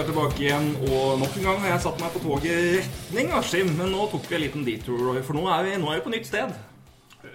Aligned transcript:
NHL-prat 0.00 0.08
er 0.08 0.08
tilbake 0.08 0.40
igjen, 0.40 0.68
og 0.88 1.20
nok 1.20 1.34
en 1.36 1.44
gang 1.44 1.58
har 1.60 1.72
jeg 1.74 1.82
satt 1.84 2.00
meg 2.00 2.12
på 2.14 2.20
toget 2.24 2.48
i 2.48 2.72
retning 2.78 3.32
Askim. 3.36 3.70
Men 3.76 3.92
nå 3.92 4.06
tok 4.08 4.26
vi 4.28 4.36
en 4.36 4.42
liten 4.42 4.64
detour, 4.64 5.20
for 5.26 5.36
nå 5.36 5.44
er 5.52 5.66
vi, 5.66 5.76
nå 5.80 5.90
er 5.90 6.00
vi 6.00 6.04
på 6.06 6.12
nytt 6.14 6.28
sted. 6.28 6.54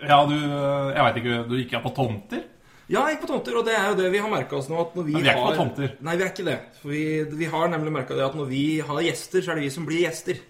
Ja, 0.01 0.17
du 0.25 0.33
Jeg 0.35 1.01
veit 1.03 1.19
ikke, 1.21 1.37
du 1.45 1.55
gikk 1.59 1.75
er 1.77 1.83
på 1.83 1.93
tomter? 1.95 2.41
Ja, 2.89 3.03
jeg 3.05 3.15
gikk 3.15 3.25
på 3.25 3.31
tomter, 3.33 3.57
og 3.59 3.65
det 3.67 3.75
er 3.77 3.91
jo 3.91 3.97
det 3.99 4.09
vi 4.13 4.21
har 4.21 4.31
merka 4.31 4.57
oss 4.57 4.69
nå. 4.69 4.79
At 4.81 4.97
når 4.97 5.05
vi, 5.05 5.13
Men 5.13 5.25
vi 5.25 5.29
er 5.29 5.37
ikke 5.37 5.51
på 5.51 5.61
tomter. 5.61 5.95
Nei, 6.05 6.15
vi 6.15 6.25
er 6.25 6.31
ikke 6.33 6.47
det. 6.47 6.57
For 6.81 6.93
vi, 6.93 7.05
vi 7.43 7.49
har 7.53 7.71
nemlig 7.73 7.93
merka 7.93 8.17
det 8.17 8.25
at 8.25 8.37
når 8.37 8.49
vi 8.49 8.65
har 8.87 9.01
gjester, 9.05 9.45
så 9.45 9.53
er 9.53 9.59
det 9.59 9.67
vi 9.67 9.73
som 9.77 9.85
blir 9.89 10.05
gjester. 10.05 10.41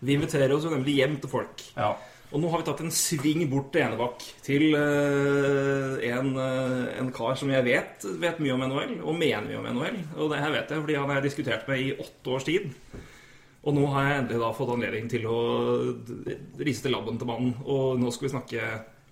Vi 0.00 0.16
inviterer 0.16 0.54
oss 0.56 0.64
jo 0.64 0.72
nemlig 0.72 0.96
hjem 1.02 1.18
til 1.20 1.32
folk. 1.32 1.64
Ja. 1.76 1.92
Og 2.28 2.42
nå 2.42 2.48
har 2.52 2.60
vi 2.60 2.66
tatt 2.66 2.80
en 2.84 2.92
sving 2.92 3.46
bort 3.48 3.70
til 3.72 3.86
Enebakk, 3.86 4.24
til 4.44 4.64
eh, 4.76 5.94
en, 6.10 6.34
eh, 6.36 6.90
en 7.00 7.08
kar 7.16 7.38
som 7.40 7.48
jeg 7.52 7.64
vet 7.64 8.04
vet 8.20 8.42
mye 8.44 8.52
om 8.52 8.64
NHL, 8.66 8.98
og 9.00 9.16
mener 9.16 9.48
mye 9.48 9.60
om 9.62 9.68
NHL. 9.78 9.96
Og 10.18 10.34
det 10.34 10.42
her 10.42 10.52
vet 10.52 10.74
jeg, 10.74 10.82
fordi 10.82 10.98
han 10.98 11.08
har 11.08 11.20
jeg 11.20 11.28
diskutert 11.30 11.64
med 11.70 11.86
i 11.86 11.94
åtte 11.96 12.34
års 12.34 12.44
tid. 12.48 12.68
Og 13.64 13.74
nå 13.74 13.88
har 13.94 14.04
jeg 14.04 14.20
endelig 14.22 14.42
da 14.44 14.52
fått 14.56 14.74
anledning 14.76 15.08
til 15.10 15.24
å 15.28 15.40
riste 16.60 16.92
labben 16.92 17.16
til 17.20 17.32
mannen. 17.32 17.56
Og 17.64 17.96
nå 18.00 18.12
skal 18.12 18.28
vi 18.28 18.34
snakke 18.36 18.68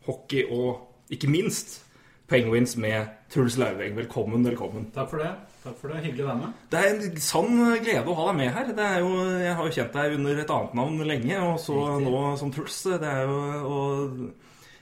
hockey 0.07 0.45
og 0.53 1.13
ikke 1.13 1.33
minst 1.33 1.81
Penguins 2.29 2.77
med 2.77 3.17
Truls 3.33 3.57
Lauveng. 3.61 3.97
Velkommen, 3.97 4.45
velkommen. 4.45 4.91
Takk 4.95 5.13
for 5.15 5.25
det. 5.25 5.33
Takk 5.67 5.77
for 5.83 5.93
det. 5.93 6.01
Hyggelig 6.07 6.25
å 6.25 6.31
være 6.31 6.41
med. 6.45 6.65
Det 6.73 6.81
er 6.81 6.91
en 6.95 7.21
sann 7.27 7.61
glede 7.83 8.13
å 8.13 8.17
ha 8.21 8.27
deg 8.31 8.41
med 8.41 8.53
her. 8.55 8.73
Det 8.79 8.89
er 8.89 9.05
jo, 9.05 9.13
jeg 9.43 9.55
har 9.59 9.69
jo 9.69 9.77
kjent 9.81 10.01
deg 10.01 10.19
under 10.21 10.43
et 10.43 10.57
annet 10.57 10.77
navn 10.81 11.07
lenge, 11.13 11.39
og 11.43 11.57
så 11.63 11.79
Riktig. 11.83 12.11
nå 12.11 12.27
som 12.41 12.53
Truls. 12.55 12.83
Det 12.95 13.13
er 13.13 13.25
jo 13.27 13.41
og 13.67 14.27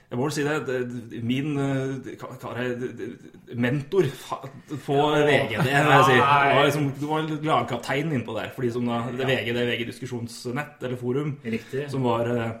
jeg 0.05 0.19
må 0.19 0.27
vel 0.27 0.33
si 0.35 0.43
det, 0.45 0.55
det 0.69 1.21
Min 1.25 1.55
eh, 1.59 2.11
er 2.13 2.67
det, 2.77 3.07
mentor 3.57 4.05
på 4.85 4.97
VG, 5.25 5.55
det 5.57 5.65
vil 5.65 5.89
jeg 5.91 6.05
si. 6.05 6.15
Du 6.15 6.21
var, 6.21 6.61
liksom, 6.69 6.85
du 7.01 7.05
var 7.09 7.31
lagkaptein 7.49 8.13
innpå 8.13 8.35
der. 8.37 8.51
For 8.53 8.67
de 8.67 8.69
som 8.75 8.85
da, 8.87 9.01
det 9.09 9.25
VG, 9.27 9.49
det 9.57 9.65
VG 9.71 9.83
diskusjonsnett 9.89 10.85
eller 10.85 11.01
forum, 11.01 11.33
Riktig. 11.43 11.87
som 11.91 12.05
var 12.05 12.29
eh, 12.31 12.53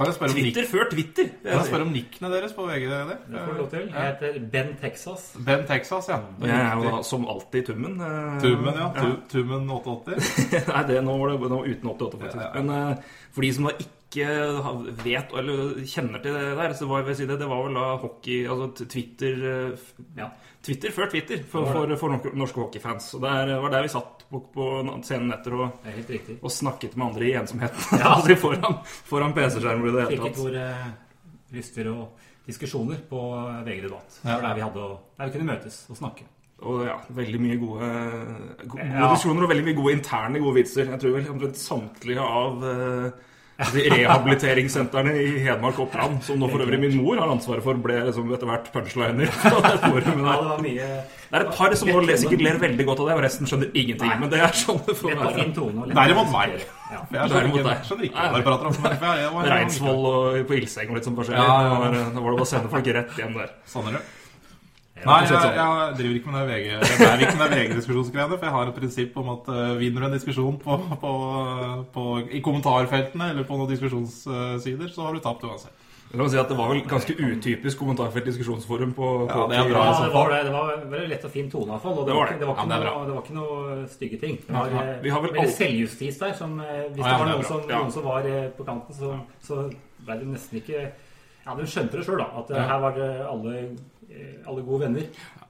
Kan 0.00 0.08
jeg 0.08 0.16
spørre 0.16 0.32
om, 0.32 0.36
nick, 0.40 0.46
Twitter 0.54 0.68
før 0.70 0.86
Twitter. 0.90 1.26
kan 1.44 1.52
jeg 1.58 1.66
spørre 1.68 1.84
om 1.84 1.92
nikkene 1.92 2.30
deres 2.32 2.54
på 2.56 2.64
VG? 2.64 2.86
Det 2.88 3.18
får 3.36 3.52
du 3.52 3.58
lov 3.60 3.68
til. 3.74 3.82
Jeg 3.92 4.06
heter 4.14 4.38
Ben 4.54 4.70
Texas. 4.80 5.26
Ben 5.46 5.66
Texas, 5.68 6.08
ja. 6.08 6.18
Jeg 6.40 6.56
er 6.56 6.74
jo 6.80 6.88
da 6.88 7.02
som 7.04 7.26
alltid 7.28 7.66
Tummen. 7.68 8.00
eh, 8.00 8.40
Tummen, 8.40 8.80
ja. 8.80 8.88
ja. 8.96 9.12
Tummen 9.28 9.68
88. 9.76 10.16
Nei, 10.72 10.82
det 10.88 11.02
nå 11.04 11.18
var 11.20 11.34
det 11.36 11.52
nå 11.52 11.60
uten 11.68 11.92
88, 11.92 12.20
faktisk. 12.24 12.40
Ja, 12.40 12.48
ja. 12.48 12.62
Men 12.62 12.76
eh, 12.96 13.16
for 13.36 13.44
de 13.44 13.52
som 13.58 13.68
da 13.68 13.74
ikke 13.76 14.28
vet 15.04 15.36
eller 15.38 15.76
kjenner 15.86 16.24
til 16.24 16.34
det 16.34 16.46
der, 16.58 16.72
så 16.74 16.88
var, 16.90 17.02
jeg 17.04 17.10
vil 17.12 17.18
si 17.20 17.26
det, 17.30 17.36
det 17.44 17.50
var 17.52 17.60
vel 17.68 17.76
da 17.78 17.84
hockey 18.02 18.40
Altså 18.50 18.86
Twitter 18.90 19.44
eh, 19.52 19.84
Ja. 20.18 20.32
Twitter 20.66 20.92
før 20.92 21.08
Twitter 21.08 21.42
for, 21.48 21.64
for, 21.72 21.92
for 21.96 22.32
norske- 22.36 22.60
hockeyfans. 22.60 23.14
Og 23.16 23.22
det 23.24 23.54
var 23.62 23.72
der 23.72 23.86
vi 23.86 23.92
satt 23.94 24.24
på, 24.30 24.40
på 24.54 24.66
scenen 25.06 25.32
etter 25.32 25.54
og, 25.56 25.86
og 26.42 26.50
snakket 26.52 26.96
med 27.00 27.06
andre 27.06 27.28
i 27.30 27.36
ensomheten. 27.40 27.86
Ja. 28.00 28.10
Aldri 28.18 28.36
foran, 28.40 28.76
foran 29.08 29.32
PC-skjermen 29.36 29.88
i 29.88 29.94
det 29.96 30.04
hele 30.10 30.28
tatt. 30.28 30.42
ord 30.44 30.58
eh, 30.60 30.90
lyster 31.56 31.88
og 31.94 32.26
diskusjoner 32.50 33.00
på 33.08 33.22
VG 33.64 33.80
Debatt. 33.86 34.20
Ja. 34.26 34.36
der 34.44 34.54
vi, 34.58 34.66
hadde, 34.66 34.90
der 35.16 35.30
vi 35.30 35.34
kunne 35.38 35.48
møtes 35.54 35.80
og 35.88 35.96
snakke. 36.02 36.28
Og 36.60 36.82
ja, 36.84 36.98
veldig 37.16 37.38
mye 37.40 37.56
gode, 37.56 37.86
gode 38.68 38.84
Ja. 38.84 39.06
diskusjoner 39.14 39.46
og 39.46 39.52
veldig 39.54 39.64
mye 39.70 39.78
gode 39.80 39.94
interne 39.96 40.42
gode 40.44 40.58
vitser. 40.60 40.90
Jeg 40.92 41.00
tror 41.00 41.14
vel 41.16 41.30
omtrent 41.32 41.56
samtlige 41.56 42.20
av 42.20 42.60
uh, 42.60 43.29
rehabiliteringssentrene 43.60 45.12
i 45.20 45.26
Hedmark 45.44 45.76
og 45.78 45.84
Oppland, 45.88 46.14
som 46.24 46.38
nå 46.40 46.46
for 46.50 46.60
øvrig 46.64 46.78
min 46.80 46.94
mor 47.00 47.16
har 47.20 47.28
ansvaret 47.32 47.62
for, 47.64 47.74
ble 47.82 47.96
liksom 48.08 48.24
etter 48.34 48.46
hvert 48.50 48.66
punchliner. 48.74 49.28
det 49.30 49.36
er 51.38 51.42
et 51.44 51.52
par 51.56 51.70
som 51.78 51.86
nå 51.92 51.98
sikkert 52.18 52.42
ler 52.46 52.56
veldig 52.62 52.84
godt 52.88 53.00
av 53.04 53.08
det, 53.10 53.14
og 53.18 53.22
resten 53.26 53.44
skjønner 53.50 53.68
ingenting. 53.74 54.12
Men 54.22 54.28
det 54.32 54.38
er 54.44 54.52
sånn 54.62 54.80
det 54.86 54.94
får 54.98 55.08
være. 55.20 55.30
Derimot 55.94 56.28
meg. 56.34 56.48
Jeg 56.90 57.00
skjønner 57.30 58.04
ikke, 58.08 58.16
hva 58.16 58.22
dere 58.34 58.46
prater 58.46 58.66
om. 58.70 58.76
Reinsvoll 59.50 60.02
og 60.10 60.18
på 60.48 60.52
ildseng 60.58 60.86
og 60.90 60.94
litt 60.98 61.06
sånn 61.10 61.18
forskjellig. 61.18 61.44
Ja, 61.44 61.48
ja, 61.66 61.70
ja. 61.70 61.76
Da 62.10 62.18
var 62.24 62.30
det- 62.30 62.38
bare 62.40 62.48
å 62.48 62.50
sende 62.54 62.68
folk 62.72 62.86
rett 62.96 63.12
hjem 63.20 63.32
der. 63.36 63.46
Det. 63.50 63.54
Ja, 63.94 64.00
Nei, 65.06 65.18
jeg, 65.24 65.52
jeg 65.56 65.94
driver 65.98 66.16
ikke 66.20 66.32
med 66.34 66.40
det 66.40 66.56
VG 66.56 67.50
VG-diskusjonsgreiene, 67.54 68.36
for 68.38 68.46
jeg 68.48 68.54
har 68.56 68.70
et 68.70 68.74
prinsipp 68.76 69.16
om 69.20 69.28
at 69.34 69.48
uh, 69.48 69.60
vinner 69.80 70.04
du 70.04 70.06
en 70.10 70.16
diskusjon 70.16 70.58
på, 70.60 70.76
på, 71.02 71.12
på, 71.94 72.04
i 72.36 72.40
kommentarfeltene 72.44 73.30
eller 73.34 73.46
på 73.48 73.56
noen 73.60 73.70
diskusjonssider, 73.72 74.90
så 74.92 75.06
har 75.06 75.16
du 75.16 75.22
tapt 75.24 75.46
uansett. 75.48 75.86
Jeg 76.10 76.18
kan 76.18 76.30
si 76.32 76.38
at 76.42 76.48
Det 76.50 76.56
var 76.58 76.72
vel 76.72 76.80
ganske 76.90 77.14
utypisk 77.14 77.78
kommentarfelt 77.78 78.24
diskusjonsforum 78.26 78.92
på, 78.96 79.08
Ja, 79.30 79.44
det 79.46 79.60
bra, 79.70 79.82
Ja, 79.86 79.92
det 80.02 80.12
var 80.14 80.32
det. 80.32 80.40
Det 80.48 80.54
var 80.56 80.70
veldig 80.90 81.08
lett 81.12 81.26
og 81.28 81.30
fin 81.30 81.50
tone, 81.52 81.70
iallfall. 81.70 81.92
Og 82.00 82.00
det, 82.02 82.10
Det 82.10 82.16
var 82.18 82.26
det. 82.26 82.32
ikke- 82.34 82.40
det, 82.40 82.48
var 82.48 82.54
ikke 82.56 82.72
ja, 82.72 82.78
noe, 82.90 83.04
det 83.06 83.14
var 83.14 83.22
ikke 83.22 83.36
noe 83.36 83.84
stygge 83.92 84.18
ting. 84.24 84.34
Det 84.48 84.56
var 84.56 84.66
Ja, 84.74 84.80
eh, 84.82 84.98
vi 85.04 85.10
har 85.14 85.20
vel 85.22 85.30
veldig 85.30 85.46
alt- 85.46 85.54
selvjustis 85.60 86.18
der. 86.18 86.32
Som, 86.34 86.58
eh, 86.60 86.66
hvis 86.90 87.04
Ja, 87.06 87.06
ja, 87.06 87.12
det 87.12 87.20
var 87.20 87.30
noen 87.30 87.44
som, 87.44 87.60
Ja. 87.70 87.78
noen 87.78 87.92
som 87.92 88.02
var 88.02 88.26
eh, 88.26 88.48
på 88.58 88.64
kanten, 88.66 88.92
så, 88.94 89.20
så 89.40 89.70
ble 90.02 90.18
det 90.18 90.26
nesten 90.26 90.58
ikke 90.58 90.90
Ja, 91.46 91.54
de 91.54 91.62
skjønte 91.62 91.92
det 91.92 92.04
sjøl, 92.04 92.18
da. 92.18 92.26
At 92.42 92.50
eh, 92.50 92.56
Ja. 92.58 92.66
her 92.68 92.78
var 92.80 92.90
det 92.98 93.10
alle, 93.30 93.54
eh, 93.54 93.70
alle 94.46 94.62
gode 94.66 94.80
venner. 94.86 95.06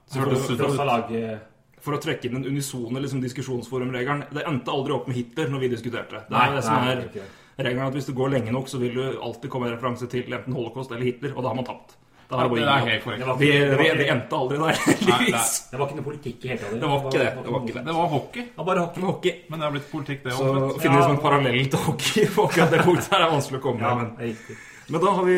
Så 0.07 0.19
for, 0.19 0.35
For, 0.35 0.55
for 0.57 0.75
som 0.75 1.39
for 1.81 1.97
å 1.97 2.01
trekke 2.03 2.27
inn 2.29 2.35
den 2.37 2.45
unisone 2.53 3.01
liksom, 3.01 3.21
diskusjonsforumregelen. 3.23 4.25
Det 4.35 4.43
endte 4.45 4.69
aldri 4.73 4.93
opp 4.93 5.07
med 5.09 5.17
Hitler 5.17 5.49
når 5.49 5.63
vi 5.63 5.69
diskuterte. 5.71 6.19
Det 6.27 6.35
Nei, 6.35 6.43
er 6.51 6.59
det 6.59 6.63
som 6.67 6.75
nei, 6.77 6.91
er 6.91 6.99
det 7.01 7.07
det. 7.15 7.23
regelen 7.57 7.87
at 7.87 7.95
Hvis 7.97 8.05
du 8.05 8.13
går 8.13 8.29
lenge 8.35 8.53
nok, 8.53 8.69
så 8.69 8.77
vil 8.77 8.93
du 8.93 9.01
alltid 9.17 9.49
komme 9.49 9.65
i 9.69 9.73
referanse 9.73 10.05
til 10.11 10.29
enten 10.29 10.53
holocaust 10.53 10.91
eller 10.93 11.07
Hitler, 11.09 11.33
og 11.35 11.41
da 11.41 11.49
har 11.49 11.57
man 11.57 11.65
tapt. 11.65 11.97
Det, 12.31 12.37
Ja, 12.37 12.47
det 12.47 12.59
det 12.61 12.67
er 12.71 12.85
helt 12.87 13.03
korrekt. 13.03 13.39
Vi, 13.41 13.47
det 13.51 13.77
vi, 13.81 13.87
vi 13.99 14.05
endte 14.13 14.37
aldri 14.37 14.55
der, 14.57 14.63
Nei, 14.63 14.75
heldigvis. 14.85 15.49
Det 15.71 15.79
var 15.81 15.89
ikke 15.89 15.97
noe 15.97 16.05
politikk 16.05 16.45
i 16.45 16.51
hele 16.53 16.59
tatt. 16.61 16.77
Det 16.79 16.87
var 16.91 17.01
ikke 17.01 17.17
det, 17.17 17.25
det 17.43 17.51
var 17.51 17.59
ikke 17.65 17.73
det. 17.75 17.83
Det 17.89 17.95
var 17.97 18.07
hockey, 18.13 18.41
Det 18.45 18.55
var 18.61 18.67
bare 18.69 18.83
hockey. 18.85 19.01
Hockey. 19.09 19.33
men 19.49 19.59
det 19.59 19.65
har 19.65 19.73
blitt 19.75 19.89
politikk, 19.91 20.21
det 20.23 20.37
Så 20.37 20.45
òg. 20.47 20.77
finner 20.79 20.97
vi 20.97 21.03
som 21.03 21.11
Ja. 21.11 21.17
en 21.17 21.23
parallell 21.25 21.65
til 21.73 21.79
hockey. 21.89 22.25
på 22.35 22.45
akkurat 22.47 22.71
det 22.71 22.85
punktet 22.85 23.09
her 23.11 23.25
er 23.25 23.33
vanskelig 23.33 23.59
å 23.59 23.63
komme 23.65 23.81
Ja, 23.83 23.95
med. 23.95 24.05
Men, 24.05 24.15
det 24.15 24.23
er 24.23 24.31
riktig. 24.31 24.55
Men 24.91 25.03
da 25.03 25.13
har 25.17 25.27
vi 25.27 25.37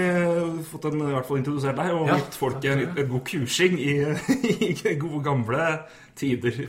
fått 0.68 0.90
en, 0.90 1.00
i 1.06 1.14
hvert 1.14 1.30
fall 1.30 1.40
introdusert 1.40 1.78
deg 1.80 1.94
og 1.94 2.09
Ja, 2.09 2.18
gitt 2.19 2.38
folk 2.40 2.68
en, 2.69 2.84
en 2.91 3.09
god 3.14 3.24
kursing 3.30 3.80
i, 3.80 3.96
i 4.74 4.96
gode, 5.00 5.24
gamle 5.25 5.69
tider 6.19 6.59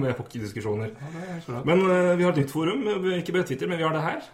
med 0.00 0.14
hockeydiskusjoner. 0.18 0.94
Men 1.64 1.84
eh, 1.88 2.14
vi 2.16 2.24
har 2.24 2.32
et 2.32 2.40
nytt 2.44 2.54
forum. 2.54 2.86
Ikke 3.18 3.36
bare 3.36 3.48
Twitter, 3.48 3.68
men 3.70 3.80
vi 3.80 3.86
har 3.86 3.96
det 3.96 4.04
her. 4.04 4.24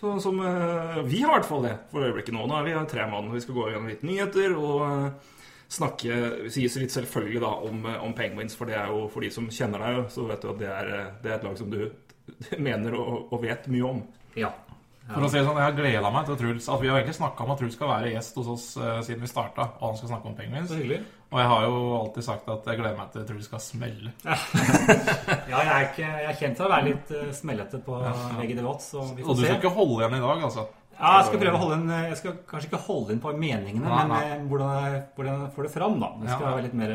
Så, 0.00 0.20
som, 0.20 0.38
eh, 0.40 1.02
vi 1.04 1.20
har 1.20 1.28
i 1.28 1.38
hvert 1.38 1.48
fall 1.48 1.66
det 1.66 1.74
for 1.90 2.06
øyeblikket 2.06 2.32
nå. 2.34 2.46
Nå 2.48 2.56
er 2.56 2.68
vi 2.68 2.76
tre 2.88 3.04
mann. 3.10 3.32
Vi 3.34 3.42
skal 3.44 3.58
gå 3.58 3.66
gjennom 3.68 3.90
litt 3.90 4.06
nyheter 4.06 4.54
og 4.56 4.84
eh, 4.86 5.36
snakke 5.70 6.48
Sies 6.50 6.78
litt 6.80 6.94
selvfølgelig 6.94 7.42
da 7.44 7.50
om, 7.68 7.84
eh, 7.86 7.98
om 8.06 8.14
Penguins. 8.16 8.56
For 8.56 8.70
det 8.70 8.78
er 8.80 8.88
jo 8.88 9.04
for 9.12 9.26
de 9.26 9.30
som 9.34 9.50
kjenner 9.52 9.84
deg, 9.84 10.06
så 10.14 10.24
vet 10.30 10.40
du 10.40 10.50
at 10.54 10.62
det 10.62 10.70
er, 10.72 10.94
eh, 10.96 11.12
det 11.22 11.32
er 11.32 11.36
et 11.36 11.46
lag 11.46 11.58
som 11.60 11.70
du 11.70 11.82
mener 12.70 12.96
og, 12.96 13.28
og 13.30 13.44
vet 13.44 13.68
mye 13.68 13.92
om. 13.92 14.02
Ja. 14.40 14.54
For 15.14 15.26
å 15.26 15.28
si 15.30 15.38
det 15.38 15.44
sånn, 15.46 15.56
Jeg 15.58 15.66
har 15.66 15.76
gleda 15.78 16.10
meg 16.14 16.26
til 16.28 16.36
Truls. 16.40 16.68
At 16.70 16.80
vi 16.82 16.88
har 16.90 16.98
egentlig 17.00 17.16
snakka 17.18 17.44
om 17.44 17.50
at 17.54 17.58
Truls 17.62 17.74
skal 17.78 17.88
være 17.90 18.12
gjest 18.14 18.36
hos 18.40 18.50
oss 18.54 18.66
uh, 18.78 19.00
siden 19.06 19.20
vi 19.24 19.30
starta. 19.30 19.66
Og 19.80 19.86
han 19.88 19.96
skal 19.98 20.12
snakke 20.12 20.30
om 20.30 20.36
Penguins. 20.38 20.70
Og 20.70 21.38
jeg 21.38 21.48
har 21.52 21.64
jo 21.66 21.80
alltid 22.00 22.26
sagt 22.26 22.48
at 22.50 22.66
jeg 22.70 22.78
gleder 22.80 22.96
meg 22.98 23.12
til 23.14 23.24
Truls 23.28 23.48
skal 23.50 23.62
smelle. 23.64 24.12
Ja, 24.24 24.36
jeg 25.52 25.66
er, 25.66 25.88
ikke, 25.88 26.06
jeg 26.06 26.28
er 26.32 26.38
kjent 26.40 26.58
til 26.60 26.66
å 26.66 26.70
være 26.74 26.86
litt 26.90 27.14
uh, 27.16 27.24
smellete 27.34 27.80
på 27.86 27.98
VG 28.40 28.54
Debatt, 28.58 28.86
Og 28.98 29.16
du 29.16 29.22
du 29.24 29.34
se. 29.34 29.46
skal 29.46 29.58
ikke 29.60 29.74
holde 29.78 29.98
igjen 30.02 30.18
i 30.20 30.22
dag, 30.26 30.44
altså. 30.50 30.66
Ja, 31.00 31.14
jeg 31.16 31.28
skal 31.30 31.40
prøve 31.40 31.56
å 31.56 31.60
holde 31.62 31.76
inn 31.80 31.92
Jeg 32.10 32.16
skal 32.20 32.32
kanskje 32.50 32.68
ikke 32.68 32.80
holde 32.84 33.14
inn 33.14 33.20
på 33.24 33.30
meningene, 33.32 33.86
Nei, 33.88 34.00
men 34.04 34.10
nei. 34.12 34.24
men 34.34 34.48
hvordan 34.50 34.72
jeg, 34.84 34.98
hvordan 35.16 35.38
jeg 35.46 35.52
får 35.54 35.66
det 35.66 35.70
fram, 35.72 35.94
da. 36.02 36.10
Det 36.20 36.28
skal 36.34 36.44
Ja. 36.44 36.50
være 36.58 36.64
litt 36.66 36.74
mer 36.82 36.94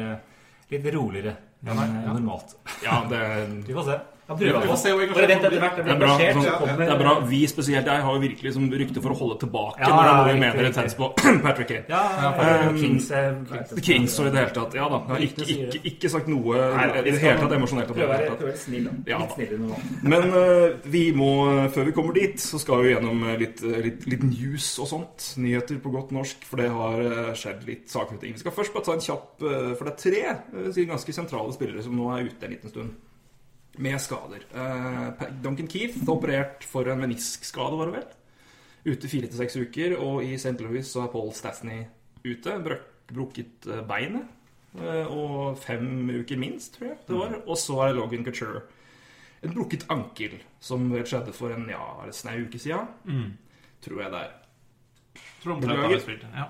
Litt 0.70 0.86
roligere 0.94 1.32
enn 1.66 1.80
eh, 1.82 1.96
ja. 2.06 2.14
normalt. 2.14 2.54
Ja, 2.86 3.00
det, 3.10 3.20
Vi 3.68 3.74
får 3.74 3.88
se. 3.90 3.98
Prøver 4.26 4.76
se 4.82 4.92
hvor 4.92 5.04
engasjert. 5.06 5.30
Det 5.30 5.52
Det 5.86 5.92
er, 5.92 6.00
bra, 6.00 6.14
sånn, 6.18 6.78
det 6.80 6.88
er 6.90 7.00
bra. 7.00 7.14
Vi 7.30 7.42
spesielt 7.48 7.86
jeg 7.86 8.06
har 8.06 8.16
jo 8.16 8.22
virkelig 8.24 8.54
som 8.56 8.66
rykte 8.72 9.04
for 9.04 9.14
å 9.14 9.18
holde 9.20 9.38
tilbake 9.44 9.84
Ja, 9.84 9.92
når 9.92 10.02
det 10.02 10.10
er 10.10 10.18
noe 10.18 10.32
vi 10.32 10.40
mener 10.40 10.58
riktig. 10.58 10.72
intens 10.72 10.96
på 10.98 11.10
Patrick 11.46 11.70
Kane. 11.70 11.86
Ja, 11.90 12.04
ja, 12.22 12.32
Um, 12.46 12.78
Kings 12.78 13.08
er 13.12 13.36
Kings 13.82 14.16
og 14.20 14.28
i 14.28 14.32
det 14.34 14.40
hele 14.42 14.54
tatt. 14.56 14.76
Ja 14.78 14.88
da. 14.92 15.00
Jeg 15.06 15.14
har 15.14 15.24
ikke, 15.26 15.46
ikke, 15.56 15.82
ikke 15.92 16.10
sagt 16.12 16.28
noe 16.32 16.58
i 16.58 17.06
det 17.06 17.16
hele 17.22 17.38
tatt 17.42 17.56
emosjonelt 17.58 17.92
Prøv 17.92 18.04
å 18.06 18.10
være, 18.12 18.56
snill, 18.60 18.90
da. 18.90 19.20
Litt 19.22 19.36
snillere 19.38 19.78
enn. 19.78 20.02
Men 20.04 20.28
uh, 20.34 20.90
vi 20.90 21.06
må, 21.16 21.32
før 21.74 21.90
vi 21.90 21.96
kommer 21.96 22.18
dit, 22.18 22.38
så 22.42 22.60
skal 22.62 22.84
vi 22.86 22.92
gjennom 22.94 23.24
eh, 23.30 23.38
litt, 23.40 23.62
eh, 23.66 23.80
litt, 23.86 24.06
litt 24.10 24.24
news 24.26 24.68
og 24.84 24.90
sånt. 24.90 25.30
Nyheter 25.42 25.80
på 25.84 25.94
godt 25.94 26.14
norsk, 26.16 26.46
for 26.50 26.62
det 26.62 26.70
har 26.74 27.02
eh, 27.06 27.32
skjedd 27.38 27.66
litt 27.70 27.90
saker 27.92 28.18
og 28.18 28.24
ting. 28.26 28.36
Vi 28.36 28.44
skal 28.44 28.56
først 28.56 28.76
bare 28.76 28.88
ta 28.90 28.96
en 28.98 29.04
kjapp 29.06 29.46
eh, 29.46 29.72
For 29.78 29.88
det 29.88 29.94
er 29.94 30.04
tre 30.06 30.86
ganske 30.90 31.16
sentrale 31.16 31.54
spillere 31.56 31.84
som 31.86 31.96
nå 31.98 32.10
er 32.16 32.30
ute 32.30 32.48
en 32.48 32.56
liten 32.56 32.74
stund. 32.74 32.96
Med 33.82 34.00
skader. 34.02 34.46
Uh, 34.54 35.26
Duncan 35.44 35.68
Keith 35.72 35.98
operert 36.10 36.64
for 36.68 36.88
en 36.92 37.02
meniskskade, 37.02 37.78
var 37.80 37.92
det 37.92 37.98
vel? 38.00 38.94
Ute 38.94 39.10
fire 39.10 39.28
til 39.28 39.40
seks 39.42 39.58
uker. 39.58 39.98
Og 40.00 40.24
i 40.24 40.36
St. 40.38 40.56
Louis 40.62 40.88
så 40.88 41.06
er 41.06 41.12
Paul 41.14 41.34
Stastny 41.36 41.82
ute. 42.26 42.60
Brøk, 42.66 42.88
brukket 43.12 43.68
eh, 43.70 43.84
beinet. 43.86 44.32
Uh, 44.76 45.06
Og 45.08 45.60
fem 45.62 46.10
uker 46.10 46.40
minst, 46.40 46.76
tror 46.76 46.92
jeg 46.92 46.98
det 47.08 47.20
var. 47.20 47.38
Og 47.46 47.58
så 47.58 47.80
er 47.86 47.98
Logan 47.98 48.26
Couture 48.26 48.66
en 49.46 49.54
brukket 49.54 49.86
ankel, 49.94 50.40
som 50.60 50.88
skjedde 51.06 51.34
for 51.36 51.54
en 51.54 51.68
ja, 51.70 51.82
snau 52.16 52.40
uke 52.48 52.60
siden. 52.62 52.88
Tror 53.86 54.02
jeg 54.02 54.14
det 54.14 54.22
er. 54.26 54.32
Tror 55.44 55.54
omtrent 55.56 55.82
han 55.84 55.92
har 55.92 56.02
spilt. 56.02 56.24
Ja. 56.34 56.48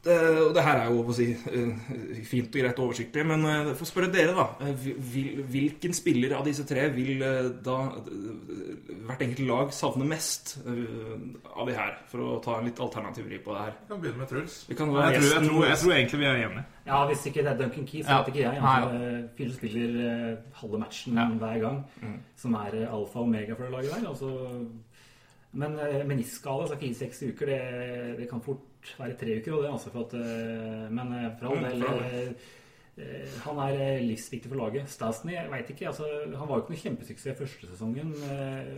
Det, 0.00 0.14
og 0.46 0.54
det 0.56 0.62
her 0.64 0.78
er 0.80 0.86
jo 0.94 1.02
å 1.04 1.12
si, 1.12 1.26
eh, 1.34 1.88
fint 2.24 2.46
og 2.48 2.62
greit 2.62 2.78
og 2.80 2.86
oversiktlig, 2.86 3.24
men 3.28 3.42
uh, 3.44 3.72
for 3.76 3.84
å 3.84 3.88
spørre 3.90 4.08
dere, 4.14 4.32
da. 4.32 4.46
eh, 4.64 4.86
Vil, 5.12 5.42
hvilken 5.52 5.92
spiller 5.92 6.32
av 6.38 6.46
disse 6.46 6.64
tre 6.64 6.86
vil 6.94 7.20
eh, 7.20 7.50
da 7.66 7.74
eh, 7.98 8.94
hvert 9.10 9.24
enkelt 9.26 9.42
lag 9.50 9.74
savne 9.76 10.06
mest 10.08 10.54
eh, 10.64 11.18
av 11.52 11.68
de 11.68 11.74
her? 11.76 11.98
For 12.08 12.24
å 12.24 12.38
ta 12.40 12.56
en 12.62 12.70
litt 12.70 12.80
alternativ 12.80 13.28
vri 13.28 13.42
på 13.44 13.52
det 13.52 13.66
her. 13.66 13.76
Vi 13.82 13.90
kan 13.92 14.00
begynne 14.06 14.22
med 14.22 14.32
Truls. 14.32 14.56
Vi 14.70 14.78
kan 14.78 14.94
Jeg 14.96 15.20
tror, 15.20 15.28
jeg, 15.34 15.48
tror, 15.50 15.66
jeg 15.68 15.80
tror 15.84 15.92
egentlig 15.98 16.22
vi 16.24 16.28
er 16.30 16.40
enige. 16.46 16.64
Ja, 16.88 17.02
hvis 17.12 17.26
ikke 17.28 17.44
det 17.44 17.52
er 17.52 17.58
Duncan 17.60 17.86
Keith, 17.92 18.06
så 18.08 18.14
Ja. 18.14 18.22
vet 18.22 18.32
ikke 18.32 18.46
jeg. 18.46 18.60
Han 18.64 18.88
Altså, 18.88 19.52
spiller 19.60 20.00
eh, 20.06 20.36
halve 20.62 20.78
matchen 20.86 21.20
Ja. 21.20 21.28
hver 21.44 21.60
gang, 21.66 21.84
som 22.40 22.54
er 22.54 22.72
eh, 22.86 22.88
alfa 22.88 23.20
og 23.20 23.28
omega 23.28 23.52
for 23.54 23.68
det 23.68 23.72
laget 23.76 23.92
der. 24.00 24.08
Altså, 24.08 24.32
men 25.52 25.72
uh, 25.74 26.06
meniskskade, 26.06 26.62
altså 26.62 26.76
fire-seks 26.78 27.22
uker, 27.34 27.46
det, 27.50 28.18
det 28.20 28.28
kan 28.30 28.40
fort 28.40 28.60
være 28.98 29.16
tre 29.20 29.36
uker. 29.40 29.52
Og 29.56 29.62
det, 29.64 29.70
altså, 29.72 29.90
for 29.94 30.00
at, 30.06 30.14
eh, 30.20 30.88
men 30.90 31.12
eh, 31.18 31.30
for 31.38 31.50
all 31.50 31.56
Mm, 31.60 31.68
del 31.68 31.82
for 31.82 31.92
all 31.92 32.02
eh, 32.04 32.46
eh, 33.00 33.34
Han 33.46 33.58
er 33.64 34.00
livsviktig 34.04 34.48
for 34.50 34.60
laget. 34.60 34.88
Stasny, 34.92 35.32
jeg 35.36 35.50
vet 35.52 35.70
ikke. 35.74 35.86
Altså, 35.88 36.04
han 36.36 36.48
var 36.48 36.54
jo 36.56 36.62
ikke 36.64 36.74
noe 36.74 36.82
kjempesuksess 36.84 37.38
første 37.38 37.70
sesongen. 37.72 38.14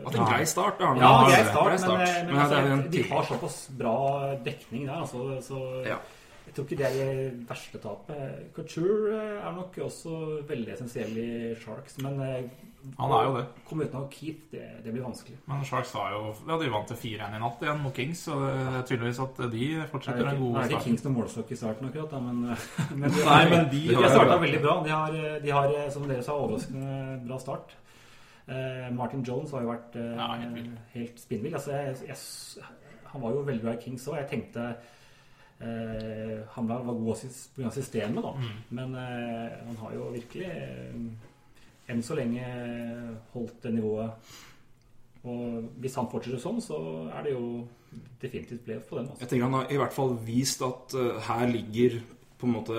Hatt 0.06 0.14
en 0.18 0.26
grei 0.32 0.44
start, 0.46 0.78
da. 0.80 0.90
ja, 1.00 1.12
grei 1.28 1.44
start, 1.48 1.70
Grei 1.70 1.78
men, 1.80 2.26
men, 2.26 2.26
Men 2.32 2.42
altså, 2.46 2.90
de 2.96 3.02
har 3.12 3.24
såpass 3.30 3.60
bra 3.78 3.96
dekning 4.44 4.86
der, 4.86 5.00
altså, 5.02 5.40
så 5.42 5.62
Ja. 5.86 5.98
jeg 6.46 6.54
tror 6.54 6.64
ikke 6.68 6.76
det 6.82 6.86
er 6.86 6.98
det 6.98 7.48
verste 7.48 7.78
tapet. 7.82 8.52
Couture 8.54 9.16
er 9.46 9.52
nok 9.56 9.78
også 9.88 10.42
veldig 10.48 10.72
essensiell 10.76 11.16
i 11.18 11.54
Sharks, 11.62 11.98
men 12.02 12.20
Han 12.98 13.12
er 13.14 13.24
jo 13.28 13.34
det. 13.36 13.42
komme 13.68 13.84
uten 13.86 14.06
Keith, 14.10 14.40
det, 14.50 14.62
det 14.84 14.92
blir 14.92 15.04
vanskelig. 15.04 15.36
Men 15.46 15.60
Sharks 15.64 15.92
har 15.94 16.10
jo 16.16 16.22
Ja, 16.48 16.56
de 16.58 16.70
vant 16.72 16.88
til 16.90 16.96
4-1 16.96 17.36
i 17.36 17.40
natt 17.42 17.62
igjen 17.62 17.82
mot 17.82 17.94
Kings, 17.94 18.24
så 18.26 18.38
det 18.42 18.54
er 18.58 18.86
tydeligvis 18.88 19.20
at 19.22 19.42
de 19.52 19.66
fortsetter 19.92 20.30
en 20.32 20.40
god 20.40 20.56
start. 20.56 20.64
Det 20.68 20.72
er 20.72 20.76
ikke. 20.78 20.84
Kings 20.88 21.04
noen 21.06 21.16
målstokk 21.20 21.52
i 21.52 21.58
starten 21.60 21.88
akkurat, 21.90 22.10
da, 22.10 22.20
men, 22.20 22.40
men, 23.02 23.06
de, 23.14 23.24
Nei, 23.28 23.44
men 23.52 23.68
de 23.70 23.82
de 23.88 23.94
har- 24.00 24.08
starta 24.16 24.40
veldig 24.42 24.62
bra. 24.66 24.74
De 24.88 24.90
har, 24.96 25.20
de 25.46 25.54
har, 25.58 25.76
som 25.94 26.08
dere 26.10 26.22
sa, 26.26 26.34
overraskende 26.42 27.20
bra 27.28 27.38
start. 27.38 27.76
Eh, 28.48 28.88
Martin 28.98 29.22
Jones 29.22 29.52
har 29.54 29.62
jo 29.62 29.70
vært 29.70 29.94
eh, 29.96 30.16
Ja, 30.18 30.32
helt 30.42 30.94
helt 30.96 31.20
spinnvill. 31.22 31.54
Altså, 31.54 31.76
jeg, 31.78 31.96
jeg, 32.08 32.64
han 33.12 33.22
var 33.22 33.30
jo 33.36 33.44
veldig 33.46 33.62
bra 33.62 33.76
i 33.76 33.82
Kings 33.84 34.08
òg. 34.10 34.16
Jeg 34.18 34.30
tenkte 34.32 34.64
eh, 35.62 36.40
han 36.56 36.68
var 36.68 36.82
god 36.82 37.14
pga. 37.56 37.70
systemet, 37.70 38.24
da. 38.24 38.32
Mm. 38.32 38.56
Men 38.70 38.94
eh, 38.98 39.52
han 39.66 39.76
har 39.84 39.92
jo 39.94 40.08
virkelig 40.16 40.48
eh, 40.50 40.96
enn 41.92 42.02
så 42.04 42.16
lenge 42.18 42.42
holdt 43.34 43.62
det 43.62 43.74
nivået. 43.76 44.32
Og 45.22 45.68
hvis 45.78 45.94
han 46.00 46.08
fortsetter 46.10 46.40
sånn, 46.42 46.58
så 46.64 46.78
er 47.14 47.22
det 47.28 47.34
jo 47.36 47.44
definitivt 48.22 48.64
playoff 48.66 48.88
på 48.90 48.98
den. 48.98 49.10
Altså. 49.12 49.20
Jeg 49.22 49.30
tenker 49.30 49.44
Han 49.46 49.58
har 49.60 49.70
i 49.70 49.78
hvert 49.78 49.94
fall 49.94 50.16
vist 50.26 50.62
at 50.66 50.96
uh, 50.98 51.20
her 51.28 51.46
ligger 51.52 52.00
på 52.40 52.48
en 52.48 52.56
måte 52.56 52.74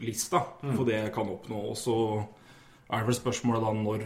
lista 0.00 0.44
Mm. 0.62 0.76
for 0.76 0.84
det 0.86 0.94
jeg 1.00 1.12
kan 1.14 1.28
oppnå. 1.32 1.58
Og 1.72 1.76
så 1.76 1.96
er 2.90 2.98
det 3.00 3.06
vel 3.08 3.18
spørsmålet 3.18 3.64
da 3.64 3.72
når 3.74 4.04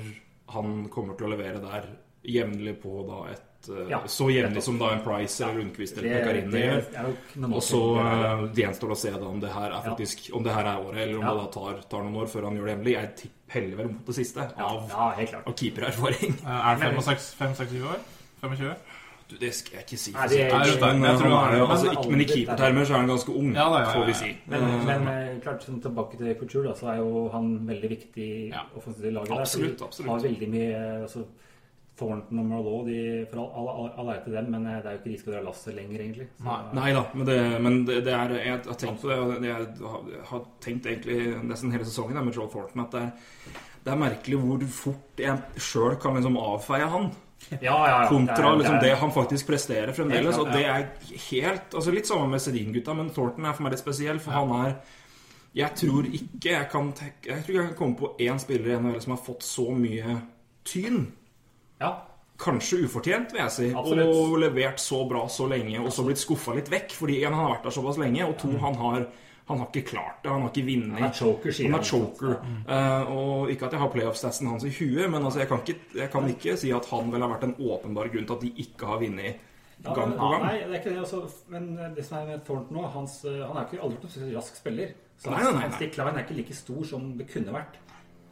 han 0.55 0.89
kommer 0.89 1.17
til 1.19 1.27
å 1.27 1.33
levere 1.35 1.61
der 1.61 1.89
jevnlig 2.25 2.79
på 2.81 3.03
da 3.09 3.19
et 3.33 3.43
eh, 3.69 3.89
Ja, 3.91 4.01
Så 4.07 4.29
jevnlig 4.31 4.63
som 4.63 4.79
da 4.79 4.91
en 4.93 5.01
Price 5.05 5.41
eller 5.45 5.63
Lundqvist 5.63 5.99
eller 5.99 6.21
Pekarini 6.21 6.63
gjør. 6.63 6.83
er 6.95 7.09
ikke 7.13 7.53
Og 7.55 7.63
så 7.63 7.83
eh, 8.01 8.47
det 8.55 8.65
gjenstår 8.65 8.91
å 8.91 8.97
se 8.97 9.11
da 9.11 9.27
om 9.27 9.41
det 9.41 9.51
her 9.53 9.67
er 9.71 9.71
Ja. 9.71 9.81
faktisk 9.91 10.31
Om 10.35 10.43
det 10.43 10.53
her 10.55 10.65
er 10.65 10.79
året, 10.85 10.99
eller 11.03 11.17
om 11.19 11.23
Ja. 11.25 11.35
det 11.35 11.41
da 11.45 11.47
tar, 11.61 11.81
tar 11.89 12.03
noen 12.03 12.17
år 12.23 12.27
før 12.29 12.43
han 12.45 12.57
gjør 12.59 12.67
det 12.67 12.77
jevnlig. 12.79 12.93
Jeg 12.99 13.17
tipp- 13.17 13.31
heller 13.55 13.77
vel 13.77 13.89
mot 13.89 14.07
det 14.07 14.15
siste, 14.15 14.39
av, 14.41 14.89
ja, 14.89 15.41
av 15.47 15.55
keepererfaring. 15.55 16.35
Eh, 16.45 16.71
Er 16.73 16.77
det 16.77 16.97
5-26 16.97 17.83
år? 17.87 17.99
25? 18.43 18.75
Du, 19.29 19.37
Det 19.39 19.55
skal 19.55 19.79
jeg 19.79 19.85
ikke 19.87 19.99
si. 19.99 20.13
Nei, 20.13 20.27
det 20.29 20.41
er- 20.41 20.51
men, 20.53 20.61
Jeg 20.61 21.19
tror 21.19 21.31
han 21.31 21.31
han 21.33 21.55
er 21.55 21.63
er- 21.65 21.67
altså, 21.67 21.87
ikke, 21.93 22.11
men 22.11 22.21
i 22.21 22.25
keepertermer 22.25 22.85
så 22.85 22.91
er 22.93 22.99
han 22.99 23.09
ganske 23.09 23.29
ung, 23.35 23.55
Ja, 23.55 23.69
da, 23.71 23.79
ja, 23.79 23.85
ja, 23.85 23.93
får 23.95 24.07
vi 24.07 24.13
si. 24.13 24.37
Men, 24.47 24.85
men 24.85 25.41
klart, 25.41 25.63
sånn, 25.65 25.81
tilbake 25.81 26.19
til 26.19 26.35
Couture, 26.35 26.65
da, 26.65 26.75
så 26.75 26.93
er 26.93 26.97
jo 26.99 27.29
han 27.33 27.59
veldig 27.67 27.89
viktig 27.89 28.51
Ja. 28.53 28.61
offensivt 28.77 29.05
i 29.07 29.11
laget. 29.11 29.31
Absolutt, 29.41 29.79
der, 29.79 29.85
absolutt. 29.87 30.11
Har 30.11 30.19
veldig 30.21 30.49
mye 30.51 31.03
altså, 31.03 31.25
Thornton 31.99 32.39
og 32.43 32.47
Marlowe, 32.51 32.85
de, 32.89 33.27
for 33.31 33.39
all, 33.45 33.69
all, 33.71 33.91
all, 33.99 34.09
all 34.11 34.23
til 34.25 34.33
dem, 34.35 34.49
men 34.51 34.67
eh, 34.67 34.81
det 34.83 34.91
er 34.91 34.97
jo 34.97 34.99
ikke 35.03 35.13
de 35.13 35.19
skal 35.21 35.33
dra 35.37 35.43
lasset 35.47 35.75
lenger, 35.77 36.01
egentlig. 36.01 36.29
Så, 36.39 36.45
Nei. 36.49 36.57
Nei 36.81 36.89
da, 36.97 37.03
men, 37.15 37.27
det, 37.29 37.37
men 37.63 37.77
det, 37.87 38.01
det 38.09 38.15
er, 38.17 38.35
jeg 38.41 38.63
har 38.67 38.81
tenkt 38.81 39.03
på 39.05 39.13
det, 39.13 39.19
og 39.23 39.45
jeg 39.47 39.69
har, 39.93 40.09
har 40.33 40.43
tenkt 40.65 40.87
egentlig 40.91 41.21
nesten 41.47 41.71
hele 41.75 41.87
sesongen 41.87 42.19
med 42.27 42.35
Joel 42.35 42.51
Thornton, 42.51 42.83
at 42.87 42.97
det 42.97 43.05
er, 43.05 43.61
det 43.85 43.93
er 43.93 44.01
merkelig 44.01 44.41
hvor 44.43 44.67
fort 44.73 45.21
jeg 45.23 45.61
sjøl 45.61 45.95
kan 46.03 46.17
liksom 46.19 46.41
avfeie 46.41 46.91
han. 46.97 47.11
Ja, 47.51 47.59
ja, 47.61 47.87
ja. 48.03 48.09
Kontra 48.09 48.35
Det 48.37 48.45
er- 48.49 48.59
liksom, 48.63 48.79
det 48.81 48.93
han 48.97 49.11
faktisk 49.13 49.47
presterer 49.51 49.93
fremdeles. 49.93 50.39
Og 50.41 50.47
det 50.55 50.63
er 50.65 50.87
helt 51.31 51.75
altså 51.77 51.93
Litt 51.93 52.07
sammen 52.09 52.31
med 52.31 52.41
Sedin-gutta, 52.41 52.95
men 52.97 53.11
Thornton 53.13 53.45
er 53.45 53.53
for 53.53 53.67
meg 53.67 53.75
litt 53.75 53.83
spesiell, 53.83 54.19
for 54.23 54.33
han 54.33 54.55
er 54.65 54.75
Jeg 55.55 55.71
tror 55.77 56.07
ikke 56.09 56.51
jeg 56.55 56.69
kan 56.73 56.89
Jeg 57.27 57.45
tror 57.45 57.55
jeg 57.55 57.67
kan 57.69 57.77
komme 57.77 57.97
på 58.01 58.15
én 58.25 58.41
spiller 58.41 58.73
i 58.73 58.79
NHL 58.81 59.01
som 59.05 59.13
har 59.13 59.21
fått 59.27 59.45
så 59.45 59.67
mye 59.77 60.17
tyn. 60.65 61.13
Ja. 61.85 61.93
Kanskje 62.45 62.81
ufortjent, 62.89 63.31
vil 63.31 63.45
jeg 63.45 63.53
si. 63.55 63.67
Absolutt. 63.79 64.11
Og 64.11 64.39
levert 64.43 64.81
så 64.83 65.05
bra 65.07 65.21
så 65.31 65.47
lenge, 65.47 65.79
og 65.85 65.93
så 65.95 66.03
blitt 66.07 66.19
skuffa 66.19 66.57
litt 66.57 66.67
vekk. 66.73 66.97
Fordi 66.99 67.21
en, 67.23 67.31
han 67.37 67.45
har 67.47 67.53
vært 67.55 67.69
der 67.69 67.77
såpass 67.77 68.01
lenge, 68.03 68.27
og 68.27 68.35
to, 68.41 68.51
han 68.65 68.75
har 68.81 69.05
han 69.47 69.59
har 69.61 69.67
ikke 69.69 69.89
klart 69.91 70.23
det. 70.25 70.31
Han 70.33 70.41
har 70.41 70.53
ikke 70.55 70.65
vunnet. 70.67 70.89
Mm. 70.89 70.95
Han 70.97 71.05
er 71.11 71.17
choker, 71.19 71.53
sier 71.53 71.71
Han 71.71 71.81
er 71.81 71.85
choker. 71.85 72.37
Eh, 72.65 73.11
og 73.13 73.51
ikke 73.53 73.67
at 73.69 73.75
jeg 73.77 73.83
har 73.83 73.91
playoff-statsen 73.93 74.49
hans 74.49 74.65
i 74.65 74.73
huet, 74.73 75.05
men 75.13 75.21
altså, 75.21 75.43
jeg, 75.43 75.51
kan 75.51 75.61
ikke, 75.61 75.81
jeg 76.01 76.13
kan 76.15 76.29
ikke 76.33 76.55
si 76.63 76.71
at 76.73 76.89
han 76.89 77.11
vel 77.13 77.27
har 77.27 77.33
vært 77.35 77.45
en 77.51 77.57
åpenbar 77.61 78.09
grunn 78.13 78.25
til 78.31 78.39
at 78.39 78.47
de 78.47 78.53
ikke 78.65 78.89
har 78.89 79.03
vunnet 79.05 79.35
Ja, 79.85 79.93
gang 79.93 80.15
men- 80.15 80.19
på 80.19 80.31
gang. 80.33 80.47
Nei, 80.47 80.59
det 80.65 80.71
er 80.71 80.81
ikke 80.81 80.95
det. 80.95 80.99
Altså, 81.05 81.21
men 81.53 81.67
det 81.97 82.05
som 82.07 82.19
er 82.19 82.27
med 82.31 82.45
Thornton 82.47 82.77
nå, 82.79 82.87
hans, 82.95 83.19
eh, 83.29 83.43
han 83.45 83.57
er 83.61 83.69
ikke 83.69 83.83
aldri 83.85 84.01
vært 84.01 84.17
noen 84.23 84.37
rask 84.39 84.57
spiller. 84.57 84.95
Så 85.19 85.31
Nei, 85.31 85.37
hans, 85.37 85.45
nei, 85.45 85.53
nei, 85.53 85.69
hans 85.69 85.81
nei. 85.81 86.07
er 86.15 86.25
ikke 86.25 86.37
like 86.41 86.55
stor 86.57 86.85
som 86.85 87.11
det 87.19 87.29
kunne 87.29 87.53
vært. 87.53 87.77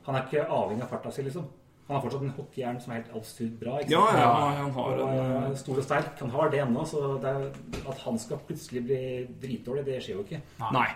Han 0.06 0.16
er 0.16 0.24
ikke 0.24 0.48
avhengig 0.48 0.82
av 0.82 0.88
farta 0.96 1.12
si, 1.12 1.22
liksom. 1.28 1.44
Han 1.88 1.96
har 1.96 2.02
fortsatt 2.04 2.22
en 2.22 2.34
hockeyhjern 2.36 2.80
som 2.80 2.92
er 2.92 3.00
helt 3.02 3.14
absurd 3.18 3.54
bra. 3.60 3.78
Ikke 3.82 3.90
Ja, 3.90 4.02
sant? 4.06 4.18
ja, 4.18 4.34
han 4.62 4.70
har 4.76 4.92
Og, 5.02 5.08
en 5.08 5.52
eh, 5.52 5.56
stor 5.58 5.78
og 5.78 5.84
sterk. 5.84 6.12
Han 6.20 6.30
har 6.30 6.50
det 6.50 6.60
ennå, 6.62 6.84
så 6.86 7.00
det 7.20 7.32
er, 7.32 7.48
at 7.90 7.98
han 8.06 8.18
skal 8.18 8.38
plutselig 8.46 8.84
bli 8.86 9.00
dritdårlig, 9.42 9.84
det 9.84 9.98
skjer 10.02 10.14
jo 10.20 10.22
ikke. 10.24 10.40
Nei. 10.72 10.86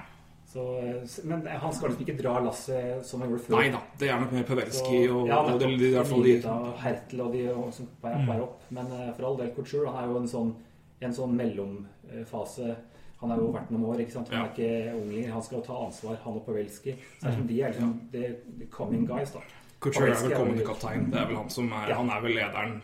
Så, 0.47 0.63
eh, 0.79 1.03
men 1.27 1.43
han 1.47 1.73
skal 1.75 1.91
liksom 1.91 2.07
ikke 2.07 2.23
dra 2.23 2.39
lasset 2.41 3.05
som 3.05 3.21
han 3.21 3.29
gjorde 3.33 3.43
før. 3.49 3.57
Nei 3.59 3.71
da. 3.75 3.81
Det 3.99 4.09
er 4.09 4.21
nok 4.23 4.33
mer 4.33 4.47
Pavelski 4.49 5.01
og, 5.11 5.27
ja, 5.29 5.41
og 5.43 5.59
det, 5.59 5.69
nettopp. 5.69 5.83
i 5.83 5.91
hvert 5.97 6.07
fall 6.07 6.23
de 6.23 6.37
Hertel 6.85 7.21
og 7.27 7.33
de 7.35 7.43
og, 7.53 7.67
som 7.75 7.89
er 8.05 8.17
mm. 8.23 8.31
opp. 8.47 8.63
Men 8.71 8.87
eh, 8.93 9.11
for 9.19 9.27
all 9.27 9.37
del, 9.43 9.51
Couture 9.59 9.91
han 9.91 10.05
er 10.05 10.13
jo 10.15 10.21
en 10.23 10.29
sånn, 10.31 10.55
en 11.03 11.13
sånn 11.19 11.35
mellomfase. 11.37 12.77
Han 13.21 13.31
har 13.33 13.39
jo 13.41 13.51
vært 13.53 13.71
noen 13.73 13.85
år, 13.91 14.01
ikke 14.05 14.13
sant? 14.13 14.29
Han 14.31 14.39
Ja. 14.39 14.47
er 14.47 14.55
ikke 14.55 14.95
ung 15.03 15.11
lenger. 15.13 15.33
Han 15.33 15.43
skal 15.43 15.59
jo 15.59 15.65
ta 15.67 15.77
ansvar, 15.87 16.17
han 16.25 16.35
og 16.39 16.47
Pavelski. 16.47 16.97
Så 17.21 17.33
som 17.33 17.47
de 17.47 17.61
er 17.63 17.73
liksom 17.73 17.95
the 18.13 18.67
coming 18.71 19.07
guys, 19.09 19.33
da. 19.33 19.41
Couture 19.81 20.09
er 20.11 20.23
vel 20.23 20.33
kommende 20.37 20.65
kaptein. 20.67 21.11
Det 21.13 21.21
er 21.21 21.27
vel 21.29 21.37
han 21.37 21.51
som 21.53 21.73
er 21.73 21.89
Ja. 21.91 21.97
Han 22.01 22.11
er 22.11 22.21
vel 22.25 22.35
lederen 22.35 22.83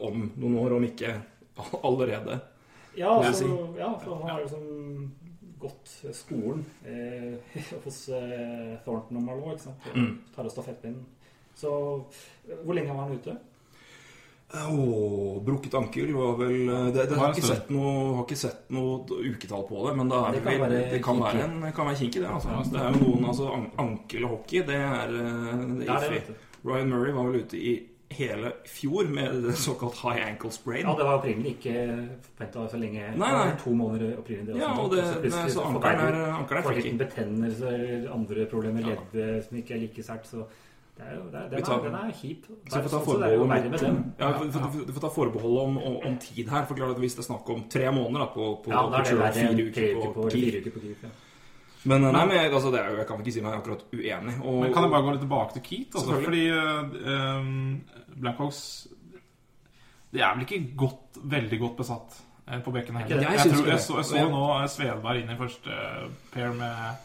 om 0.00 0.30
noen 0.36 0.58
år, 0.58 0.76
om 0.76 0.84
ikke 0.84 1.14
allerede. 1.84 2.40
Ja, 2.96 3.10
altså, 3.20 3.48
ja, 3.78 3.92
for 3.98 4.16
han 4.22 4.30
har 4.30 4.40
liksom 4.44 5.12
gått 5.60 5.92
skolen 6.14 6.64
eh, 6.86 7.36
hos 7.84 8.08
eh, 8.08 8.76
Thornton 8.84 9.16
og 9.16 9.22
Marlowe, 9.22 9.52
ikke 9.54 9.62
sant? 9.68 9.86
Og 9.90 9.96
Mm. 9.96 10.18
tar 10.34 10.44
av 10.44 10.50
stafettpinnen. 10.50 11.04
Så 11.54 11.70
hvor 12.64 12.74
lenge 12.74 12.94
var 12.94 13.08
han 13.08 13.18
ute? 13.18 13.36
Åh, 14.54 15.42
brukket 15.44 15.74
ankel 15.74 16.12
var 16.14 16.36
vel 16.38 16.58
det, 16.94 17.06
det, 17.10 17.18
har, 17.18 17.32
ikke 17.34 17.48
sett 17.48 17.72
noe, 17.74 17.94
har 18.18 18.26
ikke 18.26 18.38
sett 18.38 18.68
noe 18.74 19.00
uketall 19.24 19.64
på 19.68 19.86
det, 19.88 19.96
men 19.98 20.12
det, 20.12 20.20
er 20.20 20.36
Det 20.36 20.44
kan 20.44 20.52
vel, 20.52 20.62
være 20.64 20.84
det 20.92 21.00
kan 21.04 21.24
være 21.24 21.48
en 21.48 21.56
kan 21.74 21.90
være 21.90 22.00
kinky, 22.02 22.22
det. 22.22 22.30
Altså. 22.30 22.60
Det 22.70 22.82
er 22.82 22.94
jo 22.94 23.00
noen 23.02 23.26
altså, 23.32 23.48
an, 23.56 23.66
Ankel 23.84 24.28
og 24.28 24.36
hockey, 24.38 24.62
det 24.68 24.78
er, 24.78 25.18
eh, 25.24 25.64
det 25.64 25.80
Det 25.82 25.90
er 25.90 26.06
det, 26.06 26.22
iffy. 26.22 26.38
Ryan 26.64 26.94
Murray 26.94 27.12
var 27.12 27.28
vel 27.28 27.44
ute 27.44 27.58
i 27.60 27.74
hele 28.14 28.52
fjor 28.66 29.08
med 29.10 29.48
såkalt 29.58 29.96
high 30.04 30.26
ankle 30.26 30.50
sprain. 30.54 30.86
Ja, 30.86 30.94
det 30.98 31.06
var 31.06 31.18
opprinnelig 31.18 31.56
ikke 31.56 31.72
forventa 32.28 32.66
så 32.70 32.78
lenge. 32.78 33.08
Nei, 33.18 33.30
nei. 33.32 33.48
To 33.64 33.72
måneder 33.74 34.18
opprinnelig. 34.20 34.60
Ja, 34.60 34.70
og 34.80 34.92
det, 34.94 35.06
så 35.08 35.20
plutselig 35.20 35.56
så 35.56 35.64
ankelen 35.70 36.04
er, 36.04 36.20
ankelen 36.36 36.68
er 36.70 36.78
liten 36.78 37.00
betennelse 37.00 37.72
eller 37.74 38.12
andre 38.14 38.46
problemer, 38.50 38.86
ledd 38.92 39.48
som 39.48 39.58
ikke 39.58 39.74
er 39.74 39.82
like 39.86 40.06
sært. 40.06 40.30
Så 40.30 40.46
det 40.94 41.04
er 41.10 41.14
jo, 41.16 41.22
det 41.32 41.38
er, 41.40 41.48
den, 41.50 41.62
tar- 41.66 41.80
er, 41.80 41.84
den 41.90 41.94
er 41.98 42.12
kjip. 42.14 42.44
Så 42.70 42.78
vi 42.80 42.82
får 42.84 42.90
ta 42.92 42.98
Så 43.04 43.16
det 43.18 43.30
jo 43.34 43.42
forbehold 43.42 43.48
verre 43.50 43.70
med 43.70 43.78
den. 43.82 43.96
om, 43.96 44.12
ja, 44.18 44.28
vi 44.86 44.92
får, 44.94 45.00
ta 45.02 45.10
forbehold 45.16 45.56
om, 45.64 45.78
om, 45.78 45.96
om 46.06 46.18
tid 46.22 46.48
her. 46.52 46.64
For 46.68 46.78
klart 46.78 46.94
at 46.94 47.00
Hvis 47.02 47.16
det 47.18 47.24
er 47.24 47.28
snakk 47.32 47.50
om 47.50 47.64
tre 47.74 47.90
måneder 47.90 48.22
da, 48.24 48.28
på, 48.34 48.46
på, 48.64 48.70
Ja, 48.70 48.82
på 48.86 48.96
det 48.96 49.06
fire 49.10 49.30
tre 49.34 49.48
uker 49.66 49.88
på 50.04 50.12
på, 50.14 50.28
fire 50.30 50.60
uker 50.62 50.76
på 50.76 50.82
Keith. 50.84 51.02
Ja. 51.08 51.10
Men 51.84 52.00
nei, 52.06 52.12
men 52.24 52.36
jeg, 52.38 52.52
altså, 52.54 52.70
det 52.72 52.78
er 52.80 52.92
jo, 52.94 52.96
jeg 53.02 53.06
kan 53.10 53.18
ikke 53.20 53.32
si 53.34 53.42
meg 53.44 53.56
akkurat 53.58 53.82
uenig. 53.92 54.34
Og, 54.40 54.60
Men 54.62 54.70
kan 54.72 54.86
jeg 54.86 54.92
bare 54.94 55.04
gå 55.04 55.10
litt 55.16 55.24
tilbake 55.26 55.56
til 55.58 55.64
Keith? 55.66 55.98
Altså, 55.98 56.20
fordi 56.24 56.44
uh, 56.54 57.40
um, 57.40 57.80
Blackhawks 58.22 58.60
De 60.14 60.22
er 60.22 60.30
vel 60.38 60.46
ikke 60.46 60.60
godt, 60.80 61.18
veldig 61.34 61.58
godt 61.60 61.76
besatt 61.82 62.20
eh, 62.46 62.60
på 62.62 62.70
bekken 62.72 62.96
her. 63.00 63.10
Jeg 63.10 63.18
Jeg, 63.18 63.32
jeg, 63.42 63.52
tror, 63.52 63.66
jeg, 63.68 63.80
så, 63.82 63.96
jeg 63.98 64.04
så 64.12 64.22
nå 64.30 64.44
eh, 64.60 64.68
Svedberg 64.70 65.20
inn 65.24 65.34
i 65.34 65.36
første 65.42 65.74
eh, 65.74 66.06
pair 66.32 66.54
med 66.54 67.02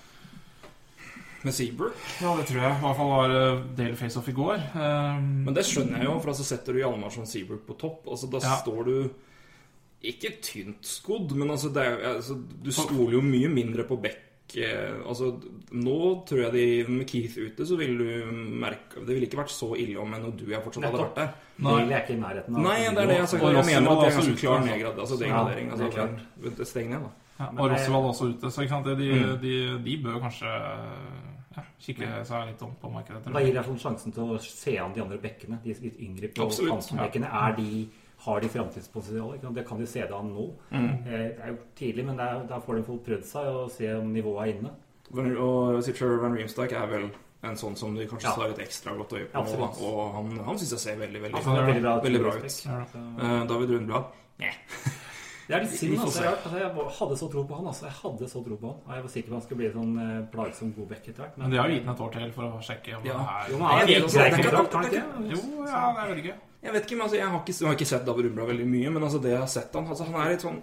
med 1.43 1.53
Seabrook 1.55 1.96
Ja, 2.22 2.36
det 2.38 2.46
tror 2.50 2.62
jeg. 2.62 2.72
I 2.75 2.84
hvert 2.84 2.98
fall 3.00 3.10
var 3.13 3.34
uh, 3.36 3.62
Dale 3.77 3.96
Faceoff 3.96 4.27
i 4.27 4.36
går. 4.36 4.63
Um, 4.75 5.27
Men 5.48 5.53
det 5.55 5.63
skjønner 5.65 5.98
jeg 6.01 6.05
jo, 6.10 6.19
for 6.19 6.34
altså 6.34 6.43
setter 6.48 6.74
du 6.75 6.79
Hjalmarsson 6.84 7.25
Seabrook 7.29 7.65
på 7.67 7.77
topp. 7.79 8.08
Altså 8.12 8.29
Da 8.31 8.41
Ja. 8.43 8.58
står 8.63 8.84
du 8.86 9.10
ikke 10.01 10.29
tynt 10.41 10.86
skodd, 10.88 11.34
men 11.36 11.50
altså, 11.51 11.69
det 11.75 11.84
er, 11.84 11.98
altså 12.15 12.38
du 12.63 12.72
stoler 12.72 13.17
jo 13.17 13.22
mye 13.22 13.50
mindre 13.51 13.84
på 13.84 13.98
Beck. 14.01 14.19
eh, 14.55 14.96
Altså, 15.05 15.34
nå 15.75 15.98
tror 16.25 16.39
jeg 16.46 16.53
de 16.53 16.91
med 16.91 17.05
Keith 17.08 17.36
ute, 17.38 17.65
så 17.67 17.75
ville 17.77 17.98
du 18.00 18.31
merke 18.31 19.03
Det 19.05 19.13
ville 19.13 19.27
ikke 19.27 19.38
vært 19.43 19.51
så 19.51 19.75
ille 19.77 20.00
om 20.00 20.13
enn 20.15 20.31
du 20.39 20.46
jeg 20.50 20.63
fortsatt 20.63 20.84
hadde 20.88 21.03
vært 21.03 21.15
der. 21.19 21.34
Er 21.60 22.62
Nei, 22.63 22.77
det 22.96 23.03
er 23.03 23.08
det 23.08 23.17
jeg. 23.19 23.41
Og 23.43 23.53
Jeg 23.53 23.65
mener 23.65 23.91
at 23.91 24.00
det 24.00 24.08
er 24.08 24.15
ganske 24.17 24.39
klar 24.39 24.58
altså. 24.60 24.72
nedgrad. 24.72 25.00
Altså 25.00 25.19
degradering. 25.19 25.69
det 25.69 25.93
er 25.98 26.10
Altså, 26.50 26.65
Steng 26.72 26.89
ned, 26.89 27.00
da. 27.03 27.12
ja, 27.39 27.46
og 27.60 27.69
Rossevall 27.72 28.03
er 28.03 28.10
også 28.13 28.25
ute, 28.34 28.51
så 28.51 28.62
ikke 28.63 28.69
sant? 28.69 28.86
De, 28.86 29.12
Mm. 29.13 29.41
de, 29.41 29.53
de 29.86 29.98
bør 30.03 30.19
kanskje 30.24 30.48
ja, 31.59 31.63
kikke 31.85 32.09
seg 32.25 32.47
litt 32.51 32.61
om 32.65 32.73
på 32.81 32.91
markedet. 32.93 33.23
Da 33.29 33.39
gir 33.43 33.53
jeg 33.59 33.65
sånn 33.69 33.79
sjansen 33.85 34.13
til 34.15 34.23
å 34.35 34.39
se 34.41 34.77
an 34.81 34.93
de 34.95 35.01
andre 35.03 35.17
bekkene. 35.21 35.61
De 35.63 35.73
litt 35.85 35.99
yngre 35.99 36.31
på 36.33 36.45
Absolutt, 36.47 36.91
Ja. 36.95 37.05
Er 37.49 37.55
de, 37.59 37.87
har 38.25 38.39
de 38.43 38.49
framtidspotensial? 38.49 39.53
Det 39.55 39.65
kan 39.67 39.77
de 39.79 39.85
se 39.87 40.01
det 40.01 40.11
an 40.15 40.33
nå. 40.33 40.49
Mm. 40.71 40.89
Eh, 41.05 41.29
Det 41.29 41.39
er 41.43 41.47
jo 41.53 41.57
tidlig, 41.75 42.05
men 42.05 42.17
da 42.17 42.59
får 42.59 42.75
de 42.79 42.83
fått 42.83 43.03
prøvd 43.05 43.25
seg 43.25 43.45
og 43.47 43.71
se 43.71 43.93
om 43.95 44.13
nivået 44.13 44.47
er 44.47 44.53
inne. 44.57 44.71
Og 45.39 45.83
Sitcher 45.83 46.17
Van 46.21 46.35
Riemsdyk 46.35 46.71
er 46.73 46.87
vel 46.87 47.09
en 47.41 47.55
sånn 47.55 47.75
som 47.77 47.95
de 47.95 48.05
kanskje 48.05 48.27
Ja. 48.27 48.35
tar 48.35 48.49
et 48.49 48.57
ekstra 48.59 48.95
godt 48.97 49.13
øye 49.13 49.27
på 49.31 49.43
nå. 49.57 49.69
Og 49.81 50.13
han, 50.13 50.37
han 50.45 50.57
syns 50.59 50.71
jeg 50.71 50.79
ser 50.79 50.95
veldig, 50.99 51.21
veldig, 51.21 51.35
Altså, 51.39 51.55
veldig 51.65 51.81
bra, 51.81 51.99
veldig 52.03 52.21
bra 52.21 52.33
ut. 52.35 52.65
Ja. 52.65 52.81
Eh, 53.23 53.45
David 53.47 53.69
Rundblad 53.69 54.05
Det 55.50 55.56
er 55.58 55.63
litt 55.63 55.72
synd. 55.74 55.96
Altså, 55.98 56.22
jeg, 56.22 56.34
altså, 56.46 56.58
jeg 56.62 56.91
hadde 57.00 57.15
så 57.18 57.27
tro 57.34 57.44
på 57.50 57.56
han. 57.58 57.70
Altså, 57.72 57.86
jeg 57.88 57.96
hadde 58.03 58.27
så 58.29 58.41
tro 58.46 58.58
på 58.62 58.70
han. 58.70 58.82
Og 58.86 58.91
jeg 58.94 59.06
var 59.06 59.13
sikker 59.15 59.32
på 59.32 59.38
han 59.39 59.46
skulle 59.46 59.62
bli 59.63 59.70
en 59.70 59.77
sånn 59.79 59.96
eh, 60.03 60.20
plagsom 60.36 60.74
god 60.75 60.91
bekk 60.91 61.08
etter 61.10 61.24
hvert. 61.24 61.39
Men 61.41 61.56
de 61.56 61.58
har 61.58 61.72
jo 61.72 61.77
gitt 61.79 61.88
ham 61.89 61.96
et 61.96 62.03
år 62.06 62.12
til 62.15 62.36
for 62.36 62.46
å 62.46 62.60
sjekke 62.68 63.00
om 63.00 63.08
Ja. 63.10 63.15
er 63.18 63.50
Jo, 63.50 63.62
han 63.63 63.72
er 63.72 63.79
vet 63.79 63.96
helt 63.96 64.13
grei 64.13 64.27
kontrakt, 64.36 64.77
har 64.77 64.84
han 64.84 64.94
det 64.94 65.00
er 65.00 65.08
vel 65.10 66.06
jeg 66.06 66.12
vet 66.12 66.22
ikke. 66.22 66.36
Jeg 66.60 66.75
vet 66.75 66.86
ikke, 66.86 67.00
men 67.00 67.06
altså, 67.08 67.18
jeg 67.18 67.32
har 67.32 67.39
ikke, 67.39 67.56
jeg 67.56 67.70
har 67.70 67.79
ikke 67.79 67.89
sett 67.94 68.06
David 68.06 68.27
Rundblad 68.27 68.51
veldig 68.51 68.68
mye, 68.75 68.94
men 68.94 69.08
altså, 69.08 69.24
det 69.24 69.34
jeg 69.34 69.41
har 69.41 69.51
sett 69.56 69.79
han, 69.79 69.89
altså, 69.89 70.08
han 70.12 70.22
er 70.22 70.32
litt 70.36 70.46
sånn 70.46 70.62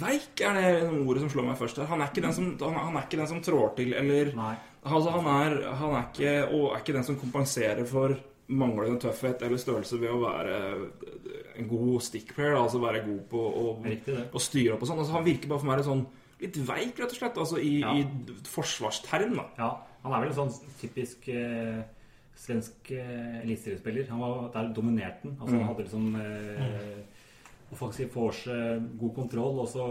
Veik 0.00 0.40
er 0.40 0.56
det 0.56 0.68
ordet 1.04 1.20
som 1.20 1.30
slår 1.34 1.46
meg 1.50 1.58
først 1.60 1.76
her. 1.82 1.88
Han 1.90 2.00
er 2.00 2.08
ikke 2.08 2.22
den 2.24 2.32
som, 2.32 2.46
han, 2.62 2.78
han 2.80 2.96
er 2.96 3.04
ikke 3.04 3.18
den 3.20 3.28
som 3.28 3.42
trår 3.44 3.74
til, 3.76 3.92
eller 3.92 4.30
Nei. 4.38 4.54
Altså, 4.88 5.12
han 5.12 5.26
er, 5.34 5.56
han 5.82 5.96
er 5.98 6.06
ikke 6.06 6.32
Og 6.56 6.70
er 6.72 6.80
ikke 6.80 6.96
den 6.96 7.04
som 7.04 7.18
kompenserer 7.20 7.84
for 7.90 8.14
manglende 8.48 9.00
tøffhet 9.02 9.42
eller 9.44 9.60
størrelse 9.60 9.98
ved 10.00 10.08
å 10.10 10.20
være 10.22 10.54
en 11.58 11.68
god 11.68 12.00
stickplayer, 12.06 12.56
altså 12.56 12.80
være 12.80 13.02
god 13.04 13.20
på 13.28 13.42
å, 13.44 13.64
å 14.32 14.40
styre 14.40 14.74
opp 14.76 14.82
og 14.86 14.88
sånn. 14.88 15.02
Altså, 15.02 15.12
han 15.18 15.26
virker 15.26 15.50
bare 15.50 15.60
for 15.60 15.68
meg 15.68 15.84
sånn 15.84 16.06
litt 16.40 16.56
veik, 16.68 16.98
rett 17.02 17.12
og 17.12 17.18
slett, 17.18 17.36
altså 17.42 17.58
i, 17.60 17.80
Ja. 17.82 17.92
i 17.98 18.06
forsvarsterm, 18.48 19.34
da. 19.36 19.44
Ja, 19.58 19.70
han 20.04 20.12
er 20.14 20.22
vel 20.24 20.30
en 20.32 20.38
sånn 20.38 20.74
typisk 20.80 21.28
eh, 21.34 21.80
svensk 22.38 22.92
eh, 22.94 23.40
eliteseriespiller. 23.42 24.06
Han 24.12 24.20
var 24.22 24.48
der 24.54 24.72
dominerte 24.72 25.26
han. 25.26 25.36
Altså, 25.40 25.54
Mm. 25.56 25.60
Han 25.60 25.68
hadde 25.68 25.84
liksom 25.84 26.16
eh, 26.16 27.02
offensiv 27.74 28.08
force, 28.14 28.48
god 29.00 29.14
kontroll, 29.14 29.58
og 29.60 29.68
så 29.68 29.88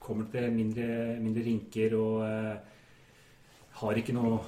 kommer 0.00 0.24
det 0.24 0.32
til 0.40 0.52
mindre, 0.54 0.86
mindre 1.20 1.42
rinker 1.44 1.98
og 1.98 2.22
eh, 2.24 2.56
har 3.82 3.98
ikke 4.00 4.14
noe 4.16 4.38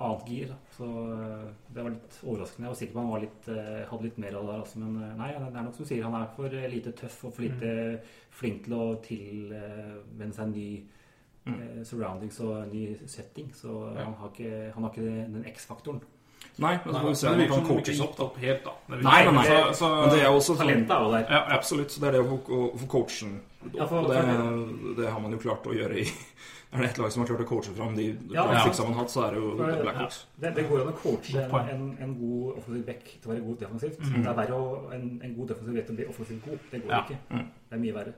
annet 0.00 0.28
gir. 0.28 0.46
da. 0.48 0.58
Så 0.76 0.86
eh, 1.14 1.48
det 1.74 1.82
var 1.82 1.90
litt 1.94 2.20
overraskende. 2.22 2.66
Jeg 2.66 2.72
var 2.72 2.78
sikker 2.80 2.94
på 2.94 3.02
han 3.02 3.12
var 3.14 3.24
litt, 3.24 3.50
eh, 3.52 3.82
hadde 3.90 4.06
litt 4.06 4.22
mer 4.22 4.38
av 4.38 4.46
det 4.46 4.52
der. 4.52 4.62
Altså, 4.64 4.84
men 4.84 5.02
eh, 5.02 5.18
nei, 5.18 5.32
det 5.34 5.50
er 5.50 5.66
nok 5.66 5.76
som 5.76 5.84
du 5.84 5.90
sier, 5.90 6.06
han 6.06 6.16
er 6.20 6.30
for 6.36 6.56
lite 6.74 6.94
tøff 7.00 7.18
og 7.28 7.34
for 7.36 7.46
lite 7.46 7.74
flink 8.40 8.64
til 8.66 8.78
å 8.78 8.86
tilvenne 9.04 10.32
seg 10.36 10.46
en 10.46 10.54
ny 10.54 10.70
mm. 11.50 11.60
surroundings 11.88 12.40
og 12.46 12.54
en 12.62 12.72
ny 12.72 12.86
setting. 13.10 13.52
Så 13.56 13.76
han, 13.98 14.16
har 14.22 14.32
ikke, 14.32 14.72
han 14.74 14.86
har 14.86 14.94
ikke 14.94 15.28
den 15.36 15.44
X-faktoren. 15.52 16.02
Nei, 16.60 16.72
men 16.84 16.94
så 16.94 17.00
får 17.00 17.08
vi 17.08 17.16
se 17.16 17.26
det 17.26 17.30
han 17.30 17.40
virker 17.40 17.54
som 17.54 17.64
ikke 17.64 17.74
coaches 17.74 18.00
opp. 18.04 18.20
opp 18.24 18.38
helt, 18.40 18.64
da. 18.64 18.72
Det 18.88 19.02
Nei, 19.04 19.18
nei, 19.24 19.34
nei. 19.36 19.44
Så, 19.46 19.58
så, 19.76 19.90
Men 19.96 20.14
det 20.14 20.22
er 20.22 20.30
også 20.30 20.56
Talentet 20.60 20.94
er 20.96 21.04
jo 21.04 21.12
der. 21.12 21.22
ja, 21.26 21.36
ja. 21.36 21.56
Absolutt. 21.56 21.92
Så 21.92 22.02
det 22.02 22.08
er 22.08 22.16
det 22.16 22.22
å 22.24 22.28
få, 22.30 22.38
coachen 22.40 22.80
opp. 22.80 22.90
coachen 22.94 23.36
Ja, 23.76 23.86
for- 23.86 24.00
Og 24.00 24.10
det, 24.10 24.96
det 25.02 25.12
har 25.12 25.20
man 25.20 25.36
jo 25.36 25.40
klart 25.40 25.68
å 25.68 25.76
gjøre 25.76 26.00
i 26.00 26.06
Er 26.72 26.78
det 26.84 26.88
ett 26.92 26.98
lag 27.02 27.10
som 27.12 27.22
har 27.24 27.26
klart 27.26 27.40
å 27.42 27.48
coache 27.50 27.72
fram 27.74 27.96
de 27.96 28.04
Ja, 28.30 28.44
ja, 28.46 28.60
ja. 28.62 28.84
man 28.84 28.92
har 28.94 29.00
hatt, 29.02 29.10
så 29.10 29.24
er 29.26 29.34
det 29.34 29.40
jo 29.42 29.48
Blackhawks. 29.58 30.20
Det, 30.38 30.52
det 30.54 30.68
går 30.70 30.84
an 30.84 30.92
å 30.92 30.96
coache 31.02 31.42
en, 31.42 31.68
en, 31.74 31.84
en 32.06 32.12
god 32.20 32.58
offensiv 32.60 32.84
back 32.86 33.04
til 33.16 33.26
å 33.26 33.32
være 33.34 33.44
god 33.48 33.58
defensivt. 33.64 33.98
Mm. 34.06 34.18
Det 34.22 34.30
er 34.30 34.36
verre 34.38 34.58
å 34.60 34.66
en, 34.94 35.06
en 35.26 35.34
god 35.34 35.48
defensiv 35.50 35.74
back 35.80 35.86
til 35.88 35.94
å 35.96 35.98
bli 35.98 36.06
offensivt 36.12 36.44
god. 36.46 36.58
Det 36.70 36.82
går 36.84 36.92
Ja. 36.94 37.00
ikke. 37.08 37.18
Mm. 37.34 37.48
Det 37.70 37.78
er 37.78 37.82
mye 37.86 37.96
verre. 37.98 38.14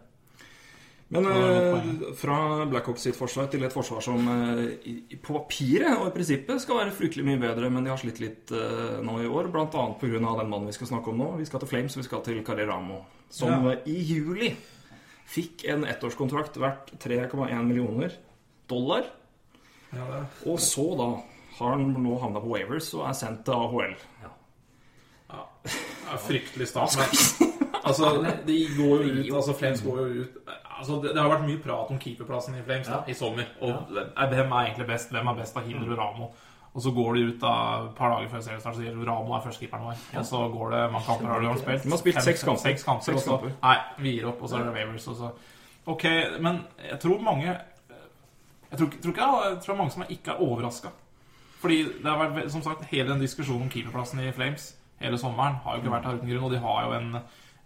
Men 1.13 1.27
eh, 1.29 2.13
fra 2.17 2.37
Blackhawks 2.73 3.03
sitt 3.05 3.17
forsvar 3.19 3.49
til 3.53 3.65
et 3.67 3.73
forsvar 3.75 4.01
som 4.05 4.29
eh, 4.33 4.63
i, 4.89 5.17
på 5.21 5.35
papiret 5.37 5.99
og 6.01 6.07
i 6.09 6.13
prinsippet 6.15 6.61
skal 6.65 6.79
være 6.79 6.95
fryktelig 6.97 7.25
mye 7.27 7.41
bedre, 7.43 7.69
men 7.73 7.85
de 7.85 7.93
har 7.93 8.01
slitt 8.01 8.21
litt 8.23 8.53
eh, 8.57 9.01
nå 9.05 9.19
i 9.21 9.29
år. 9.29 9.49
Annet 9.53 9.99
pga. 10.01 10.21
den 10.41 10.49
mannen 10.53 10.69
vi 10.71 10.77
skal 10.77 10.89
snakke 10.89 11.13
om 11.13 11.21
nå. 11.21 11.31
Vi 11.41 11.49
skal 11.49 11.61
til 11.65 11.69
Flames, 11.73 11.97
vi 12.01 12.05
skal 12.07 12.23
til 12.25 12.41
Carriramo, 12.45 13.03
Som 13.29 13.49
Ja. 13.69 13.75
i 13.85 13.97
juli 14.13 14.53
fikk 15.33 15.65
en 15.73 15.85
ettårskontrakt 15.89 16.57
verdt 16.61 16.93
3,1 17.01 17.63
millioner 17.65 18.13
dollar. 18.71 19.03
Ja, 19.93 20.05
det. 20.13 20.23
Og 20.49 20.61
så 20.61 20.85
da 20.99 21.09
har 21.59 21.71
han 21.77 21.91
nå 22.03 22.19
havna 22.19 22.41
på 22.41 22.53
Wavers 22.55 22.93
og 22.95 23.07
er 23.09 23.13
sendt 23.17 23.45
til 23.45 23.53
AHL. 23.55 23.97
Ja, 24.23 25.43
det 25.65 25.73
er 26.13 26.23
fryktelig 26.29 26.69
stas. 26.69 26.99
Altså, 27.83 28.13
de 28.47 28.57
går 28.77 29.01
jo 29.03 29.09
ut 29.11 29.31
Altså, 29.35 29.53
Flames 29.59 29.81
går 29.83 29.97
jo 29.99 30.05
ut 30.23 30.51
Altså, 30.79 31.01
det, 31.03 31.11
det 31.17 31.19
har 31.19 31.29
vært 31.33 31.47
mye 31.49 31.59
prat 31.65 31.89
om 31.91 31.97
keeperplassen 31.99 32.55
i 32.55 32.61
Flames 32.63 32.87
da, 32.87 33.01
Ja. 33.01 33.11
i 33.11 33.15
sommer. 33.19 33.49
Og 33.61 33.73
hvem 33.91 34.53
er 34.55 34.69
egentlig 34.69 34.87
best? 34.87 35.11
Hvem 35.11 35.27
er 35.33 35.35
best 35.41 35.57
av 35.59 35.67
Hinder 35.67 35.91
og 35.91 35.99
Ramo? 35.99 36.29
Og 36.75 36.83
så 36.85 36.93
går 36.95 37.15
de 37.19 37.25
ut 37.33 37.41
da 37.43 37.55
et 37.89 37.97
par 37.99 38.15
dager 38.15 38.31
før 38.31 38.41
seriestart 38.47 38.79
og 38.79 38.85
sier 38.85 39.01
Ramo 39.09 39.35
er 39.35 39.43
førstekeeperen 39.49 39.89
vår. 39.89 39.99
Og 40.21 40.27
så 40.31 40.45
går 40.55 40.71
det 40.77 40.83
mange 40.93 41.07
kamper 41.09 41.27
har 41.33 41.41
de 41.43 41.51
har 41.51 41.59
spilt. 41.65 41.83
De 41.85 41.91
har 41.97 42.03
spilt 42.05 42.23
seks 42.29 42.45
kamper. 42.47 42.63
Seks 42.69 42.87
kamper, 42.87 43.05
Seks 43.11 43.27
og 43.27 43.43
så. 43.49 43.51
Nei, 43.67 43.75
vi 44.07 44.15
gir 44.17 44.31
opp, 44.31 44.43
og 44.47 44.49
så 44.53 44.61
er 44.61 44.69
det 44.71 44.75
Wavers. 44.79 45.09
Og 45.13 45.17
så. 45.25 45.33
Ok, 45.97 46.05
men 46.47 46.63
jeg 46.87 47.01
tror 47.03 47.27
mange 47.27 47.57
Jeg 48.73 48.81
tror, 48.81 48.93
tror 49.03 49.13
ikke 49.13 49.31
jeg 49.47 49.59
tror 49.65 49.77
mange 49.79 49.95
som 49.95 50.05
ikke 50.09 50.35
er 50.35 50.45
overraska. 50.45 50.93
Fordi 51.63 51.83
det 52.03 52.09
har 52.09 52.19
vært, 52.19 52.51
som 52.51 52.63
sagt, 52.65 52.89
hele 52.91 53.13
den 53.13 53.21
diskusjonen 53.23 53.69
om 53.69 53.71
keeperplassen 53.71 54.23
i 54.25 54.33
Flames 54.35 54.73
hele 55.03 55.19
sommeren 55.21 55.59
har 55.65 55.77
jo 55.77 55.83
ikke 55.83 55.95
vært 55.97 56.09
her 56.09 56.19
uten 56.19 56.31
grunn, 56.31 56.45
og 56.47 56.53
de 56.55 56.61
har 56.63 56.85
jo 56.87 56.95
en, 56.99 57.09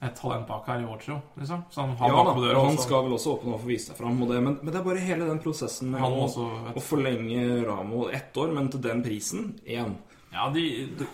et 0.06 0.22
bak 0.48 0.68
her 0.70 0.82
i 0.82 0.88
Watcho. 0.88 1.18
liksom. 1.40 1.64
Som 1.70 1.94
har 2.00 2.12
Ja 2.12 2.24
på 2.24 2.44
døra. 2.44 2.64
han 2.64 2.78
skal 2.78 3.04
vel 3.06 3.16
også 3.16 3.36
opp 3.36 3.46
og 3.46 3.60
få 3.60 3.70
vise 3.70 3.90
seg 3.90 4.00
fram. 4.00 4.18
Det, 4.20 4.40
men, 4.42 4.58
men 4.62 4.72
det 4.72 4.80
er 4.80 4.86
bare 4.86 5.04
hele 5.04 5.28
den 5.28 5.42
prosessen 5.42 5.92
med 5.92 6.00
Han 6.00 6.18
å, 6.22 6.26
et... 6.70 6.76
å 6.76 6.84
forlenge 6.84 7.44
Ramo 7.66 8.08
ett 8.10 8.36
år, 8.36 8.54
men 8.56 8.70
til 8.72 8.84
den 8.84 9.04
prisen 9.04 9.54
én. 9.64 9.96
Ja, 10.32 10.50
de, 10.52 10.64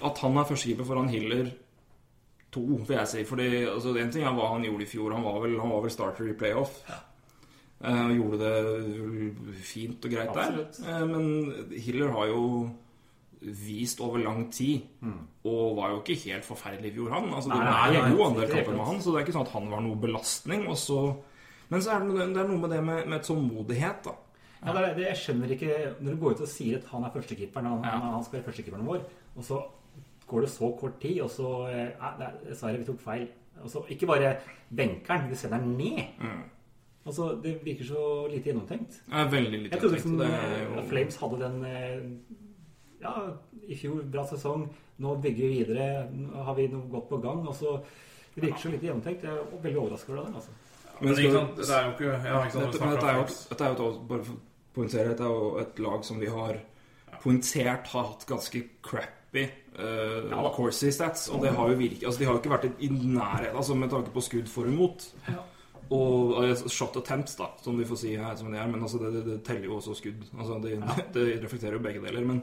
At 0.03 0.19
han 0.25 0.39
er 0.39 0.49
førstekeeper 0.49 0.89
foran 0.89 1.11
Hiller 1.13 1.53
to, 2.53 2.63
vil 2.83 2.97
jeg 2.99 3.09
si. 3.11 3.25
Fordi 3.29 3.49
altså, 3.71 3.95
En 3.99 4.11
ting 4.13 4.27
er 4.27 4.35
hva 4.35 4.51
han 4.55 4.65
gjorde 4.67 4.87
i 4.87 4.91
fjor. 4.91 5.15
Han 5.15 5.27
var 5.27 5.41
vel, 5.45 5.59
han 5.61 5.71
var 5.73 5.85
vel 5.85 5.95
starter 5.95 6.31
i 6.31 6.37
playoff. 6.39 6.81
Eh, 6.91 7.03
og 7.83 8.15
gjorde 8.15 8.39
det 8.39 9.59
fint 9.67 10.05
og 10.05 10.13
greit 10.13 10.31
der. 10.31 10.47
Absolutt. 10.47 10.79
der. 10.87 11.05
men 11.11 11.79
Hiller 11.83 12.13
har 12.15 12.31
jo 12.31 12.45
vist 13.43 14.01
over 14.01 14.21
lang 14.23 14.45
tid, 14.55 14.85
og 15.45 15.77
var 15.77 15.91
jo 15.91 16.01
ikke 16.03 16.19
helt 16.29 16.47
forferdelig 16.47 16.93
i 16.93 16.95
fjor, 16.95 17.11
han. 17.11 17.29
Altså, 17.35 17.51
Nei, 17.51 17.91
det 17.91 17.99
er 17.99 18.13
jo 18.15 18.25
andel 18.29 18.51
kamper 18.53 18.77
med 18.77 18.87
han, 18.87 19.01
så 19.03 19.11
det 19.11 19.19
er 19.19 19.27
ikke 19.27 19.35
sånn 19.35 19.49
at 19.49 19.55
han 19.57 19.71
var 19.73 19.83
noe 19.83 19.99
belastning. 19.99 20.67
Og 20.71 20.79
så, 20.79 21.01
men 21.73 21.83
så 21.83 21.97
er 21.97 22.07
det, 22.07 22.29
det 22.37 22.45
er 22.45 22.53
noe 22.53 22.63
med 22.63 22.71
det 22.77 22.81
med, 22.87 23.11
med 23.11 23.27
tålmodighet, 23.27 24.07
da. 24.07 24.15
Ja, 24.63 24.77
det 24.77 24.93
det, 24.95 25.07
jeg 25.09 25.19
skjønner 25.19 25.51
ikke 25.51 25.77
Når 25.99 26.13
du 26.13 26.19
går 26.21 26.37
ut 26.37 26.41
og 26.45 26.51
sier 26.53 26.77
at 26.79 26.91
han 26.93 27.03
er 27.03 27.11
førstekeeperen, 27.11 27.67
han, 27.67 27.81
han, 27.83 28.13
han 28.15 28.23
skal 28.23 28.39
være 28.39 28.47
førstekeeperen 28.47 28.87
vår, 28.87 29.01
og 29.35 29.47
så 29.49 29.59
går 30.31 30.45
det 30.47 30.51
så 30.53 30.69
kort 30.79 31.01
tid, 31.03 31.19
og 31.25 31.31
så 31.35 31.49
eh, 31.69 32.13
dessverre, 32.47 32.79
vi 32.79 32.87
tok 32.87 33.03
feil. 33.03 33.27
Og 33.63 33.71
så 33.71 33.83
ikke 33.91 34.07
bare 34.09 34.37
benker 34.71 35.17
han, 35.17 35.27
vi 35.31 35.37
sender 35.37 35.59
han 35.59 35.75
ned. 35.75 35.99
Mm. 36.23 36.45
Altså, 37.07 37.43
Det 37.43 37.57
virker 37.65 37.85
så 37.85 38.03
lite 38.31 38.51
gjennomtenkt. 38.53 39.01
Ja, 39.09 39.25
er 39.25 39.31
veldig 39.33 39.63
litt 39.65 39.73
Jeg 39.73 39.81
trodde 39.81 39.97
liksom 39.97 40.21
er 40.21 40.37
eh, 40.39 40.63
jo- 40.69 40.85
Flames 40.89 41.17
hadde 41.17 41.39
den 41.41 41.65
eh, 41.65 42.03
Ja, 43.03 43.15
i 43.69 43.75
fjor, 43.75 44.03
bra 44.11 44.23
sesong. 44.27 44.69
Nå 45.03 45.17
bygger 45.23 45.49
vi 45.49 45.65
videre. 45.65 46.09
Nå 46.15 46.45
har 46.45 46.55
vi 46.55 46.69
noe 46.69 46.89
godt 46.91 47.09
på 47.09 47.19
gang. 47.23 47.47
Altså, 47.47 47.81
Det 48.35 48.45
virker 48.45 48.59
så 48.59 48.71
lite 48.71 48.87
gjennomtenkt. 48.87 49.23
Jeg 49.23 49.33
er 49.33 49.63
veldig 49.63 49.81
overrasket 49.81 50.11
over 50.15 50.27
det. 50.27 50.35
altså. 50.35 50.51
Men 51.01 51.15
det 51.15 51.25
er 51.25 51.87
jo 51.87 51.91
ikke 51.91 52.05
ja, 52.13 52.45
ikke 52.45 52.53
sant, 52.53 52.73
Dette, 52.73 53.07
er 53.07 53.17
jo, 53.17 53.25
dette 53.51 53.65
er 53.65 53.73
jo 53.73 53.89
et, 53.91 54.09
bare 54.09 54.25
for 54.25 54.35
å 54.35 54.41
poengtere, 54.75 55.09
dette 55.09 55.25
er 55.27 55.33
jo 55.35 55.49
et 55.59 55.79
lag 55.83 56.05
som 56.05 56.21
vi 56.21 56.29
har 56.31 56.61
poengtert 57.23 57.91
har 57.93 58.07
hatt 58.13 58.27
ganske 58.29 58.63
crappy 58.83 59.45
uh, 59.79 60.31
Ja. 60.31 60.71
Stats. 60.71 61.29
Og 61.33 61.43
det 61.43 61.53
har 61.57 61.73
jo 61.73 61.77
virket 61.81 62.07
Altså, 62.07 62.19
de 62.21 62.29
har 62.29 62.37
jo 62.37 62.41
ikke 62.43 62.55
vært 62.55 62.69
i 62.79 62.89
nærheten 62.93 63.57
altså 63.57 63.75
med 63.75 63.91
tanke 63.91 64.15
på 64.15 64.23
skudd 64.23 64.49
for 64.49 64.69
og 64.69 64.73
imot. 64.73 65.09
Og 65.91 66.37
og 66.39 66.67
shot 66.73 66.97
attempts, 66.97 67.37
da, 67.37 67.51
som 67.61 67.79
vi 67.79 67.87
får 67.89 67.99
si 68.01 68.17
her 68.17 68.37
som 68.39 68.53
det 68.53 68.61
er. 68.61 68.69
Men 68.71 68.83
altså, 68.83 69.01
det, 69.03 69.25
det, 69.27 69.41
teller 69.47 69.69
jo 69.69 69.79
også 69.79 69.97
skudd. 69.99 70.23
Altså, 70.39 70.59
det, 70.63 70.77
det 71.15 71.27
reflekterer 71.43 71.77
jo 71.77 71.85
begge 71.85 72.05
deler. 72.05 72.25
Men 72.29 72.43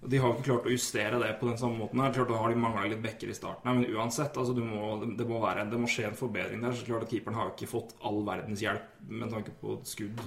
de 0.00 0.18
har 0.22 0.34
ikke 0.34 0.46
klart 0.46 0.66
å 0.68 0.72
justere 0.72 1.18
det 1.18 1.30
på 1.40 1.48
den 1.48 1.58
samme 1.58 1.80
måten. 1.80 2.00
her 2.04 2.12
Klart 2.14 2.30
da 2.30 2.38
har 2.38 2.52
de 2.54 2.60
mangla 2.62 2.84
litt 2.86 3.02
bekker 3.02 3.32
i 3.32 3.36
starten, 3.36 3.66
her, 3.66 3.78
men 3.80 3.96
uansett, 3.96 4.36
altså, 4.38 4.54
du 4.54 4.62
må, 4.62 4.92
det, 5.02 5.26
må 5.26 5.40
være, 5.42 5.66
det 5.70 5.80
må 5.80 5.90
skje 5.90 6.10
en 6.10 6.18
forbedring 6.18 6.62
der. 6.62 6.76
Så 6.76 6.86
klart 6.86 7.08
at 7.08 7.14
Keeperen 7.14 7.38
har 7.38 7.50
ikke 7.50 7.70
fått 7.70 7.96
all 8.06 8.22
verdens 8.26 8.62
hjelp 8.62 8.92
med 9.08 9.34
tanke 9.34 9.56
på 9.58 9.80
skudd 9.88 10.22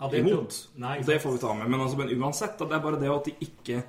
Ja, 0.00 0.10
det 0.10 0.24
imot. 0.24 0.58
Nei, 0.82 0.98
det 1.06 1.20
får 1.22 1.36
vi 1.36 1.44
ta 1.44 1.54
med. 1.54 1.70
Men, 1.70 1.84
altså, 1.86 2.00
men 2.00 2.10
uansett, 2.18 2.58
det 2.58 2.76
er 2.76 2.82
bare 2.88 3.00
det 3.00 3.12
at 3.12 3.30
de 3.30 3.36
ikke 3.46 3.84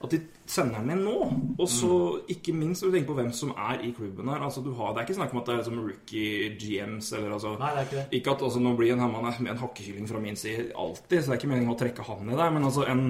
At 0.00 0.14
de 0.14 0.20
sender 0.48 0.80
den 0.80 0.94
inn 0.94 1.02
nå. 1.04 1.16
Og 1.60 1.66
så 1.68 1.94
ikke 2.32 2.54
minst 2.56 2.82
når 2.82 2.90
du 2.90 2.94
tenker 2.96 3.10
på 3.12 3.16
hvem 3.18 3.32
som 3.36 3.50
er 3.52 3.82
i 3.84 3.90
klubben 3.96 4.30
her. 4.32 4.40
Altså, 4.46 4.62
du 4.64 4.72
har, 4.78 4.94
det 4.94 5.02
er 5.02 5.08
ikke 5.08 5.18
snakk 5.18 5.34
om 5.34 5.42
at 5.42 5.50
det 5.50 5.52
er 5.52 5.60
liksom 5.60 5.82
rookie 5.82 6.54
GMs 6.60 7.10
eller 7.18 7.34
altså 7.36 7.52
Nei, 7.60 7.74
det 7.74 7.82
er 7.82 7.90
ikke 7.90 7.98
det. 7.98 8.06
Ikke 8.18 8.32
at 8.32 8.46
altså, 8.48 8.62
nå 8.64 8.72
blir 8.78 8.94
en 8.94 9.04
Herman 9.04 9.28
med 9.44 9.52
en 9.52 9.60
hakkekylling 9.60 10.08
fra 10.08 10.22
min 10.22 10.40
side 10.40 10.70
alltid, 10.72 11.20
så 11.20 11.28
det 11.28 11.36
er 11.36 11.42
ikke 11.42 11.52
meningen 11.52 11.74
å 11.74 11.76
trekke 11.82 12.08
han 12.08 12.24
ned 12.26 12.40
der. 12.40 12.56
Men 12.56 12.66
altså 12.70 12.86
en, 12.88 13.04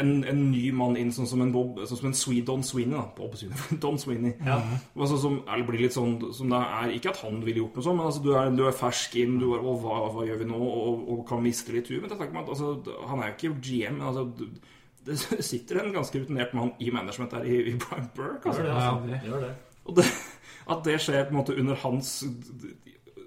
en, 0.00 0.10
en 0.32 0.42
ny 0.54 0.64
mann 0.80 0.96
inn, 0.96 1.12
sånn 1.12 1.28
som 1.28 1.44
en 1.44 1.52
Bob, 1.52 1.82
sånn 1.84 2.00
som 2.00 2.10
en 2.10 2.16
Swede 2.16 2.48
Don 2.48 2.64
Sweeney. 2.64 2.96
da, 2.96 3.04
Bob 3.18 3.36
Don 3.84 4.00
Sweeney. 4.00 4.32
Ja. 4.40 4.56
Altså, 4.96 5.20
som 5.20 5.42
eller 5.44 5.68
blir 5.68 5.84
litt 5.84 6.00
sånn 6.00 6.16
som 6.32 6.48
det 6.56 6.64
er 6.80 6.96
Ikke 6.96 7.12
at 7.12 7.20
han 7.26 7.42
ville 7.44 7.60
gjort 7.60 7.76
noe 7.76 7.90
sånt, 7.90 8.00
men 8.00 8.08
altså, 8.08 8.24
du, 8.24 8.32
er, 8.32 8.54
du 8.56 8.64
er 8.64 8.80
fersk 8.80 9.20
inn, 9.20 9.36
du 9.42 9.50
er, 9.52 9.60
og 9.60 9.84
hva, 9.84 10.00
hva 10.16 10.24
gjør 10.30 10.46
vi 10.46 10.48
nå? 10.48 10.66
Og, 10.82 11.08
og 11.12 11.26
kan 11.28 11.44
miste 11.44 11.76
litt 11.76 11.92
tur. 11.92 12.00
Men 12.00 12.08
det 12.08 12.16
er 12.16 12.24
snakk 12.24 12.32
om 12.32 12.44
at 12.46 12.54
altså, 12.56 12.96
han 13.12 13.20
er 13.20 13.34
jo 13.34 13.36
ikke 13.36 13.58
GM. 13.68 14.00
Men 14.00 14.08
altså, 14.14 14.70
det 15.06 15.18
sitter 15.50 15.82
en 15.82 15.94
ganske 15.94 16.20
rutinert 16.22 16.54
mann 16.54 16.72
i 16.80 16.90
management 16.94 17.30
der 17.34 17.48
i, 17.48 17.56
i 17.72 17.74
Brian 17.78 18.08
Burke. 18.16 18.48
Altså. 18.48 18.62
Det, 18.62 18.70
altså. 18.70 19.26
Gjør 19.26 19.44
det. 19.46 19.54
Og 19.84 19.96
det, 19.96 20.04
at 20.70 20.84
det 20.86 21.00
skjer 21.02 21.24
på 21.26 21.34
en 21.34 21.40
måte 21.40 21.58
under 21.58 21.74
hans 21.82 22.24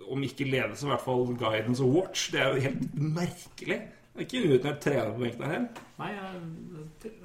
Om 0.05 0.23
ikke 0.23 0.45
ledelse, 0.45 0.85
i 0.85 0.89
hvert 0.89 1.01
fall 1.01 1.31
guidance 1.39 1.83
og 1.83 1.95
watch, 1.95 2.31
det 2.31 2.41
er 2.41 2.53
jo 2.53 2.61
helt 2.61 2.93
merkelig. 2.93 3.79
Det 4.15 4.21
er 4.21 4.27
ikke 4.29 4.37
en 4.37 4.51
utenert 4.53 4.77
trener 4.79 5.09
på 5.11 5.23
benken 5.23 5.43
her 5.43 5.51
heller. 5.51 5.79
Nei, 5.99 6.11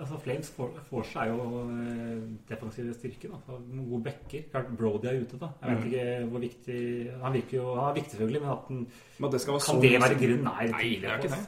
altså 0.01 0.17
Flames 0.25 0.49
får 0.57 0.73
force 0.89 1.21
er 1.21 1.29
jo 1.29 1.61
defensiv 2.49 2.89
styrke. 2.97 3.29
da. 3.29 3.59
Gode 3.91 4.03
backer. 4.09 4.49
Klart 4.51 4.73
Brody 4.79 5.07
er 5.07 5.21
ute, 5.21 5.39
da. 5.39 5.53
Jeg 5.61 5.77
vet 5.77 5.87
ikke 5.91 6.31
hvor 6.33 6.45
viktig 6.47 6.81
Han 7.23 7.37
virker 7.37 7.57
jo 7.59 7.75
Han 7.75 7.91
er 7.91 7.95
viktig, 8.01 8.11
selvfølgelig, 8.17 8.43
men 8.43 8.51
at 8.51 8.69
den, 8.69 8.83
Men 9.19 9.33
det 9.33 9.41
skal 9.41 9.53
være 9.53 9.65
kan 9.67 9.75
så 9.75 9.81
det 9.83 9.93
være 10.03 10.21
grunnen? 10.25 10.45
Nei, 10.49 10.67
det 10.67 10.73
Nei, 10.73 10.89
det 11.05 11.11
er 11.11 11.23
ikke 11.23 11.35
det. 11.37 11.47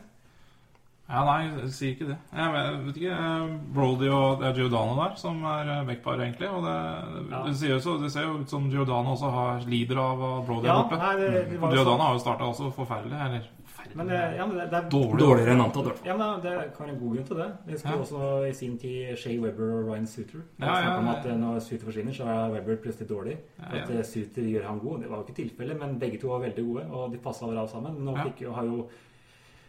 Ja, 1.08 1.24
nei, 1.26 1.50
jeg 1.60 1.68
sier 1.74 1.90
ikke 1.96 2.06
det. 2.08 2.16
Jeg 2.32 2.52
vet- 2.54 2.84
vet 2.86 2.96
ikke. 2.96 3.12
eh, 3.12 3.48
Brody 3.74 4.08
og 4.08 4.40
det 4.40 4.46
er 4.48 4.54
Giordano 4.62 4.94
der 5.02 5.14
som 5.16 5.42
er 5.44 5.68
eh, 5.68 5.84
backpar, 5.84 6.16
egentlig. 6.20 6.48
Og 6.48 6.62
det, 6.64 7.30
Ja. 7.30 7.42
det, 7.44 7.56
ser 7.56 7.68
jo 7.68 7.78
så, 7.80 8.00
det 8.00 8.10
ser 8.12 8.22
jo 8.22 8.38
ut 8.40 8.48
som 8.48 8.70
Giordano 8.70 9.10
også 9.12 9.30
har, 9.30 9.60
lider 9.66 9.98
av 9.98 10.46
Brody 10.46 10.64
Ja, 10.66 10.78
er 10.80 10.88
borte. 10.88 10.98
nei, 10.98 11.16
det, 11.16 11.32
det 11.50 11.58
Giordano 11.60 11.84
sånn. 11.84 12.00
har 12.00 12.12
jo 12.14 12.18
starta 12.18 12.44
også 12.48 12.72
forferdelig. 12.72 13.12
Eller 13.12 13.42
forferdelig 13.66 13.96
Men 13.96 14.06
det, 14.08 14.36
ja, 14.38 14.46
men 14.46 14.56
det, 14.56 14.72
er 14.72 14.88
Dårlig. 14.88 15.18
Dårligere 15.18 15.50
enn 15.52 15.60
antatt, 15.60 15.82
i 15.82 15.88
hvert 15.90 15.98
fall. 15.98 16.06
Ja, 16.06 16.16
men 16.16 16.40
Det 16.40 16.76
kan 16.76 16.86
være 16.86 16.94
en 16.94 17.00
god 17.00 17.12
grunn 17.16 17.24
til 17.26 17.36
det. 17.36 17.50
Vi 17.66 17.72
husker 17.72 17.90
Ja. 17.90 17.96
også 17.96 18.48
i 18.48 18.52
sin 18.52 18.78
tid 18.78 19.18
Shea 19.18 19.40
Webber 19.40 19.68
og 19.82 19.92
Ryan 19.92 20.06
Suter. 20.06 20.38
Ja, 20.60 20.66
Ja, 20.66 20.80
ja, 20.80 20.98
om 20.98 21.08
at 21.08 21.26
eh, 21.26 21.36
Når 21.36 21.60
Suter 21.60 21.84
forsvinner, 21.84 22.12
så 22.14 22.24
er 22.24 22.52
Webber 22.52 22.76
plutselig 22.76 23.08
dårlig. 23.08 23.36
Ja, 23.58 23.82
At 23.82 23.90
ja. 23.90 23.98
eh, 23.98 24.02
Suter 24.02 24.42
gjør 24.42 24.64
han 24.66 24.78
god. 24.78 25.00
Det 25.02 25.10
var 25.10 25.16
jo 25.18 25.24
ikke 25.28 25.34
tilfellet, 25.44 25.78
men 25.78 25.98
begge 25.98 26.18
to 26.20 26.28
var 26.28 26.38
veldig 26.40 26.64
gode, 26.64 26.86
og 26.90 27.12
de 27.12 27.18
passa 27.18 27.44
bra 27.46 27.66
sammen. 27.66 27.98
Nå 28.00 28.16
Ja. 28.16 28.24
fikk 28.24 28.54
har 28.54 28.64
jo 28.64 28.88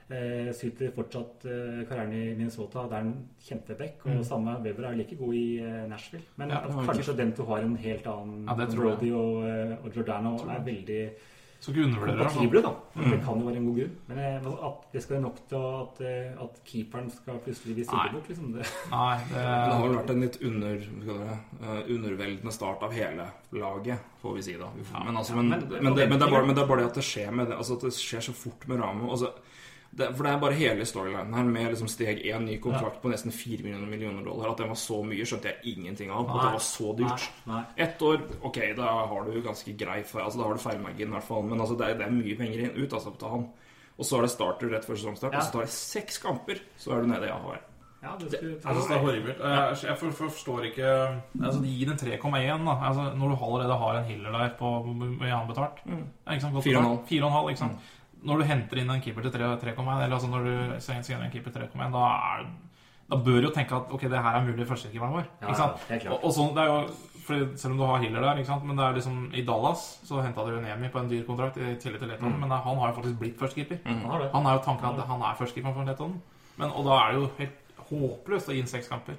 eh, 0.09 0.51
syter 0.53 0.91
fortsatt 0.95 1.45
eh, 1.45 1.83
karrieren 1.89 2.13
i 2.13 2.23
Minnesota. 2.35 2.87
Der 2.89 2.95
er 2.97 3.03
han 3.03 3.13
kjempeback. 3.47 4.05
Og 4.05 4.25
samme 4.25 4.57
Weber 4.63 4.89
er 4.89 4.95
like 4.97 5.15
god 5.19 5.33
i 5.33 5.59
eh, 5.59 5.83
Nashville. 5.89 6.25
Men 6.37 6.49
Mm. 6.49 6.55
Ja, 6.55 6.61
det 6.67 6.87
kanskje 6.89 7.17
den 7.17 7.33
to 7.33 7.45
har 7.45 7.59
en 7.63 7.75
helt 7.77 8.07
annen 8.07 8.45
Ja, 8.47 8.53
det 8.55 8.69
tror 8.73 8.89
jeg. 8.89 8.97
Brody 8.99 9.11
og, 9.13 9.43
eh, 9.47 9.77
og 9.85 9.91
Giordano 9.93 10.35
er 10.49 10.59
veldig 10.65 10.99
ikke 11.63 11.87
det. 11.95 12.17
kompatible, 12.27 12.61
da. 12.61 12.71
Mm. 12.95 13.11
Det 13.11 13.19
kan 13.23 13.39
jo 13.39 13.45
være 13.47 13.55
en 13.55 13.65
god 13.69 13.77
grunn. 13.77 13.91
Men 14.09 14.17
eh, 14.19 14.47
at 14.67 14.81
det 14.91 15.01
skal 15.03 15.15
være 15.15 15.23
nok 15.23 15.37
til 15.47 15.55
at, 15.63 16.01
eh, 16.03 16.43
at 16.43 16.57
keeperen 16.67 17.09
skal 17.09 17.37
plutselig 17.45 17.75
bli 17.77 17.85
bort, 17.87 18.27
liksom. 18.27 18.49
Det. 18.57 18.65
Nei, 18.91 19.17
det, 19.29 19.39
Det 19.39 19.77
har 19.77 19.87
vel 19.87 19.95
vært 19.95 20.09
en 20.11 20.21
litt 20.25 20.37
under, 20.43 20.75
eh, 21.13 21.81
underveldende 21.95 22.51
start 22.51 22.83
av 22.83 22.91
hele 22.91 23.29
laget, 23.53 23.99
får 24.21 24.35
vi 24.35 24.41
si 24.41 24.57
da. 24.59 24.67
Men, 24.75 25.13
men, 25.15 25.49
men- 25.49 25.83
men, 25.83 25.95
det, 25.95 26.09
bare, 26.29 26.45
men 26.45 26.55
det 26.55 26.63
er 26.63 26.67
bare 26.67 26.81
det 26.83 26.89
at 26.91 26.95
det 26.99 27.03
skjer, 27.07 27.31
med 27.31 27.47
det, 27.47 27.55
altså 27.57 27.73
at 27.79 27.81
det 27.87 27.93
skjer 27.95 28.19
så 28.27 28.33
fort 28.35 28.67
med 28.67 28.79
Ramo. 28.83 29.09
Altså, 29.15 29.31
det, 29.93 30.07
for 30.17 30.25
det 30.25 30.29
er 30.31 30.39
bare 30.41 30.55
hele 30.57 30.85
storylinen 30.89 31.35
her 31.37 31.45
med 31.45 31.67
liksom 31.69 31.89
steg 31.91 32.23
én, 32.25 32.47
ny 32.47 32.55
kontrakt 32.61 32.97
på 33.01 33.11
nesten 33.11 33.33
4 33.33 33.61
millioner, 33.61 33.89
millioner 33.89 34.25
dollar. 34.25 34.49
At 34.53 34.63
den 34.63 34.71
var 34.71 34.79
så 34.81 34.97
mye, 35.05 35.25
skjønte 35.29 35.51
jeg 35.51 35.75
ingenting 35.75 36.09
av. 36.09 36.23
At 36.25 36.39
det 36.39 36.53
var 36.55 36.63
så 36.65 36.93
dyrt. 36.97 37.27
Nei, 37.45 37.59
nei. 37.59 37.83
Ett 37.85 38.01
år, 38.01 38.23
ok, 38.49 38.57
da 38.79 38.87
har 39.11 39.27
du 39.27 39.37
ganske 39.45 39.75
grei 39.77 39.99
altså 40.01 40.39
da 40.39 40.47
har 40.47 40.57
du 40.57 40.63
feilmargin 40.63 41.11
i 41.11 41.17
hvert 41.17 41.27
fall. 41.27 41.45
Men 41.45 41.61
altså, 41.61 41.77
det, 41.77 41.91
er, 41.91 41.99
det 42.01 42.07
er 42.07 42.15
mye 42.15 42.39
penger 42.39 42.65
inn, 42.65 42.73
ut 42.79 42.97
altså, 42.97 43.13
til 43.21 43.35
han. 43.35 43.45
Og 43.93 44.09
så 44.09 44.17
er 44.17 44.25
det 44.25 44.33
starter 44.33 44.73
rett 44.73 44.89
før 44.89 44.97
sesongstart, 44.97 45.35
Ja. 45.37 45.43
og 45.43 45.45
så 45.45 45.53
tar 45.53 45.67
det 45.67 45.75
seks 45.75 46.17
kamper, 46.23 46.65
så 46.81 46.95
er 46.95 47.03
du 47.03 47.13
nede 47.13 47.29
i 47.29 47.33
AHL. 47.35 47.61
Ja, 48.03 48.17
det 48.19 48.33
skulle 48.33 48.51
Jeg 48.51 48.61
synes 48.61 48.87
det 48.89 48.95
er 48.95 49.03
horribelt. 49.05 49.39
Jeg, 49.39 49.77
jeg 49.83 49.97
for, 49.97 50.15
forstår 50.25 50.65
ikke 50.67 50.87
altså, 51.39 51.61
Gi 51.63 51.85
den 51.87 51.99
3,1 52.01 52.65
da. 52.65 52.73
Altså, 52.89 53.05
når 53.15 53.27
du 53.29 53.35
allerede 53.45 53.77
har 53.79 53.99
en 53.99 54.07
hiller 54.09 54.31
der 54.31 54.49
på. 54.59 54.71
Ja? 55.21 55.37
Godt 55.47 55.53
Fire 55.53 55.53
og 55.53 55.53
betalt. 55.53 55.85
Mm. 55.85 57.23
og 57.23 57.29
en 57.29 57.37
halv, 57.37 57.49
ikke 57.49 57.59
sant? 57.59 57.91
Når 58.23 58.39
du 58.39 58.45
henter 58.47 58.79
inn 58.79 58.91
en 58.93 59.01
keeper 59.03 59.25
til 59.25 59.33
3,1, 59.33 59.79
eller 60.05 60.15
altså 60.15 60.29
når 60.31 60.45
du 60.47 60.53
signerer 60.83 61.25
en 61.25 61.33
keeper 61.33 61.51
til 61.51 61.65
3,1, 61.67 61.95
da 61.95 62.03
er 62.33 62.45
da 63.13 63.17
bør 63.19 63.41
du 63.41 63.47
jo 63.49 63.53
tenke 63.53 63.75
at 63.75 63.89
ok, 63.93 64.05
det 64.09 64.21
her 64.25 64.37
er 64.37 64.45
mulig 64.45 64.67
førstekeeperen 64.67 65.17
vår. 65.17 65.25
Ja, 65.41 65.47
ikke 65.49 65.57
sant? 65.59 65.81
ja. 65.91 66.13
Og, 66.13 66.23
og 66.23 66.31
sånn, 66.33 66.53
det 66.55 66.63
er 66.63 66.71
jo, 66.71 67.09
Selv 67.55 67.71
om 67.71 67.77
du 67.79 67.83
har 67.87 68.01
Hiller 68.03 68.23
der, 68.25 68.39
ikke 68.41 68.49
sant? 68.49 68.63
men 68.67 68.79
det 68.79 68.83
er 68.83 68.95
liksom 68.97 69.19
i 69.31 69.43
Dallas 69.47 69.83
så 70.03 70.19
henta 70.23 70.43
du 70.43 70.57
Nemi 70.59 70.89
på 70.91 70.99
en 70.99 71.11
dyr 71.11 71.21
kontrakt 71.27 71.55
i 71.55 71.75
tillegg 71.79 72.01
til 72.01 72.09
Letton, 72.11 72.33
men 72.39 72.51
han 72.51 72.79
har 72.81 72.89
jo 72.89 72.95
faktisk 72.97 73.19
blitt 73.21 73.37
førstekeeper. 73.39 73.79
Han 73.85 74.01
har. 74.11 74.25
Han 74.33 74.49
er 74.49 74.57
jo 74.57 74.63
tanken 74.65 74.89
at 74.89 75.07
han 75.07 75.23
er 75.23 75.37
førstekeeper 75.39 75.77
for 75.77 75.87
Letton, 75.87 76.17
men, 76.57 76.67
og 76.71 76.89
da 76.89 76.97
er 76.99 77.13
det 77.13 77.21
jo 77.21 77.29
helt 77.37 77.85
håpløst 77.91 78.51
å 78.51 78.57
gi 78.57 78.63
inn 78.63 78.71
seks 78.71 78.91
kamper. 78.91 79.15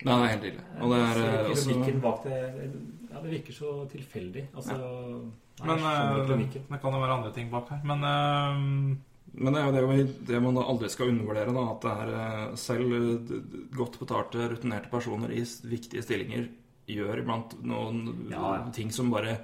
Nei, 0.00 0.14
det 0.14 0.28
er 0.28 0.30
helt 0.32 0.46
ille. 0.48 0.66
Og 0.78 0.94
det 0.94 1.00
er 1.00 1.18
Så 1.18 1.24
eh, 1.26 1.50
også, 1.50 1.96
bak 2.00 2.22
det 2.24 2.38
Ja, 3.10 3.20
det 3.20 3.32
virker 3.34 3.56
så 3.56 3.72
tilfeldig. 3.90 4.46
Altså 4.54 4.76
nei, 4.78 5.32
Men 5.66 6.44
ikke 6.46 6.60
eh, 6.60 6.66
det 6.70 6.80
kan 6.82 6.94
jo 6.94 7.00
være 7.02 7.16
andre 7.18 7.32
ting 7.36 7.50
bak 7.52 7.70
her. 7.72 7.80
Men 7.86 8.04
uh, 8.06 8.96
Men 9.32 9.54
det 9.54 9.62
er 9.62 9.80
jo 9.80 9.90
det, 9.92 10.06
det 10.28 10.40
man 10.42 10.56
da 10.58 10.64
aldri 10.66 10.88
skal 10.90 11.12
undervurdere, 11.12 11.54
da, 11.54 11.66
at 11.74 11.84
det 11.84 11.92
er 12.04 12.14
eh, 12.20 12.46
selv 12.58 12.94
godt 13.76 14.00
betalte, 14.00 14.48
rutinerte 14.54 14.90
personer 14.90 15.34
i 15.36 15.44
viktige 15.70 16.02
stillinger 16.02 16.48
gjør 16.90 17.20
iblant 17.22 17.54
noen 17.62 18.00
Ja, 18.32 18.56
ja. 18.56 18.64
ting 18.74 18.90
som 18.90 19.12
bare 19.12 19.36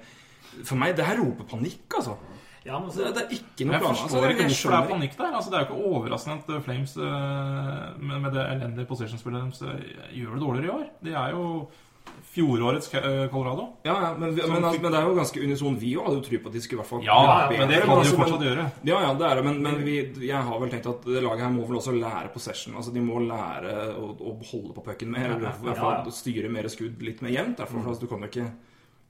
For 0.65 0.75
meg, 0.75 0.97
det 0.97 1.05
her 1.07 1.21
roper 1.21 1.47
panikk, 1.47 1.85
altså. 1.95 2.17
Ja, 2.65 2.81
men 2.81 2.89
Det, 2.89 2.97
så, 2.97 3.11
det 3.15 3.21
er 3.23 3.33
ikke 3.37 3.67
noe 3.69 3.79
plan. 3.79 3.95
Altså, 3.95 4.19
det, 4.19 4.33
hvorfor 4.41 4.73
det 4.73 4.77
er 4.77 4.89
panikk 4.91 5.13
der. 5.15 5.35
Altså, 5.37 5.51
det 5.51 5.55
er 5.55 5.61
jo 5.61 5.67
ikke 5.69 5.91
overraskende 5.93 6.57
at 6.57 6.63
Flames 6.65 6.95
med, 6.97 8.17
med 8.25 8.33
det 8.35 8.43
elendige 8.43 8.89
posisjonspillet 8.89 9.45
deres 9.45 9.61
gjør 10.17 10.33
det 10.33 10.41
dårligere 10.43 10.67
i 10.67 10.73
år. 10.75 10.89
De 11.05 11.13
er 11.15 11.37
jo 11.37 11.45
fjorårets 12.37 12.91
eh, 12.93 13.25
Colorado. 13.33 13.65
Ja, 13.83 13.95
ja, 14.05 14.11
men, 14.17 14.35
vi- 14.37 14.45
men, 14.47 14.61
men 14.61 14.91
det 14.93 14.99
er 15.01 15.07
jo 15.09 15.15
ganske 15.17 15.41
unison. 15.43 15.75
Vi 15.81 15.95
òg 15.97 16.05
hadde 16.07 16.19
jo 16.21 16.25
tro 16.29 16.39
på 16.45 16.51
at 16.51 16.57
de 16.57 16.61
skulle 16.63 16.77
i 16.77 16.83
hvert 16.83 16.91
fall 16.93 17.03
Ja, 17.07 17.17
ja 17.25 17.49
men 17.57 17.73
det 17.73 17.81
kan 17.81 17.89
de 17.89 17.95
altså, 17.97 18.13
jo 18.13 18.17
men- 18.17 18.23
fortsatt 18.27 18.45
gjøre. 18.47 18.67
Ja, 18.91 19.01
ja, 19.07 19.11
det 19.17 19.27
er 19.31 19.35
det, 19.41 19.45
men, 19.49 19.59
men 19.65 19.81
vi, 19.85 19.97
jeg 20.29 20.43
har 20.49 20.61
vel 20.61 20.71
tenkt 20.73 20.87
at 20.93 21.09
det 21.09 21.23
laget 21.25 21.43
her 21.47 21.51
må 21.57 21.65
vel 21.67 21.81
også 21.81 21.95
lære 21.97 22.31
possession. 22.33 22.77
Altså, 22.77 22.93
De 22.93 23.01
må 23.03 23.19
lære 23.25 23.75
å, 23.97 24.13
å 24.13 24.37
holde 24.53 24.73
på 24.77 24.85
pucken 24.85 25.11
mer, 25.11 25.33
eller 25.35 25.49
i 25.49 25.67
hvert 25.67 25.81
fall 25.81 26.11
styre 26.13 26.49
mer 26.53 26.69
skudd 26.71 27.01
litt 27.03 27.21
mer 27.25 27.33
jevnt. 27.33 27.57
Derfor, 27.59 27.81
mm. 27.81 27.87
altså, 27.89 28.05
du 28.05 28.11
kan 28.13 28.23
jo 28.23 28.31
ikke 28.31 28.47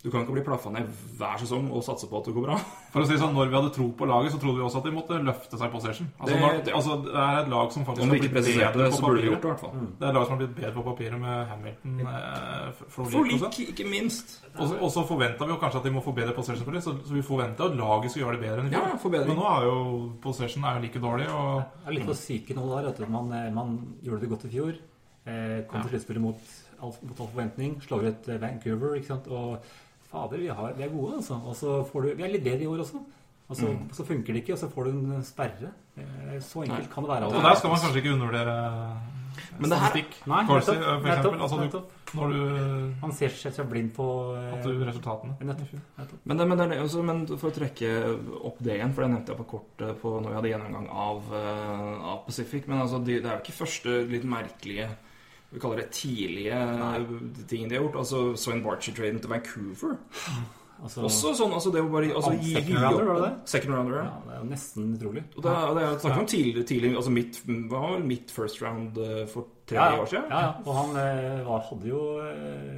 du 0.04 0.12
kan 0.14 0.22
ikke 0.24 0.34
bli 0.38 0.44
plaffa 0.46 0.70
ned 0.72 0.88
hver 1.18 1.40
sesong 1.42 1.72
og 1.74 1.82
satse 1.84 2.06
på 2.08 2.20
at 2.20 2.28
det 2.30 2.34
går 2.36 2.44
bra. 2.46 2.56
For 2.94 3.02
å 3.02 3.08
si 3.10 3.16
sånn, 3.18 3.34
Når 3.34 3.50
vi 3.50 3.56
hadde 3.58 3.72
tro 3.76 3.88
på 3.98 4.06
laget, 4.08 4.32
så 4.32 4.38
trodde 4.40 4.60
vi 4.62 4.64
også 4.64 4.78
at 4.78 4.86
de 4.88 4.92
måtte 4.94 5.18
løfte 5.26 5.58
seg 5.58 5.72
possession. 5.74 6.08
Altså, 6.22 6.34
Det- 6.36 6.42
når, 6.44 6.62
det- 6.68 6.74
altså, 6.78 6.98
det 7.04 7.16
er 7.18 7.40
et 7.42 7.50
lag 7.50 7.72
som 7.74 7.86
faktisk 7.88 8.06
har 8.06 8.14
blitt 8.14 8.34
bedre 8.38 8.72
det, 8.78 8.92
på 8.94 9.02
papiret. 9.02 9.42
gjort 9.42 9.60
fall. 9.60 9.74
Det 9.98 10.06
er 10.06 10.10
et 10.10 10.16
lag 10.20 10.26
som 10.28 10.34
har 10.38 10.42
blitt 10.46 10.56
bedre 10.56 10.74
på 10.78 10.84
papiret 10.86 11.20
med 11.20 11.48
Hamilton. 11.50 12.00
Eh, 12.08 12.72
For 12.78 13.04
Flolik 13.10 13.42
lik, 13.42 13.60
ikke 13.74 13.90
minst. 13.90 14.38
Og 14.58 14.92
så- 14.94 15.06
forventa 15.08 15.46
vi 15.46 15.52
jo 15.52 15.58
kanskje 15.60 15.78
at 15.82 15.84
de 15.84 15.90
må 15.92 16.04
få 16.04 16.14
bedre 16.16 16.34
possession 16.38 16.64
for 16.64 16.72
det, 16.72 16.84
så, 16.84 16.94
så 17.04 17.14
vi 17.18 17.22
forventa 17.22 17.66
at 17.66 17.76
laget 17.76 18.12
skulle 18.12 18.26
gjøre 18.28 18.38
det 18.40 18.46
bedre 18.46 18.60
enn 18.62 18.68
i 18.68 18.76
fjor. 18.78 19.14
Ja. 19.18 19.26
Men 19.28 19.38
nå 19.38 19.46
er 19.58 19.66
jo 19.66 20.14
possession 20.22 20.64
er 20.64 20.78
jo 20.78 20.82
like 20.86 21.00
dårlig, 21.02 21.28
og 21.34 21.64
det 21.84 21.88
er 21.88 21.92
litt 21.98 22.06
for 22.06 22.14
syke 22.14 22.54
nå 22.56 22.70
der. 22.70 22.88
At 22.94 23.10
man, 23.10 23.32
eh, 23.34 23.50
man 23.52 23.98
gjorde 24.04 24.22
det 24.22 24.30
godt 24.30 24.46
i 24.46 24.54
fjor. 24.54 24.78
Eh, 25.28 25.64
kom 25.68 25.82
til 25.82 25.92
sluttspillet 25.92 26.22
mot 26.22 26.40
all, 26.82 26.94
mot 27.04 27.20
all 27.20 27.28
forventning. 27.28 27.82
Slår 27.82 28.08
ut 28.08 28.30
eh, 28.30 28.38
Vancouver. 28.40 28.96
ikke 28.96 29.08
sant? 29.08 29.28
Og 29.28 29.60
fader, 30.12 30.38
vi, 30.38 30.48
har, 30.48 30.74
vi 30.78 30.84
er 30.84 30.90
gode, 30.94 31.16
altså. 31.22 31.42
Og 31.46 31.56
så 31.56 31.78
får 31.92 32.02
du 32.04 32.16
Vi 32.16 32.24
er 32.24 32.34
litt 32.36 32.44
bedre 32.44 32.64
i 32.64 32.68
år 32.72 32.80
også. 32.86 33.04
Og 33.50 33.56
så, 33.56 33.68
Mm. 33.72 33.90
så 33.96 34.04
funker 34.04 34.34
det 34.34 34.42
ikke, 34.44 34.54
og 34.54 34.60
så 34.60 34.68
får 34.70 34.84
du 34.84 34.90
en 35.16 35.24
sperre. 35.24 35.70
Eh, 35.98 36.40
Så 36.44 36.64
enkelt 36.66 36.90
kan 36.92 37.04
det 37.04 37.10
være. 37.14 37.24
altså. 37.24 37.38
Og 37.38 37.44
der 37.44 37.56
skal 37.56 37.70
man 37.70 37.80
kanskje 37.80 38.02
ikke 38.02 38.14
undervurdere 38.14 38.98
Men 39.60 39.70
det 39.70 39.78
her- 39.80 39.88
statistikk. 39.88 40.28
Nei, 40.28 40.46
Corsi, 40.48 40.72
nettopp, 40.72 40.84
for 40.84 41.08
nettopp, 41.08 41.34
eksempel. 41.34 41.42
Altså, 41.42 41.72
du, 41.72 42.18
når 42.18 42.28
du 42.34 42.94
Man 43.02 43.12
ser 43.14 43.30
seg 43.30 43.70
blind 43.70 43.94
på 43.96 44.36
eh, 44.36 44.54
At 44.58 44.64
du 44.64 44.84
resultatene. 44.84 45.34
Nettopp. 45.40 45.72
nettopp. 45.98 46.20
Men, 46.26 46.38
det, 46.38 46.48
men, 46.48 46.58
det 46.58 46.72
er 46.78 46.84
også, 46.84 47.04
men 47.06 47.26
for 47.38 47.50
å 47.50 47.54
trekke 47.56 47.90
opp 48.44 48.58
det 48.60 48.76
igjen, 48.80 48.94
for 48.94 49.02
det 49.04 49.12
nevnte 49.12 49.28
jeg 49.32 49.38
på 49.38 49.48
kortet 49.48 50.02
på 50.02 50.22
når 50.22 50.28
vi 50.30 50.36
hadde 50.36 50.52
gjennomgang 50.52 50.90
av, 50.92 51.24
eh, 51.34 52.06
av 52.12 52.26
Pacific. 52.26 52.68
Men 52.68 52.82
altså, 52.82 53.00
det, 53.04 53.22
det 53.24 53.32
er 53.32 53.38
jo 53.38 53.44
ikke 53.46 53.60
første 53.64 54.08
litt 54.12 54.26
merkelige 54.26 54.90
vi 55.52 55.60
kaller 55.64 55.80
det 55.80 55.90
tidlige 55.96 56.60
tingene 57.48 57.72
de 57.72 57.78
har 57.78 57.84
gjort. 57.86 58.00
Altså 58.04 58.22
Svein 58.40 58.64
Barcher-traden 58.66 59.20
til 59.24 59.32
Vancouver. 59.32 59.98
Altså, 60.78 61.02
Også 61.08 61.32
sånn, 61.34 61.54
altså 61.58 61.72
det 61.74 61.82
å 61.82 61.88
bare 61.90 62.12
altså, 62.14 62.36
gi, 62.38 62.52
Second 62.54 62.78
rounder, 62.78 63.08
var 63.08 63.16
det 63.18 63.24
det? 63.24 63.50
Second 63.50 63.74
rounder, 63.74 63.96
ja, 63.98 64.04
ja. 64.06 64.20
det 64.28 64.34
er 64.36 64.42
jo 64.44 64.50
nesten 64.52 64.92
utrolig. 64.94 65.24
Og 65.34 65.42
det, 65.42 65.54
er- 65.58 65.72
det 65.74 65.86
er 65.88 65.96
snakk 66.04 66.20
om 66.22 66.28
tidlig, 66.30 66.66
tidlig 66.70 66.92
altså 67.00 67.14
mitt, 67.16 67.40
var 67.72 67.88
vel 67.96 68.06
mitt 68.12 68.34
first 68.36 68.62
round 68.62 69.00
eh, 69.02 69.24
for 69.32 69.48
tre 69.66 69.80
ja, 69.80 69.88
ja. 69.96 70.04
år 70.04 70.12
siden? 70.12 70.28
Ja, 70.30 70.44
ja. 70.44 70.52
Og 70.62 70.78
han 70.78 71.00
eh, 71.02 71.40
var, 71.48 71.66
hadde 71.72 71.90
jo 71.90 72.04
eh, 72.22 72.78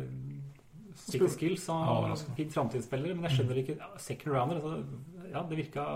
sikkert 1.10 1.36
skills. 1.36 1.67
Han 1.73 1.91
overraskende. 1.97 2.38
fin 2.39 2.55
framtidsspiller, 2.55 3.17
men 3.19 3.27
jeg 3.27 3.36
skjønner 3.36 3.62
ikke 3.65 3.77
Second 4.08 4.38
rounder, 4.38 4.63
altså, 4.63 5.27
ja, 5.34 5.43
det 5.51 5.60
virka 5.60 5.89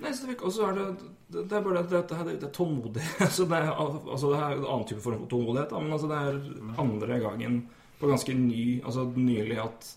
Nei, 0.00 0.12
så 0.16 0.24
det 0.26 0.30
virker- 0.34 0.46
Og 0.48 0.52
så 0.56 0.68
er 0.68 0.74
det 0.78 0.86
Det, 1.30 1.42
det 1.48 1.52
er 1.58 1.62
bare 1.62 1.82
det, 1.86 2.02
det, 2.10 2.18
det, 2.26 2.36
det 2.40 2.48
er 2.48 2.54
tålmodighet. 2.56 3.20
Altså 3.26 3.44
det, 3.46 3.58
er, 3.60 3.70
altså 4.10 4.30
det 4.32 4.38
er 4.42 4.52
en 4.56 4.64
annen 4.66 4.86
type 4.88 5.00
form 5.04 5.18
for 5.20 5.30
tålmodighet, 5.30 5.70
da, 5.70 5.80
men 5.84 5.92
altså 5.94 6.08
det 6.10 6.20
er 6.26 6.78
andre 6.82 7.18
gangen 7.22 7.58
på 8.00 8.08
ganske 8.10 8.34
ny 8.34 8.62
Altså 8.84 9.04
nylig 9.14 9.58
at 9.62 9.90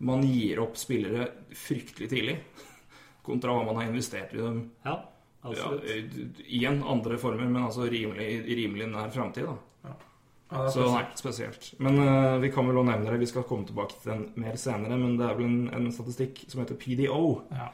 man 0.00 0.22
gir 0.24 0.60
opp 0.62 0.76
spillere 0.80 1.26
fryktelig 1.52 2.08
tidlig. 2.12 2.36
Kontra 3.26 3.52
hva 3.52 3.64
man 3.66 3.76
har 3.80 3.90
investert 3.90 4.32
i 4.32 4.38
dem 4.40 4.62
Ja, 4.86 4.94
ja, 5.42 5.50
absolutt. 5.50 6.40
i 6.46 6.62
en 6.68 6.82
andre 6.84 7.18
former, 7.20 7.48
men 7.50 7.64
altså 7.66 7.84
rimelig, 7.90 8.30
rimelig 8.48 8.86
nær 8.92 9.10
framtid. 9.12 9.44
da 9.50 9.56
Ja, 9.90 9.92
det 10.50 10.62
er 10.66 10.72
Så 10.74 10.86
nei, 10.94 11.02
spesielt. 11.18 11.68
Men 11.78 11.98
uh, 12.00 12.38
vi 12.42 12.48
kan 12.54 12.66
vel 12.66 12.76
også 12.80 12.90
nevne 12.92 13.10
det. 13.12 13.20
Vi 13.20 13.28
skal 13.30 13.44
komme 13.48 13.66
tilbake 13.68 13.98
til 14.02 14.10
den 14.12 14.24
mer 14.40 14.56
senere. 14.58 14.96
Men 14.98 15.16
det 15.18 15.26
er 15.28 15.36
vel 15.38 15.46
en, 15.46 15.60
en 15.76 15.90
statistikk 15.92 16.44
som 16.48 16.62
heter 16.64 16.78
PDO, 16.80 17.20
Ja. 17.52 17.68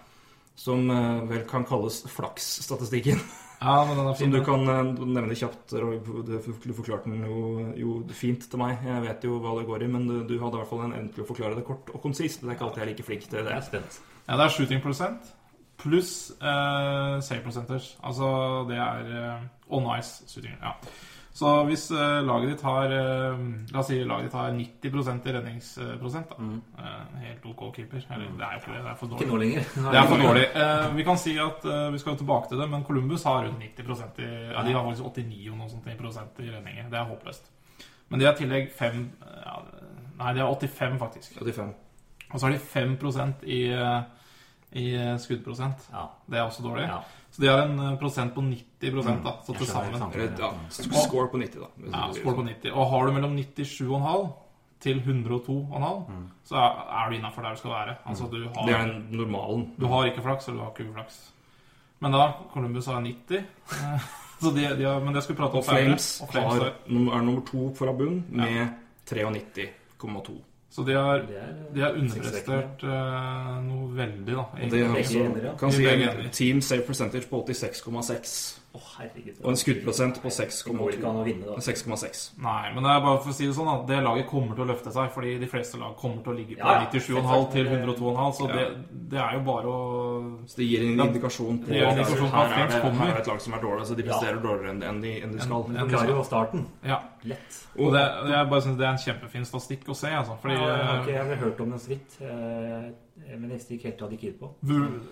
Som 0.56 0.90
eh, 0.90 1.24
vel 1.30 1.44
kan 1.48 1.66
kalles 1.68 2.02
flaksstatistikken. 2.10 3.20
ja, 3.60 3.76
men 3.84 4.00
den 4.00 4.10
er 4.10 4.18
Som 4.20 4.34
du 4.34 4.40
kan 4.46 4.68
eh, 4.72 4.82
nevne 5.04 5.38
kjapt. 5.38 5.76
Du 5.76 6.72
forklarte 6.72 7.12
den 7.12 7.24
jo, 7.28 7.70
jo 7.76 7.96
fint 8.16 8.48
til 8.50 8.62
meg. 8.62 8.84
Jeg 8.86 9.06
vet 9.06 9.28
jo 9.28 9.40
hva 9.44 9.56
det 9.60 9.66
går 9.70 9.86
i, 9.86 9.90
men 9.92 10.10
du, 10.10 10.18
du 10.28 10.36
hadde 10.42 10.58
i 10.58 10.62
hvert 10.62 10.72
fall 10.72 10.86
en 10.88 10.98
evne 10.98 11.14
til 11.14 11.26
å 11.26 11.30
forklare 11.30 11.58
det 11.58 11.66
kort 11.68 11.92
og 11.92 12.02
konsist. 12.04 12.42
Det 12.42 12.50
er 12.50 12.58
ikke 12.58 12.70
alltid 12.70 12.82
jeg 12.82 12.88
er 12.88 12.94
like 12.94 13.08
flink 13.10 13.28
til 13.30 13.50
det. 13.50 13.82
Ja, 14.26 14.36
det 14.36 14.46
er 14.48 14.56
shooting 14.58 14.84
prosent 14.84 15.34
pluss 15.76 16.30
eh, 16.40 17.20
save 17.20 17.42
percentage. 17.44 17.96
Altså 18.02 18.28
det 18.68 18.76
er 18.76 19.12
eh, 19.18 19.42
on 19.68 19.98
ice 19.98 20.24
shooting. 20.28 20.56
Ja. 20.62 20.72
Så 21.36 21.50
hvis 21.68 21.90
eh, 21.92 22.20
laget 22.24 22.54
ditt 22.54 22.62
har 22.64 22.92
eh, 22.96 23.40
La 23.74 23.82
oss 23.82 23.90
si 23.90 23.98
laget 24.08 24.30
ditt 24.30 24.36
har 24.38 24.54
90 24.56 25.28
i 25.28 25.34
redningsprosent, 25.34 26.30
da. 26.32 26.36
Mm. 26.40 26.62
helt 27.26 27.44
OK 27.50 27.64
keeper. 27.76 28.06
Eller 28.14 28.30
det 28.38 28.46
er 28.46 28.54
jo 28.54 28.62
ikke 28.62 28.72
det, 28.72 28.84
det 28.86 28.92
er 28.92 28.96
for 29.00 29.06
Ikke 29.06 29.28
dårlig. 29.28 29.32
nå 29.32 29.42
lenger. 29.42 29.68
Det 29.92 30.00
er 30.00 30.08
for 30.08 30.24
dårlig. 30.24 30.46
Eh, 30.62 30.86
vi 30.96 31.06
kan 31.10 31.20
si 31.20 31.36
at 31.42 31.68
eh, 31.68 31.92
vi 31.92 32.00
skal 32.00 32.14
jo 32.14 32.22
tilbake 32.22 32.48
til 32.48 32.62
det, 32.62 32.70
men 32.72 32.86
Columbus 32.88 33.26
har 33.28 33.44
rundt 33.44 33.60
90 33.60 34.24
i 34.24 34.30
Ja, 34.54 34.64
de 34.64 34.72
har 34.72 34.88
faktisk 34.88 35.10
89 35.12 35.50
og 35.52 35.58
noe 35.60 35.68
sånt 35.74 35.92
i 35.92 35.98
prosent 36.00 36.40
i 36.40 36.48
redninger. 36.50 36.88
Det 36.90 36.98
er 37.02 37.10
håpløst. 37.12 37.52
Men 38.08 38.20
de 38.20 38.26
har 38.26 38.36
i 38.36 38.40
tillegg 38.40 38.70
5 38.72 39.02
ja, 39.44 39.58
Nei, 40.16 40.32
de 40.32 40.40
har 40.40 40.54
85, 40.54 40.98
faktisk. 40.98 41.36
85. 41.36 41.74
Og 42.32 42.40
så 42.40 42.46
har 42.46 42.52
de 42.56 42.58
5% 42.58 43.44
i, 43.44 43.60
eh, 43.76 44.00
i 44.72 44.86
eh, 44.96 45.16
skuddprosent. 45.20 45.88
Ja. 45.92 46.06
Det 46.26 46.38
er 46.38 46.42
også 46.48 46.64
dårlig. 46.64 46.88
Ja. 46.88 47.02
Så 47.36 47.42
de 47.42 47.48
har 47.52 47.66
en 47.66 47.78
eh, 47.78 47.96
prosent 48.00 48.32
på 48.34 48.40
90 48.40 49.02
da, 49.24 49.32
så 49.44 49.52
til 49.58 49.66
sammen. 49.66 49.92
ja, 50.40 50.50
score 51.04 51.28
på 51.28 51.36
90, 51.42 51.60
da. 51.60 51.66
Ja, 51.92 52.12
score 52.16 52.34
på 52.34 52.44
90. 52.46 52.70
Og 52.72 52.90
har 52.90 53.06
du 53.06 53.12
mellom 53.12 53.36
97,5 53.36 54.32
til 54.80 55.00
102,5, 55.00 56.04
så 56.44 56.56
er 56.56 57.10
du 57.10 57.16
innafor 57.16 57.42
der 57.42 57.50
du 57.50 57.56
skal 57.60 57.70
være. 57.70 57.96
Altså 58.06 58.24
du 58.30 58.38
Det 58.38 58.74
er 58.74 58.86
den 58.86 59.06
normalen. 59.10 59.66
du 59.80 59.86
har 59.86 60.04
ikke 60.06 60.22
flaks, 60.22 60.48
eller 60.48 60.60
du 60.60 60.64
har 60.64 60.72
ikke 60.76 60.90
uflaks. 60.90 61.32
Men 62.00 62.12
da 62.12 62.32
Columbus 62.52 62.86
har 62.86 63.00
90. 63.00 63.36
eh, 63.36 64.00
Så 64.40 64.50
de, 64.54 64.76
de 64.78 64.84
har, 64.84 65.00
men 65.00 65.14
det 65.14 65.22
skal 65.22 65.34
vi 65.34 65.38
prate 65.40 65.52
om 65.52 65.58
Og 65.58 65.64
Flames. 65.64 66.20
Og 66.22 66.28
Flames 66.28 66.52
har, 66.52 66.60
har- 66.60 67.18
er 67.18 67.22
nummer 67.22 67.40
to 67.46 67.74
fra 67.74 67.92
bunn 67.92 68.24
med 68.30 68.68
93,2. 69.06 70.32
Så 70.76 70.82
de 70.84 70.92
har, 70.92 71.22
de 71.74 71.80
har 71.80 71.94
underprestert 71.96 72.82
uh, 72.84 73.54
noe 73.64 73.86
veldig, 73.96 74.34
da. 74.34 74.42
Og 74.44 74.58
det 74.74 74.80
Begge 74.82 74.88
også, 75.00 75.54
kan 75.56 75.72
si 75.72 75.86
en 75.88 76.26
team 76.36 76.60
save 76.60 76.84
percentage 76.84 77.30
på 77.30 77.40
86,6. 77.48 78.34
Herregud. 78.96 79.36
Og 79.42 79.50
en 79.50 79.56
skuddprosent 79.60 80.20
på 80.22 80.30
Det 80.30 80.76
går 80.78 80.92
ikke 80.96 81.08
an 81.10 81.16
å 81.20 81.24
vinne, 81.26 81.46
da. 81.46 81.56
6,6. 81.60 82.22
Nei, 82.42 82.72
men 82.74 82.82
det 82.84 82.90
er 82.92 83.00
bare 83.00 83.20
for 83.22 83.30
å 83.30 83.34
si 83.34 83.46
det 83.46 83.54
sånn 83.56 83.68
at 83.72 83.86
det 83.88 84.02
laget 84.02 84.26
kommer 84.30 84.54
til 84.54 84.64
å 84.64 84.68
løfte 84.72 84.92
seg, 84.92 85.10
fordi 85.14 85.38
de 85.40 85.46
fleste 85.50 85.78
lag 85.80 85.96
kommer 85.96 86.22
til 86.22 86.32
å 86.32 86.36
ligge 86.36 86.56
på 86.56 86.64
Ja, 86.64 86.80
ja. 86.82 86.90
97,5 86.90 87.52
til 87.52 87.66
102,5, 87.66 88.32
så 88.36 88.48
Ja. 88.48 88.54
det, 88.56 88.66
det 89.10 89.18
er 89.20 89.32
jo 89.34 89.40
bare 89.46 89.66
å 89.66 90.46
Så 90.46 90.56
det 90.56 90.66
gir 90.70 90.80
en 90.86 91.00
indikasjon 91.06 91.58
på 91.64 91.68
en 91.72 91.86
at 91.86 91.96
her, 91.96 92.56
er 92.56 92.68
det, 92.68 93.14
er 93.14 93.20
et 93.20 93.26
lag 93.26 93.40
som 93.40 93.54
er 93.54 93.60
dårlig, 93.60 93.86
så 93.86 93.96
de 93.96 94.02
presterer 94.02 94.40
dårligere 94.42 94.70
enn 94.70 94.82
enn 94.82 95.00
de, 95.02 95.14
enn 95.22 95.32
de 95.32 95.38
skal. 95.40 95.64
En- 95.68 95.86
Du 95.86 95.96
klarer 95.96 96.08
jo 96.16 96.22
starten. 96.24 96.66
Ja. 96.84 97.00
Lett. 97.24 97.66
Og 97.78 97.92
det, 97.92 98.02
jeg 98.30 98.48
bare 98.50 98.62
synes 98.62 98.78
det 98.78 98.86
er 98.86 98.92
en 98.92 99.02
kjempefin 99.02 99.44
statistikk 99.44 99.88
å 99.88 99.94
se, 99.96 100.08
altså. 100.08 100.36
Fordi 100.40 100.54
Ja, 100.54 100.66
jeg 100.76 100.86
har 100.86 101.00
ikke 101.02 101.08
eh, 101.10 101.16
jeg 101.16 101.26
har 101.26 101.36
hørt 101.46 101.60
om 101.60 101.70
den 101.70 101.78
så 101.78 101.88
vidt, 101.88 102.16
eh, 102.20 102.90
men 103.38 103.50
jeg 103.50 103.60
ikke 103.78 103.90
helt 103.90 104.02
hva 104.02 104.08
de 104.10 104.32
på. 104.40 104.50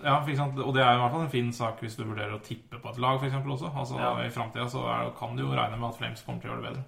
ja, 0.04 0.18
ikke 0.20 0.36
sant? 0.36 0.58
Og 0.58 0.74
det 0.74 0.82
er 0.82 0.94
i 0.94 1.00
hvert 1.02 1.14
fall 1.14 1.26
en 1.26 1.30
fin 1.32 1.52
sak 1.52 1.80
hvis 1.80 1.96
du 1.96 2.04
vurderer 2.04 2.34
å 2.36 2.42
tippe 2.44 2.78
på 2.80 2.88
et 2.92 2.98
lag, 2.98 3.20
f.eks. 3.20 3.34
også. 3.34 3.70
Altså, 3.74 3.98
Ja. 3.98 4.12
I 4.24 4.30
framtida 4.30 4.68
så 4.68 4.84
er, 4.86 5.10
kan 5.18 5.36
du 5.36 5.42
jo 5.42 5.54
regne 5.54 5.76
med 5.78 5.88
at 5.88 5.96
Flames 5.98 6.22
kommer 6.22 6.40
til 6.40 6.50
å 6.50 6.54
gjøre 6.54 6.62
det 6.62 6.70
bedre. 6.70 6.84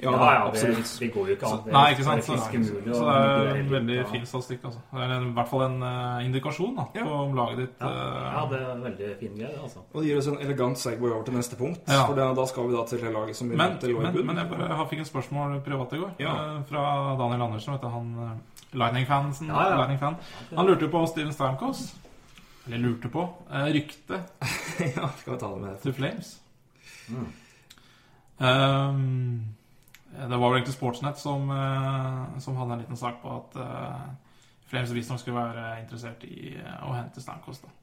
Ja, 0.00 0.10
Ja, 0.10 0.32
ja, 0.32 0.46
absolutt. 0.48 0.88
det 1.00 1.12
går 1.12 1.26
jo 1.28 1.34
ikke 1.36 1.46
an. 1.46 1.58
Det 1.64 1.72
Nei, 1.72 1.90
ikke 1.92 2.04
sant? 2.04 2.24
Så, 2.24 2.32
faktisk 2.32 2.70
så 2.72 3.02
det 3.04 3.50
er 3.52 3.58
en 3.60 3.70
veldig 3.70 4.06
fin 4.08 4.24
statistikk, 4.26 4.64
altså. 4.64 4.80
Det 4.92 5.02
er 5.04 5.12
en, 5.18 5.26
i 5.28 5.34
hvert 5.36 5.48
fall 5.50 5.64
en 5.66 5.82
uh, 5.82 6.24
indikasjon 6.24 6.76
da, 6.78 6.86
på 6.96 7.10
om 7.12 7.34
laget 7.36 7.58
ditt 7.60 7.82
Ja, 7.84 7.90
eh, 7.90 8.30
ja, 8.32 8.46
det 8.48 8.60
er 8.60 8.70
en 8.72 8.82
veldig 8.86 9.10
fin 9.20 9.34
greie, 9.36 9.58
altså. 9.62 9.84
Og 9.92 10.00
det 10.00 10.08
gir 10.08 10.22
oss 10.22 10.30
en 10.32 10.38
elegant 10.40 10.80
segway 10.80 11.12
over 11.12 11.26
til 11.28 11.36
neste 11.36 11.58
punkt. 11.60 11.84
Ja. 11.88 12.06
For 12.06 12.16
da, 12.16 12.30
da 12.32 12.46
skal 12.48 12.70
vi 12.70 12.76
da 12.78 12.86
til 12.88 13.04
det 13.04 13.12
laget 13.12 13.36
som 13.36 13.50
vi 13.52 13.56
Men, 13.60 13.76
til 13.82 13.92
i 13.92 13.98
men, 13.98 14.16
men 14.26 14.40
jeg 14.40 14.48
bare 14.48 14.70
jeg 14.72 14.88
fikk 14.94 15.04
et 15.04 15.12
spørsmål 15.12 15.60
privat 15.66 15.92
i 15.92 16.00
går 16.00 16.14
Ja. 16.24 16.32
uh, 16.32 16.62
fra 16.72 16.86
Daniel 17.20 17.42
Andersen. 17.50 17.76
Vet 17.76 17.84
du, 17.84 17.88
han 17.92 18.14
eh, 18.16 18.32
Lightning-fansen. 18.72 19.48
Ja, 19.48 19.70
ja. 19.70 19.76
Lightning-fan. 19.76 20.16
Han 20.56 20.66
lurte 20.66 20.88
på 20.88 21.06
Steven 21.06 21.32
Stamkos. 21.32 21.94
Eller 22.66 22.78
lurte 22.78 23.08
på. 23.08 23.26
Uh, 23.50 23.64
rykte 23.74 24.22
ja, 24.96 25.08
skal 25.18 25.34
vi 25.34 25.38
ta 25.38 25.50
det 25.54 25.60
med 25.60 25.80
til 25.82 25.94
Flames. 25.96 26.32
Mm. 27.08 27.26
Um, 28.38 29.54
det 30.12 30.38
var 30.38 30.48
vel 30.48 30.58
egentlig 30.60 30.74
Sportsnett 30.74 31.18
som, 31.18 31.50
uh, 31.50 32.38
som 32.38 32.56
hadde 32.56 32.78
en 32.78 32.84
liten 32.84 33.00
sak 33.00 33.22
på 33.22 33.36
at 33.36 33.60
uh, 33.60 34.00
Flames 34.70 34.94
visstnok 34.94 35.20
skulle 35.20 35.42
være 35.42 35.80
interessert 35.82 36.24
i 36.24 36.54
uh, 36.56 36.88
å 36.88 36.96
hente 36.96 37.20
Stamkos. 37.20 37.62
da. 37.64 37.74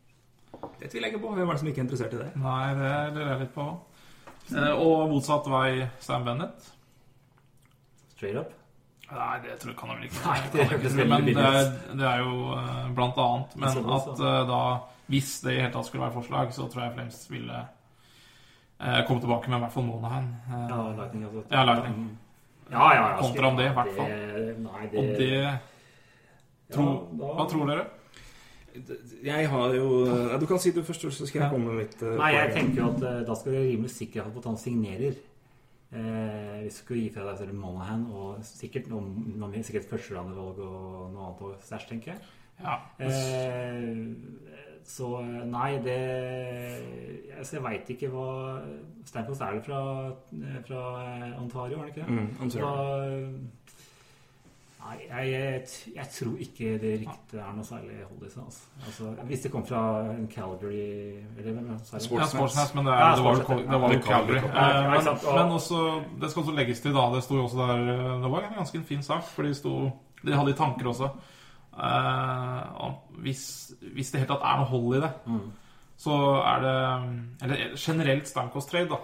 Det 0.80 0.90
tviler 0.90 1.08
jeg 1.08 1.16
ikke 1.16 1.28
på. 1.28 1.36
Hvem 1.36 1.48
er 1.48 1.54
det 1.54 1.62
som 1.62 1.70
ikke 1.70 1.82
er 1.82 1.88
interessert 1.88 2.16
i 2.16 2.22
det? 2.24 2.32
Nei, 2.40 2.66
det 2.80 2.94
lurer 3.14 3.32
jeg 3.34 3.42
litt 3.44 3.56
på. 3.56 3.68
Eh, 4.56 4.72
og 4.74 5.10
motsatt 5.12 5.50
vei 5.52 5.90
Sam 6.02 6.26
Bennett. 6.26 6.72
Straight 8.16 8.40
up. 8.40 8.56
Nei, 9.12 9.40
det 9.42 9.56
tror 9.60 9.72
jeg 9.72 9.78
kan 9.80 9.90
jeg 9.90 9.98
vel 9.98 10.06
ikke. 10.06 10.22
Nei, 10.26 10.40
det 10.54 10.66
ikke. 10.66 10.90
det, 10.98 11.08
Men 11.10 11.26
det 11.26 11.46
er, 11.46 11.70
det 11.98 12.06
er 12.12 12.20
jo 12.22 12.34
eh, 12.54 12.90
blant 12.94 13.18
annet 13.18 13.56
Men 13.58 13.92
at 13.98 14.10
eh, 14.20 14.40
da 14.52 14.60
Hvis 15.10 15.32
det 15.42 15.54
i 15.56 15.60
hele 15.64 15.72
tatt 15.74 15.88
skulle 15.90 16.04
være 16.06 16.14
forslag, 16.20 16.52
så 16.54 16.68
tror 16.70 16.84
jeg 16.86 16.94
Flames 16.94 17.22
ville 17.32 17.60
eh, 18.80 19.00
komme 19.08 19.20
tilbake 19.24 19.50
med 19.50 19.58
i 19.58 19.62
hvert 19.64 19.74
fall 19.74 19.88
Monahan. 19.88 20.28
Eh, 20.50 20.66
Ja, 20.70 20.82
Lightning, 21.00 21.24
altså. 21.26 21.44
Ja, 21.52 21.64
Lightning. 21.66 22.18
Ja, 22.70 22.90
ja, 22.94 23.08
ja. 23.10 23.18
Kontra 23.24 23.48
om 23.50 23.58
det, 23.58 23.66
i 23.72 23.74
hvert 23.80 23.96
fall. 23.98 24.12
Nei, 24.68 24.90
det, 24.92 25.00
Og 25.00 25.06
det 25.18 26.76
tro, 26.76 26.86
da- 27.18 27.34
Hva 27.40 27.48
tror 27.50 27.66
dere? 27.72 27.88
Jeg 29.26 29.48
har 29.50 29.74
jo 29.74 29.88
Du 30.40 30.46
kan 30.46 30.60
si 30.62 30.72
du 30.72 30.84
først, 30.86 31.02
så 31.12 31.26
skal 31.28 31.42
jeg 31.42 31.50
komme 31.52 31.74
med 31.74 31.80
mitt 31.88 32.02
eh, 32.06 32.14
Nei, 32.20 32.30
jeg 32.36 32.54
tenker 32.54 32.84
jo 32.84 32.92
at 32.94 33.02
eh, 33.10 33.24
da 33.26 33.34
skal 33.36 33.52
det 33.58 33.64
rimelig 33.72 33.90
sikkerhet 33.96 34.34
på 34.36 34.40
at 34.44 34.46
han 34.46 34.58
signerer. 34.62 35.18
Eh, 35.90 36.60
hvis 36.62 36.76
du 36.76 36.84
skulle 36.84 37.02
gi 37.02 37.14
fra 37.14 37.24
deg 37.26 37.40
selv 37.40 37.56
Monahan 37.58 38.04
og 38.14 38.44
sikkert 38.46 38.92
noen, 38.92 39.08
noen 39.42 39.64
sikkert 39.66 39.90
førsterandevalg 39.90 40.60
og 40.62 41.08
noe 41.16 41.24
annet 41.24 41.40
på 41.40 41.54
stæsj, 41.66 41.88
tenker 41.90 42.12
jeg. 42.14 42.22
Ja. 42.60 42.76
Eh, 43.02 43.88
så 44.90 45.08
nei, 45.48 45.78
det 45.84 45.96
altså, 47.38 47.56
Jeg 47.56 47.64
veit 47.64 47.92
ikke 47.94 48.10
hva 48.12 48.28
Stamford 49.08 49.42
er 49.46 49.56
det 49.56 49.64
fra, 49.66 49.82
eh, 50.36 50.60
fra 50.68 50.84
Ontario, 51.40 51.80
er 51.80 51.88
det 51.88 51.96
ikke 51.96 52.06
det? 52.06 52.10
Mm, 52.10 52.30
Ontario. 52.44 52.68
Da, 52.68 53.30
Nei, 54.90 54.96
jeg, 55.06 55.30
jeg, 55.30 55.64
jeg 55.96 56.08
tror 56.16 56.38
ikke 56.42 56.70
det 56.82 56.92
ryktet 57.04 57.36
er 57.44 57.52
noe 57.54 57.66
særlig 57.68 57.98
hold 58.10 58.24
i 58.26 58.30
seg. 58.34 58.44
Altså. 58.48 58.64
Altså, 58.88 59.10
hvis 59.30 59.44
det 59.46 59.52
kom 59.54 59.66
fra 59.70 59.82
en 60.16 60.24
Calgary 60.34 60.80
eller 61.38 61.52
hvem? 61.52 61.68
Ja, 61.70 62.00
Sportsnett, 62.32 62.74
men 62.80 62.90
det, 62.90 62.96
Ja, 62.98 63.12
er, 63.12 63.20
det 63.20 63.26
var 63.28 63.38
jo 63.38 63.60
det 63.70 63.82
var 63.84 63.94
jo. 63.94 64.00
Calgary. 64.08 64.40
Ja, 64.48 64.66
ja, 64.66 64.96
Eh, 64.96 65.04
sant, 65.06 65.28
Men, 65.30 65.36
men 65.44 65.54
også, 65.60 65.84
det 66.22 66.32
skal 66.32 66.42
også 66.46 66.56
legges 66.58 66.82
til, 66.82 66.96
da. 66.98 67.06
Det 67.14 67.22
sto 67.28 67.38
jo 67.38 67.44
også 67.46 67.62
der 67.62 67.84
eh, 67.94 68.16
Det 68.24 68.32
var 68.34 68.48
en 68.50 68.58
ganske 68.58 68.82
fin 68.90 69.04
sak, 69.06 69.24
for 69.36 69.46
de 69.46 69.54
sto 69.54 69.76
De 70.26 70.34
hadde 70.36 70.54
tanker 70.58 70.90
også. 70.90 71.12
Uh, 71.80 72.90
hvis, 73.24 73.72
hvis 73.94 74.10
det 74.12 74.20
helt 74.24 74.32
tatt 74.34 74.42
er 74.44 74.58
noe 74.60 74.68
hold 74.68 74.98
i 74.98 75.02
det, 75.06 75.12
så 76.00 76.16
er 76.42 76.64
det 76.66 76.74
Eller 77.46 77.78
generelt 77.80 78.28
Stamkos-trade, 78.28 78.90
da. 78.90 78.98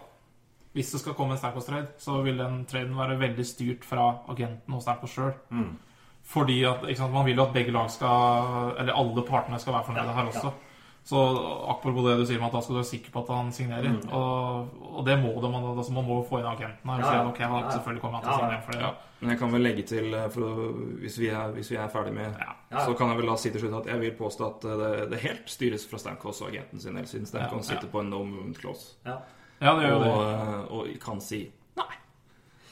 Hvis 0.75 0.91
det 0.91 0.99
skal 1.01 1.15
komme 1.15 1.33
en 1.33 1.39
Stamkos-trade, 1.39 1.87
så 2.03 2.17
vil 2.25 2.37
den 2.37 2.65
traden 2.67 2.97
være 2.99 3.15
veldig 3.21 3.45
styrt 3.47 3.85
fra 3.87 4.09
agenten 4.29 4.75
og 4.75 4.81
Stamkos 4.83 5.13
sjøl. 5.15 5.33
Fordi 6.25 6.63
at 6.65 6.83
ikke 6.89 6.97
sant, 7.03 7.13
man 7.13 7.25
vil 7.27 7.37
jo 7.37 7.43
at 7.45 7.53
begge 7.53 7.71
lag 7.71 7.89
skal 7.93 8.73
Eller 8.81 8.95
alle 8.97 9.21
partene 9.27 9.59
skal 9.61 9.75
være 9.75 9.85
fornøyde 9.91 10.07
Ja, 10.09 10.13
her 10.17 10.25
ja. 10.25 10.31
også. 10.33 10.51
Så 11.05 11.19
apropos 11.69 12.01
det 12.07 12.15
du 12.17 12.23
sier 12.25 12.39
med 12.41 12.47
at 12.49 12.55
da 12.57 12.61
skal 12.65 12.73
du 12.73 12.79
være 12.79 12.89
sikker 12.89 13.11
på 13.13 13.21
at 13.21 13.27
han 13.29 13.51
signerer. 13.53 13.91
Og, 14.09 14.71
og 14.97 15.03
det 15.05 15.19
må 15.21 15.35
det, 15.37 15.51
man, 15.53 15.67
altså, 15.77 15.93
man 15.93 16.07
må 16.07 16.15
få 16.25 16.39
inn 16.41 16.47
agenten 16.49 16.89
her. 16.89 16.97
Og 16.97 17.03
Ja, 17.05 17.05
si 17.11 17.13
ja. 17.13 17.19
at 17.21 17.27
ok, 17.29 17.37
han 17.45 17.53
Ja, 17.53 17.59
ja. 17.67 17.71
selvfølgelig 17.75 18.01
kommer 18.01 18.17
han 18.17 18.25
til 18.25 18.31
å 18.31 18.33
Ja, 18.33 18.39
ja. 18.39 18.47
signere 18.47 18.65
for 18.65 18.71
det. 18.71 18.81
Ja. 18.81 18.89
Men 19.21 19.29
jeg 19.29 19.39
kan 19.39 19.53
vel 19.53 19.61
legge 19.67 19.83
til, 19.93 20.07
eh, 20.17 20.25
for 20.33 20.41
å, 20.41 20.65
hvis, 21.03 21.19
vi 21.21 21.29
er, 21.29 21.53
hvis 21.53 21.69
vi 21.71 21.77
er 21.77 21.93
ferdig 21.93 22.13
med 22.17 22.33
Ja. 22.41 22.55
Ja. 22.73 22.85
Så 22.89 22.97
kan 22.97 23.13
jeg 23.13 23.17
vel 23.21 23.29
da 23.29 23.35
si 23.37 23.51
til 23.53 23.61
slutt 23.61 23.77
at 23.83 23.91
jeg 23.93 24.01
vil 24.01 24.17
påstå 24.17 24.49
at 24.49 24.65
eh, 24.65 24.77
det, 24.81 25.09
det 25.13 25.19
helt 25.29 25.45
styres 25.53 25.85
fra 25.87 26.01
Stamkos 26.01 26.41
og 26.41 26.49
agenten 26.49 26.79
sin, 26.81 26.97
eller 26.97 27.07
siden 27.07 27.25
Stamkos 27.29 27.53
Ja, 27.53 27.75
ja. 27.75 27.79
sitter 27.79 27.87
på 27.93 28.01
en 28.01 28.09
no 28.09 28.23
movement 28.25 28.57
clause. 28.57 28.97
Ja. 29.65 29.75
det 29.79 29.87
gjør 29.89 29.95
Og, 29.95 30.03
det. 30.05 30.33
eh, 30.35 30.73
og 30.77 30.99
kan 31.01 31.21
si 31.21 31.39
nei. 31.77 31.85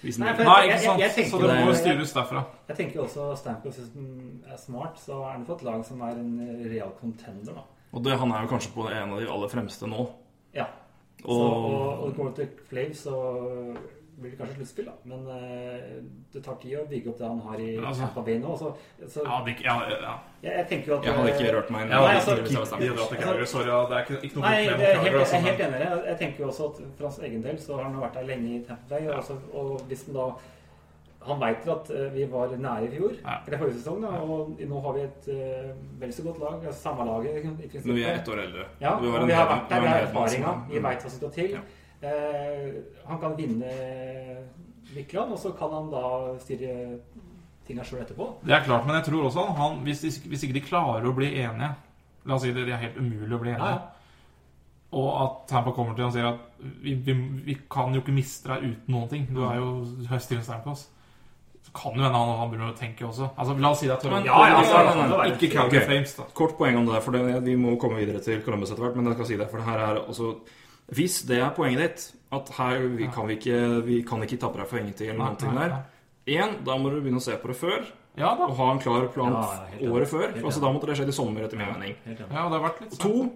Hvis 0.04 0.18
Nei, 0.20 0.34
for- 0.36 0.44
Nei, 0.44 0.54
jeg- 0.54 0.64
ikke 0.66 0.74
jeg- 0.74 0.82
sant. 0.84 1.00
jeg 1.00 1.12
tenker 1.16 1.32
Så 1.32 1.42
det 1.42 1.50
det- 1.50 1.60
må 1.64 1.68
jo 1.68 1.74
styres 1.80 2.14
derfra. 2.14 2.44
Jeg 2.68 2.78
tenker 2.78 3.00
også 3.04 3.38
Stamkos 3.38 3.78
er 3.80 4.58
smart, 4.58 4.98
så 5.00 5.24
er 5.26 5.32
han 5.32 5.46
for 5.46 5.56
et 5.56 5.64
lag 5.64 5.86
som 5.86 6.02
er 6.02 6.12
en 6.12 6.68
real 6.72 6.92
contender, 7.00 7.54
da. 7.54 7.62
Og 7.94 8.04
det, 8.04 8.18
han 8.20 8.32
er 8.32 8.42
jo 8.42 8.48
kanskje 8.48 8.74
på 8.74 8.88
en 8.92 9.12
av 9.14 9.20
de 9.20 9.28
aller 9.32 9.48
fremste 9.48 9.88
nå. 9.88 10.10
Ja. 10.54 10.66
Så, 11.22 11.28
Og- 11.30 11.66
og, 11.66 12.04
og 12.04 12.16
går 12.16 12.36
til 12.36 12.50
Flaves, 12.70 12.98
så 13.06 13.78
blir 14.20 14.32
det 14.32 14.38
kanskje 14.40 14.56
sluttspill, 14.56 14.86
da. 14.86 14.94
Men 15.10 15.24
uh, 15.28 16.04
det 16.34 16.42
tar 16.46 16.56
tid 16.62 16.78
å 16.80 16.86
bygge 16.90 17.10
opp 17.12 17.18
det 17.20 17.28
han 17.28 17.40
har 17.48 17.60
i 17.60 17.70
altså- 17.78 18.06
Tampa 18.06 18.22
Bay 18.28 18.38
nå. 18.40 18.54
Så, 18.58 18.70
så 19.10 19.24
Ja, 19.26 19.40
det, 19.46 19.56
ja, 19.66 19.76
ja. 19.90 20.14
jeg, 20.44 20.54
jeg 20.60 20.68
tenker 20.70 20.92
jo 20.92 20.98
at 21.00 21.06
Jeg 21.06 21.14
hadde 21.18 21.34
ikke 21.34 21.54
rørt 21.58 21.70
meg 21.74 21.82
inn 21.86 21.92
i 21.92 21.98
altså, 22.00 22.38
var 22.38 22.66
Stamkos. 22.70 23.50
Sorry, 23.54 23.68
ja, 23.68 23.80
det 23.90 23.98
er 23.98 24.06
ikke, 24.06 24.20
ikke 24.28 24.40
noe 24.40 24.46
Nei, 24.48 24.56
problem 24.68 24.80
Nei, 24.80 24.88
jeg, 24.88 24.96
med 24.96 25.06
jeg 25.08 25.14
er 25.14 25.20
altså, 25.20 25.44
helt 25.50 25.62
enig. 25.68 25.80
Jeg, 25.86 26.02
jeg 26.12 26.18
tenker 26.24 26.44
jo 26.46 26.50
også 26.54 26.70
at 26.72 26.82
for 26.98 27.10
hans 27.10 27.20
egen 27.30 27.46
del 27.46 27.58
så 27.60 27.78
har 27.78 27.84
han 27.90 28.02
vært 28.06 28.18
der 28.20 28.28
lenge 28.30 28.50
i 28.56 28.64
Tampa 28.68 28.90
Bay. 28.96 29.08
Og, 29.08 29.16
også, 29.24 29.40
og 29.54 29.88
hvis 29.92 30.06
han 30.08 30.20
da 30.22 30.28
Han 31.24 31.40
veit 31.40 31.68
at 31.72 31.90
eh, 31.96 32.10
vi 32.12 32.26
var 32.28 32.52
nære 32.60 32.88
i 32.90 32.90
fjor, 32.98 33.14
Ja. 33.24 33.38
eller 33.48 33.58
forrige 33.62 33.78
sesong, 33.80 34.02
da, 34.04 34.10
og 34.28 34.58
nå 34.60 34.80
har 34.84 34.94
vi 34.98 35.04
et 35.06 35.28
uh, 35.32 35.70
vel 36.02 36.12
så 36.12 36.24
godt 36.26 36.40
lag. 36.42 36.58
altså 36.68 36.82
Samme 36.82 37.06
laget. 37.08 37.46
Men 37.46 37.96
vi 37.96 38.04
er 38.04 38.18
ett 38.20 38.28
år 38.28 38.42
eldre. 38.44 38.66
Ja, 38.82 38.98
Vi 39.00 39.08
og 39.08 39.28
vi 39.28 39.38
har 39.38 39.48
vært 39.48 39.70
der, 39.70 39.80
vi 39.80 39.88
vi 39.88 39.92
har 39.94 40.04
erfaringa, 40.10 40.52
vi 40.68 40.82
veit 40.84 41.00
hva 41.06 41.10
som 41.14 41.22
skal 41.22 41.32
til. 41.32 41.56
Ja. 41.56 41.62
Eh, 42.04 42.74
han 43.06 43.20
kan 43.20 43.36
vinne 43.38 43.72
Vikland, 44.94 45.32
og 45.32 45.40
så 45.40 45.54
kan 45.58 45.72
han 45.72 45.90
da 45.92 46.06
styre 46.44 46.74
tinga 47.68 47.86
sjøl 47.88 48.04
etterpå. 48.04 48.28
Det 48.44 48.56
er 48.56 48.66
klart, 48.66 48.86
men 48.88 48.98
jeg 49.00 49.08
tror 49.08 49.28
også 49.30 49.48
han, 49.58 49.82
hvis, 49.88 50.04
de, 50.04 50.12
hvis 50.30 50.46
ikke 50.46 50.60
de 50.60 50.68
klarer 50.68 51.08
å 51.08 51.16
bli 51.16 51.32
enige 51.40 51.74
La 52.24 52.38
oss 52.38 52.46
si 52.46 52.54
det, 52.56 52.64
det 52.64 52.72
er 52.72 52.80
helt 52.80 53.00
umulig 53.02 53.36
å 53.36 53.42
bli 53.42 53.52
enige. 53.52 53.70
Ja, 53.74 54.92
Og 54.96 55.08
at 55.20 55.40
Tampa 55.50 55.74
kommer 55.76 55.96
til 55.98 56.06
og 56.08 56.14
sier 56.16 56.30
at 56.30 56.62
vi, 56.80 56.94
vi, 57.04 57.16
vi 57.44 57.56
kan 57.72 57.92
jo 57.92 58.00
ikke 58.00 58.16
miste 58.16 58.48
deg 58.54 58.64
uten 58.70 58.96
noen 58.96 59.10
ting. 59.12 59.26
Du 59.28 59.42
er 59.44 59.58
jo 59.60 59.74
du 59.84 60.06
på 60.08 60.72
oss. 60.72 60.86
Så 61.64 61.74
kan 61.76 61.98
jo 61.98 62.06
hende 62.06 62.16
han, 62.16 62.32
han 62.40 62.54
begynner 62.54 62.72
å 62.72 62.78
tenke 62.80 63.04
også. 63.10 63.28
Altså, 63.36 63.58
La 63.60 63.74
oss 63.76 63.84
si 63.84 63.90
det 63.90 63.98
er 63.98 64.06
Toronto. 64.06 64.30
Ja, 64.30 64.40
ja, 64.54 64.62
altså, 64.62 65.04
ja. 65.04 65.28
Ikke 65.34 65.52
Calgary 65.52 65.82
okay. 65.82 65.90
Flames, 65.90 66.16
da. 66.16 66.30
Kort 66.40 66.56
poeng 66.60 66.80
om 66.80 66.88
det, 66.88 66.96
der, 66.96 67.04
for 67.04 67.16
det, 67.16 67.44
vi 67.44 67.60
må 67.60 67.76
komme 67.82 68.00
videre 68.00 68.24
til 68.24 68.40
Columbus 68.46 68.72
etter 68.72 68.88
hvert. 68.88 68.96
Men 68.96 69.12
jeg 69.12 69.20
skal 69.20 69.30
si 69.34 69.40
det, 69.44 69.50
for 69.52 69.60
det 69.60 69.68
her 69.68 69.84
er 69.84 70.02
også 70.06 70.32
Hvis 70.92 71.22
det 71.28 71.40
er 71.40 71.54
poenget 71.56 71.80
ditt, 71.84 72.06
at 72.34 72.50
her 72.58 72.88
vi 72.98 73.08
kan 73.14 73.28
vi 73.30 73.38
ikke 73.38 73.60
Vi 73.86 74.02
kan 74.08 74.24
ikke 74.26 74.40
tappe 74.42 74.60
deg 74.60 74.68
for 74.68 74.82
ingenting 74.82 75.14
eller 75.14 75.22
noen 75.24 75.38
ting 75.40 75.56
der. 75.56 75.76
Én, 76.28 76.58
da 76.64 76.78
må 76.80 76.90
du 76.92 77.02
begynne 77.02 77.20
å 77.20 77.24
se 77.24 77.36
på 77.40 77.52
det 77.52 77.56
før. 77.60 77.88
Ja 78.20 78.34
da. 78.38 78.48
Og 78.48 78.58
ha 78.60 78.68
en 78.72 78.82
klar 78.84 79.08
plan 79.14 79.34
Ja, 79.34 79.48
ja, 79.80 79.90
året 79.92 80.08
før. 80.12 80.30
For 80.36 80.50
altså, 80.52 80.62
da 80.64 80.72
måtte 80.72 80.90
det 80.90 81.00
skjedd 81.00 81.10
i 81.10 81.16
sommer, 81.16 81.48
etter 81.48 81.60
min 81.60 81.72
mening. 81.74 81.96
Ja, 82.06 82.28
det 82.28 82.30
har 82.38 82.62
vært 82.64 82.84
litt 82.84 82.96
sånn. 82.96 83.02
To, 83.02 83.32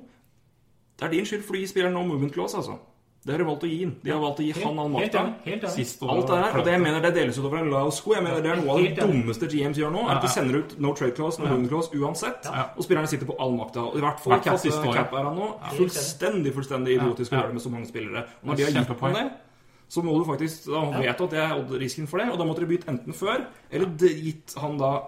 det 0.98 1.08
er 1.08 1.16
din 1.16 1.28
skyld 1.30 1.44
for 1.46 1.58
du 1.58 1.62
gir 1.64 1.72
spilleren 1.72 1.98
no 1.98 2.04
movement 2.06 2.34
clause, 2.36 2.58
altså. 2.58 2.78
Det 3.26 3.34
har 3.34 3.40
de 3.42 3.46
valgt 3.50 3.64
å 3.64 3.68
gi 3.68 3.80
ham. 3.84 3.96
De 4.04 4.12
har 4.12 4.20
valgt 4.22 4.40
å 4.40 4.44
gi 4.46 4.52
han 4.56 4.80
all 4.80 4.90
Helt 4.94 5.14
makta. 5.14 5.22
Helt. 5.44 5.64
Sist 5.74 6.02
år. 6.02 6.10
Alt 6.14 6.28
det 6.28 6.38
her, 6.38 6.58
og 6.60 6.64
det 6.66 6.72
jeg 6.72 6.82
mener 6.82 7.02
det 7.02 7.14
deles 7.18 7.38
utover 7.38 7.58
en 7.60 7.70
lav 7.74 7.90
sko. 7.92 8.14
Jeg 8.14 8.24
mener 8.24 8.42
Det 8.42 8.52
er 8.52 8.62
noe 8.62 8.72
av 8.72 8.78
det 8.78 8.86
Helt 8.88 9.00
dummeste 9.02 9.50
GMs 9.52 9.78
gjør 9.82 9.92
nå. 9.92 10.04
er 10.08 10.16
At 10.16 10.22
de 10.22 10.28
sender 10.32 10.60
ut 10.62 10.80
no 10.80 10.94
trade 10.94 11.16
clause, 11.18 11.40
no 11.40 11.46
movement 11.50 11.70
clause 11.70 11.90
uansett. 11.92 12.46
Ja. 12.46 12.70
Og 12.78 12.84
spillerne 12.88 13.08
sitter 13.12 13.26
på 13.28 13.36
all 13.40 13.52
makta. 13.58 13.84
I 13.98 14.00
hvert 14.06 14.20
fall 14.24 14.40
cap, 14.40 14.62
cap 14.96 15.14
er 15.14 15.24
han 15.28 15.36
nå. 15.36 15.50
Fullstendig 15.76 16.54
fullstendig 16.56 16.96
idiotisk 17.00 17.32
å 17.32 17.36
Ja. 17.36 17.42
gjøre 17.42 17.48
det 17.48 17.54
med 17.54 17.62
så 17.64 17.70
mange 17.74 17.88
spillere. 17.88 18.24
Og 18.42 18.48
når 18.48 18.56
de 18.56 18.64
har 18.64 18.72
gitt 18.72 18.88
på 18.88 19.00
ham 19.02 19.14
det, 19.14 19.32
så 19.90 20.04
må 20.04 20.18
du 20.20 20.26
faktisk 20.26 20.66
Da 20.66 21.00
vet 21.00 21.18
du 21.18 21.24
at 21.24 21.30
det 21.30 21.40
er 21.40 21.80
risken 21.80 22.08
for 22.08 22.18
det, 22.20 22.30
og 22.32 22.38
da 22.38 22.46
måtte 22.46 22.60
de 22.60 22.66
bytte 22.78 22.88
enten 22.88 23.14
før, 23.14 23.46
eller 23.72 23.88
gitt 23.98 24.54
han 24.58 24.78
da 24.78 25.02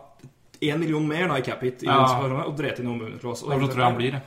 én 0.62 0.78
million 0.78 1.08
mer 1.08 1.28
da 1.30 1.36
i 1.38 1.42
cap 1.42 1.62
hit 1.62 1.84
i 1.84 1.86
Ja. 1.86 2.20
og 2.46 2.58
drept 2.58 2.80
inn 2.80 2.86
noen. 2.86 3.14
Og 3.16 3.22
Derfor 3.22 3.68
tror 3.72 3.76
jeg 3.76 3.84
han 3.86 3.96
blir 3.96 4.12
det. 4.12 4.22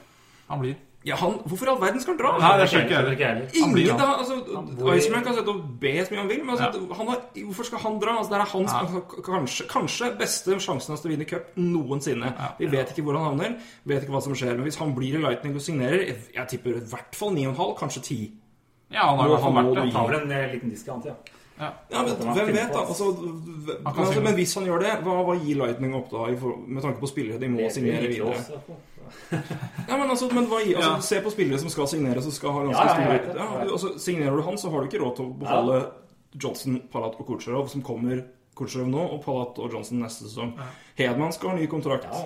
Han 0.48 0.60
blir. 0.60 0.76
Ja, 1.04 1.16
han, 1.18 1.32
hvorfor 1.50 1.66
i 1.66 1.70
all 1.72 1.80
verden 1.82 2.02
skal 2.02 2.14
han 2.14 2.18
dra? 2.20 2.30
Nei, 2.38 2.50
det 2.60 2.66
skjønner 2.70 2.84
ikke 2.86 2.94
er 2.94 3.06
heller. 3.08 3.16
heller. 3.18 3.46
Han 3.62 3.72
blir 3.74 3.88
Ingen, 3.88 3.98
da, 3.98 4.10
altså, 4.22 4.92
Iceman 4.94 5.24
kan 5.26 5.34
sette 5.34 5.50
og 5.50 5.64
be 5.82 5.94
så 5.98 6.12
mye 6.14 6.20
han 6.20 6.28
vil, 6.30 6.44
men 6.46 6.52
altså, 6.54 6.82
han 6.98 7.10
har, 7.10 7.24
hvorfor 7.48 7.68
skal 7.68 7.82
han 7.82 7.96
dra? 8.04 8.14
Altså, 8.20 8.30
det 8.32 8.38
er 8.38 8.52
hans 8.52 8.76
Ja. 8.76 9.02
kanskje, 9.26 9.66
kanskje 9.72 10.10
beste 10.20 10.58
sjansen 10.62 10.94
hans 10.94 11.02
til 11.02 11.10
å 11.10 11.14
vinne 11.16 11.26
cup 11.26 11.50
noensinne. 11.58 12.30
Ja. 12.38 12.52
Vi 12.60 12.70
vet 12.70 12.94
ikke 12.94 13.02
hvor 13.08 13.18
han 13.18 13.26
havner, 13.32 13.58
vet 13.84 14.06
ikke 14.06 14.14
hva 14.14 14.22
som 14.22 14.36
skjer. 14.38 14.54
Men 14.54 14.62
hvis 14.68 14.78
han 14.78 14.94
blir 14.94 15.18
i 15.18 15.24
Lightning 15.26 15.58
og 15.58 15.66
signerer, 15.66 16.06
jeg, 16.06 16.16
jeg 16.38 16.48
tipper 16.54 16.78
i 16.78 16.86
hvert 16.94 17.18
fall 17.18 17.34
9,5, 17.34 17.74
kanskje 17.82 18.02
10. 18.06 18.32
Ja, 18.92 19.08
han 19.10 19.18
har 19.18 19.26
i 19.26 19.34
hvert 19.34 19.42
fall 19.42 19.52
han 19.58 19.64
vært 19.64 19.74
det. 19.74 19.82
Han 19.82 19.94
tar 19.98 20.10
vel 20.12 20.20
en 20.22 20.36
eh, 20.38 20.50
liten 20.54 20.70
diskant, 20.70 21.04
ja. 21.10 21.18
Ja. 21.58 21.68
Ja, 21.92 22.00
men 22.02 22.16
Hvem 22.34 22.48
vet, 22.54 22.70
da? 22.72 22.80
Altså, 22.86 23.10
men, 23.22 23.76
altså, 23.86 24.20
men 24.24 24.34
hvis 24.34 24.54
han 24.56 24.64
gjør 24.66 24.80
det, 24.82 24.94
hva, 25.04 25.18
hva 25.26 25.34
gir 25.42 25.58
Lightning 25.60 25.92
opp 25.98 26.08
da, 26.10 26.24
i 26.32 26.38
for, 26.40 26.56
med 26.66 26.82
tanke 26.82 26.98
på 27.02 27.10
spillere 27.10 27.38
de 27.42 27.50
må 27.52 27.68
signere 27.70 28.08
videre? 28.08 28.38
Ja, 29.88 29.96
men 29.96 30.10
altså, 30.10 30.28
men 30.34 30.46
hva 30.50 30.58
altså, 30.60 30.80
Ja. 30.80 31.00
Se 31.00 31.20
på 31.24 31.30
spillere 31.32 31.58
som 31.58 31.68
skal 31.72 31.88
signere, 31.88 32.22
som 32.22 32.30
skal 32.34 32.52
ha 32.52 32.62
ganske 32.66 32.84
Ja, 32.84 32.98
ja, 33.12 33.22
store 33.22 33.36
ja, 33.36 33.72
altså, 33.72 33.92
Signerer 33.98 34.36
du 34.36 34.42
han, 34.42 34.58
så 34.58 34.70
har 34.70 34.80
du 34.80 34.88
ikke 34.90 35.02
råd 35.04 35.16
til 35.16 35.24
å 35.26 35.38
beholde 35.42 35.80
Johnson, 36.42 36.78
Palat 36.92 37.18
og 37.20 37.26
Kucherov, 37.26 37.68
som 37.68 37.82
kommer 37.82 38.22
Kucherov 38.56 38.88
nå, 38.88 39.02
og 39.16 39.24
Palat 39.24 39.58
og 39.58 39.72
Johnson 39.72 40.00
neste 40.00 40.24
sesong. 40.28 40.54
Hedman 40.96 41.32
skal 41.32 41.50
ha 41.52 41.56
ny 41.58 41.66
kontrakt. 41.66 42.04
Ja. 42.08 42.22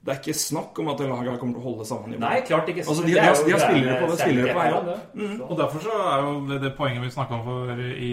Det 0.00 0.14
er 0.14 0.18
ikke 0.22 0.32
snakk 0.40 0.78
om 0.80 0.88
at 0.88 0.98
det 0.98 1.08
laget 1.10 1.38
kommer 1.38 1.54
til 1.58 1.60
å 1.60 1.66
holde 1.68 1.84
samme 1.86 2.08
nivå. 2.08 2.20
Nei, 2.22 2.40
klart 2.48 2.68
ikke. 2.72 2.80
Altså, 2.88 3.02
de- 3.04 3.12
Det 3.12 3.20
de 3.20 3.20
har- 3.20 3.44
de 3.44 3.52
har 3.52 3.58
spillere 3.60 3.98
på- 4.00 4.06
det 4.10 4.14
er 4.16 4.24
spillere 4.24 4.54
på 4.54 4.60
vei. 4.60 4.70
Cup. 4.72 5.50
Og 5.50 5.58
derfor 5.58 5.78
så 5.84 5.92
er 6.12 6.22
jo 6.24 6.46
det, 6.48 6.60
det 6.62 6.76
poenget 6.78 7.02
vi 7.02 7.10
snakka 7.10 7.34
om 7.34 7.44
for, 7.44 7.80
i, 7.80 8.12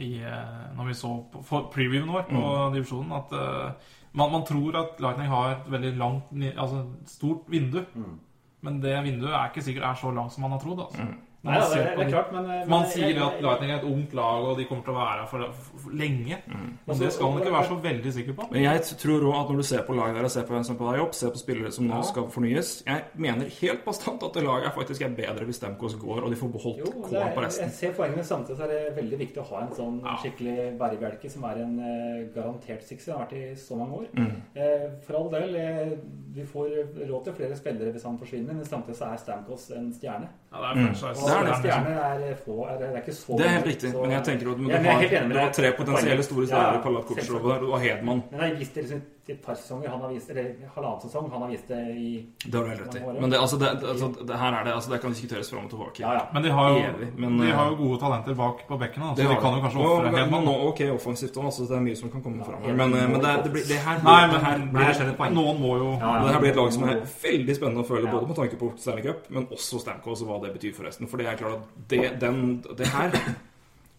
i 0.00 0.10
uh, 0.24 0.76
Når 0.76 0.86
vi 0.88 0.94
så 0.94 1.10
på 1.32 1.60
previewen 1.74 2.08
vår 2.08 2.22
på 2.30 2.40
Mm. 2.40 2.72
divisjonen, 2.74 3.12
at 3.12 3.32
uh, 3.32 3.70
man, 4.12 4.32
man 4.32 4.44
tror 4.46 4.76
at 4.80 5.00
Lightning 5.02 5.30
har 5.30 5.54
et 5.54 5.70
veldig 5.70 5.92
langt 5.98 6.32
Altså 6.56 6.84
stort 7.06 7.48
vindu. 7.48 7.84
Mm. 7.94 8.18
Men 8.66 8.80
det 8.82 8.96
vinduet 9.04 9.32
er 9.32 9.48
ikke 9.48 9.64
sikkert 9.64 9.86
er 9.88 10.00
så 10.00 10.10
langt 10.12 10.34
som 10.34 10.44
man 10.44 10.52
har 10.52 10.62
trodd. 10.62 10.82
Altså. 10.84 11.04
Når 11.04 11.14
Nei, 11.42 11.54
ja, 11.56 11.68
det, 11.72 11.84
det 11.96 12.04
er 12.04 12.10
klart, 12.10 12.32
men 12.34 12.44
men 12.46 12.68
man 12.68 12.82
sier 12.86 13.06
jeg- 13.08 13.16
at 13.16 13.40
Lightning 13.40 13.70
er 13.72 13.76
et 13.78 13.84
ungt 13.88 14.12
lag, 14.12 14.42
og 14.44 14.58
de 14.58 14.64
kommer 14.68 14.84
til 14.84 14.92
å 14.92 14.96
være 15.00 15.20
her 15.20 15.26
for, 15.26 15.52
for, 15.80 15.90
lenge. 15.96 16.36
Men 16.46 16.74
Altså, 16.88 17.04
det 17.04 17.12
skal 17.14 17.30
man 17.32 17.40
ikke 17.40 17.52
være 17.54 17.68
så 17.70 17.78
veldig 17.80 18.12
sikker 18.12 18.32
på. 18.36 18.48
Men 18.52 18.62
jeg 18.62 18.82
tror 19.00 19.20
òg 19.24 19.36
at 19.40 19.48
når 19.48 19.56
du 19.56 19.62
ser 19.62 19.82
på 19.86 19.94
laget 19.96 20.14
der 20.16 20.24
og 20.24 20.30
ser 20.30 20.42
på 20.44 20.52
hvem 20.52 20.64
som 20.64 20.74
er 20.74 20.78
på 20.78 20.90
vei 20.90 20.98
opp, 21.00 21.14
ser 21.14 21.30
på 21.30 21.38
spillere 21.40 21.72
som 21.72 21.86
nå 21.88 22.02
skal 22.04 22.28
fornyes 22.28 22.82
Jeg 22.86 23.02
mener 23.16 23.48
helt 23.60 23.84
bastant 23.86 24.22
at 24.22 24.34
det 24.34 24.42
laget 24.44 24.74
faktisk 24.74 25.00
er 25.02 25.08
bedre 25.16 25.44
hvis 25.48 25.56
Stemkos 25.56 25.94
går, 25.96 26.20
og 26.24 26.30
de 26.30 26.36
får 26.36 26.52
beholdt 26.52 26.92
K-en 27.08 27.32
på 27.34 27.40
resten. 27.46 27.64
jeg 27.64 27.72
ser 27.72 27.92
poenget, 27.96 28.26
samtidig 28.26 28.56
så 28.58 28.62
er 28.64 28.68
det 28.74 28.96
veldig 29.00 29.18
viktig 29.18 29.40
å 29.40 29.46
ha 29.54 29.62
en 29.64 29.72
sånn 29.80 30.00
Ja. 30.04 30.16
skikkelig 30.20 30.78
bærebjelke 30.78 31.30
som 31.30 31.44
er 31.44 31.62
en 31.64 31.78
uh, 31.80 32.34
garantert 32.36 32.82
suksess. 32.84 33.16
Har 33.16 33.24
vært 33.24 33.32
i 33.32 33.54
så 33.56 33.76
mange 33.80 33.92
år. 33.96 34.06
Mm. 34.12 34.36
Uh, 34.56 34.90
for 35.06 35.14
all 35.16 35.30
del, 35.30 35.56
uh, 35.56 35.96
vi 36.36 36.44
får 36.44 36.68
råd 37.08 37.24
til 37.24 37.32
flere 37.32 37.56
spillere 37.56 37.92
hvis 37.92 38.04
han 38.04 38.18
forsvinner, 38.18 38.52
men 38.54 38.64
samtidig 38.64 38.96
så 39.00 39.08
er 39.12 39.16
Stamkos 39.16 39.70
en 39.70 39.90
stjerne. 39.92 40.28
Ja, 40.52 40.58
det 40.60 40.68
er 40.68 40.74
Mm. 40.74 40.86
franchise. 40.94 41.22
Og 41.22 41.29
Det 41.30 41.38
er 41.40 41.44
det. 41.50 41.56
stjerner 41.60 41.96
er 42.30 42.36
få, 42.44 42.56
er, 42.70 42.74
det 42.80 42.86
er 42.90 42.96
ikke 43.00 43.14
så 43.14 43.36
Det 43.38 43.46
er 43.46 43.50
helt 43.56 43.66
riktig, 43.66 43.90
så- 43.92 44.02
men 44.02 44.10
jeg 44.16 44.22
tenker 44.24 44.50
at 44.52 44.56
du, 44.58 44.68
Ja, 44.70 44.78
har, 44.78 45.28
du 45.28 45.38
har 45.38 45.50
tre 45.52 45.72
potensielle 45.78 46.22
store 46.22 46.46
Ja, 46.50 46.56
i 46.78 46.82
Kucherov 47.08 47.72
og 47.72 47.80
Hedman. 47.80 48.22
Men 48.30 48.40
jeg 48.40 48.56
det 48.74 48.82
liksom 48.82 49.02
et 49.32 49.42
par 49.44 49.54
sesonger. 49.54 49.88
Han 49.88 50.00
har 50.00 50.10
vist, 50.12 50.30
eller 50.30 50.54
halvannen 50.74 51.00
sesong. 51.04 51.30
Han 51.32 51.42
har 51.42 51.50
vist 51.50 51.68
det 51.68 51.80
i 51.96 52.26
Det 52.44 52.54
har 52.56 52.64
du 52.64 52.70
helt 52.70 52.82
rett 52.86 52.96
i. 52.96 53.20
Men 53.20 53.30
det, 53.30 53.38
altså, 53.38 53.56
det, 53.60 53.70
altså, 53.92 54.08
det 54.30 54.38
her 54.42 54.56
er 54.58 54.64
det 54.64 54.72
altså, 54.74 54.90
Det 54.92 55.00
kan 55.00 55.14
diskuteres 55.14 55.50
fram 55.50 55.64
og 55.64 55.70
tilbake. 55.70 56.02
Ja, 56.02 56.12
ja. 56.18 56.24
Men 56.34 56.42
de 56.42 56.50
har 56.50 56.70
jo, 56.70 56.78
Evig, 56.90 57.08
men, 57.16 57.38
de 57.40 57.48
eh, 57.48 57.56
har 57.56 57.70
jo 57.70 57.76
gode 57.80 57.98
talenter 58.00 58.34
bak 58.34 58.64
på 58.68 58.78
bekken, 58.80 59.02
så 59.02 59.16
de 59.20 59.26
har 59.28 59.40
kan 59.40 59.58
jo 59.58 59.60
kanskje 59.66 59.84
ofre 59.86 60.14
Hedman. 60.16 60.44
nå, 60.44 60.54
Ok, 60.70 60.80
offensivt 60.94 61.36
òg, 61.36 61.44
altså, 61.50 61.66
det 61.68 61.76
er 61.76 61.84
mye 61.86 61.96
som 61.96 62.10
kan 62.10 62.22
komme 62.22 62.44
fram 62.44 62.62
Men, 62.66 62.94
eh, 62.94 63.08
men 63.10 63.20
det, 63.20 63.34
det, 63.44 63.52
blir, 63.52 63.68
det 63.68 63.78
her 63.84 64.02
Nei, 64.04 64.20
men, 64.26 64.34
det 64.34 64.42
her 64.46 64.64
blir 64.70 65.12
et 65.12 65.16
poeng. 65.16 65.34
noen 65.34 65.60
må 65.60 65.76
jo 65.80 65.90
Ja, 65.98 66.16
ja. 66.16 66.24
Det 66.26 66.34
her 66.34 66.40
blir 66.40 66.50
et 66.50 66.56
lag 66.62 66.72
som 66.72 66.88
er 66.88 67.04
veldig 67.22 67.56
spennende 67.56 67.84
å 67.84 67.88
følge, 67.88 68.06
Ja. 68.06 68.16
både 68.16 68.26
med 68.32 68.36
tanke 68.36 68.56
på 68.60 68.72
Stanley 68.76 69.02
Cup, 69.06 69.30
men 69.30 69.46
også 69.50 69.80
Stamkos 69.80 70.22
og 70.22 70.28
hva 70.28 70.40
det 70.46 70.52
betyr 70.58 70.74
for 70.74 70.84
resten. 70.88 71.08
For 71.08 71.16
det 71.16 71.26
er 71.26 71.36
klart 71.40 71.60
at 71.60 71.88
det, 71.90 72.20
den, 72.20 72.62
det 72.78 72.86
her 72.86 73.10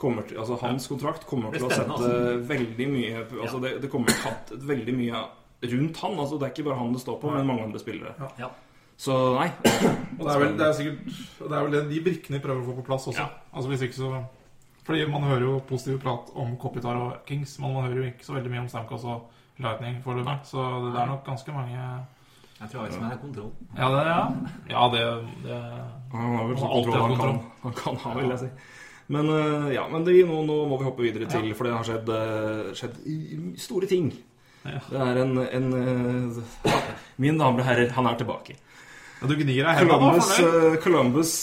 kommer 0.02 0.26
til, 0.28 0.40
altså 0.42 0.58
Hans 0.64 0.88
kontrakt 0.90 1.28
kommer 1.30 1.54
til 1.54 1.68
å 1.68 1.70
sette 1.70 1.94
altså. 1.94 2.42
veldig 2.50 2.88
mye 2.90 3.22
altså 3.22 3.62
det, 3.62 3.76
det 3.84 3.90
kommer 3.94 4.10
til 4.10 4.20
å 4.24 4.32
hatt 4.32 4.52
veldig 4.72 4.98
mye 4.98 5.22
rundt 5.62 5.98
han. 6.02 6.20
altså 6.20 6.38
Det 6.38 6.48
er 6.48 6.54
ikke 6.56 6.68
bare 6.70 6.80
han 6.80 6.94
det 6.94 7.02
står 7.02 7.18
på, 7.22 7.32
men 7.32 7.48
mange 7.48 7.64
andre 7.64 7.80
spillere. 7.80 8.30
Ja. 8.40 8.50
Så 9.02 9.16
nei. 9.34 9.48
Og 10.20 10.26
det 10.26 10.34
er 10.34 10.40
vel, 10.44 10.52
det 10.60 10.66
er 10.68 10.76
sikkert 10.78 11.20
Det 11.40 11.56
er 11.58 11.64
vel 11.66 11.74
det, 11.74 11.82
de 11.90 12.02
brikkene 12.06 12.38
de 12.38 12.44
prøver 12.44 12.62
å 12.62 12.68
få 12.70 12.78
på 12.78 12.86
plass 12.86 13.08
også. 13.10 13.24
Ja. 13.24 13.44
Altså 13.50 13.72
hvis 13.72 13.86
ikke 13.88 13.98
så 13.98 14.10
Fordi 14.86 15.06
man 15.10 15.26
hører 15.26 15.46
jo 15.48 15.54
positiv 15.70 16.02
prat 16.04 16.30
om 16.38 16.56
Kopitar 16.62 17.00
og 17.00 17.22
Kings, 17.26 17.58
men 17.60 17.74
man 17.74 17.88
hører 17.88 18.02
jo 18.04 18.10
ikke 18.12 18.28
så 18.28 18.36
veldig 18.38 18.52
mye 18.54 18.66
om 18.66 18.70
Stamkos 18.70 19.06
og 19.10 19.30
Lightning 19.62 20.02
foreløpig. 20.06 20.38
Så 20.50 20.66
det 20.86 20.94
er 21.02 21.10
nok 21.10 21.26
ganske 21.26 21.56
mange 21.56 21.80
Jeg 21.80 22.70
tror 22.70 22.86
Iceman 22.86 23.10
har 23.10 23.18
kontroll. 23.22 23.52
Ja, 23.78 23.90
det, 23.90 24.04
ja. 24.06 24.22
ja 24.70 24.86
det, 24.94 25.04
det 25.48 25.60
Han 26.14 26.38
har 26.38 26.48
vel 26.52 26.62
kontroll 26.62 27.02
han 27.02 27.18
kan, 27.18 27.42
han 27.64 27.78
kan 27.78 28.02
ha, 28.06 28.14
vil 28.20 28.34
jeg 28.36 28.44
si. 28.44 28.52
Men 29.12 29.30
øh, 29.30 29.69
ja, 29.74 29.86
men 29.91 30.06
det, 30.08 30.17
nå, 30.28 30.41
nå 30.47 30.58
må 30.69 30.80
vi 30.80 30.88
hoppe 30.88 31.06
videre 31.06 31.30
til, 31.30 31.50
for 31.58 31.67
det 31.67 31.74
har 31.76 31.88
skjedd, 31.88 32.12
øh, 32.15 32.74
skjedd 32.78 33.00
store 33.60 33.89
ting. 33.91 34.12
Ja. 34.63 34.78
Det 34.88 35.00
er 35.04 35.21
en, 35.24 35.38
en 35.41 35.71
øh, 35.74 36.43
Mine 37.17 37.39
damer 37.39 37.63
og 37.63 37.65
herrer, 37.65 37.91
han 37.97 38.08
er 38.08 38.19
tilbake. 38.19 38.56
ja, 39.67 39.74
Columbus, 39.84 40.30
Columbus 40.82 41.34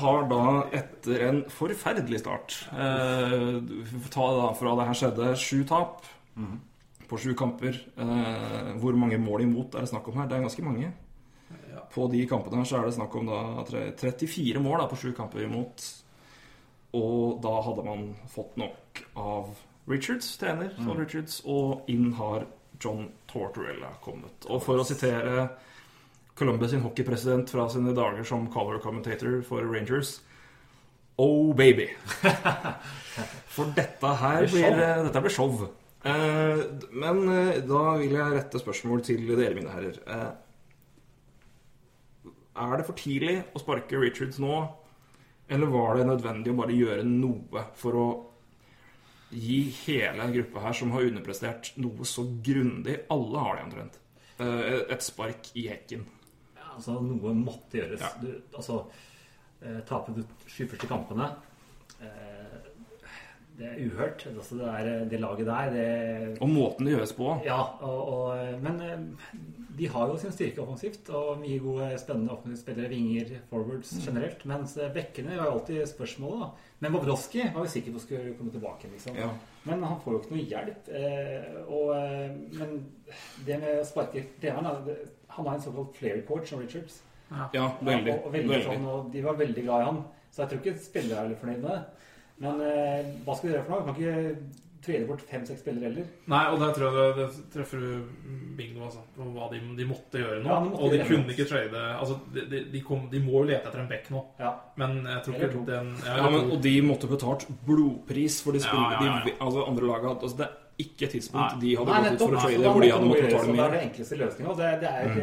har 0.00 0.22
da 0.30 0.44
etter 0.78 1.24
en 1.26 1.42
forferdelig 1.52 2.22
start 2.22 2.54
får 2.70 4.06
ta 4.14 4.28
det 4.30 4.38
da 4.40 4.46
fra 4.56 4.72
det 4.78 4.86
her 4.88 4.96
skjedde. 5.02 5.34
Sju 5.36 5.58
tap 5.68 6.06
på 7.08 7.18
sju 7.18 7.34
kamper. 7.38 7.76
Eh, 7.96 8.72
hvor 8.80 8.96
mange 8.98 9.18
mål 9.18 9.44
imot 9.46 9.74
er 9.74 9.84
det 9.84 9.90
snakk 9.92 10.08
om 10.08 10.18
her? 10.20 10.28
Det 10.30 10.38
er 10.38 10.46
ganske 10.46 10.64
mange. 10.64 10.92
På 11.94 12.08
de 12.12 12.24
kampene 12.28 12.60
her 12.60 12.68
så 12.68 12.80
er 12.80 12.88
det 12.88 12.96
snakk 12.96 13.14
om 13.16 13.28
da 13.30 13.40
34 13.68 14.60
mål 14.60 14.82
da, 14.82 14.88
på 14.90 14.98
sju 15.00 15.12
kamper 15.16 15.44
imot. 15.46 15.84
Og 16.96 17.38
da 17.44 17.54
hadde 17.66 17.84
man 17.86 18.04
fått 18.32 18.56
nok 18.60 19.02
av 19.20 19.52
Richards, 19.90 20.32
trener 20.40 20.72
John 20.80 20.98
Richards, 20.98 21.40
og 21.46 21.86
inn 21.92 22.10
har 22.18 22.46
John 22.82 23.10
Tortorella 23.30 23.92
kommet. 24.04 24.48
Og 24.50 24.62
for 24.64 24.80
å 24.82 24.86
sitere 24.86 25.46
Columbus 26.36 26.72
sin 26.74 26.82
hockeypresident 26.84 27.52
fra 27.52 27.68
sine 27.72 27.94
dager 27.96 28.26
som 28.28 28.48
color 28.52 28.80
commentator 28.84 29.38
for 29.46 29.64
Rangers 29.64 30.18
Oh 31.16 31.54
baby. 31.56 31.86
For 33.56 33.70
dette 33.72 34.08
her 34.20 34.42
Det 34.44 34.50
blir 34.52 34.66
show. 34.66 35.04
dette 35.06 35.20
blir 35.24 35.32
show. 35.32 35.52
Eh, 36.04 36.58
men 36.92 37.22
eh, 37.32 37.62
da 37.64 37.84
vil 37.96 38.12
jeg 38.18 38.34
rette 38.34 38.60
spørsmål 38.60 39.00
til 39.06 39.22
dere, 39.32 39.54
mine 39.56 39.72
herrer. 39.72 39.96
Eh, 40.04 40.28
er 42.66 42.76
det 42.76 42.84
for 42.88 42.96
tidlig 43.00 43.38
å 43.56 43.60
sparke 43.62 43.96
Richards 44.00 44.36
nå, 44.40 44.60
eller 45.48 45.70
var 45.70 45.96
det 45.96 46.08
nødvendig 46.08 46.52
å 46.52 46.58
bare 46.58 46.74
gjøre 46.76 47.04
noe 47.06 47.66
for 47.78 47.98
å 48.00 48.06
gi 49.30 49.60
hele 49.84 50.22
en 50.22 50.34
gruppe 50.34 50.62
her 50.62 50.76
som 50.78 50.92
har 50.94 51.06
underprestert 51.08 51.72
noe 51.82 52.06
så 52.06 52.24
grundig 52.46 53.00
Alle 53.12 53.42
har 53.42 53.56
det 53.56 53.64
omtrent. 53.66 53.98
Eh, 54.38 54.92
et 54.92 55.02
spark 55.02 55.50
i 55.58 55.66
hekken. 55.70 56.04
Ja, 56.56 56.72
altså, 56.76 56.98
noe 57.02 57.34
måtte 57.36 57.80
gjøres. 57.80 58.02
Ja. 58.04 58.12
Du, 58.20 58.30
altså, 58.54 58.80
eh, 59.60 59.80
taper 59.88 60.18
du 60.18 60.22
sju 60.46 60.66
første 60.70 60.90
kampene 60.90 61.30
eh, 62.00 62.35
Det 63.56 63.68
er 63.70 63.78
uhørt. 63.86 64.26
Altså, 64.28 64.58
det, 64.60 64.66
er, 64.68 65.04
det 65.08 65.20
laget 65.20 65.46
der, 65.48 65.70
det 65.72 66.42
Og 66.44 66.50
måten 66.52 66.86
det 66.86 66.96
gjøres 66.96 67.14
på. 67.16 67.30
Ja, 67.46 67.60
og, 67.80 68.00
og, 68.12 68.60
men 68.62 68.82
eh, 68.84 69.38
de 69.78 69.88
har 69.92 70.08
jo 70.08 70.16
sin 70.20 70.32
styrke 70.32 70.62
offensivt, 70.62 71.08
og 71.12 71.40
mye 71.40 71.58
gode, 71.60 71.88
spennende 72.00 72.32
offensive 72.32 72.60
spillere, 72.60 72.90
vinger, 72.92 73.32
forwards 73.50 73.92
generelt. 74.04 74.44
Mens 74.48 74.76
eh, 74.80 74.92
bekkene 74.92 75.36
var 75.36 75.50
jo 75.50 75.56
alltid 75.58 75.82
spørsmålet. 75.90 76.44
da. 76.44 76.72
Men 76.84 76.92
Bobrovskij 76.92 77.50
var 77.54 77.64
jo 77.64 77.72
sikker 77.72 77.92
på 77.92 78.04
skulle 78.04 78.34
komme 78.38 78.52
tilbake. 78.52 78.88
liksom. 78.92 79.16
Ja. 79.16 79.28
Men 79.64 79.82
han 79.82 80.00
får 80.04 80.12
jo 80.12 80.20
ikke 80.22 80.36
noe 80.36 80.46
hjelp. 80.52 80.88
Eh, 81.00 81.58
og, 81.66 81.92
eh, 81.96 82.36
men 82.60 82.78
det 83.46 83.60
med 83.60 83.80
å 83.80 83.86
sparke 83.88 84.24
treneren 84.40 84.96
Han 85.36 85.46
har 85.46 85.54
en 85.54 85.60
såkalt 85.60 85.96
flair 85.96 86.22
coach 86.28 86.48
som 86.48 86.60
Richards. 86.60 87.02
Ja, 87.52 87.72
veldig. 87.82 88.12
Og, 88.12 88.26
og, 88.26 88.32
veldig, 88.32 88.50
veldig. 88.52 88.66
Sånn, 88.68 88.86
og 88.88 89.08
de 89.12 89.24
var 89.24 89.36
veldig 89.36 89.64
glad 89.66 89.82
i 89.82 89.88
han. 89.90 90.02
Så 90.30 90.42
jeg 90.42 90.52
tror 90.52 90.60
ikke 90.62 90.84
spillere 90.84 91.24
er 91.26 91.40
fornøyd 91.40 91.64
med 91.64 91.70
det. 91.72 92.05
Men 92.42 92.60
eh, 92.60 93.10
hva 93.24 93.34
skal 93.36 93.48
de 93.50 93.54
gjøre 93.56 93.66
for 93.66 93.74
noe? 93.74 93.84
Kan 93.86 93.96
ikke 93.96 94.62
trene 94.86 95.06
bort 95.08 95.22
fem-seks 95.26 95.62
spillere 95.64 95.88
heller. 95.88 96.04
Nei, 96.30 96.40
og 96.52 96.60
der 96.60 96.74
tror 96.76 96.94
jeg 96.94 97.14
det, 97.16 97.24
det 97.32 97.46
treffer 97.50 97.80
du 97.82 97.88
bingo, 98.58 98.84
altså. 98.86 99.00
På 99.16 99.24
hva 99.34 99.48
de, 99.50 99.58
de 99.80 99.86
måtte 99.88 100.20
gjøre 100.20 100.36
nå. 100.44 100.50
Ja, 100.52 100.58
de 100.62 100.68
måtte 100.70 100.82
og 100.84 100.92
de 100.92 100.98
gjøre 101.00 101.08
kunne 101.08 101.26
det. 101.26 101.34
ikke 101.34 101.46
trade 101.50 101.80
Altså, 101.96 102.18
de, 102.36 102.44
de, 102.52 102.60
de, 102.74 102.82
kom, 102.86 103.00
de 103.10 103.22
må 103.24 103.32
jo 103.40 103.48
lete 103.48 103.66
etter 103.72 103.82
en 103.82 103.88
back 103.90 104.06
nå. 104.14 104.22
Ja. 104.38 104.52
Men 104.78 104.94
jeg 105.08 105.24
tror 105.26 105.40
ikke 105.40 105.64
den 105.72 105.90
ja, 106.04 106.14
Ja, 106.20 106.28
men, 106.36 106.52
og 106.54 106.62
de 106.68 106.74
måtte 106.86 107.10
betalt 107.10 107.48
blodpris 107.66 108.38
for 108.44 108.54
de 108.54 108.62
Ja, 108.62 108.68
spillere 108.68 109.00
ja, 109.00 109.10
ja. 109.10 109.24
De, 109.26 109.34
altså 109.48 109.64
andre 109.72 109.90
laget 109.90 110.08
hadde 110.12 110.28
altså, 110.28 110.38
Det 110.44 110.46
er 110.46 110.86
ikke 110.86 111.08
et 111.08 111.14
tidspunkt 111.16 111.56
Nei. 111.56 111.60
de 111.64 111.74
hadde 111.80 111.90
Nei, 111.90 112.00
gått 112.04 112.12
ut 112.12 112.22
for 112.22 112.36
å 112.36 112.44
trade 112.44 112.72
hvor 112.76 112.84
de 112.86 112.92
hadde 112.94 113.10
måttet 113.10 113.30
betale 113.30 113.48
mye. 113.48 113.56
Det 113.56 113.64
er 113.66 113.70
den 113.72 113.78
det 113.80 113.84
enkleste 113.88 114.20
løsninga. 114.22 114.56
Det, 114.60 114.70
det 114.84 114.90
er 114.92 115.16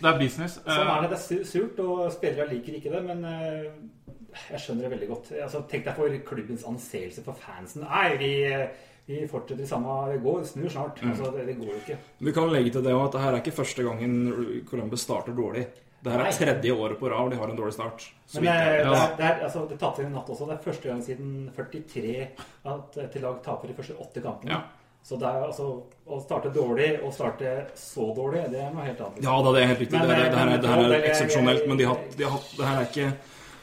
Det 0.00 0.08
er 0.10 0.18
business. 0.20 0.56
Sånn 0.64 0.80
Eh, 0.88 0.94
er 0.94 1.04
det. 1.04 1.10
Det 1.12 1.38
er 1.40 1.44
surt, 1.50 1.78
og 1.84 2.00
spillere 2.14 2.48
liker 2.54 2.78
ikke 2.78 2.90
det, 2.94 3.04
men 3.10 3.24
eh, 3.28 3.68
jeg 4.50 4.60
skjønner 4.64 4.86
det 4.88 4.90
veldig 4.96 5.08
godt. 5.12 5.30
Altså, 5.42 5.62
tenk 5.70 5.84
deg 5.88 5.96
for 5.98 6.18
klubbens 6.30 6.64
anseelse 6.70 7.24
for 7.26 7.38
fansen. 7.38 7.84
Nei, 7.86 8.16
vi, 8.20 8.32
vi 9.08 9.22
fortsetter 9.30 9.64
i 9.64 9.68
samme 9.70 9.94
Det 10.12 10.20
går, 10.24 10.42
snur 10.48 10.68
snart. 10.72 11.00
Mm. 11.02 11.10
Altså, 11.14 11.30
det, 11.36 11.46
det 11.50 11.56
går 11.60 11.72
jo 11.72 11.80
ikke. 11.84 11.98
Vi 12.28 12.34
kan 12.36 12.52
legge 12.52 12.74
til 12.76 12.84
det 12.86 12.94
at 12.98 13.16
det 13.16 13.24
her 13.24 13.32
er 13.36 13.42
ikke 13.42 13.56
første 13.62 13.86
gangen 13.86 14.62
Columbus 14.70 15.06
starter 15.06 15.36
dårlig. 15.36 15.66
Det 16.04 16.12
her 16.12 16.20
er 16.20 16.36
tredje 16.36 16.72
året 16.76 16.98
på 17.00 17.08
rad 17.08 17.30
de 17.32 17.36
har 17.40 17.48
en 17.48 17.56
dårlig 17.56 17.72
start. 17.72 18.02
Så 18.28 18.40
Men 18.42 18.50
det, 18.50 18.54
vet. 18.84 18.86
er, 18.92 19.12
det, 19.16 19.24
er, 19.24 19.38
altså, 19.46 19.62
det 19.70 19.78
tapte 19.80 20.02
i 20.04 20.08
natt 20.12 20.28
også. 20.28 20.48
Det 20.50 20.58
er 20.58 20.64
første 20.66 20.88
gang 20.90 20.98
siden 21.06 21.30
43 21.56 22.26
at 22.74 22.98
et 23.06 23.20
lag 23.22 23.38
taper 23.46 23.70
de 23.72 23.76
første 23.78 23.96
åtte 24.04 24.20
kampene. 24.20 24.52
Ja. 24.52 24.60
Så 25.04 25.16
det 25.20 25.28
er 25.28 25.42
altså 25.46 25.64
å 26.08 26.18
starte 26.24 26.48
dårlig 26.52 26.90
og 27.04 27.10
starte 27.12 27.50
så 27.76 28.06
dårlig, 28.16 28.46
det 28.52 28.60
er 28.64 28.70
noe 28.72 28.84
helt 28.86 29.00
annet. 29.04 29.18
Ja 29.24 29.34
da, 29.44 29.50
det 29.52 29.62
er 29.62 29.66
helt 29.72 29.82
riktig. 29.84 29.98
Men, 30.00 30.08
det, 30.08 30.14
er, 30.16 30.30
det, 30.32 30.38
her, 30.40 30.52
er- 30.54 30.62
det 30.62 30.70
her 30.74 30.84
er 30.98 31.08
eksepsjonelt. 31.10 31.66
Men 31.68 31.80
de 31.80 31.88
har, 31.90 31.98
de 32.20 32.28
har, 32.28 32.46
det 32.56 32.68
her 32.70 32.78
er 32.82 32.86
ikke 32.88 33.08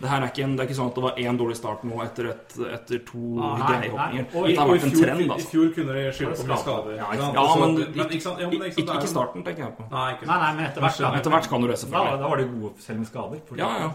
det 0.01 0.09
her 0.09 0.21
er 0.25 0.31
ikke, 0.31 0.43
en, 0.43 0.55
det 0.57 0.63
er 0.63 0.67
ikke 0.69 0.77
sånn 0.79 0.89
at 0.91 0.95
det 0.97 1.03
var 1.05 1.19
én 1.21 1.37
dårlig 1.39 1.55
start 1.59 1.83
nå 1.87 1.99
etter, 2.03 2.29
et, 2.33 2.55
etter 2.77 3.03
to 3.05 3.21
Ah. 3.37 3.53
Og 3.53 4.47
Det 4.47 4.57
har 4.57 4.67
og 4.67 4.75
i 4.75 4.79
vært 4.79 4.83
en 4.87 4.91
fjor, 4.95 5.05
trend, 5.05 5.21
I 5.21 5.29
altså. 5.35 5.49
fjor 5.53 5.71
kunne 5.75 5.93
de 5.97 6.03
skylde 6.17 6.35
på 6.41 6.47
mye 6.49 6.57
Skader. 6.63 6.95
Ja, 6.97 7.07
ikke? 7.15 7.29
Ja, 7.37 7.45
men 7.61 7.75
men 7.77 8.13
ikke 8.17 8.25
sant? 8.25 8.39
Ja, 8.41 8.49
men 8.49 8.67
ikke, 8.67 8.81
ikke 8.85 8.99
det 9.05 9.09
starten, 9.13 9.43
tenker 9.45 9.63
jeg 9.67 9.75
på. 9.77 9.87
Nei, 9.91 10.07
ikke 10.17 10.25
Nei, 10.31 10.39
nei, 10.43 10.51
men 10.57 10.65
etter 10.71 10.81
hvert. 10.85 11.01
Etter 11.21 11.31
hvert 11.37 11.49
kan 11.53 11.61
du 11.61 11.67
det, 11.71 11.77
selvfølgelig. 11.85 12.19
da 12.25 12.27
var 12.33 12.37
de 12.37 12.49
gode 12.51 12.73
selv 12.81 12.99
med 12.99 13.07
skader. 13.07 13.41
fordi- 13.47 13.59
Ja, 13.61 13.71
ja. 13.79 13.91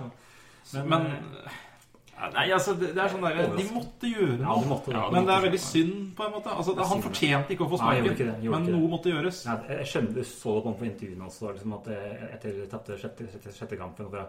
Men, 0.74 0.88
Men 0.88 1.06
eh, 1.06 1.52
Nei, 2.32 2.46
altså, 2.50 2.72
det, 2.80 2.94
det 2.96 3.02
er 3.04 3.08
sånn 3.12 3.20
der 3.20 3.56
De 3.56 3.64
måtte 3.76 4.08
gjøre 4.08 4.38
ja, 4.40 4.46
noe. 4.48 4.62
de 4.62 4.68
måtte 4.70 4.86
det. 4.88 4.96
Ja, 4.96 5.10
Men 5.12 5.26
det 5.28 5.34
er 5.34 5.42
veldig 5.44 5.60
synd, 5.60 6.16
på 6.16 6.24
en 6.24 6.32
måte. 6.32 6.48
Altså, 6.56 6.72
han 6.80 7.02
fortjente 7.04 7.52
ikke 7.52 7.66
å 7.66 7.70
få 7.74 7.76
sparken, 7.82 8.16
det, 8.16 8.50
men 8.50 8.64
noe 8.72 8.80
det. 8.80 8.90
måtte 8.94 9.12
gjøres. 9.12 9.42
Nei, 9.46 9.56
jeg 9.76 9.86
skjønner 9.90 10.14
du 10.16 10.22
så 10.24 10.54
det 10.64 10.72
på 10.80 10.86
intervjuene 10.88 11.26
også, 11.28 11.52
liksom 11.52 11.74
at 11.76 11.90
etter 12.38 12.66
tapte 12.72 12.96
sjette, 12.96 13.28
sjette, 13.34 13.52
sjette 13.52 13.76
kampen. 13.76 14.06
og 14.08 14.12
Nei, 14.16 14.24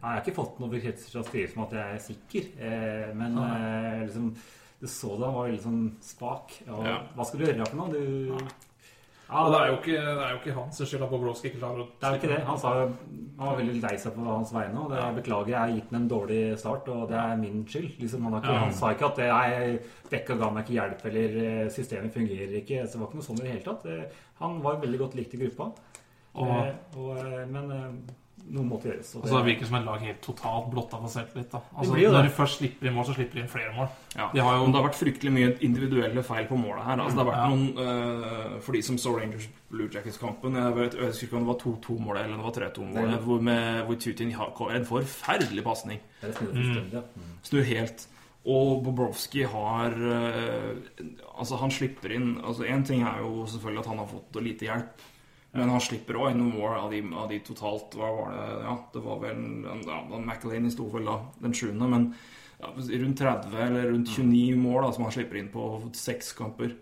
jeg 0.00 0.08
har 0.08 0.20
ikke 0.22 0.34
fått 0.40 0.58
noe 0.60 0.70
bekreftelser 0.72 1.12
fra 1.18 1.22
styret 1.28 1.52
som 1.52 1.62
at 1.66 1.72
jeg 1.76 1.94
er 1.94 2.02
sikker, 2.06 2.48
eh, 2.60 3.12
men 3.14 3.36
eh, 3.44 4.00
liksom 4.06 4.34
Du 4.80 4.86
så 4.88 5.10
det, 5.18 5.26
han 5.26 5.34
var 5.36 5.48
veldig 5.50 5.62
sånn 5.62 5.80
spak. 6.00 6.54
Og 6.72 6.86
Ja. 6.88 6.98
Hva 7.14 7.24
skal 7.28 7.40
du 7.40 7.44
gjøre 7.46 7.66
for 7.68 7.76
noe? 7.76 7.90
Du, 7.92 8.44
ja, 9.30 9.42
det 9.52 9.58
er 9.60 9.66
jo 9.68 9.74
ikke, 9.76 9.98
det 10.00 10.22
er 10.24 10.30
jo 10.32 10.38
ikke 10.40 10.54
hans 10.56 10.78
skyld 10.80 11.02
at 11.04 11.10
Bobrovskij 11.12 11.50
ikke 11.52 11.60
klarer 11.60 11.82
å 11.84 11.86
Det 12.00 12.06
er 12.08 12.14
jo 12.14 12.18
ikke 12.18 12.30
det. 12.32 12.38
Han, 12.48 12.58
sa, 12.58 12.70
han 13.38 13.46
var 13.46 13.58
veldig 13.60 13.82
lei 13.84 13.92
seg 14.00 14.14
på 14.16 14.24
hans 14.26 14.50
vegne. 14.56 14.80
Og 14.80 14.90
det 14.90 15.02
beklager, 15.20 15.52
jeg 15.52 15.58
har 15.60 15.74
gitt 15.76 15.92
ham 15.92 15.98
en 16.00 16.08
dårlig 16.10 16.40
start, 16.58 16.88
og 16.88 17.04
det 17.12 17.18
er 17.20 17.36
min 17.38 17.60
skyld. 17.68 17.92
Liksom, 18.00 18.24
han, 18.26 18.32
har 18.32 18.40
ikke, 18.42 18.56
han 18.64 18.72
sa 18.80 18.90
ikke 18.96 19.06
at 19.12 19.20
det, 19.20 19.28
nei, 19.30 19.78
Bekka 20.10 20.38
ga 20.40 20.48
meg 20.50 20.64
ikke 20.64 20.78
hjelp, 20.80 21.04
eller 21.12 21.36
eh, 21.44 21.68
systemet 21.76 22.16
fungerer 22.16 22.56
ikke. 22.58 22.80
Så 22.88 22.96
det 22.96 23.02
var 23.04 23.06
ikke 23.12 23.20
noe 23.20 23.28
sånn 23.28 23.38
i 23.38 23.44
det 23.44 23.52
hele 23.52 23.66
tatt. 23.68 23.86
Eh, 23.86 24.24
Han 24.40 24.58
var 24.64 24.80
veldig 24.82 24.98
godt 25.04 25.14
likt 25.20 25.36
i 25.36 25.42
gruppa. 25.44 25.68
Og- 26.40 26.96
og, 26.96 27.22
men 27.52 27.70
noe 28.50 28.64
måtte 28.64 28.88
gjøres. 28.88 29.14
og 29.16 29.22
Altså, 29.22 29.36
det 29.38 29.46
virker 29.46 29.66
som 29.66 29.76
et 29.76 29.84
lag 29.84 30.00
helt 30.00 30.20
totalt 30.22 30.70
blotta 30.70 30.96
for 30.96 31.08
selvtillit. 31.08 31.54
Altså, 31.76 31.94
når 31.96 32.22
de 32.22 32.28
først 32.30 32.58
slipper 32.58 32.86
inn 32.88 32.94
mål, 32.94 33.04
så 33.06 33.14
slipper 33.14 33.34
de 33.34 33.40
inn 33.40 33.48
flere 33.48 33.74
mål. 33.76 33.88
Ja. 34.16 34.28
De 34.34 34.40
har 34.40 34.56
jo- 34.56 34.62
Men 34.64 34.72
det 34.72 34.80
har 34.82 34.88
vært 34.90 35.00
fryktelig 35.00 35.32
mye 35.32 35.58
individuelle 35.60 36.22
feil 36.22 36.46
på 36.46 36.56
målet 36.56 36.84
her. 36.84 36.96
Altså, 37.00 37.16
det 37.16 37.24
har 37.26 37.32
vært 37.32 37.42
Ja. 37.44 37.48
noen 37.48 37.78
øh, 37.78 38.60
For 38.60 38.72
de 38.72 38.82
som 38.82 38.96
så 38.98 39.16
Rangers 39.20 39.48
Blue 39.70 39.88
Jackets-kampen 39.94 40.54
Jeg, 40.54 40.74
vet, 40.76 40.94
jeg 40.94 41.06
husker 41.06 41.26
ikke 41.26 41.36
om 41.36 41.46
det 41.46 41.52
var 41.52 41.60
2-2-målet 41.64 42.24
eller 42.24 42.36
det 42.36 42.44
var 42.44 42.52
3-2-målet, 42.70 43.18
hvor, 43.20 43.40
med- 43.40 43.84
hvor 43.86 43.94
Tutin 44.00 44.32
har 44.32 44.70
en 44.76 44.84
forferdelig 44.84 45.64
pasning. 45.64 46.00
Det. 46.22 46.34
Mm. 46.40 47.22
Snur 47.42 47.62
helt. 47.62 48.06
Og 48.46 48.82
Bobrovskij 48.84 49.44
har 49.46 49.90
øh, 49.90 50.76
Altså, 51.38 51.56
han 51.56 51.70
slipper 51.70 52.10
inn 52.12 52.38
Altså, 52.44 52.62
Én 52.64 52.84
ting 52.86 53.02
er 53.02 53.18
jo 53.20 53.46
selvfølgelig 53.46 53.80
at 53.80 53.86
han 53.86 53.98
har 53.98 54.06
fått 54.06 54.42
lite 54.42 54.60
hjelp. 54.66 55.02
Men 55.52 55.72
han 55.72 55.82
slipper 55.82 56.18
òg 56.20 56.36
noen 56.38 56.52
mål 56.54 56.76
av 56.78 56.92
de, 56.94 57.00
av 57.18 57.26
de 57.30 57.40
totalt 57.42 57.96
Hva 57.98 58.10
var 58.14 58.36
det? 58.36 58.44
Ja, 58.62 58.74
det 58.92 59.00
var 59.02 59.16
vel 59.24 59.40
ja, 59.66 59.96
McElhaney 60.20 60.70
sto 60.70 60.86
vel 60.92 61.08
da 61.10 61.16
den 61.42 61.56
sjuende, 61.58 61.88
men 61.90 62.06
ja, 62.60 62.70
rundt 62.76 63.18
30 63.18 63.58
eller 63.64 63.90
rundt 63.90 64.12
29 64.14 64.60
mål 64.60 64.84
da, 64.84 64.92
som 64.94 65.08
han 65.08 65.16
slipper 65.16 65.40
inn 65.40 65.50
på 65.50 65.66
seks 65.96 66.34
kamper. 66.38 66.76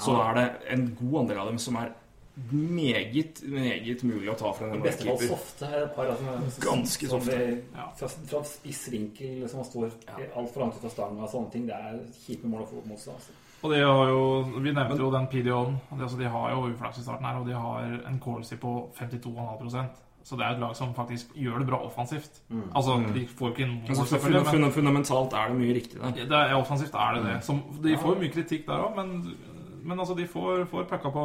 Så 0.00 0.16
er 0.22 0.36
det 0.38 0.46
en 0.72 0.88
god 0.96 1.16
andel 1.24 1.42
av 1.42 1.50
dem 1.50 1.58
som 1.60 1.76
er 1.80 1.92
meget, 2.36 3.40
meget 3.48 4.02
mulig 4.04 4.28
å 4.28 4.36
ta 4.36 4.52
fra 4.56 4.68
en 4.68 4.82
beste 4.84 5.06
fall 5.06 5.16
keeper. 5.16 5.32
softe. 5.32 5.68
er 5.70 5.86
Et 5.86 5.94
par 5.96 6.10
av 6.12 6.20
sånne, 6.20 6.50
Ganske 6.66 7.08
som 7.08 7.24
softe. 7.24 7.38
Ja. 7.72 7.86
Fra, 7.96 8.08
fra 8.32 8.42
spiss 8.44 8.82
vinkel 8.92 9.46
som 9.48 9.64
står 9.64 9.94
altfor 10.36 10.64
langt 10.64 10.76
ut 10.76 10.84
av 10.84 10.92
stanga 10.92 11.24
og 11.24 11.32
sånne 11.32 11.52
ting. 11.54 11.66
Det 11.68 11.76
er 11.76 12.00
kjipe 12.26 12.52
mål 12.52 12.66
å 12.66 12.70
få 12.74 12.84
mot 12.84 13.00
seg. 13.00 13.16
Altså. 13.16 13.36
Og 13.66 13.72
de 13.74 13.80
har 13.82 14.08
jo, 14.12 14.22
Vi 14.62 14.72
nevnte 14.72 14.96
jo 15.02 15.10
den 15.10 15.26
PDO-en. 15.32 15.76
Altså, 16.00 16.18
de 16.20 16.28
har 16.30 16.50
jo 16.54 16.66
uflaks 16.70 16.98
i 16.98 17.02
starten 17.06 17.26
her, 17.26 17.38
og 17.40 17.46
de 17.48 17.54
har 17.58 17.86
en 18.08 18.20
quality 18.22 18.58
på 18.62 18.72
52,5% 18.98 20.02
Så 20.26 20.36
det 20.38 20.42
er 20.46 20.54
et 20.56 20.58
lag 20.62 20.72
som 20.76 20.94
faktisk 20.94 21.34
gjør 21.38 21.58
det 21.62 21.66
bra 21.68 21.78
offensivt. 21.86 22.40
Altså, 22.74 22.96
De 23.14 23.26
får 23.26 23.48
jo 23.48 23.52
ikke 23.54 23.66
inn 23.66 23.76
Altså, 23.88 24.58
men 24.58 24.72
fundamentalt 24.74 25.32
er 25.38 25.48
det 25.52 25.58
mye 25.60 25.74
riktig 25.74 26.00
der. 26.00 26.10
det 26.10 26.32
er, 26.32 26.54
offensivt 26.58 26.94
er 26.94 27.14
det 27.14 27.22
det. 27.26 27.36
Som, 27.44 27.60
de 27.82 27.96
får 27.96 28.14
jo 28.14 28.20
mye 28.20 28.32
kritikk 28.34 28.66
der 28.66 28.82
òg, 28.86 28.96
men, 28.96 29.36
men 29.84 29.98
altså, 30.00 30.14
de 30.18 30.26
får, 30.26 30.64
får 30.66 30.84
pucka 30.90 31.10
på 31.14 31.24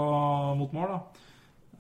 mot 0.58 0.74
mål. 0.74 0.88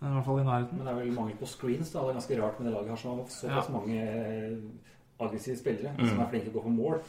da 0.01 0.07
I 0.07 0.14
hvert 0.14 0.26
fall 0.26 0.39
i 0.41 0.43
nærheten. 0.43 0.78
Men 0.78 0.88
det 0.88 0.93
er 0.93 0.99
vel 1.03 1.12
mangel 1.14 1.36
på 1.38 1.45
screens. 1.45 1.91
da 1.93 1.99
Det 1.99 2.09
er 2.09 2.14
ganske 2.20 2.41
rart 2.41 2.59
med 2.59 2.68
det 2.68 2.74
laget 2.74 2.89
her 2.89 2.95
som 2.95 3.12
har 3.12 3.26
såpass 3.30 3.70
Ja. 3.70 3.74
mange 3.78 4.01
eh, 4.01 4.57
aggressive 5.20 5.57
spillere 5.57 5.93
Mm. 5.97 6.07
som 6.09 6.20
er 6.20 6.30
flinke 6.30 6.45
til 6.49 6.53
å 6.53 6.57
gå 6.57 6.64
på 6.64 6.70
mål. 6.74 6.99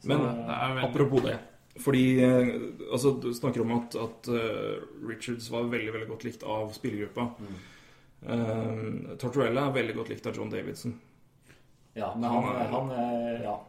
Så, 0.00 0.08
Men 0.08 0.18
Det 0.18 0.28
er 0.60 0.74
veldig, 0.74 0.88
apropos 0.90 1.20
det. 1.24 1.38
Fordi 1.82 2.02
eh, 2.22 2.48
altså, 2.92 3.10
Du 3.18 3.32
snakker 3.34 3.64
om 3.64 3.72
at, 3.78 3.96
at 3.98 4.28
eh, 4.30 4.82
Richards 5.08 5.48
var 5.50 5.66
veldig 5.72 5.92
veldig 5.96 6.08
godt 6.12 6.24
likt 6.28 6.44
av 6.46 6.70
spillergruppa. 6.76 7.28
Eh, 8.24 9.16
Tortorella 9.20 9.68
er 9.68 9.78
veldig 9.80 9.96
godt 9.98 10.12
likt 10.14 10.26
av 10.30 10.36
John 10.38 10.52
Davidson. 10.52 10.94
ja, 11.94 12.12
men 12.14 12.30
han, 12.30 12.44
han 12.44 12.74
han 12.74 13.42
Ja. 13.44 13.60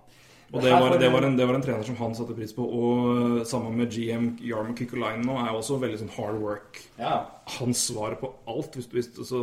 Og 0.53 0.61
det 0.61 0.71
var, 0.71 0.93
det, 1.01 1.07
var 1.09 1.25
en, 1.25 1.33
det 1.35 1.45
var 1.49 1.57
en 1.57 1.63
trener 1.65 1.83
som 1.83 1.95
han 1.97 2.13
satte 2.15 2.35
pris 2.37 2.53
på. 2.53 2.63
Og 2.63 3.47
sammen 3.49 3.73
med 3.75 3.89
GM 3.91 4.27
Jarmo 4.45 4.75
Kykolainen 4.77 5.25
nå 5.25 5.39
er 5.41 5.49
også 5.57 5.79
veldig 5.81 5.97
sånn 6.03 6.13
hard 6.15 6.37
work. 6.39 6.79
ja. 7.01 7.23
Hans 7.57 7.81
svar 7.89 8.13
på 8.21 8.29
alt, 8.47 8.77
hvis, 8.77 8.87
hvis 8.93 9.09
så, 9.27 9.41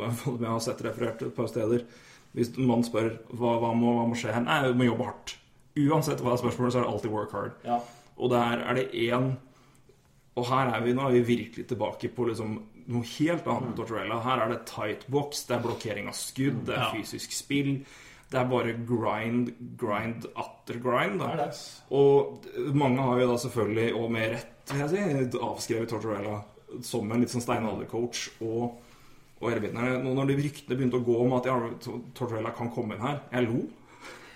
hvert 0.00 0.24
jeg 0.40 0.48
har 0.48 0.64
sett 0.64 0.80
referert 0.84 1.22
et 1.22 1.36
par 1.36 1.46
steder 1.52 1.84
Hvis 2.32 2.50
man 2.56 2.82
spør 2.84 3.12
hva, 3.30 3.54
hva, 3.60 3.74
må, 3.76 3.92
hva 4.00 4.08
må 4.08 4.16
skje 4.18 4.32
her, 4.32 4.42
nei, 4.48 4.58
du 4.72 4.80
må 4.80 4.88
jobbe 4.88 5.06
hardt. 5.10 5.36
Uansett 5.78 6.24
hva 6.24 6.34
spørsmålet, 6.40 6.74
så 6.74 6.80
er 6.80 6.88
det 6.88 6.92
alltid 6.96 7.12
work 7.12 7.36
hard. 7.36 7.54
ja. 7.68 7.78
Og 8.18 8.32
der 8.32 8.64
er 8.66 8.74
det 8.78 8.88
én 8.92 9.30
Og 10.38 10.46
her 10.46 10.72
er 10.74 10.82
vi 10.84 10.92
nå 10.94 11.06
er 11.08 11.16
vi 11.16 11.22
virkelig 11.34 11.64
tilbake 11.66 12.10
på 12.14 12.28
liksom 12.28 12.58
noe 12.88 13.04
helt 13.18 13.48
annet 13.50 13.68
enn 13.68 13.76
Tortorella. 13.76 14.20
Her 14.24 14.42
er 14.44 14.52
det 14.52 14.60
tight 14.70 15.02
box, 15.12 15.42
det 15.48 15.56
er 15.56 15.64
blokkering 15.64 16.06
av 16.08 16.16
skudd, 16.16 16.60
det 16.68 16.76
er 16.76 16.92
fysisk 16.94 17.34
spill. 17.36 17.72
Det 18.28 18.38
er 18.38 18.48
bare 18.48 18.74
grind, 18.88 19.50
grind 19.80 20.28
atter 20.36 20.78
grind. 20.84 21.20
Da. 21.20 21.48
Og 21.96 22.46
mange 22.76 23.04
har 23.04 23.20
jo 23.22 23.28
da 23.32 23.36
selvfølgelig, 23.44 23.88
og 23.96 24.12
med 24.12 24.34
rett, 24.36 24.54
vil 24.70 24.84
jeg 24.84 24.92
si, 24.92 25.40
avskrevet 25.48 25.92
Tortorella 25.92 26.38
som 26.84 27.12
en 27.12 27.24
litt 27.24 27.32
sånn 27.32 27.44
steinaldercoach. 27.44 28.24
Og, 28.44 28.78
og. 29.40 29.68
Nå 29.72 30.14
Når 30.16 30.32
de 30.32 30.38
ryktene 30.40 30.76
begynte 30.76 30.98
å 30.98 31.06
gå 31.06 31.18
om 31.24 31.36
at 31.36 31.46
ja, 31.48 31.56
Tortorella 31.84 32.50
kan 32.56 32.72
komme 32.74 32.96
inn 32.96 33.04
her 33.04 33.20
Jeg 33.30 33.46
lo. 33.46 33.60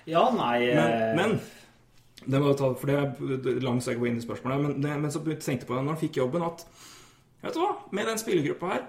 Ja, 0.06 0.28
nei 0.34 0.68
Men, 0.74 0.92
eh, 0.92 1.14
men 1.18 1.34
det 2.26 2.40
var 2.42 2.56
ta, 2.58 2.72
For 2.78 2.90
det 2.90 2.96
er 2.98 3.60
lang 3.64 3.82
segway 3.84 4.12
inn 4.12 4.18
i 4.20 4.24
spørsmålet. 4.24 4.64
Men, 4.64 4.82
det, 4.84 4.96
men 5.02 5.14
så 5.14 5.22
tenkte 5.24 5.52
jeg 5.52 5.68
på 5.68 5.76
det 5.76 5.84
når 5.84 5.96
han 5.96 6.02
fikk 6.02 6.22
jobben, 6.22 6.48
at 6.48 6.66
Vet 7.42 7.56
du 7.56 7.58
hva? 7.58 7.72
Med 7.90 8.06
den 8.06 8.20
spillergruppa 8.22 8.68
her 8.70 8.82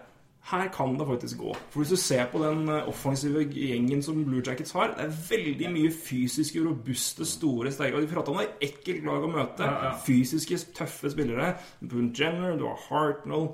her 0.51 0.67
kan 0.67 0.97
det 0.99 1.07
faktisk 1.07 1.37
gå. 1.37 1.53
For 1.69 1.79
Hvis 1.79 1.89
du 1.89 1.95
ser 1.95 2.25
på 2.31 2.43
den 2.43 2.69
eh, 2.69 2.87
offensive 2.87 3.45
gjengen 3.47 4.03
som 4.03 4.25
Blue 4.25 4.41
Jackets 4.47 4.71
har 4.71 4.87
Det 4.87 5.05
er 5.05 5.13
veldig 5.29 5.69
mye 5.71 5.91
fysiske, 6.05 6.59
robuste, 6.65 7.25
store, 7.25 7.71
sterke 7.71 7.95
Og 7.95 8.01
de 8.01 8.07
prata 8.07 8.31
om 8.31 8.37
det 8.41 8.49
ekkelt 8.61 9.05
lag 9.05 9.23
å 9.23 9.29
møte. 9.31 9.63
Ja, 9.63 9.85
ja. 9.85 9.93
Fysiske, 10.05 10.59
tøffe 10.75 11.11
spillere. 11.13 11.53
Boone 11.79 12.11
Jenner, 12.19 12.57
du 12.59 12.67
har 12.67 12.81
Hartnell 12.89 13.47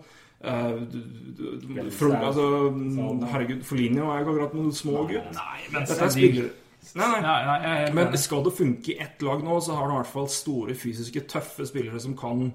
uh, 0.45 0.81
du, 0.81 0.97
du, 1.37 1.43
du, 1.61 1.67
Veldig 1.75 1.93
altså, 2.23 2.47
Sånn. 2.73 3.21
Herregud, 3.35 3.61
Foligno 3.69 4.09
er 4.09 4.23
ikke 4.23 4.33
akkurat 4.33 4.57
noen 4.57 4.73
små 4.73 5.05
gutt. 5.11 5.29
Nei, 5.37 5.61
men 5.69 5.85
Dette 5.85 6.09
er 6.09 6.17
spillere 6.17 6.49
Nei, 6.95 7.05
nei. 7.11 7.19
Nei, 7.21 7.43
nei, 7.45 7.75
jeg 7.83 7.93
Men 7.97 8.17
skal 8.17 8.43
det 8.47 8.55
funke 8.57 8.93
i 8.93 8.97
ett 9.03 9.21
lag 9.25 9.43
nå, 9.45 9.59
så 9.61 9.75
har 9.77 9.89
du 9.89 9.93
i 9.93 9.99
hvert 9.99 10.11
fall 10.13 10.29
store, 10.33 10.75
fysiske, 10.79 11.25
tøffe 11.29 11.67
spillere 11.69 12.01
som 12.01 12.17
kan 12.17 12.49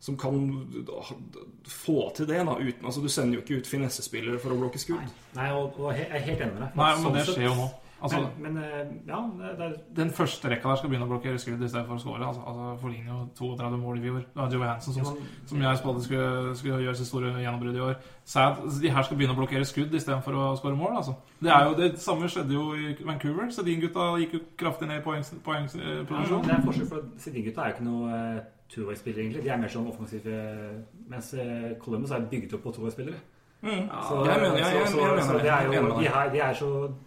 som 0.00 0.16
kan 0.16 0.66
få 1.68 2.10
til 2.16 2.28
det, 2.28 2.38
da. 2.48 2.54
Uten, 2.56 2.86
altså, 2.86 3.02
du 3.04 3.08
sender 3.12 3.36
jo 3.36 3.42
ikke 3.42 3.58
ut 3.60 3.66
finessespillere 3.68 4.38
for 4.40 4.54
å 4.54 4.56
blokke 4.56 4.80
skudd. 4.80 5.10
Nei, 5.36 5.50
og, 5.52 5.76
og 5.76 5.92
jeg 5.92 6.06
er 6.08 6.22
helt 6.24 6.40
enig 6.40 6.54
med 6.54 6.62
deg. 6.64 6.78
Nei, 6.80 6.86
men 6.94 7.04
Sånn 7.04 7.18
det 7.18 7.24
skjer 7.28 7.44
jo 7.44 7.56
nå. 7.58 7.66
Altså, 8.02 8.20
men, 8.40 8.54
men 8.54 8.64
eh, 8.64 8.92
ja, 9.08 9.18
det, 9.40 9.50
det 9.58 9.96
Den 9.96 10.10
første 10.10 10.48
rekka 10.48 10.70
der 10.70 10.78
skal 10.80 10.90
begynne 10.92 11.04
å 11.04 11.10
blokkere 11.10 11.40
skudd 11.40 11.60
i 11.60 11.68
stedet 11.68 11.84
for 11.88 11.98
å 11.98 12.02
score. 12.02 12.20
Altså, 12.24 12.42
altså 12.48 12.68
Foligno 12.80 13.18
32 13.36 13.80
mål 13.80 13.98
i 13.98 14.04
fjor. 14.06 14.20
Det 14.24 14.40
var 14.40 14.54
Joe 14.54 14.68
Hansen 14.70 14.96
som, 14.96 15.18
som 15.50 15.64
jeg 15.66 15.80
spådde 15.82 16.04
skulle, 16.06 16.54
skulle 16.60 16.80
gjøre 16.86 17.00
sitt 17.00 17.10
store 17.10 17.32
gjennombrudd 17.34 17.76
i 17.76 17.82
år. 17.90 17.98
Sad, 18.24 18.62
de 18.82 18.92
her 18.94 19.06
skal 19.06 19.20
begynne 19.20 19.36
å 19.36 19.40
blokkere 19.40 19.68
skudd 19.68 19.94
istedenfor 19.98 20.38
å 20.38 20.46
score 20.60 20.78
mål. 20.78 20.94
Altså. 21.02 21.16
Det, 21.40 21.50
jo, 21.50 21.74
det 21.80 21.90
samme 22.02 22.30
skjedde 22.32 22.56
jo 22.56 22.70
i 22.78 22.94
Vancouver. 23.00 23.50
Sedin-gutta 23.54 24.12
gikk 24.22 24.38
jo 24.38 24.44
kraftig 24.60 24.88
ned 24.88 25.02
i 25.02 25.04
poengproduksjon. 25.04 25.44
Poeng, 25.44 25.68
eh, 25.76 26.30
Ja. 26.30 26.40
Det 26.46 26.56
er 26.56 26.64
forskjell, 26.68 26.88
for 26.88 27.10
Sedin-gutta 27.20 27.64
er 27.66 27.72
jo 27.72 27.76
ikke 27.76 27.88
noe 27.88 28.14
uh, 28.14 28.40
two-way-spillere, 28.70 29.26
egentlig. 29.26 29.44
De 29.44 29.52
er 29.52 29.60
mer 29.60 29.72
sånn 29.72 29.90
offensive, 29.90 30.40
mens 31.10 31.34
uh, 31.36 31.70
Columbus 31.82 32.14
er 32.16 32.26
bygget 32.30 32.56
opp 32.56 32.64
på 32.68 32.74
two-way-spillere. 32.78 33.20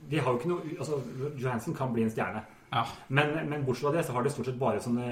De, 0.09 0.19
har 0.19 0.31
jo 0.31 0.37
ikke 0.37 0.49
noe 0.51 0.61
Altså, 0.79 0.99
Johansen 1.41 1.73
kan 1.77 1.93
bli 1.93 2.03
en 2.05 2.11
stjerne. 2.13 2.43
Ja. 2.73 2.83
Men, 3.09 3.35
men 3.49 3.65
bortsett 3.65 3.85
fra 3.87 3.91
det, 3.97 4.05
så 4.05 4.13
har 4.15 4.23
de 4.25 4.29
stort 4.33 4.45
sett 4.49 4.57
bare 4.59 4.79
sånne 4.81 5.05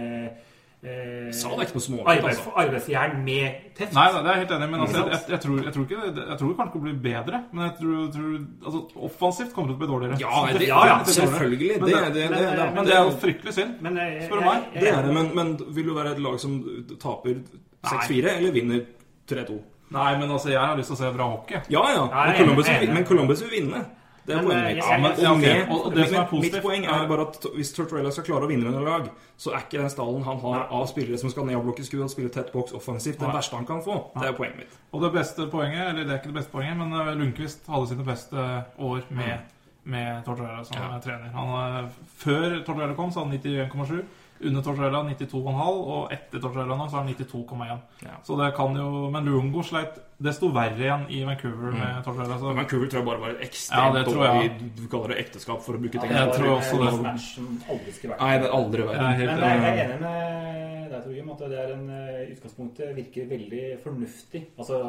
eh, 0.82 1.28
Sa 1.38 1.52
det 1.58 1.68
ikke 1.68 1.78
noe 1.78 1.86
smågutt, 1.86 2.08
arbeids, 2.10 2.40
altså. 2.42 2.54
arbeidsjern 2.64 3.20
med 3.26 3.60
teft. 3.78 3.94
Nei, 3.94 4.06
nei, 4.16 4.22
det 4.24 4.32
er 4.32 4.34
jeg 4.34 4.42
helt 4.44 4.54
enig 4.58 4.70
men 4.72 4.84
altså, 4.86 4.98
jeg, 5.04 5.12
jeg, 5.12 5.22
jeg, 5.36 5.42
tror, 5.44 5.60
jeg, 5.68 5.74
tror 5.76 5.86
ikke, 5.86 6.00
jeg 6.32 6.38
tror 6.40 6.50
det 6.52 6.58
kanskje 6.62 6.72
ikke 6.72 6.84
blir 6.88 6.96
bedre. 7.06 7.42
Men 7.52 7.66
jeg 7.68 7.74
tror, 7.82 8.00
tror 8.16 8.32
altså, 8.66 8.82
offensivt 9.10 9.54
kommer 9.58 9.70
det 9.70 9.76
til 9.76 9.78
å 9.78 9.82
bli 9.84 9.92
dårligere. 9.94 10.22
Ja, 10.24 10.46
det, 10.58 10.70
Ja, 10.72 10.82
ja, 10.90 10.98
selvfølgelig. 11.20 11.72
Men 11.82 11.90
Det, 11.90 11.98
det- 11.98 12.14
det, 12.14 12.24
det, 12.24 12.30
men- 12.32 12.58
det, 12.62 12.70
Men 12.80 12.90
det 12.90 12.96
er 12.98 13.04
jo 13.04 13.18
fryktelig 13.26 13.54
synd. 13.60 13.76
Men 13.86 13.98
eh, 13.98 14.16
Spør 14.26 14.42
du 14.42 14.42
jeg- 14.42 14.50
meg? 14.50 14.64
jeg- 14.74 14.82
det 14.82 14.94
er 14.96 15.02
det. 15.06 15.14
Men, 15.20 15.36
men 15.36 15.76
vil 15.76 15.86
du 15.92 15.94
være 15.98 16.16
et 16.16 16.24
lag 16.26 16.40
som 16.40 16.58
taper 17.02 17.42
6-4, 17.86 18.38
eller 18.38 18.52
vinner 18.58 18.86
3-2? 19.30 19.62
Nei, 19.92 20.12
men 20.20 20.30
altså, 20.32 20.50
jeg 20.54 20.60
har 20.60 20.78
lyst 20.80 20.88
til 20.94 20.96
å 20.96 21.00
se 21.02 21.10
bra 21.18 21.26
hockey. 21.34 21.60
Ja, 21.70 21.82
ja. 21.92 22.06
Ja, 22.08 22.26
Men 22.28 22.38
Columbus, 22.38 22.68
vil, 22.70 22.94
men 22.94 23.04
Columbus 23.06 23.42
vil 23.44 23.50
vinne. 23.62 23.86
Det 24.26 24.36
er 24.38 24.44
poenget 24.46 24.62
eh, 24.62 24.68
mitt. 24.68 24.78
jeg- 24.78 24.92
jeg- 24.92 25.02
men- 25.02 25.20
ja, 25.20 25.32
Og 25.32 25.40
med- 25.40 25.70
Og 25.72 25.96
det 25.96 26.08
som 26.10 26.18
er 26.22 26.28
positivt, 26.30 26.54
Mitt 26.54 26.64
poeng 26.64 26.84
er- 26.86 27.08
bare 27.08 27.22
at 27.28 27.46
hvis 27.56 27.74
Tortorella 27.74 28.12
skal 28.12 28.24
klare 28.24 28.44
å 28.46 28.48
vinne 28.48 28.68
under 28.68 28.82
lag, 28.82 29.10
så 29.38 29.52
er 29.52 29.58
ikke 29.66 29.80
den 29.82 29.90
stallen 29.90 30.24
han 30.24 30.38
har 30.40 30.68
av 30.72 30.86
spillere 30.88 31.18
som 31.20 31.30
skal 31.30 31.46
ned 31.46 31.56
og 31.56 31.64
blokke 31.66 31.84
skudd 31.84 32.04
og 32.04 32.10
spille 32.10 32.30
tett 32.30 32.52
boks 32.54 32.72
offensivt, 32.72 33.18
det 33.20 33.28
verste 33.34 33.56
han 33.56 33.66
kan 33.66 33.82
få. 33.82 34.12
Det 34.20 34.30
er 34.30 34.34
poenget 34.34 34.58
mitt. 34.58 34.70
Og 34.94 35.02
det 35.02 35.12
beste 35.14 35.48
poenget, 35.50 35.90
eller 35.90 36.04
det 36.06 36.12
er 36.12 36.18
ikke 36.22 36.32
det 36.34 36.40
beste 36.40 36.52
poenget, 36.52 36.78
men 36.78 36.94
eh, 36.94 37.16
Lundqvist 37.16 37.66
hadde 37.68 37.88
sine 37.88 38.06
beste 38.06 38.38
år 38.80 39.02
med, 39.10 39.40
med 39.86 40.24
Tortorella 40.26 40.64
som 40.66 40.78
Ja. 40.78 40.96
eh, 40.96 41.02
trener. 41.02 41.32
Han, 41.34 41.84
eh, 41.86 41.90
før 42.24 42.64
Tortorella 42.64 42.94
kom, 42.96 43.10
så 43.12 43.26
hadde 43.26 43.32
han 43.32 43.40
91,7. 43.42 44.04
Under 44.44 44.62
Tortorella 44.66 45.04
92,5, 45.06 45.82
og 45.96 46.12
etter 46.16 46.40
Tortorella 46.42 46.78
nå 46.80 46.88
så 46.90 46.98
er 46.98 47.04
han 47.04 47.14
92,1. 47.16 47.82
Ja. 48.06 48.16
Så 48.26 48.38
det 48.40 48.48
kan 48.58 48.76
jo 48.76 49.10
Men 49.14 49.26
Luongo 49.30 49.62
sleit 49.64 50.00
desto 50.22 50.50
verre 50.54 50.78
igjen 50.82 51.06
i 51.10 51.24
Vancouver 51.28 51.72
med 51.76 52.04
Tortorella. 52.06 52.38
Så 52.42 52.54
Vancouver 52.58 52.90
tror 52.92 53.02
jeg 53.02 53.08
bare 53.12 53.22
var 53.22 53.30
et 53.36 53.42
Ja, 53.42 53.48
ekstremt 53.48 53.96
jeg. 54.00 54.06
dårlig 54.12 54.76
Du 54.78 54.84
kaller 54.92 55.14
det 55.16 55.20
ekteskap, 55.26 55.62
for 55.66 55.78
å 55.78 55.82
bruke 55.82 55.96
Ja, 55.96 56.02
ting. 56.02 56.12
jeg 56.12 56.28
det 56.28 56.38
tror 56.40 56.58
også 56.58 56.82
det. 56.82 57.02
match 57.04 57.28
som 57.36 57.48
aldri 57.70 57.92
skulle 57.96 58.14
vært 58.16 58.22
Nei, 58.26 58.34
det 58.42 58.48
er 58.50 58.58
aldri 58.60 58.82
vært 58.90 59.02
jeg 59.02 59.08
er 59.08 59.20
helt 59.22 59.32
Men 59.32 59.42
jeg 59.42 59.62
er 59.62 59.72
eh, 59.72 59.86
enig 59.86 60.02
med 60.02 60.92
deg, 60.92 61.04
Torgrim, 61.06 61.32
at 61.32 61.40
det 61.40 61.60
er 61.60 61.72
en 61.74 61.88
utgangspunkt. 61.90 62.32
utgangspunktet 62.32 62.96
virker 62.96 63.30
veldig 63.32 63.64
fornuftig. 63.84 64.42
Altså 64.58 64.82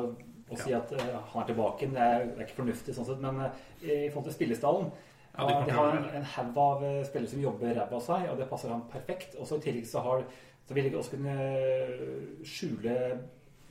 å 0.53 0.59
si 0.61 0.72
at 0.76 0.90
eh, 0.92 1.14
han 1.32 1.42
er 1.42 1.46
tilbake 1.48 1.86
det 1.92 2.03
er, 2.03 2.26
det 2.28 2.38
er 2.42 2.46
ikke 2.46 2.59
fornuftig 2.61 2.94
sånn 2.96 3.07
sett, 3.09 3.20
men 3.24 3.40
eh, 3.46 4.07
i 4.07 4.11
forhold 4.12 4.28
til 4.28 4.36
spillestallen 4.36 4.90
Ja, 5.39 5.47
ja, 5.49 5.61
De 5.64 5.70
har 5.72 5.97
en, 5.97 6.05
en 6.18 6.24
haug 6.35 6.57
av 6.61 6.83
eh, 6.85 7.05
spillere 7.09 7.30
som 7.30 7.41
jobber 7.41 7.74
ræva 7.74 7.97
av 7.97 8.03
seg, 8.05 8.26
og 8.30 8.39
det 8.39 8.49
passer 8.51 8.68
ham 8.68 8.83
perfekt. 8.93 9.37
Og 9.41 9.47
så 9.49 9.57
i 9.57 9.64
tillegg 9.64 9.87
så, 9.89 10.03
har, 10.05 10.24
så 10.68 10.74
vil 10.76 10.91
de 10.91 10.99
også 10.99 11.14
kunne 11.16 11.37
skjule 12.45 12.97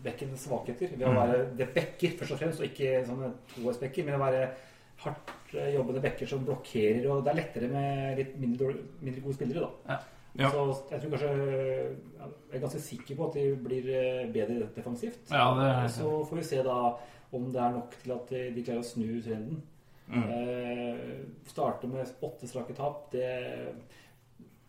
bekkens 0.01 0.47
svakheter 0.47 0.95
ved 0.97 1.05
å 1.05 1.13
være 1.13 1.41
det 1.59 1.67
bekker, 1.75 2.15
først 2.17 2.33
og 2.33 2.39
fremst, 2.41 2.61
og 2.63 2.65
ikke 2.71 3.03
sånne 3.05 3.29
toårsbekker, 3.53 4.07
men 4.07 4.17
å 4.17 4.23
være 4.23 4.47
hardt 5.03 5.33
eh, 5.53 5.69
jobbende 5.75 6.01
bekker 6.01 6.29
som 6.29 6.41
blokkerer, 6.47 7.05
og 7.13 7.21
det 7.25 7.33
er 7.35 7.39
lettere 7.43 7.69
med 7.71 8.17
litt 8.21 8.33
mindre, 8.41 8.71
mindre 9.01 9.21
gode 9.27 9.37
spillere, 9.37 9.67
da. 9.67 9.99
Ja. 10.39 10.47
Så 10.47 10.61
jeg 10.87 11.01
tror 11.01 11.11
kanskje 11.11 11.31
Jeg 11.35 12.55
er 12.55 12.61
ganske 12.63 12.79
sikker 12.79 13.17
på 13.19 13.25
at 13.27 13.33
de 13.35 13.41
blir 13.59 13.89
eh, 13.91 14.29
bedre 14.31 14.69
defensivt. 14.77 15.25
Ja, 15.29 15.49
det 15.57 15.65
er- 15.67 15.89
Så 15.91 16.13
får 16.29 16.37
vi 16.39 16.43
se 16.47 16.61
da 16.63 16.77
om 17.35 17.49
det 17.51 17.59
er 17.61 17.73
nok 17.75 17.97
til 18.01 18.13
at 18.15 18.29
de 18.29 18.63
klarer 18.63 18.79
å 18.79 18.87
snu 18.87 19.21
trenden. 19.25 19.59
Mm. 20.11 20.27
Eh, 20.35 21.17
starte 21.47 21.87
med 21.87 22.07
åtte 22.19 22.47
strake 22.47 22.75
tap, 22.75 23.11
det 23.11 23.27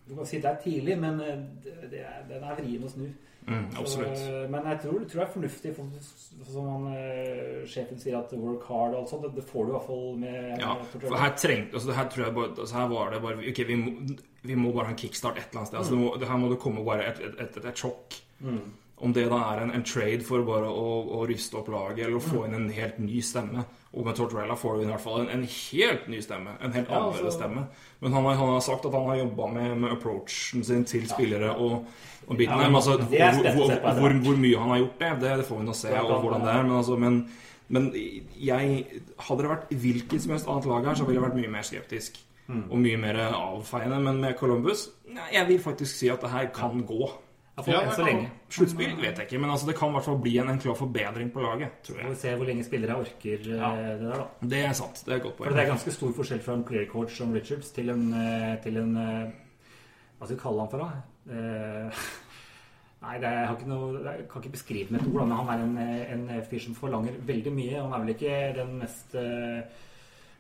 Du 0.07 0.16
kan 0.16 0.26
si 0.26 0.40
det 0.43 0.51
er 0.51 0.62
tidlig, 0.62 0.97
men 0.99 1.20
eh, 1.20 1.43
det, 1.64 1.90
det 1.90 2.01
er, 2.03 2.24
den 2.28 2.43
er 2.43 2.59
vrien 2.59 2.82
å 2.84 2.90
snu. 2.90 3.07
Mm, 3.47 3.66
absolutt. 3.78 4.18
Så, 4.18 4.43
eh, 4.43 4.51
men 4.51 4.66
jeg 4.70 4.78
tror, 4.82 4.99
tror 5.11 5.20
det 5.20 5.24
er 5.24 5.32
fornuftig, 5.34 5.72
for, 5.76 5.86
som 6.51 6.68
han, 6.70 6.84
eh, 6.95 7.62
sjefen 7.70 7.99
sier, 7.99 8.18
at 8.18 8.34
work 8.38 8.66
hard 8.68 8.95
og 8.95 9.01
alt 9.01 9.11
sånt. 9.11 9.24
Det, 9.26 9.32
det 9.40 9.47
får 9.49 9.64
du 9.64 9.72
i 9.72 9.76
hvert 9.76 9.88
fall 9.88 10.05
med 10.22 10.61
Ja, 10.62 10.74
for 10.93 11.18
her 11.22 11.34
trengte 11.38 11.78
altså, 11.80 11.97
her 11.97 12.11
tror 12.12 12.24
jeg 12.26 12.36
bare 12.36 12.53
altså, 12.53 12.76
Her 12.76 12.93
var 12.93 13.11
det 13.11 13.22
bare 13.22 13.49
Ok, 13.51 13.62
vi 13.66 13.78
må, 13.80 13.97
vi 14.43 14.59
må 14.59 14.74
bare 14.76 14.90
ha 14.90 14.95
en 14.95 15.01
kickstart 15.03 15.40
et 15.40 15.49
eller 15.49 15.62
annet 15.62 15.72
sted. 15.72 15.80
Altså, 15.80 15.97
det 15.97 16.03
må, 16.05 16.30
her 16.30 16.43
må 16.45 16.53
det 16.53 16.61
komme 16.62 16.86
bare 16.86 17.09
et, 17.11 17.22
et, 17.26 17.43
et, 17.47 17.59
et 17.72 17.84
sjokk. 17.84 18.18
Mm. 18.43 18.62
Om 19.03 19.12
det 19.16 19.24
da 19.32 19.38
er 19.50 19.64
en, 19.64 19.72
en 19.74 19.82
trade 19.82 20.22
for 20.22 20.44
bare 20.46 20.68
å, 20.70 20.90
å 21.18 21.22
ryste 21.26 21.57
opp 21.59 21.68
laget 21.72 22.05
eller 22.07 22.20
å 22.20 22.22
få 22.22 22.44
inn 22.46 22.55
en 22.55 22.68
helt 22.70 23.00
ny 23.03 23.18
stemme. 23.26 23.64
Og 23.92 24.07
med 24.07 24.14
Tortorella 24.16 24.55
får 24.57 24.76
du 24.78 24.84
i 24.84 24.88
hvert 24.88 25.03
fall 25.03 25.24
en, 25.24 25.30
en 25.34 25.42
helt 25.42 26.07
ny 26.09 26.20
stemme. 26.24 26.55
En 26.62 26.72
helt 26.72 26.88
Ja, 26.88 27.00
annerledes 27.00 27.26
altså- 27.26 27.38
stemme. 27.40 27.64
Men 28.00 28.12
han 28.16 28.24
har, 28.24 28.38
han 28.40 28.53
har 28.55 28.61
sagt 28.64 28.86
at 28.86 28.94
han 28.96 29.09
har 29.11 29.18
jobba 29.20 29.48
med, 29.53 29.76
med 29.82 29.92
approachen 29.96 30.64
sin 30.64 30.84
til 30.88 31.09
spillere 31.11 31.50
og, 31.57 31.84
og 32.26 32.36
biten 32.38 32.55
Ja. 32.55 32.68
Men 32.68 32.78
altså, 32.78 32.96
hvor, 32.96 33.50
hvor, 33.59 33.74
hvor, 34.00 34.18
hvor 34.28 34.38
mye 34.46 34.59
han 34.59 34.70
har 34.74 34.78
gjort 34.84 34.98
det, 35.03 35.11
det, 35.24 35.32
det 35.42 35.46
får 35.50 35.59
vi 35.59 35.66
nå 35.66 35.74
se, 35.82 35.96
og 36.00 36.20
hvordan 36.22 36.46
det 36.46 36.53
er. 36.55 36.62
Men, 36.62 36.76
altså, 36.76 36.96
men, 36.96 37.18
men 37.68 37.90
jeg 38.38 38.86
Hadde 39.18 39.42
det 39.42 39.50
vært 39.50 39.74
hvilket 39.82 40.22
som 40.22 40.36
helst 40.36 40.48
annet 40.48 40.70
lag 40.70 40.86
her, 40.86 40.94
så 40.98 41.05
ville 41.09 41.18
jeg 41.20 41.26
vært 41.26 41.40
mye 41.40 41.53
mer 41.53 41.66
skeptisk. 41.66 42.22
Mm. 42.46 42.64
Og 42.70 42.78
mye 42.82 42.96
mer 42.98 43.20
avfeiende. 43.28 44.00
Men 44.03 44.18
med 44.20 44.34
Columbus 44.38 44.88
Jeg 45.32 45.46
vil 45.48 45.61
faktisk 45.62 45.94
si 45.96 46.09
at 46.11 46.20
det 46.22 46.30
her 46.30 46.48
kan 46.55 46.82
gå. 46.86 47.11
Ja, 47.53 47.62
Ja, 47.68 47.80
enn 47.84 47.92
så 47.92 48.05
lenge. 48.07 48.30
Sluttspill 48.48 48.94
vet 48.96 49.18
jeg 49.20 49.26
ikke, 49.28 49.38
men 49.42 49.50
altså, 49.53 49.66
det 49.68 49.74
kan 49.76 49.90
i 49.90 49.96
hvert 49.98 50.07
fall 50.07 50.18
bli 50.24 50.38
en, 50.40 50.48
en 50.48 50.59
klar 50.62 50.76
forbedring 50.78 51.28
på 51.34 51.42
laget. 51.44 51.74
Tror 51.84 51.98
Vi 51.98 52.00
jeg. 52.00 52.09
får 52.14 52.20
se 52.22 52.34
hvor 52.40 52.48
lenge 52.48 52.64
spillere 52.64 52.96
orker 52.96 53.44
ja. 53.44 53.68
det 53.76 54.00
der, 54.00 54.22
da. 54.22 54.48
Det 54.55 54.62
er 54.64 54.72
sant. 54.78 55.03
Det 55.05 55.14
er 55.14 55.22
godt 55.26 55.36
poeng. 55.36 55.50
For 55.50 55.59
det 55.59 55.64
er 55.66 55.70
ganske 55.74 55.92
stor 55.98 56.14
forskjell 56.16 56.40
fra 56.46 56.57
en 56.57 56.64
player 56.64 56.88
coach 56.88 57.18
som 57.20 57.32
Richards 57.36 57.70
til 57.76 57.92
en, 57.92 58.07
eh, 58.16 58.57
til 58.64 58.80
en 58.80 58.96
eh, 58.96 59.30
Hva 60.18 60.26
skal 60.30 60.36
vi 60.36 60.42
kalle 60.46 60.64
han 60.64 60.72
for, 60.72 60.86
da? 60.86 60.90
Eh, 61.36 62.03
Nei, 63.03 63.16
det 63.18 63.26
er, 63.28 63.38
jeg, 63.42 63.46
har 63.50 63.57
ikke 63.59 63.68
noe, 63.68 64.03
jeg 64.07 64.26
kan 64.30 64.42
ikke 64.44 64.57
beskrive 64.57 64.88
det 64.88 64.94
med 64.94 65.00
et 65.03 65.09
ord, 65.12 65.24
men 65.26 65.36
han 65.36 65.48
er 65.53 65.62
en, 65.66 65.78
eh, 65.82 66.12
en 66.14 66.44
fyr 66.48 66.61
som 66.62 66.76
forlanger 66.78 67.16
veldig 67.26 67.53
mye. 67.53 67.80
Han 67.82 67.92
er 67.96 68.05
vel 68.07 68.12
ikke 68.14 68.36
den 68.62 68.76
mest 68.80 69.16
eh, 69.18 69.64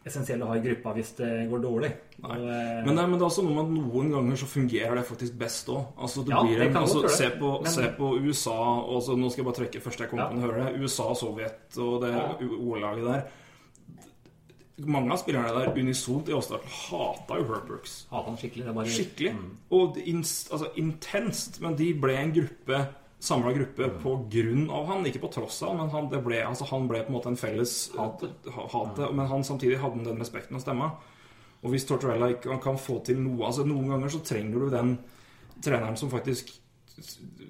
essensielle 0.04 0.42
å 0.44 0.48
ha 0.50 0.56
i 0.58 0.62
gruppa 0.64 0.92
hvis 0.96 1.12
det 1.18 1.28
går 1.50 1.60
dårlig. 1.62 1.90
Og, 2.24 2.30
eh, 2.32 2.80
Men 2.84 2.96
det, 2.96 3.04
men 3.08 3.12
det 3.18 3.22
er 3.22 3.28
også 3.28 3.44
noe 3.46 3.54
med 3.54 3.64
at 3.64 3.74
noen 3.92 4.10
ganger 4.10 4.36
så 4.40 4.46
fungerer 4.50 4.94
det 4.98 5.04
faktisk 5.06 5.36
best 5.38 5.66
òg. 5.68 5.84
Altså, 5.96 6.24
Ja, 6.28 6.40
altså, 6.80 7.08
se, 7.08 7.28
Men- 7.38 7.66
se 7.66 7.88
på 7.98 8.08
USA 8.20 8.56
og 8.82 9.02
så, 9.02 9.16
Nå 9.16 9.30
skal 9.30 9.44
jeg 9.44 9.52
bare 9.52 9.60
trekke 9.60 9.82
først 9.82 9.98
jeg 10.00 10.10
kom 10.10 10.18
på 10.18 10.34
ja. 10.34 10.46
høre 10.46 10.64
det. 10.72 10.80
USA 10.82 11.04
og 11.04 11.16
Sovjet 11.16 11.78
og 11.78 12.00
det 12.02 12.12
Ja. 12.12 12.34
OL-laget 12.40 13.04
der. 13.04 13.22
Mange 14.84 15.12
av 15.12 15.18
spillerne 15.18 15.52
der 15.54 15.74
unisont 15.78 16.28
i 16.28 16.32
Åsdal 16.32 16.60
hata 16.64 17.36
jo 17.38 17.44
Herb 17.44 17.66
Brooks. 17.68 18.06
Han 18.10 18.36
skikkelig. 18.36 18.74
Bare, 18.74 18.86
Skikkelig. 18.86 19.32
Mm. 19.36 19.50
Og 19.70 19.96
inst, 19.98 20.50
altså, 20.50 20.70
intenst. 20.76 21.60
Men 21.60 21.76
de 21.76 21.92
ble 21.94 22.16
en 22.18 22.32
gruppe 22.32 22.88
samla 23.22 23.52
gruppe 23.54 23.86
på 24.02 24.12
grunn 24.32 24.64
av 24.74 24.88
han, 24.90 25.04
ikke 25.06 25.20
på 25.22 25.30
tross 25.36 25.60
av, 25.62 25.76
men 25.78 25.90
han, 25.94 26.08
det 26.10 26.18
ble, 26.24 26.40
altså, 26.42 26.66
han 26.72 26.88
ble 26.90 27.04
på 27.06 27.12
en 27.12 27.16
måte 27.20 27.30
en 27.30 27.38
felles 27.38 27.74
hate. 27.94 28.32
hate 28.56 29.10
men 29.14 29.28
han 29.30 29.44
samtidig 29.46 29.78
hadde 29.78 30.02
den 30.08 30.18
respekten 30.18 30.58
og 30.58 30.64
stemma. 30.64 30.88
Og 31.62 31.70
hvis 31.70 31.86
Tortorella 31.86 32.32
ikke 32.34 32.56
kan 32.64 32.74
få 32.82 32.98
til 33.06 33.20
noe 33.22 33.46
altså 33.46 33.62
Noen 33.68 33.92
ganger 33.92 34.10
så 34.10 34.18
trenger 34.26 34.64
du 34.64 34.72
den 34.72 34.96
treneren 35.62 35.94
som 35.96 36.10
faktisk 36.10 36.50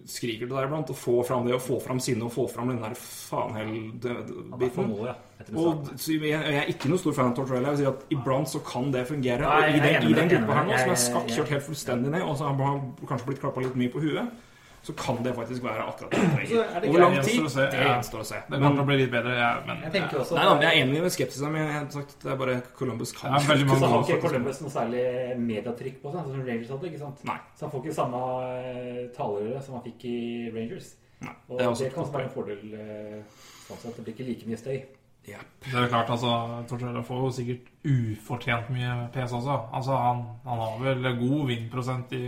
skriker 0.06 0.44
til 0.46 0.52
deg 0.54 0.66
iblant, 0.68 0.90
og 0.92 0.96
få 0.98 1.14
fram 1.26 1.46
det, 1.48 1.54
og 1.56 1.62
få 1.64 1.78
fram 1.82 1.98
sinnet, 2.04 2.22
og 2.28 2.34
få 2.34 2.44
fram 2.52 2.68
den 2.70 2.82
der 2.84 2.92
faenhell-biten. 2.98 4.92
ja. 5.06 5.14
Og 5.58 5.88
jeg, 6.06 6.20
jeg 6.30 6.58
er 6.60 6.68
ikke 6.70 6.90
noe 6.92 7.00
stor 7.02 7.16
fan 7.16 7.32
av 7.32 7.36
Tortorella. 7.40 7.72
Jeg 7.72 7.80
vil 7.80 7.82
si 7.82 7.88
at 7.90 8.14
iblant 8.14 8.50
så 8.52 8.60
kan 8.66 8.92
det 8.94 9.02
fungere. 9.08 9.42
Nei, 9.48 9.72
og 9.72 9.76
i 9.76 9.82
den, 9.82 10.06
i 10.12 10.14
den 10.20 10.30
gruppa 10.30 10.58
her 10.60 10.68
nå, 10.68 10.76
som 10.76 10.92
er 10.92 10.94
deg. 10.94 11.02
skakk 11.08 11.26
Jeg- 11.28 11.38
kjørt 11.40 11.52
helt 11.56 11.66
fullstendig 11.66 12.12
ned, 12.14 12.22
og 12.22 12.36
så 12.38 12.46
har 12.46 12.62
han 12.62 12.92
kanskje 13.08 13.26
blitt 13.32 13.40
klappa 13.42 13.64
litt 13.64 13.74
mye 13.80 13.90
på 13.96 14.02
huet, 14.04 14.30
så 14.82 14.92
kan 14.98 15.20
det 15.22 15.32
faktisk 15.36 15.62
være 15.62 15.84
akkurat 15.86 16.10
det 16.10 16.20
det 16.20 16.30
trenger. 16.34 16.88
Over 16.88 17.00
lang 17.04 17.16
tid, 17.22 17.44
det 17.54 17.82
gjenstår 17.86 18.22
å 18.22 18.26
se. 18.26 18.38
Det 18.50 18.58
å 18.82 18.86
bli 18.88 18.96
litt 18.98 19.12
bedre, 19.12 19.34
ja, 19.38 19.50
men 19.66 19.84
Jeg 19.86 20.08
også 20.10 20.34
nei 20.34 20.46
da, 20.48 20.54
men 20.56 20.64
jeg 20.66 20.72
er 20.72 20.86
enig 20.86 21.02
med 21.04 21.14
skepsisen, 21.14 21.52
men 21.54 21.62
jeg 21.62 21.76
har 21.76 21.84
sagt 21.94 22.16
det 22.24 22.32
er 22.32 22.40
bare 22.40 22.56
Columbus 22.78 23.12
kan 23.14 23.30
Ja, 23.36 23.42
mange 23.46 23.76
Så 23.78 23.90
har 23.92 24.02
ikke. 24.02 24.20
Columbus 24.24 24.62
noe 24.64 24.72
særlig 24.74 25.04
mediatrykk 25.38 26.00
på 26.02 26.10
seg, 26.10 26.24
sånn 26.24 26.34
som 26.34 26.48
Rangers 26.48 26.72
hadde. 26.74 26.90
ikke 26.90 27.02
sant? 27.04 27.22
Nei. 27.30 27.38
Så 27.54 27.66
han 27.66 27.74
får 27.74 27.84
ikke 27.84 27.94
samme 28.00 28.24
eh, 28.48 29.04
talerøre 29.14 29.62
som 29.62 29.78
han 29.78 29.84
fikk 29.86 30.08
i 30.10 30.18
Rangers. 30.56 30.90
Nei, 31.22 31.36
Og 31.48 31.60
det 31.62 31.92
kan 31.94 32.02
også 32.02 32.16
være 32.16 32.26
en 32.26 32.34
fordel. 32.34 32.74
eh, 32.74 33.46
Sånn 33.68 33.78
sett, 33.78 33.96
Det 33.96 34.02
blir 34.04 34.14
ikke 34.16 34.26
like 34.26 34.50
mye 34.50 34.58
støy. 34.58 34.80
Yep. 35.22 35.50
Det 35.70 35.78
er 35.78 35.86
klart, 35.92 36.08
altså 36.10 36.30
Tortorella 36.66 37.04
får 37.06 37.20
jo 37.22 37.28
sikkert 37.36 37.68
ufortjent 37.86 38.70
mye 38.74 38.94
PS 39.14 39.36
også. 39.38 39.54
Altså, 39.70 39.94
han, 39.94 40.24
han 40.42 40.58
har 40.64 40.80
vel 40.82 41.06
god 41.20 41.44
vindprosent 41.46 42.14
i, 42.18 42.24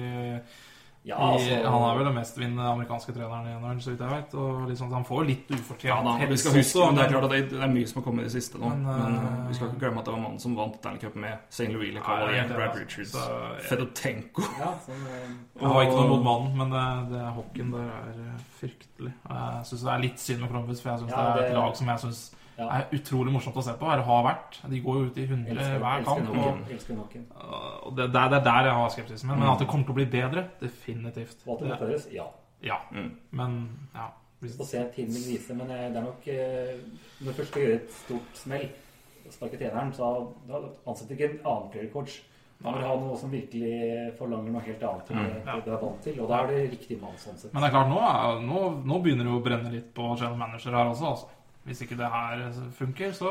Ja, 1.04 1.18
i 1.20 1.34
altså, 1.36 1.56
Han 1.68 1.82
er 1.84 1.98
vel 1.98 2.06
den 2.08 2.14
mestvinnende 2.16 2.64
amerikanske 2.64 3.12
treneren 3.12 3.48
i 3.50 3.54
NHL, 3.58 3.80
så 3.84 3.90
vidt 3.92 4.00
jeg 4.00 4.08
vet. 4.14 4.36
Og 4.40 4.62
liksom, 4.70 4.92
han 4.96 5.04
får 5.04 5.18
jo 5.20 5.26
litt 5.28 5.50
ufortjent 5.52 5.90
Ja 5.90 5.98
da, 6.06 6.14
vi 6.30 6.38
skal 6.40 6.54
huske, 6.56 6.86
men 6.86 6.96
det 6.96 7.02
er 7.04 7.10
klart 7.12 7.26
at 7.26 7.34
det, 7.34 7.40
det 7.50 7.58
er 7.66 7.72
mye 7.74 7.90
som 7.90 8.00
har 8.00 8.06
kommet 8.06 8.24
i 8.24 8.30
det 8.30 8.32
siste 8.32 8.60
nå. 8.62 8.70
Men, 8.70 8.86
Men, 8.88 9.18
eh, 9.18 9.26
eh, 9.34 9.42
vi 9.50 9.58
skal 9.58 9.68
ikke 9.68 9.82
glemme 9.82 10.00
at 10.00 10.08
det 10.08 10.14
var 10.14 10.22
mannen 10.22 10.40
som 10.40 10.54
vant 10.56 10.78
Stanley 10.80 11.02
Cup 11.02 11.18
med 11.20 11.42
St. 11.52 11.68
Louis, 11.74 11.92
Nei, 11.92 12.00
ja, 12.00 12.20
det 12.24 12.38
det, 12.48 12.56
Brad 12.56 12.70
altså. 12.70 12.86
Richards, 12.86 13.12
Så, 13.12 13.26
ja. 13.34 13.66
Fedotenko 13.68 14.46
ja, 14.62 14.70
sånn, 14.86 15.04
eh, 15.12 15.26
Jeg 15.60 15.74
har 15.74 15.88
ikke 15.88 15.98
noe 15.98 16.08
mot 16.14 16.24
mannen, 16.30 16.56
men 16.62 16.72
det, 16.72 16.86
det 17.12 17.26
hockeyen 17.36 17.74
der 17.76 17.92
er 17.98 18.22
eh, 18.24 18.46
fryktelig. 18.62 19.12
Jeg 19.28 19.68
syns 19.68 19.84
det 19.84 19.92
er 19.98 20.04
litt 20.06 20.24
synd 20.24 20.40
med 20.46 20.54
Columbus, 20.54 20.80
for 20.80 20.94
jeg 20.94 21.04
syns 21.04 21.12
Ja, 21.12 21.26
det 21.36 21.44
er 21.44 21.52
et 21.52 21.58
lag 21.60 21.76
som 21.82 21.92
jeg 21.92 22.04
syns 22.06 22.24
ja. 22.58 22.68
er 22.78 22.94
utrolig 22.96 23.32
morsomt 23.34 23.56
å 23.60 23.64
se 23.66 23.74
på. 23.80 23.88
Eller 23.90 24.06
har 24.08 24.24
vært. 24.26 24.58
De 24.70 24.80
går 24.84 24.98
jo 25.00 25.06
ut 25.08 25.20
i 25.20 25.26
100 25.28 25.54
Elsker, 25.54 25.78
hver 25.82 26.02
elsker 26.02 26.24
kamp. 26.24 26.34
Noen. 26.38 26.64
Elsker 26.76 26.98
noen. 26.98 27.24
og 27.34 27.96
det, 27.96 28.08
det, 28.14 28.20
er, 28.20 28.32
det 28.34 28.40
er 28.40 28.48
der 28.48 28.68
jeg 28.70 28.76
har 28.80 28.92
skepsisen 28.96 29.30
min. 29.30 29.38
Men 29.42 29.52
at 29.52 29.64
det 29.64 29.68
kommer 29.70 29.88
til 29.88 29.96
å 29.96 30.00
bli 30.00 30.08
bedre, 30.16 30.46
definitivt. 30.60 31.46
Walter 31.46 31.70
Det- 31.70 31.78
Matthäus, 31.78 32.10
ja. 32.14 32.28
Ja. 32.64 32.78
Mm. 32.92 33.10
Men 33.30 33.58
ja. 33.94 34.10
Vi 34.44 34.48
Får 34.48 34.64
se, 34.68 34.84
tiden 34.94 35.14
vil 35.14 35.26
vise. 35.34 35.54
Men 35.56 35.70
eh, 35.70 35.88
det 35.88 35.96
er 35.96 36.04
nok 36.04 36.28
eh, 36.28 36.76
Når 37.20 37.30
du 37.30 37.36
først 37.38 37.50
skal 37.50 37.62
gjøre 37.64 37.80
et 37.80 37.92
stort 37.96 38.38
smell, 38.38 38.68
sparke 39.32 39.56
treneren, 39.56 39.92
så 39.96 40.08
du 40.46 41.14
ikke 41.14 41.30
en 41.30 41.38
annen 41.44 41.70
player 41.72 41.90
coach. 41.92 42.20
Da 42.64 42.70
må 42.70 42.78
du 42.80 42.86
ha 42.86 42.94
noe 42.96 43.16
som 43.18 43.32
virkelig 43.32 44.12
forlanger 44.18 44.52
noe 44.54 44.62
helt 44.64 44.84
annet 44.88 45.08
enn 45.12 45.24
det 45.26 45.40
ja. 45.44 45.56
du 45.60 45.70
er 45.74 45.80
vant 45.82 46.04
til. 46.04 46.20
Og 46.22 46.30
da 46.30 46.38
er 46.42 46.52
det 46.52 46.60
riktig 46.72 46.96
mann 47.00 47.16
sånn 47.20 47.36
sett. 47.36 47.52
Men 47.52 47.64
det 47.64 47.68
er 47.68 47.74
klart, 47.74 47.90
nå, 47.90 47.98
er- 48.08 48.44
nå, 48.44 48.60
nå 48.88 49.00
begynner 49.04 49.28
det 49.28 49.34
å 49.34 49.42
brenne 49.44 49.72
litt 49.74 49.90
på 49.96 50.06
general 50.14 50.38
manager 50.40 50.76
her 50.78 50.92
også, 50.92 51.10
altså. 51.10 51.33
Hvis 51.64 51.80
ikke 51.80 51.96
det 51.96 52.08
her 52.12 52.40
funker, 52.76 53.12
så 53.16 53.28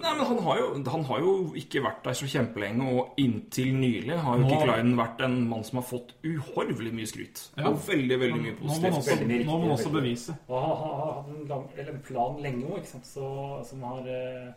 Nei, 0.00 0.12
men 0.16 0.24
han 0.24 0.38
har, 0.46 0.56
jo, 0.56 0.68
han 0.88 1.02
har 1.04 1.18
jo 1.20 1.32
ikke 1.60 1.82
vært 1.84 1.98
der 2.06 2.14
så 2.16 2.24
kjempelenge, 2.32 2.86
og 2.96 3.10
inntil 3.20 3.74
nylig 3.76 4.16
har 4.24 4.38
jo 4.38 4.46
Nå- 4.46 4.48
ikke 4.54 4.62
Klein 4.70 4.94
vært 4.96 5.20
en 5.26 5.34
mann 5.50 5.64
som 5.68 5.76
har 5.82 5.84
fått 5.84 6.14
uhorvelig 6.24 6.94
mye 6.96 7.06
skryt. 7.10 7.42
Ja. 7.58 7.68
Og 7.68 7.76
veldig, 7.86 8.16
veldig 8.22 8.40
mye 8.40 8.54
Nå 8.54 8.62
må 8.62 8.80
man 8.80 8.96
positivt. 8.96 9.20
også, 9.20 9.44
nå 9.44 9.50
må 9.52 9.58
man 9.66 9.74
også 9.76 9.92
bevise. 9.92 10.36
Og 10.48 10.62
han 10.62 10.70
har 10.80 11.12
hatt 11.18 11.28
en, 11.34 11.44
lang, 11.52 11.66
eller 11.76 11.92
en 11.92 12.00
plan 12.08 12.40
lenge 12.40 12.64
òg, 12.70 12.78
ikke 12.78 12.92
sant. 12.94 13.06
Så, 13.06 13.28
som 13.68 13.82
har 13.82 14.08
eh, 14.08 14.48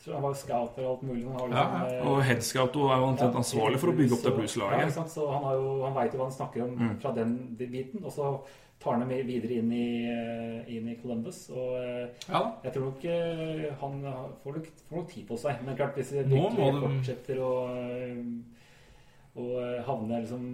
så 0.00 0.14
Han 0.14 0.22
var 0.22 0.32
scout 0.40 0.78
og 0.80 0.86
alt 0.94 1.02
mulig. 1.04 1.26
Han 1.28 1.36
har 1.36 1.48
Ja, 1.48 1.64
liksom, 1.68 1.92
ja. 1.92 2.00
eh, 2.00 2.08
Og 2.08 2.22
Headscout 2.24 2.76
er 2.80 2.96
jo 2.96 3.04
omtrent 3.12 3.36
ansvarlig 3.36 3.78
for 3.78 3.92
å 3.92 3.96
bygge 4.00 4.16
opp 4.16 4.22
det 4.24 4.30
Ja, 4.32 4.36
blueslaget. 4.38 4.92
sant? 4.96 5.10
Så 5.12 5.28
han, 5.30 5.44
har 5.44 5.54
jo, 5.60 5.84
han 5.84 5.94
veit 6.00 6.12
jo 6.14 6.18
hva 6.22 6.30
han 6.30 6.32
snakker 6.38 6.62
om 6.64 6.70
Mm. 6.80 6.96
fra 7.02 7.12
den 7.12 7.36
biten. 7.58 8.04
Og 8.04 8.12
så 8.16 8.40
tar 8.80 8.96
ham 8.96 9.08
videre 9.08 9.58
inn 9.60 9.72
i, 9.72 9.88
eh, 10.08 10.76
inn 10.76 10.88
i 10.88 10.96
Columbus. 11.02 11.50
Og 11.52 11.74
eh, 11.76 12.08
Ja 12.30 12.40
jeg 12.64 12.72
tror 12.72 12.86
nok 12.90 13.04
eh, 13.04 13.66
han 13.80 14.00
får 14.42 14.56
nok, 14.56 14.70
får 14.88 14.96
nok 15.02 15.10
tid 15.12 15.26
på 15.28 15.36
seg. 15.38 15.60
Men 15.66 15.76
klart, 15.76 15.94
hvis 16.00 16.12
Nå 16.26 16.46
må 16.56 16.70
det- 16.72 16.80
fortsetter 16.86 17.42
å 17.44 17.52
og 19.40 19.84
havne 19.86 20.18
liksom 20.24 20.46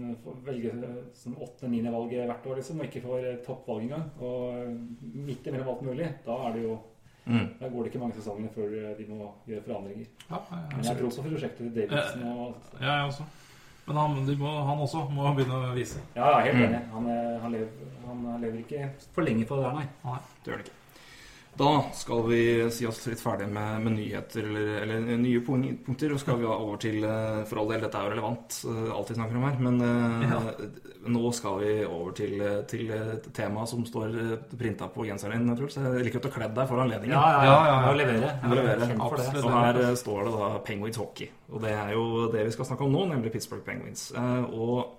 velge 0.44 0.72
som 1.16 1.32
åttende-niende 1.40 1.92
valg 1.94 2.10
hvert 2.12 2.44
år 2.46 2.58
liksom, 2.60 2.80
og 2.82 2.84
ikke 2.90 3.00
får 3.06 3.24
toppvalg 3.46 3.86
engang, 3.86 4.10
og 4.20 5.16
midt 5.16 5.46
imellom 5.48 5.70
alt 5.72 5.86
mulig, 5.86 6.10
da 6.26 6.36
er 6.48 6.52
det 6.58 6.62
jo 6.66 6.76
Mm. 7.26 7.58
da 7.58 7.68
går 7.68 7.82
det 7.82 7.90
ikke 7.92 7.98
mange 8.00 8.14
sesongene 8.14 8.48
før 8.54 8.68
de 8.98 9.04
må 9.08 9.32
gjøre 9.48 9.62
forandringer. 9.66 10.06
Ja, 10.30 10.38
Men 10.70 10.84
jeg 10.84 10.96
tror 10.96 11.10
på 11.10 11.22
prosjektet 11.28 11.56
til 11.58 11.72
Davidson 11.74 12.22
og 12.22 12.54
ja, 12.80 12.86
jeg 12.86 13.08
også. 13.08 13.24
Men 13.86 13.96
han, 13.96 14.16
de 14.26 14.34
må, 14.36 14.50
han 14.66 14.78
også 14.82 15.04
må 15.14 15.28
begynne 15.36 15.60
å 15.70 15.74
vise. 15.76 16.00
Ja, 16.16 16.30
ja, 16.32 16.38
helt 16.46 16.56
Mm. 16.58 16.64
enig. 16.66 16.80
Han, 16.92 17.06
eh, 17.12 17.40
han, 17.42 17.52
lever, 17.52 17.68
han 18.06 18.40
lever 18.42 18.58
ikke 18.64 18.90
for 19.14 19.22
lenge 19.22 19.46
på 19.46 19.56
det 19.60 19.64
der, 19.68 19.72
nei. 19.78 20.18
Det 20.44 20.50
gjør 20.52 20.56
det 20.62 20.66
ikke. 20.66 20.80
Da 21.56 21.70
skal 21.96 22.26
vi 22.28 22.40
si 22.74 22.84
oss 22.88 23.00
litt 23.08 23.22
ferdig 23.22 23.46
med, 23.48 23.84
med 23.86 23.96
nyheter 23.96 24.44
eller, 24.44 24.72
eller 24.84 25.20
nye 25.22 25.40
punkter. 25.46 26.12
Og 26.12 26.20
skal 26.20 26.40
vi 26.42 26.48
over 26.50 26.80
til 26.82 27.04
eh, 27.08 27.44
For 27.48 27.62
all 27.62 27.70
del, 27.72 27.86
dette 27.86 27.96
er 28.00 28.08
jo 28.10 28.12
relevant, 28.16 28.58
eh, 28.68 28.90
alt 28.92 29.12
vi 29.12 29.16
snakker 29.16 29.40
om 29.40 29.46
her. 29.48 29.56
Men 29.64 29.80
ja. 30.26 30.40
nå 31.06 31.32
skal 31.36 31.60
vi 31.62 31.72
over 31.86 32.12
til, 32.18 32.36
eh, 32.44 32.60
til 32.68 32.92
et 32.96 33.30
tema 33.36 33.64
som 33.68 33.86
står 33.88 34.18
printa 34.58 34.90
på 34.92 35.06
genseren 35.08 35.46
din, 35.46 35.56
Truls. 35.56 35.78
Jeg 35.80 36.04
liker 36.06 36.20
at 36.20 36.28
du 36.28 36.30
har 36.32 36.36
kledd 36.40 36.56
deg 36.60 36.70
for 36.70 36.82
anledningen. 36.84 37.16
Ja, 37.16 37.24
ja, 37.32 37.44
Ja, 37.46 37.58
ja, 37.70 37.80
jeg 37.88 38.00
leverer 38.02 38.16
levere. 38.20 38.54
Levere. 38.56 38.90
For 39.00 39.16
det. 39.16 39.26
Absolutt. 39.26 39.44
Og 39.44 39.56
her 39.56 39.80
eh, 39.82 39.94
står 40.02 40.22
det 40.28 40.36
da 40.36 40.50
Penguins 40.66 41.00
hockey. 41.00 41.30
Og 41.52 41.62
det 41.62 41.72
er 41.72 41.92
jo 41.94 42.06
det 42.32 42.46
vi 42.48 42.54
skal 42.56 42.68
snakke 42.70 42.86
om 42.86 42.94
nå, 42.96 43.04
nemlig 43.12 43.32
Pittsburgh 43.34 43.64
Penguins. 43.66 44.08
Eh, 44.16 44.44
Og 44.56 44.95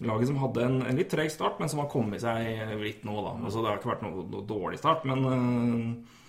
laget 0.00 0.26
som 0.28 0.38
hadde 0.42 0.64
en, 0.64 0.80
en 0.82 0.96
litt 0.98 1.10
treg 1.12 1.30
start, 1.30 1.60
men 1.60 1.68
som 1.70 1.78
har 1.84 1.88
kommet 1.92 2.20
seg 2.24 2.74
litt 2.82 3.04
nå, 3.06 3.14
da. 3.22 3.34
Altså, 3.44 3.62
det 3.62 3.70
har 3.70 3.78
ikke 3.78 3.92
vært 3.92 4.02
noe, 4.06 4.24
noe 4.32 4.46
dårlig 4.48 4.78
start, 4.80 5.04
men 5.06 5.22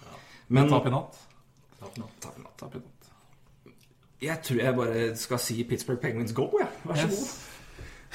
ja. 0.05 0.19
Men 0.53 0.69
Tap 0.69 0.85
i 0.85 0.93
natt. 0.93 1.17
Tap 1.79 1.97
i 1.97 2.03
natt. 2.03 2.19
Tap 2.21 2.37
i 2.37 2.43
natt. 2.83 3.01
Jeg 4.25 4.41
tror 4.45 4.61
jeg 4.61 4.77
bare 4.77 5.01
skal 5.19 5.41
si 5.41 5.57
Pittsburgh 5.67 5.99
Penguins 6.01 6.33
go, 6.37 6.45
jeg. 6.61 6.69
Vær 6.85 6.95
så 7.01 7.07
Yes. 7.09 7.19
god. 7.19 7.51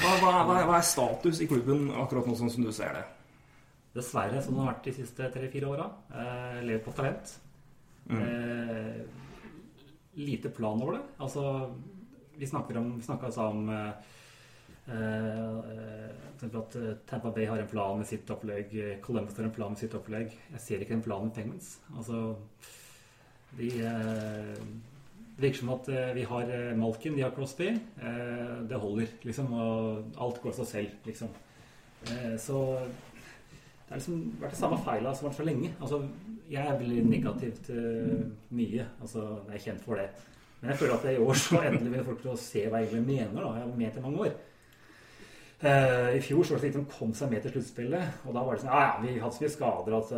Hva, 0.01 0.13
hva, 0.23 0.31
hva, 0.49 0.61
hva 0.71 0.77
er 0.79 0.87
status 0.89 1.41
i 1.45 1.47
klubben 1.51 1.91
akkurat 1.93 2.25
nå, 2.31 2.33
sånn 2.39 2.49
som 2.55 2.65
du 2.65 2.71
ser 2.73 2.95
det? 2.97 3.03
Dessverre, 3.99 4.41
som 4.43 4.55
det 4.55 4.63
har 4.63 4.71
vært 4.71 4.87
de 4.87 4.95
siste 4.97 5.27
tre-fire 5.35 5.69
åra. 5.69 5.89
Eh, 6.15 6.61
lever 6.65 6.81
på 6.87 6.95
talent. 6.97 7.35
Mm. 8.09 8.23
Eh, 8.23 9.03
lite 10.25 10.49
plan 10.57 10.81
over 10.81 10.97
det. 10.97 11.03
Altså, 11.21 11.45
vi 12.39 12.49
snakker 12.49 12.79
om, 12.81 12.95
vi 12.97 13.05
snakka 13.05 13.29
altså 13.29 13.51
om 13.51 13.69
eh, 13.75 14.17
Eh, 14.89 15.59
eh, 15.75 16.11
eksempel 16.35 16.61
at 16.63 16.77
eh, 16.81 16.95
Tampa 17.07 17.31
Bay 17.31 17.47
har 17.47 17.59
en 17.61 17.69
plan 17.69 17.99
med 17.99 18.09
sitt 18.09 18.31
opplegg, 18.33 18.73
eh, 18.75 18.97
Columbus 19.05 19.37
har 19.37 19.45
en 19.45 19.55
plan 19.55 19.75
med 19.75 19.79
sitt 19.83 19.95
opplegg. 19.95 20.33
Jeg 20.55 20.61
ser 20.61 20.81
ikke 20.85 20.97
den 20.97 21.05
planen 21.05 21.29
med 21.29 21.37
Penguins. 21.37 21.75
Altså, 21.97 22.37
de 23.59 23.69
eh, 23.83 24.65
Det 25.37 25.47
virker 25.47 25.59
som 25.63 25.71
at 25.73 25.89
eh, 25.89 26.15
vi 26.17 26.25
har 26.29 26.51
eh, 26.53 26.73
Malkin, 26.77 27.15
de 27.17 27.23
har 27.25 27.31
Crosby. 27.37 27.69
Eh, 28.01 28.57
det 28.69 28.81
holder, 28.81 29.07
liksom. 29.25 29.53
Og 29.53 30.19
alt 30.21 30.43
går 30.43 30.53
seg 30.59 30.67
selv, 30.67 30.99
liksom. 31.07 31.31
Eh, 32.11 32.35
så 32.41 32.59
det 32.81 33.95
har 33.95 34.03
liksom 34.03 34.19
vært 34.41 34.53
det 34.55 34.61
samme 34.61 34.77
feila 34.85 35.15
som 35.15 35.27
har 35.27 35.33
vært 35.33 35.41
så 35.41 35.47
lenge. 35.49 35.71
Altså, 35.81 36.03
jeg 36.51 36.67
er 36.67 36.77
veldig 36.79 37.07
negativ 37.07 37.57
til 37.67 38.21
mye. 38.51 38.85
Altså, 39.01 39.25
jeg 39.49 39.57
er 39.57 39.65
kjent 39.65 39.87
for 39.87 39.99
det. 40.01 40.11
Men 40.61 40.71
jeg 40.71 40.79
føler 40.83 40.95
at 40.95 41.09
i 41.09 41.25
år 41.25 41.39
så 41.41 41.61
endelig 41.63 41.89
begynner 41.89 42.07
folk 42.11 42.21
til 42.23 42.33
å 42.35 42.39
se 42.39 42.67
hva 42.69 42.83
jeg 42.83 42.91
egentlig 42.91 43.17
mener. 43.17 43.41
da. 43.41 43.53
Jeg 43.57 43.65
har 43.65 43.77
ment 43.81 43.97
i 43.97 44.05
mange 44.05 44.25
år. 44.27 44.39
Eh, 45.61 46.17
I 46.17 46.21
fjor 46.25 46.45
så 46.45 46.55
var 46.55 46.63
det 46.63 46.71
slik 46.71 46.77
de 46.79 46.87
kom 46.89 47.11
seg 47.17 47.33
med 47.35 47.43
til 47.45 47.53
sluttspillet. 47.53 48.23
Og 48.25 48.33
da 48.37 48.45
var 48.47 48.57
det 48.57 48.63
sånn 48.63 48.73
Ja, 48.73 48.81
ja, 48.87 48.95
vi 49.03 49.19
hadde 49.21 49.37
så 49.37 49.45
mye 49.45 49.55
skader 49.57 49.97
at 49.99 50.13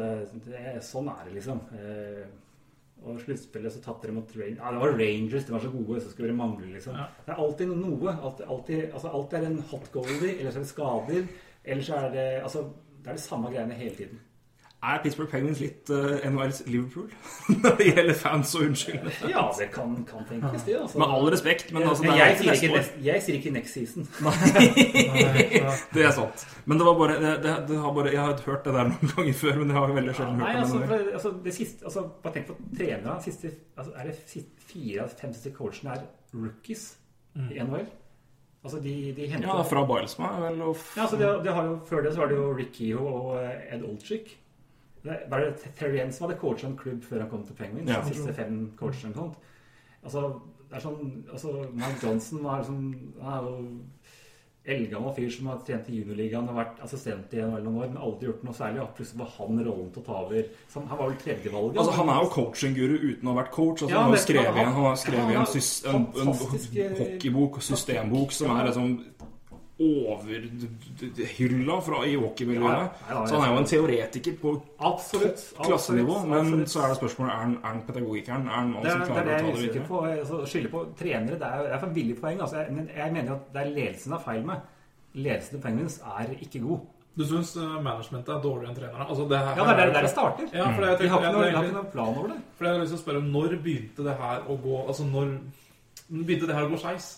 det, 0.47 0.75
sånn 0.87 1.11
er 1.11 1.25
det, 1.27 1.35
liksom. 1.39 1.63
Uh, 1.75 2.25
og 3.03 3.19
sluttspillet 3.19 3.75
så 3.75 3.81
tapte 3.83 4.07
de 4.07 4.15
mot 4.15 4.35
Rangers. 4.39 4.61
Ja, 4.61 4.71
det 4.71 4.83
var 4.85 4.93
Rangers, 5.01 5.47
de 5.49 5.55
var 5.57 5.65
så 5.65 5.73
gode, 5.73 6.03
så 6.05 6.13
skulle 6.13 6.31
det 6.31 6.39
mangle, 6.39 6.69
liksom. 6.71 6.95
Ja. 6.95 7.09
Det 7.27 7.35
er 7.35 7.41
alltid 7.43 7.73
noe. 7.73 8.15
Alltid, 8.15 8.47
alltid, 8.55 8.83
altså, 8.93 9.11
alltid 9.19 9.39
er 9.39 9.43
det 9.43 9.51
en 9.51 9.65
hot 9.73 9.89
goalie, 9.97 10.37
eller 10.37 10.55
så 10.55 10.61
er 10.61 10.67
det 10.69 10.71
skader. 10.71 11.25
Eller 11.65 11.89
så 11.89 11.99
er 11.99 12.15
det 12.15 12.29
Altså, 12.43 12.63
det 13.03 13.11
er 13.11 13.19
det 13.19 13.25
samme 13.25 13.51
greiene 13.51 13.81
hele 13.81 13.97
tiden. 13.99 14.23
Er 14.83 14.99
Pittsburgh 14.99 15.31
Penguins 15.31 15.61
litt 15.63 15.91
uh, 15.95 16.17
NHLs 16.27 16.65
Liverpool 16.67 17.07
når 17.63 17.77
det 17.79 17.85
gjelder 17.93 18.17
fans 18.19 18.51
og 18.59 18.65
unnskyldninger? 18.67 19.29
Ja, 19.31 19.45
det 19.59 19.69
kan, 19.71 19.93
kan 20.09 20.25
tenkes, 20.27 20.65
det. 20.67 20.75
Altså. 20.81 20.99
Med 20.99 21.13
all 21.15 21.29
respekt, 21.31 21.69
men 21.73 21.85
altså, 21.87 22.03
det 22.03 22.11
er 22.11 22.19
jeg, 22.19 22.33
ikke 22.33 22.43
sier 22.43 22.57
ikke, 22.57 22.73
next, 22.81 22.97
jeg 23.07 23.23
sier 23.23 23.39
ikke 23.39 23.53
next 23.55 23.77
season. 23.79 24.09
Det 25.95 26.03
er 26.07 26.11
sant. 26.17 26.43
Men 26.67 26.79
det 26.81 26.87
var 26.87 26.99
bare, 26.99 27.15
det, 27.23 27.33
det, 27.45 27.55
det 27.69 27.79
har 27.79 27.95
bare 27.95 28.13
Jeg 28.13 28.21
har 28.21 28.43
hørt 28.47 28.65
det 28.67 28.75
der 28.75 28.91
noen 28.91 29.13
ganger 29.15 29.39
før, 29.45 29.57
men 29.61 29.71
jeg 29.73 29.79
har 29.79 29.95
veldig 30.01 30.15
sjelden 30.19 30.43
Nei, 30.43 30.51
hørt 30.51 30.55
det. 30.57 30.61
altså, 30.65 30.83
for, 30.91 31.09
altså, 31.21 31.33
det 31.47 31.55
siste, 31.57 31.85
altså, 31.85 32.05
bare 32.27 32.35
tenk 32.41 32.51
på 32.51 32.59
trenerne. 32.77 33.17
Siste, 33.25 33.55
altså, 33.77 33.95
er 33.97 34.11
det 34.11 34.17
siste, 34.35 34.69
fire 34.73 35.07
av 35.07 35.17
fem 35.23 35.35
siste 35.37 35.55
coachene 35.57 35.95
er 35.97 36.07
rookies 36.35 36.85
i 37.39 37.63
NHL? 37.63 37.87
Altså, 38.63 38.79
de, 38.83 38.95
de 39.17 39.27
henter 39.31 39.49
Ja, 39.49 39.63
fra 39.67 39.83
Bilesma, 39.87 40.29
vel, 40.45 40.61
og 40.63 40.77
Ja, 40.97 41.03
altså, 41.07 41.17
det, 41.23 41.31
det 41.47 41.55
har 41.57 41.65
jo, 41.71 41.79
Før 41.89 42.03
det 42.07 42.13
så 42.15 42.23
var 42.23 42.31
det 42.31 42.37
jo 42.39 42.53
Rick 42.59 42.73
Kehoe 42.77 43.15
og 43.21 43.33
eh, 43.43 43.75
Ed 43.75 43.83
Olczyk. 43.89 44.39
Var 45.05 45.41
det 45.41 45.75
Terry 45.79 45.97
Jens 45.99 46.17
som 46.17 46.29
hadde 46.29 46.39
coacha 46.41 46.67
en 46.69 46.77
klubb 46.79 47.03
før 47.03 47.21
han 47.25 47.31
kom 47.31 47.43
til 47.47 47.57
Penguins? 47.59 47.91
Ja. 47.91 48.01
De 48.07 48.15
siste 48.15 48.33
fem 48.37 48.71
coachene 48.79 49.11
eller 49.11 49.23
sånt. 49.23 49.35
Altså, 50.05 50.41
det 50.71 50.77
er 50.79 50.85
sånn 50.87 51.03
altså, 51.33 51.57
Mike 51.75 52.07
Johnson 52.07 52.45
var 52.45 52.63
liksom, 52.63 52.85
han 53.23 53.33
er 53.33 53.43
jo 53.51 53.57
eldgammel 54.63 55.11
fyr 55.17 55.31
som 55.35 55.49
har 55.51 55.57
trent 55.67 55.89
i 55.91 55.97
juniorligaen 55.99 56.47
og 56.53 56.55
vært 56.55 56.77
assistent 56.87 57.33
i 57.35 57.41
NHL 57.43 57.65
noen 57.67 57.79
år, 57.83 57.89
men 57.91 57.99
aldri 57.99 58.29
gjort 58.29 58.45
noe 58.47 58.55
særlig. 58.55 58.79
Og 58.85 58.93
plutselig 58.95 59.19
var 59.25 59.31
han 59.41 59.59
rollen 59.67 59.89
til 59.91 60.03
å 60.03 60.07
ta 60.07 60.19
over. 60.21 60.45
Han, 60.77 60.85
var 60.93 61.01
vel 61.09 61.17
tredjevalget. 61.25 61.81
Altså, 61.83 61.95
han 61.99 62.13
er 62.15 62.21
jo 62.23 62.29
coaching-guru 62.37 62.95
uten 63.09 63.27
å 63.27 63.33
ha 63.33 63.39
vært 63.41 63.51
coach. 63.57 63.83
Altså, 63.83 63.91
Ja, 63.91 64.03
han 64.05 64.15
har 64.15 64.23
skrevet, 64.23 64.47
han- 64.47 64.63
en- 64.63 64.79
han 64.87 64.97
skrevet 65.03 65.35
en, 65.35 65.97
en, 65.97 66.07
en 66.23 66.29
eh, 66.29 66.95
hockeybok, 67.03 67.59
systembok, 67.63 68.31
som 68.39 68.55
er 68.57 68.71
liksom 68.71 68.93
overhylla 69.83 71.77
fra 71.85 72.01
i 72.07 72.15
hockeymiljøet. 72.21 72.71
Ja, 72.71 72.87
ja, 73.09 73.15
ja, 73.15 73.27
Så 73.27 73.35
han 73.39 73.45
er 73.49 73.53
jo 73.53 73.59
en 73.63 73.69
teoretiker 73.73 74.37
på 74.41 74.53
Absolutt. 74.79 75.43
klassenivå. 75.59 76.17
absolutt, 76.17 76.31
Men 76.31 76.39
absolutt. 76.47 76.69
så 76.73 76.81
er 76.85 76.89
det 76.93 76.97
spørsmålet 77.01 77.33
er 77.33 77.41
han, 77.43 77.55
er 77.63 77.69
han 77.69 77.83
pedagogikeren. 77.89 78.47
Er 78.47 78.57
han 78.59 78.73
han 78.73 78.83
Det 78.83 78.91
er 78.93 78.99
det, 78.99 79.03
er 79.03 79.03
å 79.03 79.03
jeg 79.03 79.43
ta 79.43 79.53
det 79.53 79.63
videre? 79.63 79.87
på. 79.89 80.05
Altså, 80.13 80.41
å 80.43 80.47
skylde 80.47 80.71
på 80.73 80.85
trenere 80.99 81.39
det 81.39 81.49
er, 81.53 81.63
det 81.69 81.73
er 81.73 81.79
for 81.85 81.95
billig 81.99 82.17
poeng. 82.21 82.41
Altså, 82.41 82.57
jeg, 82.63 82.73
men 82.73 82.89
jeg 82.97 83.13
mener 83.13 83.29
jo 83.33 83.39
at 83.41 83.53
det 83.53 83.63
er 83.67 83.71
ledelsen 83.77 84.13
av 84.19 84.25
feil 84.27 84.43
med. 84.45 84.61
Ledelsen 85.15 85.57
til 85.59 85.63
Penguins 85.67 86.01
er 86.19 86.35
ikke 86.41 86.61
god. 86.67 86.81
Du 87.13 87.25
syns 87.29 87.51
uh, 87.61 87.77
managementet 87.85 88.31
er 88.33 88.39
dårligere 88.41 88.71
enn 88.73 88.77
trenerne? 88.79 89.05
Altså, 89.13 89.27
det 89.29 89.39
her, 89.39 89.57
Ja, 89.57 89.65
det 89.69 89.73
er 89.83 89.91
der, 89.93 90.01
det 90.07 90.11
starter. 90.11 90.47
Ja, 90.57 90.71
for 90.73 90.81
jeg, 90.87 91.11
har 91.11 91.19
ikke 91.21 91.27
jeg, 91.27 91.33
noe, 91.35 91.43
de 91.43 91.49
jeg, 91.51 91.57
har 91.57 91.65
ikke 91.69 91.77
noe 91.77 91.91
plan 91.93 92.15
over 92.17 92.29
det. 92.33 92.39
for 92.57 92.65
jeg 92.65 92.73
har 92.73 92.81
lyst 92.81 92.95
til 92.95 93.01
å 93.01 93.03
spørre 93.03 93.21
Når 93.27 93.57
begynte 93.67 94.07
det 94.07 94.15
her 94.17 94.47
å 94.49 94.57
gå 94.63 94.79
Altså, 94.89 95.05
når 95.05 95.35
begynte 96.09 96.47
det 96.49 96.57
her 96.57 96.65
å 96.65 96.71
gå 96.73 96.79
skeis? 96.81 97.11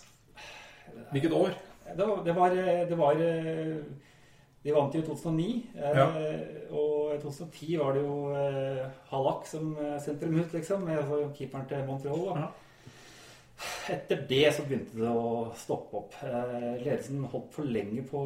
Hvilket 1.13 1.31
år? 1.31 1.55
Det 1.85 2.05
var, 2.07 2.23
det 2.25 2.33
var, 2.35 2.49
det 2.89 2.97
var 2.97 3.19
De 4.65 4.73
vant 4.73 4.95
i 4.97 5.01
2009. 5.05 5.63
eh, 5.77 5.97
Ja. 5.99 6.05
Og 6.73 7.13
i 7.13 7.19
2010 7.21 7.75
var 7.77 7.93
det 7.93 8.01
jo 8.01 8.15
eh, 8.33 8.85
Halak 9.11 9.45
som 9.47 9.75
eh, 9.77 9.99
sendte 10.01 10.25
dem 10.25 10.39
ut, 10.41 10.53
liksom. 10.53 10.81
Med 10.87 10.97
altså, 10.97 11.19
keeperen 11.37 11.67
til 11.69 11.85
Montreal. 11.85 12.23
Da. 12.25 12.39
Ja. 12.39 12.47
Etter 13.93 14.25
det 14.27 14.41
så 14.57 14.65
begynte 14.65 14.97
det 14.99 15.07
å 15.07 15.51
stoppe 15.55 15.95
opp. 16.01 16.17
Ledelsen 16.25 17.21
holdt 17.31 17.53
for 17.55 17.63
lenge 17.63 18.01
på 18.09 18.23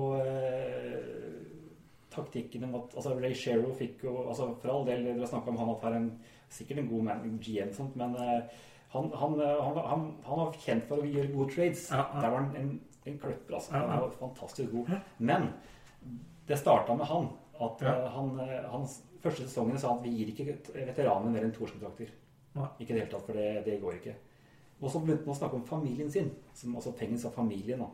taktikken 2.09 2.63
om 2.65 2.79
at 2.79 2.95
altså 2.97 3.13
Ray 3.19 3.35
Shero 3.37 3.69
fikk 3.77 4.03
jo 4.07 4.15
altså 4.27 4.47
For 4.61 4.71
all 4.73 4.87
del, 4.87 5.03
dere 5.05 5.27
snakka 5.29 5.51
om 5.51 5.59
han 5.61 5.69
at 5.75 5.83
han 5.85 5.93
er 5.93 5.99
en, 5.99 6.09
sikkert 6.49 6.81
en 6.81 6.89
god 6.89 7.05
man, 7.05 7.37
GM, 7.45 7.69
sånt, 7.77 7.95
men 7.99 8.15
han, 8.17 9.11
han, 9.13 9.35
han, 9.43 9.77
han, 9.91 10.07
han 10.25 10.39
var 10.41 10.57
kjent 10.63 10.87
for 10.89 11.03
å 11.03 11.05
gjøre 11.05 11.29
gode 11.35 11.53
trades. 11.53 11.85
Ja, 11.93 12.07
ja. 12.07 12.23
Der 12.23 12.33
var 12.33 12.41
han 12.41 12.55
en, 12.57 12.71
en 13.11 13.19
kløpper, 13.19 13.55
altså. 13.57 13.71
Han 13.73 13.89
er 13.89 14.01
jo 14.03 14.09
fantastisk 14.19 14.71
god. 14.71 14.89
Men 15.19 15.49
det 16.47 16.57
starta 16.57 16.95
med 16.95 17.05
han. 17.05 17.29
At 17.61 17.81
Ja. 17.81 17.93
eh, 18.05 18.09
han, 18.11 18.39
eh, 18.39 18.87
første 19.21 19.43
sesongen 19.43 19.77
sa 19.77 19.93
at 19.95 20.03
vi 20.03 20.09
gir 20.15 20.27
ikke 20.31 20.57
veteranene 20.73 21.31
mer 21.31 21.43
enn 21.43 21.51
toårskontrakter. 21.51 22.09
Ikke 22.79 22.91
i 22.91 22.93
det 22.93 23.01
hele 23.03 23.11
tatt, 23.11 23.25
for 23.25 23.33
det, 23.33 23.65
det 23.65 23.81
går 23.81 23.93
ikke. 23.99 24.15
Og 24.81 24.89
så 24.91 24.99
begynte 25.03 25.25
han 25.25 25.33
å 25.35 25.37
snakke 25.37 25.55
om 25.55 25.65
familien 25.67 26.09
sin, 26.11 26.31
som 26.53 26.75
også 26.75 26.93
Pengens 26.97 27.25
av 27.25 27.33
familien. 27.35 27.79
da. 27.79 27.89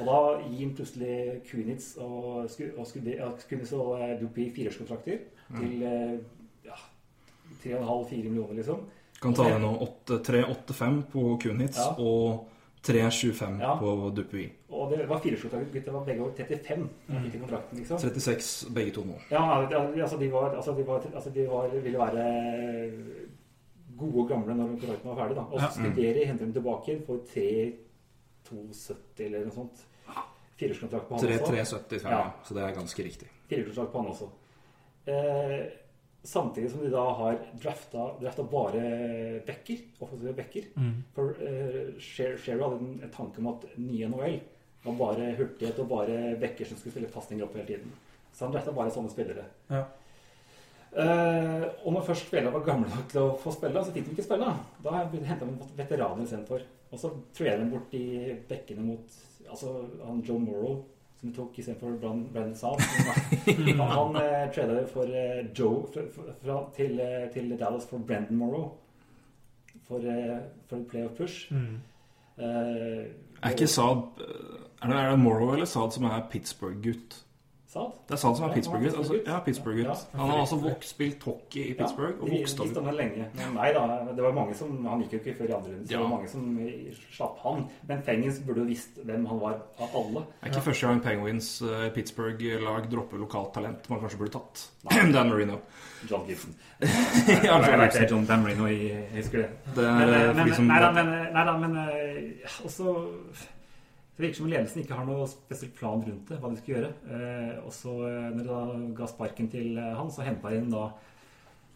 Og 0.00 0.06
da 0.06 0.48
gir 0.48 0.66
han 0.66 0.74
plutselig 0.76 1.42
Kunitz 1.50 1.96
og, 1.98 2.48
og, 2.78 2.86
Kunitz 3.48 3.72
og 3.72 4.00
eh, 4.00 4.18
Dupi 4.20 4.50
fireårskontrakter 4.54 5.18
til 5.58 5.80
ja, 6.64 6.76
3,5-4 7.64 8.24
millioner, 8.24 8.54
liksom. 8.60 8.80
Kan 9.20 9.34
ta 9.34 9.48
nå. 9.58 9.72
3-8-5 10.06 11.02
på 11.12 11.38
Kunitz 11.42 11.76
Ja. 11.78 11.94
og 11.98 12.46
3-25 12.82 13.60
Ja. 13.60 13.76
på 13.78 14.12
Dupuy. 14.16 14.48
Og 14.68 14.90
det 14.90 15.08
var. 15.08 15.20
Gutta 15.72 15.90
var 15.92 16.04
begge 16.04 16.20
over 16.22 16.32
35 16.36 16.88
mm. 17.08 17.30
fikk 17.30 17.40
kontrakten, 17.40 17.78
liksom. 17.78 17.98
36 17.98 18.66
begge 18.74 18.90
to 18.94 19.04
nå. 19.04 19.14
Ja, 19.30 19.42
altså 20.02 20.18
de 20.18 20.32
var, 20.32 20.54
altså 20.56 20.74
de 20.76 20.86
var, 20.86 21.02
altså 21.14 21.30
de 21.30 21.48
var 21.48 21.68
ville 21.82 21.98
være 21.98 22.92
gode 23.98 24.22
og 24.22 24.28
gamle 24.28 24.54
når 24.54 24.66
kontrakten 24.78 25.10
var 25.10 25.16
ferdig. 25.16 25.36
da. 25.36 25.42
Og 25.42 25.60
så 25.60 25.66
Ja. 25.66 25.70
Skuderi 25.70 26.24
henter 26.24 26.44
dem 26.44 26.52
tilbake 26.52 27.02
for 27.06 27.16
3,270 27.34 29.24
eller 29.26 29.44
noe 29.44 29.54
sånt. 29.54 29.84
Fireårskontrakt 30.58 31.08
på 31.08 31.14
han 31.14 31.24
også. 31.24 31.28
3-3-75, 31.28 32.02
Ja. 32.04 32.10
ja. 32.10 32.30
så 32.44 32.54
det 32.54 32.62
er 32.62 32.74
ganske 32.74 33.02
riktig. 33.04 33.28
Fireårskontrakt 33.48 33.92
på 33.92 33.98
han 34.02 34.10
også. 34.12 34.28
Eh, 35.06 35.60
samtidig 36.28 36.70
som 36.72 36.82
de 36.84 36.90
da 36.92 37.04
har 37.20 37.38
drafta, 37.62 38.10
drafta 38.20 38.44
bare 38.50 38.82
backer, 39.46 39.80
offensive 39.98 40.34
backer. 40.36 40.66
For 41.16 41.36
uh, 41.40 41.94
Sherry 42.00 42.60
hadde 42.60 42.80
en, 42.80 42.90
en 43.02 43.14
tanke 43.14 43.40
om 43.40 43.48
at 43.54 43.64
nye 43.76 44.10
NHL 44.10 44.40
var 44.84 44.98
bare 44.98 45.30
hurtighet 45.38 45.80
og 45.82 45.88
bare 45.90 46.18
backer 46.40 46.68
som 46.68 46.78
skulle 46.78 46.94
spille 46.96 47.12
pasninger 47.12 47.46
opp 47.46 47.56
hele 47.56 47.70
tiden. 47.70 47.94
Så 48.32 48.44
han 48.44 48.52
drafta 48.54 48.74
bare 48.76 48.92
sånne 48.94 49.12
spillere. 49.12 49.46
Ja. 49.72 49.86
Uh, 50.88 51.64
og 51.84 51.92
når 51.92 52.06
først 52.06 52.28
spillerne 52.28 52.52
var 52.54 52.66
gamle 52.66 52.88
nok 52.92 53.08
til 53.12 53.24
å 53.24 53.32
få 53.40 53.52
spille, 53.56 53.84
så 53.84 53.94
fikk 53.94 54.08
de 54.08 54.14
ikke 54.16 54.28
spille. 54.28 54.52
Da 54.84 55.00
henta 55.00 55.48
de 55.48 55.72
veteraner 55.80 56.24
istedenfor. 56.24 56.68
Og 56.88 57.00
så 57.00 57.10
trer 57.36 57.58
de 57.60 57.72
bort 57.72 57.90
de 57.92 58.36
bekkene 58.48 58.84
mot 58.84 59.18
altså 59.48 59.74
han 60.04 60.22
Joe 60.24 60.40
Morrow, 60.40 60.82
som 61.20 61.28
vi 61.28 61.34
tok 61.36 61.58
istedenfor 61.58 61.96
Brandon 62.32 62.56
South. 62.56 62.84
Han, 63.46 63.80
han 63.96 64.16
eh, 64.16 64.50
trada 64.54 64.86
for 64.86 65.04
eh, 65.10 65.46
Joe 65.58 65.86
fra, 65.94 66.02
fra, 66.42 66.58
til, 66.76 67.00
eh, 67.00 67.26
til 67.34 67.56
Dallas 67.58 67.86
for 67.90 67.98
Brendan 67.98 68.36
Morrow. 68.38 68.68
For, 69.88 69.98
eh, 69.98 70.38
for 70.68 70.84
playoff 70.90 71.16
push. 71.18 71.52
Eh, 71.52 73.06
Er 73.42 73.50
ikke 73.50 73.66
Saad 73.66 74.02
Er 74.82 74.86
det, 74.88 74.96
er 74.96 75.10
det 75.10 75.18
Morrow 75.18 75.52
eller 75.52 75.66
Saad 75.66 75.90
som 75.90 76.04
er 76.04 76.26
Pittsburgh-gutt? 76.30 77.24
Saad? 77.68 77.90
Det 78.08 78.14
er 78.16 78.20
Saad 78.22 78.36
som 78.38 78.46
er 78.46 78.54
Pittsburgh-gutt. 78.54 78.94
Altså, 78.96 79.16
ja, 79.26 79.38
Pittsburgh-gutt. 79.44 79.86
Ja. 79.86 80.18
Han 80.20 80.30
har 80.30 80.38
altså 80.40 80.56
vokst, 80.62 80.94
spilt 80.94 81.24
hockey 81.28 81.66
i 81.68 81.74
Pittsburgh 81.76 82.22
og 82.22 82.30
de, 82.30 82.38
vokst 82.38 82.56
de 82.56 82.64
opp 82.64 82.78
der 82.78 82.96
lenge. 82.96 83.26
Men 83.36 83.50
nei 83.58 83.66
da, 83.76 83.82
det 84.08 84.24
var 84.24 84.32
mange 84.38 84.56
som 84.56 84.70
Han 84.88 85.02
gikk 85.04 85.18
jo 85.18 85.20
ikke 85.20 85.34
før 85.42 85.50
i 85.50 85.54
andre 85.58 85.74
runde, 85.74 85.84
så 85.84 85.92
det 85.92 86.00
var 86.00 86.12
mange 86.14 86.30
som 86.32 86.46
slapp 87.18 87.42
han. 87.44 87.66
Men 87.90 88.00
Penguins 88.06 88.38
burde 88.46 88.64
jo 88.64 88.70
visst 88.70 88.96
hvem 89.04 89.26
han 89.28 89.42
var 89.42 89.58
av 89.84 89.98
alle. 90.00 90.24
Det 90.38 90.48
er 90.48 90.54
ikke 90.54 90.64
første 90.70 90.88
gang 90.88 91.02
Penguins 91.04 91.50
uh, 91.60 91.90
Pittsburgh-lag 91.98 92.88
dropper 92.88 93.20
lokalt 93.20 93.52
talent 93.58 93.92
man 93.92 94.00
kanskje 94.00 94.22
burde 94.22 94.38
tatt. 94.38 94.64
Dan 95.18 95.28
Marino. 95.28 95.60
John 96.08 96.24
Gibson. 96.28 96.56
Ja, 96.80 97.60
John 97.60 97.68
Gibson. 97.68 97.92
det 97.92 98.00
er 98.00 98.08
John 98.10 98.26
Dan 98.26 98.42
Marino 98.42 98.66
jeg 98.72 99.04
husker 99.18 99.44
det. 99.44 99.50
Det 99.76 99.84
er 99.84 99.92
Men, 99.92 100.08
eh, 100.08 100.20
eh, 100.20 100.26
for 100.26 100.34
men, 100.40 100.48
de 100.48 100.54
som 100.54 100.72
nei 100.72 100.80
da, 100.80 100.90
men, 100.96 101.14
nei 101.36 101.46
da, 101.52 101.56
men 101.58 101.78
eh, 101.84 103.46
også 104.18 104.24
Det 104.24 104.26
virker 104.26 104.38
som 104.40 104.48
ledelsen 104.50 104.82
ikke 104.82 104.96
har 104.98 105.06
noe 105.06 105.26
spesielt 105.30 105.74
plan 105.78 106.00
rundt 106.02 106.28
det, 106.28 106.38
hva 106.42 106.48
de 106.50 106.58
skal 106.58 106.74
gjøre. 106.74 106.88
Eh, 107.14 107.58
og 107.62 107.72
så 107.72 107.92
eh, 108.08 108.30
når 108.34 108.42
de 108.42 108.48
da 108.48 108.78
ga 108.98 109.06
sparken 109.06 109.48
til 109.52 109.78
eh, 109.78 109.92
han, 109.94 110.10
så 110.10 110.24
henta 110.26 110.50
de 110.50 110.58
inn 110.58 110.72
da 110.72 110.88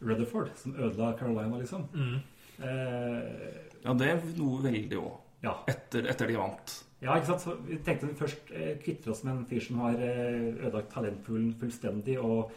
Rutherford, 0.02 0.50
som 0.58 0.74
ødela 0.74 1.12
Carolina, 1.18 1.60
liksom. 1.60 1.84
Mm. 1.94 2.16
Eh, 2.58 3.60
Ja, 3.84 3.94
det 3.94 4.08
er 4.10 4.20
noe 4.38 4.58
veldig 4.62 4.98
òg. 4.98 5.20
Ja. 5.42 5.56
etter, 5.66 6.06
etter 6.06 6.26
de 6.30 6.36
vant. 6.38 6.84
Ja, 7.02 7.16
ikke 7.16 7.32
sant? 7.32 7.42
Så 7.42 7.56
vi 7.66 7.78
tenkte 7.82 8.06
vi 8.06 8.18
først 8.18 8.50
eh, 8.54 8.76
kvitter 8.82 9.10
oss 9.10 9.24
med 9.26 9.34
en 9.36 9.46
fyr 9.50 9.62
som 9.62 9.80
har 9.82 9.98
eh, 9.98 10.52
ødelagt 10.52 10.92
talentpoolen 10.94 11.54
fullstendig, 11.58 12.18
og 12.22 12.50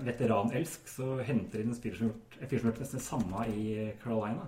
veteranelsk, 0.00 0.86
så 0.88 1.18
henter 1.24 1.64
gjort, 1.64 1.68
en 1.68 1.80
fyr 1.80 1.96
som 1.98 2.68
har 2.68 2.70
gjort 2.70 2.80
nesten 2.80 3.00
det 3.00 3.04
samme 3.04 3.44
i 3.52 3.90
Carolina. 4.04 4.46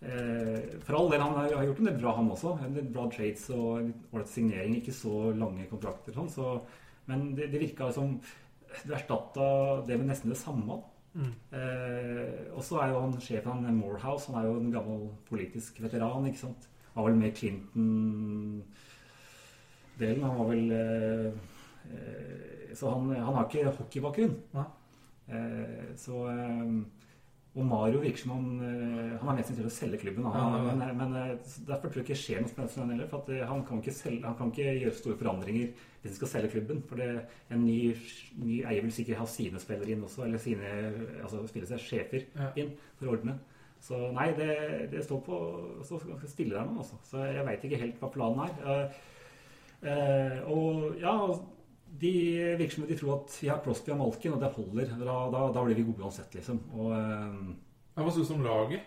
Eh, 0.00 0.78
for 0.80 0.96
all 0.96 1.10
del, 1.12 1.20
han 1.20 1.34
har, 1.36 1.64
gjort 1.66 1.80
en 1.82 1.88
del 1.90 1.98
bra, 2.00 2.14
han 2.16 2.30
også. 2.32 2.54
En 2.64 2.76
del 2.76 2.86
bra 2.92 3.04
trades 3.12 3.48
og 3.52 3.90
ålreit 4.12 4.32
signering. 4.32 4.78
Ikke 4.78 4.94
så 4.96 5.14
lange 5.36 5.68
kontrakter, 5.70 6.14
sånn, 6.16 6.30
så, 6.32 6.44
men 7.10 7.18
det, 7.36 7.50
det 7.52 7.62
virka 7.62 7.90
som 7.94 8.08
du 8.86 8.92
erstatta 8.94 9.46
det 9.86 9.98
med 9.98 10.08
nesten 10.12 10.32
det 10.32 10.40
samme. 10.40 10.74
Eh, 11.18 12.54
og 12.54 12.62
så 12.62 12.78
er 12.80 12.88
jo 12.92 13.00
han 13.02 13.22
sjefen 13.22 13.64
han 13.66 13.80
Morehouse, 13.80 14.26
han 14.30 14.38
er 14.40 14.44
jo 14.46 14.54
en 14.60 14.74
gammel 14.74 15.00
politisk 15.28 15.70
veteran, 15.82 16.26
ikke 16.28 16.44
sant. 16.44 16.62
Han 16.94 17.02
var 17.02 17.10
vel 17.10 17.20
med 17.20 17.36
Clinton-delen. 17.38 20.26
Han 20.26 20.38
var 20.38 20.46
vel 20.50 20.64
eh, 20.74 21.28
eh, 21.90 22.74
Så 22.74 22.84
han, 22.90 23.02
han 23.14 23.34
har 23.34 23.44
ikke 23.46 23.76
hockeybakgrunn. 23.78 24.36
Nei. 24.54 24.68
Eh, 25.30 25.88
så 25.98 26.16
eh, 26.30 26.66
Og 27.58 27.66
Mario 27.66 27.98
virker 27.98 28.22
som 28.22 28.32
han 28.36 28.50
eh, 28.62 29.14
Han 29.18 29.32
er 29.32 29.38
mest 29.40 29.50
interessert 29.50 29.66
i 29.66 29.72
å 29.72 29.74
selge 29.74 29.98
klubben. 30.04 30.26
Han, 30.30 30.36
Ja, 30.38 30.50
ja, 30.54 30.66
ja. 30.68 30.74
Men, 30.78 30.98
men 31.00 31.16
eh, 31.18 31.54
derfor 31.66 31.90
tror 31.90 32.00
jeg 32.00 32.06
ikke 32.06 32.14
det 32.14 32.22
skjer 32.22 32.44
noe 32.44 32.52
spennende 32.52 32.94
heller. 32.94 33.08
For 33.10 33.24
at 33.24 33.32
eh, 33.34 33.46
han, 33.50 33.64
kan 33.66 33.82
ikke 33.82 33.94
selge, 33.96 34.22
han 34.26 34.36
kan 34.38 34.52
ikke 34.52 34.74
gjøre 34.84 34.98
store 35.00 35.18
forandringer 35.18 35.72
hvis 36.00 36.12
han 36.12 36.18
skal 36.20 36.32
selge 36.34 36.52
klubben. 36.54 36.82
For 36.86 37.02
det, 37.02 37.08
en 37.50 37.64
ny, 37.66 37.78
ny 38.38 38.60
eier 38.62 38.86
vil 38.86 38.94
sikkert 38.94 39.24
ha 39.24 39.26
sine 39.30 39.62
spillere 39.62 39.96
inn 39.96 40.06
også, 40.06 40.28
eller 40.28 40.42
sine 40.42 40.74
altså 41.24 41.42
spille 41.50 41.70
seg 41.70 41.82
sjefer 41.82 42.28
inn 42.60 42.76
for 43.00 43.10
å 43.10 43.16
ordne. 43.16 43.40
Så 43.80 43.98
nei, 44.14 44.30
det, 44.36 44.54
det 44.92 45.02
står 45.06 45.22
på 45.24 45.36
står 45.88 46.06
ganske 46.12 46.30
stille 46.30 46.54
der 46.54 46.68
nå, 46.68 46.82
altså. 46.84 47.00
Så 47.08 47.24
jeg 47.24 47.46
veit 47.48 47.64
ikke 47.66 47.80
helt 47.80 48.02
hva 48.02 48.10
planen 48.12 48.42
er. 48.44 48.58
Uh, 48.60 48.98
uh, 49.88 50.36
og 50.52 51.00
ja, 51.00 51.14
de 52.00 52.12
virker 52.58 52.76
som 52.76 52.86
de 52.86 52.96
tror 52.98 53.16
at 53.16 53.34
vi 53.42 53.50
har 53.50 53.60
Crosby 53.64 53.92
og 53.94 53.98
Malkin, 54.00 54.36
og 54.36 54.40
det 54.40 54.52
holder. 54.54 54.94
Da, 55.00 55.18
da, 55.34 55.42
da 55.54 55.66
blir 55.66 55.76
vi 55.76 55.88
gode 55.88 56.06
uansett, 56.06 56.32
liksom. 56.38 56.62
Og 56.76 56.94
eh, 56.96 57.36
Ja, 57.96 58.04
Hva 58.06 58.12
syns 58.14 58.30
du 58.30 58.36
om 58.36 58.44
laget? 58.46 58.86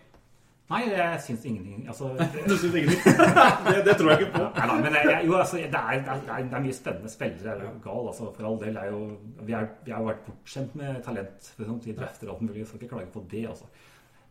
Nei, 0.71 0.79
jeg 0.87 1.19
syns 1.21 1.43
ingenting. 1.45 1.83
Altså, 1.91 2.13
det, 2.33 2.45
Du 2.47 2.55
syns 2.57 2.77
ingenting? 2.79 3.19
det, 3.67 3.81
det 3.85 3.97
tror 3.99 4.13
jeg 4.13 4.23
ikke 4.23 4.31
på. 4.37 4.45
Nei 4.55 4.67
nei, 4.69 4.77
men 4.85 4.97
jeg, 4.97 5.09
jeg, 5.11 5.27
jo, 5.27 5.35
altså, 5.37 5.59
det, 5.59 5.81
er, 5.81 5.99
det, 6.07 6.15
er, 6.15 6.47
det 6.47 6.57
er 6.57 6.65
mye 6.65 6.77
spennende 6.77 7.11
spillere. 7.11 7.43
Jeg 7.51 7.67
er 7.67 7.67
jo 7.67 7.83
gal, 7.83 8.09
altså, 8.13 8.31
for 8.37 8.49
all 8.49 8.59
del. 8.63 8.79
Er 8.79 8.89
jo, 8.93 9.03
vi, 9.43 9.57
er, 9.59 9.69
vi 9.85 9.95
har 9.95 10.07
vært 10.07 10.23
bortskjemt 10.29 10.79
med 10.79 11.03
talent. 11.05 11.51
For 11.57 11.69
sånn, 11.69 11.83
drøfter 11.89 12.31
og 12.31 12.35
alt 12.37 12.47
mulig, 12.47 12.63
jeg 12.63 12.71
skal 12.71 12.81
ikke 12.81 12.95
klage 12.95 13.13
på 13.13 13.25
det. 13.35 13.43
Altså. 13.51 13.69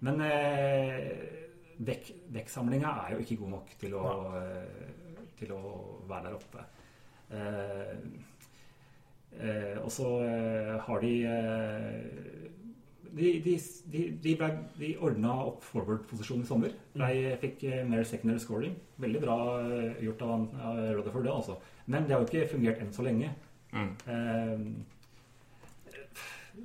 Men 0.02 0.24
eh, 0.26 1.06
vekk, 1.92 2.12
vekksamlinga 2.34 2.96
er 3.04 3.14
jo 3.14 3.22
ikke 3.22 3.38
god 3.44 3.54
nok 3.58 3.76
til 3.84 3.96
å, 4.00 4.06
eh, 4.40 5.24
til 5.38 5.54
å 5.54 5.62
være 6.10 6.30
der 6.30 6.38
oppe. 6.40 6.66
Eh, 7.32 7.96
eh, 9.40 9.76
og 9.82 9.90
så 9.92 10.08
eh, 10.26 10.74
har 10.86 11.04
de 11.04 11.14
eh, 11.28 12.42
de, 13.12 13.40
de, 13.44 13.58
de, 13.92 14.02
de, 14.24 14.34
ble, 14.38 14.48
de 14.78 14.92
ordna 15.04 15.34
opp 15.44 15.64
forward-posisjonen 15.66 16.46
i 16.46 16.48
sommer. 16.48 16.72
De 16.96 17.36
fikk 17.42 17.64
eh, 17.68 17.82
mer 17.88 18.06
secondary 18.08 18.40
scoring. 18.42 18.74
Veldig 19.02 19.20
bra 19.22 19.36
eh, 19.60 20.00
gjort 20.06 20.24
av, 20.26 20.46
av 20.70 20.80
Rutherford, 20.96 21.26
det 21.28 21.34
altså. 21.34 21.58
Men 21.92 22.06
det 22.06 22.16
har 22.16 22.22
jo 22.22 22.30
ikke 22.30 22.52
fungert 22.54 22.80
enn 22.82 22.94
så 22.94 23.04
lenge. 23.04 23.28
Mm. 23.72 23.92
Eh, 24.14 24.58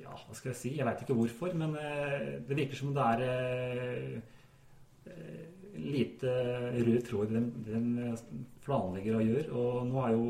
ja, 0.02 0.12
hva 0.12 0.34
skal 0.36 0.52
jeg 0.52 0.60
si? 0.60 0.74
Jeg 0.78 0.86
veit 0.88 1.00
ikke 1.04 1.16
hvorfor, 1.16 1.54
men 1.56 1.70
det 1.74 2.56
virker 2.56 2.76
som 2.76 2.92
det 2.96 3.04
er 3.14 4.20
lite 5.78 6.28
rød 6.74 6.98
tråd 7.06 7.32
i 7.32 7.38
det 7.38 7.44
de 7.64 8.10
planlegger 8.66 9.16
og 9.16 9.24
gjør. 9.24 9.46
Og 9.56 9.86
nå 9.88 10.02
er 10.04 10.12
jo 10.12 10.24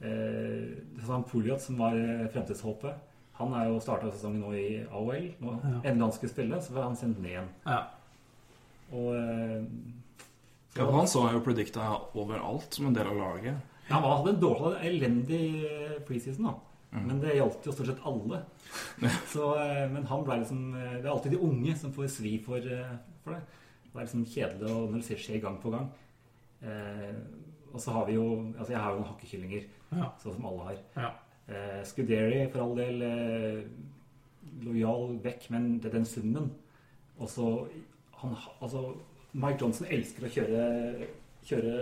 eh, 0.00 0.76
Sam 1.06 1.24
Pouliot, 1.24 1.60
som 1.60 1.78
var 1.78 1.96
eh, 1.96 2.26
fremtidshåpet, 2.32 2.94
han 3.36 3.52
er 3.52 3.68
jo 3.68 3.80
starta 3.80 4.10
sesongen 4.12 4.40
nå 4.40 4.52
i 4.56 4.66
AOL. 4.90 5.26
Nå, 5.44 5.56
Ja. 5.62 5.80
Endelig 5.84 6.02
han 6.06 6.12
skulle 6.12 6.32
spille, 6.32 6.60
så 6.64 6.72
var 6.72 6.84
han 6.88 6.96
sendt 6.96 7.18
ned 7.20 7.30
igjen. 7.34 7.48
Ja. 7.66 7.82
Og 8.92 9.14
eh, 9.14 9.64
Ja, 10.76 10.90
han 10.92 11.06
så 11.08 11.26
jo 11.32 11.40
predikta 11.44 11.90
overalt 12.16 12.72
som 12.76 12.86
en 12.90 12.94
del 12.96 13.06
av 13.08 13.16
laget. 13.16 13.56
Han 13.88 14.02
hadde 14.02 14.32
en 14.34 14.40
dårlig, 14.40 14.72
elendig 14.88 15.42
eh, 15.68 15.98
preseason, 16.08 16.48
da. 16.48 16.54
Mm. 16.96 17.04
Men 17.10 17.20
det 17.20 17.34
gjaldt 17.36 17.66
jo 17.66 17.72
stort 17.74 17.86
sett 17.90 18.04
alle. 18.08 18.40
Så, 19.32 19.50
eh, 19.60 19.84
men 19.92 20.06
han 20.08 20.24
ble 20.24 20.36
liksom 20.40 20.60
Det 20.72 21.04
er 21.04 21.12
alltid 21.12 21.32
de 21.36 21.40
unge 21.44 21.74
som 21.76 21.92
får 21.92 22.08
svi 22.14 22.38
for, 22.44 22.62
for 23.24 23.36
det. 23.36 23.42
Det 23.92 24.00
er 24.00 24.06
liksom 24.06 24.24
kjedelig 24.28 24.70
å- 24.72 24.86
når 24.90 24.96
det 25.00 25.06
skjer- 25.08 25.22
skjer 25.26 25.42
gang 25.42 25.58
på 25.62 25.70
gang. 25.72 25.86
Eh, 26.62 27.12
og 27.72 27.80
så 27.80 27.90
har 27.92 28.06
vi 28.06 28.14
jo 28.14 28.52
Altså, 28.58 28.72
jeg 28.72 28.80
har 28.80 28.92
jo 28.92 28.98
noen 29.00 29.10
hakkekyllinger, 29.12 29.64
Ja. 29.92 30.10
sånn 30.22 30.34
som 30.34 30.46
alle 30.46 30.62
har. 30.70 30.78
Ja. 30.96 31.10
Eh, 31.48 31.82
Scuderi, 31.84 32.50
for 32.50 32.60
all 32.64 32.74
del, 32.76 33.02
eh, 33.02 33.64
lojal 34.64 35.18
vekk, 35.22 35.50
men 35.50 35.78
det 35.78 35.90
er 35.90 35.98
den 35.98 36.04
summen. 36.08 36.50
Og 37.18 37.28
så 37.28 37.68
han, 38.20 38.36
Altså, 38.62 38.94
Mike 39.34 39.58
Johnson 39.60 39.86
elsker 39.90 40.26
å 40.26 40.32
kjøre, 40.32 41.08
kjøre 41.44 41.74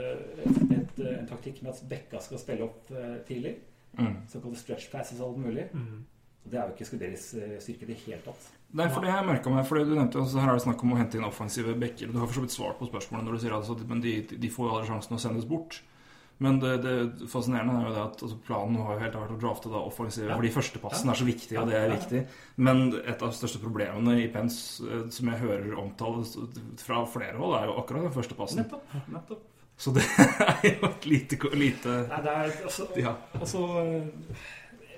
et, 0.44 0.72
et, 0.78 1.04
en 1.18 1.26
taktikk 1.30 1.62
med 1.62 1.72
at 1.72 1.84
Bekka 1.88 2.20
skal 2.20 2.38
spille 2.42 2.64
opp 2.66 2.90
eh, 2.90 3.18
tidlig. 3.28 3.54
Mm. 3.98 4.16
Såkalte 4.28 4.58
stretch 4.58 4.90
passes 4.90 5.20
og 5.20 5.28
alt 5.34 5.44
mulig. 5.46 5.68
Mm. 5.72 6.04
Og 6.44 6.50
Det 6.50 6.58
er 6.60 6.66
jo 6.66 6.74
ikke 6.74 6.84
Scuderis 6.90 7.28
eh, 7.34 7.58
styrke 7.62 7.86
i 7.86 7.92
det 7.92 7.96
hele 8.06 8.20
tatt. 8.26 8.50
Nei, 8.74 8.88
for 8.90 9.00
det 9.04 9.10
har 9.12 9.20
jeg 9.22 9.28
merket 9.30 9.52
meg, 9.54 9.66
for 9.68 9.78
du 9.78 9.94
nevnte 9.94 10.18
jo, 10.18 10.24
så 10.26 10.40
Her 10.42 10.50
er 10.50 10.58
det 10.58 10.64
snakk 10.66 10.80
om 10.82 10.92
å 10.94 10.98
hente 10.98 11.18
inn 11.20 11.24
offensive 11.28 11.76
backer. 11.78 12.10
Du 12.10 12.18
har 12.18 12.26
for 12.26 12.40
så 12.40 12.42
vidt 12.42 12.54
svart 12.56 12.78
på 12.80 12.88
spørsmålet 12.90 13.24
når 13.28 13.36
du 13.36 13.42
sier 13.44 13.54
altså, 13.54 13.76
men 13.86 14.00
de, 14.02 14.14
de 14.34 14.50
får 14.50 14.66
jo 14.66 14.72
aldri 14.74 14.88
sjansen 14.90 15.14
å 15.14 15.20
sendes 15.22 15.46
bort. 15.46 15.78
Men 16.42 16.56
det, 16.58 16.72
det 16.82 17.28
fascinerende 17.30 17.76
er 17.78 17.84
jo 17.86 17.92
det 17.94 18.02
at 18.02 18.22
altså, 18.26 18.36
planen 18.42 18.80
har 18.82 18.96
jo 18.96 19.02
helt 19.04 19.14
vært 19.20 19.34
å 19.36 19.38
drafte 19.44 19.70
da 19.70 19.78
offensive, 19.86 20.26
Ja. 20.32 20.34
fordi 20.40 20.50
førstepassen 20.56 21.06
Ja. 21.06 21.12
er 21.14 21.20
så 21.20 21.28
viktig, 21.28 21.58
og 21.60 21.68
det 21.70 21.76
er 21.78 21.92
viktig. 21.94 22.22
Men 22.56 22.82
et 23.04 23.22
av 23.22 23.30
de 23.30 23.38
største 23.38 23.60
problemene 23.62 24.16
i 24.18 24.26
Pence, 24.34 24.82
eh, 24.82 25.04
som 25.14 25.30
jeg 25.30 25.38
hører 25.44 25.78
omtales 25.78 26.34
fra 26.82 27.04
flere 27.06 27.38
hold, 27.38 27.54
er 27.60 27.70
jo 27.70 27.76
akkurat 27.78 28.08
den 28.08 28.16
førstepassen. 28.18 28.64
Nettopp. 28.64 28.96
nettopp. 29.14 29.44
Så 29.78 29.94
det 29.94 30.02
er 30.50 30.66
jo 30.80 30.86
et 30.90 31.06
lite, 31.06 31.38
lite 31.54 31.94
Nei, 32.10 32.18
det 32.26 32.34
er 32.34 32.50
altså, 32.66 32.88
Ja. 32.98 33.14
altså 33.38 33.54
så 33.54 34.02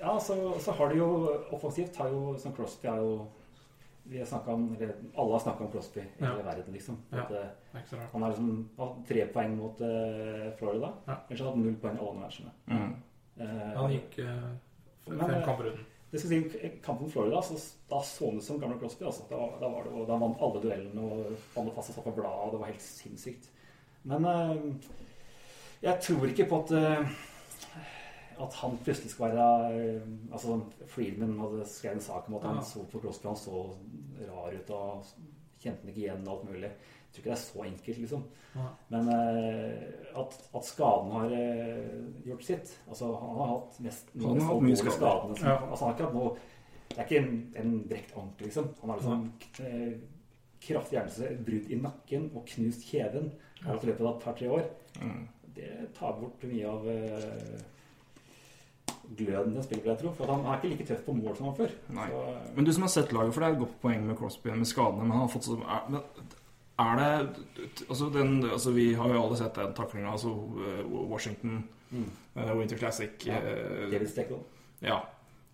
Ja, 0.01 0.17
så, 0.21 0.35
så 0.61 0.73
har 0.77 0.89
de 0.89 0.99
jo 0.99 1.07
Offensivt 1.53 1.95
har 1.97 2.09
jo 2.13 2.35
som 2.41 2.53
Crosby 2.53 2.87
er 2.89 2.97
jo 3.01 3.27
Vi 4.07 4.19
har 4.19 4.49
om 4.53 4.75
eller 4.75 4.93
Alle 5.15 5.31
har 5.31 5.39
snakka 5.39 5.63
om 5.65 5.71
Crosby 5.71 5.99
i 5.99 6.05
Ja. 6.19 6.25
hele 6.31 6.43
verden, 6.43 6.73
liksom. 6.73 6.97
At, 7.11 7.31
ja. 7.31 7.43
Rart. 7.73 8.11
han 8.11 8.21
har 8.21 8.29
liksom 8.29 8.69
hatt 8.77 8.95
tre 9.07 9.25
poeng 9.33 9.57
mot 9.57 9.81
uh, 9.81 10.51
Florida. 10.59 10.93
Ja. 11.05 11.15
Ellers 11.27 11.41
har 11.41 11.49
han 11.49 11.57
hatt 11.57 11.65
null 11.65 11.75
poeng 11.81 11.99
alle 11.99 12.19
matchene. 12.19 12.51
mm. 12.65 12.95
Uh, 13.37 13.73
Han 13.75 13.91
gikk 13.91 14.19
uh, 14.19 14.47
fem 15.05 15.19
eh, 15.29 15.45
kamper 15.45 15.71
uten. 15.71 15.85
Det 16.11 16.19
skal 16.19 16.29
si, 16.29 16.37
i 16.37 16.69
Kampen 16.83 17.03
mot 17.03 17.13
Florida 17.13 17.41
så 17.41 17.57
da 17.89 17.99
så 18.01 18.29
han 18.29 18.37
ut 18.37 18.43
som 18.43 18.59
gamle 18.59 18.79
Crosby. 18.79 19.05
Altså. 19.05 19.23
Da, 19.29 19.35
da, 19.59 19.69
var 19.69 19.83
det, 19.83 19.91
og 19.91 20.07
da 20.07 20.15
vant 20.21 20.41
alle 20.41 20.61
duellene 20.63 21.01
og 21.03 21.59
alle 21.59 21.73
fast 21.75 21.91
og 21.91 21.95
satt 21.97 22.07
på 22.07 22.15
bladet. 22.15 22.53
Det 22.53 22.61
var 22.61 22.71
helt 22.71 22.85
sinnssykt. 22.85 23.49
Men 24.07 24.25
uh, 24.25 24.55
jeg 25.83 25.99
tror 26.01 26.31
ikke 26.31 26.47
på 26.49 26.61
at 26.63 26.71
eh, 26.73 27.17
at 28.43 28.53
han 28.61 28.77
plutselig 28.83 29.11
skal 29.11 29.31
være 29.31 29.47
eh, 29.77 30.01
Altså 30.31 30.59
Friedman 30.87 31.39
hadde 31.39 31.65
skrevet 31.69 31.95
en 31.99 32.01
sak 32.05 32.27
om 32.29 32.35
at 32.39 32.43
han 32.49 32.55
Ja. 32.61 32.61
så 32.61 32.83
på 32.91 32.99
Crosby, 33.01 33.27
han 33.27 33.35
så 33.39 33.63
rar 34.29 34.53
ut 34.53 34.69
og 34.69 35.05
kjente 35.61 35.81
han 35.81 35.89
ikke 35.91 36.01
igjen 36.05 36.27
og 36.27 36.33
alt 36.37 36.49
mulig. 36.51 36.69
Jeg 36.71 37.13
tror 37.13 37.21
ikke 37.21 37.29
det 37.31 37.37
er 37.37 37.43
så 37.43 37.63
enkelt, 37.65 37.97
liksom. 38.03 38.23
Ja. 38.55 38.65
Men 38.89 39.07
eh, 39.13 40.19
at, 40.21 40.35
at 40.55 40.65
skaden 40.65 41.11
har 41.15 41.31
eh, 41.37 42.27
gjort 42.27 42.43
sitt 42.45 42.73
Altså, 42.89 43.05
han 43.15 43.37
har 43.37 43.47
hatt 43.53 43.79
mest 43.85 44.11
Han 44.21 44.41
har 44.41 44.51
hatt 44.53 44.61
mye 44.67 44.75
skader. 44.75 44.97
skadene. 44.97 45.39
Ja. 45.49 45.55
Altså, 45.69 45.85
han 45.85 45.93
har 45.93 45.97
ikke 45.97 46.09
hatt 46.09 46.17
noe 46.19 46.35
Det 46.89 46.97
er 46.97 47.07
ikke 47.07 47.21
en, 47.23 47.39
en 47.63 47.73
brekt 47.89 48.13
ankel, 48.17 48.45
liksom. 48.49 48.69
Han 48.81 48.89
har 48.89 49.01
liksom 49.01 49.31
eh, 49.65 49.97
kraftig 50.67 50.97
hjerneskade, 50.97 51.39
brudd 51.45 51.71
i 51.71 51.77
nakken 51.81 52.29
og 52.35 52.45
knust 52.49 52.85
kjeven 52.89 53.31
i 53.61 53.73
løpet 53.85 54.01
av 54.05 54.15
et 54.15 54.23
par-tre 54.23 54.47
år. 54.49 54.63
Mm. 55.01 55.27
Det 55.57 55.67
tar 55.97 56.15
bort 56.21 56.43
mye 56.49 56.69
av 56.69 56.87
eh, 56.89 57.59
gløden 59.17 59.53
til 59.53 59.63
spillet, 59.63 59.85
jeg 59.85 59.97
tror. 60.01 60.13
For 60.17 60.25
han 60.33 60.45
er 60.45 60.57
ikke 60.57 60.69
like 60.73 60.85
tøff 60.89 61.05
på 61.05 61.13
mål 61.13 61.35
som 61.37 61.45
han 61.45 61.55
før. 61.55 61.69
Så, 61.93 62.23
Men 62.55 62.65
du 62.65 62.73
som 62.73 62.81
har 62.83 62.89
sett 62.89 63.13
laget, 63.13 63.33
for 63.33 63.41
det 63.41 63.47
er 63.49 63.53
et 63.53 63.59
godt 63.59 63.81
poeng 63.81 64.07
med 64.07 64.15
Crosby 64.17 64.47
med 64.49 64.65
skadene, 64.65 65.03
men 65.07 65.11
han 65.11 65.19
har 65.27 65.27
fått 65.27 65.43
så 65.47 65.57
er, 65.63 65.85
men 65.89 66.01
er 66.79 66.95
det 66.99 67.35
altså, 67.89 68.09
den, 68.13 68.43
altså 68.45 68.71
Vi 68.71 68.93
har 68.93 69.07
jo 69.13 69.23
alle 69.23 69.37
sett 69.37 69.55
den 69.55 69.73
taklinga, 69.73 70.11
altså 70.11 70.33
eh, 70.67 70.85
Washington 71.11 71.63
Mm. 71.89 72.03
eh, 72.35 72.57
Winter 72.57 72.75
Classic. 72.77 73.09
Ja. 73.25 73.37
eh, 73.39 73.93
ja. 74.81 74.97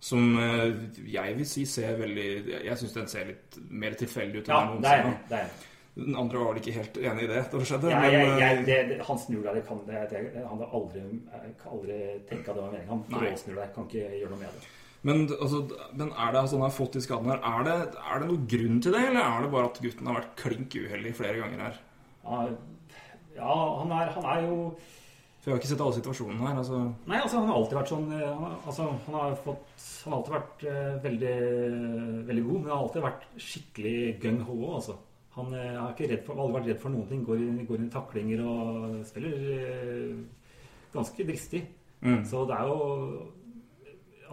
Som 0.00 0.34
eh, 0.38 0.72
jeg 1.12 1.36
vil 1.38 1.46
si 1.46 1.64
ser 1.64 1.96
veldig 1.96 2.24
Jeg 2.64 2.78
syns 2.78 2.92
den 2.92 3.06
ser 3.08 3.24
litt 3.28 3.58
mer 3.70 3.94
tilfeldig 3.94 4.40
ut. 4.42 4.48
enn 4.48 4.54
Ja, 4.56 4.72
den 4.72 4.82
det 4.82 4.90
er 4.90 5.04
noensinne. 5.04 5.28
Det 5.28 5.38
er. 5.38 5.48
Den 5.94 6.16
andre 6.18 6.40
var 6.42 6.48
vel 6.52 6.58
ikke 6.58 6.72
helt 6.74 6.96
enig 6.98 7.24
i 7.24 7.30
det 7.30 7.42
da 7.52 7.58
det 7.60 7.66
skjedde. 7.70 7.90
Ja, 7.92 7.98
men, 8.02 8.12
jeg, 8.16 8.30
eh, 8.30 8.38
jeg, 8.42 8.62
det, 8.66 8.78
det, 8.90 8.96
han 9.06 9.18
snur 9.22 9.44
deg, 9.44 9.58
det 9.60 9.66
kan 9.68 9.82
det, 9.86 10.00
det, 10.10 10.22
Han 10.40 10.56
hadde 10.58 10.70
aldri, 10.78 11.02
jeg 11.04 11.52
aldri 11.70 11.98
tenkt 12.30 12.48
at 12.48 12.56
det 12.56 12.62
var 12.64 12.72
meningen. 12.72 12.88
Han 12.90 13.04
Nei. 13.14 13.28
råsnur 13.28 13.60
deg, 13.60 13.68
kan 13.76 13.86
ikke 13.86 14.08
gjøre 14.18 14.30
noe 14.32 14.40
med 14.40 14.56
det. 14.56 14.72
Men, 15.04 15.22
altså, 15.36 15.60
men 16.00 16.10
er 16.16 16.30
det 16.34 16.40
altså, 16.40 16.56
han 16.56 16.64
har 16.64 16.74
fått 16.74 16.96
de 16.96 17.02
skadene 17.04 17.34
her 17.36 17.44
er 17.44 17.66
det, 17.68 17.76
er 18.00 18.22
det 18.22 18.28
noen 18.30 18.46
grunn 18.54 18.78
til 18.82 18.94
det, 18.96 19.02
eller 19.10 19.20
er 19.22 19.44
det 19.44 19.50
bare 19.52 19.68
at 19.70 19.80
gutten 19.84 20.08
har 20.10 20.16
vært 20.18 20.34
klink 20.40 20.76
uheldig 20.80 21.14
flere 21.18 21.42
ganger 21.44 21.64
her? 21.68 21.80
Ja, 22.24 22.42
Ja, 23.36 23.54
han 23.82 23.90
er, 23.92 24.10
han 24.14 24.26
er 24.32 24.44
jo 24.46 24.56
For 25.42 25.50
jeg 25.50 25.54
har 25.54 25.60
ikke 25.60 25.70
sett 25.74 25.80
alle 25.84 25.96
situasjonene 25.98 26.46
her. 26.48 26.58
altså... 26.62 26.78
Nei, 27.10 27.18
altså 27.20 27.40
han 27.42 27.48
har 27.50 27.58
alltid 27.60 27.78
vært 27.82 27.90
sånn 27.92 28.06
eh, 28.16 28.22
han, 28.30 28.44
har- 28.48 28.60
altså, 28.70 28.86
han, 29.06 29.16
har 29.20 29.34
fått, 29.44 29.66
han 30.04 30.14
har 30.14 30.18
alltid 30.20 30.36
vært 30.38 30.62
uh, 30.70 30.94
veldig, 31.04 31.34
veldig 32.30 32.44
god, 32.46 32.54
men 32.62 32.70
han 32.70 32.76
har 32.78 32.84
alltid 32.86 33.04
vært 33.04 33.26
skikkelig 33.50 33.96
gung-ho 34.24 34.56
òg, 34.62 34.70
altså. 34.80 34.96
Han 35.34 35.54
eh, 35.58 35.70
har 35.74 35.94
ikke 35.94 36.10
redd 36.12 36.26
for, 36.26 36.38
aldri 36.38 36.60
vært 36.60 36.68
redd 36.72 36.82
for 36.82 36.94
noen 36.94 37.08
ting. 37.10 37.22
Går 37.26 37.40
inn, 37.42 37.86
i 37.88 37.92
taklinger 37.92 38.44
og 38.46 39.00
spiller 39.08 39.48
eh, 39.56 40.52
ganske 40.94 41.26
dristig. 41.26 41.64
Mm. 42.04 42.20
Så 42.28 42.44
det 42.48 42.58
er 42.58 42.68
jo 42.70 43.32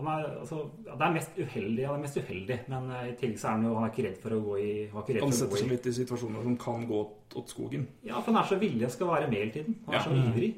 han 0.02 0.08
er, 0.08 0.28
altså, 0.40 0.64
det 0.88 1.06
er 1.06 1.14
mest 1.14 1.38
uheldig, 1.38 1.84
han 1.86 1.98
er 1.98 2.04
mest 2.06 2.18
uheldig, 2.18 2.58
men 2.72 2.90
eh, 2.96 3.04
i 3.12 3.16
tillegg 3.20 3.40
så 3.42 3.50
er 3.50 3.58
han 3.58 3.66
jo 3.68 3.76
han 3.76 3.86
er 3.86 3.94
ikke 3.94 4.06
redd 4.08 4.20
for 4.24 4.36
å 4.36 4.42
gå 4.46 4.58
i 4.62 4.72
Han 4.92 5.04
er 5.04 5.20
ikke 5.20 5.38
setter 5.38 5.62
seg 5.62 5.72
litt 5.74 5.90
i 5.92 5.94
situasjoner 6.00 6.46
som 6.48 6.58
kan 6.62 6.86
gå 6.90 7.02
åt 7.42 7.54
skogen. 7.54 7.88
Ja, 8.08 8.20
for 8.20 8.32
han 8.32 8.42
er 8.42 8.50
så 8.50 8.60
villig 8.62 8.88
og 8.88 8.94
skal 8.96 9.12
være 9.12 9.30
med 9.32 9.44
hele 9.44 9.56
tiden. 9.58 9.80
Han 9.86 9.96
er 9.96 10.00
Ja. 10.00 10.04
så 10.06 10.18
ivrig. 10.22 10.52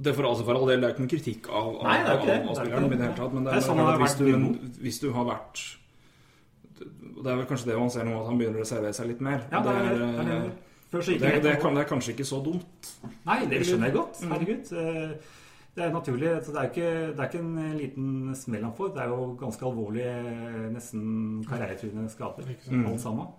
Det 0.00 0.14
for, 0.16 0.24
altså 0.30 0.44
for 0.46 0.56
all 0.56 0.68
del, 0.70 0.80
det 0.80 0.86
er 0.88 0.94
ikke 0.94 1.02
noen 1.04 1.12
kritikk 1.12 1.48
av, 1.50 1.66
av, 1.76 1.82
Nei, 1.84 1.96
det 2.04 2.12
er 2.12 2.20
ikke 2.20 2.30
av, 2.30 2.40
av 2.40 2.50
er 2.50 2.60
spilleren 2.60 2.84
ikke 2.84 2.94
i 2.94 3.00
det. 3.00 3.32
Men 3.34 3.44
det 3.44 3.52
er, 3.52 3.56
er 3.56 3.66
sånn 3.66 3.82
hvis, 4.00 4.14
du, 4.20 4.78
hvis 4.86 5.00
du 5.02 5.08
har 5.16 5.26
vært 5.28 5.64
Det 7.24 7.30
er 7.32 7.36
vel 7.42 7.46
kanskje 7.50 7.70
det 7.70 7.78
man 7.78 7.90
ser 7.92 8.04
nå, 8.08 8.16
at 8.20 8.28
han 8.30 8.38
begynner 8.40 8.60
å 8.60 8.64
reservere 8.64 8.96
seg 8.96 9.10
litt 9.12 9.20
mer. 9.24 9.44
Ja, 9.52 9.60
det 9.64 9.74
er, 9.76 9.90
det 9.90 9.90
er, 9.90 10.00
det, 10.00 10.38
er, 10.38 10.48
det, 10.90 11.18
det 11.20 11.42
det, 11.44 11.52
kan, 11.62 11.76
det 11.76 11.84
er 11.84 11.90
kanskje 11.90 12.14
ikke 12.16 12.26
så 12.26 12.40
dumt. 12.44 12.88
Nei, 13.28 13.38
det 13.50 13.60
skjønner 13.66 13.90
jeg 13.90 13.96
godt. 13.98 14.22
Mm. 14.24 14.32
Herregud. 14.34 14.72
Eh, 14.80 15.36
Det 15.76 15.84
er 15.86 15.92
naturlig. 15.94 16.30
så 16.44 16.52
Det 16.52 16.58
er 16.60 16.70
ikke, 16.72 16.88
det 17.14 17.20
er 17.22 17.28
ikke 17.28 17.42
en 17.44 17.58
eh, 17.62 17.76
liten 17.78 18.08
smell 18.34 18.64
han 18.66 18.74
får. 18.74 18.88
Det 18.96 19.02
er 19.04 19.12
jo 19.12 19.28
ganske 19.38 19.66
alvorlige, 19.68 20.16
nesten 20.74 21.04
karrieretruende 21.46 22.10
skader. 22.10 22.48
Mm. 22.70 22.86
Alt 22.90 23.00
sammen. 23.04 23.30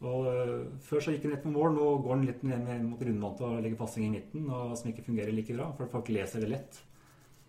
Og 0.00 0.26
eh, 0.28 0.52
Før 0.84 1.00
så 1.00 1.14
gikk 1.14 1.24
han 1.24 1.34
litt 1.34 1.42
på 1.46 1.54
mål. 1.54 1.72
Nå 1.78 1.88
går 2.04 2.14
han 2.18 2.26
litt 2.28 2.44
ned 2.44 2.68
mot 2.84 3.00
rundvant 3.00 3.40
og 3.48 3.56
legger 3.64 3.80
passing 3.80 4.06
i 4.06 4.12
midten, 4.18 4.44
og 4.52 4.76
som 4.76 4.92
ikke 4.92 5.06
fungerer 5.08 5.32
like 5.32 5.56
bra. 5.56 5.70
For 5.78 5.88
folk 5.92 6.12
leser 6.12 6.44
det 6.44 6.52
lett. 6.52 6.82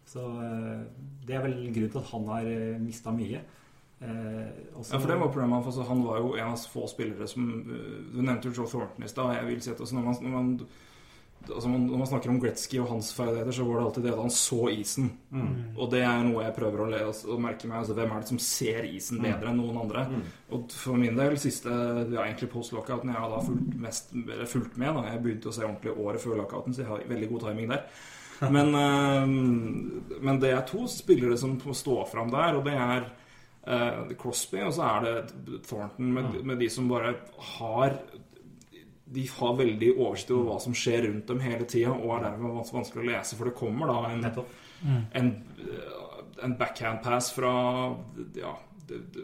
Så 0.07 0.23
eh, 0.23 0.86
det 1.27 1.36
er 1.36 1.43
vel 1.43 1.57
grunnen 1.67 1.91
til 1.91 1.99
at 2.01 2.13
han 2.15 2.32
har 2.32 2.49
mista 2.88 3.11
mye. 3.15 3.43
Eh, 4.01 4.77
også- 4.79 4.93
Ja, 4.93 4.99
for 4.99 5.07
det 5.07 5.19
var 5.19 5.27
problemet 5.27 5.53
hans. 5.63 5.65
Altså, 5.67 5.83
han 5.87 6.03
var 6.03 6.17
jo 6.17 6.33
en 6.35 6.47
av 6.47 6.57
få 6.57 6.87
spillere 6.89 7.27
som 7.27 7.43
øh, 7.69 8.13
Du 8.15 8.21
nevnte 8.21 8.49
jo 8.49 8.53
Joe 8.61 8.67
Thornton 8.67 9.03
i 9.05 9.07
stad. 9.07 9.35
Jeg 9.35 9.45
vil 9.47 9.61
si 9.61 9.69
at 9.71 9.79
altså, 9.79 9.95
når, 9.95 10.01
man, 10.07 10.15
når, 10.21 10.29
man, 10.29 10.67
altså, 11.55 11.69
når 11.69 11.97
man 11.97 12.07
snakker 12.07 12.29
om 12.29 12.39
Gretzky 12.41 12.79
og 12.81 12.87
hans 12.89 13.13
ferdigheter, 13.13 13.51
så 13.51 13.63
var 13.67 13.77
det 13.79 13.85
alltid 13.85 14.03
det 14.03 14.13
at 14.13 14.21
han 14.23 14.33
så 14.33 14.61
isen. 14.73 15.11
Og 15.77 15.91
det 15.91 16.01
er 16.01 16.23
noe 16.23 16.43
jeg 16.43 16.55
prøver 16.55 16.81
å, 16.81 16.89
le, 16.89 17.03
å 17.05 17.37
merke 17.39 17.67
meg. 17.69 17.77
Altså, 17.83 17.93
hvem 17.93 18.11
er 18.11 18.19
det 18.25 18.27
som 18.33 18.39
ser 18.39 18.89
isen 18.89 19.21
bedre 19.21 19.49
enn 19.53 19.57
noen 19.61 19.77
andre? 19.83 20.07
Og 20.51 20.71
for 20.71 20.97
min 20.97 21.15
del, 21.15 21.37
siste 21.37 21.69
ja, 21.69 22.25
egentlig 22.25 22.49
post-lockouten 22.49 23.13
jeg 23.13 23.21
har 23.21 23.29
da 23.29 23.39
fulgt, 23.45 23.77
mest, 23.85 24.13
eller 24.17 24.45
fulgt 24.49 24.77
med 24.81 24.95
da. 24.97 25.05
Jeg 25.13 25.21
begynte 25.23 25.49
å 25.49 25.53
se 25.53 25.61
ordentlig 25.67 25.93
året 25.97 26.21
før 26.25 26.41
lockouten, 26.41 26.73
så 26.73 26.81
jeg 26.81 26.89
har 26.89 27.05
veldig 27.07 27.29
god 27.29 27.39
timing 27.49 27.69
der. 27.69 27.85
Men, 28.49 28.73
øh, 28.73 30.21
men 30.25 30.39
det 30.41 30.49
er 30.49 30.63
to 30.65 30.87
spillere 30.89 31.37
som 31.37 31.59
står 31.59 31.75
stå 31.77 31.97
fram 32.09 32.31
der, 32.31 32.55
og 32.57 32.63
det 32.65 32.73
er 32.73 33.03
eh, 33.68 34.16
Crosby, 34.20 34.64
og 34.66 34.74
så 34.76 34.88
er 34.88 35.05
det 35.05 35.62
Thornton 35.68 36.12
med, 36.16 36.41
med 36.47 36.62
de 36.62 36.70
som 36.72 36.89
bare 36.89 37.16
har 37.57 37.99
De 39.12 39.28
har 39.28 39.55
veldig 39.59 39.93
oversikt 39.97 40.32
over 40.32 40.49
hva 40.53 40.57
som 40.64 40.76
skjer 40.78 41.05
rundt 41.07 41.28
dem 41.28 41.41
hele 41.43 41.68
tida, 41.68 41.91
og 41.91 42.18
er 42.18 42.28
dermed 42.30 42.55
vans- 42.55 42.74
vanskelig 42.74 43.03
å 43.03 43.09
lese, 43.12 43.38
for 43.38 43.49
det 43.49 43.57
kommer 43.59 43.91
da 43.91 43.97
en, 44.07 44.28
mm. 44.82 44.99
en, 45.20 45.32
eh, 45.68 46.20
en 46.47 46.57
backhand 46.59 47.01
pass 47.03 47.34
fra 47.36 47.55
ja, 48.39 48.53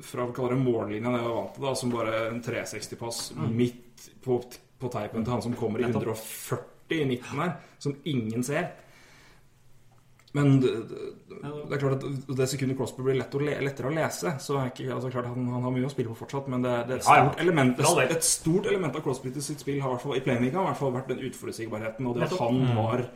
fra 0.04 0.26
vi 0.26 0.34
kaller 0.36 0.56
det 0.56 0.64
mållinja, 0.64 1.12
det 1.12 1.22
jeg 1.22 1.28
var 1.28 1.38
vant 1.38 1.54
til, 1.56 1.68
da, 1.68 1.76
som 1.76 1.94
bare 1.94 2.18
en 2.30 2.42
360-pass 2.44 3.22
midt 3.52 4.10
på, 4.24 4.42
på 4.80 4.92
teipen 4.94 5.26
til 5.26 5.34
han 5.34 5.44
som 5.44 5.56
kommer 5.58 5.82
i 5.82 5.88
140 5.88 7.02
i 7.02 7.08
midten 7.08 7.42
her, 7.42 7.56
som 7.84 7.96
ingen 8.08 8.46
ser. 8.48 8.70
Men 10.36 10.58
det, 10.60 10.72
det, 10.90 11.76
er 11.76 11.80
klart 11.80 12.04
at 12.04 12.32
det 12.38 12.48
sekundet 12.52 12.78
Crosby 12.78 13.06
blir 13.06 13.16
lett 13.22 13.36
å 13.38 13.40
le, 13.42 13.54
lettere 13.64 13.90
å 13.90 13.94
lese, 13.96 14.34
så 14.44 14.58
er 14.60 14.74
ikke 14.74 14.90
altså 14.94 15.12
klart 15.14 15.30
han, 15.32 15.48
han 15.54 15.64
har 15.64 15.74
mye 15.74 15.88
å 15.88 15.94
spille 15.94 16.12
på 16.12 16.20
fortsatt, 16.20 16.50
men 16.52 16.66
det, 16.66 16.74
det 16.90 16.98
er 16.98 17.00
et 17.00 17.08
Ja, 17.08 17.16
ja. 17.16 17.24
stort, 17.30 17.40
element, 17.46 17.80
For 17.80 18.04
et 18.04 18.28
stort 18.28 18.68
element 18.70 19.00
av 19.00 19.06
Crosby 19.06 19.32
til 19.34 19.46
sitt 19.46 19.64
spill 19.64 19.80
har 19.86 19.96
i 19.96 20.22
Playmaking 20.26 20.60
har 20.60 20.68
hvert 20.68 20.82
fall 20.82 20.94
vært 20.98 21.10
den 21.14 21.24
utforutsigbarheten, 21.30 22.10
og 22.10 22.20
det 22.20 22.28
at 22.28 22.38
han 22.42 22.62
var 22.76 23.08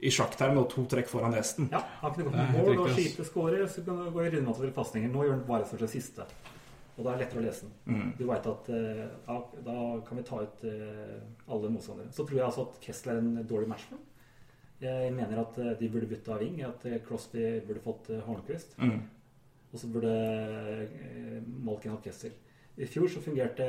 i 0.00 0.12
sjakkterm 0.12 0.60
og 0.60 0.68
to 0.72 0.84
trekk 0.88 1.10
foran 1.10 1.34
resten. 1.36 1.68
Ja, 1.72 1.82
han 2.00 2.14
kunne 2.14 2.30
gått 2.30 2.38
med 2.38 2.54
mål 2.56 2.84
og 2.86 2.94
skyte 2.96 3.26
skårer, 3.28 3.66
så 3.68 3.84
kan 3.84 4.00
du 4.00 4.12
gå 4.14 4.24
i 4.24 4.30
runde 4.36 4.54
til 4.60 4.72
pasninger. 4.76 5.12
Nå 5.12 5.26
gjør 5.26 5.36
han 5.36 5.44
bare 5.48 5.68
for 5.68 5.82
det 5.82 5.90
siste. 5.92 6.24
Og 6.96 7.04
da 7.04 7.12
er 7.12 7.20
det 7.20 7.26
lettere 7.26 7.40
å 7.40 7.44
lese 7.46 7.66
den. 7.66 7.74
Mm. 7.88 8.08
Du 8.18 8.22
veit 8.28 8.46
at 8.50 8.70
eh, 8.76 9.04
da, 9.26 9.36
da 9.64 9.76
kan 10.04 10.20
vi 10.20 10.24
ta 10.28 10.40
ut 10.44 10.64
eh, 10.68 11.20
alle 11.48 11.72
motstandere. 11.72 12.12
Så 12.12 12.26
tror 12.28 12.40
jeg 12.40 12.46
altså 12.46 12.66
at 12.68 12.80
Kessler 12.84 13.16
er 13.16 13.22
en 13.22 13.46
dårlig 13.48 13.70
match 13.70 13.86
for 13.88 13.96
ham. 13.96 14.06
Jeg 14.80 15.12
mener 15.12 15.42
at 15.42 15.58
eh, 15.60 15.74
de 15.80 15.88
burde 15.92 16.08
bytta 16.08 16.38
ving. 16.40 16.60
At 16.64 16.84
eh, 16.88 17.00
Crosby 17.04 17.60
burde 17.66 17.82
fått 17.84 18.10
eh, 18.10 18.22
Hornquist. 18.24 18.78
Mm. 18.80 19.02
Og 19.70 19.78
så 19.78 19.90
burde 19.92 20.14
Malkin 21.62 21.92
hatt 21.92 22.06
Kessel. 22.08 22.32
I 22.80 22.88
fjor 22.90 23.06
så 23.12 23.20
fungerte 23.22 23.66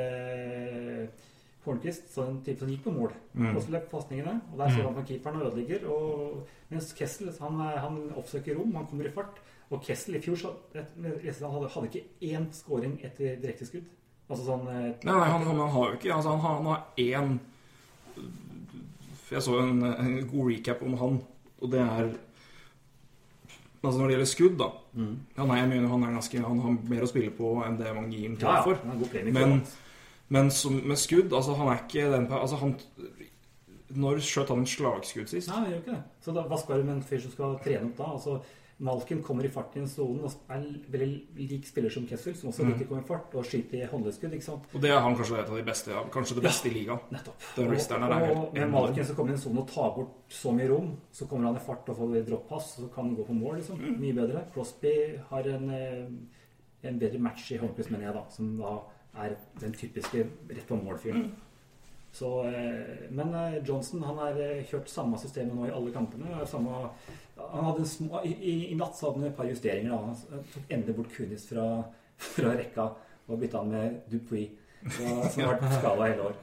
Hornquist 1.65 2.09
som 2.13 2.31
en 2.31 2.39
type 2.45 2.63
som 2.63 2.71
gikk 2.71 2.87
på 2.87 2.95
mål. 2.95 3.13
Mm. 3.35 3.51
Og 3.51 3.61
så 3.61 3.75
løp 3.75 3.89
pasningene, 3.91 4.39
og 4.49 4.57
der 4.63 4.73
står 4.73 4.87
han 4.87 4.97
på 4.97 5.05
keeperen 5.11 5.41
og 5.41 5.51
ødelegger. 5.51 5.85
Og, 5.93 6.41
mens 6.71 6.89
Kessel 6.97 7.29
han, 7.37 7.61
han 7.85 8.01
oppsøker 8.17 8.57
rom, 8.57 8.73
han 8.79 8.87
kommer 8.89 9.09
i 9.09 9.13
fart. 9.13 9.37
Og 9.69 9.83
Kessel 9.85 10.17
i 10.17 10.23
fjor 10.23 10.39
så, 10.39 10.55
hadde, 10.73 11.69
hadde 11.75 11.91
ikke 11.91 12.31
én 12.31 12.49
scoring 12.55 12.97
etter 13.05 13.37
direkteskudd. 13.43 13.85
Altså 14.31 14.47
sånn 14.47 14.65
Nei, 14.71 14.95
nei 15.03 15.27
han, 15.27 15.43
han, 15.43 15.59
han 15.59 15.73
har 15.75 15.91
jo 15.91 15.99
ikke 15.99 16.13
altså, 16.15 16.33
han, 16.33 16.41
har, 16.45 16.59
han 16.61 16.69
har 16.71 17.01
én 17.03 17.33
For 19.31 19.37
Jeg 19.39 19.45
så 19.47 19.57
en, 19.63 19.79
en 19.87 20.27
god 20.27 20.49
recap 20.51 20.81
om 20.83 20.97
han, 20.99 21.21
og 21.63 21.71
det 21.71 21.79
er 21.79 22.09
Altså 23.81 23.97
Når 23.97 24.07
det 24.11 24.15
gjelder 24.17 24.31
skudd, 24.35 24.57
da 24.59 24.69
Mm. 24.91 25.13
ja, 25.37 25.45
nei, 25.47 25.55
jeg 25.61 25.67
mener 25.71 25.87
Han 25.87 26.01
er 26.03 26.09
ganske 26.17 26.39
Han 26.43 26.57
har 26.59 26.73
mer 26.91 27.03
å 27.05 27.07
spille 27.07 27.29
på 27.31 27.53
enn 27.63 27.77
det 27.79 27.93
man 27.95 28.09
gir 28.11 28.25
ham 28.27 28.33
til 28.41 28.43
Ja, 28.49 28.57
ja, 28.57 28.63
for. 28.65 29.29
Men, 29.31 29.53
men 30.27 30.49
som, 30.51 30.73
med 30.83 30.99
skudd 30.99 31.31
Altså, 31.31 31.53
han 31.55 31.69
er 31.71 31.79
ikke 31.85 32.09
den 32.11 32.25
Altså, 32.27 32.57
han 32.59 32.73
Når 33.95 34.19
skjøt 34.27 34.51
han 34.51 34.65
en 34.65 34.67
slagskudd 34.67 35.31
sist? 35.31 35.47
Nei, 35.47 35.61
han 35.61 35.69
gjør 35.71 35.79
ikke 35.79 35.95
det. 35.95 36.01
Så 36.27 36.35
da, 36.35 36.43
hva 36.51 36.59
skal 36.59 36.81
du 36.83 36.89
med 36.89 36.97
en 36.97 37.07
fyr 37.07 37.23
som 37.23 37.31
skal 37.31 37.55
trene 37.63 37.87
opp 37.87 37.95
da? 38.01 38.09
Altså, 38.17 38.35
Malkin 38.81 39.21
kommer 39.21 39.45
i 39.45 39.49
fart 39.53 39.75
i 39.77 39.81
en 39.83 39.89
sonen 39.89 40.23
og 40.25 40.49
er 40.49 40.63
veldig 40.89 41.45
lik 41.51 41.67
spiller 41.69 41.93
som 41.93 42.07
Kessel, 42.09 42.33
som 42.37 42.49
også 42.49 42.65
liker 42.65 42.87
å 42.87 42.89
komme 42.89 43.03
i 43.03 43.05
fart 43.05 43.35
og 43.37 43.45
skyte 43.45 43.77
i 43.77 43.83
håndleddskudd. 43.85 44.33
Og 44.49 44.81
det 44.81 44.89
er 44.89 45.03
han 45.05 45.17
kanskje 45.17 45.37
et 45.37 45.51
av 45.51 45.59
de 45.59 45.65
beste 45.67 45.93
ja, 45.93 46.01
Kanskje 46.13 46.37
det 46.39 46.45
beste 46.47 46.69
i 46.69 46.73
ligaen. 46.79 47.03
Nettopp. 47.13 47.45
Den 47.59 47.75
og, 48.07 48.15
og 48.31 48.57
med. 48.57 48.71
Malkin 48.73 49.05
som 49.05 49.19
kommer 49.19 49.35
i 49.35 49.37
en 49.37 49.43
sone 49.43 49.61
og 49.61 49.69
tar 49.69 49.93
bort 49.99 50.33
så 50.33 50.53
mye 50.57 50.71
rom, 50.71 50.89
så 51.13 51.29
kommer 51.29 51.51
han 51.51 51.59
i 51.59 51.63
fart 51.67 51.93
og 51.93 52.01
får 52.01 52.17
droppass, 52.31 52.73
så 52.79 52.89
kan 52.95 53.05
han 53.05 53.19
gå 53.19 53.27
på 53.29 53.37
mål. 53.37 53.59
liksom. 53.59 53.85
Mm. 53.85 54.01
Mye 54.01 54.17
bedre. 54.17 54.43
Crosby 54.55 54.95
har 55.29 55.53
en, 55.53 55.69
eh, 55.77 56.89
en 56.89 56.99
bedre 57.05 57.21
match 57.21 57.51
i 57.51 57.61
Hornquist, 57.61 57.93
mener 57.93 58.09
jeg, 58.09 58.17
da, 58.17 58.25
som 58.33 58.51
da 58.57 58.75
er 59.27 59.37
den 59.61 59.77
typiske 59.77 60.25
rett 60.25 60.67
på 60.67 60.81
mål-fyren. 60.81 61.29
Mm. 61.29 61.49
Så, 62.17 62.31
eh, 62.49 63.09
men 63.13 63.35
eh, 63.37 63.61
Johnson 63.61 64.09
han 64.09 64.25
har 64.25 64.41
kjørt 64.71 64.89
samme 64.89 65.21
systemet 65.21 65.53
nå 65.53 65.69
i 65.69 65.75
alle 65.75 65.93
kampene. 65.93 66.41
Samme, 66.49 66.87
han 67.51 67.65
hadde 67.71 67.85
små, 67.89 68.21
i, 68.25 68.31
i, 68.33 68.55
I 68.71 68.75
natt 68.79 68.95
så 68.97 69.09
hadde 69.09 69.21
han 69.23 69.29
et 69.31 69.37
par 69.37 69.45
justeringer. 69.49 69.91
Da. 69.91 69.97
Han 69.97 70.45
tok 70.53 70.69
endelig 70.69 70.95
bort 70.97 71.13
Kunis 71.15 71.45
fra, 71.49 71.67
fra 72.17 72.55
rekka 72.57 72.89
og 73.31 73.39
bytta 73.39 73.57
han 73.61 73.69
med 73.71 74.01
Dupuis, 74.11 74.49
så- 74.81 75.29
som 75.29 75.43
har 75.43 75.59
vært 75.61 75.75
skada 75.79 76.07
hele 76.09 76.23
år. 76.25 76.35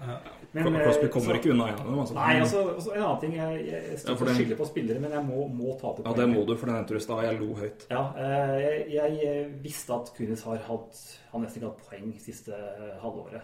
Men, 0.52 0.74
eh, 0.76 0.84
Crosby 0.84 1.08
kommer 1.08 1.34
så- 1.34 1.38
ikke 1.40 1.50
unna 1.50 1.64
igjen. 1.68 1.98
Altså. 2.00 2.14
Nei, 2.14 2.34
altså, 2.40 2.60
altså 2.74 2.92
en 2.94 3.02
annen 3.02 3.20
ting 3.20 3.32
Jeg, 3.34 3.66
jeg, 3.66 3.98
står 3.98 4.26
Ja, 4.28 4.34
skylder 4.34 4.56
på 4.56 4.66
spillere, 4.66 5.00
men 5.00 5.10
jeg 5.10 5.24
må, 5.26 5.48
må 5.48 5.74
ta 5.80 5.92
til 5.96 6.04
Ja, 6.06 6.12
det 6.16 6.28
må 6.34 6.46
du, 6.46 6.56
for 6.56 6.66
den 6.66 6.74
nevnte 6.76 6.88
du 6.88 6.96
i 6.96 7.00
stad. 7.00 7.22
Jeg 7.24 7.40
lo 7.40 7.54
høyt. 7.54 7.86
Ja, 7.90 8.02
eh, 8.16 8.92
jeg, 8.94 9.18
jeg 9.22 9.52
visste 9.62 9.92
at 9.94 10.12
Kunis 10.16 10.42
har 10.42 10.56
hatt 10.56 11.18
Han 11.32 11.42
nesten 11.42 11.60
ikke 11.62 11.72
hatt 11.72 11.84
poeng 11.90 12.14
siste 12.20 12.52
eh, 12.54 12.94
halvåret. 13.02 13.42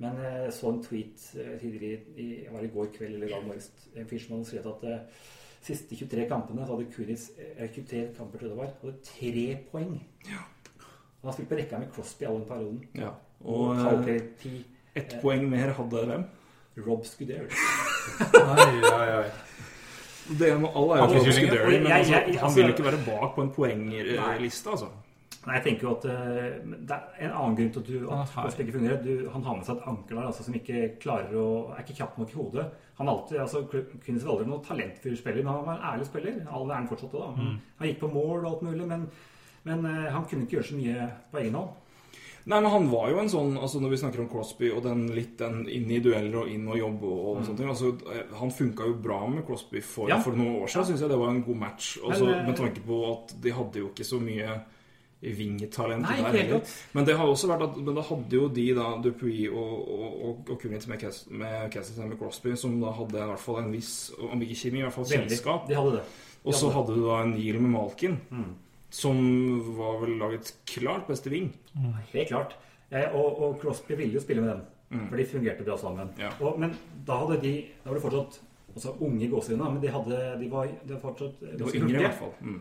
Men 0.00 0.16
jeg 0.16 0.52
så 0.56 0.68
en 0.72 0.82
tweet 0.82 1.26
eh, 1.36 1.58
tidligere 1.60 2.00
i, 2.16 2.28
i 2.46 2.48
var 2.52 2.62
i 2.64 2.70
går 2.72 2.86
kveld 2.96 3.14
eller 3.18 3.26
i 3.26 3.30
dag 3.34 3.44
morges. 3.46 3.70
En 3.96 4.06
fyr 4.08 4.18
som 4.22 4.36
hadde 4.38 4.48
skrevet 4.48 4.72
at 4.76 4.84
eh, 4.84 5.00
siste 5.62 5.96
23 5.96 6.26
kampene 6.30 6.66
så 6.66 6.76
hadde 6.76 6.90
Kunis 6.94 7.30
eh, 7.38 7.68
23 7.74 8.14
kamper 8.16 8.38
til 8.38 8.48
det 8.48 8.56
var, 8.56 8.70
hadde 8.82 8.96
tre 9.04 9.46
poeng. 9.72 9.94
Han 11.20 11.28
har 11.28 11.32
spilt 11.36 11.48
på 11.50 11.56
rekka 11.58 11.78
med 11.82 11.90
Crosby 11.94 12.24
all 12.24 12.38
den 12.40 12.46
perioden. 12.48 12.84
Ja. 12.96 13.10
Og 13.44 13.68
Og 13.76 14.08
eh, 14.08 14.20
10. 14.42 14.64
ett 14.96 15.16
poeng 15.22 15.44
mer 15.50 15.72
hadde 15.76 16.06
hvem? 16.06 16.24
Rob 16.86 17.04
Scudero. 17.04 17.44
Oi, 17.44 18.80
oi, 18.92 19.08
oi. 19.20 19.30
Det 20.38 20.48
med 20.60 20.68
all 20.76 20.90
ære 20.94 21.06
Han- 21.10 21.32
Scuderi, 21.32 21.78
men 21.82 21.92
altså, 21.92 22.12
han 22.14 22.38
altså- 22.38 22.54
vil 22.56 22.64
jo 22.64 22.72
ikke 22.76 22.84
være 22.84 23.04
bak 23.06 23.34
på 23.34 23.42
en 23.42 23.50
poengliste, 23.50 24.70
altså. 24.70 24.86
Nei, 25.46 25.54
jeg 25.56 25.62
tenker 25.64 25.86
jo 25.86 25.92
at 25.96 26.04
uh, 26.04 26.74
det 26.84 26.96
er 26.96 27.22
en 27.30 27.32
annen 27.32 27.54
grunn 27.56 27.70
til 27.72 27.80
at, 27.80 27.86
du, 27.88 28.10
Ah, 28.12 28.22
at 28.26 28.34
hei. 28.58 28.64
Ikke 28.66 28.74
fungerer. 28.76 28.98
Du, 29.00 29.28
han 29.32 29.42
har 29.46 29.56
med 29.56 29.64
seg 29.64 29.78
et 29.78 29.86
anker 29.88 30.18
der 30.18 30.26
altså, 30.28 30.44
som 30.44 30.54
ikke 30.58 30.82
klarer 31.00 31.32
å 31.40 31.46
Er 31.72 31.80
ikke 31.80 31.96
kjapp 32.02 32.18
nok 32.20 32.34
i 32.34 32.38
hodet. 32.42 32.66
Han 33.00 33.08
alltid, 33.08 33.38
altså, 33.40 33.62
Kunis 33.70 34.26
var 34.26 34.34
aldri 34.34 34.50
noen 34.50 34.64
talentfull 34.66 35.16
spiller, 35.16 35.42
men 35.46 35.54
han 35.54 35.64
var 35.64 35.78
en 35.78 35.86
ærlig 35.94 36.06
spiller. 36.10 36.42
All 36.52 36.68
er 36.68 36.74
han 36.82 36.88
fortsatt 36.90 37.14
da. 37.16 37.30
Han, 37.38 37.54
han 37.78 37.88
gikk 37.88 38.02
på 38.02 38.10
mål 38.12 38.42
og 38.44 38.50
alt 38.50 38.66
mulig, 38.68 38.88
men, 38.90 39.06
men 39.64 39.86
uh, 39.88 40.10
han 40.12 40.26
kunne 40.28 40.44
ikke 40.44 40.58
gjøre 40.58 40.68
så 40.74 40.80
mye 40.82 41.06
på 41.32 41.40
egen 41.40 41.56
hånd. 41.56 41.78
Nei, 42.50 42.56
men 42.64 42.70
han 42.72 42.86
var 42.90 43.10
jo 43.12 43.18
en 43.20 43.28
sånn 43.28 43.50
altså 43.60 43.82
Når 43.84 43.90
vi 43.92 43.96
snakker 44.00 44.22
om 44.22 44.28
Crosby 44.32 44.70
og 44.72 44.78
den 44.86 45.02
litt 45.12 45.34
den 45.38 45.58
inn 45.68 45.90
i 45.92 45.98
dueller 46.00 46.38
og 46.40 46.48
inn 46.48 46.64
og 46.72 46.78
jobbe 46.80 47.04
og, 47.04 47.26
og 47.34 47.42
sånne 47.44 47.58
ting 47.60 47.68
altså, 47.68 47.90
eh, 48.14 48.30
Han 48.40 48.48
funka 48.56 48.86
jo 48.88 48.94
bra 49.04 49.18
med 49.28 49.44
Crosby 49.46 49.82
for, 49.84 50.08
Ja. 50.08 50.16
for 50.24 50.32
noen 50.32 50.56
år 50.62 50.72
siden. 50.72 50.86
Syns 50.88 51.04
jeg 51.04 51.12
det 51.12 51.18
var 51.20 51.34
en 51.34 51.42
god 51.44 51.58
match. 51.60 51.90
Også, 52.00 52.24
Men, 52.24 52.46
med 52.48 52.56
tanke 52.56 52.80
på 52.86 53.00
at 53.10 53.34
de 53.44 53.52
hadde 53.58 53.82
jo 53.82 53.90
ikke 53.92 54.08
så 54.08 54.20
mye 54.24 54.56
vingetalent 55.20 56.02
Nei, 56.06 56.16
der 56.22 56.36
heller. 56.38 56.62
Men 56.96 57.04
det 57.04 57.16
har 57.18 57.28
også 57.28 57.50
vært 57.50 57.64
at 57.66 57.76
Men 57.76 57.94
da 57.98 58.04
hadde 58.08 58.38
jo 58.38 58.48
de, 58.48 58.64
da, 58.76 58.86
Dupuy 59.04 59.48
og, 59.50 59.74
og, 59.84 60.14
og, 60.28 60.40
og 60.54 60.60
Kunitz 60.62 60.86
med, 60.88 61.04
med 61.30 61.68
Cassidy 61.74 62.06
og 62.06 62.18
Crosby, 62.22 62.54
som 62.56 62.78
da 62.80 62.92
hadde 62.96 63.20
i 63.20 63.28
hvert 63.28 63.42
fall 63.44 63.60
en 63.60 63.70
viss 63.74 63.92
Om 64.16 64.40
ikke 64.46 64.56
kjemi, 64.62 64.80
i 64.80 64.86
hvert 64.86 64.96
fall 64.96 65.08
kjennskap. 65.10 65.68
De 65.68 65.76
hadde 65.76 65.98
det. 65.98 66.02
Og 66.44 66.56
så 66.56 66.70
hadde 66.72 66.96
du 66.96 67.04
da 67.04 67.18
en 67.22 67.34
Neil 67.36 67.60
med 67.60 67.70
Malkin, 67.74 68.16
Mm. 68.32 68.54
som 68.90 69.18
var 69.76 70.00
vel 70.00 70.16
lagets 70.18 70.54
klart 70.66 71.06
beste 71.06 71.30
ving. 71.30 71.50
Helt 72.14 72.28
klart. 72.32 72.56
Jeg, 72.90 73.10
og, 73.14 73.42
og 73.42 73.58
Crosby 73.60 73.92
ville 73.98 74.14
jo 74.16 74.20
spille 74.24 74.40
med 74.42 74.50
dem, 74.56 75.02
for 75.10 75.16
de 75.20 75.26
fungerte 75.28 75.64
bra 75.68 75.76
sammen. 75.78 76.08
Mm. 76.16 76.22
Ja. 76.24 76.30
Og, 76.40 76.56
men 76.58 76.72
da 77.06 77.20
hadde 77.20 77.36
de 77.44 77.52
Da 77.84 77.90
var 77.92 78.00
det 78.00 78.02
fortsatt 78.02 78.40
også 78.74 78.96
unge 79.02 79.24
i 79.26 79.28
gåsehudene, 79.30 79.68
men 79.74 79.82
de, 79.82 79.88
hadde, 79.92 80.18
de, 80.40 80.48
var, 80.50 80.66
de 80.86 80.94
var 80.94 81.00
fortsatt 81.04 81.40
De 81.42 81.64
var 81.64 81.76
yngre, 81.76 82.00
i 82.00 82.04
hvert 82.06 82.18
fall. 82.18 82.32
Mm. 82.40 82.58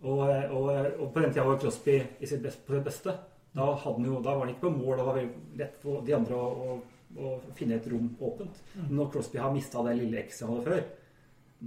Og, 0.00 0.22
og, 0.24 0.70
og 0.96 1.10
på 1.12 1.20
den 1.20 1.34
tida 1.34 1.44
var 1.44 1.58
Crosby 1.60 1.98
i 2.00 2.28
sitt 2.28 2.40
best, 2.44 2.62
på 2.66 2.76
sitt 2.76 2.86
beste. 2.86 3.16
Da, 3.50 3.66
hadde 3.66 3.96
han 3.98 4.06
jo, 4.06 4.20
da 4.22 4.36
var 4.36 4.46
han 4.46 4.54
ikke 4.54 4.68
på 4.68 4.72
mål. 4.78 4.96
Da 5.00 5.06
var 5.08 5.18
det 5.18 5.26
lett 5.60 5.76
for 5.82 6.00
de 6.06 6.14
andre 6.16 6.38
å, 6.38 6.78
å, 6.78 6.78
å 7.20 7.34
finne 7.58 7.76
et 7.76 7.90
rom 7.90 8.08
åpent. 8.30 8.62
Men 8.78 8.96
når 9.02 9.12
Crosby 9.16 9.42
har 9.42 9.52
mista 9.54 9.84
det 9.86 9.98
lille 9.98 10.22
ekset 10.22 10.46
han 10.46 10.56
hadde 10.56 10.70
før, 10.70 10.88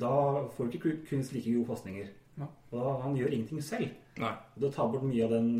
da 0.03 0.13
får 0.55 0.69
du 0.71 0.79
ikke 0.79 0.95
kunst 1.11 1.35
like 1.35 1.51
gode 1.53 1.69
pasninger. 1.69 2.09
Ja. 2.39 2.47
Og 2.71 2.79
da, 2.79 2.95
han 3.03 3.19
gjør 3.19 3.35
ingenting 3.35 3.61
selv. 3.61 3.93
Nei. 4.21 4.33
Og 4.55 4.65
Det 4.65 4.73
tar 4.73 4.89
bort 4.89 5.05
mye 5.05 5.25
av 5.27 5.33
den, 5.33 5.51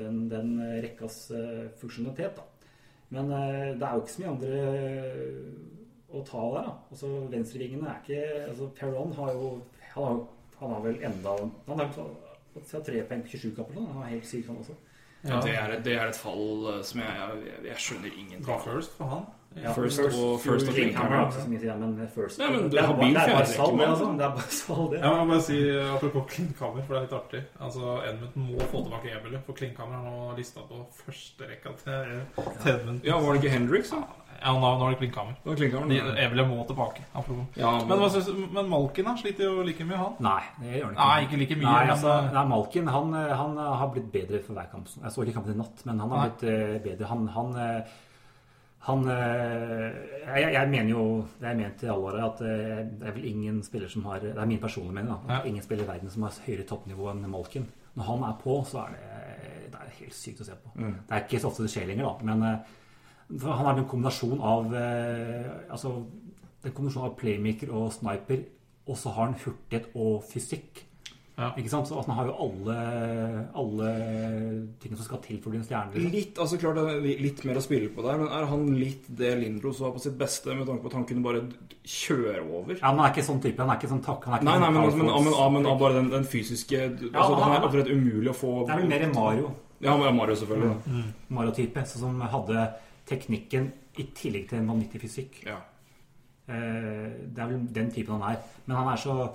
den, 0.00 0.24
den 0.32 0.56
rekkas 0.84 1.26
eh, 1.36 1.66
funksjonalitet. 1.80 2.40
Da. 2.40 2.70
Men 3.14 3.30
eh, 3.32 3.74
det 3.76 3.84
er 3.84 3.96
jo 3.96 4.04
ikke 4.04 4.14
så 4.14 4.22
mye 4.22 4.32
andre 4.32 4.62
eh, 4.80 5.74
å 6.14 6.22
ta 6.26 6.40
av 6.40 6.56
der. 6.56 6.68
da. 6.68 6.74
Altså, 6.94 7.12
Venstrevingene 7.32 7.90
er 7.90 8.00
ikke 8.02 8.22
altså, 8.48 8.70
Perron 8.78 9.14
har 9.18 9.32
jo 9.36 9.52
Han 9.94 10.04
har, 10.08 10.22
han 10.64 10.74
har 10.76 10.82
vel 10.88 10.98
enda 11.10 11.36
Han 11.68 11.78
har 11.78 11.88
jo 11.96 12.82
tre 12.86 13.02
poeng 13.08 13.22
på 13.22 13.28
27 13.36 13.54
kamper. 13.56 13.80
Han 13.94 14.02
er 14.02 14.12
helt 14.16 14.26
syk, 14.28 14.46
han 14.50 14.56
også. 14.64 14.76
Ja, 15.24 15.38
det, 15.40 15.54
er, 15.56 15.70
et- 15.72 15.84
det 15.86 15.94
er 15.96 16.10
et 16.12 16.16
fall 16.20 16.66
eh, 16.74 16.82
som 16.84 17.00
jeg, 17.00 17.14
jeg, 17.46 17.54
jeg 17.70 17.76
skjønner 17.80 18.12
ingenting 18.18 18.50
av. 18.54 18.60
first 18.66 18.92
for 18.98 19.08
han. 19.08 19.24
Ja, 19.54 19.70
First 19.72 20.00
og- 20.02 20.40
first 20.42 20.66
og 20.68 20.74
har 20.74 21.08
mye 21.14 21.26
å 21.30 21.60
si, 21.60 21.66
ja, 21.66 21.74
men 21.78 22.08
first 22.10 22.40
Nei, 22.42 22.48
men 22.50 22.64
det 22.68 22.80
er 22.82 22.88
bare- 22.90 23.06
det 23.14 23.22
er 23.22 23.32
bare 23.36 23.46
salg, 23.46 23.78
det. 23.78 23.86
Altså. 23.86 24.08
Det 24.18 24.24
er 24.26 24.32
bare 24.34 24.50
salg, 24.58 24.90
det. 24.90 24.98
Jeg 25.00 25.10
må 25.14 25.26
bare 25.30 25.42
si, 25.46 25.58
Apropos 25.94 26.24
Klinkhammer, 26.34 26.82
for 26.82 26.94
det 26.94 26.98
er 26.98 27.06
litt 27.06 27.14
artig. 27.20 27.42
Altså, 27.60 27.94
Edmund 28.08 28.34
må 28.50 28.58
få 28.72 28.82
tilbake 28.84 29.14
Ebelet, 29.14 29.44
for 29.46 29.52
Klinkhammer 29.54 29.94
har 29.94 30.10
nå 30.10 30.36
lista 30.36 30.60
på 30.68 30.80
førsterekka 30.98 31.72
til, 31.84 32.20
til 32.34 32.72
Edmund. 32.74 33.00
Ja, 33.06 33.20
var 33.20 33.32
det 33.32 33.44
ikke 33.44 33.54
Hendrix, 33.54 33.90
da? 33.94 34.02
Ja, 34.40 34.52
nå, 34.52 34.70
nå 34.78 34.86
er 34.86 34.94
det 34.94 34.98
Klinkhammer. 35.00 35.36
Det 35.44 35.68
han. 35.72 35.88
De, 35.92 35.98
Eberle 36.24 36.44
må 36.48 36.64
tilbake. 36.68 37.04
Ja, 37.56 37.72
Men, 37.86 37.98
hva 38.00 38.08
synes, 38.12 38.30
men 38.52 38.68
Malkin 38.70 39.06
da, 39.08 39.14
sliter 39.20 39.46
jo 39.48 39.64
like 39.66 39.86
mye, 39.88 39.98
han. 40.00 40.16
Nei, 40.24 40.40
det 40.60 40.72
gjør 40.78 40.88
han 40.88 40.96
ikke. 40.96 41.04
Nei, 41.08 41.26
ikke 41.26 41.40
like 41.42 41.58
mye, 41.60 41.68
Nei, 41.68 41.92
altså, 41.94 42.14
nei 42.34 42.44
Malkin 42.50 42.90
han, 42.94 43.14
han 43.42 43.60
har 43.60 43.92
blitt 43.94 44.10
bedre 44.12 44.40
for 44.44 44.58
hver 44.58 44.70
kamp. 44.72 44.90
Jeg 45.02 45.14
så 45.14 45.24
ikke 45.24 45.36
kampen 45.38 45.54
i 45.54 45.60
natt, 45.62 45.84
men 45.88 46.02
han 46.04 46.12
har 46.14 46.22
Nei. 46.24 46.26
blitt 46.32 46.44
eh, 46.50 46.74
bedre. 46.84 47.08
Han, 47.12 47.24
han, 47.34 47.54
eh, 47.64 47.96
han 48.88 49.06
eh, 49.14 49.88
jeg, 50.28 50.52
jeg 50.58 50.70
mener 50.74 50.90
jo 50.92 51.04
Det 51.40 51.48
er 51.48 51.56
ment 51.56 51.82
i 51.86 51.88
alle 51.88 52.10
året 52.10 52.24
at 52.26 52.42
det 52.44 53.08
er 53.08 53.16
vel 53.16 53.24
ingen 53.30 53.62
spiller 53.64 53.88
som 53.88 54.04
har 54.10 54.20
Det 54.20 54.34
er 54.36 54.50
min 54.50 54.60
personlige 54.60 54.98
mening, 54.98 55.12
da. 55.14 55.20
At 55.24 55.38
Ja. 55.38 55.50
Ingen 55.52 55.64
spiller 55.64 55.86
i 55.86 55.92
verden 55.94 56.12
som 56.12 56.26
har 56.28 56.40
høyere 56.46 56.66
toppnivå 56.68 57.10
enn 57.14 57.24
Malkin. 57.32 57.68
Når 57.94 58.08
han 58.10 58.24
er 58.28 58.38
på, 58.42 58.58
så 58.68 58.84
er 58.84 58.96
det, 58.96 59.68
det 59.72 59.80
er 59.80 59.98
helt 60.00 60.16
sykt 60.18 60.42
å 60.42 60.48
se 60.48 60.56
på. 60.58 60.72
Mm. 60.74 60.96
Det 61.06 61.14
er 61.14 61.22
ikke 61.28 61.40
så 61.40 61.48
ofte 61.52 61.62
det 61.64 61.70
skjer 61.72 61.86
lenger, 61.92 62.10
da. 62.10 62.32
Men 62.34 62.48
for 63.28 63.56
han 63.56 63.66
er 63.70 63.80
en 63.80 63.88
kombinasjon 63.88 64.40
av 64.44 64.74
eh, 64.76 65.52
Altså 65.72 65.94
en 66.64 66.72
kombinasjon 66.72 67.06
av 67.08 67.14
playmaker 67.20 67.72
og 67.76 67.92
sniper, 67.92 68.44
og 68.88 68.96
så 69.00 69.12
har 69.16 69.30
han 69.30 69.38
hurtighet 69.42 69.90
og 69.96 70.22
fysikk. 70.28 70.84
Ja. 71.34 71.48
Ikke 71.58 71.70
sant? 71.72 71.88
Så 71.90 71.96
altså, 71.98 72.12
han 72.12 72.18
har 72.20 72.28
jo 72.30 72.34
alle, 72.44 72.74
alle 73.58 73.88
tingene 74.80 75.00
som 75.00 75.08
skal 75.08 75.20
til 75.24 75.40
for 75.42 75.50
å 75.50 75.54
bli 75.54 75.60
en 75.60 75.66
stjerne. 75.66 75.90
Liksom. 75.96 76.12
Litt, 76.14 76.38
altså 76.44 76.58
klart 76.62 76.78
det 76.78 76.84
er 76.92 77.22
litt 77.24 77.42
mer 77.48 77.58
å 77.58 77.64
spille 77.64 77.90
på 77.90 78.04
der, 78.06 78.20
men 78.20 78.30
er 78.30 78.46
han 78.52 78.68
litt 78.78 79.08
det 79.18 79.32
Lindros 79.40 79.80
var 79.82 79.96
på 79.96 80.04
sitt 80.04 80.14
beste, 80.20 80.54
med 80.54 80.68
tanke 80.68 80.84
på 80.84 80.92
at 80.92 80.96
han 81.00 81.08
kunne 81.08 81.26
bare 81.26 81.42
kjøre 81.82 82.44
over? 82.46 82.78
Ja, 82.78 82.92
men 82.92 83.02
han 83.02 83.08
er 83.08 83.16
ikke 83.16 83.26
sånn 83.26 83.42
type. 83.42 83.60
Han 83.64 83.74
er 83.74 83.82
ikke 83.82 83.92
sånn 83.96 84.04
takk. 84.06 84.28
Han 84.30 84.36
er 84.38 84.44
ikke 84.44 84.50
Nei, 84.52 84.56
nei, 84.62 84.70
sånn 84.70 84.78
men, 84.78 84.86
men, 84.86 85.10
men, 85.10 85.34
men, 85.34 85.58
men, 85.58 85.70
bare 85.82 85.98
den, 85.98 86.12
den 86.14 86.30
fysiske 86.36 86.80
altså, 86.86 87.28
han- 87.42 87.58
er 87.58 87.66
han- 87.66 87.92
umulig 87.98 88.30
å 88.30 88.38
få 88.38 88.54
Det 88.62 88.76
er 88.76 88.84
vel 88.84 88.94
mer 88.94 89.06
Mario. 89.18 89.52
Ja, 89.84 89.96
Mario, 89.98 90.34
selvfølgelig. 90.38 90.70
da. 90.86 91.02
Mario-type. 91.34 91.82
Sånn 91.90 92.06
som 92.06 92.20
hadde 92.30 92.68
teknikken 93.06 93.72
i 93.98 94.06
tillegg 94.16 94.48
til 94.50 94.58
en 94.58 94.68
vanvittig 94.72 95.00
fysikk. 95.04 95.42
Ja. 95.46 95.58
Eh, 96.48 97.10
Det 97.34 97.38
er 97.38 97.46
vel 97.48 97.66
den 97.72 97.90
typen 97.92 98.20
han 98.20 98.34
er. 98.34 98.40
Men 98.66 98.76
han 98.76 98.88
er 98.92 98.96
så 98.96 99.34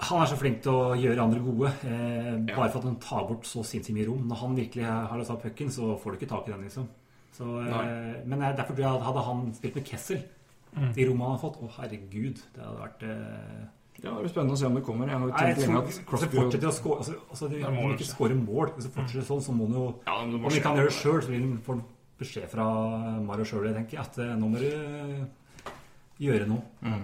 han 0.00 0.22
er 0.22 0.26
så 0.30 0.36
flink 0.38 0.60
til 0.62 0.70
å 0.72 0.94
gjøre 0.94 1.24
andre 1.24 1.40
gode. 1.42 1.72
Eh, 1.84 2.46
Ja. 2.48 2.54
Bare 2.56 2.70
for 2.70 2.78
at 2.78 2.84
han 2.84 2.96
tar 3.02 3.26
bort 3.26 3.42
så 3.44 3.64
sinnssykt 3.64 3.94
mye 3.96 4.06
rom. 4.06 4.28
Når 4.28 4.36
han 4.36 4.56
virkelig 4.56 4.84
har 4.84 5.18
løst 5.18 5.30
av 5.30 5.42
pucken, 5.42 5.68
så 5.70 5.98
får 5.98 6.12
du 6.12 6.18
ikke 6.18 6.28
tak 6.28 6.48
i 6.48 6.52
den, 6.52 6.62
liksom. 6.62 6.88
Så, 7.32 7.44
eh, 7.66 8.22
men 8.24 8.38
derfor 8.38 8.74
tror 8.74 8.78
jeg 8.78 8.94
at 8.94 9.02
hadde 9.02 9.22
han 9.24 9.54
spilt 9.54 9.74
med 9.74 9.84
Kessel, 9.84 10.22
de 10.94 11.04
rommene 11.08 11.24
han 11.24 11.38
har 11.38 11.42
fått 11.42 11.58
Å, 11.62 11.68
herregud, 11.80 12.38
det 12.54 12.62
hadde 12.62 12.78
vært 12.78 13.02
eh, 13.02 13.66
Ja, 14.02 14.10
det 14.14 14.20
blir 14.22 14.28
spennende 14.30 14.52
å 14.54 14.58
se 14.58 14.66
om 14.66 14.74
det 14.74 14.84
kommer. 14.84 15.08
Jeg 15.08 15.18
har 15.18 15.26
jo 15.26 15.32
Nei, 15.32 15.38
jeg 15.46 15.56
tenkt 15.56 15.64
tror, 15.64 15.74
lenge 15.74 15.88
at 15.88 16.06
Crosby 16.06 16.36
fortsetter 16.38 16.68
å 16.68 16.72
score 16.72 16.96
altså, 16.98 17.14
altså, 17.30 17.48
de, 17.48 17.60
mål, 17.62 17.74
de 17.74 17.94
ikke 17.94 18.04
ikke? 18.04 18.10
scorer 18.12 18.34
mål, 18.38 18.66
hvis 18.76 18.84
det 18.86 18.92
fortsetter 18.94 19.26
sånn, 19.26 19.42
så 19.42 19.52
må 19.56 19.66
han 19.66 19.74
jo 19.74 19.86
ja, 20.06 20.18
må 20.26 20.44
Om 20.46 20.52
vi 20.54 20.60
kan 20.60 20.76
gjøre 20.78 20.90
det 20.92 20.98
sjøl, 20.98 21.20
så 21.22 21.30
vil 21.32 21.40
han 21.42 21.58
få 21.66 21.78
beskjed 22.18 22.48
fra 22.50 22.66
Mario 23.24 23.46
sjøl, 23.46 23.70
tenker 23.74 23.98
jeg, 23.98 24.04
at 24.06 24.20
eh, 24.24 24.36
nå 24.38 24.50
må 24.50 24.60
du 24.62 24.68
gjøre 26.22 26.48
noe. 26.50 26.64
Mm. 26.82 27.02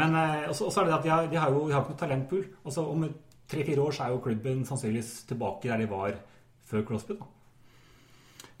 Men 0.00 0.14
eh, 0.14 0.46
også, 0.50 0.68
også 0.70 0.82
er 0.82 0.90
det 0.90 0.96
at 0.98 1.04
de 1.06 1.12
har, 1.14 1.26
de 1.30 1.40
har 1.40 1.50
jo 1.50 1.66
de 1.66 1.74
har 1.74 1.84
ikke 1.84 1.94
noe 1.94 2.04
talentpool. 2.04 2.46
Altså, 2.64 2.86
om 2.86 3.04
tre-fire 3.50 3.82
år 3.82 3.96
så 3.96 4.06
er 4.06 4.14
jo 4.14 4.24
klubben 4.24 4.64
sannsynligvis 4.66 5.12
tilbake 5.30 5.70
der 5.70 5.82
de 5.82 5.90
var 5.90 6.18
før 6.70 6.86
Crosby. 6.86 7.18
da. 7.18 7.30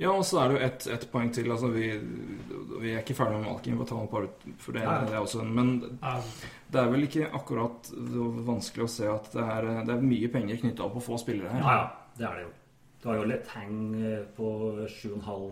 Ja, 0.00 0.14
og 0.16 0.24
så 0.24 0.38
er 0.40 0.48
det 0.48 0.54
jo 0.54 0.64
ett 0.64 0.86
et 0.94 1.02
poeng 1.12 1.30
til. 1.34 1.50
Altså, 1.52 1.68
vi, 1.74 1.90
vi 2.80 2.94
er 2.94 3.02
ikke 3.02 3.14
ferdig 3.18 3.36
med 3.36 3.50
Malkin. 3.50 3.74
Vi 3.74 3.82
får 3.82 3.90
ta 3.90 3.98
en 4.00 4.08
par 4.08 4.28
for 4.58 4.76
det, 4.76 4.84
det 5.10 5.14
er 5.14 5.20
også 5.20 5.42
en 5.42 5.52
Men 5.54 5.72
det 6.72 6.80
er 6.80 6.88
vel 6.88 7.04
ikke 7.04 7.28
akkurat 7.36 7.90
vanskelig 8.48 8.86
å 8.86 8.92
se 8.94 9.10
at 9.12 9.28
det 9.34 9.44
er, 9.44 9.68
det 9.84 9.94
er 9.94 10.06
mye 10.06 10.30
penger 10.32 10.62
knytta 10.62 10.86
opp 10.86 10.96
å 10.96 11.04
få 11.04 11.20
spillere 11.20 11.52
her. 11.52 11.60
Ja, 11.66 11.74
ja, 11.82 12.14
det 12.16 12.26
er 12.30 12.38
det 12.38 12.46
jo. 12.46 12.54
Du 13.00 13.08
har 13.08 13.20
jo 13.20 13.28
Letang 13.28 13.76
på 14.36 14.48
7,5, 14.88 15.44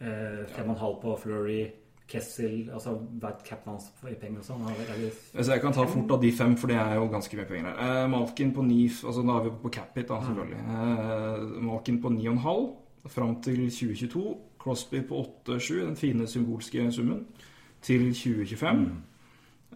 eh, 0.00 0.46
5,5 0.56 1.00
på 1.02 1.18
Flurry, 1.20 1.70
Kessel 2.10 2.70
Altså 2.74 2.96
hvert 3.20 3.44
capen 3.46 3.70
hans 3.76 3.84
i 4.10 4.14
penger 4.18 4.38
og 4.40 4.44
sånn. 4.44 4.64
Er 4.66 4.74
det- 4.78 4.88
er 4.90 4.98
det- 4.98 5.44
Så 5.46 5.52
jeg 5.52 5.60
kan 5.62 5.72
ta 5.72 5.84
fort 5.86 6.10
av 6.10 6.20
de 6.20 6.32
fem, 6.32 6.56
for 6.56 6.66
det 6.66 6.76
er 6.76 6.94
jo 6.96 7.06
ganske 7.08 7.36
mye 7.36 7.46
penger 7.46 7.70
her. 7.70 8.04
Eh, 8.04 8.08
Malkin 8.08 8.52
på 8.52 8.64
ni 8.66 8.88
altså 8.88 9.22
Nå 9.24 9.36
er 9.38 9.44
vi 9.44 9.50
på 9.62 9.70
Capit, 9.72 10.08
da, 10.08 10.20
selvfølgelig. 10.20 10.58
Eh, 10.58 11.60
Malkin 11.62 12.02
på 12.02 12.08
9,5 12.10 12.76
fram 13.08 13.40
til 13.42 13.70
2022. 13.70 14.36
Crosby 14.58 15.00
på 15.02 15.14
8,7, 15.46 15.86
den 15.86 15.96
fine 15.96 16.26
symbolske 16.26 16.92
summen, 16.92 17.26
til 17.80 18.12
2025. 18.12 19.02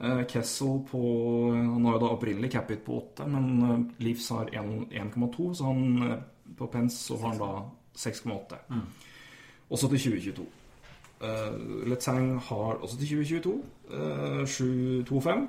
Eh, 0.01 0.25
Kessel 0.25 0.85
på 0.91 1.53
Han 1.55 1.85
har 1.85 1.93
jo 1.93 1.99
da 2.01 2.07
opprinnelig 2.17 2.51
Capit 2.51 2.85
på 2.85 2.97
8, 3.15 3.27
men 3.29 3.95
Leeds 4.01 4.29
har 4.31 4.47
1,2, 4.47 5.55
så 5.55 5.65
han 5.65 6.03
eh, 6.03 6.19
på 6.57 6.67
Pence 6.71 6.97
så 7.13 7.17
har 7.21 7.29
han 7.29 7.39
da 7.39 7.63
6,8. 7.95 8.59
Også 9.75 9.91
til 9.91 9.99
2022. 10.07 10.47
Uh, 11.25 11.85
Letang 11.89 12.35
har 12.49 12.81
også 12.85 12.99
til 13.01 13.09
2022 13.25 13.55
uh, 13.91 14.43
7,25. 14.47 15.45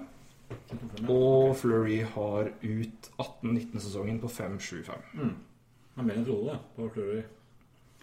Og 1.09 1.55
Flurry 1.57 2.01
har 2.15 2.51
ut 2.63 3.09
18-19-sesongen 3.21 4.19
på 4.21 4.30
5-7-5. 4.30 5.07
Mm. 5.13 5.34
Det 5.95 6.03
er 6.03 6.07
mer 6.09 6.19
enn 6.19 6.28
trodde, 6.28 6.59
på. 6.76 6.89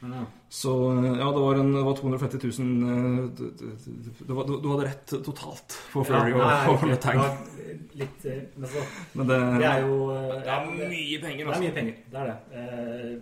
Men 0.02 0.14
ja. 0.18 0.22
Så 0.50 0.72
uh, 0.74 1.04
ja, 1.06 1.28
det 1.30 1.42
var, 1.42 1.60
en, 1.62 1.74
det 1.74 1.84
var 1.86 1.98
250 1.98 2.38
000 2.58 2.82
uh, 2.82 3.30
det, 3.38 3.50
det, 3.60 4.14
det 4.26 4.36
var, 4.36 4.46
du, 4.48 4.56
du 4.62 4.70
hadde 4.72 4.88
rett 4.88 5.14
totalt 5.26 5.78
på 5.92 6.02
Flurry 6.06 6.34
og, 6.34 6.42
Ja, 6.42 6.56
og 6.72 6.82
nei, 6.82 6.94
Letang. 6.94 7.22
det 7.22 7.52
Litt 7.98 8.24
eh, 8.24 8.42
Men 8.56 8.68
så 8.68 8.82
Men 9.12 9.28
det, 9.28 9.38
Det 9.62 9.68
er 9.68 9.86
jo 9.86 10.10
eh, 10.14 10.34
det 10.42 10.52
er 10.54 10.66
mye 10.66 11.20
penger, 11.22 11.38
Det 11.38 11.46
er 11.46 11.52
altså. 11.52 11.62
mye 11.62 11.74
penger. 11.76 11.94
Det 12.12 12.20
er 12.20 12.30
det. 12.30 12.36
Eh, 12.58 13.14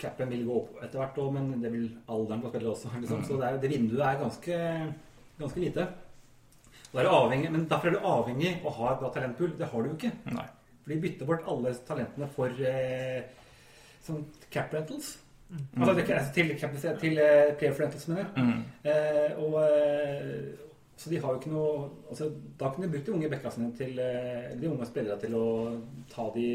Capen 0.00 0.30
vil 0.32 0.46
gå 0.48 0.54
opp 0.62 0.78
etter 0.82 1.00
hvert 1.02 1.18
òg, 1.22 1.32
men 1.36 1.50
det 1.62 1.70
vil 1.74 1.88
alderen 2.10 2.40
på 2.44 2.50
spillet 2.52 2.70
også. 2.72 2.92
Liksom. 3.02 3.24
Så 3.28 3.36
det, 3.40 3.48
er, 3.50 3.58
det 3.62 3.72
vinduet 3.74 4.06
er 4.06 4.22
ganske, 4.22 4.60
ganske 5.40 5.60
lite. 5.66 5.88
Er 6.90 7.06
avhengig, 7.06 7.50
men 7.54 7.68
derfor 7.70 7.86
er 7.90 7.94
du 7.98 8.06
avhengig 8.10 8.54
av 8.58 8.66
å 8.66 8.76
ha 8.80 8.92
et 8.94 9.02
bra 9.04 9.10
talentpool. 9.14 9.52
Det 9.60 9.68
har 9.70 9.84
du 9.84 9.90
jo 9.92 9.98
ikke. 9.98 10.10
Nei. 10.34 10.46
For 10.82 10.90
de 10.94 10.96
bytter 11.04 11.28
bort 11.28 11.44
alle 11.52 11.74
talentene 11.86 12.26
for 12.34 12.62
eh, 12.66 13.20
sånn 14.02 14.24
cap 14.50 14.72
rentals. 14.74 15.12
Altså 15.76 15.94
det- 15.98 16.08
altså, 16.14 16.32
til, 16.34 16.50
til 17.04 17.18
eh, 17.22 17.52
player 17.58 17.76
for 17.76 17.84
rentals, 17.84 18.08
mener 18.10 18.24
jeg. 18.24 18.42
Mm. 18.42 18.64
Eh, 18.90 19.38
og, 19.38 19.56
eh, 19.62 20.66
så 21.00 21.10
de 21.10 21.20
har 21.22 21.32
jo 21.32 21.38
ikke 21.40 21.50
noe 21.54 21.86
altså, 22.12 22.26
Da 22.60 22.68
kunne 22.68 22.84
de 22.86 22.92
brukt 22.92 23.06
de 23.08 23.12
unge 23.14 23.30
bekka 23.32 23.50
sine 23.54 23.70
til 23.78 23.98
eh, 24.04 24.50
de 24.60 24.68
unge 24.68 24.86
spillere 24.90 25.16
til 25.22 25.34
å 25.38 25.46
ta 26.12 26.26
de 26.34 26.48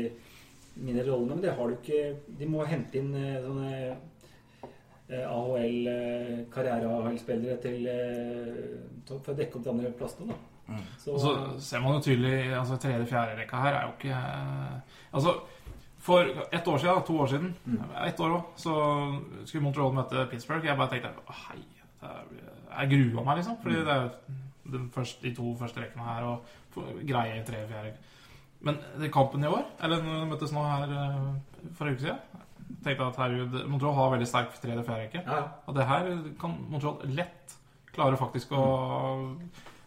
mindre 0.76 1.06
rollene, 1.08 1.36
men 1.36 1.42
det 1.42 1.54
har 1.58 1.68
du 1.68 1.76
ikke. 1.78 2.16
De 2.40 2.46
må 2.52 2.66
hente 2.68 2.98
inn 3.00 3.14
eh, 3.16 3.42
sånne 3.44 3.96
AHL-spillere 6.26 7.58
til 7.62 7.88
eh, 7.88 8.80
til- 9.06 9.20
for 9.22 9.34
å 9.34 9.38
dekke 9.38 9.56
opp 9.60 9.64
de 9.64 9.70
andre 9.70 9.92
plassene. 9.92 10.28
da. 10.28 10.36
Så, 10.98 11.12
Og 11.14 11.20
så 11.22 11.60
ser 11.62 11.80
man 11.80 11.94
jo 11.94 12.00
tydelig 12.02 12.54
altså 12.58 12.78
Tredje-fjerde 12.82 13.36
rekka 13.38 13.56
her 13.62 13.74
er 13.74 13.84
jo 13.86 13.92
ikke 14.00 14.16
Altså, 15.14 15.34
for 16.00 16.22
ett 16.52 16.68
år 16.68 16.78
siden, 16.78 17.04
to 17.06 17.18
år 17.22 17.28
siden, 17.28 17.54
ett 18.08 18.20
år 18.20 18.30
òg, 18.36 18.44
så 18.58 18.74
skulle 19.46 19.64
Montreal 19.64 19.94
møte 19.94 20.26
Pittsburgh. 20.30 20.66
Jeg 20.66 20.78
bare 20.78 20.90
tenkte 20.90 21.10
hei, 21.30 21.62
jeg 22.80 22.90
grua 23.14 23.24
meg, 23.24 23.38
liksom. 23.38 23.58
Fordi 23.62 23.76
det 23.76 23.88
er 23.88 24.02
jo 24.02 24.10
de, 24.72 24.90
første, 24.94 25.22
de 25.24 25.36
to 25.36 25.56
første 25.56 25.82
rekkene 25.82 26.04
her 26.04 26.24
og 26.24 26.44
greie 27.06 27.40
i 27.40 27.44
tredje 27.46 27.68
fjerde 27.70 27.94
Men 28.66 28.80
kampen 29.14 29.44
i 29.46 29.48
år, 29.48 29.64
eller 29.86 30.02
når 30.04 30.20
de 30.24 30.30
møttes 30.34 30.52
nå 30.56 30.64
her 30.66 30.94
eh, 30.98 31.70
for 31.78 31.86
en 31.88 31.94
uke 31.96 32.02
siden 32.08 32.20
tenkte 32.86 33.04
jeg 33.04 33.12
at 33.12 33.18
herregud, 33.22 33.56
Montreal 33.70 33.94
har 33.98 34.12
veldig 34.16 34.28
sterk 34.30 34.56
tredje 34.62 34.84
fjerde 34.86 35.04
rekke. 35.06 35.22
ja. 35.26 35.42
Og 35.70 35.76
det 35.78 35.86
her 35.86 36.08
kan 36.42 36.56
Montreal 36.70 36.98
lett 37.18 37.54
klare 37.94 38.18
faktisk 38.18 38.52
å 38.58 38.64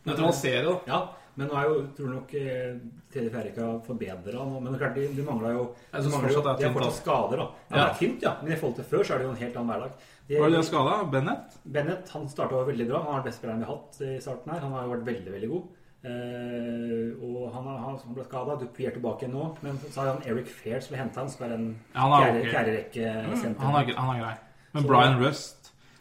nøytralisere. 0.07 0.77
ja, 0.89 1.01
men 1.39 1.47
nå 1.51 1.55
er 1.59 1.67
jo, 1.71 1.75
tror 1.97 2.09
nok 2.17 2.33
eh, 2.35 2.79
tredje 3.13 3.31
fjerde 3.31 3.45
rekka 3.51 3.67
forbedra 3.87 4.45
nå. 4.49 4.61
Men 4.61 4.73
det 4.73 4.79
er 4.79 4.85
klart, 4.85 4.97
de, 4.99 5.09
de 5.19 5.27
mangler 5.27 5.55
jo 5.55 5.65
de, 5.93 6.11
mangler 6.11 6.33
jo, 6.35 6.43
er 6.43 6.57
de 6.59 6.69
har 6.69 6.77
fortsatt 6.79 7.01
skader, 7.03 7.43
da. 7.43 7.49
Ja, 7.71 7.77
Ja. 7.77 7.77
Det 7.77 7.85
er 7.85 7.99
tynt, 8.01 8.23
ja. 8.27 8.33
Men 8.43 8.53
i 8.53 8.59
forhold 8.63 8.79
til 8.81 8.89
før 8.91 9.05
så 9.07 9.15
er 9.15 9.19
det 9.23 9.29
jo 9.29 9.35
en 9.35 9.43
helt 9.43 9.59
annen 9.61 9.73
hverdag. 9.75 10.07
De- 10.29 10.41
Var 10.43 10.51
det 10.53 10.59
det 10.59 10.67
skada? 10.69 10.97
Bennett? 11.13 11.59
Bennett 11.79 12.11
han 12.13 12.27
starta 12.29 12.65
veldig 12.69 12.87
bra. 12.91 13.03
Han 13.05 13.13
har 13.15 13.23
den 13.23 13.29
beste 13.31 13.41
spilleren 13.43 13.63
vi 13.63 13.69
har 13.69 13.77
hatt 13.77 14.01
i 14.03 14.19
starten 14.21 14.53
her. 14.53 14.61
Han 14.67 14.73
har 14.77 14.83
jo 14.89 14.95
vært 14.97 15.07
veldig 15.13 15.33
veldig 15.37 15.51
god. 15.55 15.69
Eh, 16.05 17.11
og 17.23 17.51
han, 17.55 17.65
har- 17.67 17.79
han 17.85 17.99
som 17.99 18.15
ble 18.15 18.25
skada. 18.25 18.57
er 18.87 18.91
tilbake 18.97 19.29
nå. 19.29 19.57
Men 19.63 19.79
så 19.91 20.01
har 20.01 20.13
han 20.15 20.23
Eric 20.27 20.47
Fair 20.49 20.81
som 20.81 20.95
vil 20.95 21.03
hente 21.03 21.19
han. 21.21 21.29
Skal 21.31 21.49
være 21.49 21.59
en 21.59 21.69
Ja, 21.95 22.01
han 22.01 22.13
er 22.13 22.25
fjerde, 22.25 22.41
ok. 22.41 22.51
fjerde 22.55 22.77
rekke 22.79 23.37
senter. 23.43 23.61
Han 23.67 23.75
han 23.99 24.17
er 24.17 24.21
grei. 24.25 24.35
Men 24.73 24.83
Så- 24.83 24.89
Brian 24.89 25.19
Rust 25.25 25.55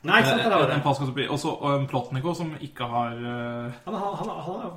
Nei, 0.03 0.19
ikke 0.21 0.29
sant, 0.29 0.43
det 0.43 0.51
var 0.51 0.67
det. 0.67 0.75
en 0.75 0.81
passkastopi. 0.81 1.23
Og 1.29 1.39
en 1.79 1.87
Plotnico 1.87 2.33
som 2.33 2.51
ikke 2.61 2.85
har 2.85 3.11
eh, 3.17 3.71
Han, 3.85 3.93
han, 3.93 4.29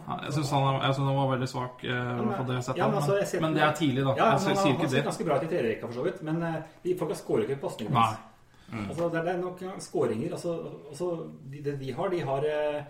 han, 0.09 0.21
Jeg 0.25 0.33
syns 0.33 0.51
han, 0.51 0.81
var 1.17 1.29
veldig 1.37 1.49
svak 1.49 1.85
uh, 1.85 2.37
på 2.39 2.47
det 2.49 2.57
ja, 2.77 2.87
men 2.89 2.97
altså, 2.97 3.13
men, 3.33 3.43
men 3.43 3.55
det 3.55 3.63
er 3.63 3.73
tidlig, 3.73 4.05
da. 4.05 4.15
Ja, 4.17 4.25
jeg 4.25 4.31
han, 4.31 4.39
sier 4.41 4.49
han 4.49 4.89
ser 4.89 4.97
det. 4.97 5.05
ganske 5.05 5.25
bra 5.25 5.37
ut 5.37 5.43
i 5.43 5.47
tredjerekka, 5.47 5.87
for 5.87 5.93
så 5.95 6.03
vidt. 6.05 6.23
Men 6.23 6.43
uh, 6.43 6.55
folk 6.99 7.15
skårer 7.17 7.43
ikke 7.47 7.61
på 7.61 7.69
Nei. 7.93 8.03
hans. 8.03 8.89
Altså, 8.89 9.09
det, 9.13 9.19
er- 9.21 9.25
det 9.25 9.35
nok 9.45 9.63
skåringer. 9.79 10.33
Altså, 10.33 10.57
altså, 10.89 11.11
de, 11.53 11.63
det 11.65 11.79
de 11.81 11.93
har, 11.93 12.09
de 12.09 12.21
har 12.21 12.39
eh, 12.51 12.83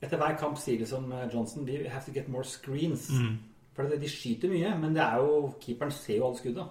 Etter 0.00 0.20
hver 0.20 0.36
kamp 0.40 0.58
sier 0.60 0.80
liksom 0.80 1.10
eh, 1.12 1.26
Johnson 1.32 1.66
We 1.68 1.82
have 1.88 2.04
to 2.06 2.14
get 2.14 2.28
more 2.32 2.44
screens. 2.44 3.08
Mm. 3.12 3.38
For 3.76 3.96
de 4.00 4.10
skyter 4.10 4.50
mye, 4.50 4.72
men 4.80 4.94
det 4.96 5.02
er 5.04 5.20
jo 5.22 5.54
keeperen 5.62 5.92
ser 5.94 6.18
jo 6.18 6.28
alle 6.28 6.40
skudda. 6.40 6.64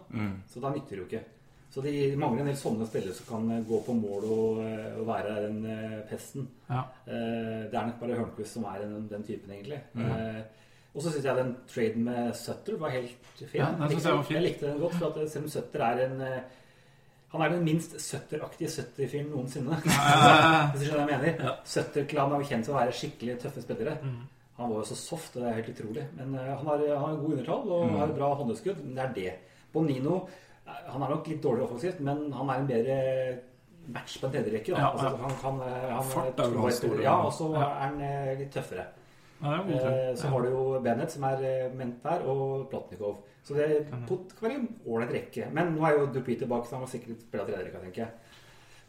Så 0.51 0.61
da 0.61 0.71
nytter 0.73 0.97
det 0.97 1.03
jo 1.03 1.07
ikke. 1.07 1.25
Så 1.69 1.83
de 1.85 1.91
mangler 2.17 2.41
en 2.41 2.49
del 2.49 2.57
sånne 2.57 2.87
spillere 2.89 3.13
som 3.13 3.27
kan 3.29 3.51
eh, 3.53 3.65
gå 3.65 3.81
på 3.85 3.95
mål 3.97 4.25
og, 4.25 4.61
eh, 4.65 4.87
og 4.99 5.05
være 5.09 5.35
den 5.45 5.59
pesten. 6.09 6.47
Ja. 6.69 6.83
Det 7.05 7.77
er 7.77 7.91
nok 7.91 7.99
bare 8.01 8.17
Hørnquist 8.17 8.57
som 8.57 8.65
er 8.69 8.81
den, 8.83 9.05
den 9.11 9.25
typen, 9.25 9.53
egentlig. 9.53 9.83
Mm. 9.93 10.41
og 10.89 11.03
så 11.05 11.11
syns 11.13 11.25
jeg 11.25 11.37
den 11.37 11.51
traden 11.69 12.05
med 12.07 12.31
Sutter 12.35 12.77
var 12.81 12.93
helt 12.95 13.27
fin. 13.37 13.59
Ja, 13.61 13.69
jeg 13.77 14.01
var 14.03 14.31
jeg 14.33 14.41
likte 14.43 14.71
den 14.71 14.81
godt, 14.81 14.97
for 14.97 15.21
selv 15.29 15.45
om 15.45 15.53
Sutter 15.53 15.85
er 15.85 16.03
en 16.07 16.23
Han 17.31 17.41
er 17.45 17.49
den 17.53 17.63
minst 17.63 17.91
søtteraktige 18.01 18.69
søtterfyren 18.73 19.27
noensinne. 19.29 19.75
Hvis 20.73 20.81
du 20.81 20.85
skjønner 20.87 21.05
hva 21.05 21.13
jeg 21.13 21.21
mener. 21.37 21.51
Sutter-klanen 21.69 22.33
er 22.35 22.41
jo 22.43 22.47
kjent 22.49 22.65
for 22.65 22.73
å 22.73 22.79
være 22.79 22.95
skikkelig 22.97 23.35
tøffe 23.43 23.61
spillere. 23.61 23.97
Mm. 24.01 24.15
Han 24.59 24.71
var 24.73 24.81
jo 24.81 24.87
så 24.89 24.97
soft, 24.97 25.35
og 25.37 25.43
det 25.43 25.49
er 25.51 25.59
helt 25.59 25.69
utrolig. 25.75 26.05
Men 26.17 26.33
uh, 26.35 26.47
han 26.57 26.65
har, 26.71 26.81
han 26.89 27.03
har 27.05 27.19
god 27.21 27.35
undertall 27.35 27.69
og 27.75 27.85
Mm. 27.91 27.99
har 28.01 28.15
bra 28.17 28.31
håndeskudd. 28.41 28.81
Men 28.83 28.95
det 28.97 29.03
er 29.05 29.13
det. 29.19 29.35
Bonino 29.73 30.15
eh, 30.65 30.81
han 30.89 31.05
er 31.05 31.09
nok 31.13 31.27
litt 31.29 31.43
dårlig 31.45 31.63
offensivt, 31.67 31.99
men 32.01 32.25
han 32.33 32.49
er 32.49 32.63
en 32.63 32.67
bedre 32.73 32.97
match 33.93 34.17
på 34.21 34.27
en 34.27 34.33
tredje 34.33 34.51
rekke. 34.57 34.73
Da. 34.73 34.79
Ja, 34.81 34.89
altså, 34.91 35.13
han 35.21 35.37
kan, 35.43 35.61
eh, 35.69 35.89
han 35.93 36.09
Fart 36.09 36.39
er 36.43 36.51
jo 36.57 36.63
hans 36.65 36.81
store- 36.81 37.03
Ja, 37.05 37.13
og 37.25 37.31
så 37.33 37.51
Ja. 37.53 37.61
er 37.69 37.79
han 37.85 38.37
litt 38.41 38.51
tøffere. 38.57 38.85
Ja, 39.41 39.63
Eh. 39.63 40.15
Så 40.15 40.27
har 40.27 40.41
du 40.41 40.49
jo 40.49 40.79
Bennett, 40.83 41.11
som 41.11 41.23
er 41.23 41.43
eh, 41.43 41.73
ment 41.73 42.01
der, 42.03 42.25
og 42.27 42.69
Plotnikov. 42.69 43.17
Så 43.43 43.55
det 43.55 43.87
pot- 44.07 44.33
kan 44.39 44.49
være 44.49 44.57
en 44.59 44.67
ålreit 44.85 45.13
rekke. 45.13 45.47
Men 45.53 45.75
nå 45.77 45.85
er 45.87 45.97
jo 45.97 46.05
Dupuy 46.13 46.35
tilbake, 46.37 46.67
så 46.67 46.75
han 46.75 46.81
må 46.83 46.89
sikkert 46.91 47.21
spille 47.21 47.45
tredje 47.47 47.65
rekka, 47.65 47.79
tenker 47.79 48.03
jeg. 48.03 48.09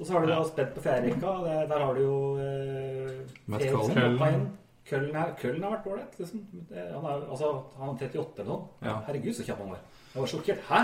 Og 0.00 0.06
så 0.06 0.12
har 0.12 0.20
du 0.20 0.26
da 0.32 0.42
spent 0.48 0.74
på 0.74 0.80
fjerde 0.82 1.10
rekka. 1.12 1.66
Der, 1.68 1.78
har 1.84 1.94
du 1.94 2.00
jo 2.02 2.38
eh. 2.40 3.20
Køllen, 4.90 5.14
er, 5.14 5.34
Køllen 5.38 5.62
har 5.62 5.70
vært 5.76 5.86
ålreit. 5.86 6.18
Liksom. 6.18 6.40
Det- 6.68 6.92
Han, 6.94 7.04
er- 7.04 7.30
altså, 7.30 7.50
han 7.78 7.88
er 7.88 7.92
38 7.92 8.40
eller 8.42 8.50
noe. 8.50 8.66
Ja. 8.82 8.94
Herregud, 9.06 9.34
så 9.36 9.44
kjapp 9.44 9.58
han 9.58 9.68
var. 9.70 9.78
Jeg 10.14 10.20
var 10.22 10.26
sjokkert. 10.26 10.60
Hæ? 10.66 10.80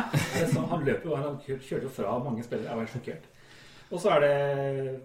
Sånn, 0.52 0.68
han 0.70 0.84
løper 0.84 1.08
jo, 1.10 1.16
han 1.16 1.38
kjørte 1.42 1.82
jo 1.82 1.88
fra 1.88 2.18
mange 2.22 2.42
spillere. 2.44 2.68
Jeg 2.68 2.76
var 2.76 2.86
sjokkert. 2.86 3.24
Og 3.90 3.98
så 4.00 4.10
er 4.14 4.20
det 4.20 5.00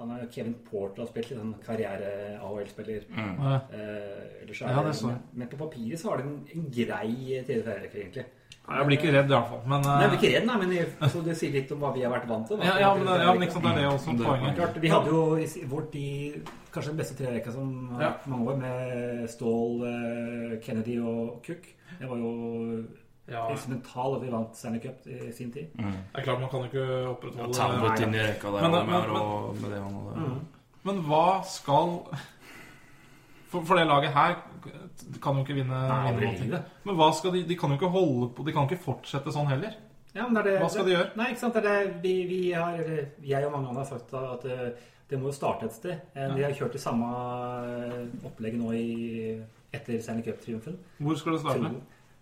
han 0.00 0.10
er 0.16 0.26
Kevin 0.32 0.54
Porter 0.66 1.02
har 1.04 1.08
spilt 1.10 1.30
litt 1.30 1.38
sånn 1.40 1.54
karriere-AHL-spiller. 1.66 3.06
Mm. 3.12 3.40
Eh, 3.46 4.26
Ja, 4.60 4.82
det 4.82 4.86
det, 4.90 4.94
så 4.98 5.08
jeg. 5.12 5.18
men 5.34 5.48
på 5.48 5.56
papiret 5.60 6.00
så 6.00 6.10
har 6.10 6.16
det 6.18 6.24
en, 6.26 6.36
en 6.54 6.70
grei 6.74 7.42
tredje-fjerde-rekke, 7.46 7.98
egentlig. 8.00 8.24
Jeg 8.70 8.86
blir 8.86 8.98
ikke 9.00 9.12
redd, 9.14 9.30
i 9.30 9.34
hvert 9.34 9.48
fall. 9.50 9.62
Men, 9.66 9.80
Nei, 9.82 9.94
jeg 9.98 10.06
eh, 10.06 10.10
blir 10.12 10.18
ikke 10.20 10.32
redd, 10.36 10.46
nei, 10.46 10.56
men 10.60 10.72
jeg, 10.76 10.88
altså, 11.02 11.22
det 11.26 11.34
sier 11.40 11.52
litt 11.56 11.70
om 11.74 11.80
hva 11.82 11.90
vi 11.94 12.02
har 12.04 12.12
vært 12.12 12.28
vant 12.30 12.46
til. 12.50 12.60
ja, 12.62 12.74
ja, 12.78 12.90
men, 12.94 13.06
ja, 13.08 13.32
men 13.34 13.42
ikke 13.46 13.56
sant, 13.56 13.64
det 13.66 13.72
er 13.72 13.78
det 13.80 13.88
også 13.90 14.14
Det 14.18 14.26
poenget. 14.28 14.56
Klart, 14.60 14.80
Vi 14.84 14.88
hadde 14.92 15.10
jo 15.10 15.22
i 15.36 15.46
vår 15.46 15.68
vårt 15.74 15.92
de, 15.92 16.04
kanskje 16.70 16.92
den 16.92 17.00
beste 17.00 17.16
trerekka 17.18 17.52
som 17.56 17.72
har 17.96 18.02
Ja. 18.02 18.10
vært 18.12 18.26
mange 18.30 18.50
år, 18.52 18.56
med 18.62 19.30
Ståhl, 19.30 19.74
eh, 19.90 20.58
Kennedy 20.62 20.98
og 21.00 21.40
Cook. 21.46 21.66
Det 21.98 22.08
var 22.08 22.16
jo 22.16 22.84
Ja, 23.30 23.44
instrumental 23.52 24.16
at 24.16 24.22
vi 24.24 24.30
vant 24.32 24.56
Stanley 24.58 24.80
Cup 24.82 25.06
i 25.06 25.30
sin 25.32 25.52
tid. 25.54 25.68
det 25.76 26.18
er 26.18 26.22
klart 26.26 26.40
man 26.40 26.50
kan 26.50 26.64
ikke 26.66 26.86
opprettholde 27.12 27.54
Talbot 27.54 28.00
inn 28.00 28.14
i 28.14 28.18
rekka 28.26 28.50
der 28.50 28.62
Men- 28.62 28.70
men- 28.72 28.86
men- 28.90 29.10
og 29.20 29.56
med 29.60 29.70
det 29.70 29.82
han 29.82 29.94
hadde. 29.94 30.40
Men 30.82 31.02
hva 31.06 31.42
skal 31.44 32.00
for, 33.50 33.62
for 33.66 33.74
det 33.76 33.86
laget 33.86 34.12
her 34.14 34.34
kan 35.22 35.34
jo 35.36 35.40
ikke 35.44 35.54
vinne, 35.54 35.78
Nei, 35.88 36.12
vinne 36.14 36.50
noe. 36.50 36.62
Men 36.84 36.96
hva 36.96 37.12
skal 37.14 37.32
de 37.32 37.42
De 37.48 37.56
kan 37.56 37.70
jo 37.70 37.76
ikke 37.80 37.90
holde 37.90 38.28
på 38.34 38.44
De 38.46 38.52
kan 38.52 38.68
ikke 38.68 38.78
fortsette 38.82 39.32
sånn 39.34 39.48
heller. 39.50 39.74
Ja, 40.14 40.26
men 40.26 40.34
det 40.34 40.46
er 40.46 40.50
det, 40.50 40.60
Hva 40.62 40.70
skal 40.70 40.84
de 40.86 40.90
gjøre? 40.96 41.10
Nei, 41.16 41.26
ikke 41.30 41.38
sant. 41.38 41.54
Det 41.54 41.64
er 41.64 41.84
det 41.86 42.02
vi, 42.02 42.14
vi 42.26 42.50
har, 42.52 42.78
jeg 43.22 43.44
og 43.46 43.52
mange 43.52 43.68
andre 43.68 43.84
har 43.84 43.90
sagt 43.90 44.14
at 44.14 44.44
eh, 44.44 44.70
det 45.10 45.18
må 45.18 45.26
jo 45.30 45.32
starte 45.32 45.64
et 45.66 45.72
sted. 45.74 46.00
De 46.14 46.34
Vi 46.34 46.42
har 46.42 46.52
kjørt 46.52 46.72
det 46.72 46.80
samme 46.80 47.06
opplegget 48.26 48.58
nå 48.60 48.72
i, 48.74 49.40
etter 49.74 50.00
Stanley 50.02 50.22
Cup-triumfen. 50.26 50.76
Hvor 51.00 51.16
skal 51.18 51.32
det 51.36 51.40
starte? 51.44 51.70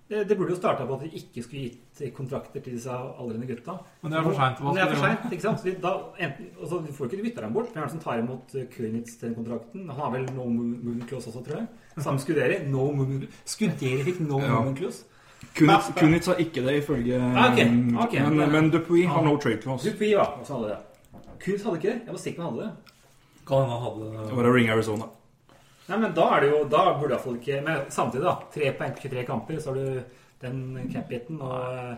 Det, 0.08 0.22
det 0.28 0.36
burde 0.38 0.54
jo 0.54 0.56
starta 0.56 0.86
på 0.88 0.94
at 0.96 1.02
de 1.04 1.08
ikke 1.18 1.42
skulle 1.44 1.62
gitt 1.68 2.14
kontrakter 2.16 2.62
til 2.64 2.72
disse 2.78 2.88
aldrende 2.90 3.46
gutta. 3.46 3.74
Men 4.02 4.12
det 4.14 4.18
er 4.18 4.22
for. 4.24 4.32
Hva 4.38 4.46
Men 4.64 4.74
det 4.78 4.82
er 4.84 4.94
for 4.94 5.02
sent, 5.04 5.26
ikke 5.36 5.42
sant? 5.44 5.60
Så 5.60 5.74
da, 5.82 5.90
enten, 6.24 6.46
altså, 6.60 6.78
du 6.86 6.92
får 6.96 7.04
jo 7.04 7.10
ikke 7.18 7.26
bytta 7.26 7.44
dem 7.44 7.52
bort. 7.52 7.68
Hvem 7.74 7.82
er 7.82 7.86
det 7.86 7.92
som 7.92 8.00
tar 8.00 8.22
imot 8.22 8.54
eh, 8.56 8.64
Kunitz 8.72 9.18
til 9.20 9.28
den 9.28 9.34
kontrakten? 9.36 9.84
Han 9.90 10.00
har 10.00 10.10
vel 10.14 10.24
no 10.32 10.46
mo- 10.48 10.64
movement 10.64 11.04
clause 11.10 11.28
også, 11.28 11.42
tror 11.44 11.58
jeg. 11.60 11.66
Samme 12.06 12.18
Skuderi. 12.24 12.56
No 12.72 12.86
movement 12.92 13.28
Skuderi 13.44 14.02
fikk 14.08 14.20
no 14.24 14.40
Ja. 14.40 14.54
movement 14.54 14.78
clause. 14.80 15.04
Kunitz, 15.54 15.92
Kunitz 16.00 16.26
har 16.26 16.40
ikke 16.40 16.64
det, 16.66 16.78
ifølge 16.82 17.20
Ah, 17.20 17.52
okay. 17.52 17.68
Ok. 18.04 18.16
Men, 18.30 18.52
men 18.52 18.70
Dupuy 18.70 19.04
har 19.06 19.22
no 19.22 19.36
trade 19.36 19.60
clause. 19.62 19.84
Dupuy, 19.90 20.10
ja. 20.16 20.24
Også 20.40 20.56
hadde 20.56 20.68
det. 20.72 20.78
Kunitz 21.44 21.62
hadde 21.68 21.76
ikke 21.76 21.88
det. 21.92 22.00
Jeg 22.06 22.12
var 22.16 22.18
sikker 22.24 22.42
på 22.42 22.48
han 22.48 22.54
hadde 22.56 22.64
det. 22.64 22.72
Kan 23.46 23.56
hende 23.60 23.76
han 23.76 23.82
hadde 23.82 24.28
Det 24.28 24.36
var 24.40 24.52
Ring 24.56 24.68
Arizona. 24.72 25.04
Nei, 25.88 25.98
men 26.02 26.12
da 26.16 26.24
er 26.36 26.44
det 26.44 26.48
jo 26.52 26.64
Da 26.68 26.82
burde 26.98 27.14
iallfall 27.16 27.38
ikke 27.38 27.62
Men 27.64 27.86
samtidig, 27.94 28.24
da. 28.26 28.34
Tre 28.52 28.72
poeng 28.76 28.92
på 28.96 29.04
23 29.06 29.24
kamper, 29.28 29.60
så 29.64 29.72
har 29.72 29.78
du 29.80 30.18
den 30.42 30.90
cap-hiten, 30.92 31.40
og 31.42 31.54
eh, 31.74 31.96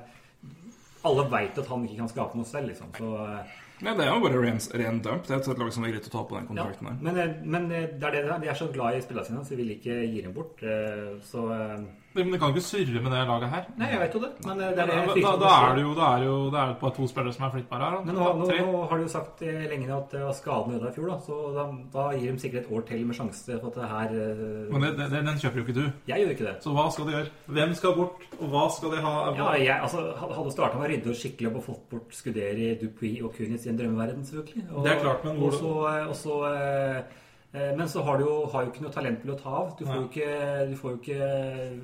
alle 1.04 1.24
veit 1.32 1.58
at 1.60 1.66
han 1.68 1.82
ikke 1.84 1.98
kan 1.98 2.08
skape 2.08 2.38
noe 2.38 2.48
selv, 2.48 2.70
liksom. 2.70 2.92
Så 2.96 3.10
eh, 3.24 3.58
Nei, 3.80 3.94
det 3.96 4.04
er 4.06 4.10
jo 4.12 4.22
bare 4.24 4.40
ren, 4.40 4.58
ren 4.76 4.98
dump. 5.04 5.26
Det 5.26 5.34
er 5.36 5.40
et 5.40 5.60
lag 5.60 5.70
som 5.72 5.84
er 5.84 5.92
greit 5.94 6.08
å 6.08 6.12
ta 6.12 6.22
på 6.28 6.36
den 6.36 6.44
ja. 6.44 6.48
kontrakten 6.50 6.88
der. 6.88 6.98
Men, 7.04 7.18
eh, 7.20 7.34
men 7.44 7.66
eh, 7.72 7.86
det 7.96 8.08
er 8.08 8.16
det 8.16 8.22
det 8.26 8.32
er. 8.34 8.42
De 8.44 8.50
er 8.52 8.58
så 8.58 8.68
glad 8.72 8.96
i 8.96 9.02
spillerne 9.04 9.28
sine, 9.28 9.44
så 9.44 9.54
de 9.54 9.60
vil 9.62 9.74
ikke 9.76 9.98
gi 10.04 10.22
dem 10.24 10.34
bort. 10.36 10.62
eh, 10.64 11.14
Så 11.24 11.44
eh, 11.56 11.76
Men 12.14 12.32
de 12.32 12.38
kan 12.42 12.50
ikke 12.50 12.64
surre 12.66 13.00
med 13.04 13.12
det 13.14 13.20
laget 13.28 13.52
her. 13.52 13.66
Nei, 13.78 13.88
jeg 13.92 14.00
vet 14.00 14.14
jo 14.16 14.20
det, 14.24 14.30
men 14.46 14.60
eh, 14.60 14.70
det 14.74 14.82
er 14.82 14.88
det 14.90 14.94
Da, 14.96 15.14
jeg 15.14 15.22
da, 15.24 15.34
da 15.38 15.50
er 15.70 15.74
det 15.78 15.82
jo, 15.84 15.90
da 15.94 16.06
er 16.10 16.18
det 16.22 16.26
jo 16.26 16.38
det 16.50 16.58
er 16.60 16.72
bare 16.80 16.94
to 16.96 17.06
spillere 17.06 17.34
som 17.36 17.44
er 17.46 17.52
flyttbare 17.54 17.90
her. 17.90 18.00
Men 18.08 18.18
nå, 18.18 18.24
nå, 18.40 18.48
nå 18.50 18.80
har 18.90 18.98
de 18.98 19.06
jo 19.06 19.12
sagt 19.12 19.44
eh, 19.46 19.60
lenge 19.70 19.92
at 19.94 20.16
det 20.16 20.22
var 20.26 20.34
skaden 20.34 20.74
ødela 20.74 20.90
i 20.90 20.96
fjor, 20.96 21.06
da. 21.12 21.18
Så 21.26 21.38
da, 21.54 21.66
da 21.94 22.06
gir 22.18 22.32
de 22.34 22.42
sikkert 22.42 22.66
et 22.66 22.72
år 22.74 22.82
til 22.90 23.06
med 23.06 23.18
sjanse 23.20 23.60
for 23.60 23.70
at 23.70 23.78
det 23.78 23.90
her 23.94 24.16
eh, 24.24 24.74
Men 24.74 24.86
det, 24.88 24.92
det, 25.14 25.22
den 25.30 25.40
kjøper 25.44 25.62
jo 25.62 25.66
ikke 25.68 25.76
du. 25.78 25.84
Jeg 26.10 26.24
gjør 26.24 26.34
ikke 26.34 26.48
det. 26.48 26.56
Så 26.66 26.74
hva 26.74 26.88
skal 26.96 27.06
de 27.10 27.16
gjøre? 27.16 27.32
Hvem 27.60 27.74
skal 27.78 27.96
bort, 28.00 28.26
og 28.40 28.46
hva 28.56 28.66
skal 28.74 28.96
de 28.96 29.04
ha? 29.06 29.14
Ja, 29.38 29.48
jeg, 29.62 29.78
altså, 29.86 30.04
hadde 30.18 30.56
starta 30.58 30.80
med 30.82 30.88
å 30.88 30.92
rydde 30.96 31.14
og 31.14 31.20
skikkelig 31.22 31.52
opp 31.52 31.60
og 31.62 31.66
fått 31.70 31.86
bort 31.94 32.18
Skuderi, 32.18 32.72
Dupuy 32.82 33.14
og 33.22 33.34
Kunitz 33.38 33.66
i 33.68 33.72
en 33.72 33.78
drømmeverden, 33.78 34.26
selvfølgelig. 34.26 34.66
Og, 34.74 34.82
Det 34.86 34.96
er 34.96 35.02
klart, 35.06 35.24
men 35.30 35.38
hvor- 35.38 35.54
og 35.54 35.60
så, 35.62 35.74
og 36.10 36.16
så, 36.18 36.42
eh, 36.50 36.96
eh, 36.98 37.18
Men 37.52 37.88
så 37.90 38.02
har 38.06 38.20
du 38.20 38.28
jo 38.28 38.34
har 38.52 38.62
jo 38.62 38.70
ikke 38.70 38.84
noe 38.84 38.92
talent 38.94 39.24
til 39.24 39.32
å 39.34 39.36
ta 39.38 39.52
av. 39.58 39.72
Du 39.74 39.80
får 39.82 39.96
jo 39.96 40.04
ikke, 40.06 40.26
du 40.70 40.76
får 40.78 40.92
jo 40.92 40.98
ikke 41.00 41.30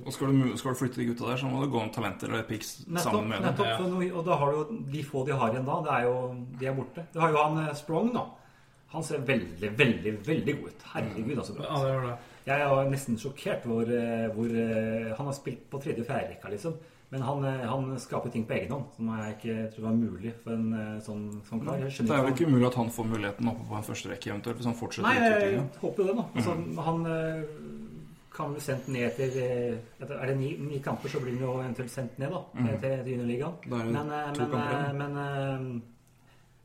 Og 0.07 0.15
skal 0.15 0.31
du, 0.31 0.53
skal 0.61 0.77
du 0.77 0.79
flytte 0.79 1.01
de 1.01 1.07
gutta 1.09 1.27
der, 1.27 1.41
så 1.41 1.49
må 1.51 1.65
du 1.65 1.73
gå 1.73 1.81
om 1.81 1.91
talenter 1.91 2.31
eller 2.31 2.47
pics 2.47 2.77
sammen 3.03 3.33
med 3.33 3.41
dem. 3.41 3.49
nettopp 3.49 3.73
Ja. 3.73 3.79
så 3.83 4.11
og 4.21 4.23
da 4.29 4.37
har 4.39 4.53
du 4.53 4.59
jo 4.61 4.79
de 4.95 5.03
få 5.03 5.25
de 5.27 5.35
har 5.41 5.51
igjen 5.51 5.67
da, 5.67 5.81
det 5.83 5.95
er 5.97 6.07
jo, 6.07 6.15
de 6.61 6.71
er 6.71 6.77
borte. 6.77 7.07
Du 7.11 7.19
har 7.19 7.35
jo 7.35 7.43
han 7.43 7.59
eh, 7.65 7.75
Sprong, 7.75 8.13
da. 8.15 8.23
Han 8.95 9.03
ser 9.03 9.27
veldig, 9.27 9.73
veldig 9.79 10.13
veldig 10.27 10.55
god 10.61 10.71
ut. 10.71 10.85
Herregud, 10.93 11.39
altså. 11.43 11.57
Ja, 11.59 11.63
bra. 11.67 11.83
det 11.83 11.93
gjør 11.95 12.07
det. 12.07 12.17
Jeg 12.47 12.63
er 12.63 12.91
nesten 12.93 13.19
sjokkert 13.19 13.65
hvor, 13.67 13.89
eh, 13.91 14.27
hvor 14.37 14.53
eh, 14.63 15.09
Han 15.19 15.27
har 15.27 15.35
spilt 15.35 15.67
på 15.71 15.81
tredje 15.83 16.05
og 16.05 16.07
fjerde 16.13 16.31
rekka, 16.31 16.53
liksom. 16.55 16.77
Men 17.11 17.23
han, 17.23 17.45
eh, 17.45 17.67
han 17.71 17.99
skaper 18.03 18.31
ting 18.35 18.45
på 18.49 18.53
egen 18.57 18.73
hånd 18.75 18.85
som 18.97 19.07
jeg 19.15 19.35
ikke 19.37 19.57
tror 19.75 19.85
var 19.85 19.93
mulig 19.95 20.33
for 20.43 20.53
en 20.57 20.73
eh, 20.75 21.01
sånn, 21.07 21.27
sånn 21.47 21.61
kar. 21.65 21.79
Jeg 21.79 22.07
Det 22.09 22.11
er 22.17 22.23
vel 22.25 22.33
ikke 22.35 22.49
umulig 22.51 22.67
at 22.67 22.75
han 22.81 22.91
får 22.91 23.07
muligheten 23.13 23.49
oppe 23.53 23.67
på 23.69 23.77
en 23.79 23.87
første 23.87 24.11
rekke 24.11 24.31
eventuelt, 24.33 24.57
hvis 24.59 24.67
han 24.67 24.75
fortsetter 24.75 25.07
Nei, 25.07 25.15
jeg 25.15 25.37
utviklingen. 25.37 25.69
håper 25.85 26.03
jo 26.03 26.07
det, 26.09 26.17
da. 26.17 26.25
Altså, 26.35 26.57
Han 26.89 27.07
eh, 27.07 27.43
kan 28.37 28.53
bli 28.53 28.61
sendt 28.61 28.89
ned 28.89 29.15
til 29.17 29.39
eh, 29.39 29.79
etter- 30.03 30.19
Er 30.21 30.27
det 30.27 30.37
ni, 30.37 30.57
ni 30.61 30.79
kamper, 30.85 31.09
så 31.09 31.21
blir 31.23 31.33
han 31.39 31.47
jo 31.47 31.53
eventuelt 31.63 31.91
sendt 31.95 32.19
ned, 32.19 32.31
da. 32.35 32.43
Til, 32.57 32.81
til 32.83 33.13
juniorligaen. 33.15 33.55
Det 33.63 33.71
Men, 33.71 33.93
men, 34.99 35.15
men 35.15 35.83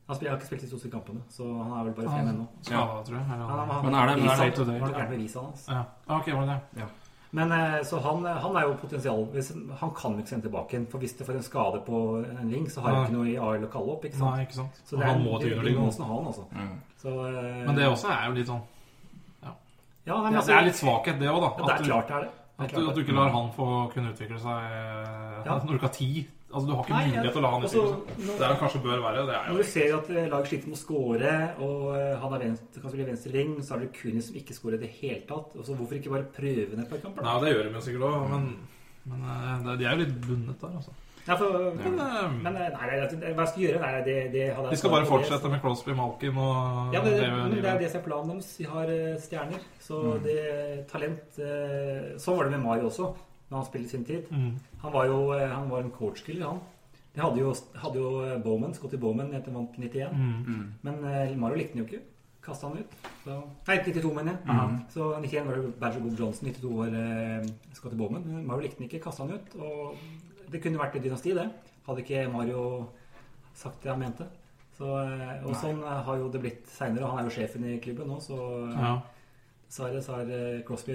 han 0.07 0.15
spiller, 0.17 0.31
har 0.33 0.39
ikke 0.41 0.47
spilt 0.49 0.61
de 0.65 0.67
to 0.73 0.89
kampene, 0.91 1.21
så 1.31 1.45
han 1.47 1.71
er 1.79 1.83
vel 1.87 1.93
bare 2.01 2.09
fem 2.17 2.27
ennå. 2.33 2.47
Ja, 2.67 2.81
tror 3.05 3.15
jeg. 3.15 3.25
Han, 3.29 3.41
Eller, 3.45 3.65
han, 3.71 3.85
Men 3.85 3.93
er 3.95 4.07
det- 4.09 4.17
men 4.17 4.29
er 4.29 4.35
det 4.35 4.55
det, 4.57 4.57
det, 4.57 4.65
det, 4.65 4.73
det, 4.73 4.81
det, 4.81 5.19
det 5.19 5.33
det, 5.33 5.67
ja. 5.69 5.83
Ah, 6.09 6.21
det 6.25 6.33
det? 6.49 6.87
Men 7.31 7.51
eh, 7.55 7.77
så 7.87 7.99
han, 8.03 8.25
han 8.25 8.55
er 8.59 8.65
jo 8.67 8.73
potensial 8.81 9.21
Han 9.79 9.91
kan 9.95 10.17
jo 10.17 10.19
ikke 10.19 10.27
sende 10.33 10.49
tilbake 10.49 10.75
igjen. 10.75 10.87
For 10.91 10.99
hvis 10.99 11.13
det 11.17 11.27
får 11.27 11.37
en 11.39 11.45
skade 11.47 11.79
på 11.85 12.01
en 12.27 12.51
ring, 12.51 12.65
så 12.69 12.81
har 12.83 12.95
han 12.95 13.05
ikke 13.05 13.15
noe 13.15 13.29
i 13.31 13.37
AL 13.39 13.63
å 13.63 13.71
kalle 13.71 13.93
opp. 13.95 14.03
ikke 14.05 14.19
sant? 14.19 14.35
Nei, 14.35 14.43
ikke 14.47 14.57
sant. 14.59 14.81
Så 14.83 14.97
det 14.97 15.05
er, 15.05 15.13
han 15.13 15.23
må 15.23 15.39
til 15.39 15.49
det- 15.49 15.55
juniorligaen. 15.55 16.27
Altså. 16.27 16.43
Mm. 16.51 16.75
Så, 17.01 17.15
eh, 17.29 17.65
Men 17.65 17.75
det 17.75 17.87
også 17.87 18.11
er 18.11 18.27
jo 18.27 18.35
litt 18.39 18.51
sånn 18.51 18.61
ja, 20.01 20.15
nei, 20.17 20.23
men 20.23 20.33
ja, 20.33 20.37
altså, 20.39 20.49
Det 20.51 20.57
er 20.57 20.65
litt 20.65 20.79
svakhet, 20.79 21.19
det 21.21 21.27
òg, 21.29 21.41
da. 21.41 21.49
Ja, 21.57 21.65
det 21.65 21.73
er 21.73 21.83
klart 21.85 22.07
det 22.07 22.15
er 22.15 22.21
det. 22.25 22.29
det, 22.31 22.61
er 22.61 22.63
At 22.65 22.71
du, 22.73 22.89
at 22.89 22.95
du 22.95 23.01
ikke 23.03 23.13
lar 23.15 23.29
han 23.29 23.49
få 23.53 23.67
kunne 23.93 24.11
utvikle 24.15 24.39
seg 24.41 24.63
eh, 24.65 25.41
Ja. 25.45 25.57
når 25.61 25.67
du 25.67 25.73
ikke 25.77 25.89
har 25.89 25.97
tid. 25.97 26.25
Altså, 26.53 26.67
Du 26.67 26.73
har 26.75 26.83
ikke 26.83 26.93
Nei, 26.97 27.07
mulighet 27.07 27.31
til 27.33 27.41
å 27.41 27.43
la 27.45 27.51
han 27.53 27.63
Altså, 27.63 27.81
utvikle 27.81 28.37
Det 28.39 28.47
er 28.47 28.55
kanskje 28.61 28.81
bør 28.83 29.01
være 29.05 29.25
det. 29.27 29.35
er 29.35 29.49
Når 29.51 29.57
du 29.57 29.63
ser 29.71 29.95
at 29.97 30.09
eh, 30.09 30.27
laget 30.31 30.47
sliter 30.51 30.67
med 30.67 30.77
å 30.77 30.81
score, 30.81 31.35
og 31.59 31.85
eh, 31.95 32.15
han 32.23 32.33
er 32.33 32.39
venstre, 32.45 32.81
kan 32.81 32.89
spille 32.91 33.07
venstre 33.11 33.31
ring, 33.37 33.53
så 33.63 33.75
er 33.75 33.79
det 33.85 33.93
Kunis 34.01 34.27
som 34.31 34.35
ikke 34.41 34.53
scorer 34.57 34.75
i 34.79 34.83
det 34.85 34.91
hele 35.01 35.21
tatt. 35.29 35.55
også 35.55 35.75
Hvorfor 35.79 35.95
ikke 35.99 36.11
bare 36.15 36.27
prøve 36.35 36.75
ned 36.75 36.83
et 36.85 36.89
par 36.89 36.97
kamper? 37.05 37.23
Nei, 37.23 37.37
det 37.45 37.53
gjør 37.55 37.63
de 37.63 37.73
jo 37.77 37.85
sikkert 37.87 38.03
òg, 38.09 38.27
men, 38.33 38.49
men 39.05 39.23
eh, 39.31 39.55
det- 39.69 39.79
de 39.79 39.85
er 39.85 39.95
jo 39.95 40.03
litt 40.03 40.19
bundet 40.27 40.59
der, 40.61 40.75
altså. 40.81 40.91
Ja, 41.27 41.35
for, 41.37 41.53
Men, 41.77 41.95
men 42.41 42.53
nei, 42.55 42.67
nei, 42.73 43.33
hva 43.37 43.43
jeg 43.45 43.49
skal 43.51 43.61
gjøre? 43.61 43.79
Nei, 43.83 44.01
det, 44.07 44.15
det 44.33 44.39
jeg 44.47 44.69
de 44.71 44.77
skal 44.81 44.89
bare 44.89 45.05
fortsette 45.05 45.43
det, 45.45 45.51
med 45.51 45.61
Crosby, 45.61 45.93
Malkin 45.93 46.35
og 46.41 46.95
Ja, 46.95 47.01
men 47.03 47.11
det, 47.13 47.27
men 47.29 47.51
det 47.61 47.69
er 47.69 47.77
det 47.77 47.91
som 47.91 48.01
er 48.01 48.05
planen 48.07 48.31
deres. 48.33 48.47
De 48.57 48.65
har 48.65 48.89
stjerner. 49.21 49.61
Så 49.79 49.99
Mm. 50.01 50.23
det 50.25 50.87
talent 50.89 51.37
Sånn 52.17 52.37
var 52.37 52.49
det 52.49 52.55
med 52.57 52.63
Mario 52.65 52.89
også, 52.89 53.11
da 53.51 53.59
han 53.59 53.67
spilte 53.67 53.91
sin 53.91 54.05
tid. 54.07 54.29
Mm. 54.31 54.53
Han 54.81 54.93
var 54.93 55.09
jo 55.11 55.19
eh, 55.35 55.49
han 55.51 55.67
var 55.69 55.83
en 55.83 55.91
coachkiller, 55.91 56.47
han. 56.47 56.61
Det 57.11 57.19
hadde 57.19 57.41
jo, 57.43 57.51
hadde 57.83 57.99
jo 57.99 58.11
eh, 58.23 58.37
Bowman, 58.39 58.73
Scotty 58.73 58.97
Bowman, 58.97 59.33
etter 59.35 59.51
han 59.51 59.59
vant 59.59 59.77
91. 59.77 60.15
Mm. 60.15 60.63
Men 60.87 61.03
uh, 61.03 61.37
Mario 61.43 61.59
likte 61.59 61.75
han 61.75 61.83
jo 61.83 61.89
ikke. 61.89 62.05
Kasta 62.41 62.69
han 62.69 62.79
ut. 62.79 62.95
Så, 63.25 63.35
nei, 63.67 63.77
92, 63.83 64.13
mener 64.15 64.37
jeg. 64.37 64.55
Mm. 64.55 64.77
Så 64.93 65.09
91 65.19 65.49
var 65.49 65.59
det 65.59 65.73
Badger 65.83 66.05
Bob 66.05 66.23
Johnson, 66.23 66.47
92 66.47 66.71
var 66.79 66.95
uh, 66.95 67.51
Scotty 67.75 67.99
Bowman. 67.99 68.23
Men 68.25 68.47
Mario 68.47 68.65
likte 68.65 68.79
han 68.79 68.87
ikke, 68.87 69.03
kasta 69.03 69.27
han 69.27 69.35
ut. 69.35 69.57
Og 69.59 70.47
det 70.51 70.63
kunne 70.63 70.79
vært 70.79 70.95
et 70.97 71.05
dynasti, 71.05 71.35
det. 71.35 71.49
Hadde 71.85 72.05
ikke 72.05 72.27
Mario 72.31 72.63
sagt 73.59 73.83
det 73.83 73.91
han 73.91 73.99
mente. 73.99 74.31
Så, 74.81 74.87
og 74.87 75.55
sånn 75.61 75.81
eh, 75.83 75.97
har 76.07 76.17
jo 76.17 76.29
det 76.33 76.41
blitt 76.41 76.69
seinere. 76.71 77.09
Han 77.11 77.21
er 77.21 77.27
jo 77.27 77.35
sjefen 77.35 77.67
i 77.69 77.77
klubben 77.83 78.09
nå, 78.09 78.17
så 78.23 78.37
Ja. 78.71 78.95
Dessverre 79.71 80.01
så 80.03 80.17
er 80.19 80.31
eh, 80.35 80.61
Crosby 80.67 80.91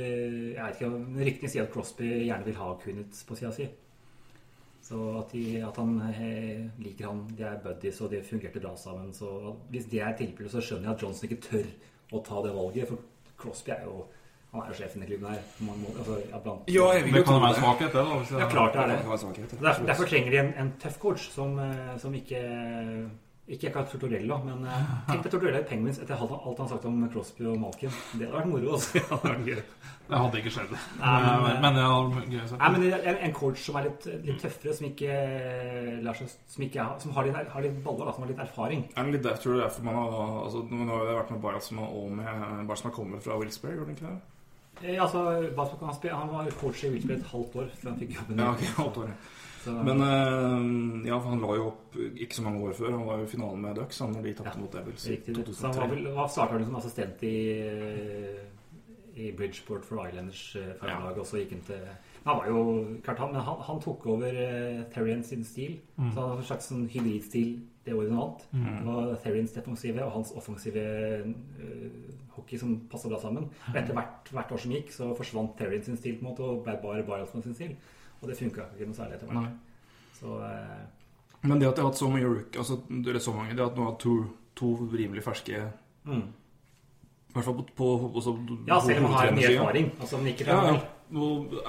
Jeg 0.52 0.60
vet 0.60 0.74
ikke 0.76 0.88
om 0.92 1.14
ryktene 1.16 1.48
sier 1.48 1.64
at 1.64 1.70
Crosby 1.72 2.10
gjerne 2.26 2.44
vil 2.44 2.58
ha 2.60 2.74
Kunitz 2.82 3.22
på 3.24 3.36
sida 3.38 3.48
si. 3.56 3.68
Så 4.84 4.98
at, 5.18 5.32
de, 5.32 5.44
at 5.64 5.78
han 5.80 5.94
eh, 6.12 6.66
liker 6.84 7.08
han, 7.08 7.22
de 7.38 7.46
er 7.48 7.56
buddies 7.64 8.02
og 8.04 8.12
de 8.12 8.20
fungerte 8.22 8.60
bra 8.60 8.74
sammen. 8.78 9.14
Så 9.16 9.30
hvis 9.72 9.88
det 9.90 10.02
er 10.04 10.12
tilfellet, 10.20 10.52
så 10.52 10.60
skjønner 10.60 10.90
jeg 10.90 10.94
at 10.98 11.02
Johnson 11.06 11.30
ikke 11.30 11.40
tør 11.48 11.72
å 12.12 12.20
ta 12.28 12.42
det 12.44 12.52
valget. 12.54 12.92
For 12.92 13.32
Crosby 13.40 13.72
er 13.78 13.88
jo 13.88 14.04
han 14.52 14.62
er 14.62 14.70
jo 14.70 14.76
sjefen 14.78 15.02
i 15.02 15.06
klubben 15.08 15.32
her. 15.32 15.40
på 15.58 15.64
mange 15.66 15.82
måter. 15.82 15.98
Altså, 16.04 16.18
ja, 16.30 16.38
blant, 16.44 16.68
Ja, 16.70 16.84
jeg 16.94 17.02
vil 17.04 17.12
Det 17.16 17.18
jo 17.18 17.24
kan 17.24 17.32
tro 17.32 17.40
jo 17.40 17.42
være 17.46 17.56
det. 17.56 17.62
svakhet, 17.64 17.92
det. 17.96 18.04
da 18.36 18.38
ja, 18.44 18.48
klart 18.52 18.72
det 18.72 18.80
er 18.80 18.86
Det 18.86 19.50
det. 19.50 19.60
Derfor, 19.66 19.86
derfor 19.86 20.04
trenger 20.12 20.30
de 20.30 20.38
en, 20.44 20.52
en 20.62 20.72
tøff 20.80 20.98
coach 21.02 21.26
som, 21.34 21.58
eh, 21.58 21.96
som 21.98 22.14
ikke 22.14 22.40
ikke 23.46 23.68
akkurat 23.70 23.90
Tortorella, 23.92 24.36
men 24.42 24.64
eh, 24.66 24.86
tenk 25.06 25.22
deg 25.22 25.32
Tortorella 25.36 25.60
i 25.62 25.66
Penguins 25.68 26.00
etter 26.02 26.16
alt, 26.18 26.32
alt 26.34 26.58
han 26.58 26.66
har 26.66 26.72
sagt 26.72 26.86
om 26.88 26.96
Crosby 27.12 27.44
og 27.46 27.60
Malkin. 27.62 27.92
Det 28.18 28.26
hadde 28.26 28.40
vært 28.40 28.48
moro. 28.50 28.72
Altså. 28.74 29.62
Det 30.06 30.14
hadde 30.14 30.38
ikke 30.38 30.50
skjedd. 30.54 30.70
Nei, 31.00 31.12
men- 31.24 31.40
men, 31.42 31.56
men 31.64 31.78
ja, 31.82 31.86
gøy 32.30 32.42
å 32.44 32.48
se. 32.52 32.58
Nei, 32.60 32.68
men 32.76 32.82
det 32.84 33.14
en 33.26 33.32
coach 33.34 33.58
som 33.64 33.78
er 33.80 33.88
litt, 33.88 34.04
litt 34.22 34.38
tøffere, 34.38 34.74
som 34.78 34.86
ikke 34.86 35.16
lar 36.06 36.14
seg 36.14 36.30
Som, 36.46 36.62
ikke, 36.66 36.78
har- 36.84 37.00
som 37.02 37.10
har, 37.16 37.26
litt, 37.26 37.48
har 37.50 37.64
litt 37.64 37.80
baller, 37.82 38.06
da, 38.06 38.12
som 38.14 38.22
har 38.22 38.30
litt 38.30 38.42
erfaring. 38.44 38.84
Er 38.94 39.08
det 39.08 39.16
litt 39.16 39.24
der, 39.26 39.34
tror 39.42 39.56
du 39.56 39.58
det 39.58 39.66
er 39.66 39.74
for 39.74 39.88
man 39.88 39.98
har 39.98 40.38
altså, 40.44 40.62
Nå 40.70 40.86
har 40.92 41.10
vært 41.22 41.30
med 41.34 41.42
Barat 41.42 41.66
som 41.66 41.78
har, 41.82 41.90
og 41.90 42.12
med 42.20 42.66
Barrat 42.68 42.78
som 42.82 42.90
har 42.90 42.96
kommet 43.00 43.26
fra 43.26 43.38
Wilsberg, 43.40 43.74
gjorde 43.80 43.90
han 43.90 43.96
ikke 43.98 44.12
det? 44.12 44.92
Ja, 44.92 45.02
altså, 45.06 45.24
Basbok, 45.56 45.82
han, 46.12 46.28
var 46.36 46.50
coach 46.60 46.84
i 46.84 46.90
Wilsberg 46.92 47.18
et 47.22 47.30
halvt 47.32 47.54
år 47.62 47.68
før 47.80 47.90
han 47.90 47.98
fikk 48.02 48.14
jobben. 48.18 48.42
Ja, 48.44 48.50
ok, 48.52 48.64
halvt 48.76 48.98
år, 49.02 49.10
ja. 49.10 49.18
Så, 49.66 49.72
Men 49.82 50.00
uh, 50.00 51.06
ja, 51.08 51.16
for 51.18 51.32
han 51.32 51.40
la 51.42 51.54
jo 51.58 51.70
opp 51.72 51.96
ikke 51.98 52.38
så 52.38 52.44
mange 52.46 52.62
år 52.68 52.74
før. 52.78 52.92
Han 52.94 53.06
var 53.08 53.18
jo 53.18 53.26
i 53.26 53.30
finalen 53.30 53.62
med 53.64 53.78
Ducks 53.80 53.98
han 54.04 54.12
når 54.14 54.28
de 54.28 54.34
tapte 54.38 54.52
Ja, 54.54 54.62
mot 54.62 54.76
Devils 54.76 55.06
i 55.06 55.16
riktig. 55.16 55.34
Så 55.58 55.72
han 55.74 56.04
var 56.14 56.28
starta 56.30 56.60
som 56.62 56.76
assistent 56.78 57.24
i, 57.26 57.38
i 59.16 59.30
Bridgeport 59.34 59.88
for 59.88 60.06
Islanders 60.06 60.42
eh, 60.60 60.74
ja. 60.86 60.98
og 61.10 61.24
så 61.26 61.40
gikk 61.40 61.56
han 61.56 61.64
til 61.66 61.88
Han 62.28 62.38
var 62.38 62.46
jo 62.50 62.60
klart 63.06 63.22
han, 63.24 63.32
men 63.34 63.46
han, 63.48 63.64
han 63.66 63.80
tok 63.82 64.06
over 64.14 64.38
uh, 64.38 64.84
Therian 64.94 65.24
sin 65.26 65.42
stil. 65.46 65.80
Mm. 65.96 66.12
Så 66.12 66.20
han 66.20 66.30
hadde 66.30 66.44
en 66.44 66.48
slags 66.52 66.70
sånn 66.70 66.86
hybridstil 66.90 67.56
det 67.86 67.94
året 67.94 68.10
hun 68.10 68.18
vant. 68.18 68.46
Det 68.50 68.86
var 68.86 69.12
Therians 69.22 69.52
defensive 69.54 70.02
og 70.02 70.14
hans 70.16 70.32
offensive 70.34 70.86
uh, 71.26 72.16
hockey 72.34 72.58
som 72.58 72.80
passa 72.90 73.10
bra 73.10 73.20
sammen. 73.22 73.46
Og 73.70 73.78
etter 73.78 73.94
hvert, 73.94 74.32
hvert 74.34 74.56
år 74.56 74.62
som 74.62 74.74
gikk, 74.74 74.90
så 74.94 75.12
forsvant 75.18 75.54
Therian 75.58 75.86
sin 75.86 75.98
stil 76.00 76.18
på 76.18 76.26
en 76.26 76.30
måte, 76.32 76.46
og 76.46 76.64
ble 76.66 76.74
bare 76.82 77.06
Barelsman 77.06 77.46
sin 77.46 77.54
stil. 77.54 77.76
Og 78.20 78.28
det 78.30 78.38
funka 78.38 78.70
ikke 78.74 78.88
noe 78.90 78.96
særlig 78.96 79.18
etter 79.18 79.30
hvert. 79.30 79.62
Så 80.16 80.38
eh, 80.48 80.80
Men 81.44 81.60
det 81.60 81.68
at 81.68 81.76
jeg 81.76 81.84
har 81.84 81.92
hatt 81.92 82.00
så 82.00 82.08
mange 82.10 82.26
rook, 82.26 82.56
altså, 82.56 82.80
eller 82.90 83.22
så 83.22 83.36
mange, 83.36 83.54
det 83.54 83.64
at 83.66 83.76
nå 83.78 83.86
har 83.90 83.96
to, 84.02 84.16
to 84.56 84.72
rimelig 84.92 85.22
ferske 85.24 85.62
mm. 86.08 86.26
I 87.28 87.36
hvert 87.36 87.44
fall 87.44 87.56
på, 87.60 87.64
på, 87.76 87.88
også, 88.16 88.36
Ja, 88.66 88.80
selv 88.80 89.02
om 89.04 89.10
man 89.10 89.16
har 89.18 89.30
mye 89.30 89.40
ny 89.40 89.48
erfaring. 89.52 89.90
Altså, 90.00 90.20
men 90.20 90.32
ikke 90.32 90.46
Ja. 90.48 90.76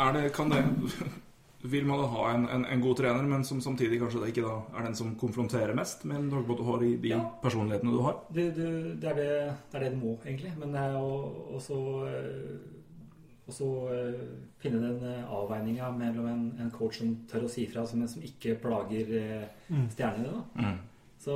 Er 0.08 0.14
det, 0.16 0.34
kan 0.34 0.50
det 0.50 0.64
Vil 1.68 1.86
man 1.86 2.00
da 2.00 2.06
ha 2.06 2.30
en, 2.32 2.46
en, 2.54 2.64
en 2.70 2.82
god 2.82 3.00
trener, 3.00 3.24
men 3.28 3.44
som 3.44 3.60
samtidig 3.62 3.98
kanskje 4.00 4.22
det 4.22 4.30
ikke 4.32 4.46
da 4.46 4.78
er 4.78 4.86
den 4.86 4.96
som 4.96 5.16
konfronterer 5.20 5.74
mest, 5.76 6.06
med 6.06 6.20
en 6.22 6.30
du 6.30 6.64
har 6.64 6.80
de, 6.80 6.92
de 7.02 7.10
Ja. 7.10 7.20
personlighetene 7.42 7.92
du 7.92 8.02
har? 8.06 8.20
Det, 8.30 8.46
det, 8.56 8.68
det, 9.02 9.10
er 9.10 9.16
det, 9.18 9.30
det 9.72 9.80
er 9.80 9.84
det 9.84 9.92
du 9.96 9.98
må, 10.06 10.14
egentlig. 10.24 10.54
Men 10.62 10.72
det 10.72 10.84
er 10.86 10.94
jo 10.96 11.10
og 11.58 11.62
så 11.66 11.80
eh, 12.08 12.77
og 13.48 13.54
så 13.56 13.68
eh, 13.96 14.20
finne 14.60 14.82
den 14.84 15.04
eh, 15.08 15.24
avveininga 15.32 15.88
mellom 15.96 16.26
en, 16.28 16.44
en 16.60 16.72
coach 16.76 16.98
som 17.00 17.14
tør 17.32 17.46
å 17.48 17.50
si 17.52 17.64
fra, 17.72 17.86
som, 17.88 18.04
som 18.12 18.22
ikke 18.28 18.58
plager 18.62 19.14
eh, 19.22 19.48
Mm. 19.70 19.90
stjernene. 19.92 20.44
da. 20.56 20.74
Så, 21.20 21.34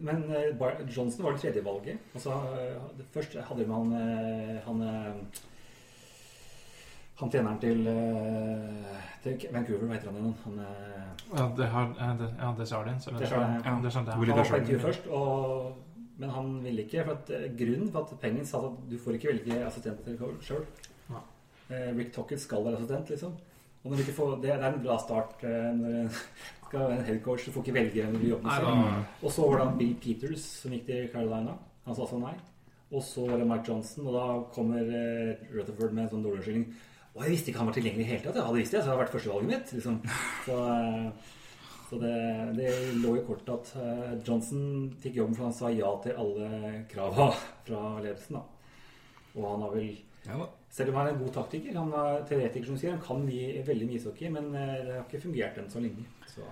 men 0.00 0.22
Bar 0.58 0.78
Johnson 0.88 1.24
var 1.26 1.34
det 1.34 1.40
tredje 1.42 1.64
valget. 1.64 1.98
Og 2.14 2.20
så, 2.22 2.36
først 3.12 3.34
hadde 3.48 3.66
man 3.68 3.88
med 3.90 4.62
han, 4.64 4.80
han 4.80 5.26
han 7.16 7.30
treneren 7.32 7.58
til, 7.60 7.82
til 9.24 9.46
Vancouver, 9.52 9.86
hva 9.88 9.96
heter 9.96 10.10
han 10.12 10.18
igjen? 10.20 10.34
Han, 10.44 10.58
Ja, 11.36 11.46
det 11.58 11.68
har 11.72 11.92
eh, 11.96 12.14
det, 12.20 12.30
Ja, 12.38 12.50
Desjardins. 12.58 13.06
ja, 13.08 13.18
Desjardins, 13.18 13.64
ja. 13.64 13.72
Han 13.72 13.82
var 13.82 14.50
på 14.50 14.56
intervju 14.60 14.80
først, 14.84 15.06
og, 15.08 15.78
men 16.18 16.30
han 16.30 16.50
ville 16.64 16.84
ikke. 16.84 17.04
For 17.04 17.12
at 17.16 17.56
Grunnen 17.58 17.90
for 17.92 18.04
at 18.04 18.20
Penguins 18.20 18.52
sa 18.52 18.60
at 18.68 18.76
du 18.90 18.96
får 19.00 19.16
ikke 19.18 19.32
velge 19.32 19.62
assistent 19.66 20.04
sjøl. 20.44 20.64
Ja. 21.70 21.92
Rick 21.96 22.12
Tocket 22.14 22.40
skal 22.40 22.64
være 22.64 22.76
assistent, 22.80 23.08
liksom. 23.10 23.32
Og 23.84 23.90
når 23.90 23.96
du 23.96 24.02
ikke 24.02 24.16
får, 24.18 24.30
det, 24.42 24.50
det 24.50 24.64
er 24.66 24.72
en 24.74 24.82
bra 24.82 24.96
start 24.98 25.42
eh, 25.46 25.70
når 25.78 25.94
du 25.94 26.16
skal 26.66 26.80
være 26.80 26.98
en 26.98 27.04
headcoach. 27.06 27.44
Du 27.46 27.52
får 27.54 27.62
ikke 27.64 27.74
velge 27.78 28.02
hvem 28.02 28.12
du 28.16 28.18
vil 28.24 28.32
jobbe 28.34 28.44
med 28.50 29.04
Og 29.22 29.30
så 29.32 29.46
var 29.50 29.60
det 29.62 29.78
Bill 29.78 29.94
Peters 30.02 30.46
som 30.62 30.72
gikk 30.74 30.86
til 30.88 31.08
Carolina. 31.12 31.54
Han 31.86 31.94
sa 31.94 32.02
altså 32.02 32.18
nei. 32.18 32.34
Og 32.90 33.02
så 33.02 33.26
var 33.28 33.38
det 33.38 33.46
Mike 33.50 33.66
Johnson, 33.68 34.06
og 34.06 34.14
da 34.14 34.24
kommer 34.54 34.78
eh, 34.82 35.46
Rutherford 35.54 35.94
med 35.94 36.04
en 36.06 36.10
sånn 36.16 36.22
dårlig 36.26 36.40
unnskyldning. 36.42 36.66
Og 37.16 37.22
jeg 37.24 37.32
visste 37.32 37.50
ikke 37.50 37.62
han 37.62 37.70
var 37.70 37.76
tilgjengelig 37.78 38.02
i 38.02 38.06
det 38.06 38.10
hele 38.12 38.24
tatt. 38.26 38.36
Jeg 38.38 38.46
hadde 38.46 38.60
visst 38.60 38.74
det, 38.74 38.80
så 38.80 38.86
det 38.86 38.92
hadde 38.92 39.02
vært 39.04 39.14
førstevalget 39.14 39.50
mitt. 39.52 39.72
liksom. 39.72 39.96
Så, 40.46 40.58
eh, 40.74 41.32
så 41.86 41.98
det, 42.02 42.14
det 42.58 42.70
lå 43.02 43.14
i 43.16 43.24
kortet 43.26 43.54
at 43.54 43.72
eh, 43.82 44.12
Johnson 44.26 44.66
fikk 45.02 45.16
jobben 45.22 45.34
for 45.38 45.46
han 45.48 45.56
sa 45.56 45.70
ja 45.70 45.90
til 46.04 46.18
alle 46.22 46.50
krava 46.90 47.30
fra 47.66 47.82
ledelsen. 48.02 48.38
da. 48.38 48.44
Og 49.36 49.48
han 49.52 49.64
har 49.66 49.74
vel 49.78 49.88
Ja. 50.26 50.46
Selv 50.76 50.92
om 50.92 51.00
han 51.00 51.08
er 51.08 51.14
en 51.14 51.22
god 51.24 51.32
taktiker, 51.38 51.76
han 51.78 51.92
er 51.96 52.24
teoretiker 52.28 52.68
som 52.68 52.80
sier, 52.80 52.92
han 52.92 53.04
kan 53.04 53.22
mye, 53.24 53.62
veldig 53.66 53.88
mye 53.88 54.00
ishockey, 54.00 54.28
men 54.32 54.50
eh, 54.52 54.74
det 54.84 54.96
har 54.98 55.06
ikke 55.06 55.22
fungert 55.24 55.60
enn 55.60 55.70
så 55.72 55.80
lenge. 55.84 56.04
Så 56.28 56.44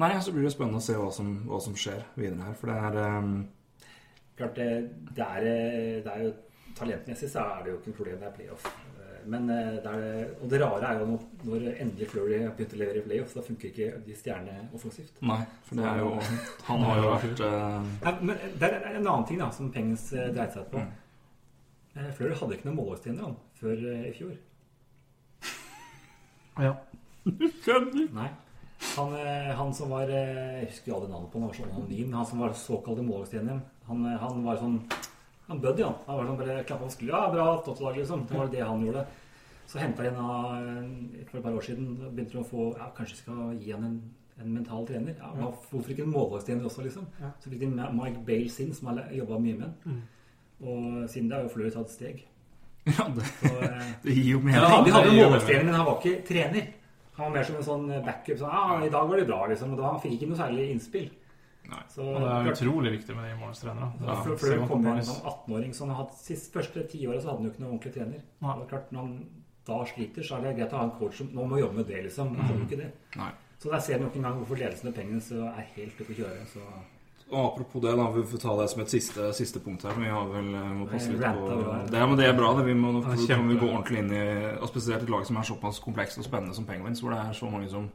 Nei, 0.00 0.10
så 0.18 0.32
blir 0.34 0.42
det 0.42 0.54
spennende 0.54 0.80
å 0.80 0.82
se 0.82 0.96
hva 0.98 1.10
som, 1.14 1.28
hva 1.46 1.60
som 1.62 1.76
skjer 1.78 2.00
videre 2.18 2.48
her. 2.48 2.56
For 2.58 2.72
det 2.72 2.78
er 2.88 2.96
um, 3.20 3.36
klart, 4.34 4.56
det, 4.58 4.70
det, 5.14 5.28
er, 5.28 5.46
eh, 5.46 6.00
det 6.02 6.14
er 6.14 6.24
jo 6.24 6.32
talentmessig 6.74 7.30
så 7.30 7.44
er 7.52 7.62
det 7.62 7.72
jo 7.72 7.78
ikke 7.78 7.92
noe 7.92 7.98
problem, 8.00 8.18
det 8.22 8.28
er 8.28 8.34
playoff. 8.38 8.66
Eh, 8.98 9.20
Men 9.30 9.46
eh, 9.50 9.76
det 9.84 9.92
er, 9.92 10.32
og 10.40 10.50
det 10.50 10.60
rare 10.60 10.88
er 10.88 10.98
jo 11.00 11.06
når, 11.12 11.28
når 11.44 11.68
endelig 11.84 12.08
Flurry 12.10 12.40
har 12.42 12.56
begynt 12.56 12.74
å 12.74 12.80
levere 12.80 13.00
i 13.00 13.06
playoff, 13.06 13.36
da 13.36 13.44
funker 13.46 13.70
ikke 13.70 14.02
de 14.08 14.18
stjernene 14.18 14.66
offensivt. 14.74 15.22
Nei, 15.22 15.40
for 15.68 15.80
det 15.80 15.86
er 15.92 16.02
jo 16.02 16.10
Han 16.68 16.84
har 16.88 17.00
jo 17.00 17.14
vært 17.14 17.44
uh... 17.46 17.78
Nei, 18.08 18.14
men 18.20 18.44
det 18.60 18.70
er 18.72 18.90
en 18.90 19.00
annen 19.00 19.26
ting 19.30 19.40
da, 19.40 19.52
som 19.54 19.70
Pengens 19.74 20.10
eh, 20.12 20.30
dreide 20.34 20.52
seg 20.58 20.68
på. 20.72 20.82
Mm. 20.82 21.00
Eh, 21.94 22.10
Flurry 22.14 22.34
hadde 22.38 22.56
ikke 22.56 22.66
noen 22.68 22.80
målvakttrener 22.80 23.28
han 23.28 23.36
før 23.58 23.82
eh, 23.92 24.08
i 24.08 24.14
fjor. 24.16 24.34
ja. 26.66 26.74
Nei. 28.14 28.30
Han, 28.94 29.14
eh, 29.16 29.50
han 29.56 29.70
som 29.74 29.92
var 29.94 30.10
eh, 30.12 30.60
Jeg 30.60 30.70
husker 30.72 30.90
jo 30.90 30.96
aldri 30.98 31.10
navnet 31.12 31.30
på 31.32 31.38
han, 31.40 31.44
han 31.46 31.52
var 31.52 31.58
sånn 31.60 31.76
anonym. 31.76 32.16
Han 32.18 32.26
som 32.30 32.42
var 32.42 32.56
såkalte 32.58 33.04
målvaktsstjernen. 33.06 33.60
Han, 33.88 34.08
han 34.24 34.42
var 34.46 34.58
sånn 34.60 34.80
Han 35.46 35.60
buddy, 35.60 35.84
han. 35.86 36.00
Han 36.08 36.18
var 36.18 36.28
sånn 36.30 36.40
bare 36.40 36.58
klappa 36.64 36.88
på 36.88 36.96
skulderen. 36.96 37.22
Ja, 37.22 37.32
bra 37.34 37.76
dag, 37.78 38.00
liksom. 38.00 38.26
Det 38.28 38.40
var 38.40 38.50
det 38.52 38.64
han 38.64 38.84
gjorde. 38.88 39.06
Så 39.70 39.80
henta 39.80 40.04
jeg 40.04 40.12
henne 40.12 41.24
for 41.30 41.38
et 41.38 41.46
par 41.46 41.56
år 41.56 41.64
siden. 41.64 41.94
Begynte 42.10 42.42
å 42.42 42.48
få 42.48 42.68
Ja, 42.78 42.90
kanskje 42.96 43.20
skal 43.22 43.54
gi 43.60 43.70
han 43.72 43.86
en, 43.86 43.98
en 44.42 44.50
mental 44.56 44.86
trener. 44.88 45.14
Ja, 45.20 45.30
Hvorfor 45.70 45.94
ikke 45.94 46.04
en 46.08 46.12
målvaktstrener 46.16 46.66
også, 46.68 46.84
liksom? 46.88 47.06
Så 47.40 47.52
fikk 47.52 47.62
de 47.62 47.70
Mike 47.70 48.24
Bale 48.26 48.50
sin, 48.52 48.74
som 48.76 48.90
har 48.90 49.04
jobba 49.14 49.38
mye 49.38 49.60
med 49.60 49.68
den. 49.68 50.02
Og 50.62 51.10
siden 51.10 51.28
det 51.30 51.36
har 51.36 51.44
jo 51.44 51.52
Fløy 51.52 51.68
tatt 51.74 51.92
steg. 51.92 52.22
Ja, 52.84 53.06
det, 53.08 53.24
Så, 53.40 53.50
eh, 53.64 53.92
det 54.04 54.14
gir 54.14 54.26
jo 54.34 54.40
ja, 54.52 54.66
han 54.68 54.84
de 54.84 54.92
hadde 54.92 55.12
jo 55.12 55.20
gjør 55.22 55.62
men 55.64 55.74
han 55.74 55.86
var 55.86 56.00
ikke 56.00 56.24
trener. 56.28 56.66
Han 57.14 57.28
var 57.30 57.36
mer 57.38 57.46
som 57.48 57.56
en 57.56 57.66
sånn 57.68 57.84
backup. 58.04 58.38
Sånn, 58.40 58.50
ah, 58.50 58.82
'I 58.82 58.90
dag 58.92 59.08
var 59.08 59.20
det 59.20 59.28
bra', 59.28 59.46
liksom. 59.48 59.72
Og 59.72 59.78
da 59.80 59.92
han 59.92 60.00
fikk 60.02 60.16
ikke 60.18 60.28
noe 60.32 60.40
særlig 60.40 60.66
innspill. 60.72 61.06
Nei. 61.70 61.80
Så, 61.88 62.04
Og 62.04 62.20
det 62.20 62.32
er 62.32 62.50
utrolig 62.50 62.92
viktig 62.98 63.14
med 63.16 63.30
de 63.30 63.36
målestrenerne. 63.40 63.92
ja, 64.04 64.16
det 64.26 64.68
kom 64.68 64.86
inn 64.90 65.06
som 65.06 65.22
18-åring, 65.30 65.72
så 65.72 65.86
han 65.86 65.96
hadde 65.96 66.18
sist 66.18 66.52
første 66.52 66.84
tiåret 66.90 67.22
så 67.22 67.30
hadde 67.30 67.40
han 67.40 67.46
jo 67.46 67.52
ikke 67.54 67.62
noen 67.62 67.72
ordentlig 67.72 67.94
trener. 67.94 68.26
Nei. 68.44 68.56
Og 68.58 68.68
klart, 68.68 68.92
Når 68.92 69.00
han 69.00 69.14
da 69.64 69.78
sliter, 69.88 70.22
så 70.22 70.36
er 70.36 70.42
det 70.44 70.56
greit 70.58 70.74
å 70.74 70.82
ha 70.82 70.84
en 70.84 70.98
coach 70.98 71.22
som 71.22 71.30
nå 71.32 71.46
må 71.48 71.58
jobbe 71.62 71.80
med 71.80 71.86
det, 71.88 72.02
liksom. 72.08 72.34
Han 72.36 72.58
mm. 72.58 72.66
ikke 72.66 72.80
det. 72.82 72.90
Nei. 73.16 73.30
Så 73.62 73.70
der 73.72 73.80
ser 73.80 73.96
vi 73.96 74.04
nok 74.04 74.16
en 74.16 74.26
gang 74.28 74.40
hvorfor 74.42 74.60
ledelsen 74.60 74.90
av 74.90 74.96
pengene 74.98 75.24
så 75.24 75.46
er 75.48 75.70
helt 75.78 76.00
oppe 76.04 76.12
å 76.12 76.18
kjøre. 76.18 76.42
Så 76.50 76.64
Og 77.32 77.46
apropos 77.46 77.80
det, 77.82 77.94
da, 77.96 78.04
vi 78.12 78.22
får 78.28 78.40
ta 78.42 78.54
det 78.60 78.66
som 78.70 78.82
et 78.84 78.92
siste, 78.92 79.28
siste 79.34 79.60
punkt 79.64 79.82
her. 79.88 79.96
Vi 79.98 80.10
har 80.12 80.26
vel 80.28 80.50
eh, 80.54 80.72
må 80.76 80.86
passe 80.90 81.10
litt 81.10 81.24
på 81.24 81.48
det, 81.90 82.02
men 82.04 82.18
det 82.20 82.26
er 82.28 82.36
bra. 82.36 82.52
det, 82.58 82.66
vi 82.68 82.74
må, 82.78 82.92
Ja, 83.28 83.38
vi 83.40 83.56
gå 83.58 83.70
ordentlig 83.70 84.02
inn 84.02 84.12
i 84.12 84.24
Og 84.60 84.68
spesielt 84.70 85.02
et 85.06 85.10
lag 85.10 85.24
som 85.26 85.40
er 85.40 85.48
såpass 85.48 85.80
komplekst 85.82 86.20
og 86.20 86.26
spennende 86.28 86.54
som 86.54 86.68
Penguins, 86.68 87.00
hvor 87.02 87.14
det 87.14 87.22
er 87.22 87.32
så 87.36 87.48
mange 87.50 87.70
som 87.72 87.88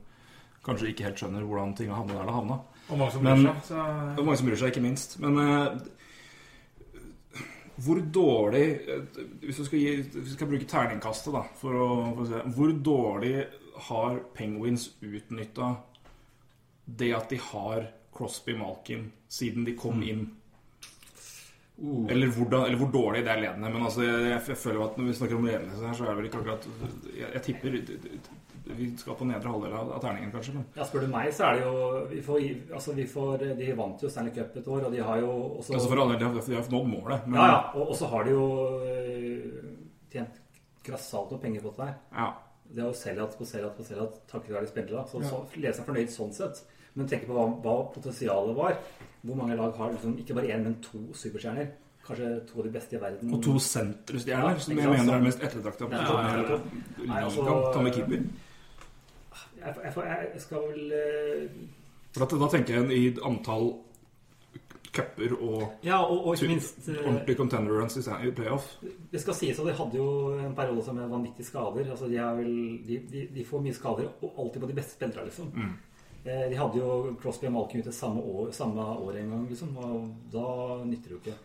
kanskje 0.65 0.89
ikke 0.91 1.05
helt 1.07 1.21
skjønner 1.21 1.45
hvordan 1.47 1.71
ting 1.77 1.91
har 1.93 2.01
havnet 2.01 2.17
der 2.17 2.27
det 2.27 2.35
havna. 2.35 2.59
Og 2.89 2.97
mange 2.97 3.13
som 3.13 3.23
Men- 3.23 3.45
bryr 3.45 3.53
seg. 3.53 3.69
Så 3.69 3.79
er 4.19 4.25
mange 4.25 4.37
som 4.41 4.49
bryr 4.49 4.59
seg, 4.59 4.73
ikke 4.73 4.83
minst. 4.83 5.15
Men 5.23 5.37
uh, 5.37 5.77
hvor 7.79 8.01
dårlig 8.11 8.65
eh, 8.89 9.21
Hvis 9.45 9.61
du 9.61 9.65
skal, 9.65 9.79
gi, 9.79 9.93
hvis 10.01 10.25
vi 10.25 10.33
skal 10.33 10.49
bruke 10.51 10.67
terningkastet, 10.67 11.31
da, 11.33 11.45
for 11.61 11.77
å, 11.79 11.87
for 12.17 12.25
å 12.25 12.27
se 12.27 12.41
Hvor 12.57 12.73
dårlig 12.83 13.35
har 13.89 14.19
Penguins 14.35 14.89
utnytta 14.99 15.75
det 16.99 17.13
at 17.15 17.29
de 17.31 17.37
har 17.37 17.85
Crosby 18.19 18.53
Malkin 18.59 19.07
siden 19.31 19.65
de 19.67 19.73
kom 19.79 20.03
inn? 20.03 20.27
Eller, 22.11 22.27
hvordan, 22.35 22.65
eller 22.67 22.75
hvor 22.81 22.89
dårlig 22.91 23.21
det 23.23 23.31
er 23.31 23.39
ledende. 23.39 23.69
Men 23.71 23.85
altså, 23.87 24.03
jeg, 24.03 24.41
jeg 24.49 24.57
føler 24.59 24.81
at 24.83 24.97
når 24.99 25.05
vi 25.07 25.13
snakker 25.15 25.37
om 25.39 25.45
ledelse 25.47 25.85
her, 25.87 25.93
så 25.95 26.03
er 26.03 26.09
det 26.09 26.17
vel 26.17 26.25
ikke 26.27 26.41
akkurat 26.41 26.65
Jeg, 27.15 27.29
jeg 27.37 27.43
tipper 27.45 27.77
vi 28.69 28.85
skal 28.99 29.15
på 29.17 29.25
nedre 29.25 29.49
halvdel 29.49 29.71
av, 29.73 29.87
av 29.95 30.01
terningen, 30.03 30.29
kanskje. 30.33 30.51
Men 30.59 30.65
ja, 30.77 30.83
spør 30.85 31.01
du 31.01 31.07
meg, 31.09 31.29
så 31.33 31.45
er 31.47 31.55
det 31.57 31.61
jo 31.63 32.01
vi 32.11 32.19
får, 32.21 32.41
altså, 32.75 32.93
vi 32.99 33.05
får, 33.09 33.45
De 33.57 33.69
vant 33.79 34.03
jo 34.03 34.11
Stanley 34.11 34.35
Cup 34.35 34.59
et 34.59 34.67
år, 34.69 34.83
og 34.85 34.91
de 34.93 34.99
har 35.07 35.21
jo 35.23 35.29
også 35.61 35.73
altså 35.73 35.89
for 35.89 36.01
alle 36.03 36.17
de 36.19 36.27
har- 36.27 36.35
de 36.51 36.57
har 36.59 36.67
nådd 36.75 36.91
målet. 36.91 37.23
Men, 37.25 37.39
Ja, 37.39 37.47
ja. 37.47 37.79
Og, 37.81 37.95
så 37.97 38.05
har 38.11 38.23
de 38.27 38.35
jo 38.35 38.45
øh, 38.83 39.73
tjent 40.11 40.37
grassat 40.85 41.31
med 41.31 41.41
penger 41.47 41.61
på 41.65 41.71
det 41.77 41.85
der. 41.87 41.95
ja. 42.19 42.29
Det 42.69 42.83
er 42.83 42.85
jo 42.91 42.93
Sellat 42.93 43.33
på 43.39 43.45
Sellat 43.49 43.73
på 43.79 43.83
Sellat 43.87 44.19
takket 44.29 44.51
være 44.53 44.61
de 44.67 44.69
spillerne. 44.69 45.07
Så, 45.09 45.23
så 45.25 45.39
leser 45.57 45.79
jeg 45.81 45.87
fornøyd 45.87 46.11
sånn 46.13 46.33
sett. 46.37 46.59
Men 46.99 47.07
tenk 47.07 47.23
på 47.29 47.35
hva, 47.37 47.45
hva 47.63 47.75
potensialet 47.93 48.57
var. 48.57 48.75
Hvor 49.23 49.37
mange 49.39 49.55
lag 49.55 49.71
har 49.79 49.93
liksom, 49.93 50.17
ikke 50.19 50.35
bare 50.35 50.51
én, 50.55 50.65
men 50.67 50.75
to 50.83 50.99
superstjerner? 51.15 51.71
Kanskje 52.03 52.29
to 52.49 52.59
av 52.59 52.65
de 52.65 52.71
beste 52.73 52.95
i 52.97 52.99
verden. 52.99 53.33
Og 53.35 53.43
to 53.45 53.55
senterstjerner, 53.61 54.55
Ja, 54.57 54.63
som 54.65 54.77
jeg 54.77 54.89
mener 54.89 55.15
er 55.15 55.25
mest 55.25 55.43
ettertrakta 55.45 55.89
Ja, 55.91 56.05
ja, 56.05 56.37
ja. 56.43 56.59
Nei, 57.05 57.23
altså- 57.23 57.91
keeper. 57.93 58.23
Jeg, 59.59 59.75
jeg, 59.83 60.27
jeg 60.33 60.41
skal 60.41 60.57
vel 60.57 60.91
øh, 60.95 61.49
For 62.15 62.23
at, 62.23 62.35
da 62.41 62.47
tenker 62.57 62.73
jeg 62.79 62.91
i 62.97 63.17
antall 63.27 63.73
cuper 64.95 65.35
og 65.35 65.73
Ja, 65.83 65.99
og, 66.03 66.27
og 66.27 66.35
ikke 66.35 66.47
minst 66.53 66.89
øh, 66.89 67.01
ordentlige 67.05 67.37
contender 67.37 67.81
runs 67.81 67.97
i 67.97 68.31
playoff. 68.31 68.71
Det 69.11 69.21
skal 69.21 69.35
sies 69.35 69.59
at 69.59 69.67
de 69.67 69.73
hadde 69.73 69.97
jo 69.99 70.07
en 70.39 70.55
periode 70.55 70.93
med 70.93 71.11
vanvittige 71.11 71.45
skader. 71.45 71.89
Altså 71.89 72.07
de, 72.07 72.23
vel, 72.39 72.55
de, 72.87 73.01
de, 73.11 73.27
de 73.35 73.45
får 73.45 73.61
mye 73.61 73.73
skader, 73.73 74.09
og 74.21 74.33
alltid 74.39 74.61
på 74.61 74.67
de 74.67 74.73
beste 74.79 74.95
spillerne, 74.97 75.25
liksom. 75.29 75.53
Eh, 75.57 75.69
De 76.23 76.57
hadde 76.59 76.79
jo 76.81 77.15
Crosby 77.21 77.47
og 77.47 77.53
Malkin 77.55 77.83
ute 77.85 77.93
samme 77.95 78.21
år, 78.21 78.49
samme 78.51 78.83
år 78.83 79.21
en 79.21 79.29
gang, 79.33 79.45
liksom, 79.49 79.77
og 79.79 80.09
da 80.33 80.47
nytter 80.83 81.13
det 81.13 81.15
jo 81.15 81.19
ikke. 81.21 81.37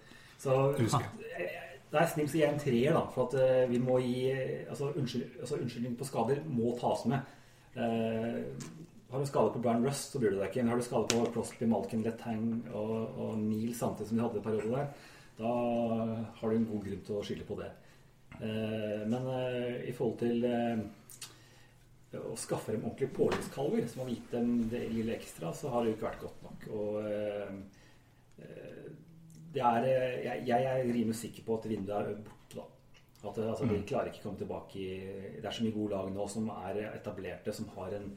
Så 0.45 0.57
eh, 0.75 1.53
det 1.93 2.01
er 2.01 2.11
snilt 2.11 2.35
å 2.35 2.41
gi 2.41 2.47
en 2.47 2.59
treer, 2.61 2.97
da, 2.97 3.05
for 3.15 3.29
at 3.29 3.37
eh, 3.41 3.69
vi 3.71 3.79
må 3.83 4.01
gi 4.03 4.33
Altså, 4.67 4.91
unnskyld, 4.99 5.39
altså 5.41 5.61
unnskyldning 5.61 5.95
på 6.01 6.09
skader 6.09 6.43
må 6.51 6.75
tas 6.81 7.07
med. 7.11 7.37
Eh, 7.79 8.43
har 9.15 9.23
du 9.23 9.31
skade 9.31 9.53
på 9.55 9.63
Brian 9.63 9.87
Rust, 9.87 10.11
så 10.11 10.19
bryr 10.19 10.35
du 10.35 10.41
deg 10.41 10.51
ikke. 10.51 10.65
Men 10.65 10.75
har 10.75 10.83
du 10.83 10.87
skade 10.89 11.07
på 11.13 11.23
Crosby, 11.37 11.69
Malkin, 11.71 12.03
Letang 12.03 12.49
og, 12.75 12.97
og 13.15 13.39
Neil 13.39 13.75
samtidig 13.79 14.11
som 14.11 14.19
de 14.19 14.25
hadde 14.25 14.41
en 14.41 14.47
periode 14.49 14.75
der, 14.75 15.11
da 15.39 15.53
har 16.41 16.51
du 16.51 16.57
en 16.57 16.67
god 16.67 16.83
grunn 16.89 17.05
til 17.07 17.19
å 17.19 17.23
skylde 17.27 17.47
på 17.47 17.59
det. 17.61 17.71
Eh, 18.41 19.05
men 19.07 19.31
eh, 19.37 19.85
i 19.91 19.95
forhold 19.95 20.19
til 20.19 20.45
eh, 20.49 20.83
å 22.21 22.35
skaffe 22.39 22.75
dem 22.75 22.85
ordentlige 22.85 23.15
påleggskalver, 23.17 23.87
som 23.91 24.05
har 24.05 24.13
gitt 24.13 24.35
dem 24.35 24.53
det 24.71 24.83
lille 24.93 25.17
ekstra, 25.17 25.53
så 25.57 25.73
har 25.73 25.83
det 25.83 25.93
jo 25.93 25.97
ikke 25.99 26.09
vært 26.09 26.25
godt 26.25 26.45
nok. 26.47 26.69
Og 26.79 27.01
eh, 27.09 27.51
det 29.55 29.63
er 29.63 29.89
jeg, 29.89 30.45
jeg 30.49 30.69
er 30.71 30.85
rimelig 30.85 31.19
sikker 31.21 31.47
på 31.47 31.59
at 31.59 31.69
vinduet 31.71 31.97
er 32.01 32.23
borte, 32.27 32.59
da. 32.59 32.69
At 33.25 33.39
eh, 33.41 33.51
altså, 33.51 33.69
de 33.71 33.81
klarer 33.89 34.11
ikke 34.11 34.25
å 34.25 34.29
komme 34.29 34.43
tilbake 34.43 34.79
i 34.81 34.89
Det 35.39 35.49
er 35.49 35.55
så 35.55 35.67
mye 35.67 35.77
gode 35.77 35.97
lag 35.97 36.13
nå 36.13 36.29
som 36.31 36.49
er 36.59 36.85
etablerte, 36.93 37.57
som 37.57 37.71
har 37.79 37.99
en 38.01 38.15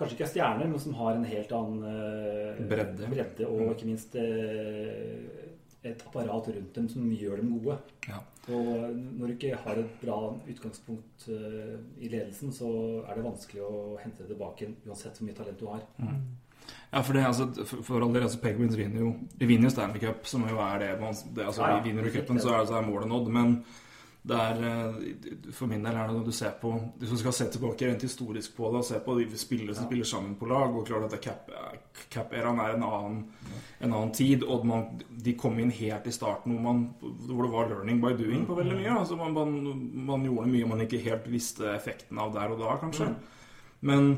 Kanskje 0.00 0.14
ikke 0.16 0.24
er 0.24 0.30
stjerner, 0.32 0.68
men 0.70 0.80
som 0.80 0.94
har 0.96 1.12
en 1.12 1.26
helt 1.28 1.50
annen 1.52 1.82
eh, 1.84 2.60
Bredde. 2.70 3.08
bredde 3.12 3.48
og 3.52 3.74
ikke 3.74 3.88
minst 3.90 4.14
et 5.82 6.02
apparat 6.06 6.50
rundt 6.52 6.74
dem 6.76 6.88
som 6.92 7.06
gjør 7.12 7.40
dem 7.40 7.54
gode. 7.56 7.78
Ja. 8.08 8.20
Og 8.52 8.96
når 8.96 9.26
du 9.26 9.32
ikke 9.36 9.56
har 9.62 9.78
et 9.80 9.96
bra 10.02 10.18
utgangspunkt 10.50 11.26
eh, 11.32 11.76
i 12.00 12.10
ledelsen, 12.12 12.52
så 12.52 12.68
er 13.06 13.16
det 13.16 13.24
vanskelig 13.24 13.64
å 13.64 13.96
hente 14.02 14.24
det 14.24 14.32
tilbake 14.32 14.70
uansett 14.88 15.18
hvor 15.18 15.28
mye 15.28 15.38
talent 15.38 15.60
du 15.60 15.66
har. 15.70 15.84
Ja, 16.90 17.02
for 17.02 17.14
det, 17.16 17.22
altså, 17.26 17.46
for, 17.64 17.84
for 17.86 18.04
all 18.04 18.12
del, 18.14 18.26
altså, 18.26 18.40
Penguins 18.42 18.76
vinner 18.78 19.02
jo 19.02 19.10
De 19.38 19.46
vinner 19.46 19.68
jo 19.68 19.72
Stanley 19.74 20.02
Cup, 20.02 20.26
som 20.26 20.42
jo 20.46 20.58
er 20.62 20.82
det, 20.82 20.90
det 21.36 21.46
altså, 21.46 21.62
Ja, 21.62 21.76
ja. 21.76 21.84
Vinner 21.86 22.06
du 22.06 22.12
cupen, 22.14 22.40
så 22.42 22.54
er, 22.56 22.66
så 22.68 22.78
er 22.78 22.86
målet 22.86 23.10
nådd. 23.10 23.30
Men 23.34 23.56
det 24.22 24.36
er 24.36 24.58
eh, 24.68 24.96
For 25.56 25.64
min 25.70 25.80
del 25.84 25.96
er 25.96 26.10
det 26.10 26.16
når 26.18 26.26
du 26.26 26.32
ser 26.36 26.50
på 26.60 26.74
Hvis 27.00 27.08
du 27.14 27.16
skal 27.22 27.32
se 27.32 27.46
tilbake 27.54 27.86
rent 27.88 28.02
historisk 28.04 28.52
på 28.56 28.68
det, 28.68 28.82
og 28.82 28.84
se 28.84 28.98
på 29.00 29.14
de 29.16 29.24
spillere 29.40 29.74
som 29.74 29.86
spiller 29.88 30.04
sammen 30.04 30.34
på 30.36 30.48
lag, 30.50 30.74
og 30.76 30.84
klart 30.86 31.06
at 31.08 31.22
cap- 31.24 31.48
cap-eraen 32.12 32.60
er 32.60 32.74
en 32.76 32.84
annen, 32.84 33.22
en 33.80 33.94
annen 33.94 34.12
tid, 34.12 34.44
og 34.44 34.66
man, 34.68 35.00
de 35.08 35.34
kom 35.40 35.56
inn 35.58 35.72
helt 35.72 36.06
i 36.06 36.12
starten 36.12 36.52
hvor, 36.52 36.60
man, 36.66 36.82
hvor 37.00 37.46
det 37.46 37.52
var 37.54 37.72
learning 37.72 38.02
by 38.02 38.12
doing 38.18 38.44
på 38.46 38.58
veldig 38.60 38.76
mye. 38.82 38.98
Altså, 38.98 39.16
man, 39.16 39.32
man, 39.32 39.56
man 40.10 40.28
gjorde 40.28 40.52
mye 40.52 40.68
man 40.68 40.84
ikke 40.84 41.00
helt 41.06 41.30
visste 41.32 41.72
effekten 41.72 42.20
av 42.20 42.34
der 42.36 42.52
og 42.52 42.60
da, 42.60 42.76
kanskje. 42.84 43.08
Men 43.88 44.12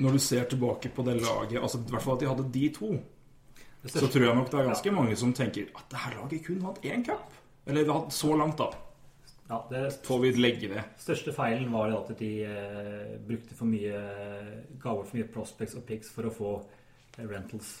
når 0.00 0.16
du 0.16 0.18
ser 0.18 0.48
tilbake 0.50 0.88
på 0.90 1.04
det 1.06 1.20
laget 1.20 1.60
altså 1.60 1.78
I 1.78 1.90
hvert 1.92 2.02
fall 2.02 2.16
at 2.16 2.24
de 2.24 2.32
hadde 2.32 2.48
de 2.56 2.68
to, 2.74 2.94
så 3.84 4.08
tror 4.08 4.24
jeg 4.24 4.34
nok 4.40 4.48
det 4.50 4.60
er 4.62 4.70
ganske 4.72 4.90
mange 4.96 5.16
som 5.20 5.32
tenker 5.36 5.68
at 5.76 5.90
det 5.92 6.00
her 6.06 6.16
laget 6.22 6.46
kun 6.46 6.62
vant 6.64 6.80
én 6.88 7.04
cup. 7.04 7.28
Eller 7.66 7.84
vi 7.84 7.90
har 7.90 8.00
hatt 8.02 8.12
så 8.12 8.34
langt, 8.36 8.58
da. 8.60 8.70
Ja, 9.48 9.58
det 9.70 9.80
Får 10.06 10.20
vi 10.22 10.30
legge 10.40 10.68
det. 10.72 10.82
største 11.00 11.32
feilen 11.36 11.72
var 11.72 11.92
at 11.92 12.12
de 12.18 12.30
eh, 12.48 13.16
brukte 13.28 13.54
for 13.56 13.68
mye 13.68 13.98
ga 14.80 14.94
bort 14.94 15.10
for 15.10 15.18
mye 15.18 15.28
prospects 15.34 15.76
og 15.76 15.84
picks 15.88 16.08
for 16.12 16.28
å 16.28 16.32
få 16.32 16.52
eh, 17.18 17.26
rentals. 17.28 17.74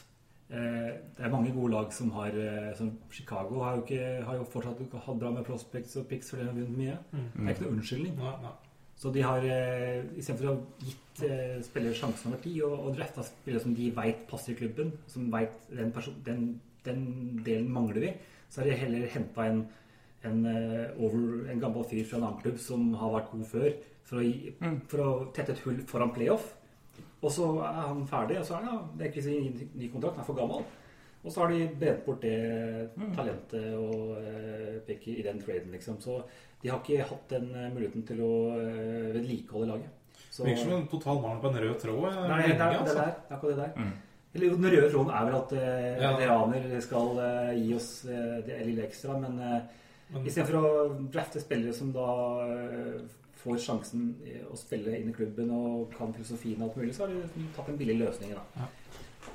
Eh, 0.52 0.90
det 1.16 1.24
er 1.24 1.32
mange 1.32 1.54
gode 1.56 1.72
lag 1.72 1.92
som 1.96 2.10
har 2.18 2.36
eh, 2.36 2.74
som 2.76 2.92
Chicago 3.10 3.62
har 3.64 3.78
jo, 3.78 3.86
ikke, 3.86 4.10
har 4.28 4.36
jo 4.36 4.44
fortsatt 4.52 4.82
ikke 4.84 5.00
hatt 5.06 5.22
bra 5.22 5.32
med 5.32 5.46
prospects 5.48 5.96
og 6.00 6.04
picks 6.10 6.28
fordi 6.34 6.44
de 6.44 6.50
har 6.52 6.58
vunnet 6.58 6.78
mye. 6.82 6.98
Det 7.16 7.46
er 7.48 7.54
ikke 7.56 7.64
noe 7.66 7.76
unnskyldning. 7.78 8.20
Ja, 8.20 8.34
ja. 8.44 8.52
Så 9.00 9.10
de 9.10 9.24
har 9.26 9.42
eh, 9.48 10.04
istedenfor 10.20 10.50
å 10.50 10.52
ha 10.52 10.84
gitt 10.84 11.24
eh, 11.26 11.56
spillere 11.66 11.96
sjansen 11.98 12.30
over 12.30 12.44
tid 12.44 12.60
og, 12.68 12.76
og 12.76 12.92
drafta 13.00 13.24
spillere 13.26 13.64
som 13.64 13.72
de 13.74 13.88
veit 13.96 14.20
passer 14.30 14.52
i 14.52 14.58
klubben, 14.60 14.92
som 15.10 15.32
veit 15.32 15.56
den, 15.72 15.90
den, 16.28 16.44
den 16.84 17.02
delen 17.48 17.72
mangler 17.74 18.04
vi, 18.04 18.12
så 18.54 18.60
har 18.62 18.68
de 18.70 18.76
heller 18.78 19.08
henta 19.10 19.48
en, 19.50 19.64
en, 20.22 20.44
eh, 20.46 21.50
en 21.50 21.62
gammel 21.64 21.86
fyr 21.90 22.04
fra 22.06 22.20
en 22.20 22.28
annen 22.28 22.38
klubb 22.44 22.60
som 22.62 22.92
har 23.00 23.10
vært 23.16 23.32
god 23.32 23.48
før, 23.50 23.72
for 24.06 24.20
å, 24.20 24.22
gi, 24.22 24.52
for 24.92 25.02
å 25.02 25.08
tette 25.34 25.56
et 25.56 25.64
hull 25.64 25.80
foran 25.90 26.14
playoff. 26.14 26.52
Og 27.24 27.32
så 27.32 27.48
er 27.66 27.80
han 27.80 28.06
ferdig, 28.06 28.38
og 28.38 28.46
så 28.46 28.54
er 28.54 28.62
han, 28.62 28.70
ja, 28.70 28.80
det 28.94 29.06
er 29.06 29.10
ikke 29.10 29.26
sin 29.26 29.46
ny, 29.58 29.68
ny 29.80 29.90
kontrakt, 29.90 30.20
han 30.20 30.22
er 30.22 30.28
for 30.28 30.38
gammel. 30.38 30.62
Og 31.24 31.32
så 31.32 31.40
har 31.40 31.54
de 31.54 31.66
brent 31.80 32.02
bort 32.04 32.20
det 32.22 32.36
talentet 33.16 33.70
og 33.80 34.10
uh, 34.20 34.74
picket 34.84 35.22
i 35.22 35.24
den 35.24 35.40
traden, 35.40 35.72
liksom. 35.72 35.96
Så 36.04 36.18
de 36.60 36.68
har 36.68 36.82
ikke 36.84 37.04
hatt 37.08 37.28
den 37.32 37.50
eh, 37.52 37.70
muligheten 37.72 38.04
til 38.08 38.20
å 38.24 38.32
eh, 38.56 39.08
vedlikeholde 39.16 39.66
laget. 39.72 40.20
Så, 40.30 40.46
Virker 40.46 40.62
som 40.62 40.76
en 40.78 40.86
total 40.88 41.18
mangel 41.20 41.42
på 41.42 41.50
en 41.50 41.58
rød 41.64 41.74
tråd. 41.82 42.04
eh, 42.08 42.20
Nei, 42.30 42.38
det 42.46 42.54
er 42.54 42.62
akkurat 42.62 42.86
det 42.86 42.92
altså. 42.92 42.94
der. 43.00 43.16
Det 43.28 43.36
er 43.36 43.50
det 43.50 43.58
der. 43.58 43.90
Eller 44.34 44.50
Den 44.56 44.64
røde 44.72 44.90
tråden 44.90 45.10
er 45.14 45.24
vel 45.28 45.34
at 45.38 45.52
uh, 45.52 46.02
Ja. 46.02 46.12
veteraner 46.16 46.80
skal 46.82 47.18
eh, 47.22 47.50
gi 47.60 47.74
oss 47.76 47.90
eh, 48.10 48.40
det 48.46 48.56
lille 48.66 48.82
ekstra, 48.88 49.14
men 49.20 49.36
Men- 49.38 50.24
istedenfor 50.26 50.56
å 50.58 51.10
drafte 51.12 51.40
spillere 51.40 51.72
som 51.74 51.92
da 51.94 52.08
får 53.44 53.58
sjansen 53.60 54.14
å 54.50 54.56
spille 54.56 54.96
inn 54.98 55.08
i 55.10 55.14
klubben 55.14 55.50
og 55.52 55.92
kan 55.96 56.12
filosofien 56.16 56.60
og 56.62 56.68
alt 56.70 56.76
mulig, 56.80 56.94
så 56.96 57.04
har 57.04 57.12
de 57.12 57.20
liksom 57.22 57.48
tatt 57.56 57.68
en 57.68 57.76
billig 57.80 57.96
løsning. 58.00 58.30
Da. 58.34 58.42
Ja. 58.56 58.68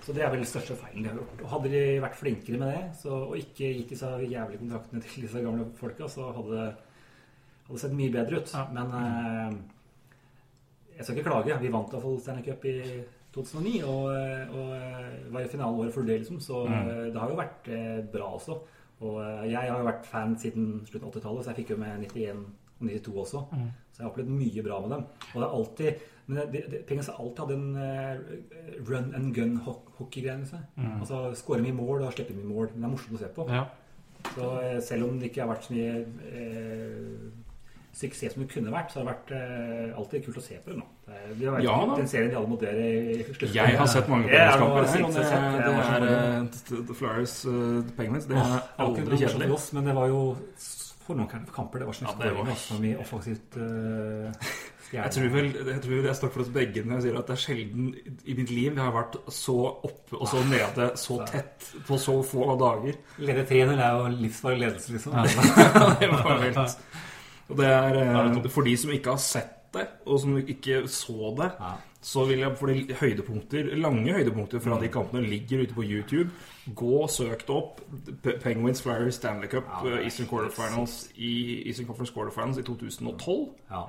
Så 0.05 0.13
det 0.15 0.23
er 0.23 0.29
vel 0.33 0.39
den 0.43 0.49
største 0.49 0.75
feilen 0.79 1.03
de 1.03 1.09
har 1.11 1.17
gjort. 1.19 1.41
Og 1.43 1.49
hadde 1.53 1.71
de 1.73 1.81
vært 2.01 2.15
flinkere 2.17 2.59
med 2.61 2.71
det, 2.73 2.83
så, 3.01 3.17
og 3.29 3.35
ikke 3.37 3.69
gitt 3.75 3.91
disse 3.93 4.09
jævlige 4.23 4.61
kontraktene 4.61 5.01
til 5.05 5.25
disse 5.27 5.43
gamle 5.45 5.67
folka, 5.77 6.07
så 6.09 6.29
hadde 6.37 6.61
det 7.69 7.79
sett 7.83 7.93
mye 7.93 8.13
bedre 8.13 8.39
ut. 8.41 8.53
Ja. 8.55 8.63
Men 8.73 8.95
eh, 8.99 9.59
jeg 10.97 11.05
skal 11.05 11.17
ikke 11.17 11.29
klage. 11.29 11.59
Vi 11.61 11.71
vant 11.73 11.93
iallfall 11.93 12.19
Stanley 12.23 12.45
Cup 12.49 12.65
i 12.65 12.77
2009 13.35 13.83
og, 13.85 14.05
eh, 14.15 14.53
og 14.55 14.69
eh, 14.75 15.33
var 15.33 15.41
i 15.45 15.49
finalen 15.51 15.79
året 15.79 15.93
før 15.93 16.05
det, 16.07 16.19
liksom. 16.21 16.39
Så 16.41 16.65
Mm. 16.65 16.89
eh, 16.89 17.05
det 17.13 17.19
har 17.19 17.29
jo 17.29 17.35
vært 17.35 18.11
bra 18.11 18.35
også. 18.35 18.59
Og 19.01 19.47
jeg 19.47 19.55
har 19.55 19.79
jo 19.79 19.85
vært 19.85 20.05
fan 20.05 20.35
siden 20.35 20.85
slutten 20.85 21.07
av 21.07 21.13
80-tallet, 21.13 21.43
så 21.45 21.51
jeg 21.53 21.55
fikk 21.61 21.69
jo 21.69 21.77
med 21.77 22.01
91 22.03 22.45
og 22.81 22.87
92 22.87 23.15
også. 23.15 23.43
Mm. 23.53 23.69
Så 23.93 23.97
jeg 23.99 24.05
har 24.05 24.11
opplevd 24.11 24.29
mye 24.29 24.63
bra 24.63 24.79
med 24.81 24.89
dem. 24.89 25.05
Og 25.33 25.41
det 25.41 25.47
er 25.47 25.57
alltid 25.59 25.93
men 26.29 26.37
det, 26.51 26.85
det, 26.87 26.97
har 27.07 27.15
alltid 27.19 27.39
hatt 27.39 27.51
en 27.51 27.77
run 28.85 29.15
and 29.15 29.33
gun 29.33 29.55
hockey-greie. 29.57 30.61
Mm. 30.77 30.99
Altså 30.99 31.33
skåre 31.33 31.61
mye 31.61 31.73
mål 31.73 32.03
og 32.03 32.13
slippe 32.13 32.35
mye 32.35 32.45
mål. 32.45 32.69
Men 32.73 32.81
det 32.81 32.85
er 32.85 32.91
morsomt 32.93 33.15
å 33.17 33.23
se 33.23 33.31
på. 33.33 33.47
Ja. 33.49 33.63
Så 34.35 34.81
selv 34.81 35.07
om 35.07 35.19
det 35.19 35.31
ikke 35.31 35.41
har 35.45 35.55
vært 35.55 35.65
så 35.65 35.73
mye 35.73 36.05
eh, 36.29 37.31
suksess 37.99 38.33
som 38.35 38.43
det 38.43 38.49
kunne 38.53 38.71
vært, 38.73 38.93
så 38.93 39.01
har 39.01 39.05
det 39.07 39.11
vært 39.13 39.33
eh, 39.35 39.97
alltid 39.99 40.25
kult 40.25 40.39
å 40.39 40.45
se 40.45 40.57
på 40.63 40.71
det 40.71 40.79
nå. 40.79 40.87
Det 41.09 41.45
har 41.45 41.55
vært 41.57 41.65
Ja, 41.65 41.77
den 41.97 42.09
serien 42.11 42.31
de 42.31 42.39
alle 42.39 42.59
dere 42.61 42.87
i 42.87 43.19
slutten. 43.27 43.53
Jeg 43.57 43.77
har 43.81 43.91
sett 43.91 44.09
mange 44.11 44.31
Ja, 44.31 44.49
har 44.55 44.73
her, 44.79 46.05
det, 46.05 46.15
er 46.15 46.41
eh, 46.41 46.83
The 46.89 46.97
Flyers 46.97 47.37
uh, 47.49 47.79
Penguins. 47.97 48.29
Det 48.29 48.39
er 48.39 48.59
aldri 48.85 49.23
kjedelig. 49.23 49.61
men 49.77 49.89
det 49.89 49.95
var 49.99 50.11
jo 50.11 50.23
for 51.09 51.17
noen 51.17 51.47
kamper. 51.49 51.81
Det 51.81 51.89
var 51.89 51.97
sånn 51.97 52.11
Ja, 52.11 52.33
var- 52.37 52.59
så 52.61 52.79
mye 52.81 52.99
offensivt 53.01 53.57
uh, 53.57 54.29
Jeg 54.89 55.13
tror 55.13 55.27
vel 55.29 55.51
jeg 55.53 55.81
tror 55.83 56.05
jeg 56.07 56.17
står 56.17 56.31
for 56.33 56.41
oss 56.41 56.47
begge 56.53 56.81
når 56.81 56.95
jeg 56.95 57.03
sier 57.03 57.17
at 57.19 57.27
det 57.29 57.35
er 57.35 57.41
sjelden 57.43 57.89
i 58.25 58.33
mitt 58.33 58.49
liv 58.49 58.71
jeg 58.71 58.81
har 58.81 58.95
vært 58.95 59.19
så 59.29 59.53
oppe 59.85 60.17
og 60.17 60.25
så 60.31 60.41
nede 60.49 60.87
så 61.03 61.19
tett 61.29 61.67
på 61.85 61.99
så 62.01 62.15
få 62.25 62.47
dager. 62.57 62.97
Lede 63.21 63.45
3-0 63.45 63.75
er 63.75 63.99
jo 63.99 64.09
livsfarlig 64.15 64.63
ledelse, 64.63 64.95
liksom. 64.95 65.13
det 66.01 66.09
var 66.09 66.41
helt 66.41 66.89
Og 67.49 67.57
det 67.57 67.65
er 67.65 67.95
eh, 68.03 68.49
For 68.49 68.61
de 68.67 68.77
som 68.77 68.91
ikke 68.91 69.09
har 69.09 69.17
sett 69.17 69.55
det, 69.73 69.87
og 70.05 70.19
som 70.19 70.37
ikke 70.37 70.83
så 70.89 71.35
det, 71.37 71.51
Ja. 71.59 71.71
så 72.01 72.23
vil 72.25 72.39
jeg 72.39 72.57
for 72.57 72.67
de 72.67 72.95
høydepunkter, 72.99 73.75
lange 73.77 74.13
høydepunkter 74.13 74.59
fra 74.63 74.79
de 74.81 74.87
kampene 74.87 75.21
ligger 75.29 75.61
ute 75.63 75.73
på 75.73 75.83
YouTube. 75.85 76.29
Gå 76.75 76.91
og 77.03 77.09
søk 77.09 77.43
opp. 77.49 77.81
P- 78.23 78.37
Penguins 78.41 78.81
Flyers 78.81 79.15
Stanley 79.15 79.47
Cup 79.49 79.63
Ja, 79.83 79.89
eh, 79.97 80.03
Eastern 80.05 80.27
Quarterfinals 80.27 81.09
i 81.17 81.63
Eastern 81.67 81.85
Conference 81.87 82.13
Quarterfinals 82.13 82.57
i 82.57 82.63
2012. 82.63 83.49
Ja. 83.71 83.83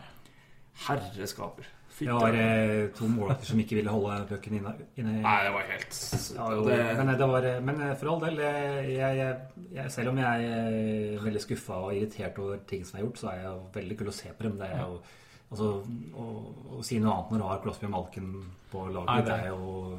Herreskaper. 0.88 1.64
Vi 2.00 2.08
var 2.08 2.20
har 2.20 2.36
eh, 2.40 2.88
to 2.96 3.08
målvakter 3.12 3.46
som 3.50 3.58
ikke 3.62 3.76
ville 3.76 3.90
holde 3.92 4.18
pucken 4.30 4.54
inne. 4.58 4.72
inne 4.96 5.14
Nei, 5.20 5.34
det 5.44 5.52
var 5.52 5.66
helt 5.68 5.96
Ja, 6.36 6.46
jo, 6.54 6.64
det, 6.68 6.78
men, 6.96 7.10
det 7.20 7.28
var, 7.28 7.48
men 7.68 7.80
eh, 7.86 7.94
for 8.00 8.12
all 8.14 8.20
del, 8.24 8.38
eh, 8.40 8.90
jeg, 8.94 9.18
jeg, 9.20 9.66
jeg, 9.76 9.90
selv 9.92 10.12
om 10.14 10.18
jeg 10.22 10.44
er 10.50 11.24
veldig 11.24 11.42
skuffa 11.44 11.80
og 11.84 11.94
irritert 11.96 12.38
over 12.40 12.62
ting 12.70 12.84
som 12.88 12.98
er 12.98 13.04
gjort, 13.04 13.18
så 13.20 13.32
er 13.34 13.42
jeg 13.44 13.58
veldig 13.74 13.98
kul 14.00 14.08
å 14.12 14.16
se 14.20 14.32
på 14.32 14.48
dem. 14.48 14.56
Det 14.62 14.70
er 14.70 14.80
jo, 14.86 15.00
altså, 15.50 15.68
å, 16.16 16.28
å 16.78 16.82
si 16.86 16.98
noe 17.02 17.12
annet 17.18 17.30
når 17.36 17.44
du 17.44 17.48
har 17.50 17.60
Crosby 17.66 17.86
og 17.90 17.94
Malken 17.98 18.32
på 18.72 18.86
laget, 18.88 19.10
Nei, 19.12 19.20
det 19.20 19.30
det- 19.30 19.44
er 19.44 19.48
jo 19.52 19.98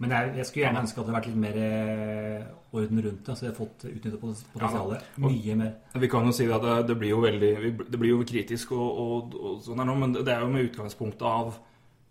Men 0.00 0.14
jeg, 0.16 0.32
jeg 0.38 0.48
skulle 0.48 0.64
gjerne 0.64 0.80
ønske 0.80 0.96
at 0.96 1.04
det 1.04 1.10
hadde 1.10 1.18
vært 1.18 1.26
litt 1.28 1.40
mer 1.42 1.56
eh, 1.60 2.44
orden 2.72 3.02
rundt 3.04 3.26
det, 3.26 3.34
så 3.36 3.44
jeg 3.44 3.50
hadde 3.50 3.58
fått 3.58 3.82
utnyttet 3.90 4.22
potensialet 4.54 5.18
mye 5.20 5.56
mer. 5.60 5.72
Vi 6.04 6.08
kan 6.12 6.28
jo 6.28 6.36
si 6.36 6.46
at 6.48 6.64
det, 6.64 6.76
det 6.88 6.96
blir 7.02 7.12
jo 7.12 7.18
veldig 7.24 7.50
Det 7.82 8.00
blir 8.00 8.14
jo 8.14 8.22
kritisk 8.24 8.72
og, 8.76 8.86
og, 9.04 9.36
og 9.36 9.58
sånn 9.66 9.82
her 9.82 9.90
nå, 9.90 9.98
men 10.00 10.16
det 10.16 10.32
er 10.32 10.46
jo 10.46 10.54
med 10.54 10.70
utgangspunktet 10.70 11.26
av 11.28 11.58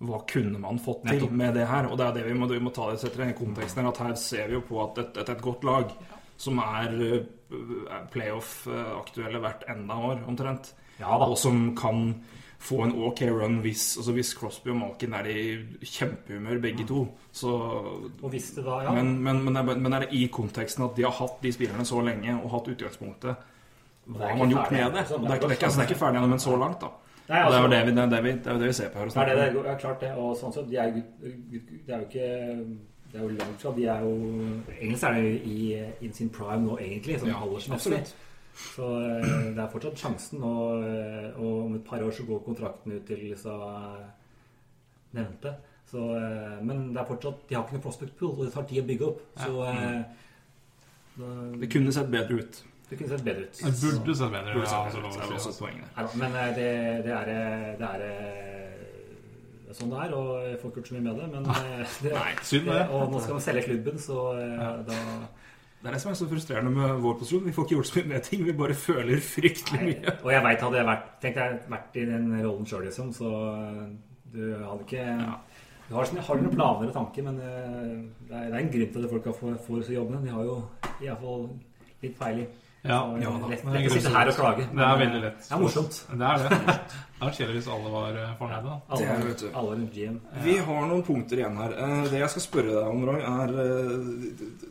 hva 0.05 0.21
kunne 0.29 0.61
man 0.61 0.77
fått 0.79 1.01
til 1.09 1.25
med 1.35 1.57
det 1.57 1.65
her? 1.67 1.89
Og 1.89 1.97
det 1.99 2.05
er 2.05 2.13
det 2.19 2.27
vi 2.29 2.37
må, 2.37 2.47
vi 2.47 2.61
må 2.63 2.71
ta 2.75 2.87
det 2.87 3.01
etter 3.03 3.25
i 3.25 3.35
konteksten 3.35 3.81
her, 3.81 3.89
at 3.89 4.03
her 4.05 4.13
ser 4.21 4.47
vi 4.47 4.55
jo 4.55 4.63
på 4.69 4.79
at 4.85 4.95
dette 5.01 5.25
er 5.25 5.33
et 5.33 5.43
godt 5.43 5.65
lag 5.67 5.91
som 6.39 6.61
er 6.63 6.93
uh, 6.95 7.17
er 7.49 8.05
playoff-aktuelle 8.13 9.41
hvert 9.43 9.65
enda 9.73 9.97
år, 10.11 10.21
omtrent. 10.29 10.71
Ja. 11.01 11.17
Og 11.17 11.35
som 11.39 11.73
kan 11.75 12.13
få 12.59 12.81
en 12.83 12.91
ok 13.07 13.21
run 13.31 13.59
hvis, 13.63 13.97
altså 13.97 14.11
hvis 14.11 14.33
Crosby 14.35 14.69
og 14.73 14.79
Malkin 14.81 15.13
er 15.15 15.27
i 15.31 15.43
kjempehumør, 15.85 16.59
begge 16.61 16.85
to. 16.87 17.05
Så 17.31 17.53
Og 18.21 18.29
hvis 18.29 18.51
det 18.57 18.65
da, 18.65 18.81
ja 18.83 18.91
men, 18.91 19.13
men, 19.23 19.43
men, 19.45 19.55
er, 19.55 19.75
men 19.79 19.93
er 19.93 20.05
det 20.05 20.09
i 20.11 20.25
konteksten 20.27 20.83
at 20.83 20.97
de 20.97 21.05
har 21.07 21.15
hatt 21.15 21.39
de 21.43 21.53
spillerne 21.55 21.85
så 21.87 22.01
lenge 22.03 22.35
og 22.43 22.51
hatt 22.51 22.67
utgangspunktet 22.73 23.45
Hva 24.09 24.25
er 24.25 24.33
har 24.33 24.41
man 24.41 24.51
gjort 24.51 24.71
med 24.71 24.83
det? 24.83 24.93
liksom. 25.05 25.21
Det 25.23 25.31
er 25.31 25.39
ikke, 25.39 25.53
er 25.55 25.69
altså, 25.69 25.81
er 25.85 26.01
ferdig 26.03 26.19
gjennom 26.19 26.35
en 26.35 26.43
så 26.43 26.57
langt, 26.59 26.81
da. 26.83 26.91
Nei, 27.29 27.37
det 27.37 27.39
er 27.39 27.41
jo 27.41 27.47
altså- 27.47 27.69
det 27.69 27.85
vi, 27.85 27.91
det 27.95 28.17
er 28.17 28.21
vi, 28.21 28.31
det 28.31 28.47
er 28.47 28.53
jo 28.53 28.59
det 28.59 28.67
vi 28.67 28.73
ser 28.73 28.89
på 28.89 28.99
her. 28.99 29.05
Det 29.05 29.17
er 29.17 29.35
det, 29.35 29.63
det 29.63 29.71
er 29.71 29.75
klart 29.79 29.99
det. 30.01 30.11
Og 30.17 30.37
sånn 30.37 30.53
sett, 30.53 30.69
de 30.69 30.77
er 30.77 30.91
de 30.91 31.93
er 31.93 31.97
jo 31.99 32.05
ikke 32.09 32.29
Det 33.11 33.19
er 33.19 33.23
jo 33.23 33.27
langt 33.27 33.61
fra 33.61 33.71
De 33.75 33.85
er 33.85 34.01
jo 34.01 34.11
Engelsk 34.81 35.03
er 35.03 35.13
det 35.13 35.41
i, 35.45 35.83
in 36.01 36.13
sin 36.13 36.29
prime 36.29 36.65
nå, 36.65 36.77
egentlig, 36.77 37.19
sånn 37.19 37.29
Ja, 37.29 37.39
aldersmessig. 37.41 38.13
Så 38.59 38.85
eh, 38.99 39.25
det 39.55 39.61
er 39.63 39.69
fortsatt 39.71 39.97
sjansen, 40.01 40.41
og, 40.43 40.83
eh, 40.83 41.29
og 41.39 41.65
om 41.65 41.75
et 41.77 41.85
par 41.87 42.01
år 42.03 42.11
så 42.15 42.25
går 42.27 42.41
kontrakten 42.45 42.91
ut 42.97 43.05
til 43.07 43.21
disse 43.31 43.53
nevnte. 45.15 45.53
Så, 45.89 46.03
eh, 46.15 46.57
men 46.61 46.89
det 46.93 46.99
er 47.01 47.07
fortsatt 47.09 47.47
De 47.49 47.55
har 47.55 47.63
ikke 47.65 47.77
noe 47.79 47.85
prospect 47.87 48.17
pool, 48.19 48.35
og 48.37 48.43
det 48.45 48.53
tar 48.53 48.67
tid 48.69 48.83
å 48.83 48.87
bygge 48.89 49.07
opp. 49.07 49.21
Så 49.41 49.63
eh, 49.65 50.01
da- 51.17 51.57
Det 51.63 51.69
kunne 51.73 51.91
sett 51.95 52.11
bedre 52.13 52.37
ut. 52.43 52.63
det 52.89 52.97
kunne 52.99 53.09
sett 53.09 53.23
bedre 53.25 53.41
ut. 53.47 53.53
Det 53.63 53.73
burde 53.81 54.15
sett 54.15 54.31
bedre 54.35 54.53
ut. 54.53 54.67
Ja, 54.69 54.83
bedre 54.85 54.91
så 54.91 54.99
Det 55.01 55.07
er 55.07 55.09
også 55.09 55.33
et 55.33 55.35
altså. 55.39 55.63
poeng 55.63 55.81
der. 55.95 56.17
Men 56.21 56.35
eh, 56.35 56.55
det, 56.59 56.69
det 57.07 57.13
er 57.15 57.25
Det 57.79 57.87
er 57.89 58.05
eh, 58.09 59.73
sånn 59.73 59.89
det 59.93 59.99
er, 60.03 60.13
og 60.17 60.29
jeg 60.49 60.59
får 60.61 60.69
ikke 60.71 60.79
gjort 60.81 60.87
så 60.87 60.95
mye 60.97 61.07
med 61.07 61.19
det. 61.19 61.27
Men 61.33 61.49
eh, 61.55 61.97
det, 62.03 62.13
Nei, 62.19 62.31
synd 62.43 62.65
det. 62.69 62.79
Og 62.93 63.11
nå 63.11 63.19
skal 63.23 63.33
man 63.39 63.41
selge 63.47 63.63
klubben, 63.69 63.99
så 64.01 64.19
eh, 64.37 64.83
da 64.89 65.01
Det 65.79 65.87
er 65.87 65.95
det 65.95 66.01
som 66.03 66.11
er 66.11 66.17
så 66.19 66.27
frustrerende 66.27 66.71
med 66.75 66.97
vår 66.99 67.13
posisjon. 67.21 67.45
Vi 67.47 67.53
får 67.55 67.65
ikke 67.65 67.75
gjort 67.77 67.87
så 67.87 67.99
mye 68.01 68.09
med 68.11 68.23
ting. 68.27 68.41
Vi 68.43 68.55
bare 68.59 68.75
føler 68.75 69.21
fryktelig 69.23 69.81
mye. 69.85 70.15
Og 70.25 70.31
jeg 70.33 70.43
veit 70.43 70.63
hadde 70.65 70.79
jeg 70.81 70.87
vært 70.89 71.05
tenkt 71.23 71.39
jeg 71.39 71.59
vært 71.71 71.99
i 72.01 72.05
den 72.09 72.25
rollen 72.43 72.67
sjøl, 72.67 72.83
liksom, 72.89 73.13
så 73.15 73.29
eh, 73.53 73.83
du 74.33 74.41
hadde 74.59 74.83
ikke 74.83 75.05
Du 75.89 75.95
har, 75.95 76.05
har 76.27 76.41
noen 76.43 76.53
planer 76.53 76.89
og 76.91 76.93
tanker, 76.97 77.23
men 77.29 77.39
eh, 77.39 77.93
det 78.27 78.35
er, 78.35 78.49
det 78.51 78.57
er 78.57 78.63
en 78.65 78.73
grunn 78.75 78.91
til 78.95 79.05
at 79.07 79.13
folk 79.13 79.29
får, 79.39 79.55
får 79.67 79.93
jobbene. 79.95 80.19
De 80.25 80.33
har 80.35 80.49
jo 80.49 80.57
iallfall 80.99 81.47
litt 82.03 82.19
peiling. 82.19 82.49
Ja, 82.83 82.99
Så, 82.99 83.15
ja 83.19 83.29
eh, 83.31 83.39
da. 83.39 83.47
lett, 83.51 83.63
Det 83.63 83.71
lett 83.75 83.89
å 83.89 83.95
sitte 83.95 84.11
her 84.13 84.29
og 84.31 84.37
klage. 84.37 84.65
Det 84.71 84.83
er 84.85 84.99
veldig 85.01 85.21
lett. 85.23 85.39
Det 85.47 85.55
er 85.55 85.63
morsomt. 85.63 85.97
Det 86.11 86.27
er 86.33 86.43
det. 86.43 86.59
Det 87.19 87.27
er 87.27 87.33
kjedelig 87.35 87.55
hvis 87.59 87.71
alle 87.75 87.89
var 87.91 88.15
eh, 88.19 88.35
fornøyde. 88.39 88.75
Alle, 88.87 88.99
Det 88.99 89.47
er, 89.47 89.55
alle 89.59 89.79
GM. 89.79 89.87
GM. 89.95 90.19
Vi 90.45 90.53
har 90.69 90.85
noen 90.87 91.01
punkter 91.07 91.41
igjen 91.41 91.57
her. 91.59 91.73
Eh, 91.75 92.03
Det 92.13 92.21
jeg 92.21 92.31
skal 92.35 92.45
spørre 92.45 92.75
deg 92.77 92.91
om, 92.93 93.01
Roy, 93.09 93.19
er 93.19 93.55
eh, 93.63 94.69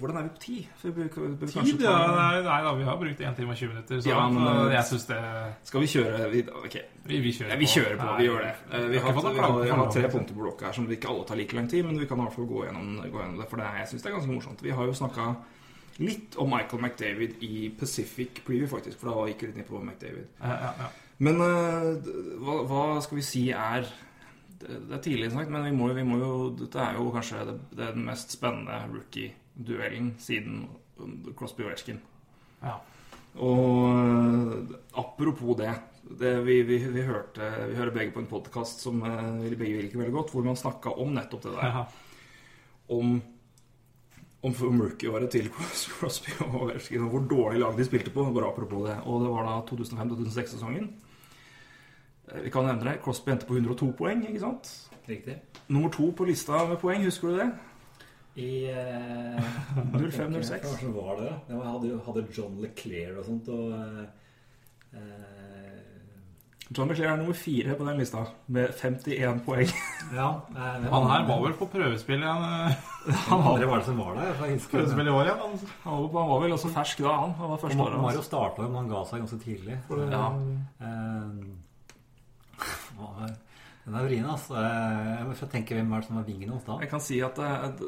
Hvordan 0.00 0.16
er 0.18 0.26
vi 0.26 0.30
på 0.34 0.40
tid? 0.42 0.64
Vi 0.82 1.06
Tid, 1.46 1.82
ja. 1.84 1.94
Nei, 2.12 2.42
nei 2.44 2.58
da, 2.64 2.72
vi 2.76 2.86
har 2.86 2.96
brukt 3.00 3.20
1 3.20 3.36
time 3.38 3.54
og 3.54 3.58
20 3.60 3.72
minutter, 3.72 4.00
så 4.00 4.10
Ja, 4.10 4.28
men, 4.28 4.42
så 4.42 4.54
eh, 4.66 4.74
jeg 4.74 4.84
syns 4.90 5.06
det 5.10 5.18
Skal 5.70 5.84
vi 5.84 5.90
kjøre 5.92 6.30
vi, 6.32 6.42
Ok, 6.62 6.76
Vi, 7.06 7.20
vi 7.24 7.32
kjører 7.36 7.52
ja, 7.54 7.58
vi 7.60 7.68
kjører 7.70 7.98
på. 8.00 8.06
Nei, 8.08 8.16
Vi 8.20 8.28
gjør 8.28 8.40
det. 8.46 8.54
Eh, 8.70 8.86
Vi 8.88 8.98
jeg 8.98 9.04
har, 9.06 9.12
vi 9.16 9.26
har, 9.26 9.36
klager 9.40 9.74
har 9.80 9.92
tre 9.96 10.10
punkter 10.14 10.34
på 10.34 10.42
blokka 10.46 10.66
her 10.68 10.78
som 10.78 10.88
ikke 10.98 11.12
alle 11.12 11.26
tar 11.28 11.40
like 11.40 11.58
lang 11.58 11.68
tid, 11.70 11.84
men 11.86 12.00
vi 12.00 12.08
kan 12.10 12.18
i 12.18 12.26
hvert 12.26 12.36
fall 12.38 12.48
gå 12.50 12.64
gjennom, 12.66 12.96
gå 13.04 13.20
gjennom 13.22 13.38
det. 13.40 13.48
For 13.50 13.62
det 13.62 13.70
jeg 13.80 13.90
syns 13.92 14.02
det 14.02 14.10
er 14.10 14.16
ganske 14.18 14.32
morsomt. 14.32 14.64
Vi 14.66 14.74
har 14.78 14.90
jo 14.90 14.96
snakka 15.02 15.28
litt 16.02 16.36
om 16.42 16.50
Michael 16.52 16.82
McDavid 16.82 17.38
i 17.46 17.68
Pacific 17.78 18.42
Preview, 18.44 18.68
faktisk. 18.68 18.98
For 19.00 19.12
da 19.12 19.28
gikk 19.30 19.44
vi 19.46 19.52
litt 19.52 19.60
ned 19.62 19.68
på 19.70 19.80
McDavid. 19.80 20.26
Ja, 20.42 20.72
ja. 20.82 20.90
Men 21.24 21.40
eh, 21.40 22.10
hva, 22.42 22.58
hva 22.68 22.82
skal 23.00 23.16
vi 23.22 23.24
si 23.24 23.46
er 23.56 23.86
Det 24.60 24.92
er 24.92 25.00
tidlig 25.04 25.30
sagt, 25.32 25.48
men 25.52 25.64
vi 25.64 25.72
må, 25.76 25.88
vi 25.96 26.04
må 26.04 26.18
jo 26.20 26.32
Dette 26.58 26.80
er 26.80 26.98
jo 26.98 27.10
kanskje 27.14 27.44
det, 27.48 27.56
det 27.78 27.88
mest 27.96 28.34
spennende 28.36 28.82
rookie-duellen 29.56 30.14
siden 30.18 30.68
Crosby 31.36 31.62
og 31.64 31.70
Ovechkin. 31.70 32.00
ja. 32.62 32.80
Og 33.36 34.72
apropos 34.96 35.56
det, 35.58 35.74
det 36.18 36.30
vi, 36.46 36.62
vi, 36.62 36.78
vi 36.88 37.02
hørte 37.04 37.44
Vi 37.68 37.74
hører 37.76 37.90
begge 37.92 38.12
på 38.14 38.20
en 38.22 38.26
podkast 38.30 38.80
som 38.80 39.02
eh, 39.04 39.42
vi 39.50 39.56
begge 39.56 39.82
liker 39.82 39.98
veldig 40.00 40.14
godt, 40.14 40.30
hvor 40.32 40.42
man 40.46 40.56
snakka 40.56 40.94
om 40.96 41.12
nettopp 41.12 41.42
det 41.44 41.52
der. 41.52 41.66
Ja. 41.66 41.84
Om 42.88 43.18
om 44.46 44.54
om 44.62 44.80
rookie-året 44.80 45.30
til 45.30 45.50
Crosby 45.98 46.30
og 46.46 46.54
Ovechkin, 46.62 47.02
og 47.04 47.10
hvor 47.10 47.26
dårlig 47.28 47.60
lag 47.60 47.76
de 47.76 47.84
spilte 47.84 48.10
på. 48.14 48.24
Bare 48.32 48.48
apropos 48.48 48.86
det. 48.88 48.96
Og 49.04 49.20
det 49.24 49.30
var 49.34 49.44
da 49.44 49.54
2005-2006-sesongen. 49.68 50.88
Eh, 52.32 52.42
Vi 52.44 52.50
kan 52.50 52.64
nevne 52.64 52.88
det. 52.88 53.00
Crosby 53.04 53.30
endte 53.34 53.46
på 53.46 53.58
102 53.58 53.92
poeng, 53.98 54.24
ikke 54.30 54.40
sant? 54.40 54.72
Riktig. 55.08 55.36
Nummer 55.68 55.90
to 55.92 56.08
på 56.16 56.24
lista 56.24 56.64
med 56.70 56.78
poeng, 56.80 57.04
husker 57.04 57.28
du 57.28 57.36
det? 57.42 57.50
I 58.36 58.48
eh, 58.68 59.40
05-06. 59.96 60.66
Hva 60.84 60.92
var 60.96 61.20
det? 61.22 61.32
Jeg 61.48 61.60
hadde, 61.64 61.94
hadde 62.06 62.26
John 62.36 62.58
LeClaire 62.60 63.18
og 63.22 63.24
sånt. 63.30 63.48
Og 63.48 63.72
eh, 63.72 64.02
eh, 64.92 65.72
John 66.76 66.88
McClair 66.90 67.12
er 67.12 67.20
nummer 67.20 67.36
fire 67.38 67.76
på 67.78 67.84
den 67.86 68.00
lista, 68.02 68.24
med 68.52 68.72
51 68.76 69.40
poeng. 69.46 69.70
Ja. 70.16 70.26
eh, 70.54 70.84
Han 70.92 71.06
her 71.10 71.24
var 71.26 71.40
vel 71.46 71.54
på 71.58 71.66
prøvespill 71.72 72.20
igjen. 72.20 72.44
eh, 72.44 72.76
Han 73.30 73.40
andre 73.54 73.66
var 73.70 73.80
det 73.80 73.86
som 73.88 73.98
var 74.02 74.18
der. 74.20 74.34
Prøvespill 74.70 75.08
i 75.08 75.14
år 75.16 75.30
igjen. 75.30 75.40
Han, 75.42 75.56
Han 75.86 76.06
var, 76.12 76.36
vel 76.44 76.54
også 76.58 76.70
fersk 76.74 77.00
da, 77.06 77.16
han. 77.24 77.32
Han 77.40 77.50
var 77.54 77.62
første 77.64 77.82
året 77.88 78.02
Mario 78.04 78.22
starta 78.26 78.62
jo, 78.66 78.68
men 78.68 78.82
han 78.84 78.92
ga 78.92 79.00
seg 79.08 79.24
ganske 79.24 79.40
tidlig. 79.46 79.80
For, 79.88 80.04
Ja. 80.12 80.26
eh, 80.84 81.26
Ja, 82.96 83.28
Den 83.86 83.94
er 83.94 84.02
vrien, 84.02 84.24
altså. 84.26 84.56
Jeg 84.58 85.26
tenker 85.38 85.46
tenke 85.52 85.74
hvem 85.78 85.90
var 85.94 86.00
det 86.02 86.08
som 86.08 86.16
var 86.18 86.24
vingen 86.26 86.48
hos 86.50 86.64
da. 86.66 86.74
Jeg 86.82 86.88
kan 86.90 87.00
si 87.04 87.20
at 87.22 87.36
eh, 87.38 87.82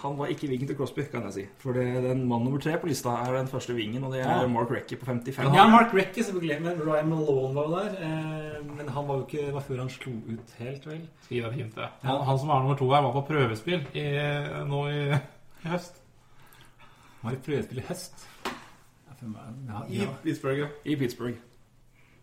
han 0.00 0.14
var 0.16 0.30
ikke 0.32 0.48
vingen 0.48 0.70
til 0.70 0.76
Crosby, 0.78 1.04
kan 1.12 1.26
jeg 1.28 1.34
si. 1.36 1.44
For 1.60 1.76
det, 1.76 1.84
den 2.06 2.22
mann 2.30 2.46
nummer 2.46 2.62
tre 2.64 2.78
på 2.80 2.88
lista 2.88 3.12
er 3.26 3.36
den 3.36 3.50
første 3.52 3.76
vingen, 3.76 4.06
og 4.08 4.14
det 4.14 4.22
er 4.22 4.30
Ja. 4.30 4.46
Mark 4.48 4.72
Recchi 4.72 4.96
på 4.96 5.04
55. 5.04 5.52
Ja, 5.52 5.66
Mark 5.68 5.92
Recchi, 5.92 6.22
selvfølgelig. 6.24 6.62
Men 6.64 6.80
Ryan 6.88 7.08
Malone 7.12 7.54
var 7.54 7.68
jo 7.68 7.76
der. 7.76 8.00
Eh, 8.08 8.64
Men 8.74 8.88
han 8.88 9.08
var 9.08 9.14
jo 9.20 9.26
ikke 9.28 9.52
var 9.54 9.60
før 9.68 9.78
han 9.84 9.90
slo 9.92 10.12
ut 10.32 10.54
helt, 10.58 10.86
vel? 10.86 11.04
Skriv 11.28 11.44
et 11.46 11.52
hint, 11.60 11.74
det. 11.76 11.88
Han, 12.02 12.24
han 12.24 12.38
som 12.38 12.48
er 12.50 12.58
nummer 12.64 12.76
to 12.80 12.88
her, 12.90 13.02
var 13.04 13.12
på 13.12 13.26
prøvespill 13.28 13.84
i, 13.94 14.06
nå 14.72 14.80
i, 14.88 15.00
i 15.12 15.68
høst. 15.74 16.00
Han 17.20 17.28
var 17.30 17.36
i 17.36 17.42
prøvespill 17.44 17.78
i 17.84 17.86
høst. 17.92 18.26
Ja, 18.48 19.14
var 19.20 19.52
det? 19.52 19.74
Ja, 19.74 20.04
I. 20.04 20.08
Pittsburgh. 20.24 20.58
ja. 20.58 20.66
I 20.84 20.96
Pittsburgh. 20.96 21.36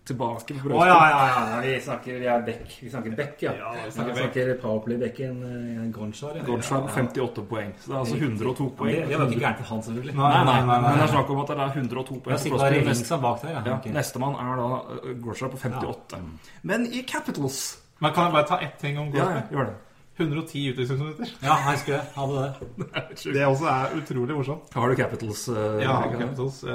Tilbake 0.01 0.55
på 0.57 0.69
Å 0.71 0.77
oh, 0.79 0.85
ja, 0.89 0.95
ja, 1.11 1.17
ja. 1.29 1.57
Vi 1.61 1.73
snakker 1.85 2.15
vi 2.17 2.25
er 2.25 2.41
Beck. 2.45 2.71
Vi 2.81 2.89
snakker 2.89 3.13
Beck, 3.19 3.35
ja. 3.45 3.51
Ja, 3.53 3.73
vi 3.75 3.91
snakker 3.93 4.15
snakker, 4.17 4.47
Beck. 4.49 4.61
Powerplay-Becken 4.63 5.35
uh, 5.45 5.83
Gonchar. 5.93 6.39
Ja. 6.39 6.45
På 6.47 6.55
58 6.89 7.43
poeng. 7.51 7.69
Så 7.77 7.91
det 7.91 7.95
er 7.95 7.99
altså 7.99 8.15
102 8.17 8.69
poeng. 8.79 8.95
Det, 8.95 9.03
det 9.11 9.19
var 9.19 9.29
ikke 9.29 9.43
gærent 9.43 9.61
for 9.61 9.69
han, 9.75 9.83
selvfølgelig. 9.85 10.15
Nei, 10.17 10.31
Nei, 10.31 10.41
nei, 10.49 10.55
nei, 10.71 10.79
men 10.87 10.97
det 10.97 11.05
er 11.05 11.13
snakk 11.13 11.29
om 11.35 11.43
at 11.43 11.53
det 11.53 11.57
er 11.67 11.77
102 11.83 12.01
Det 12.01 12.23
poeng. 12.25 12.33
er 12.33 12.41
på 12.41 12.41
sikkert 12.47 12.89
Neste- 12.89 13.21
bak 13.27 13.45
der, 13.45 13.53
ja. 13.53 13.61
Ja, 13.69 13.77
Ok. 13.77 13.85
Nestemann 13.93 14.39
er 14.41 14.57
da 14.63 14.67
uh, 15.05 15.53
på 15.53 15.61
58. 15.67 16.25
Men 16.63 16.89
i 16.89 17.05
Capitals 17.13 17.61
Men 18.01 18.13
kan 18.17 18.23
jeg 18.25 18.33
bare 18.39 18.47
ta 18.49 18.57
ett 18.65 18.77
ting 18.81 18.97
om 18.97 19.13
Ja, 19.13 19.29
ja, 19.37 19.41
gjør 19.53 19.69
det. 19.69 19.77
110 20.21 20.61
utvisningsminutter. 20.71 21.25
Ja, 21.43 21.55
jeg 21.55 21.71
husker 21.75 21.93
det. 21.93 22.01
Hadde 22.15 22.33
det. 22.43 22.51
Det 23.35 23.45
også 23.45 23.65
er 23.65 23.95
utrolig 23.97 24.35
morsomt. 24.35 24.73
Har 24.73 24.87
du 24.89 24.95
Capitals? 24.95 25.43
uh, 25.49 25.55
Ja, 25.81 25.97
jeg 26.09 26.19
Capitals. 26.19 26.63
Uh, 26.63 26.69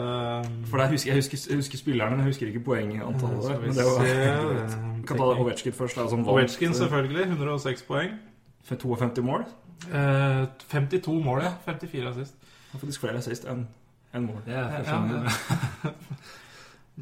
For 0.71 0.77
der 0.83 0.89
husker, 0.91 1.11
jeg, 1.11 1.17
husker, 1.23 1.39
jeg 1.49 1.57
husker 1.63 1.79
spillerne, 1.79 2.11
men 2.11 2.21
jeg 2.25 2.27
husker 2.35 2.47
ikke 2.47 2.65
poengantallet. 2.65 3.45
Uh, 3.45 3.63
Men 3.63 3.71
det 3.77 3.85
var 3.85 4.05
se, 4.05 4.15
eh, 4.15 5.07
kan 5.07 5.17
ta 5.17 5.23
Ovetsjkin 5.25 5.73
først. 5.73 5.97
Da, 5.97 6.03
uh, 6.03 6.75
selvfølgelig. 6.75 7.23
106 7.31 7.83
poeng. 7.83 8.11
for 8.65 8.75
52 8.75 9.23
mål. 9.25 9.45
Uh, 9.93 10.47
52 10.71 11.25
mål, 11.25 11.43
ja. 11.43 11.53
54 11.73 12.07
assist. 12.11 12.35
Han 12.71 12.73
har 12.73 12.79
faktisk 12.81 13.01
flere 13.01 13.17
assist 13.23 13.45
enn 13.45 13.67
en 14.15 14.27
mål. 14.27 14.41
Det 14.47 14.55
er 14.55 14.71
første 14.71 14.95
Ja, 14.95 15.01
gang. 15.03 15.95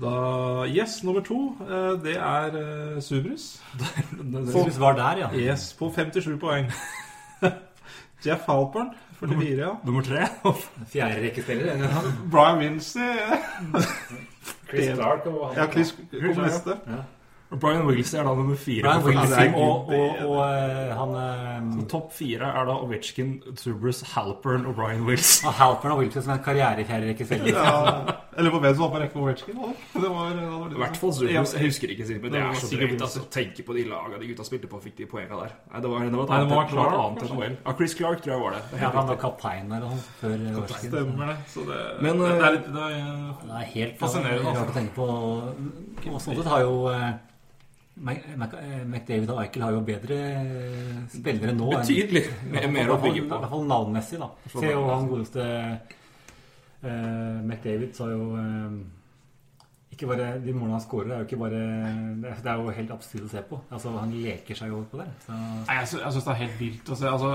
Da, 0.03 0.65
yes, 0.67 1.05
nummer 1.05 1.21
to, 1.23 1.57
eh, 1.61 2.05
det 2.05 2.17
er 2.17 3.01
Subrus. 3.01 3.63
Subrus. 4.11 4.53
Fokus 4.53 4.81
var 4.81 4.97
der, 4.97 5.17
ja. 5.19 5.29
Yes, 5.53 5.73
på 5.79 5.93
57 5.95 6.41
poeng. 6.41 6.73
Jeff 8.27 8.41
Halpern, 8.49 8.91
44, 9.21 9.67
ja. 9.67 9.69
Nummer 9.85 10.03
tre. 10.03 10.27
Fjerde 10.93 11.23
rekkespiller. 11.27 11.73
Brian 12.31 12.59
Winsey. 12.59 13.01
Chris 14.69 14.85
Stark 14.95 15.27
og 15.27 15.49
han. 15.49 15.59
Ja, 15.65 15.73
Chris 15.73 15.95
kommer 16.21 16.43
neste. 16.43 16.71
Og 16.73 17.05
Brian 17.61 17.87
Wilson 17.87 18.21
er 18.21 18.29
da 18.29 18.35
nummer 18.35 18.57
fire. 18.57 18.83
Brian 18.83 19.05
Wilson 19.05 19.55
og, 19.55 19.89
og, 19.89 20.23
og 20.29 20.35
og 20.35 20.95
han 20.99 21.15
eh, 21.21 21.87
Topp 21.91 22.13
fire 22.15 22.51
er 22.61 22.69
da 22.69 22.77
Ovetsjkin, 22.85 23.35
Zubrus, 23.59 24.03
Halpern 24.15 24.67
og 24.67 24.75
Brian 24.79 25.05
Wilson. 25.07 25.49
og 25.49 25.55
Halpern 25.59 25.95
og 25.95 26.03
Wilson 26.03 26.23
som 26.27 26.35
er 26.37 26.43
karriere 26.45 26.87
selv. 27.27 27.49
Ja, 27.49 27.75
eller 28.39 28.51
på 28.51 28.59
hvem 28.59 28.75
som 28.75 28.83
var 28.85 28.91
på 28.95 29.03
rekke 29.03 29.55
med 29.55 29.65
var 29.95 30.71
I 30.71 30.79
hvert 30.83 30.97
fall 31.01 31.13
Zubrus. 31.15 31.55
Jeg 31.55 31.67
husker 31.67 31.95
ikke, 31.95 32.07
men 32.09 32.23
det 32.23 32.33
Det 32.33 32.43
er 32.43 32.61
så 32.61 32.71
drøyt 32.73 32.95
å 33.01 33.09
altså, 33.09 33.25
tenke 33.31 33.67
på 33.67 33.77
de 33.77 33.85
lagene 33.91 34.21
de 34.23 34.31
gutta 34.33 34.47
spilte 34.47 34.71
på, 34.71 34.81
fikk 34.85 34.97
de 35.03 35.09
poengene 35.11 35.41
der. 35.43 35.55
Nei, 35.73 35.83
det 35.85 35.93
var, 35.93 36.07
det 36.09 36.19
var 36.19 36.25
et 36.25 36.33
Nei, 36.35 36.41
annet, 36.41 36.75
var 36.79 36.97
annet 37.01 37.27
enn 37.27 37.37
OL. 37.37 37.59
Ja, 37.67 37.77
Chris 37.79 37.95
Clark 37.99 38.25
tror 38.25 38.35
jeg 38.35 38.43
var 38.45 38.57
det. 38.57 38.63
det 38.73 38.81
Ja, 38.83 38.91
han 38.95 39.13
var 39.13 39.21
kaptein 39.21 39.71
der 39.75 39.87
sånn 39.87 40.03
før 40.23 40.49
Ovechkin. 40.55 40.91
Stemmer 40.95 41.31
det. 41.33 41.37
Så 41.55 41.69
det, 41.69 41.83
Men, 42.01 42.25
det, 42.25 42.33
eh, 42.33 42.41
det 42.41 42.49
er 42.49 42.57
litt 42.59 42.73
det 42.75 42.89
er, 42.89 43.15
Det 43.45 43.61
er 43.61 43.71
helt 43.77 44.03
Fascinerende, 44.03 44.49
altså. 44.49 44.65
rart 44.65 44.75
å 44.75 44.77
tenke 44.81 44.99
på. 44.99 45.09
Og 46.15 46.21
sånn 46.21 46.41
sett 46.41 46.51
har 46.55 46.65
jo 46.65 46.75
McDavid 47.97 49.31
og 49.31 49.39
Eichel 49.45 49.63
har 49.63 49.71
jo 49.77 49.81
bedre 49.87 50.17
eh, 50.19 50.97
spillere 51.13 51.53
nå. 51.55 51.69
enn- 51.71 51.85
Betydelig 51.85 52.25
mer, 52.51 52.67
mer 52.75 52.91
å 52.91 52.99
bygge 53.03 53.23
I 53.23 53.29
hvert 53.31 53.51
fall 53.53 53.65
navnmessig, 53.71 54.19
da. 54.19 54.29
Se 54.51 54.73
jo 54.73 54.83
han 54.89 55.07
godeste 55.11 55.45
uh, 56.85 57.39
McDavid 57.45 57.95
sa 57.97 58.09
jo 58.11 58.27
uh, 58.35 58.77
ikke 59.95 60.09
bare, 60.11 60.33
De 60.43 60.51
målene 60.57 60.75
han 60.75 60.83
skårer, 60.83 61.13
er 61.15 61.23
jo 61.23 61.29
ikke 61.29 61.39
bare 61.45 61.63
Det 62.25 62.35
er, 62.51 62.59
jo 62.59 62.73
helt 62.81 62.91
absurd 62.97 63.29
å 63.29 63.31
se 63.31 63.43
på. 63.47 63.61
Altså, 63.71 63.93
Han 64.03 64.15
leker 64.25 64.59
seg 64.59 64.73
jo 64.75 64.81
på 64.91 64.99
det. 64.99 65.07
Så, 65.23 65.37
Nei, 65.39 65.77
jeg, 65.79 65.87
sy 65.93 66.01
jeg 66.03 66.17
syns 66.17 66.27
det 66.27 66.33
er 66.35 66.41
helt 66.43 66.59
vilt 66.65 66.91
å 66.91 66.99
se. 66.99 67.13
Altså, 67.13 67.31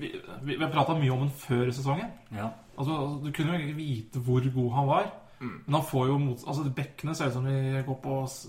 vi, 0.00 0.08
vi, 0.08 0.54
vi 0.56 0.62
har 0.64 0.72
prata 0.72 0.96
mye 0.96 1.12
om 1.12 1.26
den 1.26 1.34
før 1.36 1.68
sesongen. 1.76 2.08
ja. 2.32 2.48
Altså, 2.80 2.94
Du 3.20 3.28
kunne 3.36 3.58
jo 3.58 3.66
ikke 3.66 3.76
vite 3.76 4.22
hvor 4.24 4.46
god 4.54 4.70
han 4.78 4.86
var. 4.88 5.10
Men 5.40 5.74
han 5.76 5.84
får 5.88 6.06
jo 6.08 6.16
mot... 6.20 6.42
Altså, 6.48 6.64
Bekkene 6.76 7.12
ser 7.16 7.28
ut 7.28 7.36
som 7.36 7.44
de 7.48 7.82
går 7.86 7.96
på, 8.04 8.16
s- 8.28 8.48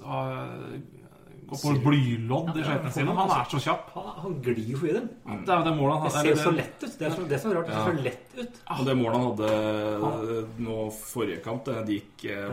ah, 1.52 1.60
får 1.61 1.80
blylodd 1.84 2.52
i 2.56 2.64
skøytene 2.65 2.94
sine. 2.95 3.15
Han 3.18 3.34
er 3.36 3.49
så 3.52 3.61
kjapp. 3.65 3.91
Han, 3.98 4.10
han 4.23 4.40
glir 4.45 4.72
jo 4.72 4.82
i 4.88 4.95
dem. 4.95 5.10
Det 5.45 5.56
er 5.56 5.65
det 5.68 5.76
målet 5.78 5.98
han 5.98 6.07
Det 6.07 6.14
ser 6.15 6.30
jo 6.32 6.40
så 6.40 6.56
lett 6.56 6.86
ut. 6.86 6.98
Det 6.98 7.07
er 7.07 7.15
så, 7.15 7.28
det 7.28 7.38
er 7.38 7.44
så 7.44 7.53
rart. 7.57 7.69
Det 7.69 7.78
ser 7.78 7.99
så 7.99 8.06
lett 8.07 8.40
ut. 8.40 8.61
Og 8.78 8.84
det 8.88 8.98
målet 9.02 9.19
han 9.19 9.28
hadde 9.30 10.41
nå 10.68 10.80
forrige 11.02 11.44
kamp, 11.45 11.68
det 11.68 11.99
gikk 11.99 12.28
eh. 12.32 12.48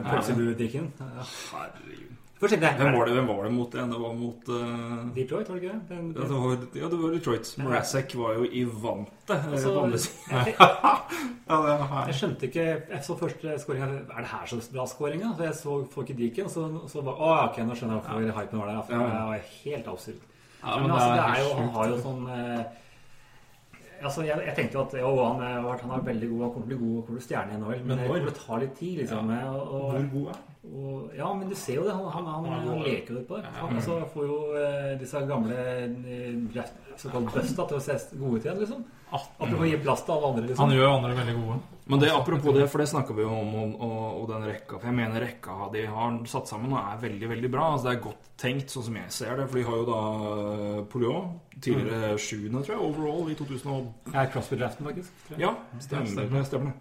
Herregud. 1.52 2.07
Først 2.38 2.54
tenkte 2.54 2.68
jeg 2.70 2.78
Hvem 2.78 2.94
var 2.94 3.08
det, 3.08 3.14
hvem 3.16 3.28
var 3.28 3.46
det 3.46 3.52
mot 3.52 3.72
igjen? 3.74 3.90
Det 3.90 3.98
var 3.98 4.12
mot 4.14 4.50
uh... 4.54 4.98
Detroit, 5.16 5.48
var 5.48 5.56
det 5.56 5.62
ikke 5.62 5.72
det? 5.74 5.80
Den, 5.88 6.10
ja, 6.14 6.26
det 6.28 6.38
var, 6.44 6.52
ja, 6.80 6.90
det 6.92 6.98
var 7.00 7.14
Detroit. 7.16 7.50
Morasek 7.58 8.14
var 8.20 8.36
jo 8.38 8.46
i 8.46 8.62
vante. 8.84 9.34
eh, 9.34 9.42
Altså, 9.48 9.72
jeg, 10.30 10.54
Ja, 11.48 11.58
jeg 12.06 12.14
skjønte 12.20 12.46
ikke 12.46 12.66
Jeg 12.68 13.02
så 13.02 13.16
første 13.18 13.58
skåringa. 13.58 13.90
Er 14.06 14.22
det 14.22 14.30
her 14.30 14.50
så 14.52 14.60
bra 14.70 14.86
skåringa? 14.86 15.32
For 15.34 15.42
Så 15.42 15.48
jeg 15.48 15.58
så 15.62 15.78
folk 15.96 16.12
Diken, 16.18 16.44
og 16.46 16.54
så, 16.54 16.66
så 16.92 17.02
bare 17.02 17.16
Å, 17.18 17.32
ok, 17.48 17.62
nå 17.66 17.78
skjønner 17.78 17.98
jeg 17.98 18.06
hvorfor 18.06 18.40
hypen 18.40 18.62
var 18.62 18.70
der. 18.70 18.82
For 18.86 18.92
Det 18.94 19.22
var 19.32 19.48
helt 19.64 19.94
absurd. 19.94 20.26
Ja, 20.58 20.74
men 20.74 20.82
men 20.82 20.94
altså, 20.94 21.10
det 21.14 21.24
er 21.24 21.42
jo, 21.42 21.50
han 21.58 21.68
har 21.74 21.90
jo 21.90 21.98
sånn 22.02 22.22
eh, 22.34 22.62
Altså, 23.98 24.22
jeg, 24.22 24.38
jeg 24.46 24.54
tenkte 24.54 24.78
jo 24.78 24.82
at 24.84 24.92
jo, 24.94 25.08
han, 25.24 25.40
er, 25.42 25.64
han 25.82 25.92
er 25.96 26.02
veldig 26.06 26.28
god, 26.30 26.42
han 26.44 26.52
kommer 26.54 26.68
til 26.68 26.76
å 26.76 26.78
bli 26.78 26.78
god, 26.82 26.98
kommer 27.06 27.18
til 27.18 27.24
å 27.24 27.26
stjerne 27.26 27.54
i 27.54 27.58
NHL, 27.58 27.80
men, 27.80 27.88
Men 27.88 27.96
det 27.98 28.04
tar 28.04 28.12
kommer 28.12 28.28
til 28.28 28.30
å 28.30 28.42
ta 28.44 28.58
litt 28.62 28.76
tid, 28.78 28.92
liksom. 29.00 29.32
Og, 29.34 29.56
og, 29.58 29.88
Hvor 29.88 30.06
god 30.12 30.28
er 30.34 30.44
og, 30.68 31.10
ja, 31.16 31.28
men 31.34 31.48
du 31.48 31.54
ser 31.56 31.78
jo 31.80 31.86
det. 31.86 31.94
Han, 31.96 32.06
han, 32.12 32.26
han, 32.26 32.44
Han 32.44 32.52
er 32.52 32.68
han 32.68 32.84
leker 32.84 33.14
jo 33.14 33.22
et 33.22 33.28
på 33.28 33.38
det. 33.38 33.50
Han 33.56 33.74
altså, 33.78 33.96
får 34.12 34.28
jo 34.28 34.38
eh, 34.58 34.92
disse 35.00 35.22
gamle 35.28 35.56
eh, 35.56 36.62
såkalt 36.98 37.32
busta 37.34 37.66
til 37.70 37.78
å 37.78 37.82
se 37.82 37.98
gode 38.18 38.38
ut 38.40 38.46
igjen, 38.46 38.62
liksom. 38.62 38.86
Apropos 39.08 39.64
å 39.64 39.68
gi 39.70 39.78
plass 39.80 40.04
til 40.04 40.14
alle 40.14 40.30
andre, 40.32 40.46
liksom. 40.50 40.62
Han 40.66 40.76
gjør 40.76 40.94
andre 40.98 41.16
veldig 41.16 41.36
gode. 41.38 41.58
Men 41.88 42.02
det, 42.02 42.10
apropos 42.12 42.52
det, 42.52 42.66
for 42.68 42.82
det 42.82 42.88
snakka 42.90 43.14
vi 43.16 43.24
jo 43.24 43.32
om, 43.32 43.54
og, 43.62 43.76
og, 43.86 44.00
og 44.20 44.24
den 44.28 44.44
rekka. 44.50 44.76
For 44.76 44.90
jeg 44.90 44.96
mener 44.98 45.24
rekka 45.24 45.70
de 45.72 45.84
har 45.88 46.18
satt 46.28 46.50
sammen, 46.50 46.74
og 46.76 46.82
er 46.82 47.00
veldig 47.06 47.30
veldig 47.30 47.50
bra. 47.54 47.70
Altså 47.72 47.88
Det 47.88 47.94
er 47.94 48.02
godt 48.04 48.26
tenkt, 48.42 48.74
sånn 48.74 48.84
som 48.90 48.98
jeg 49.00 49.14
ser 49.16 49.40
det. 49.40 49.46
For 49.48 49.60
de 49.60 49.64
har 49.70 49.80
jo 49.80 49.86
da 49.88 50.02
Polio 50.92 51.14
Polion, 51.14 51.30
tidligere 51.64 52.18
sjuende, 52.20 52.60
tror 52.66 52.74
jeg, 52.76 52.84
overall 52.90 53.32
i 53.32 53.38
2000. 53.38 53.72
og- 53.72 54.12
Jeg 54.12 54.20
er 54.26 54.30
Crosby-draften, 54.34 54.86
faktisk. 54.90 55.10
Ja, 55.38 55.54
stemmer 55.80 56.12
stemmer. 56.12 56.44
Stemmer. 56.44 56.72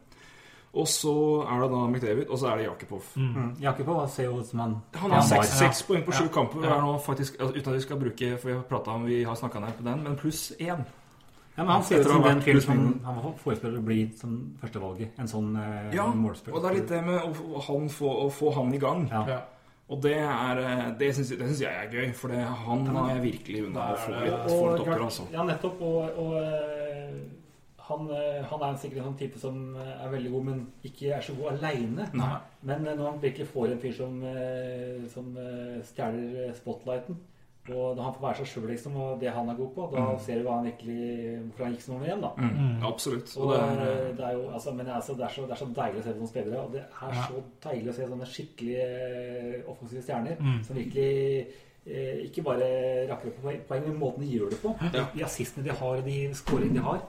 Og 0.78 0.86
så 0.88 1.14
er 1.48 1.62
det 1.64 1.70
da 1.72 1.80
McDavid, 1.88 2.28
og 2.30 2.38
så 2.40 2.52
er 2.52 2.58
det 2.62 2.66
Jakipov. 2.68 3.04
Mm. 3.16 3.56
Jakob 3.62 3.90
ser 4.14 4.28
jo 4.30 4.38
ut 4.40 4.46
som 4.46 4.60
han 4.60 4.76
Han 4.96 5.12
har 5.12 5.18
Ja, 5.18 5.26
seks, 5.32 5.56
seks 5.58 5.82
poeng 5.88 6.04
på 6.06 6.14
sju 6.14 6.28
kamper. 6.34 6.60
og 6.60 6.66
Er 6.78 6.82
nå 6.86 6.98
faktisk, 7.02 7.40
altså, 7.40 7.56
uten 7.58 7.74
at 7.74 7.76
vi 7.76 7.82
skal 7.82 8.00
bruke 8.00 8.38
For 8.38 8.48
vi 8.50 8.54
har 8.54 8.88
om, 8.94 9.06
vi 9.06 9.24
har 9.24 9.36
snakka 9.36 9.60
ned 9.60 9.74
på 9.80 9.84
den, 9.90 10.04
men 10.04 10.16
pluss 10.16 10.52
én. 10.60 10.86
Ja, 11.58 11.64
men 11.64 11.72
han 11.74 11.84
ser 11.84 12.00
ut 12.04 12.06
som 12.12 12.22
den 12.22 12.42
fyren 12.46 12.62
som 12.62 13.02
han 13.04 13.16
var 13.16 13.34
forespiller 13.42 13.80
å 13.80 13.86
bli 13.86 14.12
som 14.20 14.34
førstevalget. 14.62 15.16
En 15.18 15.28
sånn 15.28 15.56
eh, 15.58 15.96
Ja, 15.96 16.06
målspiller. 16.14 16.56
og 16.56 16.62
det 16.64 16.70
er 16.70 16.76
litt 16.76 16.90
det 16.90 17.00
med 17.06 17.22
å, 17.24 17.32
få- 17.34 17.62
han 17.68 17.90
få, 17.90 18.12
å 18.26 18.30
få 18.30 18.52
han 18.54 18.74
i 18.74 18.78
gang. 18.78 19.08
Ja. 19.10 19.24
Ja. 19.28 19.40
Og 19.90 20.02
det 20.04 20.18
er 20.20 20.58
eh, 20.60 20.92
Det 21.00 21.16
syns 21.16 21.32
jeg 21.62 21.72
er 21.74 21.90
gøy, 21.90 22.14
for 22.14 22.28
det, 22.28 22.44
han 22.44 22.86
har 22.86 23.10
jeg 23.16 23.24
virkelig 23.24 23.66
unna 23.70 23.88
å 23.94 23.98
få 23.98 24.12
litt 24.12 24.52
få 24.52 24.62
litt 24.76 24.82
opptur, 24.86 25.04
altså. 25.08 25.24
Ja, 25.34 25.44
nettopp. 25.44 25.82
Og, 25.82 26.20
og 26.20 26.38
eh, 26.44 27.18
han, 27.88 28.10
eh, 28.12 28.44
han 28.50 28.64
er 28.68 28.76
sikkert 28.82 29.00
en 29.00 29.10
sånn 29.12 29.22
type 29.22 29.40
som 29.40 29.64
eh, 29.80 29.94
er 30.04 30.12
veldig 30.12 30.34
god, 30.34 30.46
men 30.50 30.62
ikke 30.88 31.14
er 31.16 31.24
så 31.24 31.36
god 31.38 31.54
aleine. 31.56 32.10
Men 32.68 32.84
eh, 32.84 32.94
når 32.98 33.12
han 33.12 33.24
virkelig 33.24 33.48
får 33.54 33.72
en 33.72 33.82
fyr 33.82 33.96
som, 33.96 34.22
som 35.14 35.34
stjeler 35.88 36.54
spotlighten, 36.58 37.20
og 37.68 37.98
når 37.98 38.04
han 38.06 38.14
får 38.16 38.24
være 38.24 38.40
seg 38.40 38.48
sjøl 38.48 38.70
liksom, 38.72 38.94
og 39.04 39.18
det 39.20 39.32
han 39.36 39.50
er 39.52 39.58
god 39.58 39.72
på, 39.76 39.88
da 39.92 40.04
ser 40.24 40.40
du 40.40 40.46
hva 40.46 40.54
han 40.56 40.70
virkelig, 40.70 41.08
hvorfor 41.50 41.66
han 41.66 41.74
gikk 41.76 41.84
som 41.84 41.98
nummer 41.98 42.12
én. 42.14 42.22
da. 42.24 42.30
Mm, 42.40 42.86
absolutt. 42.88 43.34
Og 43.36 43.50
Og 43.50 43.52
det 43.52 43.58
er, 43.60 44.14
det 44.16 44.26
er 44.30 44.38
jo, 44.38 44.46
altså, 44.56 44.74
men 44.78 44.92
altså, 44.96 45.16
det, 45.20 45.26
er 45.26 45.34
så, 45.36 45.48
det 45.50 45.56
er 45.56 45.62
så 45.62 45.68
deilig 45.82 46.00
å 46.00 46.06
se 46.06 46.14
på 46.14 46.22
noen 46.22 46.32
spillere. 46.32 46.62
Og 46.64 46.78
det 46.78 46.84
er 46.88 47.20
så 47.20 47.44
deilig 47.68 47.92
å 47.92 47.98
se 47.98 48.08
sånne 48.14 48.30
skikkelige 48.36 48.88
eh, 48.88 49.68
offensive 49.68 50.06
stjerner 50.06 50.40
som 50.64 50.80
virkelig 50.80 51.64
ikke 51.88 52.44
bare 52.44 52.66
rakker 53.08 53.30
opp 53.30 53.36
på 53.38 53.44
poeng, 53.46 53.60
poeng, 53.68 53.84
men 53.86 54.00
måten 54.00 54.26
de 54.26 54.34
gjør 54.34 54.50
det 54.52 54.58
på. 54.60 54.74
Ja. 54.92 55.06
De 55.14 55.22
assistene 55.24 55.64
de 55.64 55.72
har, 55.72 56.02
og 56.02 56.04
de 56.04 56.18
scoringene 56.36 56.82
de 56.82 56.84
har. 56.84 57.06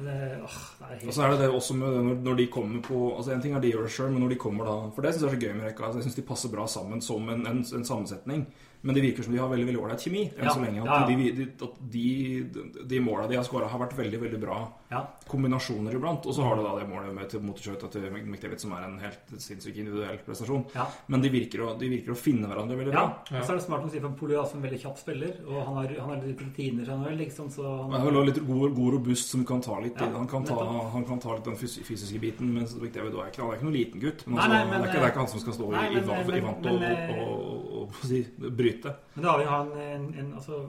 Det, 0.00 0.16
åh, 0.46 0.56
det 0.80 1.08
Og 1.08 1.12
så 1.12 1.24
er 1.26 1.34
det 1.34 1.42
det 1.42 1.50
også 1.52 1.74
med 1.76 1.92
når, 1.92 2.18
når 2.24 2.38
de 2.38 2.46
kommer 2.52 2.80
på 2.84 3.00
Altså 3.16 3.34
En 3.34 3.42
ting 3.44 3.52
er 3.52 3.60
de 3.60 3.72
gjør 3.72 3.84
det 3.84 3.92
sjøl, 3.92 4.10
men 4.14 4.22
når 4.24 4.32
de 4.32 4.38
kommer 4.40 4.68
da 4.68 4.76
For 4.94 5.04
det 5.04 5.12
syns 5.12 5.26
jeg 5.26 5.28
er 5.28 5.34
så 5.34 5.40
gøy 5.44 5.54
med 5.58 5.66
rekka. 5.68 5.84
Altså, 5.88 6.00
jeg 6.00 6.08
syns 6.08 6.18
de 6.20 6.26
passer 6.30 6.52
bra 6.52 6.66
sammen 6.70 7.02
som 7.04 7.28
en, 7.28 7.46
en, 7.50 7.60
en 7.60 7.86
sammensetning. 7.86 8.46
Men 8.80 8.96
det 8.96 9.04
virker 9.04 9.26
som 9.26 9.34
de 9.34 9.40
har 9.42 9.50
veldig 9.52 9.68
veldig 9.68 9.82
ålreit 9.82 10.04
kjemi 10.06 10.22
enn 10.30 10.46
Ja, 10.48 10.54
så 10.54 10.62
lenge. 10.62 10.80
At 10.80 10.88
ja, 10.88 11.00
ja. 11.02 11.08
de, 11.10 11.32
de, 11.36 11.48
at 11.66 11.82
de, 11.92 12.84
de 12.94 13.02
måla 13.04 13.26
de 13.28 13.36
har 13.36 13.44
skåra, 13.44 13.68
har 13.68 13.82
vært 13.82 13.98
veldig 13.98 14.22
veldig 14.24 14.40
bra 14.40 14.60
Ja. 14.90 15.04
kombinasjoner 15.30 15.94
iblant. 15.94 16.26
Og 16.26 16.34
så 16.34 16.42
har 16.42 16.56
du 16.58 16.64
da 16.64 16.72
det 16.80 16.88
målet 16.90 17.14
med 17.14 17.28
til 17.30 17.42
motorskøyta 17.46 17.90
til 17.94 18.08
McDavid, 18.10 18.58
som 18.58 18.72
er 18.74 18.86
en 18.88 18.96
helt 18.98 19.34
sinnssyk 19.38 19.76
individuell 19.78 20.18
prestasjon. 20.26 20.64
Ja. 20.74 20.88
Men 21.06 21.22
de 21.22 21.30
virker, 21.30 21.62
å, 21.62 21.74
de 21.78 21.90
virker 21.92 22.14
å 22.14 22.18
finne 22.18 22.50
hverandre 22.50 22.78
veldig 22.80 22.94
bra. 22.94 23.04
Ja, 23.04 23.36
ja. 23.36 23.42
og 23.42 23.46
så 23.46 23.54
er 23.54 23.60
det 23.60 23.66
smart 23.68 23.86
å 23.86 23.92
si 23.92 24.02
for 24.02 24.16
Poli 24.18 24.34
er 24.34 24.56
en 24.56 24.64
veldig 24.66 24.80
kjapp 24.82 24.98
spiller, 24.98 25.36
og 25.46 25.60
han 25.60 25.78
har, 25.78 25.94
han 26.00 26.12
har 26.14 26.26
litt 26.26 26.42
rutiner, 26.42 26.90
du, 26.90 27.06
liksom, 27.20 27.52
så 27.54 27.76
Han 27.84 27.96
er 28.00 28.08
vel 28.08 28.28
litt 28.32 28.42
god, 28.48 28.66
god 28.80 28.96
robust 28.96 29.34
som 29.36 29.46
kan 29.46 29.62
ta 29.62 29.78
litt 29.84 30.00
Ja, 30.00 30.10
han, 30.16 30.28
kan 30.30 30.46
ta, 30.48 30.58
han 30.96 31.06
kan 31.06 31.22
ta 31.22 31.36
litt 31.38 31.46
den 31.46 31.58
fys 31.60 31.78
fysiske 31.86 32.18
biten. 32.22 32.50
Mens 32.54 32.74
McDavid 32.74 33.14
er 33.14 33.30
ikke, 33.30 33.44
han 33.44 33.54
er 33.54 33.60
ikke 33.60 33.68
noen 33.68 33.78
liten 33.78 34.02
gutt. 34.02 34.26
Men, 34.26 34.40
altså, 34.40 34.50
nei, 34.56 34.62
men, 34.64 34.74
det, 34.74 34.80
er 34.80 34.90
ikke, 34.90 34.98
det 34.98 35.06
er 35.06 35.14
ikke 35.14 35.22
han 35.22 35.32
som 35.36 35.44
skal 35.44 35.58
stå 35.60 35.70
nei, 35.70 35.86
i, 35.86 35.90
i, 35.90 36.00
men- 36.00 36.08
vant, 36.10 36.34
i 36.34 36.44
vant 36.48 36.66
men, 36.66 36.74
og, 36.74 36.86
eh, 36.90 37.14
og, 37.14 37.74
og, 37.80 37.98
og, 38.02 38.48
bryte. 38.58 38.96
Men 39.14 39.26
da 39.26 39.34
har 39.36 39.44
vi 39.44 39.50
han 39.54 39.72
en, 39.86 40.08
en 40.18 40.32
altså, 40.40 40.64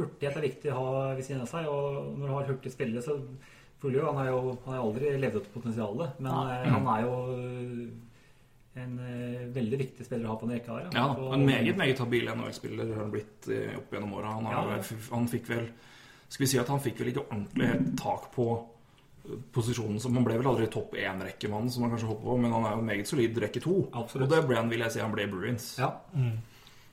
Hurtighet 0.00 0.36
er 0.40 0.46
viktig 0.48 0.72
å 0.72 0.78
ha 0.80 1.14
ved 1.14 1.24
siden 1.26 1.42
av 1.44 1.50
seg, 1.52 1.66
og 1.70 2.14
når 2.18 2.26
du 2.26 2.34
har 2.34 2.48
hurtige 2.52 2.72
spillere, 2.74 3.02
så 3.04 3.18
Fulio 3.80 4.06
han 4.10 4.16
har 4.20 4.26
jo 4.32 4.40
han 4.66 4.74
har 4.74 4.82
aldri 4.84 5.10
levd 5.16 5.36
opp 5.38 5.44
til 5.46 5.54
potensialet, 5.60 6.18
men 6.20 6.32
ja. 6.32 6.72
han 6.74 6.88
er 6.92 7.04
jo 7.06 7.12
eh, 7.32 8.82
en 8.82 8.98
eh, 9.02 9.46
veldig 9.56 9.78
viktig 9.80 10.04
spiller 10.06 10.28
å 10.28 10.34
ha 10.34 10.40
på 10.42 10.46
en 10.48 10.52
rekke 10.54 10.74
her. 10.76 10.90
Ja, 10.94 11.06
Og- 11.14 11.32
En 11.34 11.46
meget 11.46 11.76
meget 11.80 11.98
habil 11.98 12.28
NHL-spiller 12.28 12.92
har 12.92 13.00
han 13.02 13.10
blitt 13.14 13.48
eh, 13.48 13.72
opp 13.78 13.90
gjennom 13.96 14.12
åra. 14.18 14.34
Han, 14.36 14.44
Ja. 14.44 14.82
han 15.14 15.28
fikk 15.28 15.48
vel 15.48 15.70
Skal 16.30 16.44
vi 16.44 16.50
si 16.52 16.58
at 16.60 16.68
han 16.68 16.78
fikk 16.78 17.00
vel 17.00 17.08
ikke 17.10 17.24
ordentlig 17.26 17.66
helt 17.66 17.96
tak 17.98 18.28
på 18.36 18.44
eh, 19.26 19.40
posisjonen 19.52 19.98
som 19.98 20.14
Han 20.14 20.24
ble 20.28 20.36
vel 20.38 20.46
aldri 20.46 20.68
topp 20.70 20.92
én-rekkemann, 20.94 21.68
som 21.70 21.82
han 21.82 21.90
kanskje 21.96 22.06
håper 22.12 22.22
på, 22.28 22.36
men 22.38 22.52
han 22.52 22.64
er 22.68 22.76
jo 22.76 22.82
meget 22.86 23.06
solid 23.10 23.36
rekke 23.42 23.60
to. 23.64 23.88
Absolutt. 23.92 24.28
Og 24.28 24.36
det 24.36 24.46
ble 24.46 24.56
han, 24.60 24.68
vil 24.70 24.78
jeg 24.84 24.92
si, 24.92 25.00
han 25.00 25.12
ble 25.16 25.26
Bruins. 25.26 25.78
Ja. 25.80 25.90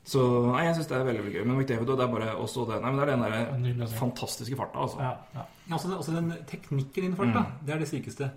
Så 0.07 0.21
nei, 0.53 0.63
jeg 0.69 0.77
syns 0.77 0.87
det 0.87 0.95
er 0.95 1.03
veldig 1.03 1.23
veldig 1.25 1.35
gøy. 1.35 1.45
Men 1.49 1.57
McDavid 1.59 1.89
det 1.91 1.99
er 2.05 2.11
bare 2.15 2.33
også 2.39 2.63
det, 2.69 2.81
nei, 2.81 2.91
men 2.93 2.99
det 3.01 3.07
er 3.07 3.15
den 3.17 3.79
der 3.81 3.95
fantastiske 3.99 4.55
farta, 4.55 4.79
altså. 4.87 4.99
Ja, 5.03 5.13
ja. 5.35 5.45
Ja, 5.67 5.75
Også, 5.75 5.89
den- 5.89 5.97
også 5.99 6.13
den 6.15 6.29
teknikken 6.47 7.03
innenfor 7.09 7.25
Mm. 7.27 7.45
det 7.65 7.73
er 7.75 7.79
det 7.79 7.87
sykeste. 7.89 8.29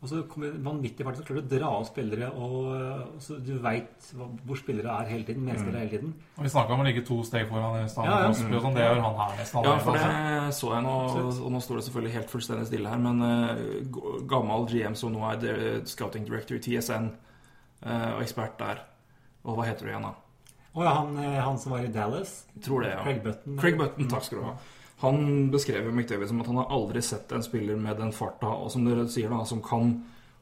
Og 0.00 0.08
så 0.08 0.22
kommer 0.30 0.52
vanvittig 0.62 1.02
fart, 1.04 1.16
så 1.18 1.24
klarer 1.26 1.42
du 1.42 1.56
å 1.56 1.58
dra 1.58 1.68
av 1.74 1.84
spillere, 1.84 2.28
og, 2.38 3.20
så 3.20 3.34
du 3.44 3.58
veit 3.58 3.90
hvor 4.46 4.56
spillere 4.56 4.86
er 5.02 5.08
hele 5.10 5.24
tiden, 5.26 5.42
medspillere 5.44 5.80
hele 5.84 5.90
tiden. 5.90 6.14
Og 6.38 6.44
Vi 6.44 6.48
snakka 6.48 6.70
om 6.72 6.80
å 6.80 6.86
ligge 6.86 7.04
to 7.04 7.16
steg 7.24 7.48
foran 7.50 7.82
i 7.84 7.88
stedet 7.88 8.06
Ja, 8.06 8.20
ja. 8.22 8.28
Mm. 8.28 8.34
sånn. 8.62 8.74
Det 8.74 8.84
gjør 8.86 9.00
han 9.02 9.16
her 9.18 9.36
nesten 9.36 9.64
Ja, 9.64 9.78
for 9.78 9.92
det 9.92 10.00
altså. 10.00 10.60
så 10.60 10.74
jeg 10.76 10.82
nå, 10.84 10.94
og 11.44 11.50
nå 11.52 11.60
står 11.60 11.74
det 11.76 11.84
selvfølgelig 11.88 12.12
helt 12.14 12.30
fullstendig 12.30 12.66
stille 12.70 12.88
her, 12.88 12.98
men 12.98 13.22
uh, 13.22 14.22
gammel 14.30 14.66
GM 14.70 14.94
som 14.94 15.12
nå 15.12 15.20
er 15.32 15.84
scouting 15.84 16.24
director 16.24 16.54
i 16.54 16.60
TSN, 16.60 17.10
uh, 17.84 18.14
og 18.16 18.22
ekspert 18.22 18.56
der. 18.56 18.78
Og 19.44 19.56
hva 19.58 19.64
heter 19.66 19.84
du 19.84 19.90
igjen, 19.90 20.02
da? 20.02 20.14
Og 20.76 20.84
ja, 20.84 20.90
han, 21.00 21.16
eh, 21.24 21.38
han 21.42 21.58
som 21.58 21.72
var 21.72 21.80
i 21.86 21.92
Dallas, 21.92 22.44
tror 22.64 22.84
det, 22.84 22.90
ja. 22.96 23.00
Craig 23.06 23.22
Button. 23.24 23.56
Craig 23.58 23.78
Button, 23.80 24.08
takk 24.12 24.26
skal 24.28 24.38
du 24.42 24.44
ha. 24.50 24.56
Han 24.98 25.48
beskrev 25.54 25.86
jo 25.86 25.92
McDavid 25.94 26.28
som 26.28 26.40
at 26.42 26.48
han 26.50 26.56
har 26.58 26.70
aldri 26.74 27.02
sett 27.06 27.30
en 27.32 27.42
spiller 27.46 27.76
med 27.78 27.96
den 28.00 28.12
farta, 28.12 28.50
og 28.50 28.70
som 28.74 28.84
dere 28.86 29.06
sier 29.10 29.30
da, 29.30 29.44
som 29.46 29.60
kan 29.62 29.92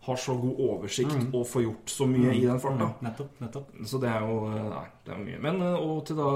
ha 0.06 0.14
så 0.16 0.36
god 0.38 0.60
oversikt 0.62 1.32
og 1.34 1.42
få 1.50 1.64
gjort 1.64 1.90
så 1.90 2.06
mye 2.06 2.30
i 2.38 2.44
den 2.46 2.60
farta. 2.62 2.86
Mm, 2.86 3.00
Nettopp, 3.08 3.30
nettopp. 3.42 3.72
Så 3.90 3.98
det 3.98 4.08
er 4.08 4.22
jo 4.22 4.36
eh, 4.52 4.68
Nei, 4.70 4.84
det 5.04 5.12
er 5.12 5.22
mye. 5.24 5.40
Men 5.42 5.58
eh, 5.66 5.78
og 5.82 6.04
til, 6.06 6.20
da, 6.20 6.28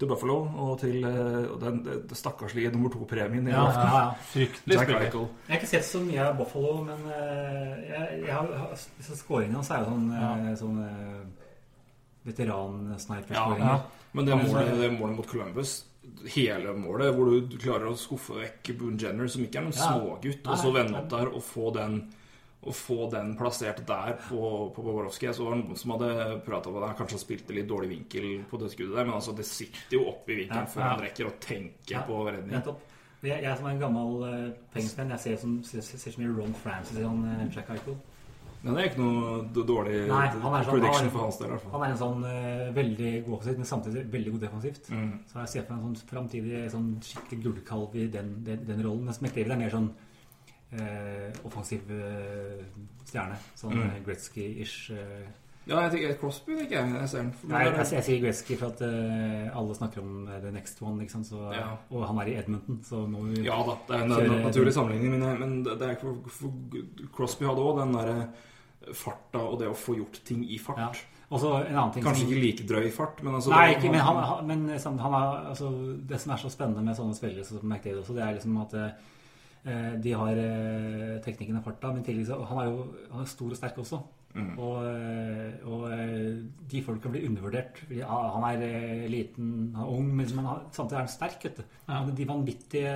til 0.00 0.08
Buffalo 0.08 0.38
og 0.64 0.72
til 0.80 1.04
og 1.04 1.58
den 1.60 1.82
det 1.84 2.16
stakkarslige 2.16 2.72
nummer 2.72 2.90
to-premien 2.94 3.46
i 3.46 3.52
Ja, 3.52 3.66
aften. 3.66 3.82
ja, 3.86 4.00
ja. 4.06 4.30
Fryktelig 4.32 4.78
Jeg 4.80 5.12
har 5.50 5.60
ikke 5.60 5.70
sett 5.74 5.84
så 5.90 6.00
mye 6.00 6.24
av 6.30 6.38
Buffalo, 6.40 6.80
men 6.88 7.04
jeg, 7.10 8.22
jeg 8.24 8.34
har, 8.34 8.74
skåringene 8.98 9.60
hans 9.60 9.70
er 9.70 9.84
jo 9.84 9.92
sånn, 9.92 10.10
ja. 10.16 10.56
sånn 10.56 10.80
veteran-sniper-skåringer. 12.26 13.66
Ja, 13.66 13.80
Men 14.12 14.26
det 14.26 14.32
Ja, 14.34 14.36
målet, 14.42 14.78
det 14.80 14.90
målet 14.92 15.16
mot 15.16 15.26
Columbus, 15.26 15.84
hele 16.34 16.72
målet, 16.76 17.14
hvor 17.14 17.30
du 17.48 17.58
klarer 17.58 17.90
å 17.90 17.96
skuffe 17.96 18.40
vekk 18.40 18.72
Boone 18.78 18.98
Jenner, 18.98 19.28
som 19.28 19.44
ikke 19.44 19.60
er 19.60 19.68
noen 19.68 19.76
Ja. 19.76 19.92
smågutt, 19.92 20.46
og 20.46 20.58
så 20.58 20.72
vende 20.74 20.98
opp 20.98 21.08
der 21.10 21.28
og 21.28 21.42
få 21.42 21.70
den 21.74 22.00
å 22.60 22.72
få 22.76 23.06
den 23.10 23.32
plassert 23.38 23.86
der 23.88 24.18
på, 24.28 24.70
på 24.74 24.82
Bobrovskij. 24.84 25.32
Så 25.32 25.46
det 25.48 25.62
noen 25.62 25.78
som 25.80 25.94
hadde 25.94 26.40
prata 26.44 26.68
om 26.68 26.76
det, 26.82 26.92
kanskje 26.98 27.20
spilte 27.22 27.56
litt 27.56 27.68
dårlig 27.70 27.88
vinkel 27.94 28.44
på 28.50 28.60
det 28.60 28.68
skuddet 28.74 28.98
der, 28.98 29.08
men 29.08 29.16
altså, 29.16 29.32
det 29.36 29.46
sitter 29.48 29.96
jo 29.96 30.02
oppe 30.10 30.34
i 30.34 30.42
vinkelen 30.42 30.66
Ja, 30.66 30.72
før 30.74 30.84
ja. 30.84 30.90
han 30.92 31.04
rekker 31.06 31.30
å 31.30 31.34
tenke 31.40 31.94
Ja, 31.94 32.04
på 32.04 32.20
redning. 32.28 32.52
Jeg, 33.20 33.42
jeg 33.44 33.56
som 33.56 33.66
er 33.68 33.74
en 33.74 33.80
gammel 33.80 34.22
uh, 34.24 34.52
pengesvenn, 34.74 35.10
jeg 35.16 35.24
ser, 35.24 35.40
som, 35.40 35.56
ser, 35.64 36.14
mye 36.20 36.36
Ron 36.36 36.54
Francis 36.56 37.00
i 37.00 37.04
han 37.04 37.24
uh, 37.24 37.42
Jack 37.52 37.72
Eichel. 37.72 37.96
Men 38.62 38.74
det 38.76 38.82
er 38.82 38.88
ikke 38.90 39.00
noe 39.00 39.64
dårlig 39.64 39.94
Nei, 40.10 40.26
han 40.28 40.54
er 40.54 40.64
sånn- 40.66 40.74
prediction 40.74 41.06
han- 41.06 41.10
for 41.14 41.20
hans 41.24 41.38
del, 41.38 41.46
i 41.46 41.50
hvert 41.54 41.62
fall. 41.62 41.72
Han 41.72 41.82
er 41.86 41.92
en 41.94 42.00
sånn 42.02 42.24
uh, 42.24 42.72
veldig 42.76 43.12
god 43.24 43.34
offensivt, 43.38 43.56
men 43.62 43.70
samtidig 43.70 44.02
veldig 44.12 44.32
god 44.32 44.40
defensivt. 44.46 44.90
Mm. 44.92 45.12
Så 45.32 45.38
jeg 45.40 45.48
ser 45.48 45.62
for 45.64 45.74
meg 45.74 45.84
en 45.86 45.96
sånn 45.96 46.10
framtidig 46.12 46.70
sånn 46.70 46.90
skikkelig 47.00 47.42
gullkalv 47.46 47.94
i 47.96 48.06
den, 48.08 48.44
den, 48.44 48.64
den 48.68 48.82
rollen. 48.84 49.04
Mens 49.08 49.20
McDavid 49.22 49.50
er 49.56 49.56
mer 49.64 49.70
sånn 49.70 49.90
uh, 50.76 51.30
offensiv 51.48 51.88
uh, 51.90 52.64
stjerne. 53.08 53.38
Sånn 53.56 53.72
Mm. 53.80 54.04
Gretzky-ish. 54.04 54.90
Ja, 55.68 55.82
jeg 55.86 55.90
tenker 55.92 56.14
Crosby, 56.18 56.52
er 56.56 56.62
ikke 56.64 56.78
jeg. 56.80 56.92
Jeg 57.00 57.08
ser 57.08 57.18
den. 57.18 57.32
Nei, 57.52 57.64
jeg, 57.64 57.74
jeg 57.92 58.04
sier 58.06 58.20
Gretzky 58.24 58.56
for 58.58 58.72
at 58.72 58.80
alle 59.54 59.74
snakker 59.76 60.00
om 60.02 60.24
the 60.42 60.50
next 60.50 60.80
one, 60.82 61.06
sant? 61.08 61.26
Så, 61.28 61.52
Ja. 61.54 61.76
og 61.92 62.06
han 62.08 62.18
er 62.18 62.30
i 62.32 62.36
Edmonton, 62.40 62.80
så 62.82 63.06
må 63.06 63.20
vi 63.28 63.44
Ja 63.44 63.58
da, 63.62 63.76
det 63.86 63.96
er 63.96 64.04
en, 64.04 64.10
Kjøre- 64.10 64.44
naturlig 64.48 64.72
sammenligning, 64.74 65.18
men, 65.20 65.38
men 65.38 65.62
det 65.62 65.78
det 65.78 65.88
er 65.88 65.94
ikke 65.96 66.08
for, 66.08 66.30
for 66.30 67.12
Crosby 67.14 67.44
hadde 67.46 67.60
òg 67.60 67.78
den 67.84 67.92
derre 67.92 68.28
farta 68.94 69.38
og 69.38 69.58
det 69.60 69.68
å 69.68 69.74
få 69.76 69.96
gjort 69.98 70.20
ting 70.24 70.44
i 70.44 70.58
fart. 70.58 70.78
Ja. 70.78 70.90
Kanskje 72.02 72.24
som- 72.24 72.30
ikke 72.32 72.40
like 72.42 72.66
drøy 72.66 72.90
fart, 72.90 73.22
men 73.22 73.34
altså 73.34 73.50
Nei, 73.50 73.74
ikke, 73.76 73.90
men, 73.92 74.00
han, 74.00 74.16
han, 74.16 74.46
men 74.46 74.66
liksom, 74.66 74.98
han 74.98 75.12
har, 75.12 75.44
altså, 75.52 75.70
det 76.06 76.18
som 76.20 76.32
er 76.32 76.36
så 76.42 76.50
spennende 76.50 76.82
med 76.82 76.96
sånne 76.96 77.14
spillere 77.14 77.44
som 77.46 77.60
McDade 77.62 78.00
også, 78.02 78.14
det 78.16 78.22
er 78.24 78.34
liksom 78.34 78.56
at 78.62 78.74
eh, 78.74 79.94
de 80.02 80.12
har 80.12 80.28
eh, 80.42 81.20
teknikken 81.22 81.56
og 81.60 81.64
farta, 81.64 81.92
men 81.94 82.02
tidligere 82.02 82.44
Han 82.48 82.58
er 82.58 82.64
jo 82.72 82.86
han 83.12 83.20
er 83.22 83.26
stor 83.30 83.50
og 83.50 83.56
sterk 83.56 83.78
også. 83.78 84.00
Mm. 84.34 84.58
Og, 84.58 84.84
eh, 84.86 85.66
og 85.66 85.86
eh, 85.90 86.36
de 86.70 86.82
folka 86.82 87.08
blir 87.10 87.26
undervurdert. 87.28 87.80
Han 88.06 88.44
er 88.46 88.62
eh, 88.62 89.06
liten, 89.10 89.72
han 89.74 89.82
er 89.86 89.90
ung, 89.90 90.06
men 90.16 90.26
men 90.36 90.46
samtidig 90.70 90.92
er 90.98 91.04
han 91.04 91.08
sterk. 91.08 91.42
vet 91.42 91.56
du. 91.56 91.62
Er 91.88 92.10
De 92.14 92.26
vanvittige 92.26 92.92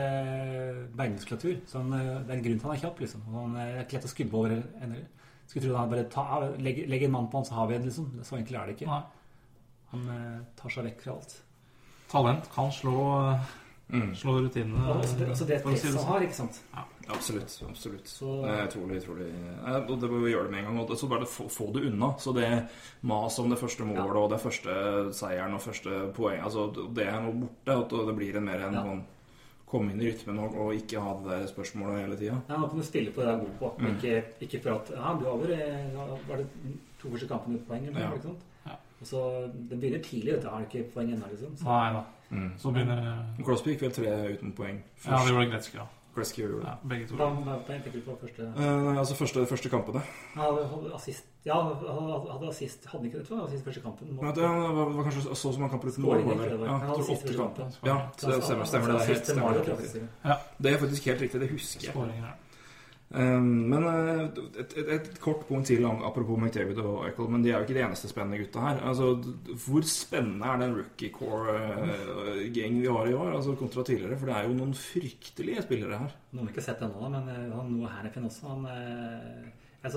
beinmuskulatur. 0.97 1.57
Så 1.67 1.79
han, 1.83 1.93
eh, 1.93 2.21
det 2.27 2.31
er 2.31 2.39
en 2.39 2.45
grunn 2.45 2.59
til 2.61 2.69
han 2.69 2.77
er 2.77 2.81
kjapp. 2.85 3.01
liksom. 3.01 3.23
Han 3.33 3.57
er 3.57 3.83
ikke 3.85 3.93
lett 3.99 4.07
å 4.07 4.15
skubbe 4.15 4.35
over. 4.35 4.51
en- 4.83 5.07
Skulle 5.47 5.67
tro 5.69 5.77
han 5.77 5.91
bare 5.91 6.05
ta, 6.11 6.41
legge, 6.59 6.87
legge 6.89 7.05
en 7.07 7.13
mann 7.13 7.29
på 7.31 7.39
han, 7.39 7.45
så 7.45 7.55
har 7.55 7.67
vi 7.69 7.75
en, 7.77 7.85
liksom. 7.85 8.09
Så 8.25 8.37
enkelt 8.39 8.57
er 8.61 8.67
det 8.67 8.77
ikke. 8.79 8.87
Nei. 8.87 9.03
Han 9.93 10.09
eh, 10.09 10.41
tar 10.57 10.71
seg 10.71 10.85
vekk 10.89 11.01
fra 11.05 11.13
alt. 11.19 11.37
Talent 12.11 12.51
kan 12.55 12.71
slå, 12.73 13.39
Mm. 13.93 14.15
slå 14.17 14.33
rutinene. 14.41 14.81
Altså 14.97 15.19
det, 15.19 15.27
altså 15.29 15.45
det 15.47 15.59
han 15.63 15.75
sånn. 15.77 16.05
har, 16.09 16.21
ikke 16.25 16.35
sant? 16.35 16.61
Absolutt. 17.07 17.53
absolutt. 17.69 18.07
Så- 18.09 18.41
Det 18.43 18.51
er 18.51 18.67
utrolig, 18.67 19.03
utrolig 19.03 19.29
og 19.91 20.01
Det 20.01 20.11
må 20.11 20.23
vi 20.25 20.33
gjøre 20.33 20.45
det 20.45 20.51
med 20.53 20.59
en 20.61 20.65
gang. 20.65 20.79
Og 20.91 20.97
så 20.97 21.07
bare 21.09 21.27
få, 21.27 21.45
få 21.51 21.71
det 21.75 21.93
unna. 21.93 22.15
Så 22.19 22.33
det 22.35 22.69
mas 23.03 23.39
om 23.39 23.51
det 23.51 23.59
første 23.59 23.85
målet 23.85 24.17
og 24.17 24.31
det 24.31 24.41
første 24.41 25.13
seieren 25.13 25.53
og 25.55 25.61
første 25.61 26.13
poeng 26.15 26.41
altså 26.43 26.73
Det 26.95 27.07
er 27.07 27.21
nå 27.21 27.33
borte. 27.33 27.93
og 27.93 28.07
det 28.07 28.17
blir 28.17 28.37
en 28.37 28.45
mer 28.47 28.67
en 28.67 28.73
Ja. 28.73 28.97
Komme 29.67 29.91
inn 29.93 30.01
i 30.03 30.07
rytmen 30.11 30.39
og, 30.39 30.55
og 30.61 30.75
ikke 30.75 31.01
ha 31.01 31.15
det 31.25 31.31
der 31.31 31.47
spørsmålet 31.51 32.01
hele 32.05 32.17
tida. 32.21 32.37
Ja, 32.49 32.57
nå 32.61 32.69
kunne 32.69 32.85
spille 32.85 33.11
på 33.15 33.21
det 33.23 33.29
du 33.29 33.33
er 33.35 33.39
god 33.45 33.55
på. 33.59 33.71
Mm. 33.81 33.87
Ikke, 33.97 34.25
ikke 34.41 34.61
for 34.63 34.71
at 34.79 34.91
Ja, 34.95 35.15
du 35.19 35.25
har 35.25 35.55
eh, 35.57 36.19
Var 36.29 36.37
det 36.37 36.47
to 37.01 37.11
første 37.11 37.29
kampene 37.29 37.57
uten 37.59 37.67
poeng? 37.69 37.87
Eller, 37.89 38.01
Ja. 38.01 38.11
ikke 38.13 38.23
sant? 38.29 38.45
Ja. 38.67 38.77
Og 39.01 39.07
så, 39.07 39.23
Det 39.71 39.81
begynner 39.81 40.03
tidlig, 40.03 40.33
vet 40.35 40.43
du. 40.43 40.49
Har 40.49 40.59
du 40.61 40.65
ikke 40.79 40.91
poeng 40.95 41.13
ennå, 41.13 41.27
liksom? 41.31 41.57
Så, 41.57 41.65
Nei 41.65 41.93
da. 41.93 42.05
Mm. 42.31 42.53
Så 42.59 42.71
begynner 42.73 43.27
Crosby 43.45 43.71
gikk 43.75 43.83
vel 43.83 43.93
tre 43.93 44.15
uten 44.37 44.53
poeng 44.53 44.79
Ja, 45.05 45.11
først. 45.11 45.27
det 45.29 45.35
gjorde 45.35 45.51
Gretzky, 45.51 45.79
da. 45.79 45.87
Gretzky 46.15 46.43
gjorde 46.43 46.61
det. 46.61 46.67
Ja, 46.71 46.75
begge 46.89 47.07
to. 47.09 47.17
du 47.93 48.01
på 48.07 48.17
første 48.21 48.43
Eh, 48.57 48.99
altså 48.99 49.15
første, 49.19 49.47
første 49.47 49.69
kampene. 49.69 50.03
Han 50.35 50.45
hadde- 50.45 50.95
assist 50.95 51.25
Ja, 51.47 51.57
han 51.63 51.75
hadde, 51.77 52.33
hadde 52.33 52.49
assist 52.49 52.87
Hadde 52.87 53.05
ikke 53.05 53.19
det, 53.19 53.27
tror 53.29 53.37
jeg? 53.39 53.47
Assist 53.49 53.65
første 53.65 53.81
kampen. 53.83 54.15
Men 54.23 54.35
det 54.35 54.43
var, 54.43 54.85
var 54.97 55.03
kanskje 55.05 55.35
så 55.35 55.53
som 55.53 55.61
han 55.63 55.71
kan 55.71 55.81
uten 55.81 56.03
mål. 56.05 56.19
Ja, 56.25 56.79
jeg 56.79 56.89
tror 56.95 57.11
åtte 57.17 57.37
kampen. 57.37 57.75
Ja, 57.85 57.97
så 58.17 58.31
det 58.31 58.43
stemmer, 58.45 58.65
stemmer 58.65 58.93
det. 58.93 59.07
Helt, 59.07 59.27
stemmer 59.27 59.53
det, 59.53 59.67
helt 59.67 59.81
riktig. 59.81 60.09
det 60.63 60.73
er 60.73 60.79
faktisk 60.79 61.05
helt 61.05 61.21
riktig. 61.21 61.41
Det 61.41 61.51
husker 61.51 61.81
jeg. 61.83 62.35
Um, 63.15 63.69
men 63.71 63.85
uh, 63.85 64.23
et, 64.59 64.73
et, 64.77 64.89
et 64.97 65.09
kort 65.23 65.45
punkt 65.47 65.67
til 65.69 65.85
om- 65.87 66.01
apropos 66.03 66.39
McDavid 66.41 66.79
og 66.83 67.05
Eichel, 67.07 67.29
men 67.31 67.45
de 67.45 67.51
er 67.53 67.59
jo 67.61 67.67
ikke 67.67 67.77
de 67.77 67.85
eneste 67.87 68.09
spennende 68.11 68.41
gutta 68.41 68.61
her. 68.65 68.81
Altså, 68.89 69.13
Hvor 69.67 69.85
spennende 69.87 70.47
er 70.51 70.57
den 70.65 70.75
rookie 70.81 71.11
core-gjengen 71.15 72.81
vi 72.83 72.89
har 72.91 73.07
i 73.11 73.15
år, 73.15 73.35
altså 73.37 73.55
kontra 73.61 73.85
tidligere? 73.87 74.19
For 74.19 74.27
det 74.31 74.37
er 74.37 74.49
jo 74.49 74.57
noen 74.59 74.75
fryktelige 74.75 75.63
spillere 75.67 75.99
her. 76.01 76.17
Noen 76.33 76.49
har 76.49 76.55
ikke 76.57 76.65
sett 76.67 76.81
det 76.83 76.89
ennå, 76.89 77.11
men 77.13 77.29
eh, 77.29 77.45
han 77.55 77.71
Noah 77.77 77.95
Hannifin 77.99 78.27
også. 78.31 78.49
Han 78.55 78.67
eh, 78.73 79.53
Jeg 79.85 79.93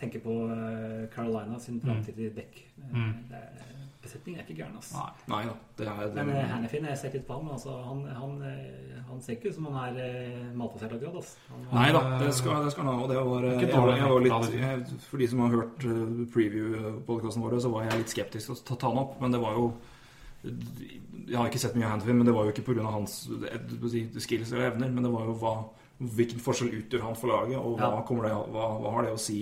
tenker 0.00 0.20
på 0.24 0.36
eh, 0.50 1.06
Carolina 1.14 1.58
sin 1.62 1.80
framtidige 1.84 2.34
dekk. 2.42 2.62
Eh, 2.82 2.92
Mm. 2.92 3.12
det 3.30 3.36
er- 3.40 3.72
Besetningen 4.06 4.38
er 4.40 4.46
ikke 4.46 4.56
gæren, 4.62 4.76
altså. 4.78 5.00
Nei. 5.02 5.24
Nei 5.32 5.40
da. 5.48 5.54
Det 5.78 5.86
er, 5.90 6.12
Men 6.14 6.28
eh, 6.36 6.44
Hannifin, 6.52 6.86
sikkert 7.00 7.24
på 7.26 7.38
ham. 7.40 7.48
altså, 7.56 7.74
han, 7.82 8.04
han, 8.20 8.36
eh, 8.46 9.00
han 9.08 9.20
ser 9.24 9.36
ikke 9.36 9.50
ut 9.50 9.56
som 9.58 9.66
han 9.70 9.78
er 9.82 9.98
eh, 10.04 10.44
matbasert 10.54 10.94
akkurat. 10.96 11.18
Altså. 11.20 11.36
Han, 11.50 11.66
Nei 11.74 11.88
da, 11.96 12.02
det 12.22 12.30
skal, 12.38 12.62
det 12.64 12.72
skal 12.74 12.86
han 12.86 12.92
ha. 12.94 13.02
Og 13.02 13.10
det 13.10 13.18
var, 13.18 13.48
det 13.48 13.72
dårlig, 13.72 13.98
jeg 13.98 14.12
var 14.14 14.24
litt, 14.28 14.56
jeg, 14.60 15.02
For 15.10 15.22
de 15.22 15.28
som 15.32 15.42
har 15.44 15.56
hørt 15.56 15.86
preview-podkasten 16.36 17.44
våre, 17.44 17.60
så 17.62 17.72
var 17.74 17.88
jeg 17.88 18.02
litt 18.04 18.14
skeptisk 18.14 18.52
til 18.52 18.56
å 18.56 18.64
ta 18.70 18.80
ta 18.84 18.92
han 18.92 19.02
opp. 19.04 19.18
Men 19.22 19.34
det 19.34 19.42
var 19.42 19.58
jo 19.58 19.68
Jeg 20.46 21.34
har 21.40 21.48
ikke 21.50 21.58
sett 21.58 21.74
mye 21.74 21.88
av 21.88 21.96
Handfin, 21.96 22.20
men 22.20 22.28
det 22.28 22.34
var 22.36 22.46
jo 22.46 22.54
ikke 22.54 22.66
pga. 22.68 22.84
hans 22.86 23.24
skills 24.22 24.52
eller 24.52 24.70
evner, 24.70 24.92
men 24.94 25.02
det 25.02 25.12
var 25.12 25.26
jo 25.26 25.38
hva, 25.40 25.54
Hvilken 25.96 26.42
forskjell 26.44 26.74
utgjør 26.76 27.06
han 27.06 27.16
for 27.16 27.32
laget, 27.32 27.56
og 27.56 27.78
hva, 27.80 27.88
Ja. 27.88 28.02
det, 28.04 28.34
hva, 28.52 28.66
hva 28.82 28.90
har 28.98 29.06
det 29.06 29.14
å 29.16 29.18
si? 29.18 29.38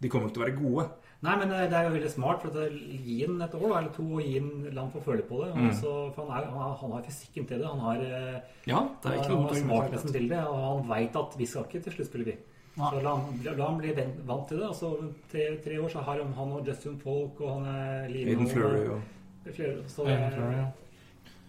De 0.00 0.08
kommer 0.08 0.28
ikke 0.28 0.36
til 0.36 0.42
å 0.42 0.46
være 0.46 0.60
gode. 0.60 0.84
Nei, 1.26 1.36
men 1.40 1.52
eh, 1.52 1.64
det 1.70 1.76
er 1.78 1.86
jo 1.88 1.94
veldig 1.96 2.10
smart. 2.12 2.42
for 2.42 2.54
at 2.62 2.72
Gi 3.06 3.16
den 3.26 3.40
et 3.42 3.54
år 3.58 3.72
eller 3.78 3.92
to 3.96 4.04
og 4.06 4.22
gi 4.22 4.34
den 4.38 4.74
la 4.76 4.84
for 4.92 5.00
få 5.00 5.10
føle 5.10 5.24
på 5.26 5.40
det. 5.44 5.52
Mm. 5.56 5.72
så- 5.74 6.12
for 6.14 6.26
han, 6.26 6.36
er, 6.38 6.50
han, 6.50 6.58
har, 6.62 6.74
han 6.82 6.92
har 6.92 7.02
fysikken 7.06 7.46
til 7.48 7.58
det. 7.62 7.66
Han 7.66 7.80
har, 7.80 7.96
eh, 7.96 8.40
Ja, 8.66 8.82
det 9.02 9.10
er 9.12 9.16
ikke 9.22 9.34
han 9.34 9.48
har 9.48 9.54
smartnessen 9.62 10.12
til 10.12 10.28
det, 10.28 10.42
og 10.46 10.60
han 10.66 10.88
veit 10.92 11.16
at 11.22 11.38
vi 11.38 11.46
skal 11.46 11.66
ikke 11.66 11.82
til 11.82 11.92
sluttspillet, 11.98 12.26
vi. 12.26 12.36
Nei. 12.76 12.90
Så 12.92 13.02
la 13.02 13.14
han, 13.16 13.38
la 13.56 13.66
han 13.70 13.78
bli 13.80 13.92
vant 14.28 14.48
til 14.48 14.58
det. 14.60 14.68
Og 14.68 14.74
så 14.76 14.90
tre, 15.32 15.44
tre 15.64 15.78
år 15.80 15.88
så 15.88 16.02
har 16.04 16.18
han, 16.22 16.32
han 16.36 16.52
og 16.52 16.66
Justin 16.66 16.98
Folk 17.00 17.40
og 17.40 17.54
han 17.54 17.70
er 17.74 18.08
Lino 18.12 18.30
Aiden 18.30 18.48
Fleury 18.52 18.88
og 18.92 19.00
flere, 19.56 19.84
så 19.88 20.04
Aiden 20.04 20.32
Fleury, 20.34 20.56
ja. 20.58 20.66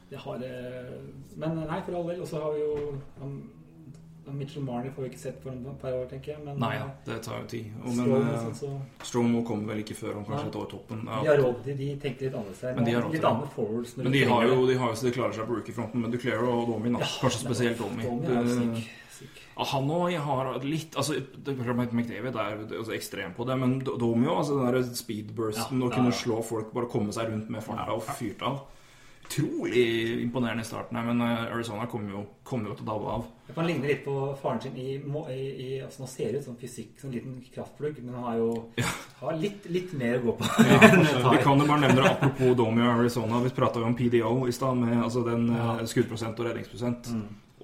det 0.10 0.20
har 0.24 0.44
eh, 0.48 0.98
Men 1.36 1.56
nei, 1.68 1.82
for 1.84 1.98
all 2.00 2.08
del. 2.10 2.22
Og 2.22 2.28
så 2.28 2.40
har 2.42 2.54
vi 2.56 2.62
jo 2.64 2.96
han 3.20 3.36
Mitchell 4.36 4.64
Marnie 4.64 4.92
får 4.92 5.04
vi 5.04 5.10
ikke 5.10 5.20
sett 5.22 5.42
for 5.44 5.52
et 5.52 5.80
par 5.82 5.94
år, 5.96 6.06
tenker 6.12 6.34
jeg. 6.34 6.44
Men 6.46 6.60
Nei 6.60 6.74
ja, 6.76 6.88
det 7.06 7.18
tar 7.24 7.40
jo 7.42 7.48
tid. 7.52 7.72
Og, 7.84 7.88
men 7.96 8.06
Strong, 8.06 8.28
eh, 8.28 8.44
sånn, 8.44 8.58
så, 9.02 9.24
kommer 9.48 9.74
vel 9.74 9.84
ikke 9.84 9.98
før 9.98 10.18
om 10.20 10.26
kanskje 10.28 10.48
et 10.50 10.60
år 10.62 10.70
toppen. 10.74 11.02
de 11.06 11.12
Ja. 11.12 11.32
har 11.32 11.42
råd, 11.44 11.64
til 11.64 11.78
de 11.78 11.90
tenker 12.04 12.28
litt 12.28 12.36
annerledes 12.36 12.62
her. 12.62 12.76
Men 12.76 12.84
de 12.86 12.92
har 12.92 13.02
råd 13.02 13.12
til 13.12 13.22
det. 13.22 14.04
Men 14.04 14.12
du 14.12 14.18
de 14.20 14.24
har 14.26 14.44
jo 14.44 14.68
de 14.68 14.78
har 14.78 14.88
jo 14.90 14.96
så 14.96 15.06
de 15.08 15.12
klarer 15.12 15.34
seg 15.34 15.48
på 15.48 15.58
rookie-fronten, 15.58 16.02
men 16.02 16.12
Duclair 16.12 16.44
og 16.44 16.68
Domi, 16.68 16.92
da. 16.92 17.00
kanskje 17.00 17.44
spesielt 17.46 17.78
Domi. 17.78 18.04
Domi 18.04 18.26
er 18.26 18.44
jo 18.44 18.56
syk. 18.76 18.90
syk. 19.20 19.44
Han 19.58 19.88
òg 19.90 20.18
har 20.18 20.60
litt 20.64 20.96
altså, 20.96 21.14
det- 21.18 21.58
McDavid 21.58 22.36
er 22.36 22.58
altså, 22.78 22.94
ekstrem 22.94 23.34
på 23.34 23.46
det, 23.46 23.58
men 23.58 23.80
Domi 23.80 24.28
òg. 24.28 24.38
Altså, 24.38 24.58
den 24.60 24.74
der 24.74 24.84
speedbursten, 24.94 25.80
Ja, 25.80 25.88
å 25.88 25.92
kunne 25.92 26.12
slå 26.12 26.44
folk, 26.44 26.74
bare 26.74 26.86
komme 26.88 27.12
seg 27.12 27.30
rundt 27.32 27.50
med 27.50 27.64
farta 27.64 27.94
og 27.94 28.04
fyrt 28.04 28.42
av. 28.42 28.62
Utrolig 29.28 30.22
imponerende 30.24 30.62
i 30.62 30.68
starten 30.68 30.96
her, 30.98 31.04
men 31.04 31.22
eh, 31.22 31.52
Arizona 31.54 31.86
kommer 31.88 32.12
jo, 32.12 32.26
kom 32.48 32.66
jo 32.66 32.74
til 32.78 32.86
å 32.86 32.92
dabbe 32.94 33.16
av. 33.18 33.26
Han 33.56 33.68
ligner 33.68 33.88
litt 33.88 34.04
på 34.06 34.14
faren 34.42 34.60
sin 34.62 34.76
i, 34.76 34.98
i, 35.00 35.44
i 35.64 35.68
altså, 35.80 36.04
Han 36.04 36.10
ser 36.12 36.36
ut 36.36 36.44
som 36.44 36.58
fysikk, 36.60 36.98
som 37.00 37.10
en 37.10 37.16
liten 37.16 37.38
kraftplugg, 37.54 38.02
men 38.04 38.18
han 38.18 38.26
har 38.28 38.38
jo 38.42 38.50
har 39.22 39.40
litt, 39.40 39.66
litt 39.72 39.94
mer 39.98 40.20
å 40.20 40.26
gå 40.26 40.36
på. 40.42 40.50
ja, 40.68 40.80
Vi 41.32 41.40
kan 41.46 41.64
jo 41.64 41.68
bare 41.70 41.82
nevne 41.86 42.02
det 42.02 42.12
apropos 42.12 42.58
Domi 42.60 42.84
og 42.84 42.92
Arizona. 43.00 43.42
Vi 43.46 43.54
prata 43.56 43.82
jo 43.82 43.90
om 43.90 43.96
PDO 43.98 44.34
i 44.48 44.56
stad, 44.56 44.78
med 44.78 45.00
altså 45.00 45.24
den 45.26 45.48
ja. 45.56 45.78
skuddprosent 45.90 46.40
og 46.44 46.50
redningsprosent. 46.50 47.12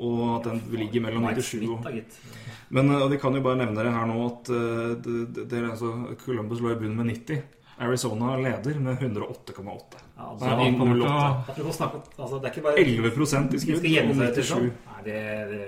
Og 0.04 0.22
at 0.40 0.48
den 0.50 0.64
ligger 0.74 1.04
mellom 1.04 1.28
97 1.30 1.50
Smith, 1.52 1.74
og. 1.76 2.40
Men 2.74 2.90
eh, 2.90 3.10
vi 3.12 3.20
kan 3.22 3.36
jo 3.38 3.44
bare 3.46 3.60
nevne 3.60 3.84
det 3.86 3.92
her 3.94 4.08
nå 4.10 4.16
at 4.26 4.50
eh, 4.50 4.94
det, 5.04 5.18
det, 5.36 5.44
det, 5.52 5.60
er 5.60 5.70
altså, 5.70 5.92
Columbus 6.24 6.64
lå 6.64 6.72
i 6.74 6.80
bunnen 6.80 6.98
med 6.98 7.12
90. 7.12 7.44
Arizona 7.78 8.36
leder 8.38 8.80
med 8.80 9.00
108,8. 9.02 10.02
Ja, 10.16 10.24
Nei, 10.24 10.28
altså, 10.30 10.50
de 10.60 10.68
kommer 10.78 11.00
til 11.00 11.06
å 11.08 11.14
08. 11.14 11.54
Apropos 11.54 11.80
snakke 11.80 12.02
altså, 12.18 12.38
Det 12.40 12.50
er 12.50 12.54
ikke 12.54 12.68
bare 12.68 12.84
11 12.84 13.08
i 13.08 13.48
De 13.54 13.64
skal 13.64 13.82
97. 13.82 14.44
sånn. 14.50 14.70
Nei, 14.92 15.02
det, 15.08 15.18
det, 15.50 15.64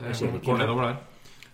det 0.00 0.16
Det 0.18 0.42
går 0.44 0.60
nedover 0.64 0.90
der. 0.90 0.98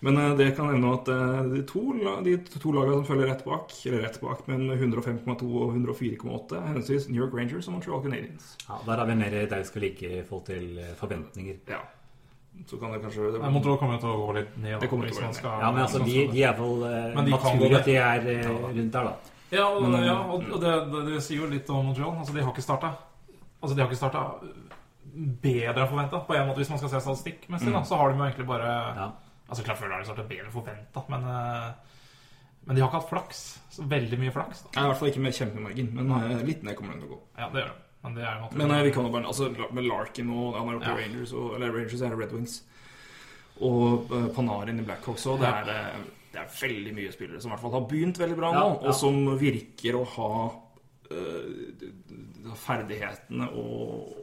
Men 0.05 0.17
uh, 0.19 0.31
det 0.37 0.51
kan 0.57 0.67
nevne 0.69 0.91
at 0.93 1.09
uh, 1.09 1.41
de 1.49 1.61
to, 1.65 1.81
de 2.25 2.35
to 2.61 2.71
lagene 2.75 2.99
som 2.99 3.07
følger 3.07 3.29
rett 3.31 3.43
bak, 3.47 3.73
eller 3.87 4.03
rett 4.05 4.19
bak, 4.21 4.41
men 4.51 4.67
105,2 4.75 5.49
og 5.49 5.75
104,8, 5.77 6.57
er 6.59 6.67
henholdsvis 6.69 7.07
New 7.09 7.21
York 7.23 7.33
Rangers 7.37 7.69
og 7.69 7.77
Montreal 7.77 8.03
Canadiens. 8.03 8.51
Ja, 8.67 8.81
der 8.85 9.01
er 9.01 9.09
vi 9.09 9.19
mer 9.21 9.37
der 9.37 9.63
vi 9.63 9.69
skal 9.69 9.85
like 9.87 10.11
i 10.11 10.23
forhold 10.27 10.45
til 10.49 10.81
eh, 10.83 10.91
forventninger. 10.99 11.61
Ja. 11.71 11.79
Så 12.69 12.77
kan 12.79 12.93
det 12.93 13.01
kanskje 13.03 13.31
Nei, 13.39 13.49
Montreal 13.51 13.79
kommer 13.81 13.97
jo 13.97 14.03
til 14.03 14.11
å 14.13 14.19
gå 14.19 14.35
litt 14.37 14.53
ned. 14.57 14.75
da, 14.75 14.81
Det 14.83 14.91
kommer 14.91 15.09
til 15.09 15.17
å 15.17 15.21
gå 15.21 15.25
ned. 15.25 15.39
skal- 15.39 15.63
Ja, 15.63 15.71
men 15.71 15.81
altså, 15.87 16.03
de, 16.05 16.27
de 16.35 16.43
er 16.43 16.59
vel 16.59 16.75
gå 16.85 17.25
naturlig 17.31 17.79
at 17.79 17.89
de 17.89 17.95
er 17.95 18.27
rundt 18.45 18.91
der, 18.99 19.09
da. 19.09 19.34
Ja, 19.53 19.67
og, 19.69 19.83
Men, 19.83 19.99
eh, 19.99 20.05
ja, 20.07 20.15
og 20.25 20.43
og 20.51 20.61
det, 20.61 20.73
det, 20.91 21.01
det 21.13 21.21
sier 21.23 21.43
jo 21.43 21.49
litt 21.51 21.69
om 21.69 21.85
Montreal. 21.85 22.15
Altså, 22.19 22.33
de 22.33 22.41
har 22.43 22.51
ikke 22.53 22.65
starta 22.65 22.95
Altså, 23.61 23.75
de 23.75 23.81
har 23.81 23.87
ikke 23.89 23.97
starta 23.97 24.23
bedre 25.41 25.81
enn 25.85 25.89
forventa. 25.89 26.19
På 26.27 26.35
en 26.35 26.47
måte, 26.49 26.59
hvis 26.61 26.69
man 26.73 26.81
skal 26.81 26.91
se 26.91 26.99
statistikkmessig, 27.05 27.71
da, 27.73 27.81
så 27.87 27.97
har 27.97 28.11
de 28.11 28.17
jo 28.19 28.25
egentlig 28.27 28.47
bare 28.49 28.71
Ja. 28.99 29.07
Altså, 29.49 29.63
klart 29.63 29.77
før 29.77 29.93
har 29.93 30.01
de 30.01 30.09
starta 30.09 30.25
bedre 30.27 30.47
enn 30.47 30.53
forventa, 30.53 31.03
men 31.09 31.23
eh, 31.29 31.71
Men 32.65 32.75
de 32.75 32.81
har 32.81 32.89
ikke 32.89 32.97
hatt 32.99 33.09
flaks. 33.09 33.41
Så 33.69 33.83
veldig 33.89 34.17
mye 34.19 34.31
flaks. 34.33 34.63
da 34.73 34.81
er 34.81 34.85
i 34.85 34.89
hvert 34.89 34.97
fall 34.97 35.09
ikke 35.11 35.21
med 35.21 35.35
kjempemargin, 35.37 35.89
men 35.93 36.11
eh, 36.17 36.45
litt 36.47 36.63
ned 36.65 36.75
kommer 36.75 36.93
den 36.95 37.03
til 37.03 37.11
å 37.11 37.15
gå. 37.15 37.19
Ja, 37.37 37.49
det 37.53 37.61
gjør 37.61 37.73
de. 37.73 37.81
Men 38.05 38.15
det 38.15 38.23
er 38.25 38.39
naturlig. 38.41 38.61
Men 38.61 38.71
eh, 38.77 38.83
vi 38.85 38.91
kan 38.95 39.05
jo 39.05 39.11
bare 39.13 39.25
Altså, 39.29 39.49
med 39.71 39.85
Larkin 39.85 40.29
og 40.29 40.57
Han 40.59 40.69
er 40.69 40.75
oppe 40.79 40.89
Ja. 40.89 40.95
Rangers, 40.97 41.33
og, 41.33 41.55
eller 41.55 41.71
Rangers 41.77 42.01
er 42.01 42.17
Red 42.17 42.33
Wings. 42.33 42.63
Og 43.61 44.11
uh, 44.11 44.27
Panarin 44.35 44.79
i 44.81 44.85
Blackhawks 44.85 45.25
òg. 45.31 45.39
Det, 45.39 45.47
er, 45.47 45.69
eh, 45.71 46.01
det 46.35 46.41
er 46.43 46.53
veldig 46.59 46.93
mye 46.99 47.13
spillere 47.15 47.39
som 47.41 47.51
i 47.51 47.55
hvert 47.55 47.63
fall 47.65 47.75
har 47.79 47.87
begynt 47.89 48.19
veldig 48.21 48.37
bra 48.39 48.51
nå, 48.51 48.59
Ja, 48.59 48.73
ja. 48.75 48.89
og 48.91 48.97
som 48.99 49.21
virker 49.39 49.95
å 49.99 50.03
ha 50.15 50.31
eh, 51.11 51.45
d- 51.79 51.93
ferdighetene 52.65 53.47
og, 53.55 54.17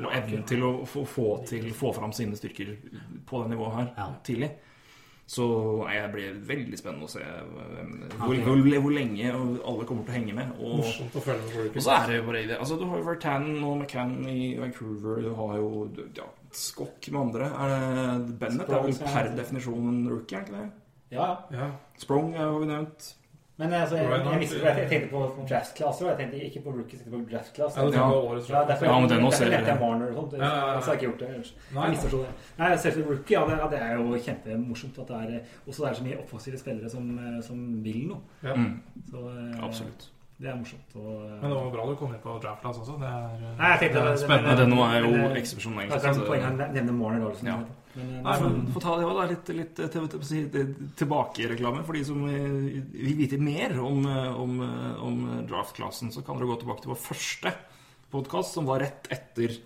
og 0.00 0.10
evnen 0.16 0.42
til 0.48 0.64
å 0.66 0.72
få, 0.88 1.04
få, 1.08 1.28
til, 1.48 1.70
få 1.76 1.92
fram 1.96 2.12
sine 2.16 2.36
styrker 2.38 2.74
på 3.28 3.44
det 3.44 3.54
nivået 3.54 3.78
her 3.78 3.94
Ja. 3.98 4.10
tidlig. 4.26 4.50
Så 5.30 5.44
nei, 5.86 5.92
jeg 5.94 6.10
blir 6.10 6.38
veldig 6.48 6.78
spennende 6.80 7.06
å 7.06 7.10
se 7.12 7.20
hvem, 7.22 7.90
hvor, 8.18 8.32
hvor, 8.48 8.62
hvor 8.82 8.90
lenge 8.96 9.28
alle 9.30 9.84
kommer 9.86 10.02
til 10.02 10.10
å 10.10 10.16
henge 10.16 10.32
med. 10.34 10.48
Og, 10.58 10.80
og 10.82 11.78
så 11.84 11.92
er 11.94 12.08
det 12.10 12.16
jo 12.16 12.24
bare. 12.26 12.40
Altså, 12.56 12.78
du 12.80 12.82
har 12.90 12.98
jo 12.98 13.06
Vertan 13.06 13.46
og 13.62 13.76
McCann 13.84 14.16
i 14.26 14.56
Vancouver. 14.58 15.20
Du 15.22 15.30
har 15.38 15.52
jo 15.60 15.68
ja, 16.18 16.26
Skokk 16.50 17.06
med 17.14 17.20
andre. 17.28 17.46
Er 17.46 17.76
det 18.26 18.34
Bennett 18.42 18.72
er 18.74 18.82
vel 18.88 18.98
per 19.04 19.30
definisjon 19.38 19.86
en 19.92 20.00
rookie, 20.10 20.34
er 20.40 20.48
ikke 20.48 20.56
det? 20.56 20.66
Ja, 21.12 21.36
Ja. 21.52 21.70
Sprong 21.98 22.34
har 22.36 22.58
vi 22.58 22.66
nevnt. 22.66 23.14
Men 23.60 23.72
altså, 23.76 23.96
jeg, 23.96 24.08
jeg, 24.08 24.40
jeg, 24.40 24.76
jeg 24.78 24.88
tenkte 24.88 25.08
på 25.12 25.44
class 25.46 25.72
også. 25.84 26.06
Jeg 26.08 26.16
tenkte 26.16 26.38
ikke 26.46 26.60
på 26.64 26.70
rookies, 26.72 27.00
jeg 27.02 27.10
tenkte 27.12 27.26
på 27.26 27.30
draft. 27.32 27.58
Ja, 27.58 27.64
Ja. 27.92 28.04
Ja, 28.48 28.62
derfor, 28.70 28.84
Ja, 28.86 29.00
men 29.00 29.08
den 29.10 29.24
også 29.26 29.44
er- 29.44 29.50
jeg 29.66 29.80
Marner 29.80 30.06
og 30.08 30.14
sånt. 30.14 30.32
Ja, 30.32 30.38
ja, 30.46 30.56
ja. 30.56 30.72
jeg 30.72 30.82
har 30.84 30.92
ikke 30.92 31.06
gjort 31.06 31.18
det 31.20 31.28
ellers. 31.28 31.54
Nei. 31.74 31.82
Jeg 31.82 31.90
misforsto 31.90 32.18
det. 32.18 32.28
Nei, 32.58 32.76
selvfølgelig 32.76 33.10
rookie, 33.10 33.36
ja, 33.36 33.44
det, 33.50 33.58
ja, 33.58 33.68
det 33.68 33.82
er 33.82 33.92
jo 33.98 34.16
kjempemorsomt 34.26 34.98
at 34.98 35.08
det 35.08 35.16
er 35.16 35.40
også 35.68 35.82
det 35.84 35.90
er 35.90 35.94
så 35.94 36.04
mye 36.04 36.18
offensive 36.24 36.58
spillere 36.58 36.88
som, 36.90 37.18
eh, 37.18 37.42
som 37.42 37.84
vil 37.84 38.00
noe. 38.08 38.20
Ja. 38.42 38.54
Mm, 38.54 38.80
Så 39.10 39.18
eh, 39.28 39.64
absolutt. 39.64 40.08
Det 40.40 40.48
er 40.48 40.56
morsomt. 40.56 40.94
Og, 40.96 41.08
eh, 41.26 41.34
Men 41.42 41.50
det 41.52 41.56
var 41.58 41.70
bra 41.74 41.82
du 41.90 41.96
kom 42.00 42.14
inn 42.14 42.22
på 42.22 42.38
draft 42.40 42.62
class 42.62 42.78
også. 42.80 42.96
Det 43.00 43.08
er, 43.10 43.42
Nei, 43.58 43.68
jeg 43.74 43.80
tenkte 43.82 44.04
det 44.06 44.12
er 44.14 44.22
spennende. 44.22 44.48
Men 44.48 44.60
det 44.62 44.68
nå 44.72 44.80
er 44.86 44.96
jo 45.00 45.10
Men, 45.10 45.20
eh, 45.20 45.36
det 45.90 46.08
er 46.10 46.24
poenget 46.24 46.48
å 46.48 46.72
nevne 46.72 46.96
Marner. 46.96 47.20
Da, 47.20 47.28
liksom. 47.34 47.50
Ja. 47.50 47.58
Men, 47.94 48.10
eh, 48.14 48.22
Nei, 48.24 48.36
men 48.40 48.66
få 48.72 48.80
ta 48.80 48.96
det 48.96 49.04
òg, 49.04 49.16
da. 49.18 49.26
Litt, 49.34 49.48
litt 49.58 49.80
til, 50.54 50.74
tilbakereklame 50.96 51.84
for 51.84 51.98
de 51.98 52.04
som 52.06 52.22
eh, 52.24 52.80
vil 52.94 53.16
vite 53.18 53.40
mer 53.42 53.76
om, 53.84 54.04
eh, 54.06 54.40
om, 54.40 54.60
eh, 54.64 55.02
om 55.04 55.46
draft-klassen. 55.50 56.12
Så 56.14 56.24
kan 56.24 56.38
dere 56.38 56.48
gå 56.48 56.60
tilbake 56.62 56.86
til 56.86 56.94
vår 56.94 57.02
første 57.04 57.52
podkast, 58.10 58.54
som 58.56 58.64
var 58.70 58.80
rett 58.80 59.10
etter 59.12 59.58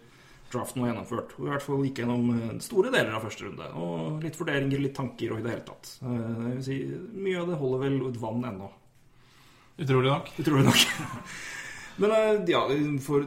draften 0.54 0.82
var 0.82 0.92
gjennomført. 0.92 1.34
Og 1.38 1.46
i 1.46 1.50
hvert 1.52 1.66
fall 1.66 1.84
gikk 1.86 2.00
gjennom 2.02 2.30
eh, 2.34 2.58
store 2.64 2.90
deler 2.90 3.14
av 3.14 3.26
første 3.26 3.46
runde. 3.46 3.70
Og 3.78 4.22
litt 4.24 4.38
vurderinger, 4.38 4.82
litt 4.82 4.96
tanker 4.98 5.34
og 5.34 5.38
i 5.38 5.46
det 5.46 5.54
hele 5.54 5.68
tatt. 5.70 5.98
Det 6.00 6.54
vil 6.56 6.64
si, 6.66 6.80
mye 7.14 7.42
av 7.42 7.52
det 7.52 7.60
holder 7.62 7.86
vel 7.86 8.00
ut 8.08 8.18
vann 8.22 8.48
ennå. 8.50 8.70
Utrolig 9.78 10.10
nok. 10.12 10.30
Utrolig 10.38 10.64
nok. 10.70 10.80
Men 11.96 12.10
eh, 12.10 12.40
ja, 12.50 12.64
vi 12.66 12.98
får 12.98 13.22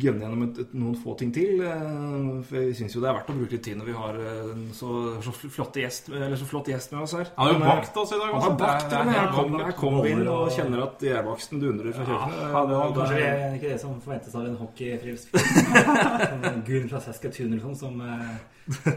gønne 0.00 0.22
gjennom 0.24 0.42
et, 0.46 0.56
et, 0.62 0.70
noen 0.72 0.94
få 0.96 1.12
ting 1.20 1.28
til. 1.36 1.58
eh, 1.60 2.38
For 2.48 2.56
jeg 2.62 2.72
syns 2.78 2.94
jo 2.96 3.02
det 3.04 3.10
er 3.10 3.16
verdt 3.18 3.28
å 3.28 3.34
bruke 3.36 3.52
litt 3.58 3.64
tid 3.66 3.76
når 3.76 3.90
vi 3.90 3.96
har 3.98 4.16
eh, 4.22 4.38
en 4.54 4.62
så, 4.72 4.88
så, 5.20 5.34
flotte 5.36 5.82
gjest, 5.82 6.08
eller 6.16 6.32
så 6.40 6.46
flott 6.48 6.70
gjest 6.72 6.94
med 6.94 7.02
oss 7.04 7.12
her. 7.18 7.28
Han 7.36 7.44
har 7.44 7.52
jo 7.52 7.58
eh, 7.60 7.66
bakt 7.74 7.98
oss 8.00 8.14
i 8.16 8.20
dag 8.22 8.32
Han 8.32 8.40
har 8.46 8.54
bakt 8.62 8.88
Det 8.94 9.02
jeg 9.18 9.28
kom, 9.34 9.52
helt- 9.60 9.76
kom 9.82 9.98
inn 10.08 10.22
og 10.32 10.48
kjenner 10.56 10.80
at 10.86 11.04
gjærbaksten 11.10 11.60
dundrer 11.60 11.92
fra 11.98 12.06
kjøkkenet. 12.08 12.40
Ja, 12.56 12.62
det 12.70 12.78
var 12.80 12.94
kanskje 12.96 13.18
det- 13.20 13.28
er 13.34 13.58
ikke 13.60 13.72
det 13.74 13.80
som 13.84 14.00
forventes 14.06 14.38
av 14.40 14.48
en 14.48 14.56
hockeyfriluftsspiller. 14.62 16.56
Gunn 16.70 16.88
fra 16.94 17.02
Saskatoon 17.10 17.52
eller 17.52 17.66
sånn, 17.68 17.76
som 17.84 18.00
eh, 18.00 18.32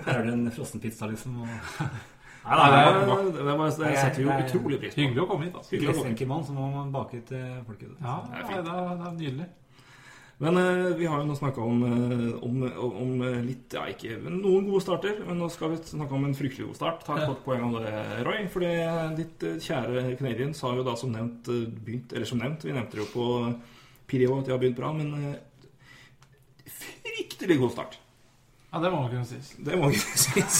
Her 0.07 0.15
er 0.15 0.23
det 0.29 0.33
en 0.37 0.47
frossenpizza, 0.55 1.11
liksom. 1.11 1.43
Og... 1.43 1.51
Nei, 2.49 2.67
det, 2.73 3.05
var- 3.07 3.29
det, 3.37 3.55
var- 3.59 3.69
det 3.69 3.93
setter 3.99 4.17
vi 4.17 4.25
jo 4.25 4.35
utrolig 4.45 4.79
pris 4.81 4.95
på. 4.95 5.01
Hyggelig 5.03 5.21
å 5.23 5.29
komme 5.29 5.45
hit. 5.45 5.55
Altså. 5.59 5.71
Hyggelig 5.75 5.93
å 5.93 5.97
komme. 6.01 6.17
hit. 6.17 6.45
så 6.49 6.53
må 6.57 6.67
man 6.73 6.91
bake 6.91 7.21
til 7.29 7.47
folket. 7.67 7.95
Ja, 8.01 8.19
Det 8.29 8.39
er 8.39 8.61
det 8.63 8.75
er, 8.75 8.93
det 8.99 9.07
er, 9.07 9.17
nydelig. 9.19 9.47
Men 10.39 10.55
eh, 10.55 10.93
vi 10.95 11.05
har 11.11 11.19
jo 11.19 11.25
nå 11.27 11.35
snakka 11.35 11.59
om, 11.67 11.81
eh, 11.83 12.43
om, 12.47 12.61
om 13.03 13.09
eh, 13.27 13.41
litt 13.43 13.73
Ja, 13.75 13.81
ikke 13.91 14.15
noen 14.23 14.69
gode 14.69 14.79
starter, 14.85 15.17
men 15.27 15.35
nå 15.41 15.49
skal 15.51 15.73
vi 15.73 15.81
snakke 15.83 16.15
om 16.15 16.23
en 16.29 16.35
fryktelig 16.37 16.69
god 16.69 16.77
start. 16.79 17.01
Ta 17.03 17.17
et 17.19 17.25
kort 17.27 17.41
poeng 17.43 17.65
om 17.67 17.73
det, 17.75 17.91
Roy. 18.23 18.45
Fordi 18.53 18.69
ditt 19.19 19.43
eh, 19.43 19.57
kjære 19.59 20.15
Canadian 20.21 20.55
har 20.61 20.79
jo 20.79 20.85
da 20.87 20.95
som 20.95 21.11
nevnt 21.11 21.49
eh, 21.51 21.65
begynt 21.83 22.13
Eller 22.15 22.25
som 22.29 22.39
nevnt, 22.39 22.63
vi 22.63 22.71
nevnte 22.71 22.95
det 22.95 23.03
jo 23.03 23.09
på 23.11 23.27
Pirio 24.09 24.39
at 24.39 24.47
de 24.47 24.55
har 24.55 24.61
begynt 24.63 24.79
bra, 24.79 24.93
men 24.95 25.11
eh, 25.33 25.35
fryktelig 26.71 27.59
god 27.59 27.71
start. 27.75 27.99
Ja, 28.69 28.79
det 28.83 28.89
må 28.93 29.01
man 29.01 29.09
kunne 29.09 29.25
sies. 29.25 29.53
Det 29.65 29.77
må 29.79 29.89
kunne 29.89 30.17
sies. 30.25 30.59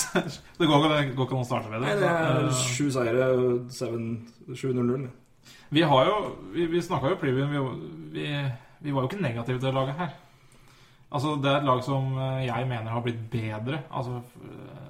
Det 0.58 0.68
går 0.68 0.86
ikke, 0.86 0.94
det 1.10 1.16
går 1.18 1.28
ikke 1.28 1.36
an 1.38 1.44
å 1.44 1.50
starte 1.50 1.70
med 1.70 1.84
det. 1.84 1.90
Nei, 1.92 1.98
det 2.02 2.10
er 2.10 2.48
Eh, 2.48 2.64
sju 2.74 2.88
seire, 2.94 3.28
7-0-0. 3.70 5.10
Vi 5.70 5.84
har 5.86 6.06
jo 6.10 6.16
Vi, 6.54 6.66
vi 6.72 6.82
snakka 6.82 7.12
jo 7.12 7.20
i 7.22 7.32
vi, 7.38 7.62
vi, 8.16 8.26
vi 8.82 8.92
var 8.96 9.04
jo 9.06 9.10
ikke 9.12 9.22
negative 9.22 9.60
til 9.60 9.68
det 9.70 9.76
laget 9.78 10.00
her. 10.02 10.16
Altså, 11.12 11.36
det 11.42 11.50
er 11.52 11.58
et 11.62 11.66
lag 11.70 11.84
som 11.86 12.12
eh, 12.18 12.46
jeg 12.48 12.68
mener 12.70 12.92
har 12.94 13.02
blitt 13.06 13.22
bedre. 13.34 13.84
Altså 13.92 14.22
eh, 14.46 14.86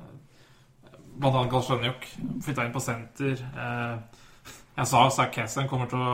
Blant 1.19 1.35
annet 1.35 1.51
Galsjønjuk 1.51 2.05
flytta 2.45 2.63
inn 2.63 2.71
på 2.71 2.79
senter. 2.79 3.41
Jeg 4.79 4.87
sa 4.87 5.01
Zack 5.11 5.33
Kessen 5.35 5.67
kommer 5.67 5.89
til 5.91 5.99
å 5.99 6.13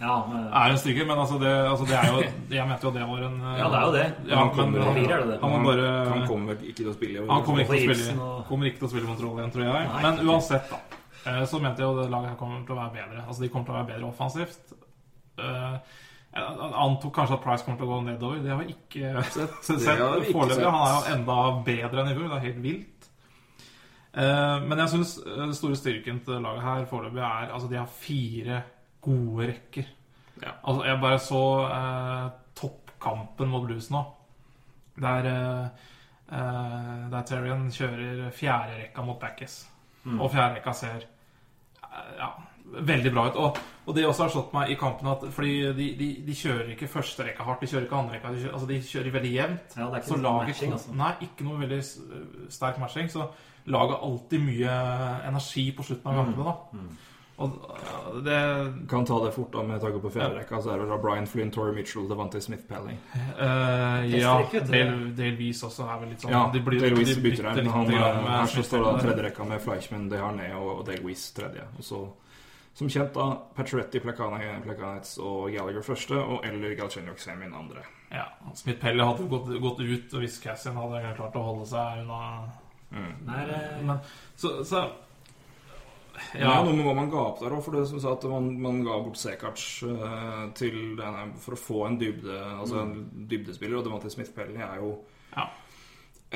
Ja, 0.00 0.14
men, 0.30 0.44
er 0.54 0.70
en 0.70 0.78
stryker, 0.78 1.06
men 1.08 1.18
altså 1.18 1.38
det, 1.42 1.52
altså 1.68 1.84
det 1.88 1.96
er 1.98 2.06
jo 2.12 2.18
Jeg 2.54 2.66
mente 2.68 2.86
jo 2.86 2.90
det 2.94 3.06
var 3.08 3.22
en 3.26 3.38
ja, 3.58 3.68
det 3.68 3.78
er 3.78 3.86
jo 3.86 3.92
det. 3.96 4.04
Ja, 4.30 4.36
Han 4.36 4.50
kommer- 4.54 4.84
han, 4.84 4.96
er 4.98 5.24
det. 5.26 5.38
han 5.40 5.50
må 5.50 5.62
bare 5.64 5.88
Han 6.12 6.26
kommer 6.28 6.52
ikke 6.62 6.76
til 6.76 6.86
å 6.88 6.94
spille. 6.94 7.24
Han 7.30 7.42
kommer 7.44 7.60
ikke, 7.64 7.78
til 7.80 7.90
å 7.90 7.94
spille, 7.98 8.22
og- 8.28 8.44
kommer 8.48 8.66
ikke 8.70 8.78
til 8.78 8.86
å 8.88 8.90
spille 8.92 9.08
mot 9.08 9.20
Roll 9.26 9.38
igjen, 9.40 9.50
tror 9.56 9.64
jeg. 9.64 9.88
Nei. 9.88 10.02
Men 10.02 10.28
uansett, 10.28 10.70
da. 10.70 10.78
eh, 11.32 11.44
Så 11.50 11.58
mente 11.60 11.82
jeg 11.82 11.88
jo 11.90 12.02
det 12.02 12.10
laget 12.10 12.28
her 12.30 12.36
kommer 12.36 12.64
til 12.66 12.76
å 12.76 12.78
være 12.78 12.92
bedre. 12.98 13.24
Altså 13.26 13.40
De 13.42 13.48
kommer 13.48 13.66
til 13.66 13.74
å 13.74 13.78
være 13.78 13.90
bedre 13.94 14.12
offensivt. 14.12 14.72
Eh, 15.38 15.78
Jeg 16.34 16.44
antok 16.84 17.12
kanskje 17.16 17.34
at 17.34 17.42
Price 17.42 17.64
kommer 17.64 17.78
til 17.80 17.88
å 17.88 17.92
gå 17.96 18.04
nedover. 18.04 18.42
Det 18.44 18.50
har 18.52 18.58
vi 18.62 18.74
ikke 18.76 19.22
sett. 19.34 19.54
sett 19.64 19.98
Foreløpig. 20.30 20.70
Han 20.70 20.86
er 20.86 20.94
jo 20.94 21.14
enda 21.16 21.36
bedre 21.64 22.02
enn 22.04 22.10
i 22.12 22.14
fjor. 22.14 22.28
Det 22.28 22.36
er 22.38 22.46
helt 22.46 22.62
vilt. 22.62 23.08
Eh, 24.14 24.60
Men 24.68 24.78
jeg 24.78 24.88
syns 24.94 25.14
den 25.24 25.54
store 25.54 25.76
styrken 25.78 26.20
til 26.24 26.40
laget 26.42 26.62
her 26.62 26.86
foreløpig 26.90 27.18
er 27.22 27.52
Altså, 27.52 27.68
de 27.70 27.76
har 27.76 27.86
fire 27.86 28.62
gode 29.04 29.48
rekker. 29.52 29.88
Ja. 30.42 30.54
Altså, 30.62 30.84
jeg 30.86 31.00
bare 31.02 31.18
så 31.22 31.42
eh, 31.66 32.26
toppkampen 32.58 33.50
mot 33.50 33.66
Blues 33.66 33.90
nå. 33.94 34.04
Der, 34.98 35.30
eh, 35.30 35.88
eh, 36.34 37.08
der 37.12 37.26
Terrian 37.26 37.68
kjører 37.74 38.28
fjerderekka 38.34 39.04
mot 39.06 39.18
Backes. 39.20 39.60
Og 40.08 40.30
fjerderekka 40.32 40.72
ser 40.72 41.02
eh, 41.04 42.12
ja, 42.18 42.30
veldig 42.88 43.12
bra 43.12 43.26
ut. 43.28 43.36
Og, 43.42 43.58
og 43.88 43.96
det 43.96 44.06
også 44.06 44.26
har 44.26 44.32
slått 44.32 44.54
meg 44.56 44.72
i 44.72 44.78
kampen 44.78 45.10
at 45.10 45.26
Fordi 45.34 45.72
de, 45.76 45.88
de, 45.98 46.08
de 46.26 46.36
kjører 46.36 46.72
ikke 46.74 46.90
første 46.92 47.26
rekka 47.26 47.46
hardt, 47.46 47.62
de 47.64 47.70
kjører 47.72 47.88
ikke 47.88 48.00
andre 48.00 48.16
rekka. 48.16 48.32
De 48.34 48.42
kjører, 48.44 48.54
altså, 48.54 48.70
de 48.70 48.80
kjører 48.92 49.14
veldig 49.18 49.34
jevnt. 49.34 49.76
Ja, 49.76 49.84
det 49.84 49.90
er 49.90 50.02
ikke 50.02 50.14
så 50.14 50.22
laget 50.22 50.52
matching, 50.52 50.74
altså. 50.78 50.96
Nei, 51.02 51.12
ikke 51.28 51.48
noe 51.48 51.60
veldig 51.64 51.82
sterk 52.54 52.80
matching. 52.82 53.12
Så 53.12 53.28
laget 53.68 54.02
alltid 54.08 54.44
mye 54.46 54.80
energi 55.28 55.68
på 55.76 55.86
slutten 55.90 56.10
av 56.10 56.22
kampene, 56.22 56.52
da. 56.52 56.88
Og 57.38 57.52
det 58.24 58.38
Kan 58.90 59.04
ta 59.06 59.18
det 59.24 59.32
fort 59.34 59.52
da 59.52 59.62
med 59.62 59.80
tanke 59.80 60.00
på 60.02 60.10
fjerderekka. 60.10 60.58
Så 60.62 60.72
er 60.74 60.78
det 60.82 60.88
da 60.90 60.96
Brian 60.98 61.26
Flynn, 61.26 61.50
Torrey 61.54 61.74
Mitchell, 61.76 62.08
Devante 62.10 62.40
Smith 62.42 62.64
Pelling. 62.68 62.98
Uh, 63.38 64.02
Ja, 64.10 64.42
delvis 65.16 65.62
også 65.62 65.86
er 65.86 66.00
vel 66.00 66.08
litt 66.10 66.20
sånn 66.24 66.30
Ja, 66.34 66.50
de 66.52 66.60
blir- 66.60 66.80
delvis 66.82 67.14
de 67.14 67.20
bytter 67.22 67.54
de 67.54 67.68
han, 67.70 67.86
med 67.86 68.00
her 68.00 68.46
så 68.46 68.62
står 68.66 68.84
da 68.84 68.96
tredjerekka 69.04 69.44
med 69.46 69.60
Fleischmann, 69.62 70.08
Deharnay 70.10 70.52
og 70.58 70.84
Delwies 70.86 71.28
tredje. 71.32 71.62
Og 71.78 71.84
så, 71.84 72.02
som 72.74 72.88
kjent, 72.88 73.12
da 73.14 73.28
Pacioretty, 73.54 74.00
Plekane- 74.00 74.66
og 75.18 75.52
Gallagher 75.52 75.82
første, 75.82 76.16
og 76.18 76.44
eller 76.46 76.74
Galchenyuk 76.74 77.18
Semin 77.18 77.54
andre. 77.54 77.82
Ja, 78.10 78.24
Smith-Pelly 78.54 79.04
hadde 79.04 79.28
gått, 79.28 79.60
gått 79.60 79.80
ut 79.80 80.10
hvis 80.20 80.40
Cassian 80.42 80.74
hadde 80.74 81.14
klart 81.14 81.34
å 81.36 81.42
holde 81.44 81.66
seg 81.66 82.02
unna 82.02 82.48
Nei, 82.90 83.44
det- 83.46 83.84
Men, 83.84 83.98
så, 84.36 84.64
så 84.64 84.90
Ja. 86.34 86.52
er 86.58 86.66
noe 86.66 86.76
med 86.76 86.86
hva 86.86 86.94
man 86.98 87.10
ga 87.12 87.24
opp 87.30 87.42
der 87.42 87.54
òg, 87.54 87.62
for 87.64 87.76
det 87.76 87.84
som 87.90 88.00
sa 88.02 88.14
at 88.16 88.24
man, 88.30 88.50
man 88.62 88.80
ga 88.86 88.98
bort 89.04 89.20
Sekac 89.20 89.60
uh, 89.86 90.48
for 91.42 91.56
å 91.56 91.60
få 91.60 91.84
en 91.88 91.98
dybde 92.00 92.38
Altså 92.54 92.82
en 92.82 92.94
dybdespiller, 93.30 93.78
og 93.78 93.86
Demantis 93.86 94.16
Smith-Pellen 94.16 94.60
er 94.64 94.82
jo 94.82 94.94
ja. 95.34 95.48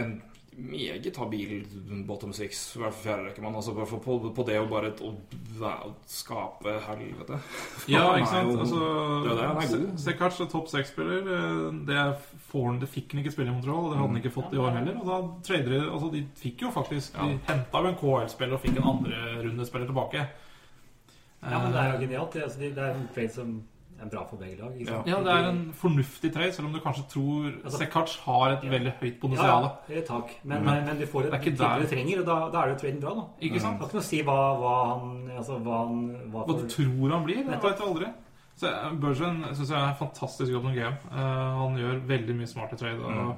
en 0.03 0.21
meget 0.57 1.17
habil 1.17 1.65
bottom 2.07 2.33
six, 2.37 2.61
i 2.77 2.81
hvert 2.83 2.93
fall 2.93 3.03
fjerderekkemann. 3.07 3.55
Altså 3.57 3.73
på, 3.73 3.87
på, 4.05 4.17
på 4.37 4.45
det 4.47 4.59
å 4.61 4.67
bare 4.69 4.91
å, 5.01 5.13
å 5.65 5.93
skape 6.07 6.75
helvete. 6.89 7.39
ja 7.89 8.03
ikke 8.19 8.29
sant? 8.29 8.53
Altså, 8.61 8.83
det 9.25 9.33
er 9.33 9.41
det, 9.41 9.47
er 9.49 9.73
god. 9.73 9.99
Sekac 10.05 10.41
er 10.45 10.51
topp 10.53 10.69
seks-spiller. 10.69 11.33
eh, 11.39 11.81
Det, 11.89 12.05
får 12.53 12.67
han- 12.69 12.79
det 12.83 12.89
fikk 12.93 13.13
han 13.17 13.23
ikke 13.25 13.33
spille 13.33 13.49
i 13.51 13.55
Montreal, 13.55 13.85
og 13.87 13.91
det 13.91 13.99
hadde 13.99 14.13
han 14.13 14.21
ikke 14.23 14.35
fått 14.37 14.53
i 14.53 14.61
år 14.61 14.71
heller. 14.77 15.01
Og 15.01 15.07
da 15.09 15.19
trader 15.49 15.71
de 15.73 15.81
Altså, 15.91 16.13
de 16.13 16.23
fikk 16.37 16.63
jo 16.67 16.71
faktisk 16.71 17.13
De 17.17 17.39
henta 17.49 17.83
jo 17.83 17.89
en 17.89 18.01
KL-spiller 18.05 18.55
og 18.55 18.61
fikk 18.61 18.77
en 18.77 18.91
andrerundespiller 18.93 19.87
tilbake. 19.89 20.27
Ja, 21.43 21.59
men 21.59 21.73
det 21.73 21.81
er 21.81 21.93
jo 21.97 22.01
genialt. 22.07 22.33
Det, 22.33 22.43
altså, 22.45 22.59
det 22.61 22.79
er 22.79 22.95
en 22.95 23.09
trade 23.15 23.33
som 23.35 23.63
er 24.03 24.11
bra 24.13 24.23
for 24.29 24.41
begge 24.41 24.57
lag. 24.59 24.75
Ja. 24.83 24.99
Ja, 25.07 25.21
det 25.25 25.35
er 25.35 25.49
en 25.51 25.61
fornuftig 25.79 26.33
trade, 26.35 26.53
selv 26.57 26.69
om 26.69 26.73
du 26.75 26.81
kanskje 26.81 27.05
tror 27.13 27.53
Altså- 27.65 27.79
Sekac 27.79 28.17
har 28.25 28.57
et 28.57 28.67
veldig 28.71 28.93
høyt 29.01 29.21
potensial. 29.21 29.69
ja, 29.89 29.95
ja. 29.95 30.01
tak. 30.07 30.35
Men, 30.43 30.65
Men 30.65 30.85
men, 30.87 30.99
du 31.01 31.07
får 31.07 31.27
et 31.27 31.33
det 31.33 31.53
er 31.53 31.57
der. 31.57 31.79
du 31.81 31.87
trenger, 31.87 32.21
og 32.21 32.27
da, 32.27 32.37
da 32.53 32.65
er 32.65 32.69
jo 32.69 32.79
traden 32.83 33.01
bra, 33.01 33.15
da. 33.15 33.25
Ikke 33.41 33.61
sant? 33.61 33.79
Det 33.79 33.81
har 33.81 33.89
ikke 33.89 34.01
noe 34.01 34.07
å 34.07 34.11
si 34.11 34.23
hva, 34.23 34.39
hva 34.59 34.75
han 34.93 35.31
Altså 35.37 35.59
hva 35.59 35.87
han 35.87 36.03
hva 36.33 36.45
Hva 36.47 36.59
du 36.61 36.69
tror 36.69 37.11
han 37.11 37.25
blir, 37.25 37.45
det 37.47 37.63
vet 37.63 37.79
du 37.79 37.85
aldri. 37.85 38.13
Så 38.57 38.69
eh, 38.69 39.55
syns 39.55 39.71
jeg 39.71 39.79
er 39.79 39.89
en 39.89 39.97
fantastisk 39.99 40.53
jobb 40.53 40.63
som 40.69 40.75
GM. 40.77 40.99
Uh, 41.11 41.19
han 41.63 41.79
gjør 41.81 42.03
veldig 42.07 42.37
mye 42.37 42.47
smarte 42.51 42.77
trade. 42.77 43.01
Og, 43.01 43.11
mm. 43.11 43.29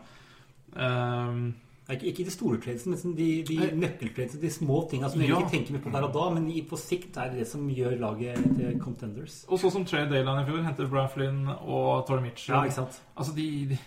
Nei, 0.74 1.63
ikke, 1.92 2.06
ikke 2.08 2.24
de 2.24 2.30
store 2.32 2.56
tradesene, 2.64 2.96
men 3.04 3.14
de, 3.18 3.24
de 3.44 3.56
nøkkeltradesene. 3.76 4.40
De 4.40 4.50
små 4.50 4.78
tinga 4.88 5.08
som 5.12 5.20
du 5.20 5.26
Ja. 5.26 5.36
ikke 5.42 5.50
tenker 5.52 5.72
mer 5.74 5.80
på 5.84 5.90
der 5.92 6.06
og 6.06 6.14
da, 6.14 6.30
men 6.32 6.46
i, 6.48 6.62
på 6.64 6.78
sikt 6.80 7.18
er 7.20 7.28
det 7.30 7.42
det 7.42 7.48
som 7.50 7.66
gjør 7.68 7.98
laget 8.00 8.38
til 8.56 8.78
contenders. 8.80 9.44
og 9.48 9.58
så 9.60 9.70
som 9.70 9.84
Trey 9.84 10.06
Dayland 10.08 10.40
i 10.40 10.50
fjor, 10.50 10.62
henter 10.64 10.88
Braflin 10.88 11.42
og 11.48 12.06
Tor 12.08 12.20
Mitchell. 12.24 12.54
Ja, 12.56 12.62
ikke 12.64 12.74
sant? 12.78 13.02
Altså, 13.16 13.34
de, 13.36 13.44
de 13.68 13.78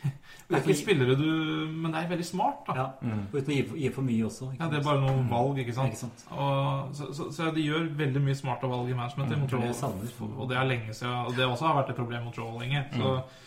Det 0.47 0.55
er 0.55 0.61
ikke 0.61 0.75
spillere 0.77 1.15
du 1.19 1.67
Men 1.73 1.91
det 1.91 2.03
er 2.03 2.07
veldig 2.13 2.25
smart, 2.25 2.61
da. 2.67 2.73
Ja. 2.77 2.85
Og 3.33 3.33
uten 3.41 3.51
å 3.51 3.55
gi, 3.57 3.65
gi 3.81 3.89
for 3.89 4.01
mye 4.07 4.23
også. 4.29 4.51
Ikke 4.53 4.63
Ja, 4.63 4.69
det 4.69 4.79
er 4.79 4.83
bare 4.83 5.01
noen 5.01 5.27
valg, 5.33 5.57
ikke 5.65 5.73
sant? 5.73 5.87
Ikke 5.89 6.03
sant? 6.05 6.27
Og, 6.31 6.93
så, 6.95 7.09
så, 7.17 7.31
så 7.33 7.49
de 7.55 7.65
gjør 7.65 7.89
veldig 7.97 8.21
mye 8.29 8.35
smarte 8.37 8.69
valg 8.69 8.89
i 8.89 8.93
management. 8.93 9.33
Mm. 9.33 9.41
Mot 9.41 10.37
og 10.37 10.49
det 10.49 10.57
er 10.57 10.63
lenge 10.69 10.93
siden. 10.93 11.25
Og 11.25 11.35
det 11.35 11.45
også 11.49 11.65
har 11.65 11.81
vært 11.81 11.89
et 11.89 11.95
problem 11.99 12.23
mot 12.29 12.33
Troll 12.37 12.59
lenge. 12.61 12.85
Så, 12.93 13.17
Mm. 13.17 13.45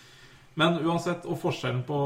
Men 0.60 0.76
uansett, 0.84 1.24
og 1.30 1.38
forskjellen 1.40 1.80
på 1.88 1.96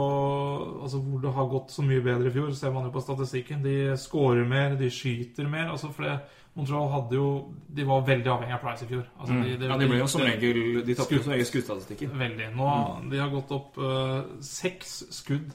altså 0.85 1.01
hvor 1.03 1.21
det 1.25 1.33
har 1.35 1.49
gått 1.51 1.75
så 1.75 1.83
mye 1.87 2.03
bedre 2.05 2.31
i 2.31 2.35
fjor, 2.35 2.53
ser 2.55 2.73
man 2.75 2.87
jo 2.87 2.93
på 2.95 3.03
statistikken. 3.03 3.63
De 3.65 3.75
scorer 4.01 4.47
mer, 4.49 4.77
de 4.81 4.91
skyter 4.95 5.49
mer. 5.51 5.73
Altså 5.75 5.91
for 5.95 6.07
det, 6.07 6.17
Montreal 6.55 6.87
hadde 6.93 7.17
jo 7.19 7.29
De 7.75 7.83
var 7.89 8.05
veldig 8.07 8.31
avhengig 8.31 8.55
av 8.55 8.61
Price 8.63 8.85
i 8.87 8.89
fjor. 8.93 9.05
Altså 9.19 9.35
Mm. 9.35 9.43
de, 9.43 9.57
de, 9.59 9.67
ja, 9.73 9.77
de 9.81 9.89
ble 9.91 9.97
jo 9.99 10.07
som 10.07 10.23
regel 10.23 10.85
De 10.87 10.95
tapte 10.95 11.19
som 11.25 11.33
regel 11.35 11.49
skuddstatistikken. 11.49 12.13
Veldig. 12.21 12.51
Nå, 12.55 12.69
De 13.11 13.19
har 13.19 13.33
gått 13.33 13.51
opp 13.57 13.79
uh, 13.83 14.21
seks 14.41 14.93
skudd 15.11 15.51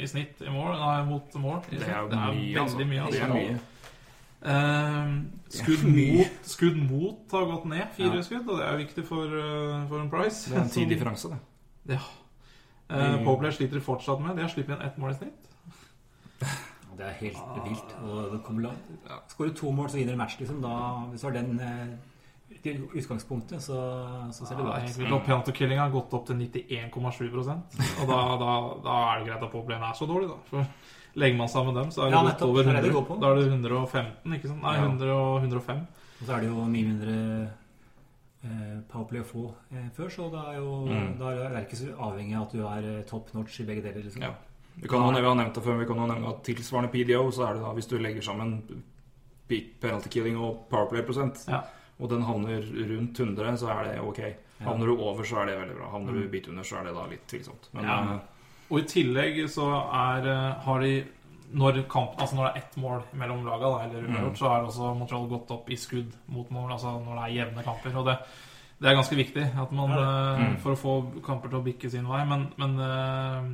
i 0.00 0.06
snitt 0.06 0.42
i 0.42 0.50
mål, 0.50 0.74
nei, 0.78 0.96
mot 1.06 1.34
mål. 1.42 1.60
Det 1.70 1.78
er 1.86 2.00
jo 2.00 2.08
det 2.10 2.18
er 2.18 2.32
mye, 2.32 2.40
veldig 2.40 2.60
altså. 2.62 2.78
mye. 2.90 3.06
Det 3.10 3.20
er 3.20 3.22
Altså. 3.22 3.34
mye. 3.38 3.60
Uh, 4.42 5.22
skudd, 5.54 5.84
mot, 5.94 6.38
skudd 6.50 6.76
mot 6.90 7.32
har 7.36 7.46
gått 7.52 7.64
ned. 7.70 7.86
Fire 7.94 8.16
Ja. 8.18 8.22
skudd, 8.26 8.48
og 8.50 8.58
det 8.58 8.66
er 8.66 8.76
viktig 8.82 9.04
for, 9.06 9.24
uh, 9.26 9.86
for 9.88 10.00
en 10.02 10.10
Price. 10.10 10.50
Det 10.50 10.58
er 10.58 10.62
en 10.64 10.74
tid 10.78 10.88
differanse, 10.90 11.30
det. 11.30 11.38
Ja. 11.94 12.00
Uh, 12.92 13.24
Powerplay 13.24 13.52
sliter 13.56 13.80
fortsatt 13.80 14.20
med. 14.20 14.36
De 14.36 14.42
har 14.44 14.52
sluppet 14.52 14.76
inn 14.76 14.84
ett 14.86 14.98
mål 15.00 15.10
i 15.14 15.14
snitt. 15.14 15.48
Det 16.96 17.04
er 17.08 17.14
helt 17.22 17.38
vilt. 17.64 17.92
Og 18.04 18.32
det 18.34 18.40
kommer 18.44 18.62
langt. 18.68 18.88
Skårer 19.32 19.54
to 19.56 19.70
mål, 19.72 19.88
så 19.90 19.96
vinner 19.96 20.12
du 20.12 20.18
match, 20.20 20.36
liksom. 20.40 20.58
Da, 20.62 20.72
hvis 21.10 21.22
du 21.24 21.26
har 21.26 21.36
den 21.38 21.54
eh, 21.60 22.58
til 22.62 22.82
utgangspunktet, 22.92 23.62
så, 23.64 23.78
så 24.36 24.44
ser 24.46 24.58
det 24.60 24.66
Ja, 24.66 25.08
bra 25.08 25.18
ut. 25.20 25.24
Penalty-killinga 25.26 25.86
har 25.86 25.94
gått 25.94 26.12
opp 26.14 26.26
til 26.28 26.36
91,7% 26.36 28.02
Og 28.02 28.10
da, 28.10 28.18
da, 28.42 28.50
da 28.84 28.98
er 29.14 29.22
det 29.22 29.30
greit 29.30 29.46
at 29.46 29.50
Powerplay 29.54 29.78
er 29.80 29.96
så 29.98 30.06
dårlig, 30.10 30.28
da. 30.28 30.36
For 30.50 31.18
legger 31.22 31.38
man 31.40 31.48
sammen 31.52 31.74
dem, 31.76 31.90
så 31.92 32.04
er 32.04 32.12
det 32.12 32.16
Ja, 32.18 32.20
godt 32.22 32.32
nettopp. 32.34 32.48
over 32.52 32.62
Det 32.62 32.68
er 32.68 32.76
det 32.76 32.82
det 32.84 32.92
100. 32.92 33.00
går 33.00 33.08
på. 33.08 33.18
Da 33.22 33.30
er 33.32 33.34
det 33.40 33.48
115, 33.48 34.36
ikke 34.36 34.48
sant? 34.52 34.62
Nei, 34.62 34.76
Ja. 34.76 34.84
100 34.84 35.16
og 35.16 35.40
105. 35.42 35.82
Og 36.20 36.26
så 36.28 36.32
er 36.36 36.40
det 36.44 36.48
jo 36.52 36.64
mye 36.76 36.86
mindre 36.92 37.16
eh, 37.16 37.48
powerplay 38.88 39.20
å 39.22 39.24
få 39.24 39.54
eh, 39.72 39.88
før, 39.96 40.08
så 40.10 40.30
da 40.32 40.52
er, 40.52 40.56
jo, 40.58 40.86
Mm. 40.86 41.18
da 41.18 41.30
er 41.30 41.48
det 41.54 41.66
ikke 41.68 41.76
så 41.78 41.92
avhengig 41.96 42.36
av 42.36 42.42
at 42.48 42.52
du 42.52 42.62
er 42.66 42.98
eh, 42.98 43.02
top 43.04 43.32
notch 43.34 43.60
i 43.60 43.64
begge 43.64 43.82
deler. 43.82 44.02
Liksom. 44.02 44.22
Ja. 44.22 44.32
Vi 44.76 44.88
kan 44.88 45.00
jo, 45.04 45.10
vi 45.20 45.26
har 45.28 45.34
nevnt 45.36 45.54
det 45.54 45.62
før, 45.62 45.76
men 45.76 45.80
vi 45.80 45.86
kan 45.86 45.96
jo 46.00 46.06
nevne 46.14 46.28
at 46.28 46.42
tilsvarende 46.44 46.90
PDO, 46.92 47.30
så 47.32 47.48
er 47.48 47.54
det 47.54 47.62
da 47.62 47.72
hvis 47.76 47.86
du 47.88 47.98
legger 47.98 48.22
sammen 48.22 48.82
peak 49.48 49.80
penalty 49.80 50.08
killing 50.08 50.36
og 50.38 50.66
powerplay-prosent, 50.70 51.44
Ja. 51.48 51.60
og 52.00 52.08
den 52.10 52.22
havner 52.22 52.62
rundt 52.62 53.18
100, 53.20 53.56
så 53.58 53.68
er 53.68 53.84
det 53.92 54.00
ok. 54.00 54.20
Havner 54.62 54.86
du 54.86 54.96
over, 54.98 55.22
så 55.24 55.42
er 55.42 55.46
det 55.46 55.58
veldig 55.58 55.76
bra. 55.76 55.90
Havner 55.90 56.12
du 56.12 56.28
bit 56.28 56.48
under, 56.48 56.62
så 56.62 56.78
er 56.80 56.84
det 56.84 56.94
da 56.94 57.06
litt 57.06 57.26
tvilsomt. 57.28 57.68
Men 57.74 57.84
Ja. 57.84 58.14
eh, 58.14 58.18
Og 58.70 58.78
i 58.78 58.82
tillegg 58.84 59.44
så 59.50 59.66
er, 59.92 60.26
eh, 60.26 60.54
har 60.64 60.80
de 60.80 61.04
når, 61.54 61.82
kamp, 61.90 62.14
altså 62.20 62.36
når 62.36 62.46
det 62.46 62.52
er 62.52 62.62
ett 62.62 62.76
mål 62.80 63.02
mellom 63.20 63.44
laga, 63.46 63.68
da, 63.74 63.84
eller 63.86 64.06
uavgjort, 64.08 64.38
så 64.38 64.48
har 64.48 64.64
også 64.68 64.94
Montreal 64.98 65.28
gått 65.30 65.50
opp 65.54 65.70
i 65.70 65.76
skudd 65.76 66.14
mot 66.32 66.50
mål. 66.54 66.72
Altså 66.72 66.94
når 67.04 67.18
det 67.18 67.24
er 67.28 67.36
jevne 67.40 67.64
kamper. 67.66 67.96
Og 68.00 68.06
det, 68.08 68.16
det 68.82 68.90
er 68.90 68.98
ganske 68.98 69.16
viktig 69.18 69.44
at 69.64 69.72
man, 69.78 69.92
eh, 69.98 70.44
for 70.64 70.72
å 70.74 70.80
få 70.80 70.96
kamper 71.26 71.52
til 71.52 71.60
å 71.60 71.64
bikke 71.66 71.90
sin 71.92 72.08
vei. 72.08 72.24
Men, 72.28 72.48
men 72.58 72.76
eh, 72.80 73.48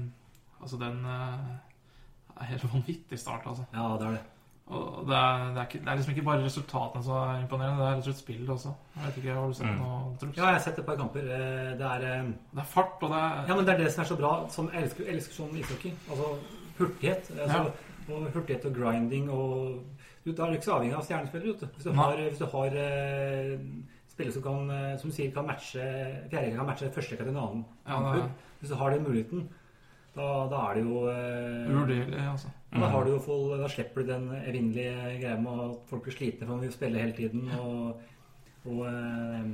altså 0.62 0.79
den 0.81 0.99
eh, 1.05 1.55
er 2.39 2.51
helt 2.53 2.66
vanvittig 2.73 3.19
start, 3.19 3.47
altså. 3.51 3.65
Ja, 3.75 3.89
det 4.01 4.07
er 4.12 4.19
det. 4.19 4.27
Og 4.69 5.07
det 5.09 5.16
er, 5.16 5.45
det, 5.55 5.61
er 5.62 5.65
ikke, 5.65 5.79
det 5.81 5.89
er 5.89 5.97
liksom 5.97 6.12
ikke 6.12 6.25
bare 6.27 6.45
resultatene 6.45 7.01
som 7.07 7.15
er 7.23 7.39
imponerende, 7.41 7.79
det 7.81 7.87
er 7.87 7.95
rett 7.95 8.03
og 8.03 8.09
slett 8.11 8.19
spillet 8.20 8.51
også. 8.53 8.73
Jeg 8.99 9.05
vet 9.07 9.16
ikke, 9.23 9.37
Har 9.39 9.47
du 9.49 9.55
sett 9.57 9.70
Mm. 9.70 9.79
noe, 9.81 10.01
Truls? 10.20 10.37
Ja, 10.37 10.43
jeg 10.45 10.53
har 10.59 10.65
sett 10.66 10.79
et 10.83 10.87
par 10.87 10.99
kamper. 11.01 11.23
Det 11.25 11.87
er 11.89 12.03
Det 12.05 12.61
er 12.61 12.69
fart, 12.69 12.99
og 13.03 13.09
det 13.15 13.16
er 13.23 13.47
Ja, 13.49 13.55
men 13.57 13.65
det 13.65 13.75
er 13.75 13.79
det 13.85 13.93
som 13.95 14.03
er 14.05 14.09
så 14.12 14.16
bra. 14.20 14.33
Som 14.53 14.69
elsker, 14.75 15.09
elsker 15.09 15.35
sånn 15.39 15.57
ishockey. 15.57 15.95
Altså 16.11 16.29
hurtighet. 16.79 17.31
Altså, 17.41 17.73
og 18.15 18.31
hurtighet 18.35 18.67
og 18.69 18.75
grinding 18.75 19.31
og 19.31 19.85
du, 20.25 20.33
Da 20.33 20.45
er 20.45 20.51
du 20.51 20.59
ikke 20.59 20.69
så 20.69 20.75
avhengig 20.77 20.97
av 20.99 21.05
stjernespillere. 21.07 21.69
Hvis 21.77 21.87
du 21.87 21.93
har, 21.97 22.19
hvis 22.19 22.41
du 22.43 22.47
har 22.53 22.75
eh, 22.83 23.53
spillere 24.13 24.35
som 24.35 24.45
kan 24.45 24.75
eh, 24.75 24.99
som 25.01 25.15
sier, 25.15 25.31
kan 25.33 25.47
matche 25.47 25.87
fjerde 26.29 26.57
kan 26.57 26.69
matche 26.69 26.91
første 26.93 27.17
til 27.17 27.31
en 27.31 27.41
annen 27.45 27.65
Ja, 27.87 28.27
Hvis 28.61 28.73
du 28.73 28.77
har 28.77 28.91
den 28.91 29.07
muligheten, 29.07 29.49
da, 30.19 30.29
da 30.51 30.61
er 30.69 30.79
det 30.79 30.85
jo 30.85 31.05
eh, 31.13 31.71
uvurderlig, 31.71 32.21
altså. 32.33 32.51
Da, 32.73 32.91
har 32.93 33.05
du 33.05 33.15
jo 33.15 33.19
full, 33.23 33.55
da 33.61 33.69
slipper 33.71 34.03
du 34.03 34.13
den 34.13 34.29
evinnelige 34.43 35.19
greia 35.23 35.39
med 35.41 35.65
at 35.65 35.91
folk 35.91 36.05
blir 36.05 36.17
slitne 36.17 36.49
for 36.49 36.67
å 36.67 36.73
spille 36.75 37.01
hele 37.01 37.17
tiden. 37.17 37.47
Og, 37.63 38.01
og 38.69 38.83
eh, 38.91 39.53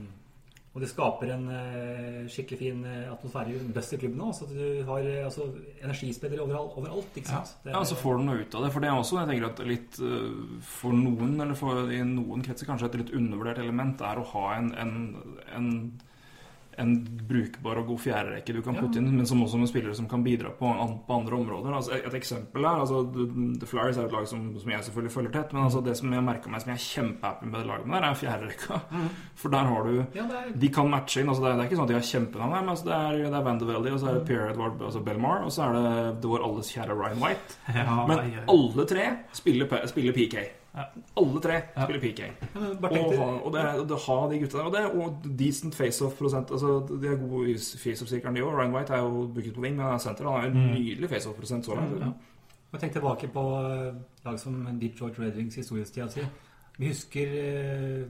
Og 0.75 0.83
det 0.83 0.89
skaper 0.91 1.31
en 1.31 1.45
eh, 1.55 2.25
skikkelig 2.27 2.59
fin 2.59 2.81
eh, 2.91 3.05
atmosfære 3.13 3.53
rundt 3.61 3.77
i 3.95 3.99
klubben 4.01 4.23
òg. 4.27 4.33
Så 4.35 4.49
at 4.49 4.55
du 4.57 4.81
har 4.89 5.05
eh, 5.07 5.21
altså, 5.23 5.47
energispillere 5.81 6.43
overalt, 6.43 6.73
overalt. 6.81 7.15
ikke 7.21 7.31
sant? 7.31 7.53
Ja. 7.63 7.71
er- 7.71 7.77
Ja, 7.79 7.83
så 7.87 7.95
får 8.01 8.19
du 8.19 8.25
noe 8.27 8.41
ut 8.43 8.55
av 8.59 8.65
det. 8.67 8.73
For 8.75 8.81
det 8.83 8.89
er 8.91 8.99
også 8.99 9.21
jeg 9.21 9.29
tenker 9.31 9.47
at 9.53 9.63
litt 9.71 10.01
for 10.67 10.93
noen, 10.99 11.37
eller 11.41 11.55
for, 11.55 11.87
i 11.95 12.01
noen 12.03 12.43
kretser 12.43 12.67
kanskje 12.67 12.91
et 12.91 12.99
litt 13.05 13.15
undervurdert 13.15 13.63
element, 13.63 14.03
er 14.03 14.19
å 14.19 14.27
ha 14.35 14.45
en, 14.59 14.73
en, 14.75 14.97
en, 15.55 15.71
en 16.79 16.95
brukbar 17.29 17.79
og 17.81 17.87
god 17.93 18.01
fjerderekke 18.03 18.55
du 18.57 18.61
kan 18.67 18.75
putte 18.79 18.99
inn, 18.99 19.11
men 19.17 19.27
som 19.27 19.43
også 19.45 19.59
med 19.61 19.69
spillere 19.71 19.95
som 19.95 20.09
kan 20.11 20.25
bidra 20.25 20.51
på, 20.59 20.67
an, 20.67 20.97
på 21.07 21.15
andre 21.21 21.37
områder. 21.39 21.75
Altså, 21.79 21.93
et, 21.99 22.15
eksempel 22.19 22.65
er 22.67 22.81
altså, 22.83 23.03
The- 23.15 23.69
Flyers 23.71 23.97
er 24.01 24.09
et 24.09 24.13
lag 24.17 24.27
som, 24.31 24.47
som 24.59 24.71
jeg 24.75 24.85
selvfølgelig 24.89 25.13
følger 25.15 25.35
tett, 25.37 25.53
men 25.55 25.65
altså, 25.69 25.83
det 25.87 25.95
som 26.01 26.13
jeg 26.13 26.25
merker 26.27 26.51
meg 26.51 26.65
som 26.65 26.73
jeg 26.75 26.81
er 26.81 26.87
kjempehappy 26.89 27.47
med 27.51 27.61
det 27.61 27.69
laget 27.71 27.87
med 27.87 27.97
der, 28.01 28.09
er 28.11 28.19
fjerderekka. 28.25 28.81
For 29.45 29.55
der 29.55 29.71
har 29.71 29.85
du 29.89 29.95
Ja, 30.19 30.25
er 30.41 30.51
de 30.65 30.69
kan 30.75 30.91
matche 30.91 31.21
inn. 31.23 31.29
altså 31.29 31.43
Det 31.45 31.51
er, 31.53 31.57
det 31.57 31.65
er 31.65 31.71
ikke 31.71 31.79
sånn 31.81 31.89
at 31.89 31.95
de 31.95 31.99
har 32.01 32.09
kjempenavn, 32.11 32.57
her, 32.59 32.67
men 32.67 32.75
altså 32.75 32.89
det, 32.91 32.99
er, 32.99 33.23
det 33.31 33.39
er 33.41 33.47
Van 33.51 33.59
de 33.63 33.71
Velde, 33.71 33.93
og 33.95 34.01
så 34.03 34.11
er 34.11 34.19
det 34.19 34.27
Pierre 34.33 34.51
Edward 34.55 34.83
altså 34.91 35.05
Belmar, 35.07 35.45
og 35.47 35.53
så 35.55 35.69
er 35.69 35.79
det, 35.79 35.95
det 36.25 36.31
vår 36.35 36.45
alles 36.49 36.73
kjære 36.75 36.99
Ryan 36.99 37.23
White. 37.23 37.59
Ja, 37.75 38.01
Men 38.11 38.27
alle 38.51 38.87
tre 38.91 39.09
spiller, 39.33 39.81
spiller 39.91 40.13
PK. 40.17 40.37
Alle 40.75 41.41
tre 41.41 41.61
spiller 41.71 42.01
PK. 42.03 42.21
Og, 42.59 43.13
ha- 43.15 43.27
og 43.47 43.53
det, 43.55 43.89
det 43.89 43.99
har 44.07 44.25
de 44.31 44.39
gutta 44.43 44.59
der. 44.59 44.65
Og, 44.65 44.73
det, 44.75 44.85
og 44.91 45.39
decent 45.39 45.75
faceoff-prosent. 45.75 46.51
Altså, 46.51 46.87
de 46.91 47.11
er 47.13 47.21
gode 47.21 47.51
i 47.53 47.55
faceoff-sirkelen, 47.59 48.35
de 48.35 48.43
òg. 48.43 48.57
Ryan 48.57 48.75
White 48.75 48.93
er 48.97 49.05
jo 49.05 49.27
booket 49.35 49.55
på 49.55 49.63
wing, 49.63 49.77
men 49.77 49.87
han 49.87 49.95
er 49.95 50.03
senter. 50.03 50.27
Han 50.27 50.41
har 50.41 50.49
en 50.51 50.73
nydelig 50.73 51.11
faceoff-prosent 51.13 51.69
så 51.69 51.79
langt. 51.79 52.01
Ja. 52.03 52.11
Og 52.73 52.81
Tenk 52.83 52.93
tilbake 52.97 53.31
på 53.31 53.45
eh, 53.61 53.95
lag 54.25 54.41
som 54.43 54.59
Deep 54.81 54.99
George 54.99 55.23
Red 55.23 55.37
Rings 55.39 55.55
historietida 55.55 56.09
si. 56.11 56.27
Vi 56.79 56.91
husker 56.91 57.37
eh, 57.39 58.03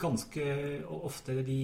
ganske 0.00 0.44
ofte 0.88 1.36
de 1.44 1.58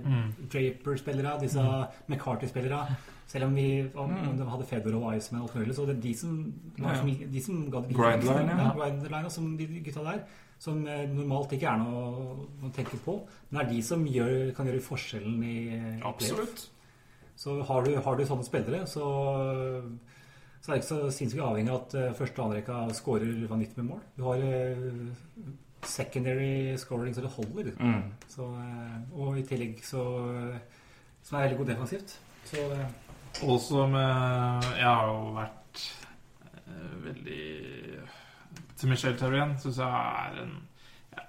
mm. 0.00 0.48
Draper-spillere, 0.52 1.36
disse 1.44 1.64
McCarthy-spillere. 2.08 2.86
Selv 3.30 3.46
om 3.46 3.54
vi 3.54 3.64
om, 3.94 4.10
om 4.10 4.36
de 4.38 4.46
hadde 4.50 4.66
Fedor 4.66 4.96
og 4.98 5.12
Iceman 5.14 5.44
og 5.44 5.52
alt 5.52 5.60
mulig, 5.60 5.74
så 5.76 5.84
det 5.86 5.96
er 5.96 6.02
de 6.02 6.14
som, 6.18 6.38
Ja, 6.80 6.94
ja. 6.96 7.26
de 7.30 7.42
som 7.44 7.60
ga 7.70 7.82
det 7.84 7.94
Grindline, 7.94 8.50
ja. 8.50 8.64
ja. 8.66 8.72
Grindline, 8.74 9.30
som 9.30 9.52
de 9.58 9.66
gutta 9.86 10.02
der. 10.06 10.24
Som 10.60 10.80
eh, 10.90 11.04
normalt 11.08 11.54
ikke 11.56 11.70
er 11.70 11.78
noe 11.80 12.00
å 12.66 12.70
tenke 12.74 12.98
på. 13.04 13.14
Men 13.48 13.62
er 13.62 13.68
de 13.70 13.78
som 13.86 14.02
gjør, 14.04 14.50
kan 14.56 14.66
gjøre 14.68 14.82
forskjellen 14.84 15.44
i 15.46 15.54
i. 15.70 16.00
Absolutt. 16.10 16.66
Så 17.40 17.54
har 17.64 17.86
du, 17.86 17.94
har 18.04 18.18
du 18.18 18.24
sånne 18.28 18.44
spillere, 18.44 18.82
så, 18.90 19.06
så 20.60 20.66
er 20.66 20.74
det 20.74 20.80
ikke 20.82 20.88
så 20.90 20.98
sinnssykt 21.14 21.44
avhengig 21.46 21.72
av 21.72 21.78
at 21.84 21.94
eh, 21.96 22.10
første 22.18 22.42
og 22.42 22.48
andre 22.48 22.58
rekka 22.58 22.80
skårer 22.98 23.46
vanvittig 23.48 23.78
med 23.80 23.92
mål. 23.92 24.02
Du 24.18 24.26
har 24.26 24.42
eh, 24.44 25.54
secondary 25.88 26.74
scoring 26.82 27.14
så 27.16 27.24
det 27.24 27.30
holder. 27.38 27.70
Mm. 27.78 28.10
Så, 28.28 28.50
eh, 28.66 28.98
og 29.14 29.38
i 29.38 29.46
tillegg 29.48 29.80
så 29.86 30.02
Som 31.22 31.36
er 31.38 31.46
veldig 31.46 31.62
god 31.62 31.72
defensivt. 31.74 32.18
Så 32.48 32.66
Også 33.40 33.86
med 33.88 34.66
Jeg 34.76 34.86
har 34.88 35.06
jo 35.08 35.30
vært 35.36 35.84
eh, 36.66 36.96
veldig 37.06 37.44
Til 38.80 38.90
Michelle 38.90 39.18
Terrien 39.20 39.54
syns 39.60 39.78
jeg 39.80 39.86
er 39.88 40.42
en 40.42 40.50
ja. 41.14 41.22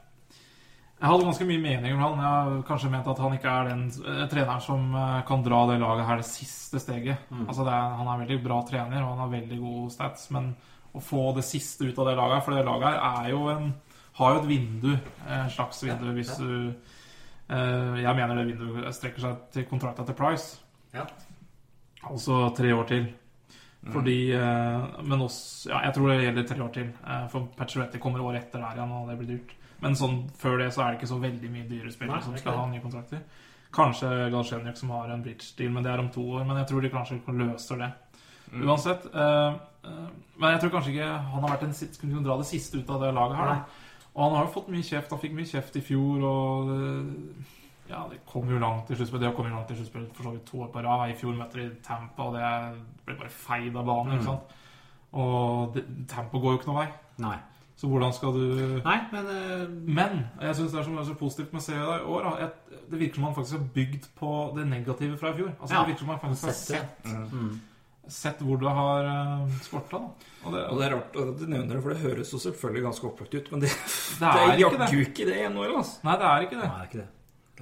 Jeg 1.01 1.09
hadde 1.09 1.27
ganske 1.27 1.47
mye 1.49 1.61
meninger 1.63 1.95
om 1.95 2.03
han. 2.03 2.19
Jeg 2.21 2.33
har 2.33 2.65
kanskje 2.67 2.91
ment 2.93 3.07
at 3.09 3.21
han 3.23 3.37
ikke 3.37 3.53
er 3.53 3.69
den 3.71 3.85
eh, 3.89 4.25
treneren 4.31 4.65
som 4.65 4.91
eh, 4.97 5.21
kan 5.27 5.45
dra 5.45 5.61
det 5.71 5.79
laget 5.81 6.05
her 6.09 6.21
det 6.21 6.27
siste 6.27 6.81
steget. 6.83 7.31
Altså 7.47 7.65
det 7.65 7.73
er, 7.73 7.95
Han 8.01 8.11
er 8.11 8.21
veldig 8.25 8.39
bra 8.43 8.59
trener, 8.67 9.01
og 9.03 9.13
han 9.13 9.23
har 9.23 9.31
veldig 9.31 9.61
gode 9.61 9.93
stats, 9.95 10.27
men 10.35 10.51
å 10.93 10.99
få 11.01 11.31
det 11.37 11.45
siste 11.47 11.87
ut 11.87 11.99
av 12.03 12.09
det 12.09 12.17
laget 12.19 12.35
her 12.35 12.45
For 12.45 12.55
det 12.57 12.65
laget 12.67 12.87
her 12.89 13.23
er 13.23 13.29
jo 13.31 13.45
en 13.53 13.73
har 14.19 14.33
jo 14.33 14.41
et 14.41 14.47
vindu, 14.49 14.89
en 15.23 15.49
slags 15.49 15.83
vindu, 15.85 16.09
hvis 16.17 16.33
du 16.35 16.73
Jeg 17.47 18.15
mener 18.15 18.35
det 18.35 18.47
vinduet 18.49 18.95
strekker 18.95 19.23
seg 19.23 19.45
til 19.55 19.65
kontrakta 19.69 20.03
til 20.07 20.15
Price. 20.19 20.59
ja. 20.93 21.05
Altså 22.09 22.53
tre 22.57 22.71
år 22.75 22.87
til. 22.89 23.09
Fordi 23.91 24.31
eh, 24.37 24.83
Men 25.03 25.21
også 25.25 25.69
Ja, 25.71 25.79
jeg 25.87 25.93
tror 25.95 26.07
det 26.11 26.19
gjelder 26.23 26.47
tre 26.47 26.63
år 26.63 26.73
til. 26.73 26.89
Eh, 27.07 27.27
for 27.29 27.47
Patcheretti 27.57 27.99
kommer 27.99 28.21
året 28.21 28.43
etter 28.43 28.59
der 28.61 28.75
igjen, 28.77 28.91
og 28.91 29.07
det 29.09 29.17
blir 29.19 29.31
dyrt. 29.35 29.55
Men 29.81 29.95
sånn 29.97 30.19
før 30.37 30.57
det 30.61 30.67
så 30.73 30.83
er 30.83 30.91
det 30.91 30.99
ikke 31.01 31.09
så 31.09 31.17
veldig 31.21 31.49
mye 31.49 31.65
dyre 31.69 31.91
spillere 31.91 32.21
som 32.21 32.35
skal 32.37 32.53
ha 32.59 32.65
nye 32.69 32.81
kontrakter. 32.83 33.23
Kanskje 33.73 34.09
Galsjenjuk 34.29 34.77
som 34.77 34.89
har 34.93 35.09
en 35.09 35.23
bridge-deal, 35.23 35.71
men 35.73 35.83
det 35.83 35.91
er 35.91 35.99
om 36.03 36.09
to 36.13 36.21
år. 36.35 36.43
Men 36.45 36.57
jeg 36.57 36.67
tror 36.67 36.81
de 36.81 36.89
kanskje 36.93 37.21
løser 37.39 37.77
det. 37.81 37.91
Uansett. 38.53 39.05
eh, 39.15 39.53
eh, 39.87 40.09
men 40.37 40.51
jeg 40.51 40.59
tror 40.61 40.69
kanskje 40.75 40.91
ikke 40.93 41.07
han 41.07 41.41
har 41.41 41.49
vært 41.55 41.63
en 41.63 41.73
sit- 41.73 41.97
kunne 42.01 42.21
dra 42.23 42.37
det 42.37 42.45
siste 42.45 42.77
ut 42.77 42.89
av 42.89 43.01
det 43.01 43.13
laget 43.15 43.37
her. 43.37 43.63
Og 44.13 44.23
han 44.27 44.35
har 44.35 44.45
jo 44.45 44.51
fått 44.59 44.69
mye 44.69 44.83
kjeft. 44.83 45.09
Han 45.09 45.19
fikk 45.19 45.33
mye 45.33 45.47
kjeft 45.47 45.75
i 45.77 45.81
fjor, 45.81 46.21
og 46.21 46.69
ja, 47.91 48.01
det 48.09 48.21
kom 48.29 48.49
jo 48.49 48.57
langt 48.61 48.89
i 48.89 48.97
sluttspill. 48.97 49.21
Det 49.21 49.33
kom 49.37 49.49
jo 49.49 49.53
langt 49.53 49.71
i 49.73 49.77
sluttspill 49.77 50.09
for 50.15 50.27
så 50.27 50.33
vidt 50.35 50.47
to 50.49 50.63
år 50.65 50.73
på 50.73 50.83
rad. 50.85 51.05
I 51.11 51.19
fjor 51.19 51.37
møtte 51.37 51.59
de 51.59 51.69
Tampa, 51.85 52.29
og 52.29 52.35
det 52.37 52.49
ble 53.05 53.19
bare 53.19 53.31
feid 53.35 53.75
av 53.75 53.87
banen. 53.87 54.17
ikke 54.17 54.29
sant? 54.31 54.59
Og 55.11 55.73
det, 55.75 55.85
Tampa 56.09 56.39
går 56.39 56.55
jo 56.55 56.61
ikke 56.61 56.71
noen 56.71 56.83
vei. 56.83 56.91
Nei. 57.21 57.37
Så 57.81 57.87
hvordan 57.89 58.13
skal 58.13 58.35
du 58.35 58.41
Nei, 58.85 58.97
men 59.09 59.25
uh... 59.25 59.69
Men 59.71 60.19
jeg 60.41 60.57
syns 60.59 60.73
det 60.73 60.79
er 60.83 60.85
så, 60.85 61.03
så 61.07 61.15
positivt 61.17 61.53
med 61.55 61.63
serien 61.65 62.03
i 62.03 62.11
år. 62.13 62.27
At 62.45 62.59
Det 62.91 62.99
virker 62.99 63.17
som 63.17 63.25
man 63.25 63.35
faktisk 63.35 63.57
har 63.57 63.67
bygd 63.73 64.07
på 64.19 64.31
det 64.57 64.67
negative 64.69 65.17
fra 65.17 65.31
i 65.31 65.37
fjor. 65.39 65.51
Altså 65.57 65.75
Ja. 65.75 65.79
Det 65.81 65.87
virker 65.89 66.03
som 66.03 66.11
man 66.13 66.19
faktisk 66.21 66.45
har 66.45 66.57
Sett 66.59 66.99
sett, 67.01 67.31
mm. 67.33 67.55
sett 68.07 68.43
hvor 68.45 68.61
det 68.61 68.75
har 68.77 69.09
uh, 69.09 69.55
skorta. 69.65 69.97
Da. 69.97 70.29
Og 70.45 70.53
det, 70.53 70.61
Og 70.67 70.77
det 70.77 70.85
er 70.85 70.93
rart 70.95 71.17
at 71.23 71.39
du 71.39 71.47
nevner 71.47 71.73
det, 71.73 71.81
for 71.81 71.95
det 71.95 72.03
høres 72.03 72.33
jo 72.33 72.43
selvfølgelig 72.45 72.85
ganske 72.85 73.09
opplagt 73.09 73.33
ut, 73.33 73.51
men 73.51 73.65
det, 73.65 73.71
det 73.71 74.19
det 74.19 74.29
er 74.29 74.53
ikke 74.53 74.77
det. 74.77 74.85
jaggu 74.85 75.01
ikke 75.07 75.27
det 75.31 75.39
i 75.39 75.49
NHL, 75.49 75.75
altså. 75.81 75.97
Nei, 76.05 76.15
det 76.21 76.29
er 76.29 76.47
ikke 76.47 76.61
det. 76.61 76.69
Nei, 76.69 76.69
det. 76.69 76.77
det 76.77 76.85
er 76.85 76.91
ikke 76.91 77.01
det. 77.01 77.09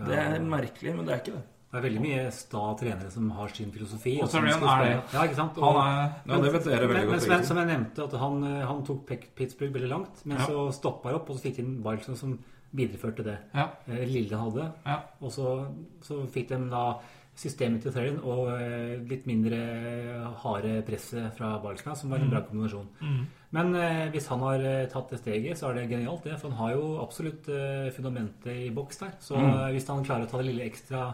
Det 0.07 0.17
er 0.17 0.39
merkelig, 0.39 0.95
men 0.95 1.05
det 1.05 1.13
er 1.15 1.19
ikke 1.23 1.35
det. 1.38 1.45
Det 1.69 1.77
er 1.77 1.84
veldig 1.85 2.01
mye 2.01 2.21
sta 2.34 2.61
trenere 2.80 3.11
som 3.13 3.30
har 3.38 3.47
sin 3.53 3.71
filosofi. 3.71 4.15
Og 4.23 4.30
som 4.30 4.41
skal 4.49 4.69
er 4.71 4.85
det. 4.85 5.03
Ja, 5.13 5.21
ikke 5.27 5.35
sant? 5.35 5.53
Han 5.55 5.63
Og- 5.63 5.77
er 5.77 6.13
Ja, 6.26 6.39
det 6.41 6.51
vet 6.53 6.63
dere 6.65 6.88
veldig 6.88 6.88
men, 6.88 7.05
men 7.05 7.09
godt. 7.13 7.21
som, 7.21 7.31
jeg, 7.31 7.45
som 7.45 7.57
jeg 7.57 7.67
nevnte, 7.67 8.03
at 8.03 8.13
han, 8.19 8.43
eh, 8.43 8.65
han 8.65 8.84
tok 8.85 9.05
Pittsburgh 9.35 9.73
veldig 9.73 9.89
langt, 9.89 10.26
men 10.26 10.38
Ja. 10.38 10.45
så 10.47 10.71
stoppa 10.73 11.09
han 11.11 11.15
opp, 11.19 11.30
og 11.30 11.35
så 11.38 11.41
fikk 11.43 11.55
de 11.57 11.61
inn 11.63 11.84
Wilson 11.84 12.15
som 12.15 12.39
videreførte 12.76 13.23
det 13.23 13.38
Ja. 13.53 13.67
eh, 13.88 14.05
lille 14.07 14.35
han 14.35 14.49
hadde. 14.51 14.71
Ja. 14.85 14.99
Og 15.21 15.30
så, 15.31 15.67
så 16.01 16.26
fikk 16.27 16.47
de 16.49 16.69
da 16.69 16.99
systemet 17.35 17.81
til 17.84 17.91
Therian 17.93 18.19
og 18.23 18.49
eh, 18.59 18.97
litt 19.07 19.26
mindre 19.27 20.34
harde 20.41 20.81
presset 20.88 21.34
fra 21.38 21.59
Wilson, 21.63 21.95
som 21.95 22.09
var 22.09 22.17
en 22.19 22.30
bra 22.31 22.41
kombinasjon. 22.41 22.88
Mm. 23.01 23.26
Men 23.55 23.73
eh, 23.73 24.07
hvis 24.13 24.27
han 24.30 24.43
har 24.45 24.61
eh, 24.61 24.88
tatt 24.91 25.09
det 25.13 25.21
steget, 25.23 25.57
så 25.57 25.69
er 25.69 25.80
det 25.80 25.89
genialt, 25.89 26.26
det. 26.26 26.38
For 26.38 26.51
han 26.51 26.59
har 26.59 26.76
jo 26.76 26.99
absolutt 27.01 27.49
eh, 27.49 27.89
fundamentet 27.95 28.67
i 28.67 28.69
boks 28.73 29.01
der. 29.01 29.15
Så 29.26 29.39
mm. 29.39 29.55
hvis 29.73 29.89
han 29.89 30.05
klarer 30.05 30.27
å 30.27 30.31
ta 30.31 30.41
det 30.41 30.51
lille 30.51 30.67
ekstra 30.69 31.07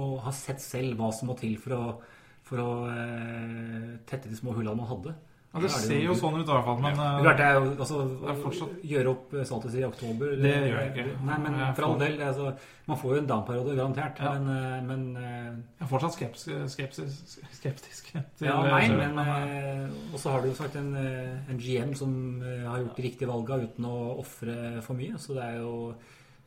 og 0.00 0.20
har 0.22 0.36
sett 0.36 0.62
selv 0.62 1.00
hva 1.00 1.10
som 1.14 1.32
må 1.32 1.34
til 1.38 1.56
for 1.58 1.74
å, 1.74 1.84
for 2.46 2.62
å 2.62 2.70
tette 4.06 4.30
de 4.30 4.38
små 4.38 4.54
hullene 4.54 4.78
man 4.78 4.88
hadde 4.88 5.16
Ja, 5.50 5.58
det 5.58 5.66
er 5.66 5.80
ser 5.82 6.02
jo 6.04 6.14
sånn 6.14 6.36
ut 6.38 6.46
i 6.46 6.52
hvert 6.54 6.62
fall, 6.64 6.76
men 6.78 6.94
det 6.94 7.02
er 7.04 7.16
eh, 7.16 7.22
klart 7.24 7.38
det 7.40 7.46
er 7.46 7.56
jo 7.56 7.62
altså, 7.74 7.96
Det 8.20 8.28
er 8.30 8.36
fortsatt- 8.44 8.82
Gjøre 8.90 9.10
opp 9.10 9.32
eh, 9.34 9.46
status 9.48 9.72
i 9.74 9.80
oktober 9.82 10.36
Det 10.38 10.52
gjør 10.54 10.76
jeg 10.78 10.90
ikke. 10.92 11.06
Nei, 11.26 11.38
men 11.42 11.56
Jeg 11.58 11.74
for 11.74 11.86
all 11.88 11.98
del. 11.98 12.14
Altså, 12.22 12.52
man 12.86 13.00
får 13.00 13.10
jo 13.16 13.18
en 13.22 13.26
down-periode, 13.26 13.74
garantert. 13.80 14.20
Ja. 14.22 14.34
Men, 14.38 14.52
eh, 14.54 14.76
men 14.86 15.02
jeg 15.16 15.82
er 15.82 15.90
fortsatt 15.90 16.14
skeptisk, 16.14 16.54
skepsis, 16.76 17.18
skeptisk 17.58 18.12
til 18.12 18.46
Ja, 18.46 18.60
nei, 18.62 18.86
men 18.94 19.18
Og 20.12 20.18
så 20.22 20.30
har 20.30 20.40
du 20.42 20.48
jo 20.52 20.54
sagt 20.54 20.76
en, 20.78 20.94
en 20.94 21.58
GM 21.58 21.96
som 21.98 22.14
har 22.44 22.78
gjort 22.84 22.96
de 22.96 23.08
riktige 23.08 23.28
valga 23.32 23.58
uten 23.66 23.90
å 23.90 23.96
ofre 24.22 24.80
for 24.86 24.94
mye. 24.94 25.18
Så 25.18 25.34
det 25.34 25.42
er 25.48 25.58
jo 25.64 25.74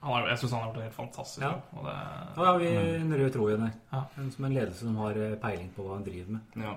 har, 0.03 0.25
jeg 0.27 0.37
syns 0.41 0.51
han 0.51 0.59
har 0.61 0.67
gjort 0.69 0.79
det 0.79 0.87
helt 0.87 0.95
fantastisk. 0.97 1.43
Ja. 1.43 1.51
Og 1.75 1.85
det, 1.87 1.93
ja, 2.39 2.47
har 2.47 2.57
vi 2.59 2.71
en 2.75 3.13
rød 3.19 3.29
tråd 3.35 3.51
igjen 3.53 3.67
her. 3.67 3.75
Ja. 3.91 4.01
Som 4.31 4.45
en 4.47 4.55
ledelse 4.55 4.83
som 4.87 4.95
har 4.99 5.19
peiling 5.43 5.69
på 5.75 5.83
hva 5.85 5.95
han 5.99 6.03
driver 6.07 6.33
med. 6.39 6.57
Ja. 6.59 6.73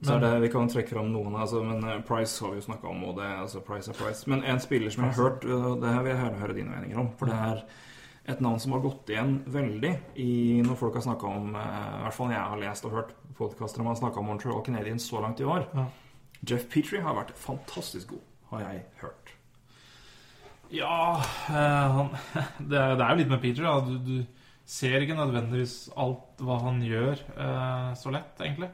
Så 0.00 0.16
det, 0.16 0.30
Vi 0.40 0.48
kan 0.48 0.68
trekke 0.72 0.94
fram 0.94 1.10
noen, 1.12 1.34
altså, 1.36 1.60
men 1.66 1.84
eh, 1.84 2.00
Price 2.08 2.40
har 2.40 2.54
vi 2.54 2.62
jo 2.62 2.64
snakka 2.70 2.88
om. 2.88 3.04
og 3.10 3.18
det, 3.20 3.28
altså 3.42 3.60
Price 3.60 3.92
er 3.92 3.98
Price. 3.98 4.24
Men 4.30 4.44
en 4.48 4.60
spiller 4.62 4.90
som 4.90 5.04
jeg 5.04 5.12
har 5.12 5.22
hørt, 5.22 5.44
det 5.44 5.94
her 5.94 6.02
vil 6.06 6.14
jeg 6.14 6.22
høre, 6.22 6.40
høre 6.40 6.56
dine 6.56 6.72
meninger 6.72 7.02
om. 7.02 7.10
For 7.20 7.28
det 7.28 7.36
er 7.36 7.64
et 8.28 8.40
navn 8.44 8.60
som 8.62 8.74
har 8.76 8.82
gått 8.84 9.10
igjen 9.12 9.38
veldig 9.50 9.92
i 10.22 10.32
når 10.64 10.78
folk 10.78 10.98
har 10.98 11.04
snakka 11.06 11.30
om 11.30 11.54
eh, 11.56 11.88
I 11.98 12.02
hvert 12.04 12.16
fall 12.16 12.34
jeg 12.34 12.52
har 12.52 12.62
lest 12.62 12.86
og 12.88 12.96
hørt 12.96 13.14
podkaster 13.38 13.82
om 13.82 13.90
han 13.90 13.98
snakka 13.98 14.20
om 14.20 14.28
Montreal 14.28 14.64
Canadiens 14.66 15.06
så 15.08 15.22
langt 15.24 15.40
i 15.40 15.48
år. 15.48 15.66
Ja. 15.76 15.86
Jeff 16.48 16.66
Petrie 16.72 17.04
har 17.04 17.16
vært 17.16 17.32
fantastisk 17.36 18.14
god, 18.14 18.26
har 18.52 18.66
jeg 18.66 18.84
hørt. 19.02 19.32
Ja 20.70 20.98
eh, 21.50 21.96
han, 21.96 22.12
det, 22.70 22.76
er, 22.78 22.94
det 22.96 23.04
er 23.06 23.10
jo 23.10 23.20
litt 23.22 23.32
med 23.32 23.42
Petrie. 23.42 23.74
Du, 23.88 23.96
du 24.04 24.70
ser 24.70 25.02
ikke 25.02 25.18
nødvendigvis 25.18 25.90
alt 25.98 26.44
hva 26.44 26.60
han 26.66 26.80
gjør 26.84 27.16
eh, 27.18 27.90
så 27.98 28.12
lett, 28.14 28.36
egentlig. 28.38 28.70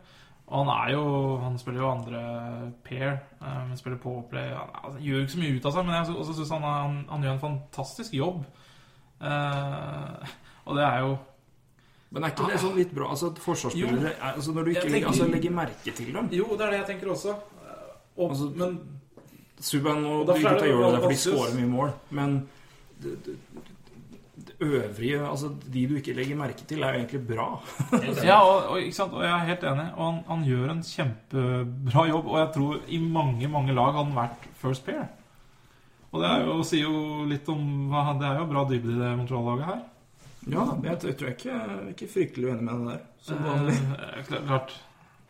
Og 0.47 0.61
han 0.65 0.69
er 0.89 0.93
jo 0.95 1.05
Han 1.43 1.59
spiller 1.59 1.81
jo 1.81 1.91
andre 1.91 2.73
pair, 2.85 3.17
men 3.41 3.77
spiller 3.77 3.99
powerplay. 3.99 4.53
Han, 4.55 4.69
altså, 4.85 4.99
gjør 5.03 5.21
ikke 5.25 5.33
så 5.33 5.39
mye 5.43 5.57
ut 5.57 5.65
av 5.67 5.73
seg, 5.75 5.87
men 5.89 5.95
jeg 5.97 6.17
også 6.17 6.37
syns 6.39 6.53
han, 6.55 6.63
han, 6.63 6.99
han 7.11 7.23
gjør 7.27 7.33
en 7.33 7.41
fantastisk 7.43 8.15
jobb. 8.15 8.45
Uh, 9.21 10.29
og 10.67 10.77
det 10.77 10.85
er 10.85 10.99
jo 11.01 11.17
Men 12.11 12.25
er 12.27 12.35
ikke 12.35 12.51
det 12.53 12.59
sånn 12.61 12.75
litt 12.77 12.91
bra? 12.95 13.07
Altså 13.15 13.31
Forsvarsspillere 13.41 14.11
er- 14.13 14.35
altså, 14.37 14.53
Når 14.53 14.65
du 14.67 14.71
ikke 14.75 14.91
legger, 14.93 15.09
altså, 15.09 15.27
legger 15.33 15.51
merke 15.57 15.95
til 15.97 16.11
dem 16.15 16.29
Jo, 16.37 16.45
det 16.53 16.67
er 16.67 16.71
det 16.71 16.79
jeg 16.83 16.87
tenker 16.91 17.11
også. 17.15 17.33
Eh, 17.33 17.95
Og, 18.19 18.31
Altså, 18.31 18.51
men 18.57 18.77
Subban 19.59 20.05
og 20.05 20.21
Og 20.29 20.35
de 20.35 20.43
gutta 20.43 20.67
gjør 20.69 20.93
det 20.93 21.01
fordi 21.03 21.15
de 21.15 21.23
skårer 21.23 21.55
mye 21.57 21.71
mål. 21.73 21.91
Men 22.11 22.37
du 23.03 23.17
øvrige 24.61 25.21
Altså, 25.29 25.51
de 25.73 25.87
du 25.89 25.97
ikke 25.97 26.15
legger 26.17 26.37
merke 26.37 26.65
til, 26.69 26.83
er 26.83 26.95
jo 26.95 27.03
egentlig 27.03 27.27
bra. 27.27 27.49
Ja, 28.31 28.41
og, 28.41 28.71
og, 28.71 28.79
og 29.13 29.23
jeg 29.23 29.33
er 29.33 29.49
helt 29.51 29.65
enig. 29.65 29.87
Og 29.97 30.13
han, 30.13 30.23
han 30.29 30.45
gjør 30.47 30.73
en 30.73 30.83
kjempebra 30.83 32.07
jobb. 32.09 32.27
Og 32.27 32.39
jeg 32.41 32.51
tror 32.55 32.81
i 32.89 32.99
mange 32.99 33.49
mange 33.49 33.75
lag 33.75 33.93
har 33.93 34.05
han 34.05 34.17
vært 34.17 34.49
first 34.63 34.87
pair. 34.87 35.07
Og 36.13 36.23
det 36.23 36.31
er 36.31 36.47
jo, 36.47 36.57
sier 36.65 36.87
jo 36.87 37.27
litt 37.29 37.49
om 37.53 37.93
Det 38.21 38.29
er 38.29 38.41
jo 38.41 38.49
bra 38.49 38.65
dybde 38.69 38.95
i 38.95 39.01
det 39.01 39.13
Montreal-laget 39.19 39.69
her. 39.69 39.85
Ja, 40.47 40.65
jeg, 40.85 40.99
tror 41.03 41.27
jeg 41.27 41.35
ikke 41.35 41.61
ikke 41.91 42.13
fryktelig 42.13 42.53
uenig 42.53 42.65
med 42.65 42.75
det 42.79 42.93
der. 42.93 43.01
Som 43.27 43.41
vanlig. 43.43 43.75
Eh, 43.75 44.21
klart, 44.29 44.45
klart. 44.47 44.77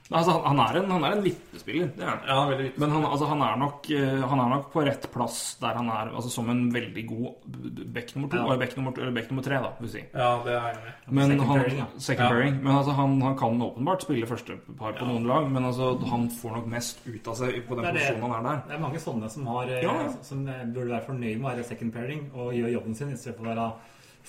Altså, 0.07 0.37
han, 0.37 0.45
han 0.53 0.61
er 0.63 0.77
en, 0.79 0.91
han 0.95 1.05
er 1.09 1.15
en 1.17 1.23
vippespiller, 1.25 1.89
det 1.97 2.05
er 2.05 2.11
han. 2.13 2.21
Ja, 2.31 2.35
veldig 2.47 2.65
viktig. 2.69 2.81
Men 2.83 2.93
han, 2.95 3.05
altså, 3.09 3.27
han, 3.27 3.41
er 3.43 3.57
nok, 3.59 3.89
eh, 3.91 4.21
han 4.31 4.43
er 4.45 4.51
nok 4.53 4.69
på 4.71 4.85
rett 4.87 5.09
plass 5.11 5.39
der 5.59 5.81
han 5.81 5.89
er 5.91 6.13
altså, 6.13 6.31
som 6.31 6.51
en 6.53 6.61
veldig 6.71 7.03
god 7.09 7.49
back 7.97 8.13
nummer 8.15 8.31
to. 8.31 8.39
Ja. 8.39 8.45
Eller 8.45 8.61
back 8.61 8.77
nummer, 8.79 8.93
eller 9.01 9.17
back 9.17 9.33
nummer 9.33 9.43
tre, 9.43 9.59
da, 9.65 9.73
vil 9.81 9.91
si. 9.97 10.05
Ja, 10.13 10.29
det 10.47 10.53
er 10.55 10.69
jeg 10.69 10.77
enig. 10.77 10.93
Men 11.19 11.33
Second 11.33 11.49
han, 11.51 11.59
pairing, 11.59 11.81
ja. 11.83 11.87
second 12.07 12.25
Ja. 12.25 12.29
pairing. 12.37 12.61
Men 12.63 12.73
altså, 12.77 12.95
han, 13.01 13.17
han 13.27 13.39
kan 13.41 13.63
åpenbart 13.67 14.07
spille 14.07 14.29
første 14.31 14.59
par 14.79 14.95
på 15.01 15.09
noen 15.11 15.27
lag, 15.33 15.49
men 15.57 15.67
altså, 15.73 15.91
han 16.13 16.29
får 16.39 16.55
nok 16.61 16.69
mest 16.77 17.03
ut 17.09 17.33
av 17.33 17.41
seg 17.43 17.59
på 17.67 17.81
den 17.81 17.89
Det 17.89 17.97
posisjonen 17.99 18.37
han 18.37 18.37
er 18.39 18.47
der. 18.53 18.63
Det 18.71 18.77
er 18.79 18.85
mange 18.87 19.03
sånne 19.03 19.33
som, 19.35 19.51
har, 19.57 19.75
eh, 19.81 20.07
som 20.31 20.47
eh, 20.47 20.63
burde 20.71 20.95
være 20.95 21.07
fornøyd 21.11 21.35
med 21.41 21.49
å 21.49 21.51
være 21.51 21.67
second 21.73 21.97
pairing 21.99 22.23
og 22.35 22.55
gjøre 22.55 22.73
jobben 22.79 22.95
sin 22.95 23.11
istedenfor 23.17 23.51
å 23.51 23.51
være 23.57 23.67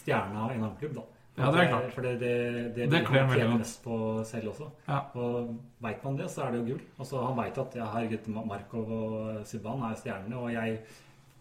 stjerna 0.01 0.49
i 0.49 0.57
en 0.57 0.63
annen 0.63 0.75
klubb. 0.81 0.97
da. 0.97 1.05
Ja, 1.38 1.51
det 1.51 1.59
er 1.64 1.68
klart. 1.69 1.91
For 1.93 2.01
det, 2.01 2.14
det, 2.19 2.31
det, 2.76 2.85
Det 2.91 3.01
kler 3.07 3.19
han 3.22 3.30
veldig 3.30 3.47
godt. 3.49 3.59
mest 3.59 3.84
på 3.84 4.23
selv 4.26 4.47
også. 4.49 4.69
Ja. 4.88 4.99
Og 5.14 5.51
veit 5.85 6.03
man 6.05 6.18
det, 6.18 6.30
så 6.34 6.41
er 6.47 6.51
det 6.51 6.59
jo 6.59 6.65
gull. 6.72 6.81
Altså, 6.99 7.19
han 7.27 7.38
veit 7.38 7.57
at 7.57 7.76
ja, 7.76 7.85
herregud, 7.93 8.31
Markov 8.47 8.91
og 8.91 9.45
Subhaan 9.45 9.84
er 9.91 9.95
stjernene, 9.99 10.35
og 10.38 10.53
jeg 10.53 10.80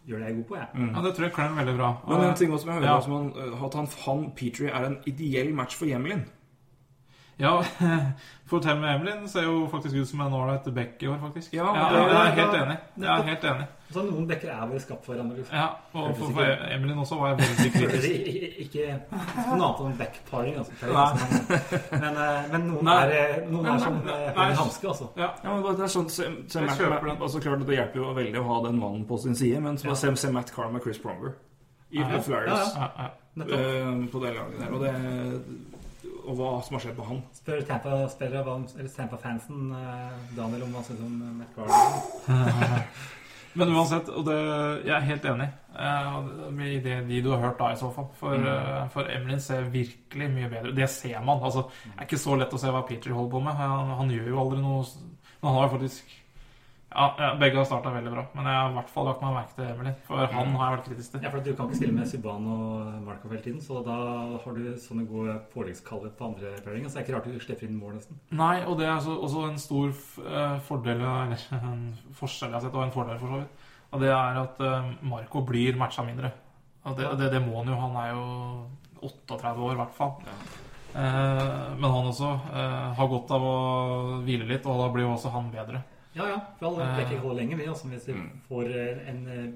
gjør 0.07 0.19
det 0.19 0.27
jeg 0.27 0.33
er 0.33 0.37
god 0.37 0.45
på, 0.51 0.55
jeg. 0.57 0.67
Ja, 0.97 1.03
det 1.07 1.15
tror 1.17 1.25
jeg 1.25 1.33
kler 1.33 1.57
veldig 1.57 1.77
bra. 1.79 1.89
Men 2.09 2.25
en 2.29 2.35
ting 2.37 2.53
også 2.53 2.67
jeg 2.69 2.75
hører, 2.75 2.87
Ja. 2.91 2.97
er 2.97 3.01
som 3.01 3.33
øh, 3.37 3.65
at 3.65 3.75
han, 3.75 3.89
han 4.07 4.33
Petrie 4.37 4.69
er 4.71 4.87
en 4.87 4.99
ideell 5.07 5.55
match 5.55 5.77
for 5.79 5.87
Jemelin. 5.87 6.25
Ja, 7.39 7.63
for 8.49 8.63
Tell 8.65 8.79
med 8.81 8.95
Emelin 8.97 9.27
ser 9.29 9.43
jo 9.45 9.67
faktisk 9.69 9.95
ut 10.01 10.09
som 10.09 10.21
en 10.25 10.33
ålreit 10.33 10.65
back 10.75 11.03
i 11.05 11.09
år, 11.11 11.19
faktisk. 11.21 11.53
Ja, 11.53 11.67
ja, 11.77 11.89
det- 11.93 12.05
jeg 12.09 12.21
er 12.21 12.37
helt 12.39 12.55
enig. 12.63 12.77
Jeg 12.97 13.11
er 13.13 13.27
helt 13.27 13.45
enig. 13.51 13.67
Så 13.93 14.03
noen 14.03 14.25
bekker 14.27 14.49
er 14.51 14.63
vel 14.67 14.81
skapt 14.83 15.05
for 15.07 15.13
hverandre. 15.15 15.37
Liksom. 15.43 15.55
Ja, 15.55 15.67
og 15.95 16.17
for, 16.19 16.33
for 16.35 16.49
Emelin 16.75 16.99
også 16.99 17.19
var 17.21 17.29
jeg 17.35 17.39
veldig 17.43 17.67
Ikke, 17.69 17.83
kritisk. 17.91 18.65
ikke, 18.65 18.87
noe 19.53 19.69
annet 19.69 19.83
enn 19.85 19.99
backparing, 20.01 20.57
altså. 20.59 20.73
Nei. 20.97 22.01
Men, 22.01 22.19
eh, 22.25 22.49
men 22.55 22.67
noen 22.71 22.89
Nei. 22.89 22.97
er, 23.05 23.15
eh, 23.21 23.45
noen 23.53 23.69
er 23.75 23.79
som 23.85 24.01
Nei, 24.09 24.17
eh, 24.25 24.41
en 24.49 24.59
hanske, 24.63 24.89
altså. 24.95 25.11
Ja, 25.21 25.29
Ja, 25.45 25.53
men 25.55 25.63
det 25.69 25.87
er 25.87 25.93
sånn, 25.93 26.09
så, 26.11 26.27
så 26.49 26.65
Jeg 26.65 26.91
Matt, 26.91 27.21
altså, 27.21 27.45
klart, 27.45 27.67
Det 27.69 27.77
hjelper 27.79 28.01
jo 28.03 28.15
veldig 28.17 28.41
å 28.43 28.49
ha 28.49 28.59
den 28.67 28.81
mannen 28.81 29.05
på 29.13 29.21
sin 29.23 29.37
side, 29.39 29.61
men 29.63 29.77
så 29.79 29.95
se, 29.95 30.15
se 30.25 30.33
Matt 30.35 30.51
Carr 30.57 30.73
med 30.73 30.83
Chris 30.89 30.99
Pronger 31.05 31.37
i 31.93 32.01
Ja, 32.01 32.09
ja. 32.17 32.21
Flyers 32.27 32.75
ja, 32.75 32.91
ja. 33.05 33.11
På 33.37 34.19
det 34.25 34.33
laget 34.35 34.59
der. 34.59 34.73
Og, 34.73 34.81
det, 34.83 34.95
og 36.27 36.35
hva 36.39 36.49
som 36.67 36.75
har 36.77 36.83
skjedd 36.85 36.99
med 36.99 37.07
han. 37.11 37.21
Spør 37.37 37.61
Tampa-fansen, 37.69 39.61
eh, 39.79 40.17
Daniel, 40.37 40.63
om 40.67 40.71
hva 40.75 40.81
han 40.83 40.89
syns 40.89 41.05
om 41.07 41.15
eh, 41.23 41.37
Matt 41.41 41.53
Carter. 41.55 42.83
Men 43.57 43.71
uansett, 43.73 44.11
og 44.13 44.27
det, 44.27 44.35
jeg 44.85 44.93
er 44.93 45.05
helt 45.07 45.25
enig 45.31 45.47
eh, 45.81 46.17
i 46.67 46.81
det 46.85 46.97
de 47.09 47.21
du 47.25 47.31
har 47.33 47.41
hørt 47.41 47.61
da, 47.61 47.71
i 47.73 47.79
så 47.81 47.89
fall. 47.95 48.11
For, 48.21 48.37
eh, 48.37 48.83
for 48.93 49.03
Emlyn 49.13 49.41
ser 49.41 49.71
virkelig 49.73 50.29
mye 50.35 50.51
bedre 50.53 50.75
Det 50.77 50.89
ser 50.93 51.23
man. 51.25 51.41
altså 51.41 51.63
Det 51.71 51.95
er 51.97 52.05
ikke 52.09 52.21
så 52.21 52.33
lett 52.37 52.53
å 52.53 52.61
se 52.61 52.69
hva 52.75 52.85
Peter 52.89 53.11
holder 53.17 53.33
på 53.33 53.41
med. 53.47 53.55
Han, 53.57 53.95
han 54.03 54.13
gjør 54.13 54.29
jo 54.35 54.41
aldri 54.43 54.59
noe 54.61 54.83
Men 55.41 55.49
han 55.49 55.59
har 55.63 55.73
faktisk 55.73 56.05
ja, 56.97 57.07
ja, 57.21 57.29
Begge 57.41 57.61
har 57.61 57.67
starta 57.69 57.93
veldig 57.93 58.13
bra, 58.13 58.25
men 58.35 58.47
jeg 58.49 58.57
har 58.57 58.71
i 58.71 58.77
hvert 58.79 58.93
fall 58.95 59.07
lagt 59.11 59.21
meg 59.23 59.35
merke 59.37 59.55
til 59.57 59.69
Emilie 59.69 59.93
For 60.07 60.33
han 60.33 60.55
har 60.57 60.71
jeg 60.71 60.77
vært 60.77 60.89
kritisk 60.89 61.13
til. 61.13 61.27
Ja, 61.27 61.33
for 61.35 61.45
Du 61.45 61.51
kan 61.53 61.69
ikke 61.69 61.79
stille 61.81 61.97
med 61.97 62.09
Subhaan 62.11 62.49
og 62.55 62.95
Markov 63.05 63.35
hele 63.35 63.43
tiden, 63.45 63.61
så 63.65 63.83
da 63.87 63.97
har 64.43 64.57
du 64.57 64.65
sånne 64.81 65.05
gode 65.11 65.37
påleggskaller 65.53 66.15
på 66.17 66.31
andre 66.31 66.55
pairingen. 66.65 66.89
Så 66.89 66.99
det 66.99 67.03
er 67.03 67.07
ikke 67.07 67.17
rart 67.19 67.29
du 67.29 67.45
slipper 67.45 67.69
inn 67.69 67.79
mål, 67.79 67.99
nesten. 67.99 68.21
Nei, 68.41 68.57
og 68.65 68.81
det 68.81 68.89
er 68.89 68.95
altså 68.97 69.19
også 69.29 69.45
en 69.51 69.61
stor 69.61 69.93
eh, 70.25 70.59
fordel 70.67 71.05
Eller 71.05 71.47
en 71.61 71.87
forskjell 72.17 72.51
jeg 72.51 72.59
har 72.59 72.67
sett, 72.67 72.77
og 72.77 72.87
en 72.87 72.97
fordel 72.97 73.21
for 73.23 73.35
så 73.35 73.43
vidt. 73.45 73.67
Og 73.93 74.03
det 74.03 74.13
er 74.13 74.41
at 74.43 74.63
eh, 74.65 74.93
Marco 75.13 75.45
blir 75.47 75.79
matcha 75.79 76.05
mindre. 76.07 76.33
Og 76.87 76.97
det, 76.99 77.11
det, 77.21 77.33
det 77.35 77.43
må 77.45 77.61
han 77.61 77.73
jo. 77.73 77.81
Han 77.83 78.01
er 78.01 78.15
jo 78.15 78.25
38 79.07 79.53
år, 79.61 79.75
i 79.75 79.81
hvert 79.83 79.97
fall. 79.97 80.17
Eh, 80.97 81.75
men 81.77 81.91
han 81.91 82.09
også 82.09 82.31
eh, 82.57 82.89
har 82.97 83.11
godt 83.11 83.35
av 83.37 83.45
å 83.45 83.57
hvile 84.25 84.49
litt, 84.49 84.65
og 84.65 84.81
da 84.81 84.89
blir 84.95 85.05
jo 85.05 85.13
også 85.17 85.33
han 85.35 85.53
bedre. 85.53 85.83
Ja, 86.17 86.27
ja. 86.33 86.39
For 86.59 86.67
alle 86.71 86.77
plekker 86.77 86.97
Det 86.97 87.05
er 87.05 87.07
Eh. 87.07 87.13
ikke 87.13 87.27
holde 87.29 87.41
lenge, 87.43 87.57
vi, 87.57 87.67
altså, 87.69 87.89
hvis 87.89 88.07
vi 88.09 88.13
Mm. 88.13 88.41
får 88.49 88.65
eh, 88.75 89.09
en 89.11 89.29
eh, 89.29 89.53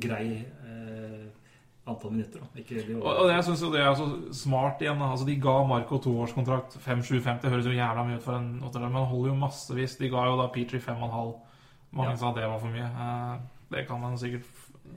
grei 0.00 0.44
eh, 0.66 1.26
antall 1.86 2.10
minutter. 2.12 2.40
Da. 2.40 2.46
Ikke 2.60 2.82
de 2.86 2.94
Og, 2.96 3.16
og 3.16 3.28
jeg 3.30 3.44
synes 3.44 3.62
jo 3.62 3.72
det 3.72 3.80
er 3.80 3.94
så 3.94 4.06
smart 4.34 4.80
igjen. 4.82 5.02
Altså, 5.02 5.26
de 5.26 5.36
ga 5.40 5.62
Marco 5.66 5.98
toårskontrakt 5.98 6.76
5-7-50. 6.82 7.48
Høres 7.48 7.64
jo 7.66 7.70
jævla 7.72 8.04
mye 8.06 8.16
ut 8.16 8.22
for 8.22 8.36
en 8.36 8.60
åttedeler, 8.62 8.88
men 8.90 9.02
han 9.02 9.10
holder 9.12 9.28
jo 9.32 9.34
massevis. 9.40 9.96
De 9.96 10.08
ga 10.10 10.24
jo 10.26 10.36
da 10.40 10.48
Petrie 10.48 10.80
5,5. 10.80 11.34
Mange 11.92 12.10
Ja. 12.10 12.16
sa 12.16 12.32
det 12.34 12.42
var 12.44 12.58
for 12.58 12.68
mye. 12.68 12.84
Eh, 12.84 13.38
det 13.70 13.86
kan 13.88 14.00
man 14.00 14.18
sikkert 14.18 14.44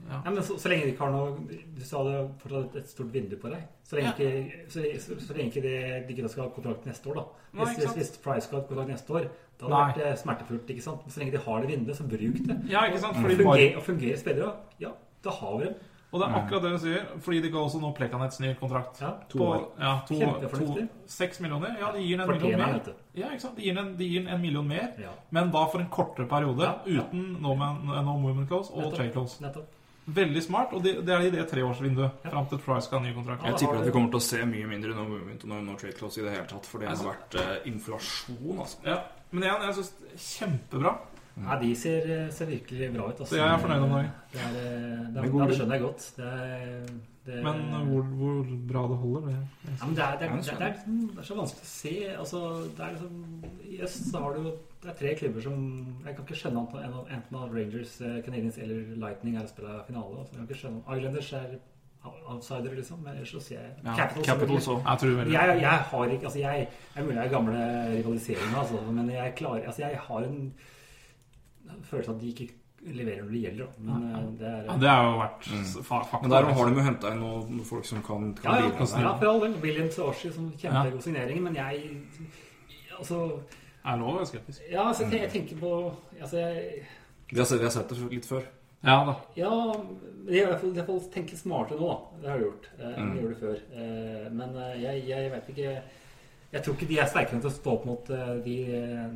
ja. 0.08 0.20
Ja, 0.24 0.30
men 0.30 0.42
så, 0.42 0.56
så 0.58 0.68
lenge 0.68 0.84
de 0.84 0.92
ikke 0.92 1.04
har 1.04 1.10
noe 1.10 1.36
Du 1.74 1.80
sa 1.84 2.02
det 2.04 2.30
fortsatt 2.38 2.76
et 2.76 2.88
stort 2.88 3.12
vindu 3.12 3.36
på 3.36 3.48
deg. 3.50 3.62
Så 3.84 3.96
lenge, 3.96 4.12
Ja. 4.18 4.28
ikke, 4.30 4.70
så, 4.70 4.84
så, 5.00 5.16
så 5.26 5.34
lenge 5.34 5.50
ikke 5.50 5.62
det, 5.62 6.08
de 6.08 6.14
ikke 6.14 6.28
skal 6.28 6.42
ha 6.44 6.50
kontrakt 6.50 6.86
neste 6.86 7.06
år, 7.10 7.14
da. 7.14 7.24
Hvis, 7.52 7.66
Nei, 7.66 7.74
hvis, 7.86 7.94
hvis 7.94 8.18
Price 8.22 8.46
skal 8.46 8.60
ha 8.60 8.66
kontrakt 8.66 8.88
neste 8.88 9.10
år, 9.10 9.26
da 9.60 9.66
hadde 9.68 9.76
Nei. 9.76 9.92
vært 9.92 10.06
eh, 10.06 10.16
smertefullt. 10.22 10.70
ikke 10.74 10.82
sant? 10.82 11.00
Så 11.12 11.20
lenge 11.20 11.32
de 11.36 11.38
har 11.44 11.60
det 11.60 11.68
vinduet, 11.68 11.96
så 11.96 12.04
bruk 12.08 12.40
det. 12.48 12.56
Ja, 12.70 12.86
ikke 12.88 13.00
sant? 13.02 13.16
Og 13.16 13.22
Fordi 13.22 13.44
Mar 13.44 13.54
fungerer, 13.56 13.76
og 13.76 13.82
fungerer 13.82 14.16
spillere, 14.16 14.52
ja, 14.80 14.90
da 15.24 15.30
har 15.30 15.56
vi 15.58 15.64
dem. 15.64 15.74
og 16.12 16.20
det 16.20 16.26
er 16.26 16.34
akkurat 16.40 16.62
det 16.64 16.70
du 16.72 16.78
sier, 16.82 17.02
fordi 17.22 17.40
de 17.40 17.50
ga 17.54 17.58
også 17.62 17.78
nå 17.80 17.92
Plekanets 17.94 18.40
ny 18.42 18.54
kontrakt. 18.58 19.00
Ja. 19.00 19.10
To 19.30 19.38
På, 19.38 19.44
år. 19.54 19.60
ja, 19.78 19.92
to, 20.08 20.14
to, 20.58 20.86
seks 21.06 21.38
millioner. 21.40 21.76
Ja, 21.78 21.92
de 21.94 22.00
gir 22.02 22.16
den 22.18 22.24
en 22.30 22.40
million 22.40 22.58
mer. 22.58 22.80
Ja, 23.14 23.28
ikke 23.30 23.40
sant? 23.44 23.56
De 23.56 23.62
gir 23.62 23.74
den 23.76 23.84
en, 23.86 23.92
de 23.96 24.08
gir 24.08 24.24
den 24.24 24.32
en 24.34 24.40
million 24.42 24.66
mer, 24.66 24.88
Ja. 24.98 25.12
men 25.30 25.50
da 25.54 25.66
for 25.70 25.78
en 25.78 25.86
kortere 25.88 26.26
periode. 26.26 26.64
Ja, 26.66 26.80
ja. 26.86 27.04
Uten 27.04 27.36
no, 27.40 27.54
man, 27.54 27.84
no 27.86 28.16
movement 28.18 28.48
close 28.48 28.72
og 28.74 28.90
trade 28.96 29.12
close. 29.12 29.38
Nettopp. 29.44 29.76
Veldig 30.10 30.42
smart, 30.42 30.72
og 30.74 30.82
det, 30.82 30.96
det 31.06 31.14
er 31.14 31.20
i 31.28 31.30
det 31.30 31.44
treårsvinduet 31.52 32.24
Ja. 32.24 32.30
fram 32.32 32.46
til 32.50 32.58
Price 32.58 32.88
skal 32.88 32.98
ha 32.98 33.04
ny 33.06 33.12
kontrakt. 33.14 33.44
Jeg 33.46 33.60
tipper 33.60 33.78
at 33.78 33.86
vi 33.86 33.92
kommer 33.94 34.10
til 34.10 34.18
å 34.18 34.24
se 34.32 34.40
mye 34.48 34.66
mindre 34.66 34.94
no 34.96 35.04
movement 35.06 35.44
og 35.44 35.48
no, 35.52 35.60
no 35.60 35.76
trade 35.78 35.94
close 35.94 36.18
i 36.18 36.24
det 36.24 36.32
hele 36.34 36.46
tatt, 36.50 36.66
for 36.66 36.80
det 36.82 36.88
har 36.88 36.96
vært 37.06 37.36
eh, 37.38 37.68
inflasjon, 37.70 38.58
altså. 38.58 38.78
Ja, 38.88 38.96
men 39.30 39.46
igjen, 39.46 39.68
jeg 39.68 39.78
syns 39.78 39.92
kjempebra. 40.38 40.96
Ja, 41.40 41.56
de 41.60 41.70
ser, 41.78 42.08
ser 42.34 42.50
virkelig 42.50 42.90
bra 42.92 43.06
ut. 43.08 43.20
Altså. 43.20 43.30
Så 43.30 43.38
jeg 43.38 43.46
er 43.46 43.62
fornøyd 43.62 43.84
om 43.86 43.94
dagen. 43.94 44.10
Det, 44.32 44.40
er, 44.40 44.56
eh, 44.58 44.98
det, 45.14 45.22
det, 45.22 45.30
det 45.48 45.56
skjønner 45.56 45.78
jeg 45.78 45.84
godt. 45.84 46.08
Det 46.16 46.26
er, 46.26 46.90
det, 47.26 47.38
Men 47.44 47.62
hvor, 47.90 48.02
hvor 48.18 48.50
bra 48.68 48.82
det 48.90 48.98
holder, 49.02 49.28
det 49.28 49.36
ja, 49.36 49.44
det, 49.70 49.70
er, 49.70 49.86
det, 49.86 50.02
er, 50.02 50.08
er, 50.08 50.32
er, 50.32 50.36
liksom- 50.36 51.18
er 51.18 51.28
så 51.28 51.38
vanskelig 51.38 51.68
å 51.68 51.70
se. 51.70 51.94
Altså, 52.24 52.42
det 52.76 52.84
er 52.86 52.94
liksom, 52.96 53.22
I 53.70 53.80
øst 53.86 54.10
så 54.10 54.24
har 54.24 54.36
du 54.36 54.50
det 54.80 54.88
er 54.88 54.94
tre 54.96 55.10
klubber 55.14 55.42
som 55.44 55.64
Jeg 56.06 56.14
kan 56.16 56.24
ikke 56.24 56.38
skjønne 56.40 56.60
at 56.64 57.02
enten 57.12 57.36
av 57.36 57.50
Rangers, 57.52 57.98
Canadians 57.98 58.24
Canadiens 58.24 58.58
eller 58.64 58.94
Lightning 59.02 59.36
er 59.36 59.44
å 59.44 59.50
spille 59.50 59.82
finale. 59.86 60.22
Altså, 60.22 60.32
jeg 60.32 60.40
kan 60.40 60.48
ikke 60.48 60.60
skjønne 60.62 60.96
Islanders 60.96 61.32
er 61.36 61.58
outsider, 62.04 62.74
liksom. 62.74 62.98
Men 63.04 63.12
ellers 63.12 63.28
så 63.28 63.40
ser 63.40 63.60
jeg 63.60 63.72
Ja, 63.84 63.96
Capitals, 63.96 64.26
Capitals 64.26 64.68
også. 64.68 64.82
Jeg 64.88 64.98
tror 64.98 65.08
jeg, 65.08 65.60
jeg 65.60 65.70
har 65.90 66.04
ikke 66.04 66.24
Altså, 66.24 66.38
jeg 66.38 66.68
er 66.96 67.04
mulig 67.04 67.16
jeg 67.16 67.26
er 67.26 67.30
gamle 67.30 67.58
rivaliseringer, 67.98 68.58
altså, 68.58 68.92
men 68.92 69.10
jeg 69.10 69.32
klarer 69.36 69.66
Altså, 69.66 69.82
jeg 69.82 69.98
har 70.02 70.18
en 70.18 70.52
følelse 71.82 72.10
av 72.10 72.16
at 72.16 72.22
de 72.22 72.28
ikke 72.28 72.48
leverer 72.80 73.22
når 73.22 73.30
det 73.30 73.40
gjelder. 73.40 73.66
Men 73.78 74.04
eh, 74.14 74.28
det 74.40 74.46
er 74.48 74.62
ja, 74.64 74.76
Det 74.80 74.88
har 74.88 75.02
jo 75.04 75.16
vært 75.18 75.48
mm. 75.52 75.64
fakta. 75.84 76.20
Men 76.22 76.30
der 76.30 76.44
har 76.44 76.68
de 76.68 76.78
jo 76.78 76.84
henta 76.86 77.12
inn 77.14 77.20
noen, 77.24 77.64
folk 77.68 77.88
som 77.88 78.04
kan, 78.06 78.30
kan 78.38 78.54
Ja, 78.54 78.68
ja, 78.68 78.70
ja, 78.78 79.16
for 79.18 79.32
all 79.32 79.42
del. 79.44 79.56
William 79.62 79.90
og 79.90 80.14
som 80.20 80.52
kjempegod 80.56 81.00
ja. 81.00 81.02
signering, 81.08 81.42
men 81.42 81.56
jeg 81.56 81.90
Altså 82.98 83.18
Jeg 83.84 83.92
er 83.92 84.00
nå 84.00 84.24
skeptisk. 84.28 84.62
Ja, 84.70 84.88
altså, 84.88 85.04
jeg, 85.04 85.20
jeg 85.20 85.30
tenker 85.30 85.60
på 85.60 85.74
Altså, 86.20 86.38
jeg 86.38 86.86
Vi 87.30 87.38
har, 87.38 87.44
sett, 87.44 87.60
vi 87.60 87.64
har 87.64 87.70
sett 87.70 87.90
det 87.90 88.10
litt 88.10 88.26
før. 88.26 88.48
Ja 88.82 88.96
da. 89.04 89.14
Ja, 89.36 89.50
men 89.52 90.32
jeg 90.32 90.42
i 90.42 90.46
hvert 90.48 90.60
fall, 90.62 90.70
i 90.70 90.78
hvert 90.78 90.86
fall 90.88 91.00
tenke 91.12 91.36
smartere 91.36 91.80
nå, 91.80 91.88
da. 91.90 92.20
Det 92.22 92.30
har 92.30 92.38
du 92.40 92.44
gjort. 92.46 92.68
Eh, 92.78 92.94
Mm. 93.00 93.10
Jeg 93.14 93.22
gjorde 93.22 93.34
det 93.34 93.40
før. 93.40 93.58
Eh, 93.76 94.28
men 94.32 94.54
eh, 94.56 94.76
jeg, 94.82 95.02
jeg 95.08 95.30
vet 95.34 95.48
ikke 95.52 95.72
Jeg 96.52 96.62
tror 96.64 96.74
ikke 96.74 96.88
de 96.90 96.98
er 96.98 97.06
sterke 97.10 97.32
nok 97.36 97.42
til 97.44 97.50
å 97.50 97.54
stå 97.58 97.72
opp 97.76 97.84
mot 97.86 98.10
eh, 98.10 98.30
de 98.44 98.54
eh, 98.74 99.10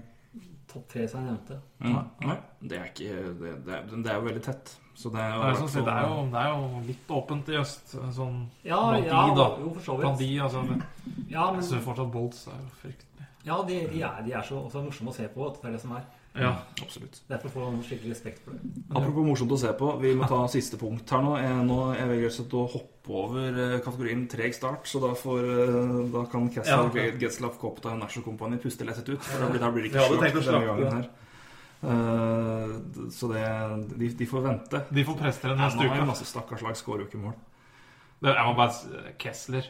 topp 0.70 0.85
tre 0.93 1.07
som 1.09 1.24
jeg 1.24 1.32
nevnte. 1.32 1.57
Mm. 1.81 1.97
Nei, 2.28 2.36
det 2.62 2.78
er 2.78 2.85
ikke 2.93 3.23
det, 3.41 3.55
det, 3.66 3.74
er, 3.78 3.89
det 3.95 4.11
er 4.12 4.19
jo 4.20 4.27
veldig 4.28 4.43
tett. 4.47 4.74
Så 4.95 5.11
det 5.11 5.19
er 5.24 5.32
jo, 5.35 5.41
Det 5.43 5.49
er, 5.49 5.57
sånn, 5.59 5.85
det, 5.89 5.95
er 5.95 6.05
jo, 6.07 6.19
det 6.31 6.43
er 6.45 6.51
jo 6.53 6.82
litt 6.86 7.09
åpent 7.16 7.49
i 7.51 7.57
øst. 7.59 7.95
Sånn 8.15 8.36
Ja, 8.62 8.78
blant 8.93 9.09
ja, 9.09 9.23
de, 9.27 9.35
da. 9.41 9.47
jo, 9.65 9.73
for 9.74 9.82
så 9.89 9.97
Blant 9.99 10.20
vidt. 10.20 10.28
de, 10.28 10.41
altså 10.45 10.62
men, 10.69 10.85
Ja, 11.32 11.49
Jeg 11.57 11.65
syns 11.66 11.82
fortsatt 11.89 12.12
Bolts 12.15 12.45
er 12.47 12.61
jo 12.61 12.69
fryktelig. 12.85 13.27
ja, 13.49 13.57
de, 13.66 13.81
de, 13.91 14.03
er, 14.07 14.20
de 14.28 14.32
er 14.39 14.47
så, 14.47 14.61
så 14.70 14.85
morsomme 14.85 15.11
å 15.11 15.16
se 15.16 15.27
på. 15.35 15.49
at 15.51 15.59
Det 15.62 15.69
er 15.73 15.74
det 15.74 15.81
som 15.82 15.97
er. 15.99 16.05
Ja. 16.35 16.51
Absolutt. 16.82 17.20
Derfor 17.28 17.48
får 17.48 17.66
man 17.70 17.82
skikkelig 17.86 18.11
respekt 18.11 18.40
for 18.44 18.56
det. 18.56 18.73
Apropos 18.90 19.27
morsomt 19.27 19.52
å 19.55 19.59
se 19.61 19.70
på, 19.78 19.90
vi 20.02 20.15
må 20.19 20.27
ta 20.27 20.40
siste 20.56 20.78
punkt 20.81 21.11
her 21.15 21.23
nå. 21.23 21.36
Jeg, 21.39 21.61
nå 21.69 21.77
jeg 21.94 22.09
velger 22.11 22.39
å 22.59 22.65
hoppe 22.73 23.19
over 23.20 23.59
eh, 23.66 23.74
kategorien 23.85 24.24
treg 24.31 24.56
start, 24.56 24.89
så 24.90 25.02
da, 25.05 25.12
får, 25.19 25.44
eh, 25.44 26.01
da 26.15 26.24
kan 26.32 26.48
Kessel, 26.51 26.89
Ja. 26.98 27.11
Getzlaff, 27.23 27.61
Kopta 27.62 27.93
og 27.93 28.01
National 28.02 28.27
Company 28.27 28.59
puste 28.62 28.86
lettet 28.89 29.12
ut. 29.12 29.23
For 29.23 29.44
da 29.44 29.51
blir, 29.52 29.62
da 29.62 29.70
blir 29.70 29.86
det 29.86 29.93
ikke 29.93 30.02
ja, 30.02 30.09
slakt 30.11 30.40
denne 30.40 30.65
gangen 30.66 30.98
her. 30.98 31.06
Eh, 31.85 32.74
så 33.15 33.31
det, 33.31 33.44
de, 33.94 34.09
de 34.19 34.27
får 34.27 34.44
vente. 34.48 34.82
De 34.90 35.05
får 35.06 35.19
presse 35.20 35.43
til 35.44 35.52
Ja, 35.55 35.59
neste 35.61 35.78
nå 35.78 35.89
har 35.89 36.01
jo 36.01 36.02
uke. 36.02 36.11
masse 36.15 36.27
stakkars 36.28 36.65
lag 36.66 36.78
skårer 36.81 37.05
jo 37.05 37.11
ikke 37.12 37.23
mål. 37.28 37.39
Det, 38.24 38.32
jeg 38.32 38.47
må 38.48 38.55
bare 38.56 39.15
Kessler 39.20 39.66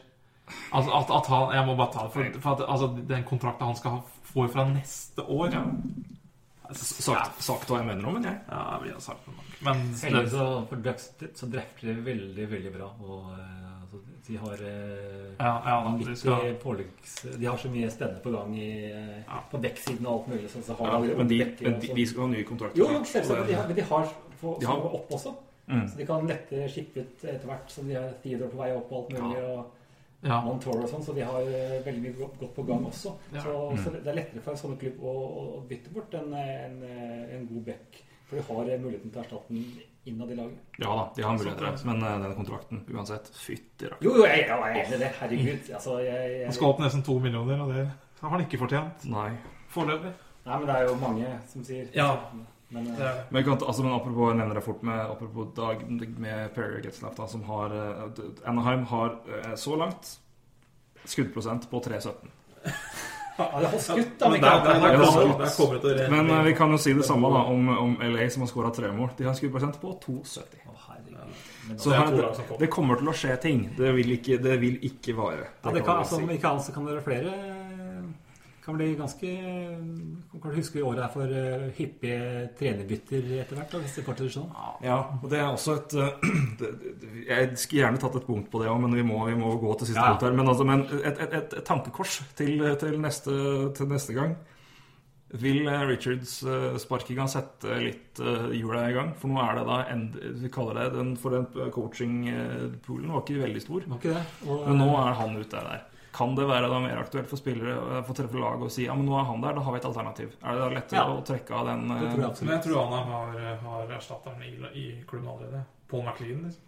Altså 0.77 0.93
at, 0.93 1.09
at 1.11 1.29
han 1.33 1.55
Jeg 1.57 1.67
må 1.67 1.75
bare 1.79 1.93
ta 1.95 2.03
det. 2.05 2.13
For, 2.13 2.41
for 2.45 2.51
at 2.59 2.67
altså, 2.71 2.91
den 3.09 3.25
kontrakten 3.27 3.67
han 3.67 3.79
skal 3.79 4.03
få 4.29 4.47
fra 4.53 4.67
neste 4.71 5.25
år 5.25 5.57
Ja. 5.57 5.65
Altså, 6.65 7.03
Sagt, 7.05 7.43
sagt 7.45 7.69
hva 7.69 7.79
jeg 7.83 7.87
mener 7.91 8.07
om 8.09 8.15
den, 8.17 8.25
jeg. 8.31 8.39
Ja, 8.49 8.79
vi 8.83 8.91
har 8.95 9.01
sagt 9.05 9.27
det 9.27 9.35
nok. 9.37 9.51
Men 9.67 9.83
Heldigvis 10.01 10.31
så, 10.33 10.47
for 10.71 10.77
Brexit 10.87 11.25
så 11.39 11.49
drefter 11.53 11.91
de 11.91 11.95
veldig, 12.07 12.47
veldig 12.51 12.73
bra. 12.73 12.89
Og 13.05 13.35
eh, 13.35 13.83
altså, 13.83 14.01
de 14.29 14.37
har 14.41 14.63
eh, 14.65 15.27
Ja, 15.39 15.51
ja, 15.51 15.75
de 15.77 15.85
vanvittig 15.91 16.17
skal- 16.23 16.57
påleggs... 16.63 17.19
De 17.39 17.45
har 17.51 17.61
så 17.61 17.69
mye 17.75 17.91
spennende 17.93 18.23
på 18.25 18.33
gang 18.33 18.57
i, 18.57 18.71
eh, 18.89 19.19
Ja. 19.29 19.43
på 19.51 19.61
dekksiden 19.61 20.07
og 20.07 20.15
alt 20.23 20.29
mulig. 20.33 20.51
Så, 20.55 20.63
så 20.65 20.79
har 20.81 20.93
Ja, 21.05 21.17
men 21.21 21.29
de, 21.29 21.39
dekker, 21.45 21.69
men 21.71 21.81
de, 21.85 21.93
de 22.01 22.07
skal 22.07 22.25
ha 22.27 22.29
nye 22.33 22.45
kontrakter. 22.49 22.79
Jo, 22.81 22.89
selvsagt. 23.05 23.39
Men 23.41 23.49
de 23.53 23.55
har, 23.61 23.67
men 23.69 23.77
de 23.77 23.83
har 23.93 24.09
få, 24.41 24.57
De 24.61 24.67
har- 24.73 24.89
opp 25.01 25.13
også. 25.19 25.35
Mm. 25.69 25.87
Så 25.89 25.97
de 25.97 26.05
kan 26.07 26.27
lette 26.29 26.67
skippe 26.69 27.01
etter 27.25 27.45
hvert 27.49 27.71
som 27.73 27.87
de 27.89 27.95
har 27.97 28.11
Theodore 28.25 28.51
på 28.53 28.57
vei 28.65 28.73
opp 28.77 28.91
og 28.93 28.99
alt 29.05 29.15
mulig. 29.21 29.45
og 29.45 29.74
ja. 30.25 30.41
Montour 30.45 30.83
og 30.83 30.89
sånn, 30.91 31.05
så 31.05 31.15
de 31.17 31.23
har 31.29 31.41
eh, 31.47 31.79
veldig 31.85 32.03
mye 32.07 32.17
godt, 32.19 32.43
på 32.57 32.65
gang 32.69 32.85
også. 32.89 33.15
Ja. 33.35 33.43
Så, 33.45 33.55
Mm. 33.71 33.83
så 33.85 33.91
det 33.95 34.07
er 34.11 34.19
lettere 34.21 34.43
for 34.45 34.53
en 34.55 34.61
sånn 34.65 34.79
klubb 34.81 35.03
å, 35.05 35.15
å, 35.41 35.45
bytte 35.69 35.93
bort 35.95 36.15
en, 36.19 36.33
en, 36.35 36.79
en 37.37 37.47
god 37.51 37.65
back. 37.71 38.01
For 38.29 38.41
de 38.41 38.45
har 38.49 38.71
eh, 38.73 38.81
muligheten 38.81 39.11
til 39.13 39.21
å 39.21 39.25
erstatte 39.25 39.53
den 39.53 39.67
innad 40.09 40.31
i 40.33 40.37
laget. 40.39 40.79
Ja 40.81 40.95
da, 40.97 41.05
de 41.17 41.23
har 41.25 41.37
muligheter, 41.37 41.77
men 41.89 42.03
eh, 42.03 42.17
den 42.25 42.35
kontrakten 42.39 42.83
uansett 42.93 43.29
Fytti 43.37 43.89
rakkeren. 43.91 44.05
Jo, 44.09 44.17
jo, 44.19 44.25
jeg, 44.29 44.47
jeg 44.49 44.57
er 44.57 44.79
enig 44.81 44.97
i 44.97 45.03
det. 45.05 45.13
Herregud. 45.21 45.71
Altså, 45.79 45.99
jeg, 46.05 46.33
jeg, 46.39 46.47
Han 46.49 46.57
skal 46.59 46.73
opp 46.73 46.83
nesten 46.85 47.05
to 47.05 47.19
millioner, 47.21 47.61
og 47.65 47.75
det 47.77 47.85
har 48.25 48.35
han 48.35 48.45
ikke 48.47 48.61
fortjent. 48.65 49.05
Nei. 49.13 49.31
Foreløpig. 49.75 50.13
Nei, 50.45 50.57
men 50.61 50.67
det 50.69 50.75
er 50.77 50.89
jo 50.89 50.97
mange 51.01 51.31
som 51.53 51.65
sier 51.65 51.89
Ja. 51.97 52.09
Men, 52.75 52.87
eh, 52.87 52.99
Det 52.99 53.05
det. 53.05 53.25
Men, 53.31 53.45
kan, 53.45 53.53
altså, 53.53 53.83
men 53.83 53.93
apropos, 53.93 54.31
jeg 54.31 54.37
nevner 54.37 54.55
det 54.55 54.65
fort 54.65 54.83
med, 54.83 55.01
apropos 55.01 55.55
Dag 55.57 55.85
med 56.19 56.55
Perry 56.55 56.83
Getzlaff, 56.83 57.17
da, 57.17 57.27
som 57.31 57.43
har 57.47 57.75
eh, 57.79 58.23
Anaheim 58.51 58.85
har 58.91 59.19
eh, 59.31 59.55
så 59.55 59.77
langt 59.77 60.19
skuddprosent 61.05 61.71
på 61.71 61.81
3,17. 61.81 62.13
ja, 63.39 63.61
det 63.61 63.67
har 63.67 63.79
skutt, 63.79 64.19
da. 64.19 64.31
Men 64.31 64.41
der, 64.41 64.65
der, 64.65 64.81
der, 64.81 65.05
kommer, 65.05 65.57
kommer 65.57 65.75
det 65.75 65.99
til. 65.99 66.11
Men 66.17 66.45
vi 66.45 66.55
kan 66.55 66.71
jo 66.75 66.79
si 66.79 66.95
det 66.99 67.07
samme 67.07 67.31
da 67.31 67.45
om, 67.53 67.69
om 67.79 67.97
LA, 68.03 68.31
som 68.31 68.43
har 68.43 68.51
skåra 68.51 68.71
tre 68.75 68.93
mål. 68.93 69.13
De 69.19 69.27
har 69.27 69.35
en 69.35 69.39
skuddprosent 69.39 69.79
på 69.83 69.95
2,70. 70.07 70.65
Å, 70.67 70.75
Så 71.79 71.91
Det 71.91 71.97
er 71.97 72.01
her, 72.01 72.17
det, 72.17 72.23
kommer. 72.37 72.59
det 72.61 72.71
kommer 72.73 72.99
til 73.01 73.09
å 73.09 73.15
skje 73.17 73.37
ting. 73.43 73.61
Det 73.79 73.93
vil 73.97 74.17
ikke, 74.19 74.41
det 74.43 74.59
vil 74.61 74.81
ikke 74.89 75.15
vare. 75.17 75.47
ja, 75.63 75.71
det 75.71 75.85
kan 75.85 75.87
kan, 75.87 76.03
altså, 76.03 76.19
om 76.23 76.35
ikke 76.35 76.51
annet 76.51 76.67
så 76.67 76.75
kan 76.75 76.89
det 76.89 76.97
være 76.97 77.07
flere 77.07 77.37
kan 78.65 78.79
bli 78.79 78.95
ganske 78.97 79.31
Kan 80.41 80.51
du 80.51 80.57
huske 80.57 80.83
året 80.85 81.03
er 81.05 81.13
for 81.13 81.35
hippie 81.77 81.77
hyppige 81.77 82.49
trenerbytter 82.59 83.29
etter 83.43 83.61
hvert, 83.61 83.77
hvis 83.83 83.99
det 83.99 84.07
fortsetter 84.07 84.33
sånn? 84.39 84.49
Ja, 84.85 84.99
og 85.21 85.29
det 85.33 85.41
er 85.41 85.51
også 85.51 85.77
et 85.81 85.97
eh, 86.01 86.25
det, 86.61 86.73
det, 86.81 87.13
Jeg 87.29 87.53
skulle 87.61 87.85
gjerne 87.85 88.01
tatt 88.03 88.19
et 88.21 88.27
punkt 88.29 88.51
på 88.53 88.63
det 88.63 88.73
òg, 88.73 88.81
men 88.87 88.97
vi 88.97 89.05
må, 89.07 89.21
vi 89.29 89.37
må 89.39 89.53
gå 89.61 89.77
til 89.79 89.93
siste 89.93 90.01
Ja. 90.01 90.15
punkt 90.15 90.27
her. 90.27 90.35
Men, 90.39 90.51
altså, 90.51 90.67
men 90.69 90.87
et, 91.03 91.21
et, 91.27 91.39
et, 91.43 91.61
tankekors 91.67 92.19
til, 92.39 92.65
til, 92.81 92.99
neste, 93.05 93.39
til 93.77 93.91
neste 93.93 94.17
gang. 94.17 94.37
Vil 95.35 95.65
Richards 95.89 96.37
spark 96.79 97.09
i 97.11 97.17
gang 97.19 97.29
sette 97.31 97.79
litt 97.83 98.21
eh, 98.23 98.53
hjula 98.55 98.85
i 98.89 98.95
gang? 98.97 99.15
For 99.19 99.33
nå 99.33 99.41
er 99.43 99.59
det 99.59 99.65
da 99.67 99.81
end, 99.93 100.21
Vi 100.41 100.53
kaller 100.53 100.79
det 100.79 100.93
den 100.95 101.17
for 101.21 101.35
den 101.35 101.73
coaching-poolen 101.75 103.11
var 103.13 103.25
ikke 103.25 103.43
veldig 103.43 103.65
stor. 103.65 103.89
Var 103.91 104.01
ikke 104.01 104.15
det? 104.15 104.25
Og, 104.47 104.69
Men 104.69 104.81
nå 104.85 104.93
er 105.03 105.19
han 105.21 105.37
ute 105.41 105.65
der. 105.69 105.91
Kan 106.15 106.35
det 106.39 106.45
være 106.47 106.69
da 106.71 106.79
mer 106.79 107.01
aktuelt 107.03 107.27
for 107.31 107.41
spillere 107.41 107.75
eh, 107.75 108.03
for 108.07 108.15
å 108.15 108.19
treffe 108.21 108.39
lag 108.39 108.63
og 108.63 108.71
si 108.71 108.85
ja, 108.87 108.95
men 108.95 109.07
nå 109.09 109.17
er 109.19 109.25
han 109.27 109.41
der, 109.43 109.57
da 109.59 109.65
har 109.67 109.75
vi 109.75 109.81
et 109.83 109.89
alternativ? 109.89 110.37
Er 110.43 110.55
det 110.55 110.61
da 110.63 110.69
lettere 110.77 111.01
Ja. 111.01 111.17
å 111.19 111.25
trekke 111.27 111.57
av 111.59 111.67
den 111.73 111.89
det 111.89 111.97
tror 112.13 112.23
jeg 112.23 112.31
eh, 112.31 112.45
Men 112.45 112.55
jeg 112.55 112.65
tror 112.69 112.85
han 112.85 113.11
har, 113.15 113.41
har 113.65 113.97
erstatteren 113.99 114.43
i, 114.47 114.53
i 114.79 114.85
klubben 115.11 115.29
allerede. 115.35 115.65
Paul 115.91 116.05
McLean, 116.07 116.45
liksom. 116.47 116.63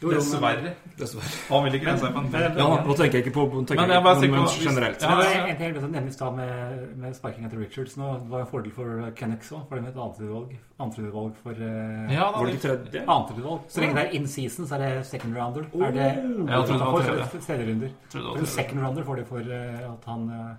Jo, 0.00 0.12
jo, 0.12 0.14
men- 0.14 0.18
Dessverre. 0.22 0.74
Dessverre. 0.98 1.30
Han 1.48 1.64
vil 1.64 1.72
ikke 1.74 1.86
reise 1.88 2.04
seg 2.06 2.12
på 2.14 2.20
en 2.22 2.30
Ja, 2.32 2.66
nå 2.86 2.94
tenker 2.94 3.18
jeg 3.18 3.24
ikke 3.26 3.32
på 3.34 3.44
tenker 3.66 3.80
Men 3.80 3.88
jeg 3.90 3.96
jeg 3.98 4.04
bare 4.04 4.22
ikke, 4.22 4.42
på- 4.44 4.62
generelt. 4.68 5.02
Ja, 5.02 5.08
Ja, 5.08 5.16
ja, 5.16 5.22
det 5.22 5.26
er 5.26 5.46
en 5.48 5.56
ting 5.56 5.66
jeg 5.66 5.74
glemte 5.74 5.88
å 5.88 5.90
nevne 5.90 6.08
i 6.08 6.12
stad 6.12 6.36
med, 6.36 6.96
med 6.98 7.16
sparkinga 7.16 7.50
til 7.50 7.58
Richards. 7.58 7.96
Nå, 7.96 8.12
det 8.22 8.30
var 8.30 8.40
en 8.40 8.46
fordel 8.46 8.72
for 8.72 9.10
Canucks 9.18 9.50
òg, 9.50 9.68
for 9.68 9.74
det 9.74 9.82
med 9.82 9.90
et. 9.90 10.58
Annetutvalg 10.78 11.34
for 11.42 11.50
uh, 11.50 12.12
Ja, 12.14 12.30
da, 12.30 12.44
det 12.46 12.60
tredje? 12.62 13.02
Annetutvalg. 13.02 13.60
Så 13.68 13.80
lenge 13.82 13.94
det 13.98 14.04
er 14.06 14.14
in 14.14 14.26
season, 14.28 14.66
så 14.70 14.78
er 14.78 14.78
det 15.00 15.06
second 15.06 15.34
rounder. 15.34 15.66
Er 15.82 15.90
det 15.90 16.06
Jeg 16.14 16.46
trodde 16.46 16.78
det 16.78 16.78
var 16.78 17.02
tredje. 17.02 17.42
tredjerunder. 17.48 18.46
Second 18.46 18.80
rounder 18.84 19.02
får 19.02 19.16
de 19.16 19.24
for 19.24 19.38
uh, 19.42 19.92
at 19.92 20.04
han 20.06 20.30
uh, 20.30 20.54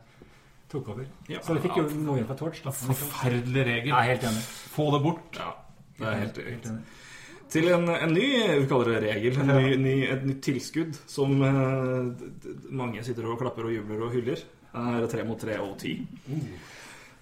tok 0.69 0.89
over. 0.89 1.05
Ja. 1.29 1.39
Så 1.39 1.55
vi 1.55 1.63
fikk 1.63 1.77
jo 1.79 1.87
noe 2.03 2.19
igjen 2.19 2.27
på 2.27 2.35
Torch. 2.37 2.59
Da. 2.63 2.71
Forferdelig 2.75 3.63
regel. 3.65 3.93
Er 3.95 4.11
helt 4.11 4.23
enig. 4.27 4.43
Få 4.75 4.91
det 4.91 5.01
bort. 5.07 5.39
Ja, 5.39 5.53
det 5.97 6.07
er 6.11 6.19
helt 6.25 6.37
Helt 6.43 6.65
enig. 6.73 6.83
Til 7.49 7.65
en, 7.73 7.87
en 7.89 8.11
ny 8.13 8.25
vi 8.61 8.65
kaller 8.69 8.91
det 8.93 8.99
regel, 9.07 9.39
en 9.41 9.47
ny, 9.49 9.69
ny, 9.81 9.93
et 10.13 10.25
nytt 10.27 10.41
tilskudd 10.45 10.97
som 11.09 11.31
eh, 11.41 12.25
mange 12.77 13.01
sitter 13.05 13.25
og 13.25 13.39
klapper 13.41 13.65
og 13.65 13.73
jubler 13.73 14.03
og 14.05 14.13
hyller, 14.13 14.43
er 14.77 15.07
tre 15.09 15.23
mot 15.25 15.39
tre 15.41 15.55
og 15.63 15.73
ti. 15.81 15.95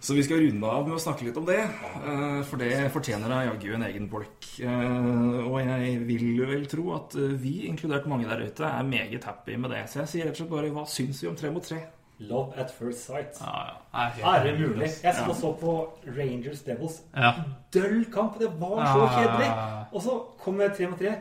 Så 0.04 0.14
vi 0.14 0.22
skal 0.28 0.44
runde 0.44 0.68
av 0.70 0.84
med 0.86 0.94
å 0.94 1.02
snakke 1.02 1.26
litt 1.26 1.38
om 1.40 1.48
det, 1.48 1.62
eh, 1.64 2.42
for 2.46 2.60
det 2.62 2.74
fortjener 2.94 3.32
da 3.32 3.40
jaggu 3.48 3.72
en 3.78 3.88
egen 3.88 4.10
bolk. 4.12 4.50
Eh, 4.60 5.40
Og 5.48 5.58
jeg 5.64 5.96
vil 6.06 6.44
vel 6.46 6.68
tro 6.70 6.92
at 7.00 7.16
vi, 7.40 7.56
inkludert 7.72 8.06
mange 8.12 8.28
der 8.28 8.44
ute, 8.46 8.68
er 8.68 8.84
meget 8.86 9.24
happy 9.26 9.56
med 9.58 9.72
det. 9.74 9.86
Så 9.90 10.04
jeg 10.04 10.12
sier 10.12 10.28
rett 10.28 10.36
og 10.36 10.44
slett 10.44 10.54
bare 10.54 10.74
hva 10.76 10.84
syns 10.92 11.24
vi 11.24 11.32
om 11.32 11.40
tre 11.40 11.50
mot 11.56 11.64
tre? 11.66 11.80
Love 12.20 12.54
at 12.58 12.72
first 12.72 13.06
sight. 13.06 13.38
Ah, 13.42 13.76
ja. 13.94 14.34
Er 14.36 14.40
Er 14.40 14.44
det 14.44 14.60
mulig? 14.60 14.82
Jeg 15.04 15.14
så, 15.16 15.26
ja. 15.28 15.34
så 15.34 15.52
på 15.60 15.74
Rangers 16.18 16.62
Devils. 16.66 17.02
Ja. 17.16 17.32
Døll 17.74 18.06
kamp. 18.14 18.40
Det 18.40 18.50
var 18.60 18.86
så 18.86 19.02
Ah. 19.06 19.18
kjedelig. 19.20 19.52
Og 19.94 20.02
så 20.02 20.22
kom 20.44 20.60
jeg 20.62 20.72
tre 20.78 20.88
mot 20.90 21.00
tre. 21.00 21.16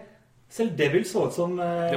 Selv 0.48 0.76
Devils 0.78 1.10
så 1.12 1.26
ut 1.26 1.32
som 1.34 1.58
eh, 1.58 1.92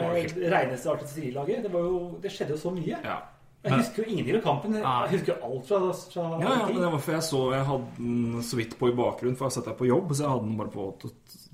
reneste 0.52 0.90
artillerilaget. 0.90 1.64
Det, 1.64 1.72
jo- 1.72 2.20
det 2.24 2.32
skjedde 2.32 2.52
jo 2.52 2.58
så 2.58 2.72
mye. 2.76 2.98
Ja. 3.04 3.16
Jeg 3.64 3.74
husker 3.74 4.04
jo 4.04 4.10
ingenting 4.10 4.36
av 4.38 4.42
kampen. 4.42 4.72
Nei. 4.72 4.82
Jeg 4.82 5.10
husker 5.20 5.34
jo 5.34 5.40
alt 5.54 5.68
fra, 5.68 5.80
fra 6.14 6.40
Ja, 6.42 6.60
ja, 6.60 6.66
men 6.68 6.76
det 6.82 6.92
var 6.92 6.98
for 7.00 7.12
jeg 7.12 7.24
så 7.24 7.42
Jeg 7.54 7.66
hadde 7.66 7.86
den 7.98 8.44
så 8.44 8.56
vidt 8.56 8.78
på 8.80 8.88
i 8.88 8.96
bakgrunnen, 8.96 9.36
for 9.38 9.46
jeg 9.46 9.52
satt 9.52 9.66
der 9.66 9.74
på 9.74 9.86
jobb, 9.88 10.14
så 10.16 10.24
jeg 10.24 10.32
hadde 10.32 10.46
den 10.48 10.58
bare 10.58 10.72
på 10.72 10.94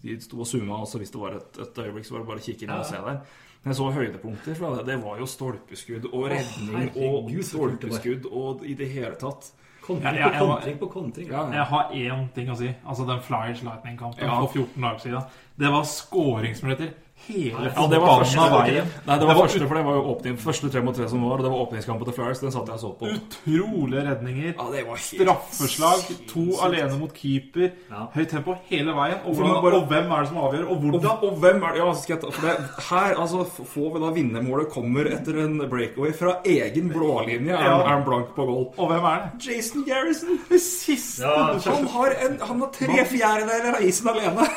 De 0.03 0.21
sto 0.21 0.39
og 0.39 0.45
zooma, 0.47 0.81
og 0.81 0.87
så 0.87 0.97
hvis 1.01 1.09
det 1.11 1.19
var 1.21 1.31
et, 1.39 1.57
et 1.59 1.77
øyeblikk, 1.85 2.05
så 2.05 2.13
var 2.13 2.19
det 2.19 2.27
bare 2.27 2.37
å 2.37 2.45
kikke 2.45 2.63
inn 2.63 2.69
og 2.69 2.85
se 2.85 2.95
der. 2.95 3.17
Men 3.65 3.73
jeg 3.73 3.77
så 3.79 3.87
høydepunkter 3.91 4.55
fra 4.59 4.69
det. 4.77 4.83
Det 4.85 4.95
var 5.03 5.17
jo 5.17 5.25
stolpeskudd 5.25 6.03
og 6.13 6.27
redning 6.29 6.89
og 6.95 7.29
det 7.31 7.37
var. 7.39 7.47
stolpeskudd 7.49 8.27
og 8.31 8.61
i 8.65 8.75
det 8.77 8.89
hele 8.93 9.15
tatt. 9.17 9.47
Kontring 9.85 10.15
Ja, 10.17 10.29
ja, 10.31 10.39
på 10.39 10.45
kontring 10.51 10.77
på 10.79 10.87
kontring. 10.89 11.27
Ja, 11.29 11.43
Jeg 11.51 11.65
har 11.71 11.89
én 11.93 12.27
ting 12.33 12.49
å 12.49 12.55
si. 12.57 12.69
Altså 12.85 13.05
den 13.09 13.19
Flyers 13.25 13.61
Lightning-kampen 13.65 14.23
Ja. 14.23 14.39
for 14.41 14.47
14 14.53 14.81
dager 14.81 14.97
siden. 14.99 15.21
Det 15.57 15.71
var 15.71 15.83
skåringsmuligheter 15.83 16.93
hele 17.27 17.71
Ja, 17.75 17.87
det 17.91 17.99
var 18.01 18.19
første, 18.23 18.47
veien. 18.55 18.87
Nei, 19.07 19.17
det 19.19 19.27
var 19.27 19.35
første, 19.41 19.67
for 19.67 19.75
det 19.79 19.85
var 19.85 19.95
jo 19.99 20.03
åpning, 20.13 20.37
første 20.39 20.69
tre 20.71 20.81
mot 20.85 20.95
tre 20.95 21.07
som 21.09 21.21
var, 21.25 21.37
og 21.39 21.43
det 21.45 21.51
var 21.51 21.63
åpningskampen 21.65 22.05
til 22.09 22.13
Flyers. 22.17 22.39
Den 22.39 22.51
satt 22.55 22.67
jeg 22.67 22.75
og 22.75 22.79
så 22.83 22.91
på. 22.99 23.05
Utrolige 23.15 24.03
redninger. 24.09 24.53
Ja, 24.57 24.65
det 24.73 24.83
var 24.87 24.97
Straffeslag. 24.97 26.05
To 26.31 26.45
alene 26.65 26.97
mot 26.99 27.13
keeper. 27.13 27.69
Ja. 27.91 28.05
Høyt 28.15 28.29
tempo 28.29 28.55
hele 28.69 28.93
veien. 28.97 29.19
Og, 29.25 29.33
hvordan, 29.35 29.61
bare- 29.63 29.79
og 29.81 29.87
hvem 29.91 30.11
er 30.11 30.19
det 30.25 30.27
som 30.29 30.37
avgjør, 30.37 30.65
og 30.65 30.71
Og, 30.71 30.77
hvordan? 30.85 31.23
og 31.29 31.37
hvem 31.43 31.63
er 31.63 31.71
det 31.75 31.81
Ja, 31.85 31.93
skal 31.93 32.13
jeg 32.15 32.21
ta 32.21 32.29
For 32.31 32.47
det 32.47 32.57
her, 32.89 33.15
altså, 33.21 33.45
får 33.73 33.93
vi 33.93 33.99
da 34.05 34.11
vinnermålet 34.15 34.69
kommer 34.73 35.05
etter 35.11 35.39
en 35.45 35.57
breakaway 35.69 36.11
fra 36.13 36.35
egen 36.45 36.89
blålinje. 36.93 37.53
Er, 37.53 37.63
Ja. 37.65 37.79
er 37.81 37.87
han 37.87 38.03
blank 38.03 38.35
på 38.35 38.45
goal? 38.45 38.67
Og 38.77 38.87
hvem 38.91 39.03
er 39.03 39.17
det? 39.37 39.47
Jason 39.47 39.83
Garrison, 39.87 40.39
det 40.49 40.61
siste 40.61 41.23
Ja, 41.23 41.53
Han 41.75 41.87
har, 41.87 42.11
en, 42.25 42.39
han 42.41 42.59
har 42.59 42.69
tre 42.73 43.05
fjerdedeler 43.05 43.75
av 43.75 43.81
isen 43.83 44.07
alene. 44.09 44.47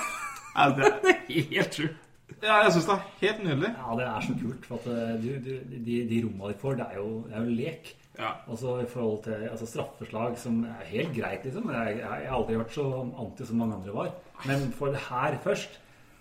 Ja, 0.56 0.68
det, 0.70 1.16
Helt 1.54 1.74
sjukt. 1.74 1.94
Ja, 2.42 2.58
jeg 2.64 2.74
syns 2.74 2.88
det 2.88 2.94
er 2.94 3.06
helt 3.22 3.40
nydelig. 3.44 3.70
Ja, 3.76 3.96
det 3.98 4.06
er 4.08 4.26
så 4.26 4.36
kult. 4.42 4.68
For 4.68 4.78
at 4.78 4.90
eh, 4.92 5.14
du, 5.22 5.30
du, 5.44 5.50
de, 5.86 5.96
de 6.10 6.20
rommene 6.26 6.52
de 6.52 6.60
får, 6.62 6.78
det 6.80 6.86
er 6.92 7.00
jo, 7.00 7.08
det 7.26 7.36
er 7.36 7.48
jo 7.48 7.56
lek. 7.62 7.90
Ja. 8.18 8.30
Altså 8.50 8.78
i 8.82 8.86
forhold 8.90 9.20
til 9.24 9.44
altså, 9.46 9.66
straffeslag 9.70 10.38
som 10.42 10.62
er 10.66 10.86
helt 10.90 11.12
greit, 11.14 11.44
liksom. 11.46 11.70
Jeg, 11.74 11.98
jeg, 12.00 12.22
jeg 12.24 12.30
har 12.30 12.38
aldri 12.38 12.58
vært 12.58 12.74
så 12.74 12.86
anti 13.06 13.46
som 13.46 13.62
mange 13.62 13.78
andre 13.78 13.94
var. 13.94 14.14
Men 14.46 14.70
for 14.78 14.94
det 14.94 15.04
her 15.08 15.38
først 15.44 15.78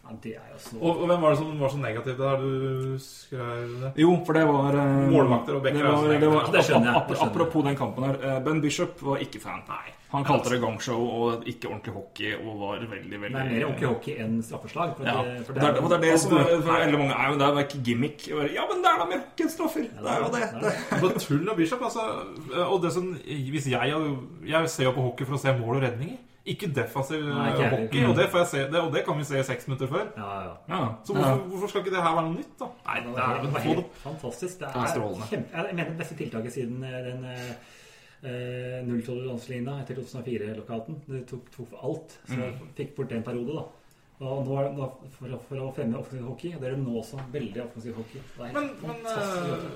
ja, 0.07 0.15
Det 0.23 0.33
er 0.37 0.47
jo 0.53 0.59
så 0.63 0.77
Og, 0.79 1.01
og 1.01 1.07
hvem 1.11 1.21
var 1.21 1.35
det 1.35 1.39
som 1.41 1.59
var 1.59 1.69
så 1.75 1.77
negativ 1.83 2.17
der 2.17 2.37
du 2.41 2.97
skrev 3.03 3.75
det? 3.83 3.91
Jo, 4.01 4.15
for 4.25 4.33
det 4.39 4.45
var 4.47 4.79
eh, 4.79 4.95
Målvakter 5.11 5.59
og 5.59 5.63
backer 5.67 5.77
det 5.77 5.91
var, 5.91 6.07
det 6.23 6.31
var, 6.33 6.49
det 6.55 6.63
skjønner 6.65 6.91
jeg, 6.91 6.95
ap- 7.03 7.11
ap. 7.11 7.27
Apropos 7.27 7.63
den 7.67 7.75
kampen 7.75 8.03
her. 8.09 8.17
eh, 8.23 8.39
Ben 8.47 8.61
Bishop 8.63 9.01
var 9.03 9.17
ikke 9.23 9.41
fan. 9.43 9.61
Nei. 9.67 9.93
Han 10.07 10.23
kalte 10.23 10.53
det 10.53 10.61
gangshow 10.63 11.01
og 11.03 11.41
ikke 11.51 11.67
ordentlig 11.67 11.93
hockey 11.93 12.29
og 12.37 12.61
var 12.61 12.77
veldig, 12.79 13.17
veldig 13.25 13.31
Det 13.33 13.41
er 13.41 13.49
mer 13.51 13.65
hockey 13.67 13.87
hockey 13.89 14.13
enn 14.23 14.37
straffeslag. 14.41 14.93
For 14.95 15.03
Ja, 15.03 15.15
det, 15.25 15.41
for 15.43 15.57
det, 15.57 15.63
er, 15.67 15.81
og 15.83 15.89
det 15.91 15.97
er 15.97 16.03
det 16.05 16.19
som 16.23 16.35
er 16.37 16.45
for 16.53 16.69
veldig 16.71 16.99
mange 17.01 17.17
er 17.17 17.33
jo 17.33 17.39
det 17.41 17.47
er 17.49 17.65
ikke 17.65 17.81
gimmick. 17.89 18.27
Ja, 18.55 18.63
men 18.69 18.85
det 18.85 18.93
er 18.93 19.01
da 19.01 19.07
enn. 19.11 19.89
Det 19.97 20.13
er 20.13 20.23
jo 20.23 20.29
det. 20.31 20.45
det. 20.63 20.71
det. 21.03 21.11
tull 21.25 21.51
av 21.51 21.59
Bishop, 21.59 21.83
altså. 21.89 22.05
Og 22.69 22.79
det 22.85 22.93
som 22.95 23.09
Hvis 23.27 23.67
jeg 23.67 23.91
Jeg 24.47 24.69
ser 24.69 24.87
jo 24.87 24.95
på 24.95 25.01
hockey 25.09 25.27
for 25.27 25.35
å 25.35 25.41
se 25.43 25.51
mål 25.59 25.81
og 25.81 25.83
redninger. 25.89 26.15
Ikke 26.47 26.67
defensiv 26.71 27.23
Nei, 27.27 27.49
hockey. 27.59 28.03
Og 28.07 28.13
det, 28.15 28.29
får 28.31 28.39
jeg 28.43 28.47
se, 28.53 28.59
det, 28.71 28.79
og 28.81 28.93
det 28.93 29.01
kan 29.05 29.17
vi 29.19 29.25
se 29.27 29.41
seks 29.43 29.67
minutter 29.67 29.89
før. 29.91 30.05
Ja, 30.15 30.27
ja. 30.45 30.53
Ja. 30.71 30.77
Så 31.03 31.15
hvorfor, 31.17 31.41
hvorfor 31.51 31.71
skal 31.73 31.83
ikke 31.83 31.95
det 31.95 32.03
her 32.05 32.13
være 32.15 32.27
noe 32.29 32.37
nytt, 32.37 32.53
da? 32.61 32.69
Nei, 32.87 32.99
Det 33.03 33.15
er, 33.25 33.41
det 33.43 33.49
er 33.51 33.65
helt 33.65 33.97
fantastisk. 34.03 34.59
Det 34.61 34.69
er 34.69 34.79
er 34.83 34.93
strålende. 34.93 35.27
kjempe, 35.31 35.57
jeg 35.57 35.75
mener 35.75 35.89
det 35.91 35.97
beste 36.03 36.15
tiltaket 36.21 36.55
siden 36.55 36.83
eh, 36.87 36.99
den 37.09 37.25
eh, 37.27 38.77
nulltoleranselinja 38.87 39.75
etter 39.83 39.99
2004-lokaten. 39.99 41.01
Det 41.07 41.25
tok, 41.29 41.51
tok 41.57 41.69
for 41.73 41.83
alt. 41.89 42.15
Så 42.29 42.39
jeg 42.39 42.55
fikk 42.79 42.95
bort 42.97 43.11
en 43.17 43.27
periode, 43.27 43.59
da. 43.59 43.65
Og 44.17 44.47
nå 44.47 44.55
er 44.57 44.71
det 44.73 44.87
for, 45.13 45.33
for 45.45 45.61
å 45.61 45.69
fremme 45.75 45.99
offensiv 45.99 46.23
hockey, 46.25 46.55
det 46.57 46.65
er 46.65 46.73
det 46.73 46.81
nå 46.81 46.95
også 47.03 47.19
veldig 47.33 47.61
offensiv 47.67 47.99
hockey. 47.99 48.23
Det 48.33 48.47
er 48.47 48.55
Men, 48.55 48.71
men 48.81 49.05
eh, 49.11 49.67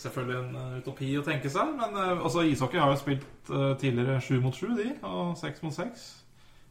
selvfølgelig 0.00 0.38
en 0.38 0.56
eh, 0.62 0.78
utopi 0.80 1.10
å 1.20 1.26
tenke 1.26 1.52
seg. 1.52 1.74
Men 1.76 2.00
altså, 2.14 2.46
ishockey 2.48 2.80
har 2.80 2.94
jo 2.94 3.02
spilt 3.02 3.52
tidligere 3.82 4.16
sju 4.24 4.38
mot 4.40 4.56
sju, 4.56 4.70
de, 4.78 4.94
og 5.04 5.36
seks 5.36 5.60
mot 5.66 5.76
seks. 5.76 6.08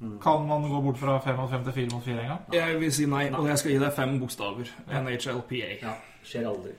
Mm. 0.02 0.18
Kan 0.24 0.48
man 0.50 0.66
gå 0.66 0.82
bort 0.82 0.98
fra 0.98 1.20
fem 1.22 1.38
mot 1.38 1.50
fem 1.50 1.64
til 1.64 1.74
fire 1.78 1.94
mot 1.94 2.04
fire 2.04 2.24
en 2.24 2.32
gang? 2.34 2.46
Jeg 2.58 2.80
vil 2.82 2.94
si 2.98 3.06
nei, 3.06 3.28
og 3.38 3.46
jeg 3.52 3.62
skal 3.62 3.76
gi 3.76 3.82
deg 3.84 3.94
fem 3.94 4.16
bokstaver. 4.24 4.72
NHLPA. 4.90 5.76
Ja, 5.84 5.98
skjer 6.26 6.50
aldri. 6.50 6.74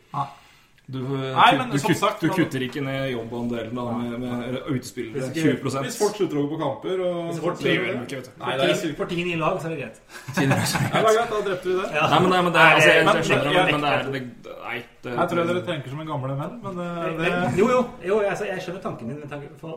Du, 0.92 0.98
Nei, 1.08 1.46
men 1.56 1.70
du, 1.72 1.76
som 1.80 1.88
kutt, 1.88 1.98
sagt, 2.02 2.20
du 2.20 2.28
kutter 2.34 2.62
ikke 2.66 2.82
ned 2.84 3.06
jobbandelen 3.14 3.78
da, 3.78 3.84
med, 3.96 4.16
med 4.20 4.56
utespillere. 4.74 5.28
Hvis 5.32 5.44
20 5.62 5.82
Hvis 5.86 5.96
folk 6.02 6.16
slutter 6.18 6.40
å 6.40 6.42
gå 6.44 6.50
på 6.52 6.58
kamper 6.60 7.00
og 7.06 7.20
Hvis 7.30 7.38
folk 7.44 7.60
driver 7.62 7.92
ikke, 8.02 8.18
vet 8.20 8.28
du. 8.28 8.32
Nei, 8.42 8.56
det 8.58 8.66
er 8.66 8.68
For 8.68 8.74
ti- 8.74 8.82
sykt. 8.82 8.96
For 9.00 9.12
ti 9.12 9.24
nye 9.28 9.38
lag, 9.40 9.56
så 9.62 9.70
er 9.70 9.72
det 9.72 9.78
greit. 9.82 10.00
Nei, 10.36 10.46
det 10.50 10.58
er 10.58 11.16
greit, 11.16 11.32
da 11.32 11.40
drepte 11.48 11.70
vi 11.70 11.76
det. 11.78 11.88
Ja. 11.96 12.04
Nei, 12.12 12.20
men, 12.24 12.30
nei, 12.34 12.42
men 12.48 12.52
det 12.56 12.60
er, 12.66 12.76
altså, 12.76 12.90
jeg, 12.92 13.06
jeg 13.06 13.26
skjønner 13.30 13.48
det, 13.48 13.54
men- 13.54 13.64
men, 13.64 13.72
men 13.72 13.86
det 13.86 13.92
er 13.92 14.12
det, 14.12 14.22
Nei. 14.62 14.78
Det, 15.02 15.12
Jeg 15.16 15.28
tror 15.32 15.48
dere 15.52 15.62
tenker 15.66 15.90
som 15.94 16.00
en 16.04 16.10
gamle 16.12 16.36
menn, 16.38 16.54
men 16.62 16.78
eh, 16.84 17.08
det 17.18 17.58
jo, 17.58 17.66
jo, 17.72 17.80
jo 18.12 18.18
altså, 18.22 18.46
jeg 18.52 18.62
skjønner 18.66 18.82
tanken 18.84 19.08
din, 19.10 19.18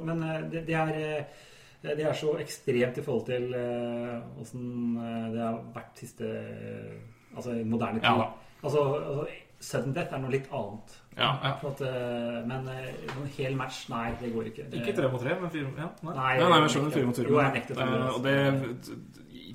men, 0.06 0.24
eh, 0.30 0.42
det, 0.52 0.62
det, 0.68 0.76
er, 0.78 0.92
eh, 1.00 1.96
det 1.96 2.06
er 2.06 2.14
så 2.20 2.36
ekstremt 2.44 3.00
i 3.02 3.06
forhold 3.08 3.26
til 3.32 3.48
eh, 3.58 4.20
åssen 4.44 4.68
eh, 5.02 5.26
det 5.34 5.42
har 5.44 5.58
vært 5.76 6.04
siste 6.04 6.30
eh, 6.30 6.94
Altså 7.36 7.52
i 7.60 7.64
moderne 7.68 8.00
tid. 8.00 8.08
Ja 8.08 8.30
altså, 8.64 8.82
altså, 8.96 9.26
sudden 9.66 9.92
death 9.96 10.14
er 10.16 10.22
noe 10.24 10.32
litt 10.32 10.46
annet. 10.56 10.94
Ja. 11.18 11.30
ja. 11.44 11.52
At, 11.70 11.82
eh, 11.82 12.40
men 12.50 12.68
eh, 12.72 12.90
en 13.12 13.30
hel 13.38 13.56
match, 13.60 13.86
nei, 13.92 14.10
det 14.20 14.32
går 14.34 14.50
ikke. 14.52 14.66
Det, 14.72 14.82
Ikke 14.82 14.96
tre 14.98 15.12
mot 15.12 15.22
tre, 15.24 15.38
men 15.40 15.54
fire 15.54 15.70
ja, 15.70 15.88
nei. 16.04 16.16
Nei, 16.16 16.34
Nei, 16.42 16.50
nei, 16.52 16.60
jeg 16.66 16.74
skjønner 16.76 16.98
fire 16.98 17.10
mot 17.12 17.22
fire. 17.22 17.32
Jo, 17.32 17.40
jeg 17.44 17.56
nekter 17.56 17.82
eh, 17.86 18.10
Og 18.12 18.20
det 18.26 18.36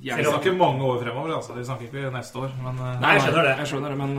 jeg, 0.00 0.24
snakker 0.24 0.56
mange 0.56 0.86
år 0.88 1.02
fremover, 1.04 1.34
altså. 1.36 1.58
Vi 1.58 1.66
snakker 1.68 1.90
ikke 1.90 2.14
neste 2.14 2.40
år, 2.40 2.56
men 2.64 2.80
eh, 2.86 2.98
Nei, 3.04 3.14
jeg 3.18 3.26
skjønner 3.26 3.48
det. 3.50 3.54
Jeg 3.60 3.72
skjønner 3.74 3.94
det, 3.94 4.00
men 4.00 4.16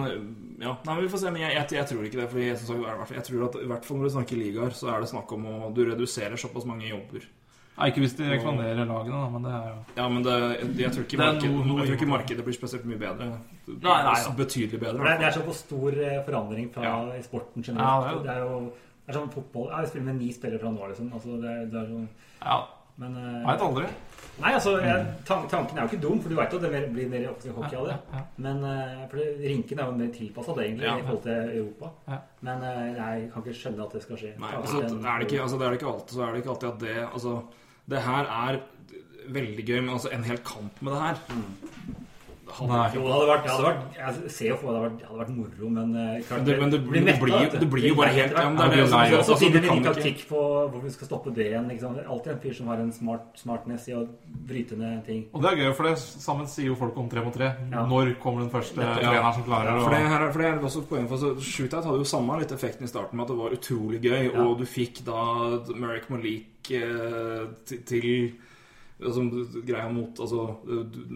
ja, 0.62 0.76
nei, 0.86 0.94
men 0.94 1.02
vi 1.02 1.10
får 1.10 1.24
se. 1.24 1.34
Men 1.34 1.42
jeg, 1.42 1.58
jeg, 1.58 1.70
jeg 1.80 1.90
tror 1.90 2.08
ikke 2.08 2.22
det. 2.22 2.30
Fordi 2.36 2.48
jeg, 2.48 3.16
jeg 3.18 3.28
tror 3.32 3.46
at 3.48 3.62
i 3.64 3.70
hvert 3.74 3.88
fall 3.88 3.98
når 3.98 4.10
du 4.10 4.16
snakker 4.20 4.42
ligaer, 4.42 4.76
så 4.78 4.92
er 4.94 5.02
det 5.02 5.10
snakk 5.10 5.34
om 5.38 5.48
å 5.50 5.72
du 5.74 5.82
reduserer 5.90 6.38
såpass 6.38 6.68
mange 6.70 6.92
jobber. 6.92 7.26
Nei, 7.82 7.88
Ikke 7.90 8.02
hvis 8.04 8.14
de 8.20 8.28
reklamerer 8.30 8.86
lagene, 8.86 9.18
da, 9.18 9.30
men 9.34 9.46
det 9.48 9.52
er 9.58 9.64
jo 9.72 9.78
Ja, 9.98 10.08
men 10.14 10.24
det, 10.28 10.36
jeg, 10.78 10.92
tror 10.94 11.06
ikke 11.08 11.18
Det 11.18 11.26
er 11.26 11.32
markedet, 11.34 11.52
noe- 11.56 11.66
noe 11.72 11.78
jeg 11.82 11.88
tror 11.90 11.98
ikke 11.98 12.10
markedet 12.12 12.46
blir 12.46 12.58
spesielt 12.60 12.86
mye 12.86 13.00
bedre. 13.02 13.30
Nei, 13.32 13.98
nei, 14.06 14.18
ja. 14.22 14.34
Betydelig 14.38 14.80
bedre. 14.80 15.00
Det, 15.02 15.12
er- 15.16 15.18
det 15.24 15.28
er 15.32 15.38
så 15.40 15.46
på 15.48 15.56
stor 15.58 15.90
eh, 15.98 16.20
forandring 16.30 16.70
fra 16.74 16.84
Ja. 16.86 16.94
i 17.18 17.24
sporten 17.26 17.64
Ja, 17.66 17.72
generelt. 17.72 18.22
det 18.24 18.30
er 18.30 18.36
det, 18.36 18.36
er 18.38 18.46
jo 18.46 18.60
det 19.02 19.10
er 19.16 19.18
sånn 19.20 19.34
fotball 19.34 19.68
ja, 19.74 19.82
vi 19.82 19.88
spiller 19.88 20.06
med 20.14 20.22
ni 20.22 20.32
spillere 20.32 20.60
fra 20.62 20.70
nå, 20.72 20.88
liksom. 20.94 21.12
Altså, 21.14 21.42
det, 21.42 21.50
er- 21.50 21.66
det 21.74 21.82
er 21.82 21.90
sånn 21.90 22.08
Ja, 22.46 22.60
Men 23.02 23.16
eh, 23.18 23.48
veit 23.48 23.62
aldri. 23.66 23.86
Nei, 24.42 24.52
altså, 24.54 24.72
jeg, 24.82 25.06
tanken 25.26 25.78
er 25.78 25.82
jo 25.82 25.88
ikke 25.90 26.02
dum, 26.02 26.20
for 26.22 26.30
du 26.30 26.36
veit 26.36 26.52
jo 26.54 26.58
at 26.60 26.64
det 26.64 26.72
mer, 26.72 26.86
blir 26.94 27.08
mer 27.10 27.24
offensiv 27.32 27.54
hockey 27.56 27.76
av 27.78 27.86
det. 27.88 27.96
Ja, 28.12 28.18
ja. 28.20 28.22
Men 28.38 28.64
uh, 28.64 29.08
for 29.10 29.18
det, 29.18 29.26
rinken 29.42 29.80
er 29.80 29.86
jo 29.90 29.96
mer 29.98 30.12
tilpassa 30.16 30.54
det, 30.58 30.66
egentlig, 30.68 30.86
Ja. 30.88 30.96
i 30.98 31.02
forhold 31.08 31.24
til 31.24 31.50
Europa. 31.62 31.90
Ja. 32.08 32.18
Men 32.42 32.62
uh, 32.62 32.86
jeg 33.00 33.32
kan 33.34 33.44
ikke 33.44 33.58
skjønne 33.58 33.86
at 33.86 33.94
det 33.98 34.02
skal 34.06 34.18
skje. 34.22 34.32
Nei, 34.40 34.52
altså, 34.60 34.82
er 34.82 35.18
det, 35.20 35.28
ikke, 35.28 35.42
altså, 35.42 35.58
det 35.58 35.66
er 35.68 35.70
det 35.76 35.80
ikke 35.82 35.92
alltid, 35.94 36.14
så 36.16 36.22
er 36.28 36.32
det 36.32 36.42
ikke 36.44 36.54
alltid 36.56 36.70
at 36.70 36.80
det 36.80 36.96
Altså, 37.14 37.34
det 37.92 38.02
her 38.06 38.30
er 38.32 38.62
veldig 39.32 39.66
gøy, 39.68 39.80
men 39.80 39.94
altså 39.94 40.12
en 40.14 40.24
hel 40.28 40.40
kamp 40.48 40.82
med 40.82 40.96
det 40.96 41.02
her 41.02 41.20
hadde 42.58 42.96
Jo, 42.96 43.02
det 43.06 43.12
hadde 43.14 43.28
vært, 43.32 43.44
det 43.44 43.52
hadde 43.52 43.68
vært 43.68 43.98
Jeg 44.24 44.32
ser 44.32 44.48
jo 44.52 44.56
for 44.58 44.66
meg 44.68 44.74
det 44.74 44.82
hadde 44.82 44.90
vært, 44.92 45.02
hadde 45.10 45.20
vært 45.22 45.36
moro, 45.38 45.70
men 45.70 45.96
eh, 45.96 46.22
klart 46.28 46.38
Men 46.42 46.46
det- 46.46 46.60
men 46.60 46.70
det 46.70 46.80
blir- 46.88 47.06
det 47.06 47.20
blir 47.22 47.60
det 47.60 47.70
blir 47.72 47.88
jo 47.88 47.96
bare 47.96 48.14
helt- 48.18 48.32
ja, 48.38 48.50
men 48.50 48.58
det 48.72 48.80
er 48.80 48.88
som- 48.88 49.24
så- 49.24 49.24
Så 49.32 49.38
finner 49.40 49.62
vi 49.62 49.70
ny 49.70 49.84
taktikk 49.86 50.28
på 50.28 50.40
hvor 50.72 50.82
vi 50.84 50.90
skal 50.90 51.08
stoppe 51.08 51.34
det 51.34 51.46
igjen. 51.52 51.68
Liksom. 51.70 51.98
Alltid 52.08 52.32
en 52.34 52.40
fyr 52.40 52.54
som 52.56 52.68
har 52.68 52.78
en 52.78 52.92
smart, 52.92 53.26
smartness 53.38 53.88
i 53.88 53.92
å 53.94 54.08
bryte 54.48 54.78
ned 54.78 55.06
ting. 55.06 55.26
Og 55.34 55.42
det 55.42 55.52
er 55.52 55.56
gøy, 55.56 55.74
for 55.76 55.84
det 55.84 55.98
sammen 55.98 56.46
sier 56.48 56.66
jo 56.68 56.76
folk 56.76 56.98
om 56.98 57.10
tre 57.10 57.22
mot 57.24 57.34
tre. 57.34 57.56
Ja. 57.72 57.86
Når 57.86 58.16
kommer 58.20 58.42
den 58.42 58.50
første 58.50 58.76
treneren 58.76 59.34
som 59.34 59.44
klarer 59.44 59.78
å 59.80 59.84
For 59.84 59.90
det, 59.92 60.00
her, 60.08 60.22
er- 60.28 60.32
for 60.32 60.40
det 60.40 60.48
er 60.48 60.60
også 60.60 60.82
et 60.84 60.90
poeng 60.90 61.08
for 61.08 61.18
så 61.18 61.36
Shootout 61.40 61.84
hadde 61.86 61.98
jo 61.98 62.04
samme 62.04 62.40
litt 62.40 62.52
effekten 62.52 62.84
i 62.84 62.88
starten 62.88 63.14
med 63.14 63.22
at 63.24 63.28
det 63.28 63.38
var 63.38 63.50
utrolig 63.52 64.02
gøy, 64.02 64.34
Ja. 64.34 64.42
og 64.42 64.58
du 64.58 64.66
fikk 64.66 65.04
da 65.06 65.74
Merrick 65.76 66.10
Malik 66.10 66.46
eh, 66.72 67.48
til, 67.66 67.78
til 67.86 68.34
altså, 69.02 69.24
greia 69.66 69.90
mot 69.92 70.20
altså, 70.20 70.46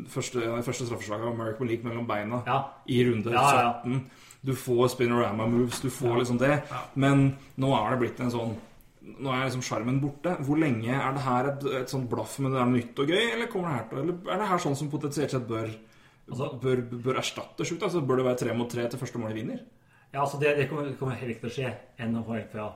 første, 0.09 0.39
første, 0.41 0.63
første 0.67 0.85
straffeslaget 0.89 1.27
American 1.31 1.65
Malik 1.67 1.83
mellom 1.83 2.07
beina 2.09 2.41
Ja. 2.47 2.59
i 2.87 3.01
runde 3.09 3.31
Ja, 3.31 3.41
ja, 3.41 3.61
ja. 3.61 3.73
17. 3.83 4.01
Du 4.45 4.53
får 4.53 4.89
spinorama 4.93 5.47
moves, 5.49 5.79
du 5.81 5.89
får 5.89 6.19
liksom 6.21 6.37
det. 6.37 6.51
Ja. 6.69 6.81
Men 6.95 7.37
nå 7.57 7.71
er 7.77 7.91
det 7.95 7.99
blitt 8.03 8.19
en 8.25 8.31
sånn 8.33 8.55
Nå 9.05 9.29
er 9.29 9.43
liksom 9.45 9.61
skjermen 9.61 9.99
borte. 10.01 10.31
Hvor 10.41 10.57
lenge 10.57 10.89
er 10.89 11.11
det 11.13 11.21
her 11.21 11.45
et, 11.51 11.63
et 11.83 11.89
sånt 11.91 12.09
blaff 12.09 12.39
med 12.41 12.51
det 12.55 12.57
er 12.61 12.65
nytt 12.71 12.99
og 13.03 13.07
gøy, 13.13 13.25
eller 13.35 13.45
kommer 13.53 13.69
det 13.69 13.75
her 13.77 13.89
til 13.91 13.99
Eller 14.01 14.31
er 14.33 14.39
det 14.41 14.47
her 14.49 14.57
sånn 14.63 14.75
som 14.79 14.89
potensielt 14.89 15.29
sett 15.31 15.45
bør 15.47 15.69
Altså- 16.25 16.55
bør, 16.57 16.81
bør 17.05 17.19
erstatte 17.21 17.61
sjukt? 17.69 17.83
Altså, 17.85 18.01
bør 18.01 18.17
det 18.17 18.25
være 18.25 18.37
tre 18.41 18.53
mot 18.57 18.67
tre 18.69 18.87
til 18.89 18.97
første 18.97 19.19
målet 19.21 19.35
vinner? 19.37 19.59
Ja, 20.15 20.21
altså 20.23 20.39
det, 20.39 20.53
det 20.57 20.69
kommer, 20.71 20.87
det 20.87 20.95
kommer 20.99 21.17
heller 21.19 21.35
ikke 21.35 21.43
til 21.45 21.51
å 21.51 21.55
skje. 21.57 21.69
Ja, 22.55 22.69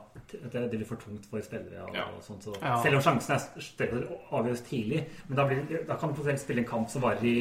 det, 0.52 0.52
det 0.74 0.78
blir 0.78 0.86
for 0.90 1.00
tungt 1.00 1.26
for 1.32 1.42
spillere. 1.46 1.86
Og, 1.88 1.96
Ja. 1.96 2.06
og 2.12 2.22
sånt, 2.26 2.44
så. 2.44 2.54
Ja. 2.60 2.76
Selv 2.84 3.00
om 3.00 3.04
sjansen 3.06 3.36
er 3.38 3.64
større 3.64 4.02
avgjøres 4.36 4.62
tidlig. 4.68 5.06
Men 5.30 5.40
da, 5.40 5.46
blir, 5.48 5.86
da 5.88 5.96
kan 5.96 6.12
du 6.12 6.18
potensielt 6.20 6.44
spille 6.44 6.66
en 6.66 6.72
kamp 6.74 6.90
som 6.92 7.02
varer 7.06 7.24
i 7.24 7.38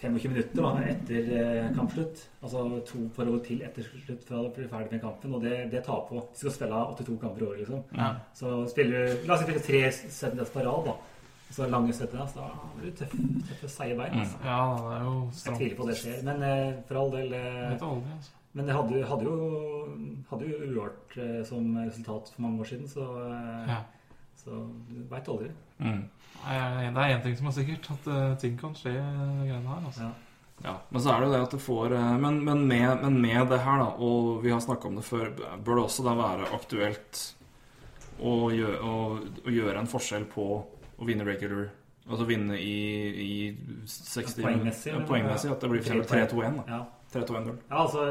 25 0.00 0.32
minutter 0.32 0.64
da, 0.64 0.70
etter 0.88 1.26
eh, 1.36 1.66
kampslutt. 1.76 2.22
Altså 2.42 2.64
to 2.88 3.02
forhold 3.14 3.42
til 3.44 3.62
etter 3.66 3.84
slutt 3.84 4.24
fra 4.26 4.42
du 4.46 4.50
blir 4.56 4.68
ferdig 4.72 4.94
med 4.96 5.02
kampen. 5.04 5.34
Og 5.38 5.44
det, 5.44 5.54
det 5.74 5.84
tar 5.86 6.02
på. 6.08 6.22
Du 6.32 6.40
skal 6.40 6.56
spille 6.56 6.82
82 6.96 7.18
kamper 7.20 7.44
i 7.44 7.48
året, 7.50 7.62
liksom. 7.62 7.84
Ja. 8.00 8.10
Så 8.34 8.54
spiller, 8.72 9.14
du 9.20 9.28
la 9.28 9.36
oss 9.36 9.44
spille 9.46 9.62
tre 9.62 9.84
settedels 9.92 10.50
på 10.56 10.64
rad, 10.66 10.88
da. 10.90 10.96
Så 11.50 11.66
lange 11.70 11.92
settedels, 11.92 12.32
da 12.34 12.48
blir 12.78 12.90
det 12.90 12.96
tøffe, 13.02 13.22
tøffe 13.48 13.68
seige 13.76 13.96
bein. 13.98 14.20
Altså. 14.24 14.42
Ja, 14.46 14.58
det 14.80 14.92
er 14.98 15.06
jo 15.06 15.14
Jeg 15.44 15.56
tviler 15.62 15.78
på 15.82 15.88
det 15.88 15.96
skjer. 16.02 16.20
Men 16.30 16.44
eh, 16.50 16.68
for 16.88 17.00
all 17.04 17.10
del 17.18 17.32
eh, 17.38 17.72
altså. 17.72 18.36
Men 18.54 18.66
det 18.66 18.74
hadde, 18.74 19.04
hadde 19.06 19.24
jo 19.24 19.36
hadde 20.30 20.46
jo 20.48 20.58
uavgjort 20.64 21.16
eh, 21.18 21.42
som 21.46 21.68
resultat 21.84 22.32
for 22.34 22.42
mange 22.42 22.60
år 22.64 22.70
siden, 22.72 22.88
så, 22.88 23.04
eh, 23.26 23.68
Ja. 23.70 23.80
så 24.36 24.50
du 24.88 25.02
veit 25.10 25.28
aldri. 25.28 25.50
Mm. 25.78 26.02
Det 26.40 27.04
er 27.04 27.14
én 27.18 27.22
ting 27.22 27.36
som 27.36 27.46
er 27.46 27.56
sikkert, 27.58 27.90
at 27.90 28.06
eh, 28.06 28.34
ting 28.40 28.58
kan 28.58 28.74
skje, 28.74 28.92
greiene 28.94 29.68
her. 29.68 29.86
altså. 29.86 30.02
Ja. 30.02 30.10
Ja, 30.62 30.74
Men 30.90 31.00
så 31.00 31.08
er 31.14 31.20
det 31.20 31.26
jo 31.28 31.32
det 31.32 31.42
at 31.42 31.50
det 31.54 31.60
får 31.64 31.88
Men, 32.20 32.44
men, 32.44 32.66
med, 32.68 33.02
men 33.02 33.20
med 33.22 33.48
det 33.48 33.60
her, 33.64 33.78
da, 33.78 33.86
og 33.96 34.42
vi 34.44 34.50
har 34.50 34.60
snakka 34.60 34.88
om 34.88 34.94
det 34.96 35.04
før, 35.04 35.30
bør 35.64 35.74
det 35.80 35.84
også 35.84 36.04
da 36.04 36.14
være 36.18 36.50
aktuelt 36.52 37.34
å 38.20 38.50
gjøre, 38.52 38.80
å, 38.84 38.96
å 39.46 39.50
gjøre 39.54 39.78
en 39.80 39.88
forskjell 39.88 40.26
på 40.28 40.44
å 41.00 41.06
vinne 41.08 41.24
regular 41.24 41.70
Altså 42.10 42.26
vinne 42.26 42.58
i, 42.58 42.76
i 43.22 43.56
60 43.86 44.42
Poengmessig, 44.42 44.90
ja, 44.90 44.96
eller? 44.96 45.06
poengmessig. 45.06 45.50
At 45.52 45.60
det 45.62 45.68
blir 45.70 45.80
3-2-1. 45.80 46.56
da. 46.56 46.64
Ja. 46.66 46.84
3-2-1-0. 47.12 47.56
ja, 47.68 47.76
altså 47.76 48.04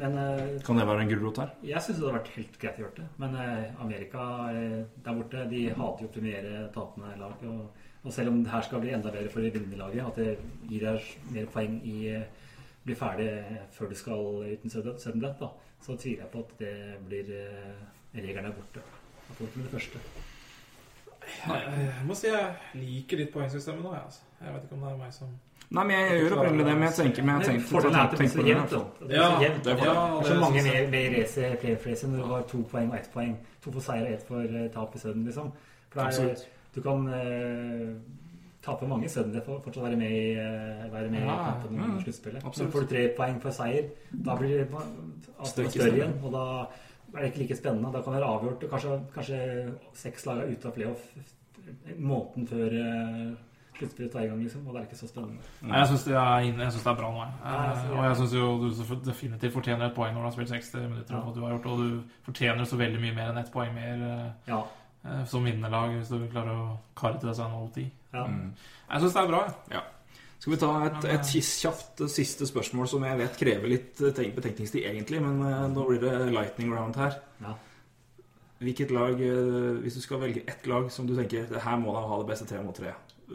Men 0.00 0.18
eh, 0.18 0.62
Kan 0.64 0.78
det 0.78 0.86
være 0.88 1.02
en 1.04 1.10
gulrot 1.10 1.40
her? 1.42 1.50
jeg 1.62 1.82
syns 1.82 1.98
det 1.98 2.06
hadde 2.06 2.16
vært 2.16 2.30
helt 2.36 2.58
greit 2.62 2.78
å 2.78 2.82
gjøre 2.84 2.96
det. 2.96 3.08
Men 3.20 3.36
eh, 3.42 3.82
Amerika 3.84 4.24
eh, 4.54 4.78
der 5.04 5.18
borte, 5.18 5.44
de 5.50 5.62
hater 5.68 6.04
jo 6.04 6.08
å 6.08 6.14
premiere 6.14 6.62
tapende 6.74 7.12
lag. 7.20 7.44
Og, 7.50 7.88
og 8.02 8.14
selv 8.14 8.32
om 8.32 8.42
det 8.42 8.52
her 8.52 8.64
skal 8.64 8.80
bli 8.84 8.94
enda 8.96 9.12
bedre 9.12 9.32
for 9.32 9.44
det 9.44 9.52
vinnende 9.56 9.80
laget, 9.82 10.06
at 10.06 10.16
det 10.16 10.70
gir 10.70 10.86
deg 10.86 11.32
mer 11.34 11.50
poeng 11.52 11.80
i 11.84 11.98
bli 12.86 12.96
ferdig 12.96 13.28
før 13.74 13.90
du 13.90 13.96
skal 13.98 14.22
uten 14.48 15.20
da, 15.20 15.50
så 15.84 15.96
tviler 15.98 16.22
jeg 16.22 16.30
på 16.32 16.40
at 16.40 16.54
det 16.62 16.74
blir 17.04 17.26
reglene 17.28 18.28
regelen 18.28 18.54
borte. 18.56 18.84
Forhold 19.28 19.52
til 19.52 19.66
det 19.66 19.72
første. 19.74 20.00
Jeg, 21.28 21.66
jeg 21.84 22.06
må 22.08 22.16
si 22.16 22.30
jeg 22.30 22.78
liker 22.80 23.20
ditt 23.20 23.34
poengsystem 23.34 23.82
nå. 23.82 23.92
Jeg, 23.92 24.06
altså. 24.08 24.24
jeg 24.40 24.54
vet 24.54 24.64
ikke 24.64 24.78
om 24.78 24.86
det 24.86 24.92
er 24.94 25.02
meg 25.02 25.12
som 25.12 25.34
Nei, 25.68 25.82
men 25.84 25.90
jeg 25.98 26.20
gjør 26.22 26.34
opprinnelig 26.38 26.64
det, 26.64 26.74
men 26.78 26.86
jeg 26.86 26.94
tenker 26.96 27.24
men 27.26 27.34
jeg 27.42 27.48
tenker, 27.48 27.64
Fordelen 27.68 27.96
er 27.98 28.06
at 28.06 28.12
det 28.14 28.18
blir 28.18 28.30
tenker 28.30 28.32
så 28.32 28.38
på 28.40 28.44
det, 28.46 28.52
jevnt. 28.52 29.10
Ja, 29.12 29.24
så 29.28 29.42
jevnt. 29.42 29.64
det 29.64 29.72
er 29.72 29.80
Det 29.80 29.88
er 29.88 30.28
så 30.28 30.36
mange 30.40 30.62
med, 30.64 30.94
i 31.00 31.08
race, 31.14 31.48
playoff-racet 31.62 32.12
når 32.12 32.22
du 32.22 32.30
har 32.30 32.46
to 32.52 32.60
poeng 32.70 32.92
og 32.92 32.96
ett 32.96 33.10
poeng. 33.12 33.34
To 33.64 33.72
for 33.74 33.84
seier 33.84 34.06
og 34.06 34.14
ett 34.14 34.30
for 34.30 34.54
eh, 34.62 34.70
tap 34.72 34.94
i 34.96 35.02
sudden, 35.02 35.26
liksom. 35.28 35.50
For 35.92 36.00
er, 36.00 36.46
du 36.74 36.80
kan 36.86 37.04
eh, 37.18 37.90
tape 38.64 38.88
mange 38.88 39.10
sudden 39.12 39.36
for 39.44 39.58
å 39.58 39.62
fortsatt 39.66 39.84
være 39.84 39.98
med 40.00 40.14
i, 40.14 40.22
eh, 40.40 40.86
være 40.92 41.10
med 41.12 41.20
i 41.20 41.26
Ja, 41.26 41.36
kampen 41.50 41.76
ja, 41.76 41.88
om 41.90 41.98
sluttspillet. 42.06 42.48
Så 42.56 42.68
får 42.72 42.86
du 42.86 42.92
tre 42.94 43.02
poeng 43.18 43.40
for 43.42 43.56
seier. 43.58 43.90
Da 44.12 44.36
blir 44.40 44.62
det 44.62 44.68
avstanden 44.72 45.74
større 45.74 45.98
igjen, 45.98 46.16
og 46.22 46.32
da 46.32 46.46
er 47.12 47.20
det 47.20 47.28
ikke 47.32 47.42
like 47.42 47.58
spennende. 47.60 47.92
Da 47.92 48.00
kan 48.00 48.16
det 48.16 48.22
være 48.22 48.32
avgjort. 48.38 48.64
Kanskje, 48.72 48.96
kanskje 49.12 49.42
seks 50.00 50.24
lag 50.30 50.40
er 50.46 50.56
ute 50.56 50.72
av 50.72 50.76
playoff 50.80 51.12
måneden 51.98 52.48
før 52.48 52.80
eh, 53.82 54.08
ta 54.12 54.18
i 54.20 54.26
gang, 54.26 54.38
liksom. 54.42 54.66
Og 54.66 54.74
det 54.74 54.80
er 54.82 54.86
ikke 54.88 54.96
så 54.98 55.08
spennende. 55.08 55.38
Nei, 55.62 55.78
Jeg 55.78 55.88
syns 55.88 56.04
det, 56.04 56.14
er 56.14 56.38
inne- 56.48 56.62
jeg 56.64 56.72
synes 56.72 56.84
det 56.84 56.90
er 56.92 56.96
bra 57.00 57.10
nå. 57.12 57.18
Jeg. 57.18 57.32
Ja, 57.44 57.62
jeg 57.68 57.76
synes- 57.76 57.98
og 57.98 58.04
jeg 58.04 58.16
syns 58.16 58.34
jo 58.34 58.94
du 58.94 59.10
definitivt 59.10 59.52
fortjener 59.52 59.86
et 59.86 59.94
poeng 59.94 60.14
når 60.14 60.20
du 60.20 60.28
har 60.28 60.30
spilt 60.36 60.48
60 60.48 60.74
minutter. 60.88 61.14
Ja. 61.14 61.20
Og, 61.22 61.34
du 61.34 61.40
har 61.40 61.50
gjort, 61.50 61.66
og 61.66 61.78
du 61.78 62.02
fortjener 62.24 62.64
så 62.64 62.76
veldig 62.76 63.00
mye 63.00 63.14
mer 63.14 63.30
enn 63.32 63.38
ett 63.38 63.52
poeng 63.52 63.74
mer 63.74 63.94
eh, 63.94 64.30
Ja. 64.48 64.62
eh, 65.04 65.24
som 65.24 65.44
vinnerlag 65.44 65.90
hvis 65.96 66.08
du 66.08 66.26
klarer 66.28 66.50
å 66.56 66.78
karre 66.96 67.18
til 67.20 67.28
deg 67.28 67.38
en 67.38 67.52
OT. 67.62 67.78
ja. 68.14 68.24
Mm. 68.26 68.52
Jeg 68.90 69.00
syns 69.00 69.12
det 69.12 69.22
er 69.22 69.26
bra. 69.28 69.54
jeg. 69.70 69.82
Skal 70.40 70.52
vi 70.52 70.56
ta 70.58 70.84
et, 70.86 70.92
Men, 70.92 71.06
eh, 71.06 71.14
et 71.14 71.26
kjapt 71.26 72.08
siste 72.10 72.46
spørsmål 72.46 72.86
som 72.88 73.02
jeg 73.02 73.18
vet 73.18 73.36
krever 73.36 73.68
litt 73.68 73.96
tenk- 74.14 74.34
betenkningstid, 74.36 74.84
egentlig, 74.86 75.20
men 75.20 75.40
nå 75.74 75.86
blir 75.88 76.00
det 76.00 76.32
lightning 76.32 76.72
round 76.72 76.94
her. 76.96 77.12
Ja. 77.42 77.54
Hvilket 78.60 78.90
lag, 78.90 79.14
hvis 79.82 79.94
du 79.94 80.00
skal 80.00 80.18
velge 80.18 80.42
ett 80.48 80.66
lag 80.66 80.90
som 80.90 81.06
du 81.06 81.14
tenker 81.16 81.46
det 81.48 81.60
her 81.62 81.76
må 81.78 81.92
da 81.94 82.00
ha 82.06 82.18
det 82.18 82.26
beste 82.26 82.46
tre 82.46 82.62
mot 82.62 82.74
tre, 82.74 82.92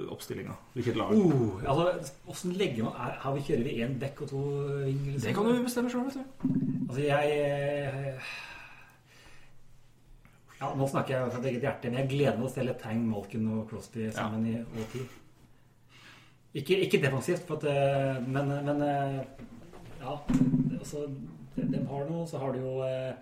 oppstillinga. 0.09 0.55
Hvilket 0.73 0.97
lag. 0.97 1.11
Uh, 1.13 1.63
altså, 1.69 2.13
Åssen 2.27 2.53
legger 2.57 2.87
man 2.87 2.95
er, 2.97 3.17
har 3.21 3.35
vi 3.35 3.43
Kjører 3.47 3.67
vi 3.67 3.75
én 3.85 3.97
dekk 4.01 4.23
og 4.25 4.31
to 4.31 4.41
ving? 4.85 5.01
Liksom? 5.11 5.27
Det 5.27 5.33
kan 5.37 5.49
du 5.49 5.65
bestemme 5.65 5.91
sjøl, 5.93 6.07
vet 6.07 6.17
du. 6.17 6.47
Altså, 6.87 7.01
jeg 7.05 7.35
eh, 7.37 8.31
Ja, 10.61 10.71
nå 10.79 10.87
snakker 10.87 11.17
jeg 11.17 11.33
fra 11.35 11.43
eget 11.49 11.67
hjerte, 11.67 11.91
men 11.91 11.99
jeg 12.01 12.11
gleder 12.13 12.37
meg 12.37 12.45
til 12.45 12.49
å 12.49 12.53
stelle 12.55 12.77
Tang, 12.81 13.03
Malkin 13.09 13.51
og 13.53 13.67
Crosby 13.69 14.07
sammen 14.15 14.47
i 14.49 14.55
år 14.63 14.87
10. 14.95 15.03
Ikke, 16.61 16.77
ikke 16.85 17.01
defensivt, 17.01 17.45
for 17.47 17.61
at, 17.61 17.69
eh, 17.69 18.23
men, 18.27 18.53
men 18.65 18.81
eh, 18.87 19.21
Ja. 20.03 20.17
Altså, 20.79 21.05
de, 21.55 21.67
de 21.69 21.85
har 21.87 22.09
noe, 22.09 22.25
så 22.27 22.41
har 22.41 22.55
du 22.55 22.59
jo 22.59 22.73
eh, 22.83 23.13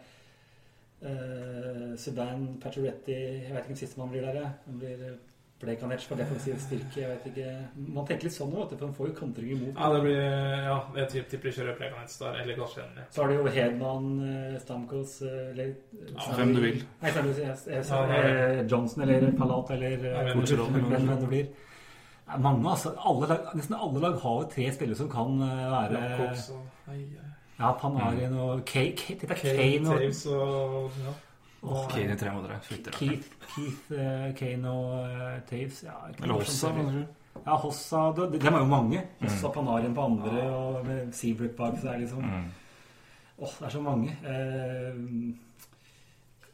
eh, 1.06 1.92
Sedan, 2.00 2.48
Pacioretty 2.64 3.14
Jeg 3.14 3.52
vet 3.52 3.66
ikke 3.66 3.76
om 3.76 3.82
sistemann 3.84 4.14
blir 4.14 4.26
der. 4.26 4.56
Han 4.66 4.80
blir 4.82 5.04
eh, 5.62 5.66
Plekanec 5.66 6.06
for 6.10 6.16
defensiv 6.20 6.58
styrke. 6.60 6.98
Jeg 7.02 7.10
vet 7.10 7.26
ikke. 7.32 7.54
Man 7.96 8.06
tenker 8.08 8.24
litt 8.28 8.34
sånn 8.36 8.52
nå, 8.52 8.64
vet 8.64 8.72
du, 8.74 8.78
for 8.78 8.88
man 8.88 8.96
får 8.98 9.08
jo 9.12 9.14
kontring 9.20 9.52
imot. 9.56 9.74
Ja, 9.78 9.90
det 9.94 10.02
blir 10.02 10.22
Ja, 10.66 10.78
jeg 10.96 11.10
tipper- 11.30 11.50
de 11.52 11.56
kjører 11.58 11.78
Plekanets 11.78 12.18
der, 12.20 12.36
eller 12.42 12.56
Galsjenny. 12.56 13.06
Så 13.12 13.22
har 13.22 13.28
du 13.30 13.34
jo 13.36 13.46
Hedman, 13.56 14.12
eh, 14.28 14.60
Stamkos 14.60 15.22
eh, 15.22 15.52
eller 15.52 15.74
Ja, 16.12 16.36
hvem 16.36 16.54
du 16.56 16.62
vil. 16.62 16.84
Nei, 17.02 17.12
Stamkos, 17.12 17.38
jeg, 17.38 17.58
jeg, 17.68 17.84
jeg, 17.86 18.60
eh, 18.60 18.68
Johnson 18.68 19.04
eller 19.04 19.32
Palat 19.38 19.72
eller 19.72 19.92
eh, 19.92 20.34
hvem 20.34 21.08
det 21.20 21.28
blir. 21.30 21.48
Mange, 22.40 22.70
altså. 22.70 22.94
Alle 22.98 23.28
lag, 23.28 23.50
nesten 23.56 23.76
alle 23.76 24.00
lag 24.00 24.20
har 24.22 24.38
jo 24.42 24.48
tre 24.54 24.72
spillere 24.72 24.96
som 24.96 25.10
kan 25.12 25.42
eh, 25.42 25.68
være. 25.72 26.00
Ja, 27.60 27.74
Panarin 27.78 28.34
og 28.40 28.60
er 28.60 28.64
Kane, 28.66 28.96
Kane 29.28 29.90
og 29.90 30.00
Taves 30.00 30.26
og 30.26 30.92
ja. 31.04 31.12
Åh, 31.64 31.84
Kane 31.92 32.14
i 32.14 32.18
tre 32.18 32.32
måneder. 32.34 32.60
Keith, 32.66 33.28
Keith 33.56 33.92
uh, 33.92 34.32
Kane 34.36 34.70
og 34.70 35.04
uh, 35.04 35.42
Taves. 35.50 35.84
Ja, 35.84 35.98
Eller 36.22 36.34
Hossa. 36.34 36.72
Ja, 37.46 37.56
Hossa. 37.56 38.02
det- 38.18 38.42
Dem 38.42 38.54
er 38.54 38.60
jo 38.60 38.66
mange. 38.66 39.04
Hossa, 39.22 39.48
Panarin 39.54 39.94
på 39.96 40.02
andre 40.06 40.42
og 40.52 40.86
med 40.86 41.12
Seabrook 41.14 41.52
bak. 41.58 41.78
Så 41.78 41.88
det 41.88 41.94
er 41.96 42.00
liksom 42.00 42.24
Mm. 42.24 42.50
Åh, 43.42 43.48
det 43.60 43.66
er 43.66 43.70
så 43.70 43.82
mange. 43.82 44.18
Uh, 44.26 45.36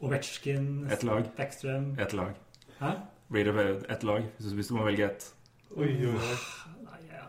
Ovetsjkin, 0.00 0.86
Ett 0.92 1.02
lag. 1.02 1.24
Backstrøm. 1.36 1.96
Ett 1.98 2.12
lag. 2.12 2.34
Hæ? 2.80 2.90
Blir 3.30 3.44
det 3.44 3.90
ett 3.90 4.02
lag, 4.02 4.22
hvis 4.38 4.68
du, 4.68 4.74
må 4.74 4.84
velge 4.84 5.04
ett? 5.04 5.34
Oi, 5.76 5.88
oi, 5.88 6.06
oi. 6.06 6.36
Nei, 6.84 7.00
ja. 7.10 7.24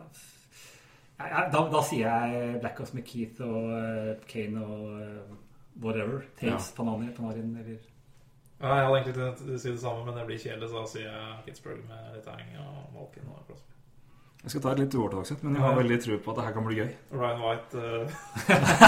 Ja, 1.19 1.25
ja, 1.33 1.41
da, 1.51 1.63
da 1.73 1.81
sier 1.83 2.05
jeg 2.07 2.59
Blackhouse 2.61 2.95
med 2.95 3.03
Keith 3.09 3.41
og 3.41 3.73
eh, 3.73 4.13
Kane 4.29 4.63
og 4.63 5.01
whatever. 5.81 6.25
ja. 6.41 6.59
Panarin, 6.75 7.13
Panarin 7.17 7.57
eller 7.57 7.77
Ja, 8.59 8.75
jeg 8.75 8.85
hadde 8.85 8.95
egentlig 8.97 9.15
tenkt 9.15 9.41
å 9.41 9.57
si 9.57 9.71
det 9.71 9.79
samme, 9.79 10.05
men 10.05 10.17
det 10.17 10.25
blir 10.27 10.39
kjedelig, 10.39 10.69
så 10.69 10.81
da 10.81 10.87
sier 10.91 11.05
jeg 11.07 11.43
Pittsburgh 11.45 11.83
med 11.87 12.15
Letang 12.15 12.41
og 12.59 12.79
Malkin 12.95 13.29
og 13.31 13.45
Crosby. 13.47 13.75
Jeg 14.43 14.51
skal 14.53 14.63
ta 14.63 14.71
et 14.71 14.79
litt 14.79 14.95
uortodoks 14.95 15.33
men 15.43 15.55
jeg 15.55 15.63
har 15.63 15.73
veldig 15.75 15.99
tro 16.03 16.17
på 16.23 16.31
at 16.31 16.37
det 16.37 16.43
her 16.45 16.53
kan 16.55 16.67
bli 16.67 16.75
gøy. 16.79 16.91
Ryan 17.11 17.41
White 17.43 17.79
uh... 17.79 18.19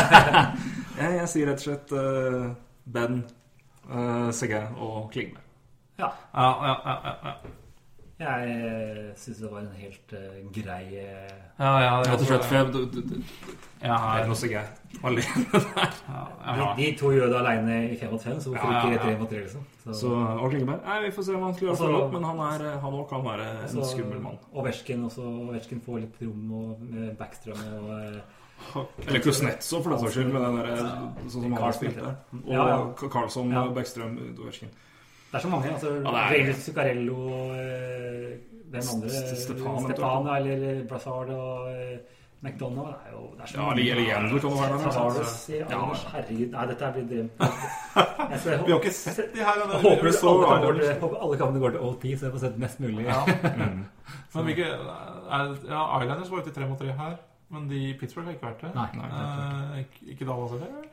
Jeg, 1.02 1.16
jeg 1.18 1.30
sier 1.32 1.50
rett 1.52 1.64
og 1.64 1.66
slett 1.66 1.96
uh, 1.96 2.52
Ben, 2.86 3.24
uh, 3.88 4.30
Segge 4.36 4.62
og 4.80 5.10
Klingberg. 5.12 5.48
Ja. 6.00 6.12
Ja, 6.34 6.48
ja, 6.68 6.76
ja. 6.86 6.96
ja, 7.08 7.16
ja. 7.26 7.58
Jeg 8.22 9.14
syns 9.18 9.40
det 9.42 9.50
var 9.50 9.64
en 9.64 9.72
helt 9.80 10.14
uh, 10.14 10.42
grei 10.54 10.84
eh, 11.02 11.32
ja, 11.58 11.72
ja 11.82 11.94
Rett 12.04 12.22
og 12.22 12.28
slett, 12.30 12.44
for 12.46 12.58
jeg, 12.60 12.68
du, 12.74 12.84
du, 12.94 13.00
du, 13.10 13.16
Ja, 13.82 13.96
det 14.28 14.36
er 14.46 14.52
jeg. 14.52 14.66
Alene. 15.02 15.46
ja, 15.56 16.22
de, 16.60 16.68
de 16.78 16.90
to 17.00 17.10
gjør 17.16 17.32
det 17.32 17.40
aleine 17.40 17.78
i 17.90 17.96
fem 17.98 18.12
mot 18.14 18.22
fem, 18.22 18.36
så 18.44 18.52
hvorfor 18.52 18.70
Ja, 18.76 18.82
ja, 18.84 18.92
ikke 18.92 19.06
tre 19.08 19.16
mot 19.18 19.32
tre, 19.32 19.40
liksom? 19.46 19.64
Så, 19.84 19.96
Så, 20.04 20.12
og 20.14 20.52
Klingberg 20.52 20.86
Nei, 20.86 21.00
Vi 21.08 21.12
får 21.16 21.28
se 21.28 21.40
om 21.40 21.48
han 21.48 21.58
klarer 21.58 21.74
å 21.74 21.80
følge 21.80 22.04
opp, 22.04 22.14
men 22.18 22.28
han 22.30 22.44
er, 22.50 22.68
han 22.84 23.00
også 23.00 23.08
kan 23.16 23.26
være 23.26 23.48
en 23.64 23.90
skummel 23.94 24.22
mann. 24.28 24.38
Og 24.52 24.68
Versken 24.68 25.08
også. 25.10 25.26
Versken 25.56 25.82
får 25.88 26.04
litt 26.06 26.22
rom 26.22 26.54
og, 26.60 26.86
med 26.92 27.18
Backstrom 27.18 27.66
og 27.80 27.90
eh, 27.98 28.22
Eller 29.08 29.26
Kuznetsov, 29.26 29.82
for 29.82 29.96
den 29.96 30.04
saks 30.04 30.20
skyld, 30.20 30.30
med 30.36 30.46
den 30.46 30.62
der, 30.62 30.86
sånn 31.26 31.34
som 31.40 31.50
han 31.50 31.66
har 31.66 31.76
spilt 31.80 31.98
der. 31.98 32.14
Og 32.44 32.54
Ja, 32.54 32.70
ja. 32.76 32.80
Karlsson, 33.02 33.50
Ja. 33.56 33.66
Beckstrøm, 33.74 34.20
Dovetsjkin. 34.38 34.70
Det 35.32 35.38
er 35.38 35.40
så 35.40 35.50
mange. 35.50 35.72
altså 35.72 35.90
Ja, 36.04 36.24
er- 36.36 36.54
Zuccarello 36.54 37.20
eh, 37.56 38.38
Hvem 38.72 38.82
andre? 38.96 39.10
Stefano, 39.36 39.80
Stepan, 39.80 40.28
eller 40.36 40.84
Brassard 40.90 41.30
og 41.30 41.70
eh, 41.72 41.98
McDonald. 42.44 42.88
Det 42.88 43.08
er 43.08 43.12
jo 43.16 43.24
det 43.38 43.42
er 43.44 43.48
så 43.48 43.58
Ja, 43.58 43.66
mange. 43.66 43.82
eller 43.82 43.92
eller 43.96 44.14
Jendel 44.14 44.40
kan 44.40 44.50
være. 44.50 44.78
der, 44.78 45.00
altså. 45.02 45.54
Ja, 45.54 45.66
ja. 45.70 45.94
Herregud. 46.14 46.52
Nei, 46.52 46.66
dette 46.72 46.92
blir 46.96 47.08
dremt. 47.12 47.32
Vi 48.66 48.72
har 48.72 48.80
ikke 48.80 48.92
sett 48.94 49.34
de 49.34 49.40
her. 49.40 49.56
Jeg 49.62 49.68
det- 49.72 49.82
håper 49.86 50.12
så 50.12 50.30
alle 50.30 50.62
går 50.66 51.00
håper 51.02 51.18
alle 51.24 51.38
kampene 51.38 51.60
går 51.66 51.70
til 51.76 51.80
OT, 51.90 52.04
så 52.20 52.26
jeg 52.26 52.34
får 52.34 52.40
sett 52.46 52.58
mest 52.60 52.80
mulig. 52.80 53.06
Ja. 53.06 53.22
Mm. 53.62 53.86
Men 54.36 54.44
hvilke 54.46 54.64
er, 54.66 55.56
Ja, 55.70 55.82
Islanders 56.02 56.32
var 56.32 56.38
ute 56.40 56.50
i 56.50 56.54
tre 56.54 56.66
mot 56.68 56.80
tre 56.80 56.88
her. 56.92 57.16
Men 57.50 57.70
de 57.70 57.76
i 57.90 57.94
Pittsburgh 58.00 58.26
har 58.28 58.34
ikke 58.34 58.48
vært 58.48 58.62
det. 58.62 58.72
Nei. 58.76 58.88
Nei, 58.96 59.08
Eh, 59.12 59.80
ikke- 59.84 60.12
ikke 60.12 60.26
Dallas 60.26 60.52
heller? 60.52 60.88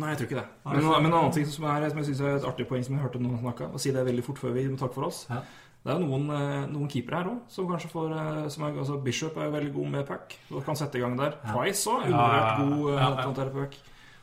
Nei, 0.00 0.12
jeg 0.12 0.20
tror 0.20 0.28
ikke 0.30 0.38
det. 0.38 0.46
Men, 0.64 0.86
men 0.88 1.10
en 1.10 1.16
annen 1.18 1.34
ting 1.36 1.44
som, 1.48 1.66
er, 1.68 1.84
som 1.92 1.98
jeg 2.00 2.08
synes 2.08 2.22
er 2.24 2.38
et 2.38 2.46
artig 2.48 2.64
poeng 2.70 2.84
som 2.86 2.96
jeg 2.96 3.04
hørte 3.04 3.20
noen 3.20 3.42
snakke 3.42 3.68
og 3.68 3.82
si 3.82 3.92
det 3.92 4.06
veldig 4.06 4.24
fort 4.24 4.40
før 4.40 4.54
vi 4.56 4.64
må 4.70 4.78
takke 4.80 4.96
for 4.96 5.10
oss. 5.10 5.26
Ja. 5.28 5.42
Det 5.82 5.90
er 5.90 5.98
jo 5.98 6.06
noen, 6.06 6.28
eh, 6.30 6.66
noen 6.70 6.90
keepere 6.90 7.18
her 7.20 7.28
òg 7.32 7.40
som 7.50 7.66
kanskje 7.68 7.90
får 7.90 8.12
eh, 8.14 8.42
som 8.54 8.64
er, 8.68 8.76
altså 8.84 9.00
Bishop 9.02 9.36
er 9.36 9.48
jo 9.48 9.54
veldig 9.56 9.72
god 9.74 9.88
med 9.96 10.04
puck 10.08 10.36
og 10.52 10.62
kan 10.64 10.78
sette 10.78 11.00
i 11.00 11.02
gang 11.02 11.16
der. 11.18 11.34
Price 11.48 11.90
òg, 11.90 12.06
undervurdert 12.06 12.60
god 12.62 12.92
eh, 12.92 13.00
Ja, 13.00 13.08
til 13.10 13.24
å 13.24 13.30
håndtere 13.32 13.56
puck. 13.56 13.80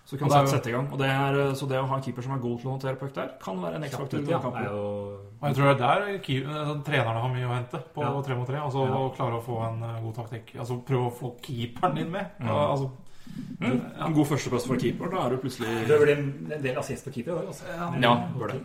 Så 0.10 0.18
kan 0.18 0.32
sette, 0.34 0.50
sette 0.56 0.72
i 0.72 0.74
gang. 0.74 0.88
Og 0.90 0.98
det 0.98 1.06
er, 1.06 1.36
eh, 1.38 1.52
så 1.54 1.68
det 1.70 1.78
å 1.78 1.86
ha 1.86 1.98
en 2.00 2.02
keeper 2.02 2.26
som 2.26 2.32
er 2.34 2.40
god 2.42 2.56
til 2.58 2.70
å 2.70 2.72
håndtere 2.74 2.98
puck 2.98 3.12
der, 3.14 3.28
kan 3.44 3.60
være 3.62 3.78
en 3.78 3.84
X-faktor. 3.86 4.24
Ja, 4.26 4.40
Og 4.42 5.44
jeg 5.46 5.58
tror 5.60 5.68
det 5.68 5.74
er 5.76 5.84
der 5.84 6.08
altså, 6.64 6.78
trenerne 6.88 7.22
har 7.22 7.36
mye 7.36 7.46
å 7.46 7.54
hente 7.54 7.82
på 7.94 8.08
tre 8.26 8.38
mot 8.40 8.50
tre. 8.50 8.58
Altså 8.58 8.88
å 8.88 9.04
klare 9.14 9.38
å 9.38 9.44
få 9.46 9.60
en 9.68 9.84
eh, 9.86 10.00
god 10.08 10.16
taktikk. 10.18 10.56
Altså 10.58 10.80
prøve 10.88 11.12
å 11.12 11.14
få 11.14 11.36
keeperen 11.46 12.00
din 12.00 12.10
med. 12.16 12.32
Mm. 12.40 12.50
Altså, 12.56 12.90
Mm. 13.60 13.82
En 14.06 14.14
god 14.16 14.30
førsteplass 14.30 14.68
for 14.70 14.80
keeper, 14.80 15.10
da 15.12 15.26
er 15.26 15.34
du 15.36 15.42
plutselig 15.44 15.82
Det 15.90 15.98
blir 16.00 16.14
en 16.16 16.30
del 16.64 16.78
assist 16.80 17.04
på 17.08 17.12
keeper 17.18 17.34
i 17.34 17.36
dag, 17.42 17.50
altså. 17.52 18.00
Ja, 18.06 18.14
bør 18.40 18.54
det. 18.54 18.62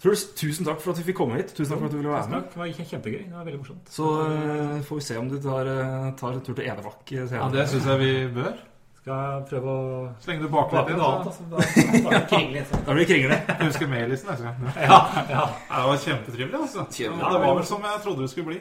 Truls, 0.00 0.22
tusen 0.38 0.64
takk 0.64 0.78
for 0.80 0.94
at 0.94 1.00
vi 1.02 1.10
fikk 1.10 1.18
komme 1.18 1.36
hit. 1.36 1.50
Tusen 1.52 1.74
takk 1.74 1.82
for 1.82 1.90
at 1.90 1.92
du 1.92 1.98
ville 1.98 2.12
være 2.14 2.32
med. 2.32 2.46
Det 2.54 2.60
var 2.62 2.70
kjempegøy. 2.94 3.18
Det 3.26 3.36
var 3.36 3.44
veldig 3.44 3.58
morsomt. 3.60 3.90
Så 3.92 4.06
eh, 4.30 4.78
får 4.86 5.00
vi 5.00 5.04
se 5.04 5.16
om 5.20 5.28
du 5.28 5.36
tar, 5.44 5.68
eh, 5.68 6.06
tar 6.16 6.38
en 6.38 6.42
tur 6.46 6.56
til 6.56 6.70
Enebakk 6.70 7.12
ja, 7.12 7.48
det 7.52 7.66
syns 7.68 7.88
jeg 7.90 8.00
vi 8.00 8.12
bør. 8.38 8.54
Skal 9.00 9.44
prøve 9.48 9.74
å 9.74 9.84
Slenge 10.24 10.44
det 10.44 10.50
bake 10.52 10.80
igjen. 10.86 11.02
altså. 11.04 11.44
Da. 11.50 11.60
Da 11.60 12.96
blir 12.96 13.02
det 13.02 13.08
kringle. 13.08 13.38
Du 13.40 13.54
Jeg 13.60 13.66
husker 13.66 13.92
neste 13.92 14.36
gang. 14.40 14.66
Ja, 14.76 14.98
ja. 15.28 15.44
Det 15.68 15.84
var 15.90 16.00
kjempetrivelig, 16.06 16.60
altså. 16.60 16.86
Det 16.96 17.10
var 17.44 17.54
vel 17.60 17.68
som 17.68 17.84
jeg 17.90 18.02
trodde 18.04 18.24
det 18.24 18.32
skulle 18.32 18.54
bli. 18.54 18.58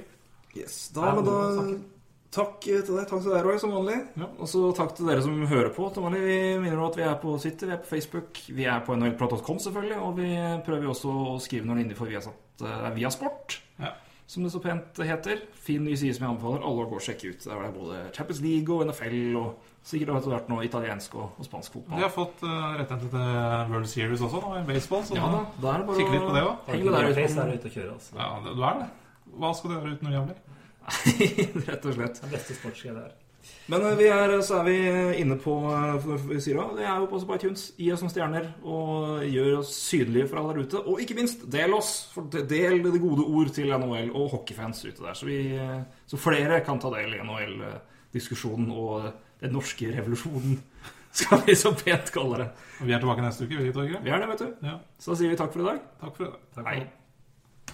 Yes, 0.58 0.78
da, 0.96 1.14
men 1.16 1.28
da 1.28 1.40
Takk 2.30 2.60
til 2.62 2.84
deg, 2.86 3.08
takk 3.10 3.24
til 3.24 3.32
deg, 3.34 3.42
Roy, 3.42 3.56
som 3.58 3.72
vanlig. 3.74 3.96
Ja. 4.22 4.28
Og 4.38 4.50
så 4.52 4.68
takk 4.78 4.92
til 4.98 5.08
dere 5.10 5.22
som 5.26 5.38
hører 5.50 5.72
på. 5.74 5.88
Som 5.94 6.06
vanlig, 6.06 6.20
Vi 6.28 6.36
minner 6.62 6.78
om 6.78 6.86
at 6.92 6.98
vi 7.00 7.06
er 7.08 7.16
på 7.18 7.34
Twitter, 7.42 7.72
vi 7.72 7.74
er 7.74 7.82
på 7.82 7.90
Facebook, 7.90 8.42
vi 8.54 8.68
er 8.70 8.84
på 8.86 8.98
nhlprat.com 8.98 9.58
selvfølgelig, 9.64 9.98
og 9.98 10.20
vi 10.20 10.28
prøver 10.68 10.86
jo 10.86 10.94
også 10.94 11.16
å 11.34 11.40
skrive 11.42 11.66
noe 11.66 11.82
inni 11.82 11.98
for 11.98 12.06
Viasat, 12.12 12.38
uh, 12.62 12.92
Viasport, 12.94 13.58
Ja. 13.82 13.96
som 14.30 14.44
det 14.46 14.52
så 14.54 14.62
pent 14.62 15.02
heter. 15.02 15.42
Fin 15.58 15.84
ny 15.84 15.96
side 15.98 16.14
som 16.14 16.28
jeg 16.28 16.36
anbefaler 16.36 16.62
alle 16.62 16.86
å 16.86 16.90
gå 16.92 17.00
og 17.00 17.02
sjekke 17.02 17.34
ut. 17.34 17.42
Der 17.48 17.56
er 17.56 17.66
det 17.66 17.74
både 17.80 18.14
Champions 18.14 18.42
League 18.46 18.76
og 18.76 18.86
NFL 18.86 19.36
og 19.42 19.56
sikkert 19.82 20.14
etter 20.20 20.30
hvert 20.36 20.50
noe 20.54 20.68
italiensk 20.70 21.16
og, 21.18 21.32
og 21.34 21.50
spansk 21.50 21.74
fotball. 21.80 21.98
Vi 21.98 22.06
har 22.06 22.14
fått 22.14 22.46
uh, 22.46 22.78
rettigheter 22.78 23.10
til 23.10 23.74
World 23.74 23.90
Series 23.90 24.22
også 24.22 24.44
nå, 24.46 24.54
i 24.60 24.68
baseball. 24.70 25.02
Så 25.02 25.18
Ja 25.18 25.34
da, 25.34 25.42
da 25.58 25.74
er 25.74 25.82
det 25.82 25.90
bare 25.90 25.98
Kikke 25.98 26.14
litt 26.14 26.30
på 26.30 26.38
det 26.38 26.46
òg. 26.46 26.54
å 26.54 27.96
altså. 27.96 28.22
Ja, 28.22 28.30
du 28.54 28.62
er 28.62 28.84
det. 28.84 28.90
Hva 29.40 29.56
skal 29.58 29.72
du 29.72 29.80
gjøre 29.80 29.98
uten 29.98 30.06
noe 30.12 30.18
jævlig? 30.20 30.38
Rett 31.70 31.86
og 31.90 31.96
slett. 31.98 32.22
Den 32.24 32.32
beste 32.36 32.56
sportsgreia 32.58 32.96
der. 33.00 33.18
Men 33.72 33.82
eh, 33.88 33.94
vi 33.98 34.08
er, 34.12 34.34
så 34.46 34.60
er 34.60 34.66
vi 34.68 34.76
inne 35.22 35.38
på 35.42 35.54
eh, 35.72 35.94
for- 36.04 36.18
for- 36.20 36.34
vi 36.34 36.40
sier 36.44 36.60
Det 36.76 36.84
er 36.86 36.98
jo 37.00 37.08
på 37.12 37.20
på 37.26 37.36
iTunes. 37.38 37.68
Gi 37.80 37.88
oss 37.94 38.02
noen 38.04 38.12
stjerner 38.14 38.50
og 38.68 39.24
gjør 39.30 39.60
oss 39.62 39.72
synlige 39.78 40.28
for 40.30 40.42
alle 40.42 40.54
der 40.58 40.68
ute. 40.68 40.82
Og 40.90 41.00
ikke 41.04 41.16
minst, 41.18 41.46
del 41.54 41.74
oss! 41.78 42.10
For 42.14 42.28
del 42.34 42.82
det 42.84 43.02
gode 43.02 43.26
ord 43.26 43.54
til 43.56 43.72
NHL 43.72 44.12
og 44.12 44.30
hockeyfans 44.36 44.84
ute 44.90 45.02
der. 45.06 45.14
Så, 45.18 45.30
vi, 45.30 45.40
eh, 45.56 45.82
så 46.10 46.20
flere 46.20 46.60
kan 46.68 46.82
ta 46.84 46.92
del 46.98 47.16
i 47.16 47.24
NHL-diskusjonen 47.24 48.72
og 48.76 49.10
den 49.40 49.54
norske 49.56 49.88
revolusjonen, 49.96 50.60
skal 51.22 51.42
vi 51.48 51.56
så 51.58 51.72
pent 51.80 52.12
kalle 52.14 52.44
det. 52.44 52.50
Vi 52.84 52.92
er 52.94 53.00
tilbake 53.02 53.24
neste 53.24 53.48
uke, 53.48 53.62
vi, 53.64 53.72
Torgeir. 53.76 54.02
Vi 54.04 54.12
er 54.14 54.20
det, 54.26 54.30
vet 54.34 54.44
du. 54.46 54.68
Ja. 54.68 54.78
Så 55.00 55.14
da 55.14 55.22
sier 55.22 55.32
vi 55.32 55.40
takk 55.40 55.54
for 55.56 55.64
i 55.64 55.70
dag. 55.72 55.84
Takk 56.04 56.16
for 56.18 56.28
i 56.28 56.32
dag. 56.34 56.40
Takk 56.56 56.64
for 56.66 56.74
Hei. 56.74 56.88